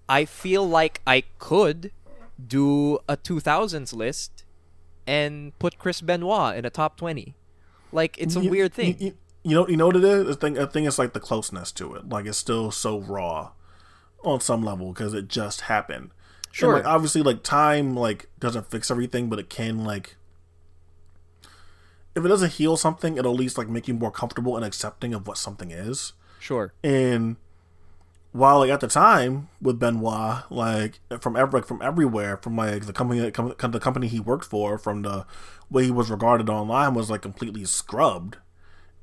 I 0.07 0.25
feel 0.25 0.67
like 0.67 1.01
I 1.07 1.23
could 1.39 1.91
do 2.47 2.99
a 3.07 3.15
2000s 3.17 3.93
list 3.93 4.43
and 5.07 5.57
put 5.59 5.77
Chris 5.79 6.01
Benoit 6.01 6.57
in 6.57 6.65
a 6.65 6.69
top 6.69 6.97
20. 6.97 7.33
Like 7.91 8.17
it's 8.17 8.35
a 8.35 8.41
You- 8.41 8.49
weird 8.49 8.73
thing. 8.73 8.97
You, 8.99 9.05
you, 9.07 9.13
you 9.43 9.55
know, 9.55 9.67
you 9.67 9.77
know 9.77 9.87
what 9.87 9.95
it 9.95 10.03
is. 10.03 10.25
The 10.25 10.35
thing, 10.35 10.57
I 10.59 10.65
think 10.65 10.87
it's 10.87 10.97
like 10.99 11.13
the 11.13 11.19
closeness 11.19 11.71
to 11.73 11.93
it. 11.95 12.09
Like 12.09 12.25
it's 12.25 12.37
still 12.37 12.71
so 12.71 12.99
raw 12.99 13.51
on 14.25 14.41
some 14.41 14.63
level 14.63 14.91
because 14.93 15.13
it 15.13 15.27
just 15.27 15.61
happened. 15.61 16.11
And, 16.11 16.11
Sure. 16.51 16.73
like 16.73 16.85
obviously, 16.85 17.21
like 17.21 17.43
time 17.43 17.95
like 17.95 18.29
doesn't 18.39 18.69
fix 18.71 18.89
everything, 18.89 19.29
but 19.29 19.39
it 19.39 19.49
can 19.49 19.83
like 19.83 20.15
if 22.15 22.23
it 22.23 22.27
doesn't 22.29 22.53
heal 22.53 22.77
something, 22.77 23.17
it'll 23.17 23.33
at 23.33 23.39
least 23.39 23.57
like 23.57 23.67
make 23.67 23.87
you 23.87 23.93
more 23.93 24.11
comfortable 24.11 24.55
and 24.55 24.63
accepting 24.65 25.13
of 25.13 25.27
what 25.27 25.37
something 25.37 25.71
is. 25.71 26.13
sure. 26.39 26.73
And 26.83 27.35
while 28.31 28.59
like 28.59 28.69
at 28.69 28.79
the 28.81 28.87
time 28.87 29.49
with 29.61 29.79
Benoit, 29.79 30.43
like 30.49 30.99
from 31.19 31.35
every 31.35 31.59
like 31.59 31.67
from 31.67 31.81
everywhere, 31.81 32.37
from 32.37 32.55
like 32.55 32.85
the 32.85 32.93
company 32.93 33.31
com- 33.31 33.53
the 33.71 33.79
company 33.79 34.07
he 34.07 34.19
worked 34.19 34.45
for, 34.45 34.77
from 34.77 35.01
the 35.01 35.25
way 35.69 35.85
he 35.85 35.91
was 35.91 36.09
regarded 36.09 36.49
online, 36.49 36.93
was 36.93 37.09
like 37.09 37.21
completely 37.21 37.65
scrubbed 37.65 38.37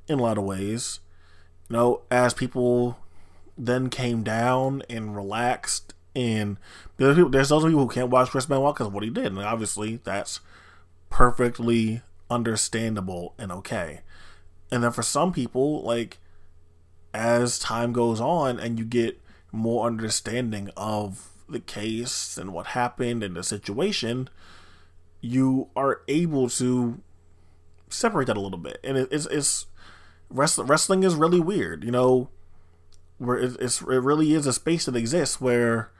in 0.07 0.19
a 0.19 0.21
lot 0.23 0.37
of 0.39 0.43
ways. 0.43 0.99
You 1.69 1.75
know, 1.77 2.01
as 2.11 2.33
people 2.33 2.97
then 3.57 3.89
came 3.89 4.23
down 4.23 4.83
and 4.89 5.15
relaxed, 5.15 5.93
and 6.15 6.57
there's, 6.97 7.15
people, 7.15 7.29
there's 7.29 7.49
those 7.49 7.63
people 7.63 7.81
who 7.81 7.89
can't 7.89 8.09
watch 8.09 8.29
Chris 8.29 8.45
Benoit 8.45 8.75
because 8.75 8.91
what 8.91 9.03
he 9.03 9.09
did, 9.09 9.27
and 9.27 9.39
obviously 9.39 9.99
that's 10.03 10.39
perfectly 11.09 12.01
understandable 12.29 13.35
and 13.37 13.51
okay. 13.51 14.01
And 14.71 14.83
then 14.83 14.91
for 14.91 15.03
some 15.03 15.31
people, 15.31 15.83
like 15.83 16.17
as 17.13 17.59
time 17.59 17.93
goes 17.93 18.19
on 18.19 18.59
and 18.59 18.79
you 18.79 18.85
get 18.85 19.21
more 19.51 19.85
understanding 19.85 20.71
of 20.75 21.29
the 21.47 21.59
case 21.59 22.37
and 22.37 22.51
what 22.51 22.67
happened 22.67 23.23
and 23.23 23.35
the 23.35 23.43
situation, 23.43 24.29
you 25.21 25.69
are 25.75 26.01
able 26.07 26.49
to 26.49 26.99
separate 27.89 28.25
that 28.27 28.37
a 28.37 28.41
little 28.41 28.57
bit. 28.57 28.79
And 28.83 28.97
it, 28.97 29.09
it's 29.11 29.27
it's 29.27 29.67
wrestling. 30.29 30.67
Wrestling 30.67 31.03
is 31.03 31.15
really 31.15 31.39
weird, 31.39 31.83
you 31.83 31.91
know. 31.91 32.29
Where 33.25 33.37
it, 33.37 33.57
it's 33.59 33.81
it 33.81 33.85
really 33.85 34.33
is 34.33 34.47
a 34.47 34.53
space 34.53 34.85
that 34.85 34.95
exists 34.95 35.39
where 35.39 35.91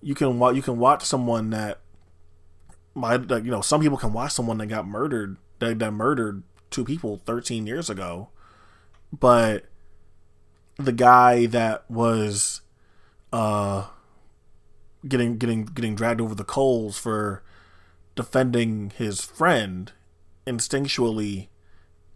you 0.00 0.14
can 0.14 0.38
wa- 0.38 0.50
you 0.50 0.62
can 0.62 0.78
watch 0.78 1.04
someone 1.04 1.50
that 1.50 1.80
might 2.94 3.28
like 3.28 3.44
you 3.44 3.50
know 3.50 3.60
some 3.62 3.80
people 3.80 3.96
can 3.98 4.12
watch 4.12 4.32
someone 4.32 4.58
that 4.58 4.66
got 4.66 4.86
murdered 4.86 5.36
that, 5.58 5.78
that 5.78 5.92
murdered 5.92 6.42
two 6.70 6.84
people 6.84 7.20
13 7.24 7.66
years 7.66 7.88
ago, 7.90 8.28
but 9.12 9.64
the 10.76 10.92
guy 10.92 11.46
that 11.46 11.88
was 11.90 12.62
uh 13.32 13.86
getting 15.06 15.36
getting 15.38 15.64
getting 15.64 15.94
dragged 15.94 16.20
over 16.20 16.34
the 16.34 16.44
coals 16.44 16.98
for 16.98 17.42
defending 18.14 18.92
his 18.96 19.20
friend 19.20 19.92
instinctually 20.46 21.48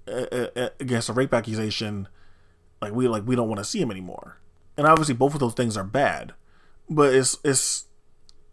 uh, 0.08 0.48
uh, 0.56 0.68
against 0.78 1.08
a 1.08 1.12
rape 1.12 1.32
accusation 1.34 2.08
like 2.80 2.92
we 2.92 3.08
like 3.08 3.26
we 3.26 3.36
don't 3.36 3.48
want 3.48 3.58
to 3.58 3.64
see 3.64 3.80
him 3.80 3.90
anymore 3.90 4.38
and 4.76 4.86
obviously 4.86 5.14
both 5.14 5.34
of 5.34 5.40
those 5.40 5.54
things 5.54 5.76
are 5.76 5.84
bad 5.84 6.32
but 6.88 7.14
it's 7.14 7.38
it's 7.44 7.86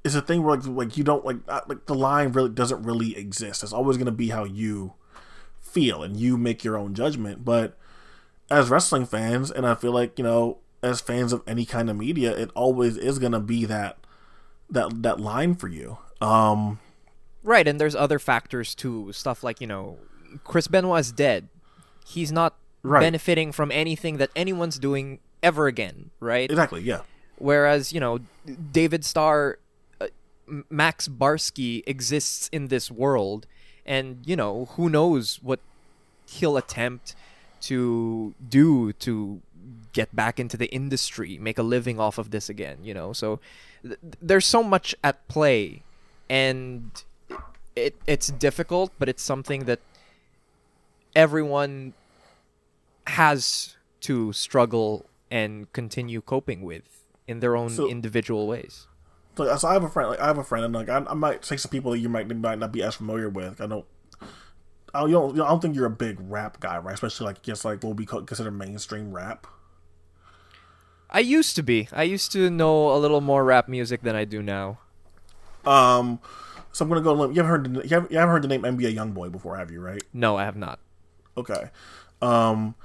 it's 0.03 0.15
a 0.15 0.21
thing 0.21 0.43
where 0.43 0.57
like 0.57 0.65
like 0.67 0.97
you 0.97 1.03
don't 1.03 1.25
like 1.25 1.37
uh, 1.47 1.61
like 1.67 1.85
the 1.85 1.95
line 1.95 2.31
really 2.31 2.49
doesn't 2.49 2.83
really 2.83 3.17
exist 3.17 3.63
it's 3.63 3.73
always 3.73 3.97
going 3.97 4.05
to 4.05 4.11
be 4.11 4.29
how 4.29 4.43
you 4.43 4.93
feel 5.61 6.03
and 6.03 6.17
you 6.17 6.37
make 6.37 6.63
your 6.63 6.77
own 6.77 6.93
judgment 6.93 7.43
but 7.43 7.77
as 8.49 8.69
wrestling 8.69 9.05
fans, 9.05 9.51
and 9.51 9.65
I 9.65 9.75
feel 9.75 9.91
like 9.91 10.17
you 10.17 10.23
know, 10.23 10.59
as 10.81 11.01
fans 11.01 11.33
of 11.33 11.41
any 11.47 11.65
kind 11.65 11.89
of 11.89 11.97
media, 11.97 12.35
it 12.35 12.51
always 12.55 12.97
is 12.97 13.19
gonna 13.19 13.39
be 13.39 13.65
that 13.65 13.97
that 14.69 15.01
that 15.03 15.19
line 15.19 15.55
for 15.55 15.67
you. 15.67 15.97
Um, 16.21 16.79
Right, 17.43 17.67
and 17.67 17.79
there's 17.79 17.95
other 17.95 18.19
factors 18.19 18.73
too. 18.73 19.11
Stuff 19.11 19.43
like, 19.43 19.59
you 19.59 19.67
know, 19.67 19.97
Chris 20.45 20.67
Benoit 20.67 21.01
is 21.01 21.11
dead. 21.11 21.49
He's 22.05 22.31
not 22.31 22.55
Right. 22.83 22.99
benefiting 22.99 23.53
from 23.53 23.71
anything 23.71 24.17
that 24.17 24.29
anyone's 24.35 24.77
doing 24.77 25.19
ever 25.41 25.67
again, 25.67 26.11
right? 26.19 26.49
exactly, 26.49 26.81
yeah, 26.81 27.01
Whereas, 27.37 27.91
you 27.91 27.99
know, 27.99 28.19
David 28.71 29.03
Starr, 29.03 29.57
uh, 29.99 30.07
Max 30.69 31.07
Barsky 31.07 31.83
exists 31.87 32.49
in 32.51 32.67
this 32.67 32.91
world, 32.91 33.47
and, 33.85 34.19
you 34.25 34.35
know, 34.35 34.65
who 34.75 34.89
knows 34.89 35.39
what 35.41 35.59
he'll 36.25 36.57
attempt 36.57 37.15
to 37.61 38.33
do 38.47 38.93
to 38.93 39.41
get 39.93 40.13
back 40.15 40.39
into 40.39 40.57
the 40.57 40.67
industry, 40.67 41.37
make 41.37 41.57
a 41.57 41.63
living 41.63 41.99
off 41.99 42.17
of 42.17 42.31
this 42.31 42.49
again, 42.49 42.77
you 42.83 42.93
know? 42.93 43.13
So 43.13 43.39
th- 43.81 43.97
there's 44.21 44.45
so 44.45 44.63
much 44.63 44.95
at 45.03 45.25
play, 45.27 45.83
and 46.29 46.91
it 47.75 47.95
it's 48.05 48.27
difficult, 48.27 48.91
but 48.99 49.09
it's 49.09 49.23
something 49.23 49.65
that 49.65 49.79
everyone 51.15 51.93
has 53.07 53.75
to 54.01 54.33
struggle 54.33 55.05
and 55.31 55.71
continue 55.73 56.21
coping 56.21 56.61
with 56.61 57.05
in 57.27 57.39
their 57.39 57.55
own 57.55 57.69
So- 57.69 57.89
individual 57.89 58.47
ways. 58.47 58.87
so, 59.37 59.55
so 59.57 59.67
I 59.67 59.73
have 59.73 59.83
a 59.83 59.89
friend. 59.89 60.09
Like 60.09 60.19
I 60.19 60.27
have 60.27 60.37
a 60.37 60.43
friend, 60.43 60.65
and 60.65 60.73
like 60.73 60.89
I, 60.89 60.97
I 61.07 61.13
might 61.13 61.43
say 61.45 61.57
some 61.57 61.69
people 61.71 61.91
that 61.91 61.99
you 61.99 62.09
might 62.09 62.27
might 62.37 62.59
not 62.59 62.71
be 62.71 62.83
as 62.83 62.95
familiar 62.95 63.29
with. 63.29 63.59
I 63.61 63.67
don't. 63.67 63.85
I 64.95 64.99
don't, 64.99 65.09
you 65.09 65.15
don't, 65.15 65.41
I 65.41 65.47
don't 65.49 65.59
think 65.59 65.75
you're 65.75 65.87
a 65.87 65.89
big 65.89 66.17
rap 66.29 66.59
guy, 66.59 66.77
right? 66.77 66.93
Especially 66.93 67.25
like 67.25 67.41
just 67.41 67.65
like 67.65 67.83
what 67.83 67.97
we 67.97 68.05
consider 68.05 68.51
mainstream 68.51 69.11
rap. 69.11 69.47
I 71.09 71.19
used 71.19 71.55
to 71.55 71.63
be. 71.63 71.87
I 71.91 72.03
used 72.03 72.31
to 72.33 72.49
know 72.49 72.95
a 72.95 72.97
little 72.97 73.21
more 73.21 73.43
rap 73.43 73.67
music 73.67 74.01
than 74.03 74.15
I 74.15 74.25
do 74.25 74.41
now. 74.43 74.79
Um, 75.65 76.19
so 76.71 76.83
I'm 76.85 76.89
gonna 76.89 77.01
go. 77.01 77.29
You 77.29 77.41
haven't 77.43 77.45
heard 77.49 77.73
the, 77.73 77.81
you 77.87 77.89
haven't, 77.95 78.11
you 78.11 78.17
haven't 78.17 78.33
heard 78.33 78.41
the 78.43 78.47
name 78.47 78.61
NBA 78.63 78.95
YoungBoy 78.95 79.31
before, 79.31 79.57
have 79.57 79.71
you? 79.71 79.79
Right? 79.81 80.03
No, 80.13 80.37
I 80.37 80.43
have 80.45 80.55
not. 80.55 80.79
Okay. 81.37 81.69
Um, 82.21 82.75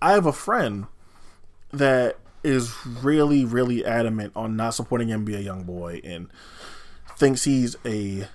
I 0.00 0.12
have 0.12 0.26
a 0.26 0.32
friend 0.32 0.86
that 1.72 2.18
is 2.44 2.74
really, 2.86 3.44
really 3.44 3.84
adamant 3.84 4.32
on 4.36 4.56
not 4.56 4.70
supporting 4.74 5.08
NBA 5.08 5.44
YoungBoy 5.44 6.00
and 6.04 6.28
thinks 7.16 7.44
he's 7.44 7.76
a 7.84 8.28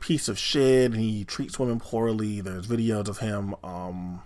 piece 0.00 0.28
of 0.28 0.38
shit 0.38 0.92
and 0.92 1.00
he 1.00 1.24
treats 1.24 1.58
women 1.58 1.78
poorly. 1.78 2.40
There's 2.40 2.66
videos 2.66 3.08
of 3.08 3.18
him 3.18 3.54
um, 3.62 4.22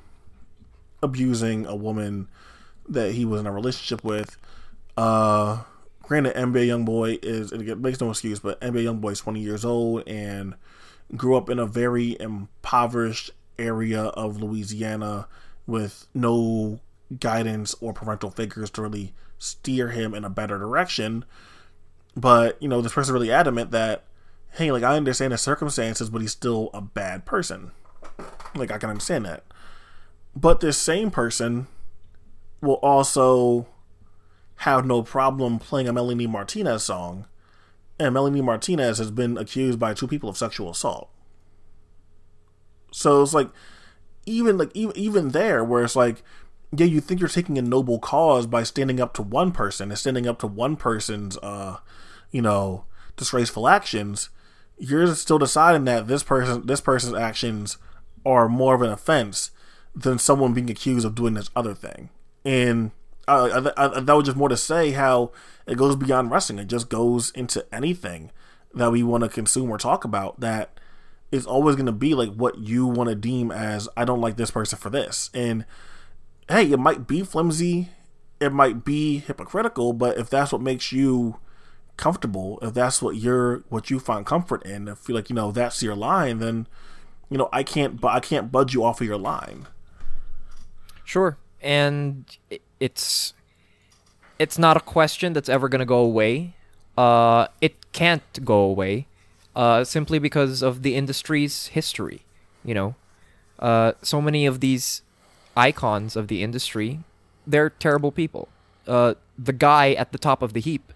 abusing 1.03 1.67
a 1.67 1.75
woman 1.75 2.29
that 2.89 3.13
he 3.13 3.25
was 3.25 3.41
in 3.41 3.47
a 3.47 3.53
relationship 3.53 4.05
with. 4.05 4.37
Uh, 4.97 5.63
granted, 6.03 6.35
NBA 6.35 6.69
YoungBoy 6.69 7.25
is 7.25 7.53
it 7.53 7.79
makes 7.79 8.01
no 8.01 8.11
excuse, 8.11 8.41
but 8.41 8.61
NBA 8.61 8.85
YoungBoy 8.85 9.13
is 9.13 9.21
20 9.21 9.41
years 9.41 9.65
old 9.65 10.07
and 10.07 10.55
grew 11.17 11.37
up 11.37 11.51
in 11.51 11.59
a 11.59 11.67
very 11.67 12.17
impoverished 12.21 13.31
area 13.59 14.05
of 14.05 14.41
Louisiana 14.41 15.27
with 15.69 16.09
no 16.15 16.81
guidance 17.21 17.77
or 17.81 17.93
parental 17.93 18.31
figures 18.31 18.71
to 18.71 18.83
really 18.83 19.15
steer 19.39 19.91
him 19.91 20.15
in 20.15 20.25
a 20.25 20.31
better 20.31 20.59
direction. 20.59 21.25
But, 22.17 22.61
you 22.61 22.69
know, 22.69 22.81
this 22.81 22.95
person 22.95 23.15
really 23.15 23.31
adamant 23.31 23.71
that, 23.71 24.05
hey, 24.53 24.73
like, 24.73 24.83
I 24.83 24.97
understand 24.97 25.33
the 25.33 25.39
circumstances, 25.39 26.11
but 26.11 26.23
he's 26.23 26.33
still 26.33 26.71
a 26.73 26.81
bad 26.81 27.25
person. 27.27 27.71
Like, 28.57 28.73
I 28.73 28.79
can 28.79 28.91
understand 28.91 29.27
that. 29.27 29.45
But 30.35 30.61
this 30.61 30.79
same 30.79 31.11
person 31.11 31.69
will 32.61 32.81
also 32.83 33.67
have 34.57 34.87
no 34.87 35.03
problem 35.03 35.59
playing 35.59 35.87
a 35.87 35.93
Melanie 35.93 36.27
Martinez 36.27 36.83
song. 36.83 37.27
And 38.01 38.15
Melanie 38.15 38.41
Martinez 38.41 38.99
has 38.99 39.11
been 39.11 39.37
accused 39.37 39.79
by 39.79 39.93
two 39.93 40.09
people 40.09 40.31
of 40.31 40.37
sexual 40.39 40.71
assault. 40.71 41.11
So 42.91 43.23
it's 43.23 43.35
like, 43.35 43.51
even 44.29 44.59
like 44.59 44.71
even 44.75 44.97
even 44.97 45.29
there, 45.31 45.65
where 45.65 45.83
it's 45.83 45.97
like 45.97 46.23
yeah, 46.77 46.87
you 46.87 47.01
think 47.01 47.21
you're 47.21 47.29
taking 47.29 47.57
a 47.57 47.63
noble 47.63 47.99
cause 47.99 48.47
by 48.47 48.63
standing 48.63 49.01
up 49.01 49.15
to 49.15 49.23
one 49.23 49.53
person 49.53 49.91
and 49.91 49.99
standing 49.99 50.27
up 50.27 50.39
to 50.41 50.47
one 50.47 50.77
person's, 50.77 51.39
uh, 51.39 51.79
you 52.31 52.43
know, 52.43 52.85
disgraceful 53.17 53.69
actions. 53.69 54.29
You're 54.77 55.15
still 55.15 55.39
deciding 55.39 55.85
that 55.87 56.07
this 56.07 56.23
person, 56.23 56.67
this 56.67 56.81
person's 56.81 57.15
actions 57.15 57.79
are 58.27 58.49
more 58.49 58.75
of 58.75 58.83
an 58.83 58.91
offense 58.91 59.51
than 59.95 60.19
someone 60.19 60.53
being 60.53 60.71
accused 60.71 61.07
of 61.07 61.15
doing 61.15 61.35
this 61.35 61.51
other 61.57 61.75
thing. 61.75 62.11
And 62.45 62.91
uh, 63.27 63.73
I, 63.77 63.85
I, 63.87 64.01
that 64.01 64.17
was 64.17 64.27
just 64.27 64.37
more 64.37 64.49
to 64.49 64.57
say 64.57 64.93
how 64.93 65.33
it 65.67 65.79
goes 65.79 65.97
beyond 65.97 66.31
wrestling. 66.31 66.59
It 66.59 66.69
just 66.69 66.91
goes 66.91 67.31
into 67.31 67.67
anything 67.75 68.31
that 68.75 68.93
we 68.93 69.03
want 69.03 69.25
to 69.25 69.31
consume 69.31 69.71
or 69.71 69.79
talk 69.79 70.05
about. 70.05 70.39
That 70.41 70.78
is 71.31 71.47
always 71.47 71.77
going 71.77 71.87
to 71.87 71.93
be 71.93 72.15
like 72.15 72.33
what 72.35 72.59
you 72.59 72.87
want 72.87 73.09
to 73.11 73.15
deem 73.15 73.51
as 73.51 73.89
I 73.97 74.05
don't 74.05 74.21
like 74.21 74.37
this 74.37 74.51
person 74.51 74.79
for 74.79 74.91
this. 74.91 75.31
And 75.35 75.65
hey, 76.49 76.71
it 76.71 76.79
might 76.79 77.07
be 77.07 77.23
flimsy, 77.23 77.91
it 78.41 78.53
might 78.53 78.85
be 78.85 79.19
hypocritical, 79.19 79.93
but 79.93 80.17
if 80.17 80.31
that's 80.31 80.53
what 80.53 80.63
makes 80.63 80.93
you 80.93 81.39
comfortable, 81.97 82.59
if 82.63 82.73
that's 82.73 83.03
what 83.03 83.17
you're 83.17 83.65
what 83.69 83.91
you 83.91 83.99
find 83.99 84.25
comfort 84.25 84.65
in, 84.65 84.89
if 84.89 85.09
you 85.09 85.15
like, 85.15 85.29
you 85.29 85.37
know, 85.37 85.53
that's 85.53 85.83
your 85.83 85.97
line, 85.97 86.39
then 86.39 86.67
you 87.29 87.37
know, 87.37 87.49
I 87.53 87.63
can't 87.63 88.01
but 88.01 88.09
I 88.09 88.21
can't 88.21 88.51
budge 88.51 88.73
you 88.73 88.85
off 88.85 89.01
of 89.01 89.07
your 89.07 89.19
line. 89.19 89.67
Sure. 91.05 91.37
And 91.61 92.25
it's 92.81 93.35
it's 94.39 94.59
not 94.59 94.77
a 94.77 94.81
question 94.81 95.33
that's 95.33 95.49
ever 95.49 95.69
going 95.69 95.81
to 95.81 95.87
go 95.87 95.99
away. 95.99 96.55
Uh 96.97 97.49
it 97.61 97.93
can't 97.93 98.45
go 98.45 98.61
away. 98.61 99.08
Uh 99.59 99.83
simply 99.85 100.19
because 100.19 100.63
of 100.63 100.83
the 100.83 100.95
industry's 100.95 101.67
history, 101.69 102.23
you 102.65 102.75
know. 102.75 102.95
Uh 103.59 103.93
so 104.03 104.23
many 104.23 104.47
of 104.47 104.61
these 104.61 105.03
icons 105.59 106.15
of 106.17 106.29
the 106.29 106.43
industry, 106.43 107.01
they're 107.47 107.71
terrible 107.71 108.13
people. 108.13 108.49
Uh, 108.87 109.15
the 109.37 109.53
guy 109.53 109.93
at 109.93 110.13
the 110.13 110.19
top 110.19 110.41
of 110.41 110.53
the 110.53 110.61
heap, 110.61 110.93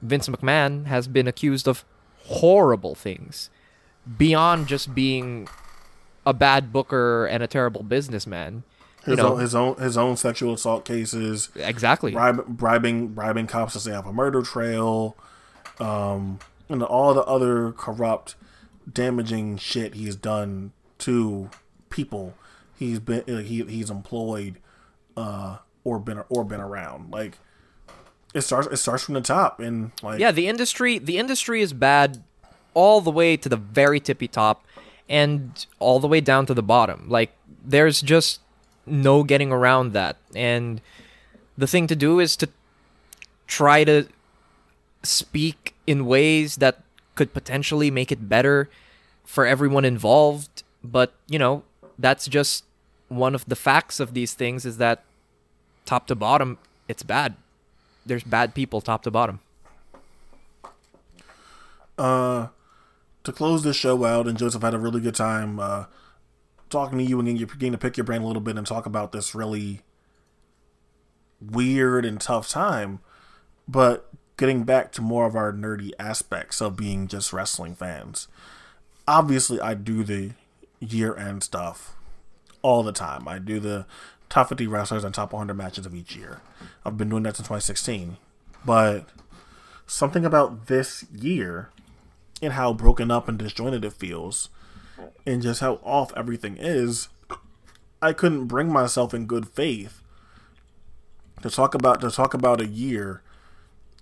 Vince 0.00 0.28
McMahon, 0.28 0.86
has 0.86 1.08
been 1.08 1.26
accused 1.26 1.68
of 1.68 1.84
horrible 2.26 2.94
things 2.94 3.50
beyond 4.16 4.68
just 4.68 4.94
being 4.94 5.48
a 6.24 6.32
bad 6.32 6.72
booker 6.72 7.26
and 7.26 7.42
a 7.42 7.46
terrible 7.46 7.82
businessman. 7.82 8.62
His, 9.04 9.18
know, 9.18 9.34
own, 9.34 9.40
his 9.40 9.54
own 9.54 9.76
his 9.76 9.98
own 9.98 10.16
sexual 10.16 10.54
assault 10.54 10.86
cases, 10.86 11.50
exactly 11.56 12.12
bribing 12.12 12.44
bribing, 12.48 13.08
bribing 13.08 13.46
cops 13.46 13.74
to 13.74 13.80
stay 13.80 13.92
off 13.92 14.06
a 14.06 14.12
murder 14.12 14.40
trail, 14.40 15.14
um, 15.78 16.38
and 16.68 16.82
all 16.82 17.14
the 17.14 17.24
other 17.24 17.72
corrupt, 17.72 18.34
damaging 18.90 19.56
shit 19.56 19.94
he's 19.94 20.16
done 20.16 20.72
to 20.98 21.50
people 21.90 22.34
he's 22.76 22.98
been 22.98 23.22
uh, 23.28 23.38
he 23.38 23.62
he's 23.64 23.90
employed 23.90 24.56
uh 25.16 25.58
or 25.84 25.98
been 25.98 26.22
or 26.28 26.44
been 26.44 26.60
around. 26.60 27.10
Like 27.10 27.38
it 28.34 28.42
starts 28.42 28.68
it 28.68 28.76
starts 28.76 29.04
from 29.04 29.14
the 29.14 29.20
top 29.20 29.60
and 29.60 29.92
like 30.02 30.20
yeah 30.20 30.32
the 30.32 30.48
industry 30.48 30.98
the 30.98 31.18
industry 31.18 31.60
is 31.60 31.72
bad 31.72 32.22
all 32.74 33.00
the 33.00 33.10
way 33.10 33.36
to 33.36 33.48
the 33.48 33.56
very 33.56 34.00
tippy 34.00 34.26
top 34.26 34.64
and 35.08 35.66
all 35.78 36.00
the 36.00 36.08
way 36.08 36.20
down 36.20 36.46
to 36.46 36.54
the 36.54 36.62
bottom. 36.62 37.08
Like 37.08 37.32
there's 37.64 38.00
just 38.00 38.40
no 38.86 39.22
getting 39.22 39.52
around 39.52 39.92
that. 39.92 40.16
And 40.34 40.80
the 41.56 41.66
thing 41.66 41.86
to 41.86 41.96
do 41.96 42.20
is 42.20 42.36
to 42.36 42.48
try 43.46 43.84
to 43.84 44.08
speak 45.02 45.73
in 45.86 46.06
ways 46.06 46.56
that 46.56 46.82
could 47.14 47.32
potentially 47.32 47.90
make 47.90 48.10
it 48.10 48.28
better 48.28 48.68
for 49.24 49.46
everyone 49.46 49.84
involved 49.84 50.62
but 50.82 51.14
you 51.28 51.38
know 51.38 51.62
that's 51.98 52.26
just 52.26 52.64
one 53.08 53.34
of 53.34 53.44
the 53.46 53.56
facts 53.56 54.00
of 54.00 54.14
these 54.14 54.34
things 54.34 54.64
is 54.64 54.78
that 54.78 55.04
top 55.84 56.06
to 56.08 56.14
bottom, 56.14 56.58
it's 56.88 57.02
bad. 57.02 57.36
There's 58.06 58.24
bad 58.24 58.54
people 58.54 58.80
top 58.80 59.02
to 59.04 59.10
bottom. 59.10 59.40
Uh, 61.96 62.48
to 63.22 63.32
close 63.32 63.62
this 63.62 63.76
show 63.76 64.04
out, 64.04 64.26
and 64.26 64.36
Joseph 64.36 64.62
had 64.62 64.74
a 64.74 64.78
really 64.78 65.00
good 65.00 65.14
time 65.14 65.60
uh, 65.60 65.84
talking 66.70 66.98
to 66.98 67.04
you 67.04 67.20
and 67.20 67.38
getting 67.38 67.72
to 67.72 67.78
pick 67.78 67.96
your 67.96 68.04
brain 68.04 68.22
a 68.22 68.26
little 68.26 68.42
bit 68.42 68.56
and 68.56 68.66
talk 68.66 68.84
about 68.84 69.12
this 69.12 69.34
really 69.34 69.82
weird 71.40 72.04
and 72.04 72.20
tough 72.20 72.48
time. 72.48 73.00
But 73.68 74.10
getting 74.36 74.64
back 74.64 74.92
to 74.92 75.02
more 75.02 75.26
of 75.26 75.36
our 75.36 75.52
nerdy 75.52 75.92
aspects 75.98 76.60
of 76.60 76.76
being 76.76 77.06
just 77.06 77.32
wrestling 77.32 77.74
fans. 77.74 78.28
Obviously, 79.06 79.60
I 79.60 79.74
do 79.74 80.02
the 80.02 80.32
year 80.80 81.16
end 81.16 81.42
stuff 81.42 81.94
all 82.62 82.82
the 82.82 82.92
time. 82.92 83.28
I 83.28 83.38
do 83.38 83.60
the 83.60 83.86
top 84.28 84.48
50 84.48 84.66
wrestlers 84.66 85.04
and 85.04 85.14
top 85.14 85.32
100 85.32 85.54
matches 85.54 85.86
of 85.86 85.94
each 85.94 86.16
year. 86.16 86.40
I've 86.84 86.96
been 86.96 87.10
doing 87.10 87.22
that 87.24 87.36
since 87.36 87.48
2016. 87.48 88.16
But 88.64 89.06
something 89.86 90.24
about 90.24 90.66
this 90.66 91.04
year 91.12 91.70
and 92.40 92.54
how 92.54 92.72
broken 92.72 93.10
up 93.10 93.28
and 93.28 93.38
disjointed 93.38 93.84
it 93.84 93.92
feels 93.92 94.48
and 95.26 95.42
just 95.42 95.60
how 95.60 95.74
off 95.82 96.12
everything 96.16 96.56
is, 96.58 97.08
I 98.00 98.12
couldn't 98.12 98.46
bring 98.46 98.72
myself 98.72 99.14
in 99.14 99.26
good 99.26 99.48
faith 99.48 100.00
to 101.42 101.50
talk 101.50 101.74
about 101.74 102.00
to 102.00 102.10
talk 102.10 102.32
about 102.32 102.60
a 102.60 102.66
year 102.66 103.22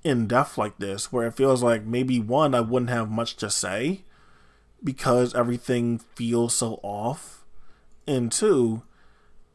in 0.04 0.26
depth 0.26 0.58
like 0.58 0.78
this 0.78 1.12
where 1.12 1.26
it 1.26 1.36
feels 1.36 1.62
like 1.62 1.84
maybe 1.84 2.18
one 2.18 2.54
I 2.54 2.60
wouldn't 2.60 2.90
have 2.90 3.10
much 3.10 3.36
to 3.36 3.50
say 3.50 4.02
because 4.82 5.34
everything 5.34 5.98
feels 5.98 6.54
so 6.54 6.80
off. 6.82 7.44
And 8.06 8.32
two, 8.32 8.82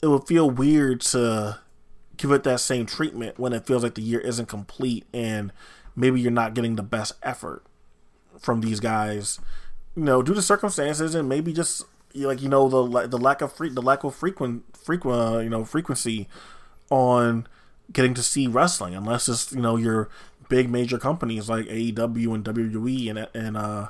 it 0.01 0.07
would 0.07 0.25
feel 0.27 0.49
weird 0.49 1.01
to 1.01 1.59
give 2.15 2.31
it 2.31 2.43
that 2.43 2.59
same 2.59 2.85
treatment 2.85 3.37
when 3.37 3.53
it 3.53 3.65
feels 3.65 3.83
like 3.83 3.95
the 3.95 4.01
year 4.01 4.19
isn't 4.19 4.47
complete 4.47 5.05
and 5.13 5.51
maybe 5.95 6.21
you're 6.21 6.31
not 6.31 6.53
getting 6.53 6.75
the 6.75 6.83
best 6.83 7.13
effort 7.21 7.63
from 8.39 8.61
these 8.61 8.79
guys, 8.79 9.39
you 9.95 10.03
know, 10.03 10.21
due 10.21 10.33
to 10.33 10.41
circumstances 10.41 11.13
and 11.13 11.27
maybe 11.27 11.51
just 11.51 11.83
like 12.15 12.41
you 12.41 12.49
know 12.49 12.67
the 12.67 13.07
the 13.07 13.17
lack 13.17 13.41
of 13.41 13.53
free 13.53 13.69
the 13.69 13.81
lack 13.81 14.03
of 14.03 14.15
frequent 14.15 14.63
frequent 14.75 15.35
uh, 15.35 15.39
you 15.39 15.49
know 15.49 15.63
frequency 15.63 16.27
on 16.89 17.47
getting 17.91 18.13
to 18.13 18.23
see 18.23 18.47
wrestling 18.47 18.95
unless 18.95 19.29
it's 19.29 19.51
you 19.51 19.61
know 19.61 19.75
your 19.75 20.09
big 20.49 20.69
major 20.69 20.97
companies 20.97 21.49
like 21.49 21.65
AEW 21.65 22.33
and 22.33 22.45
WWE 22.45 23.09
and 23.09 23.27
and 23.33 23.57
uh 23.57 23.87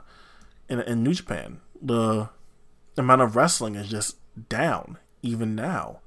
and, 0.70 0.82
and 0.82 1.04
New 1.04 1.14
Japan 1.14 1.62
the 1.82 2.30
amount 2.98 3.22
of 3.22 3.36
wrestling 3.36 3.76
is 3.76 3.90
just 3.90 4.18
down 4.50 4.98
even 5.22 5.56
now. 5.56 6.00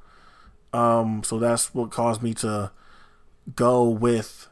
Um, 0.73 1.23
so 1.25 1.39
that's 1.39 1.75
what 1.75 1.91
caused 1.91 2.23
me 2.23 2.35
to 2.35 2.71
go 3.55 3.89
with 3.89 4.49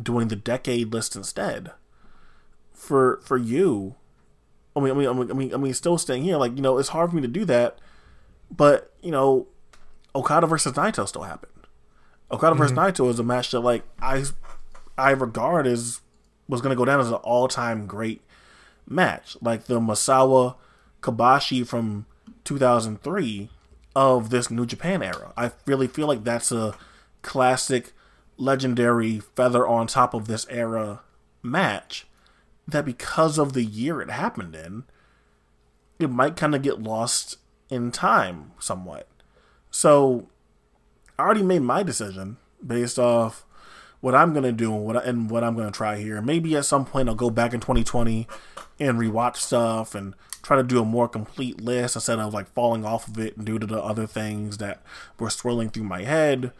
doing 0.00 0.28
the 0.28 0.36
decade 0.36 0.92
list 0.92 1.16
instead. 1.16 1.72
For 2.72 3.20
for 3.24 3.36
you, 3.36 3.96
I 4.76 4.80
mean, 4.80 4.92
I 4.92 4.94
mean, 4.94 5.30
I 5.30 5.34
mean, 5.34 5.54
I 5.54 5.56
mean, 5.56 5.74
still 5.74 5.98
staying 5.98 6.22
here, 6.22 6.36
like 6.36 6.56
you 6.56 6.62
know, 6.62 6.78
it's 6.78 6.90
hard 6.90 7.10
for 7.10 7.16
me 7.16 7.22
to 7.22 7.28
do 7.28 7.44
that. 7.46 7.78
But 8.50 8.94
you 9.02 9.10
know, 9.10 9.48
Okada 10.14 10.46
versus 10.46 10.72
Naito 10.72 11.06
still 11.06 11.22
happened. 11.22 11.52
Okada 12.30 12.54
mm-hmm. 12.54 12.62
versus 12.62 12.76
Naito 12.76 13.10
is 13.10 13.18
a 13.18 13.24
match 13.24 13.50
that 13.50 13.60
like 13.60 13.82
I 14.00 14.24
I 14.98 15.10
regard 15.10 15.66
as 15.66 16.00
was 16.48 16.60
going 16.60 16.74
to 16.74 16.78
go 16.78 16.84
down 16.84 17.00
as 17.00 17.08
an 17.08 17.14
all 17.14 17.48
time 17.48 17.86
great 17.86 18.22
match, 18.86 19.36
like 19.40 19.64
the 19.64 19.80
Misawa 19.80 20.56
Kobashi 21.02 21.66
from 21.66 22.06
2003 22.44 23.50
of 23.94 24.30
this 24.30 24.50
New 24.50 24.66
Japan 24.66 25.02
era. 25.02 25.32
I 25.36 25.52
really 25.66 25.86
feel 25.86 26.06
like 26.06 26.24
that's 26.24 26.50
a 26.50 26.76
classic, 27.22 27.92
legendary 28.36 29.20
feather 29.20 29.66
on 29.66 29.86
top 29.86 30.14
of 30.14 30.26
this 30.26 30.46
era 30.48 31.00
match 31.42 32.06
that 32.66 32.84
because 32.84 33.38
of 33.38 33.52
the 33.52 33.64
year 33.64 34.00
it 34.00 34.10
happened 34.10 34.54
in, 34.54 34.84
it 35.98 36.10
might 36.10 36.36
kind 36.36 36.54
of 36.54 36.62
get 36.62 36.82
lost 36.82 37.38
in 37.70 37.90
time 37.90 38.52
somewhat. 38.58 39.08
So 39.70 40.28
I 41.18 41.22
already 41.22 41.42
made 41.42 41.62
my 41.62 41.82
decision 41.82 42.36
based 42.64 42.98
off 42.98 43.44
what 44.00 44.14
I'm 44.14 44.32
gonna 44.32 44.52
do 44.52 44.74
and 44.74 44.84
what 44.84 44.96
I, 44.96 45.02
and 45.04 45.30
what 45.30 45.44
I'm 45.44 45.56
gonna 45.56 45.70
try 45.70 45.96
here. 45.96 46.20
Maybe 46.22 46.56
at 46.56 46.64
some 46.64 46.84
point 46.84 47.08
I'll 47.08 47.14
go 47.14 47.30
back 47.30 47.52
in 47.52 47.60
2020 47.60 48.26
and 48.80 48.98
rewatch 48.98 49.36
stuff 49.36 49.94
and 49.94 50.14
try 50.42 50.56
to 50.56 50.62
do 50.62 50.80
a 50.80 50.84
more 50.84 51.08
complete 51.08 51.60
list 51.60 51.96
instead 51.96 52.18
of 52.18 52.32
like 52.32 52.52
falling 52.52 52.84
off 52.84 53.08
of 53.08 53.18
it 53.18 53.44
due 53.44 53.58
to 53.58 53.66
the 53.66 53.82
other 53.82 54.06
things 54.06 54.58
that 54.58 54.82
were 55.18 55.30
swirling 55.30 55.68
through 55.68 55.84
my 55.84 56.02
head. 56.02 56.52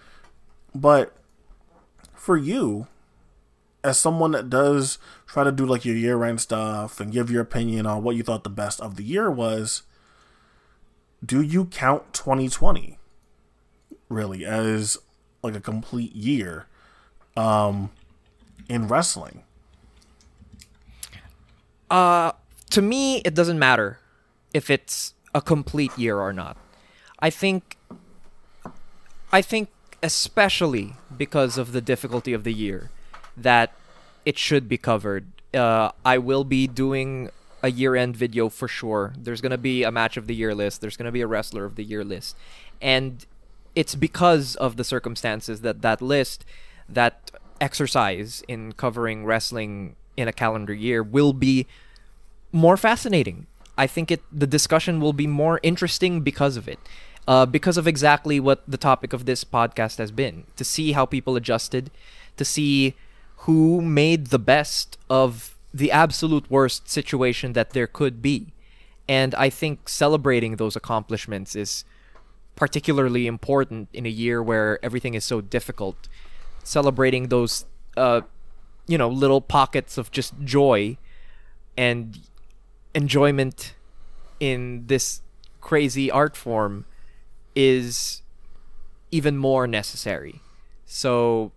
But 0.74 1.16
for 2.14 2.36
you, 2.36 2.86
as 3.84 3.98
someone 3.98 4.32
that 4.32 4.50
does 4.50 4.98
try 5.26 5.44
to 5.44 5.52
do 5.52 5.64
like 5.64 5.84
your 5.84 5.96
year 5.96 6.22
end 6.24 6.40
stuff 6.40 7.00
and 7.00 7.12
give 7.12 7.30
your 7.30 7.42
opinion 7.42 7.86
on 7.86 8.02
what 8.02 8.16
you 8.16 8.22
thought 8.22 8.44
the 8.44 8.50
best 8.50 8.80
of 8.80 8.96
the 8.96 9.04
year 9.04 9.30
was, 9.30 9.82
do 11.24 11.40
you 11.40 11.64
count 11.66 12.12
2020 12.12 12.98
really 14.08 14.44
as 14.44 14.98
like 15.42 15.54
a 15.54 15.60
complete 15.60 16.14
year 16.14 16.66
um, 17.38 17.90
in 18.68 18.88
wrestling? 18.88 19.44
Uh, 21.90 22.32
to 22.70 22.82
me, 22.82 23.18
it 23.18 23.34
doesn't 23.34 23.58
matter 23.58 23.98
if 24.52 24.68
it's 24.68 25.14
a 25.34 25.40
complete 25.40 25.96
year 25.96 26.18
or 26.18 26.32
not. 26.32 26.56
I 27.20 27.30
think 27.30 27.76
I 29.32 29.42
think 29.42 29.68
especially 30.02 30.94
because 31.16 31.58
of 31.58 31.72
the 31.72 31.80
difficulty 31.80 32.32
of 32.32 32.44
the 32.44 32.52
year, 32.52 32.90
that 33.36 33.72
it 34.24 34.38
should 34.38 34.68
be 34.68 34.76
covered. 34.76 35.26
Uh, 35.54 35.90
I 36.04 36.18
will 36.18 36.44
be 36.44 36.66
doing 36.66 37.30
a 37.62 37.70
year-end 37.70 38.16
video 38.16 38.48
for 38.48 38.68
sure. 38.68 39.14
There's 39.16 39.40
gonna 39.40 39.58
be 39.58 39.82
a 39.82 39.90
match 39.90 40.16
of 40.16 40.26
the 40.26 40.34
year 40.34 40.54
list. 40.54 40.80
There's 40.80 40.96
gonna 40.96 41.12
be 41.12 41.22
a 41.22 41.26
wrestler 41.26 41.64
of 41.64 41.74
the 41.76 41.84
year 41.84 42.04
list, 42.04 42.36
and 42.80 43.24
it's 43.74 43.94
because 43.94 44.56
of 44.56 44.76
the 44.76 44.84
circumstances 44.84 45.60
that 45.62 45.82
that 45.82 46.00
list, 46.02 46.44
that 46.88 47.30
exercise 47.60 48.42
in 48.48 48.72
covering 48.72 49.24
wrestling 49.24 49.96
in 50.16 50.28
a 50.28 50.32
calendar 50.32 50.74
year 50.74 51.02
will 51.02 51.32
be 51.32 51.66
more 52.52 52.76
fascinating. 52.76 53.46
I 53.76 53.86
think 53.86 54.10
it 54.10 54.22
the 54.32 54.46
discussion 54.46 55.00
will 55.00 55.12
be 55.12 55.26
more 55.26 55.60
interesting 55.62 56.22
because 56.22 56.56
of 56.56 56.68
it. 56.68 56.78
Uh, 57.26 57.44
because 57.44 57.76
of 57.76 57.86
exactly 57.86 58.40
what 58.40 58.62
the 58.66 58.78
topic 58.78 59.12
of 59.12 59.26
this 59.26 59.44
podcast 59.44 59.98
has 59.98 60.10
been 60.10 60.44
to 60.56 60.64
see 60.64 60.92
how 60.92 61.04
people 61.04 61.36
adjusted, 61.36 61.90
to 62.38 62.44
see 62.44 62.94
who 63.44 63.82
made 63.82 64.28
the 64.28 64.38
best 64.38 64.96
of 65.10 65.54
the 65.72 65.92
absolute 65.92 66.50
worst 66.50 66.88
situation 66.88 67.52
that 67.52 67.70
there 67.70 67.86
could 67.86 68.22
be. 68.22 68.54
And 69.06 69.34
I 69.34 69.50
think 69.50 69.90
celebrating 69.90 70.56
those 70.56 70.74
accomplishments 70.74 71.54
is 71.54 71.84
particularly 72.56 73.26
important 73.26 73.88
in 73.92 74.06
a 74.06 74.10
year 74.10 74.42
where 74.42 74.82
everything 74.82 75.14
is 75.14 75.24
so 75.24 75.40
difficult. 75.40 76.08
Celebrating 76.68 77.28
those, 77.28 77.64
uh, 77.96 78.20
you 78.86 78.98
know, 78.98 79.08
little 79.08 79.40
pockets 79.40 79.96
of 79.96 80.10
just 80.10 80.34
joy 80.44 80.98
and 81.78 82.18
enjoyment 82.94 83.74
in 84.38 84.84
this 84.86 85.22
crazy 85.62 86.10
art 86.10 86.36
form 86.36 86.84
is 87.54 88.20
even 89.10 89.38
more 89.38 89.66
necessary. 89.66 90.42
So 90.84 91.52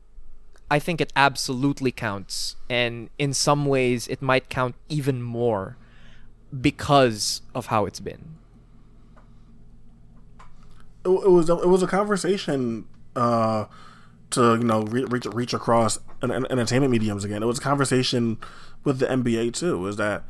I 0.70 0.80
think 0.80 1.02
it 1.02 1.12
absolutely 1.14 1.92
counts. 1.92 2.56
And 2.70 3.10
in 3.20 3.34
some 3.34 3.66
ways, 3.66 4.08
it 4.08 4.22
might 4.22 4.48
count 4.48 4.76
even 4.88 5.22
more 5.22 5.76
because 6.62 7.42
of 7.54 7.66
how 7.66 7.86
it's 7.86 8.00
been. 8.00 8.36
It, 11.04 11.10
it 11.10 11.30
was 11.30 11.50
a, 11.50 11.58
it 11.60 11.68
was 11.68 11.84
a 11.84 11.88
conversation 11.88 12.86
uh, 13.16 13.66
to 14.32 14.56
you 14.56 14.64
know 14.64 14.84
re- 14.84 15.06
reach 15.06 15.26
reach 15.26 15.54
across 15.54 16.00
an, 16.22 16.32
an 16.32 16.46
entertainment 16.50 16.92
mediums 16.92 17.24
again. 17.24 17.44
It 17.44 17.48
was 17.48 17.60
a 17.60 17.62
conversation 17.62 18.38
with 18.84 19.00
the 19.00 19.08
NBA 19.08 19.54
too. 19.54 19.86
Is 19.88 19.98
that 19.98 20.24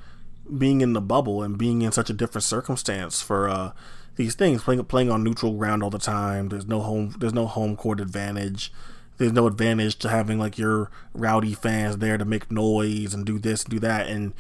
being 0.57 0.81
in 0.81 0.93
the 0.93 1.01
bubble 1.01 1.43
and 1.43 1.57
being 1.57 1.81
in 1.81 1.91
such 1.91 2.09
a 2.09 2.13
different 2.13 2.43
circumstance 2.43 3.21
for 3.21 3.49
uh, 3.49 3.71
these 4.15 4.35
things, 4.35 4.63
playing 4.63 4.83
playing 4.85 5.11
on 5.11 5.23
neutral 5.23 5.53
ground 5.53 5.83
all 5.83 5.89
the 5.89 5.99
time. 5.99 6.49
There's 6.49 6.67
no 6.67 6.81
home 6.81 7.15
there's 7.19 7.33
no 7.33 7.47
home 7.47 7.75
court 7.75 7.99
advantage. 7.99 8.71
There's 9.17 9.33
no 9.33 9.45
advantage 9.47 9.97
to 9.97 10.09
having 10.09 10.39
like 10.39 10.57
your 10.57 10.89
rowdy 11.13 11.53
fans 11.53 11.97
there 11.97 12.17
to 12.17 12.25
make 12.25 12.51
noise 12.51 13.13
and 13.13 13.25
do 13.25 13.37
this 13.37 13.63
and 13.63 13.71
do 13.71 13.79
that 13.79 14.07
and 14.07 14.33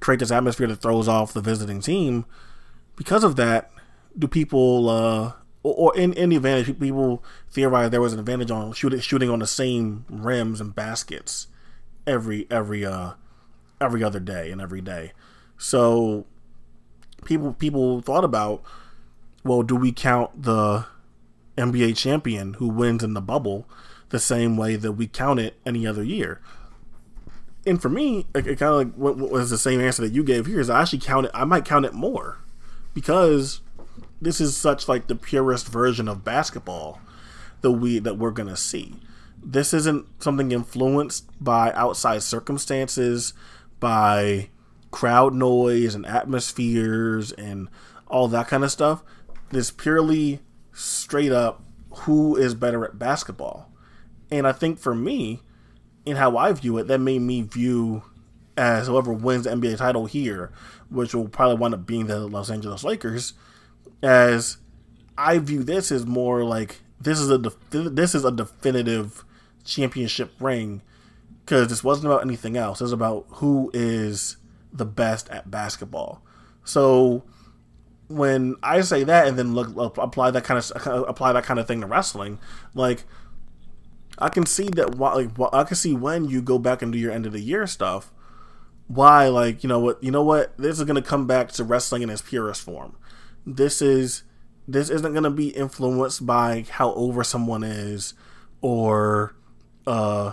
create 0.00 0.20
this 0.20 0.30
atmosphere 0.30 0.66
that 0.68 0.76
throws 0.76 1.06
off 1.06 1.32
the 1.32 1.40
visiting 1.40 1.80
team. 1.80 2.24
Because 2.96 3.24
of 3.24 3.36
that, 3.36 3.70
do 4.18 4.26
people 4.26 4.88
uh, 4.88 5.32
or, 5.62 5.74
or 5.74 5.96
in, 5.96 6.10
the 6.10 6.36
advantage, 6.36 6.78
people 6.78 7.24
theorize 7.50 7.90
there 7.90 8.00
was 8.00 8.12
an 8.12 8.18
advantage 8.18 8.50
on 8.50 8.72
shooting 8.72 9.00
shooting 9.00 9.30
on 9.30 9.38
the 9.38 9.46
same 9.46 10.04
rims 10.08 10.60
and 10.60 10.74
baskets 10.74 11.46
every 12.06 12.46
every 12.50 12.84
uh 12.84 13.12
every 13.80 14.02
other 14.02 14.20
day 14.20 14.50
and 14.50 14.60
every 14.60 14.80
day. 14.80 15.12
So 15.58 16.26
people 17.24 17.52
people 17.54 18.00
thought 18.00 18.24
about, 18.24 18.62
well, 19.44 19.62
do 19.62 19.76
we 19.76 19.92
count 19.92 20.42
the 20.42 20.86
NBA 21.56 21.96
champion 21.96 22.54
who 22.54 22.68
wins 22.68 23.04
in 23.04 23.14
the 23.14 23.20
bubble 23.20 23.68
the 24.08 24.18
same 24.18 24.56
way 24.56 24.76
that 24.76 24.92
we 24.92 25.06
count 25.06 25.40
it 25.40 25.56
any 25.64 25.86
other 25.86 26.02
year? 26.02 26.40
And 27.64 27.80
for 27.80 27.88
me, 27.88 28.26
it, 28.34 28.46
it 28.46 28.58
kind 28.58 28.74
of 28.74 28.98
like 28.98 29.16
was 29.16 29.50
the 29.50 29.58
same 29.58 29.80
answer 29.80 30.02
that 30.02 30.12
you 30.12 30.24
gave 30.24 30.46
here 30.46 30.60
is 30.60 30.68
I 30.68 30.82
actually 30.82 30.98
count 30.98 31.26
it. 31.26 31.32
I 31.32 31.44
might 31.44 31.64
count 31.64 31.84
it 31.84 31.94
more 31.94 32.38
because 32.94 33.60
this 34.22 34.40
is 34.40 34.56
such 34.56 34.88
like 34.88 35.08
the 35.08 35.16
purest 35.16 35.66
version 35.68 36.06
of 36.08 36.24
basketball 36.24 37.00
that 37.60 37.72
we 37.72 37.98
that 37.98 38.18
we're 38.18 38.30
gonna 38.30 38.56
see. 38.56 38.94
This 39.44 39.74
isn't 39.74 40.06
something 40.22 40.52
influenced 40.52 41.28
by 41.42 41.72
outside 41.72 42.22
circumstances, 42.22 43.34
by 43.80 44.48
crowd 44.92 45.34
noise 45.34 45.96
and 45.96 46.06
atmospheres 46.06 47.32
and 47.32 47.68
all 48.06 48.28
that 48.28 48.46
kind 48.46 48.62
of 48.62 48.70
stuff. 48.70 49.02
This 49.50 49.72
purely 49.72 50.40
straight 50.72 51.32
up 51.32 51.62
who 51.90 52.36
is 52.36 52.54
better 52.54 52.84
at 52.84 52.98
basketball. 52.98 53.68
And 54.30 54.46
I 54.46 54.52
think 54.52 54.78
for 54.78 54.94
me, 54.94 55.40
in 56.06 56.16
how 56.16 56.36
I 56.36 56.52
view 56.52 56.78
it, 56.78 56.86
that 56.86 57.00
made 57.00 57.20
me 57.20 57.42
view 57.42 58.04
as 58.56 58.86
whoever 58.86 59.12
wins 59.12 59.44
the 59.44 59.50
NBA 59.50 59.78
title 59.78 60.06
here, 60.06 60.52
which 60.90 61.14
will 61.14 61.28
probably 61.28 61.56
wind 61.56 61.74
up 61.74 61.86
being 61.86 62.06
the 62.06 62.20
Los 62.20 62.50
Angeles 62.50 62.84
Lakers, 62.84 63.34
as 64.02 64.58
I 65.16 65.38
view 65.38 65.62
this 65.62 65.92
as 65.92 66.06
more 66.06 66.44
like 66.44 66.80
this 67.00 67.18
is 67.18 67.30
a 67.30 67.38
this 67.70 68.14
is 68.14 68.24
a 68.24 68.30
definitive 68.30 69.24
championship 69.64 70.32
ring 70.40 70.82
because 71.44 71.68
this 71.68 71.84
wasn't 71.84 72.06
about 72.06 72.24
anything 72.24 72.56
else. 72.56 72.80
It's 72.80 72.92
about 72.92 73.26
who 73.28 73.70
is 73.74 74.36
the 74.72 74.86
best 74.86 75.28
at 75.30 75.50
basketball. 75.50 76.22
So 76.64 77.24
when 78.08 78.56
I 78.62 78.80
say 78.82 79.04
that 79.04 79.26
and 79.26 79.38
then 79.38 79.54
look 79.54 79.96
apply 79.96 80.30
that 80.32 80.44
kind 80.44 80.58
of 80.58 81.08
apply 81.08 81.32
that 81.32 81.44
kind 81.44 81.58
of 81.58 81.66
thing 81.66 81.80
to 81.80 81.86
wrestling, 81.86 82.38
like 82.74 83.04
I 84.18 84.28
can 84.28 84.46
see 84.46 84.68
that 84.70 84.94
why 84.96 85.14
like 85.14 85.30
I 85.52 85.64
can 85.64 85.76
see 85.76 85.94
when 85.94 86.28
you 86.28 86.42
go 86.42 86.58
back 86.58 86.82
and 86.82 86.92
do 86.92 86.98
your 86.98 87.12
end 87.12 87.26
of 87.26 87.32
the 87.32 87.40
year 87.40 87.66
stuff, 87.66 88.12
why 88.86 89.28
like 89.28 89.62
you 89.62 89.68
know 89.68 89.80
what 89.80 90.02
you 90.02 90.10
know 90.10 90.22
what 90.22 90.56
this 90.56 90.78
is 90.78 90.84
gonna 90.84 91.02
come 91.02 91.26
back 91.26 91.50
to 91.52 91.64
wrestling 91.64 92.02
in 92.02 92.10
its 92.10 92.22
purest 92.22 92.62
form. 92.62 92.96
This 93.46 93.82
is 93.82 94.22
this 94.68 94.90
isn't 94.90 95.14
gonna 95.14 95.30
be 95.30 95.48
influenced 95.48 96.24
by 96.26 96.64
how 96.70 96.92
over 96.94 97.24
someone 97.24 97.64
is 97.64 98.14
or 98.60 99.34
uh 99.86 100.32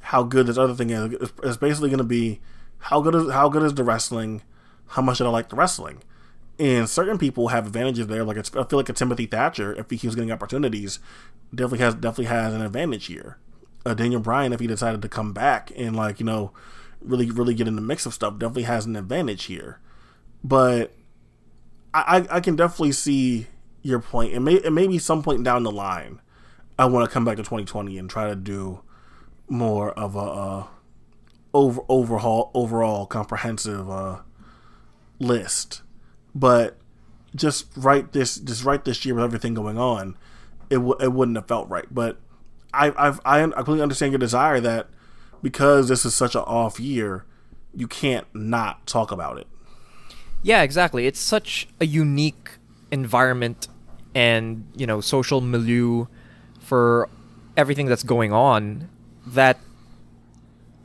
how 0.00 0.22
good 0.22 0.46
this 0.46 0.58
other 0.58 0.74
thing 0.74 0.90
is. 0.90 1.30
It's, 1.42 1.56
basically 1.58 1.90
gonna 1.90 2.04
be 2.04 2.40
how 2.78 3.00
good 3.00 3.14
is 3.14 3.30
how 3.30 3.48
good 3.48 3.62
is 3.62 3.74
the 3.74 3.84
wrestling? 3.84 4.42
How 4.88 5.02
much 5.02 5.18
did 5.18 5.26
I 5.26 5.30
like 5.30 5.50
the 5.50 5.56
wrestling? 5.56 6.02
And 6.58 6.88
certain 6.88 7.18
people 7.18 7.48
have 7.48 7.66
advantages 7.66 8.06
there. 8.06 8.24
Like 8.24 8.38
I 8.38 8.42
feel 8.42 8.78
like 8.78 8.88
a 8.88 8.94
Timothy 8.94 9.26
Thatcher, 9.26 9.74
if 9.74 9.90
he 9.90 9.98
keeps 9.98 10.14
getting 10.14 10.32
opportunities, 10.32 10.98
definitely 11.54 11.84
has 11.84 11.94
definitely 11.94 12.26
has 12.26 12.54
an 12.54 12.62
advantage 12.62 13.06
here. 13.06 13.38
Uh, 13.84 13.94
Daniel 13.94 14.20
Bryan, 14.20 14.52
if 14.52 14.60
he 14.60 14.66
decided 14.66 15.00
to 15.02 15.08
come 15.08 15.32
back 15.32 15.72
and 15.76 15.94
like 15.94 16.20
you 16.20 16.26
know, 16.26 16.52
really 17.00 17.30
really 17.30 17.54
get 17.54 17.68
in 17.68 17.76
the 17.76 17.82
mix 17.82 18.06
of 18.06 18.14
stuff, 18.14 18.38
definitely 18.38 18.64
has 18.64 18.86
an 18.86 18.96
advantage 18.96 19.44
here. 19.44 19.78
But 20.42 20.92
I 21.92 22.26
I, 22.30 22.40
can 22.40 22.56
definitely 22.56 22.92
see 22.92 23.46
your 23.82 24.00
point. 24.00 24.32
It 24.32 24.40
may 24.40 24.54
it 24.54 24.72
may 24.72 24.86
be 24.86 24.98
some 24.98 25.22
point 25.22 25.42
down 25.44 25.64
the 25.64 25.72
line, 25.72 26.20
I 26.78 26.86
want 26.86 27.08
to 27.08 27.12
come 27.12 27.24
back 27.24 27.36
to 27.36 27.42
2020 27.42 27.98
and 27.98 28.08
try 28.08 28.28
to 28.28 28.36
do 28.36 28.82
more 29.48 29.90
of 29.92 30.16
a. 30.16 30.18
Uh, 30.18 30.66
over 31.52 31.82
overhaul 31.88 32.50
overall 32.54 33.06
comprehensive 33.06 33.90
uh, 33.90 34.18
list, 35.18 35.82
but 36.34 36.78
just 37.34 37.66
right 37.76 38.10
this 38.12 38.36
just 38.36 38.64
right 38.64 38.84
this 38.84 39.04
year 39.04 39.14
with 39.14 39.24
everything 39.24 39.54
going 39.54 39.78
on, 39.78 40.16
it 40.68 40.76
w- 40.76 40.96
it 41.00 41.12
wouldn't 41.12 41.36
have 41.36 41.48
felt 41.48 41.68
right. 41.68 41.86
But 41.90 42.18
I 42.72 42.92
I've, 42.96 43.20
I 43.24 43.42
I 43.42 43.48
completely 43.48 43.82
understand 43.82 44.12
your 44.12 44.18
desire 44.18 44.60
that 44.60 44.88
because 45.42 45.88
this 45.88 46.04
is 46.04 46.14
such 46.14 46.34
an 46.34 46.42
off 46.42 46.78
year, 46.78 47.24
you 47.74 47.88
can't 47.88 48.26
not 48.34 48.86
talk 48.86 49.10
about 49.10 49.38
it. 49.38 49.46
Yeah, 50.42 50.62
exactly. 50.62 51.06
It's 51.06 51.20
such 51.20 51.68
a 51.80 51.86
unique 51.86 52.58
environment 52.90 53.68
and 54.14 54.64
you 54.74 54.86
know 54.86 55.00
social 55.00 55.40
milieu 55.40 56.06
for 56.58 57.08
everything 57.56 57.86
that's 57.86 58.02
going 58.02 58.32
on 58.32 58.88
that 59.26 59.58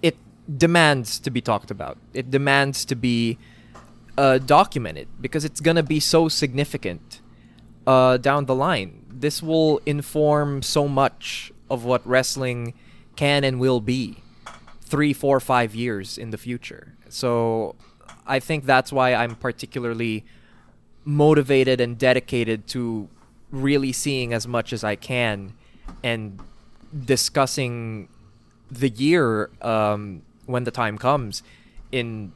it 0.01 0.15
demands 0.57 1.19
to 1.19 1.29
be 1.31 1.41
talked 1.41 1.71
about. 1.71 1.97
It 2.13 2.29
demands 2.29 2.85
to 2.85 2.95
be 2.95 3.37
uh, 4.17 4.37
documented 4.39 5.07
because 5.19 5.45
it's 5.45 5.61
gonna 5.61 5.83
be 5.83 5.99
so 5.99 6.27
significant 6.27 7.21
uh, 7.87 8.17
down 8.17 8.45
the 8.45 8.55
line. 8.55 9.05
This 9.09 9.41
will 9.41 9.79
inform 9.85 10.61
so 10.61 10.87
much 10.87 11.51
of 11.69 11.85
what 11.85 12.05
wrestling 12.05 12.73
can 13.15 13.43
and 13.43 13.59
will 13.59 13.79
be 13.79 14.17
three, 14.81 15.13
four, 15.13 15.39
five 15.39 15.73
years 15.73 16.17
in 16.17 16.29
the 16.29 16.37
future. 16.37 16.95
So 17.09 17.75
I 18.25 18.39
think 18.39 18.65
that's 18.65 18.91
why 18.91 19.13
I'm 19.13 19.35
particularly 19.35 20.25
motivated 21.03 21.79
and 21.79 21.97
dedicated 21.97 22.67
to 22.67 23.07
really 23.51 23.91
seeing 23.91 24.33
as 24.33 24.47
much 24.47 24.73
as 24.73 24.83
I 24.83 24.95
can 24.95 25.53
and 26.03 26.39
discussing 27.05 28.09
the 28.71 28.89
year 28.89 29.51
um, 29.61 30.23
when 30.45 30.63
the 30.63 30.71
time 30.71 30.97
comes 30.97 31.43
in 31.91 32.31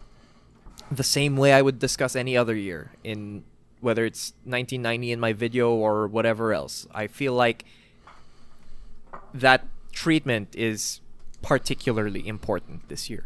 the 0.91 1.03
same 1.03 1.37
way 1.37 1.53
I 1.53 1.61
would 1.61 1.79
discuss 1.79 2.15
any 2.15 2.37
other 2.37 2.55
year 2.55 2.91
in 3.03 3.43
whether 3.81 4.05
it's 4.05 4.33
1990 4.43 5.11
in 5.11 5.19
my 5.19 5.33
video 5.33 5.71
or 5.71 6.07
whatever 6.07 6.53
else. 6.53 6.87
I 6.93 7.07
feel 7.07 7.33
like 7.33 7.65
that 9.33 9.65
treatment 9.91 10.55
is 10.55 11.01
particularly 11.41 12.27
important 12.27 12.89
this 12.89 13.09
year. 13.09 13.25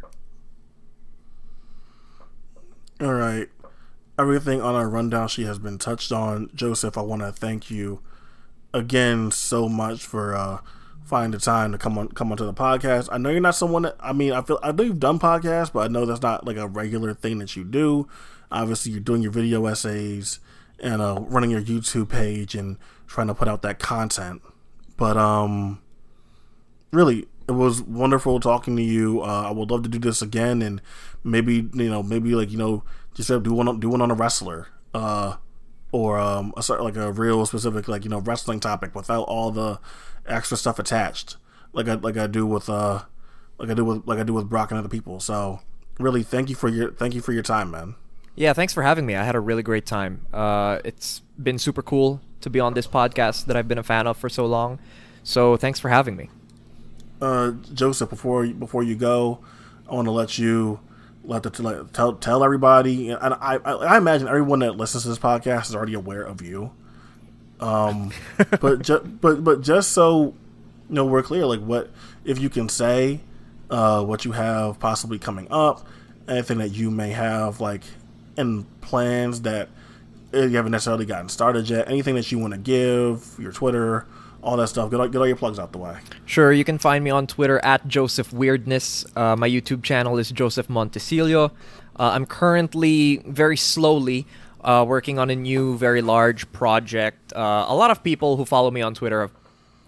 All 3.03 3.13
right. 3.13 3.49
Everything 4.17 4.61
on 4.61 4.75
our 4.75 4.87
rundown 4.87 5.27
sheet 5.27 5.45
has 5.45 5.59
been 5.59 5.77
touched 5.77 6.13
on. 6.13 6.49
Joseph, 6.55 6.97
I 6.97 7.01
want 7.01 7.21
to 7.21 7.33
thank 7.33 7.69
you 7.69 7.99
again 8.73 9.29
so 9.29 9.67
much 9.67 10.05
for 10.05 10.33
uh, 10.33 10.59
finding 11.03 11.37
the 11.37 11.43
time 11.43 11.73
to 11.73 11.77
come 11.77 11.97
on 11.97 12.07
come 12.09 12.31
onto 12.31 12.45
the 12.45 12.53
podcast. 12.53 13.09
I 13.11 13.17
know 13.17 13.29
you're 13.29 13.41
not 13.41 13.55
someone 13.55 13.81
that 13.81 13.97
I 13.99 14.13
mean 14.13 14.31
I 14.31 14.41
feel 14.41 14.57
I 14.63 14.71
know 14.71 14.83
you've 14.83 15.01
done 15.01 15.19
podcasts, 15.19 15.73
but 15.73 15.81
I 15.81 15.87
know 15.89 16.05
that's 16.05 16.21
not 16.21 16.47
like 16.47 16.55
a 16.55 16.65
regular 16.65 17.13
thing 17.13 17.39
that 17.39 17.57
you 17.57 17.65
do. 17.65 18.07
Obviously, 18.49 18.93
you're 18.93 19.01
doing 19.01 19.21
your 19.21 19.33
video 19.33 19.65
essays 19.65 20.39
and 20.79 21.01
uh, 21.01 21.19
running 21.27 21.49
your 21.49 21.61
YouTube 21.61 22.07
page 22.07 22.55
and 22.55 22.77
trying 23.05 23.27
to 23.27 23.33
put 23.33 23.49
out 23.49 23.63
that 23.63 23.79
content. 23.79 24.41
But 24.95 25.17
um, 25.17 25.81
really, 26.91 27.27
it 27.49 27.51
was 27.51 27.81
wonderful 27.81 28.39
talking 28.39 28.77
to 28.77 28.81
you. 28.81 29.21
Uh, 29.21 29.49
I 29.49 29.51
would 29.51 29.69
love 29.71 29.83
to 29.83 29.89
do 29.89 29.99
this 29.99 30.21
again, 30.21 30.61
and 30.61 30.81
maybe 31.23 31.69
you 31.73 31.89
know, 31.89 32.03
maybe 32.03 32.35
like 32.35 32.51
you 32.51 32.57
know, 32.57 32.83
just 33.13 33.29
do 33.29 33.53
one 33.53 33.79
do 33.79 33.89
one 33.89 34.01
on 34.01 34.11
a 34.11 34.15
wrestler, 34.15 34.67
uh, 34.93 35.35
or 35.91 36.19
um, 36.19 36.53
a 36.55 36.73
like 36.81 36.95
a 36.95 37.11
real 37.11 37.45
specific 37.45 37.87
like 37.87 38.03
you 38.03 38.09
know 38.09 38.19
wrestling 38.19 38.59
topic 38.59 38.95
without 38.95 39.23
all 39.23 39.51
the 39.51 39.79
extra 40.25 40.57
stuff 40.57 40.79
attached, 40.79 41.37
like 41.73 41.87
I 41.87 41.95
like 41.95 42.17
I 42.17 42.27
do 42.27 42.45
with 42.45 42.69
uh, 42.69 43.03
like 43.57 43.69
I 43.69 43.73
do 43.73 43.85
with 43.85 44.07
like 44.07 44.19
I 44.19 44.23
do 44.23 44.33
with 44.33 44.49
Brock 44.49 44.71
and 44.71 44.79
other 44.79 44.89
people. 44.89 45.19
So 45.19 45.61
really, 45.99 46.23
thank 46.23 46.49
you 46.49 46.55
for 46.55 46.69
your 46.69 46.91
thank 46.91 47.13
you 47.13 47.21
for 47.21 47.31
your 47.33 47.43
time, 47.43 47.71
man. 47.71 47.95
Yeah, 48.35 48.53
thanks 48.53 48.73
for 48.73 48.81
having 48.81 49.05
me. 49.05 49.15
I 49.15 49.23
had 49.23 49.35
a 49.35 49.39
really 49.39 49.61
great 49.61 49.85
time. 49.85 50.25
Uh, 50.33 50.79
it's 50.83 51.21
been 51.41 51.59
super 51.59 51.83
cool 51.83 52.19
to 52.41 52.49
be 52.49 52.59
on 52.59 52.73
this 52.73 52.87
podcast 52.87 53.45
that 53.45 53.55
I've 53.55 53.67
been 53.67 53.77
a 53.77 53.83
fan 53.83 54.07
of 54.07 54.17
for 54.17 54.27
so 54.27 54.45
long. 54.45 54.79
So 55.23 55.55
thanks 55.55 55.79
for 55.79 55.89
having 55.89 56.15
me. 56.15 56.29
Uh, 57.21 57.51
Joseph, 57.73 58.09
before 58.09 58.47
before 58.47 58.83
you 58.83 58.95
go, 58.95 59.39
I 59.89 59.93
want 59.95 60.07
to 60.07 60.11
let 60.11 60.37
you 60.37 60.79
let 61.23 61.43
the 61.43 61.63
let, 61.63 61.93
tell 61.93 62.13
tell 62.13 62.43
everybody, 62.43 63.09
and 63.09 63.33
I, 63.35 63.57
I, 63.63 63.73
I 63.73 63.97
imagine 63.97 64.27
everyone 64.27 64.59
that 64.59 64.77
listens 64.77 65.03
to 65.03 65.09
this 65.09 65.19
podcast 65.19 65.69
is 65.69 65.75
already 65.75 65.93
aware 65.93 66.23
of 66.23 66.41
you. 66.41 66.71
Um, 67.59 68.11
but 68.59 68.81
ju- 68.81 69.17
but 69.21 69.43
but 69.43 69.61
just 69.61 69.91
so 69.91 70.33
you 70.89 70.95
know, 70.95 71.05
we're 71.05 71.23
clear. 71.23 71.45
Like, 71.45 71.61
what 71.61 71.89
if 72.25 72.39
you 72.39 72.49
can 72.49 72.69
say 72.69 73.21
uh, 73.69 74.03
what 74.03 74.25
you 74.25 74.33
have 74.33 74.79
possibly 74.79 75.17
coming 75.19 75.47
up, 75.49 75.87
anything 76.27 76.59
that 76.59 76.69
you 76.69 76.91
may 76.91 77.11
have 77.11 77.59
like 77.59 77.83
in 78.37 78.63
plans 78.81 79.41
that 79.41 79.69
you 80.33 80.49
haven't 80.49 80.71
necessarily 80.71 81.05
gotten 81.05 81.29
started 81.29 81.69
yet, 81.69 81.87
anything 81.87 82.15
that 82.15 82.31
you 82.31 82.39
want 82.39 82.53
to 82.53 82.59
give, 82.59 83.35
your 83.39 83.51
Twitter, 83.51 84.05
all 84.43 84.57
that 84.57 84.67
stuff. 84.67 84.91
Get 84.91 84.99
all, 84.99 85.07
get 85.07 85.17
all 85.17 85.27
your 85.27 85.35
plugs 85.35 85.57
out 85.57 85.71
the 85.71 85.77
way. 85.77 85.97
Sure, 86.25 86.51
you 86.51 86.63
can 86.63 86.77
find 86.77 87.03
me 87.03 87.09
on 87.09 87.25
Twitter 87.27 87.59
at 87.63 87.87
Joseph 87.87 88.31
Weirdness. 88.33 89.05
Uh, 89.15 89.35
my 89.35 89.49
YouTube 89.49 89.83
channel 89.83 90.17
is 90.17 90.29
Joseph 90.31 90.67
Montecillo. 90.67 91.51
Uh, 91.99 92.11
I'm 92.13 92.25
currently 92.25 93.17
very 93.25 93.57
slowly 93.57 94.27
uh, 94.63 94.85
working 94.87 95.19
on 95.19 95.29
a 95.29 95.35
new, 95.35 95.77
very 95.77 96.01
large 96.01 96.51
project. 96.51 97.33
Uh, 97.33 97.65
a 97.67 97.75
lot 97.75 97.91
of 97.91 98.03
people 98.03 98.37
who 98.37 98.45
follow 98.45 98.71
me 98.71 98.81
on 98.81 98.93
Twitter 98.93 99.21
have 99.21 99.31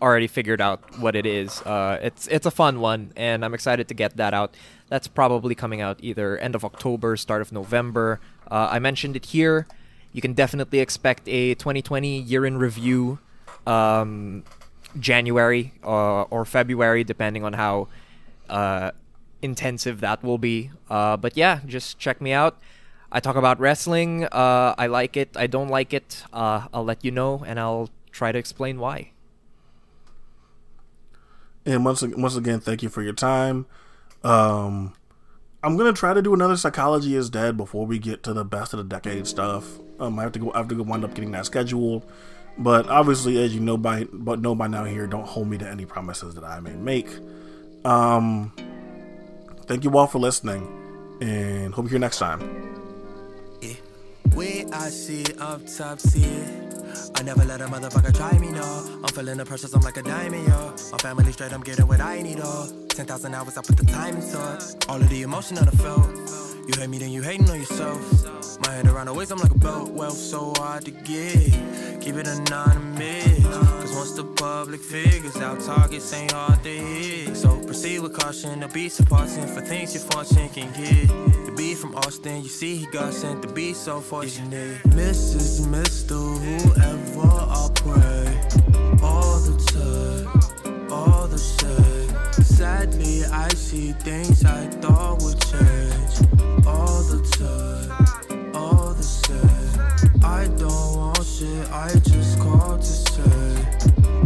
already 0.01 0.27
figured 0.27 0.61
out 0.61 0.99
what 0.99 1.15
it 1.15 1.25
is. 1.25 1.61
Uh, 1.61 1.97
it's 2.01 2.27
it's 2.27 2.45
a 2.45 2.51
fun 2.51 2.79
one, 2.79 3.11
and 3.15 3.43
I'm 3.43 3.53
excited 3.53 3.87
to 3.87 3.93
get 3.93 4.17
that 4.17 4.33
out. 4.33 4.55
That's 4.87 5.07
probably 5.07 5.55
coming 5.55 5.81
out 5.81 5.97
either 6.01 6.37
end 6.37 6.55
of 6.55 6.63
October, 6.63 7.17
start 7.17 7.41
of 7.41 7.51
November. 7.51 8.19
Uh, 8.49 8.67
I 8.71 8.79
mentioned 8.79 9.15
it 9.15 9.27
here. 9.27 9.67
You 10.11 10.21
can 10.21 10.33
definitely 10.33 10.79
expect 10.79 11.27
a 11.27 11.55
2020 11.55 12.19
year 12.19 12.45
in 12.45 12.57
review 12.57 13.19
um, 13.65 14.43
January 14.99 15.73
uh, 15.83 16.23
or 16.23 16.45
February, 16.45 17.03
depending 17.03 17.43
on 17.43 17.53
how 17.53 17.87
uh, 18.49 18.91
intensive 19.41 20.01
that 20.01 20.23
will 20.23 20.37
be. 20.37 20.71
Uh, 20.89 21.17
but 21.17 21.37
yeah, 21.37 21.59
just 21.65 21.99
check 21.99 22.21
me 22.21 22.31
out. 22.31 22.57
I 23.11 23.19
talk 23.19 23.35
about 23.35 23.59
wrestling. 23.59 24.25
Uh, 24.25 24.75
I 24.77 24.87
like 24.87 25.15
it. 25.15 25.29
I 25.35 25.47
don't 25.47 25.69
like 25.69 25.93
it. 25.93 26.23
Uh, 26.33 26.67
I'll 26.73 26.83
let 26.83 27.05
you 27.05 27.11
know, 27.11 27.43
and 27.45 27.59
I'll 27.59 27.89
try 28.11 28.31
to 28.31 28.39
explain 28.39 28.79
why. 28.79 29.11
And 31.65 31.85
once 31.85 32.01
once 32.01 32.35
again, 32.35 32.59
thank 32.59 32.83
you 32.83 32.89
for 32.89 33.01
your 33.01 33.13
time. 33.13 33.65
Um, 34.23 34.93
I'm 35.63 35.77
gonna 35.77 35.93
try 35.93 36.13
to 36.13 36.21
do 36.21 36.33
another 36.33 36.57
psychology 36.57 37.15
is 37.15 37.29
dead 37.29 37.57
before 37.57 37.85
we 37.85 37.97
get 37.97 38.21
to 38.23 38.33
the 38.33 38.45
best 38.45 38.73
of 38.73 38.77
the 38.77 38.83
decade 38.83 39.25
stuff. 39.27 39.79
Um, 39.99 40.19
I 40.19 40.23
have 40.23 40.31
to 40.33 40.39
go. 40.39 40.51
I 40.53 40.59
have 40.59 40.67
to 40.67 40.75
go 40.75 40.83
wind 40.83 41.03
up 41.03 41.13
getting 41.15 41.31
that 41.31 41.45
scheduled. 41.45 42.05
But 42.57 42.87
obviously, 42.87 43.43
as 43.43 43.53
you 43.53 43.59
know 43.59 43.77
by 43.77 44.05
but 44.11 44.39
know 44.39 44.55
by 44.55 44.67
now 44.67 44.85
here, 44.85 45.07
don't 45.07 45.27
hold 45.27 45.49
me 45.49 45.57
to 45.57 45.67
any 45.67 45.85
promises 45.85 46.35
that 46.35 46.43
I 46.43 46.59
may 46.59 46.73
make. 46.73 47.09
Um, 47.83 48.51
thank 49.65 49.83
you 49.83 49.97
all 49.97 50.07
for 50.07 50.19
listening, 50.19 50.65
and 51.21 51.73
hope 51.73 51.85
you 51.85 51.89
hear 51.89 51.99
next 51.99 52.19
time. 52.19 52.41
Yeah. 53.61 53.73
Way 54.35 54.65
I 54.71 54.89
see 54.89 55.25
up 55.39 55.61
top, 55.77 55.99
see. 55.99 56.25
I 57.15 57.23
never 57.23 57.43
let 57.45 57.61
a 57.61 57.65
motherfucker 57.65 58.13
try 58.15 58.37
me, 58.39 58.51
no. 58.51 59.01
I'm 59.03 59.13
feeling 59.13 59.37
the 59.37 59.45
pressures, 59.45 59.73
I'm 59.73 59.81
like 59.81 59.97
a 59.97 60.03
diamond, 60.03 60.47
yo. 60.47 60.73
My 60.91 60.97
family 60.97 61.31
straight, 61.31 61.53
I'm 61.53 61.61
getting 61.61 61.87
what 61.87 61.99
I 61.99 62.21
need, 62.21 62.39
oh. 62.41 62.87
10,000 62.89 63.33
hours, 63.33 63.57
I 63.57 63.61
put 63.61 63.77
the 63.77 63.85
time 63.85 64.15
into 64.15 64.53
it. 64.53 64.85
All 64.89 64.95
of 64.95 65.09
the 65.09 65.21
emotion 65.21 65.55
that 65.55 65.67
I 65.67 65.71
felt. 65.71 66.54
You 66.67 66.73
hate 66.79 66.89
me, 66.89 66.97
then 66.97 67.11
you 67.11 67.21
hating 67.21 67.47
on 67.51 67.59
yourself. 67.59 68.59
My 68.59 68.71
head 68.71 68.87
around 68.87 69.05
the 69.05 69.13
waist, 69.13 69.31
I'm 69.31 69.37
like 69.37 69.51
a 69.51 69.57
belt. 69.57 69.91
Wealth 69.91 70.17
so 70.17 70.51
hard 70.57 70.83
to 70.85 70.91
get. 70.91 71.53
Keep 72.01 72.15
it 72.15 72.27
anonymous. 72.27 73.43
Cause 73.43 73.93
once 73.93 74.11
the 74.13 74.23
public 74.23 74.81
figures 74.81 75.35
out, 75.37 75.59
targets 75.61 76.11
ain't 76.11 76.31
hard 76.31 76.63
to 76.63 76.69
hit. 76.69 77.37
So 77.37 77.59
proceed 77.59 77.99
with 77.99 78.17
caution. 78.17 78.61
The 78.61 78.67
beats 78.67 78.95
supporting 78.95 79.45
for 79.45 79.61
things 79.61 79.93
your 79.93 80.03
fortune 80.05 80.49
can 80.49 80.71
get. 80.73 81.07
The 81.45 81.53
beat 81.55 81.77
from 81.77 81.95
Austin, 81.97 82.41
you 82.41 82.49
see 82.49 82.77
he 82.77 82.87
got 82.87 83.13
sent 83.13 83.43
to 83.43 83.47
be 83.47 83.73
so 83.73 84.01
fortunate. 84.01 84.81
Mrs. 84.85 85.67
Mr. 85.67 86.17
Whoever 86.39 87.27
I 87.27 87.69
pray. 87.75 89.03
All 89.03 89.39
the 89.39 89.55
time, 89.69 90.91
all 90.91 91.27
the 91.27 91.37
same. 91.37 92.43
Sadly, 92.43 93.23
I 93.25 93.49
see 93.49 93.91
things 93.91 94.43
I 94.43 94.65
thought 94.81 95.21
would 95.21 95.39
change 95.41 96.24
all 96.67 97.03
the 97.03 97.21
time, 97.37 98.55
all 98.55 98.93
the 98.93 99.03
same. 99.03 100.23
I 100.23 100.47
don't 100.57 100.97
want 100.97 101.23
shit, 101.23 101.71
I 101.71 101.91
just 101.99 102.39
called 102.39 102.81
to 102.81 102.87
say, 102.87 103.55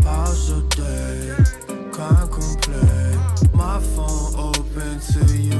how's 0.03 0.50
your 0.50 0.64
day? 0.69 1.35
Can't 1.93 2.32
complain. 2.32 3.19
My 3.53 3.80
phone 3.80 4.56
open 4.56 5.00
to 5.00 5.38
you. 5.38 5.58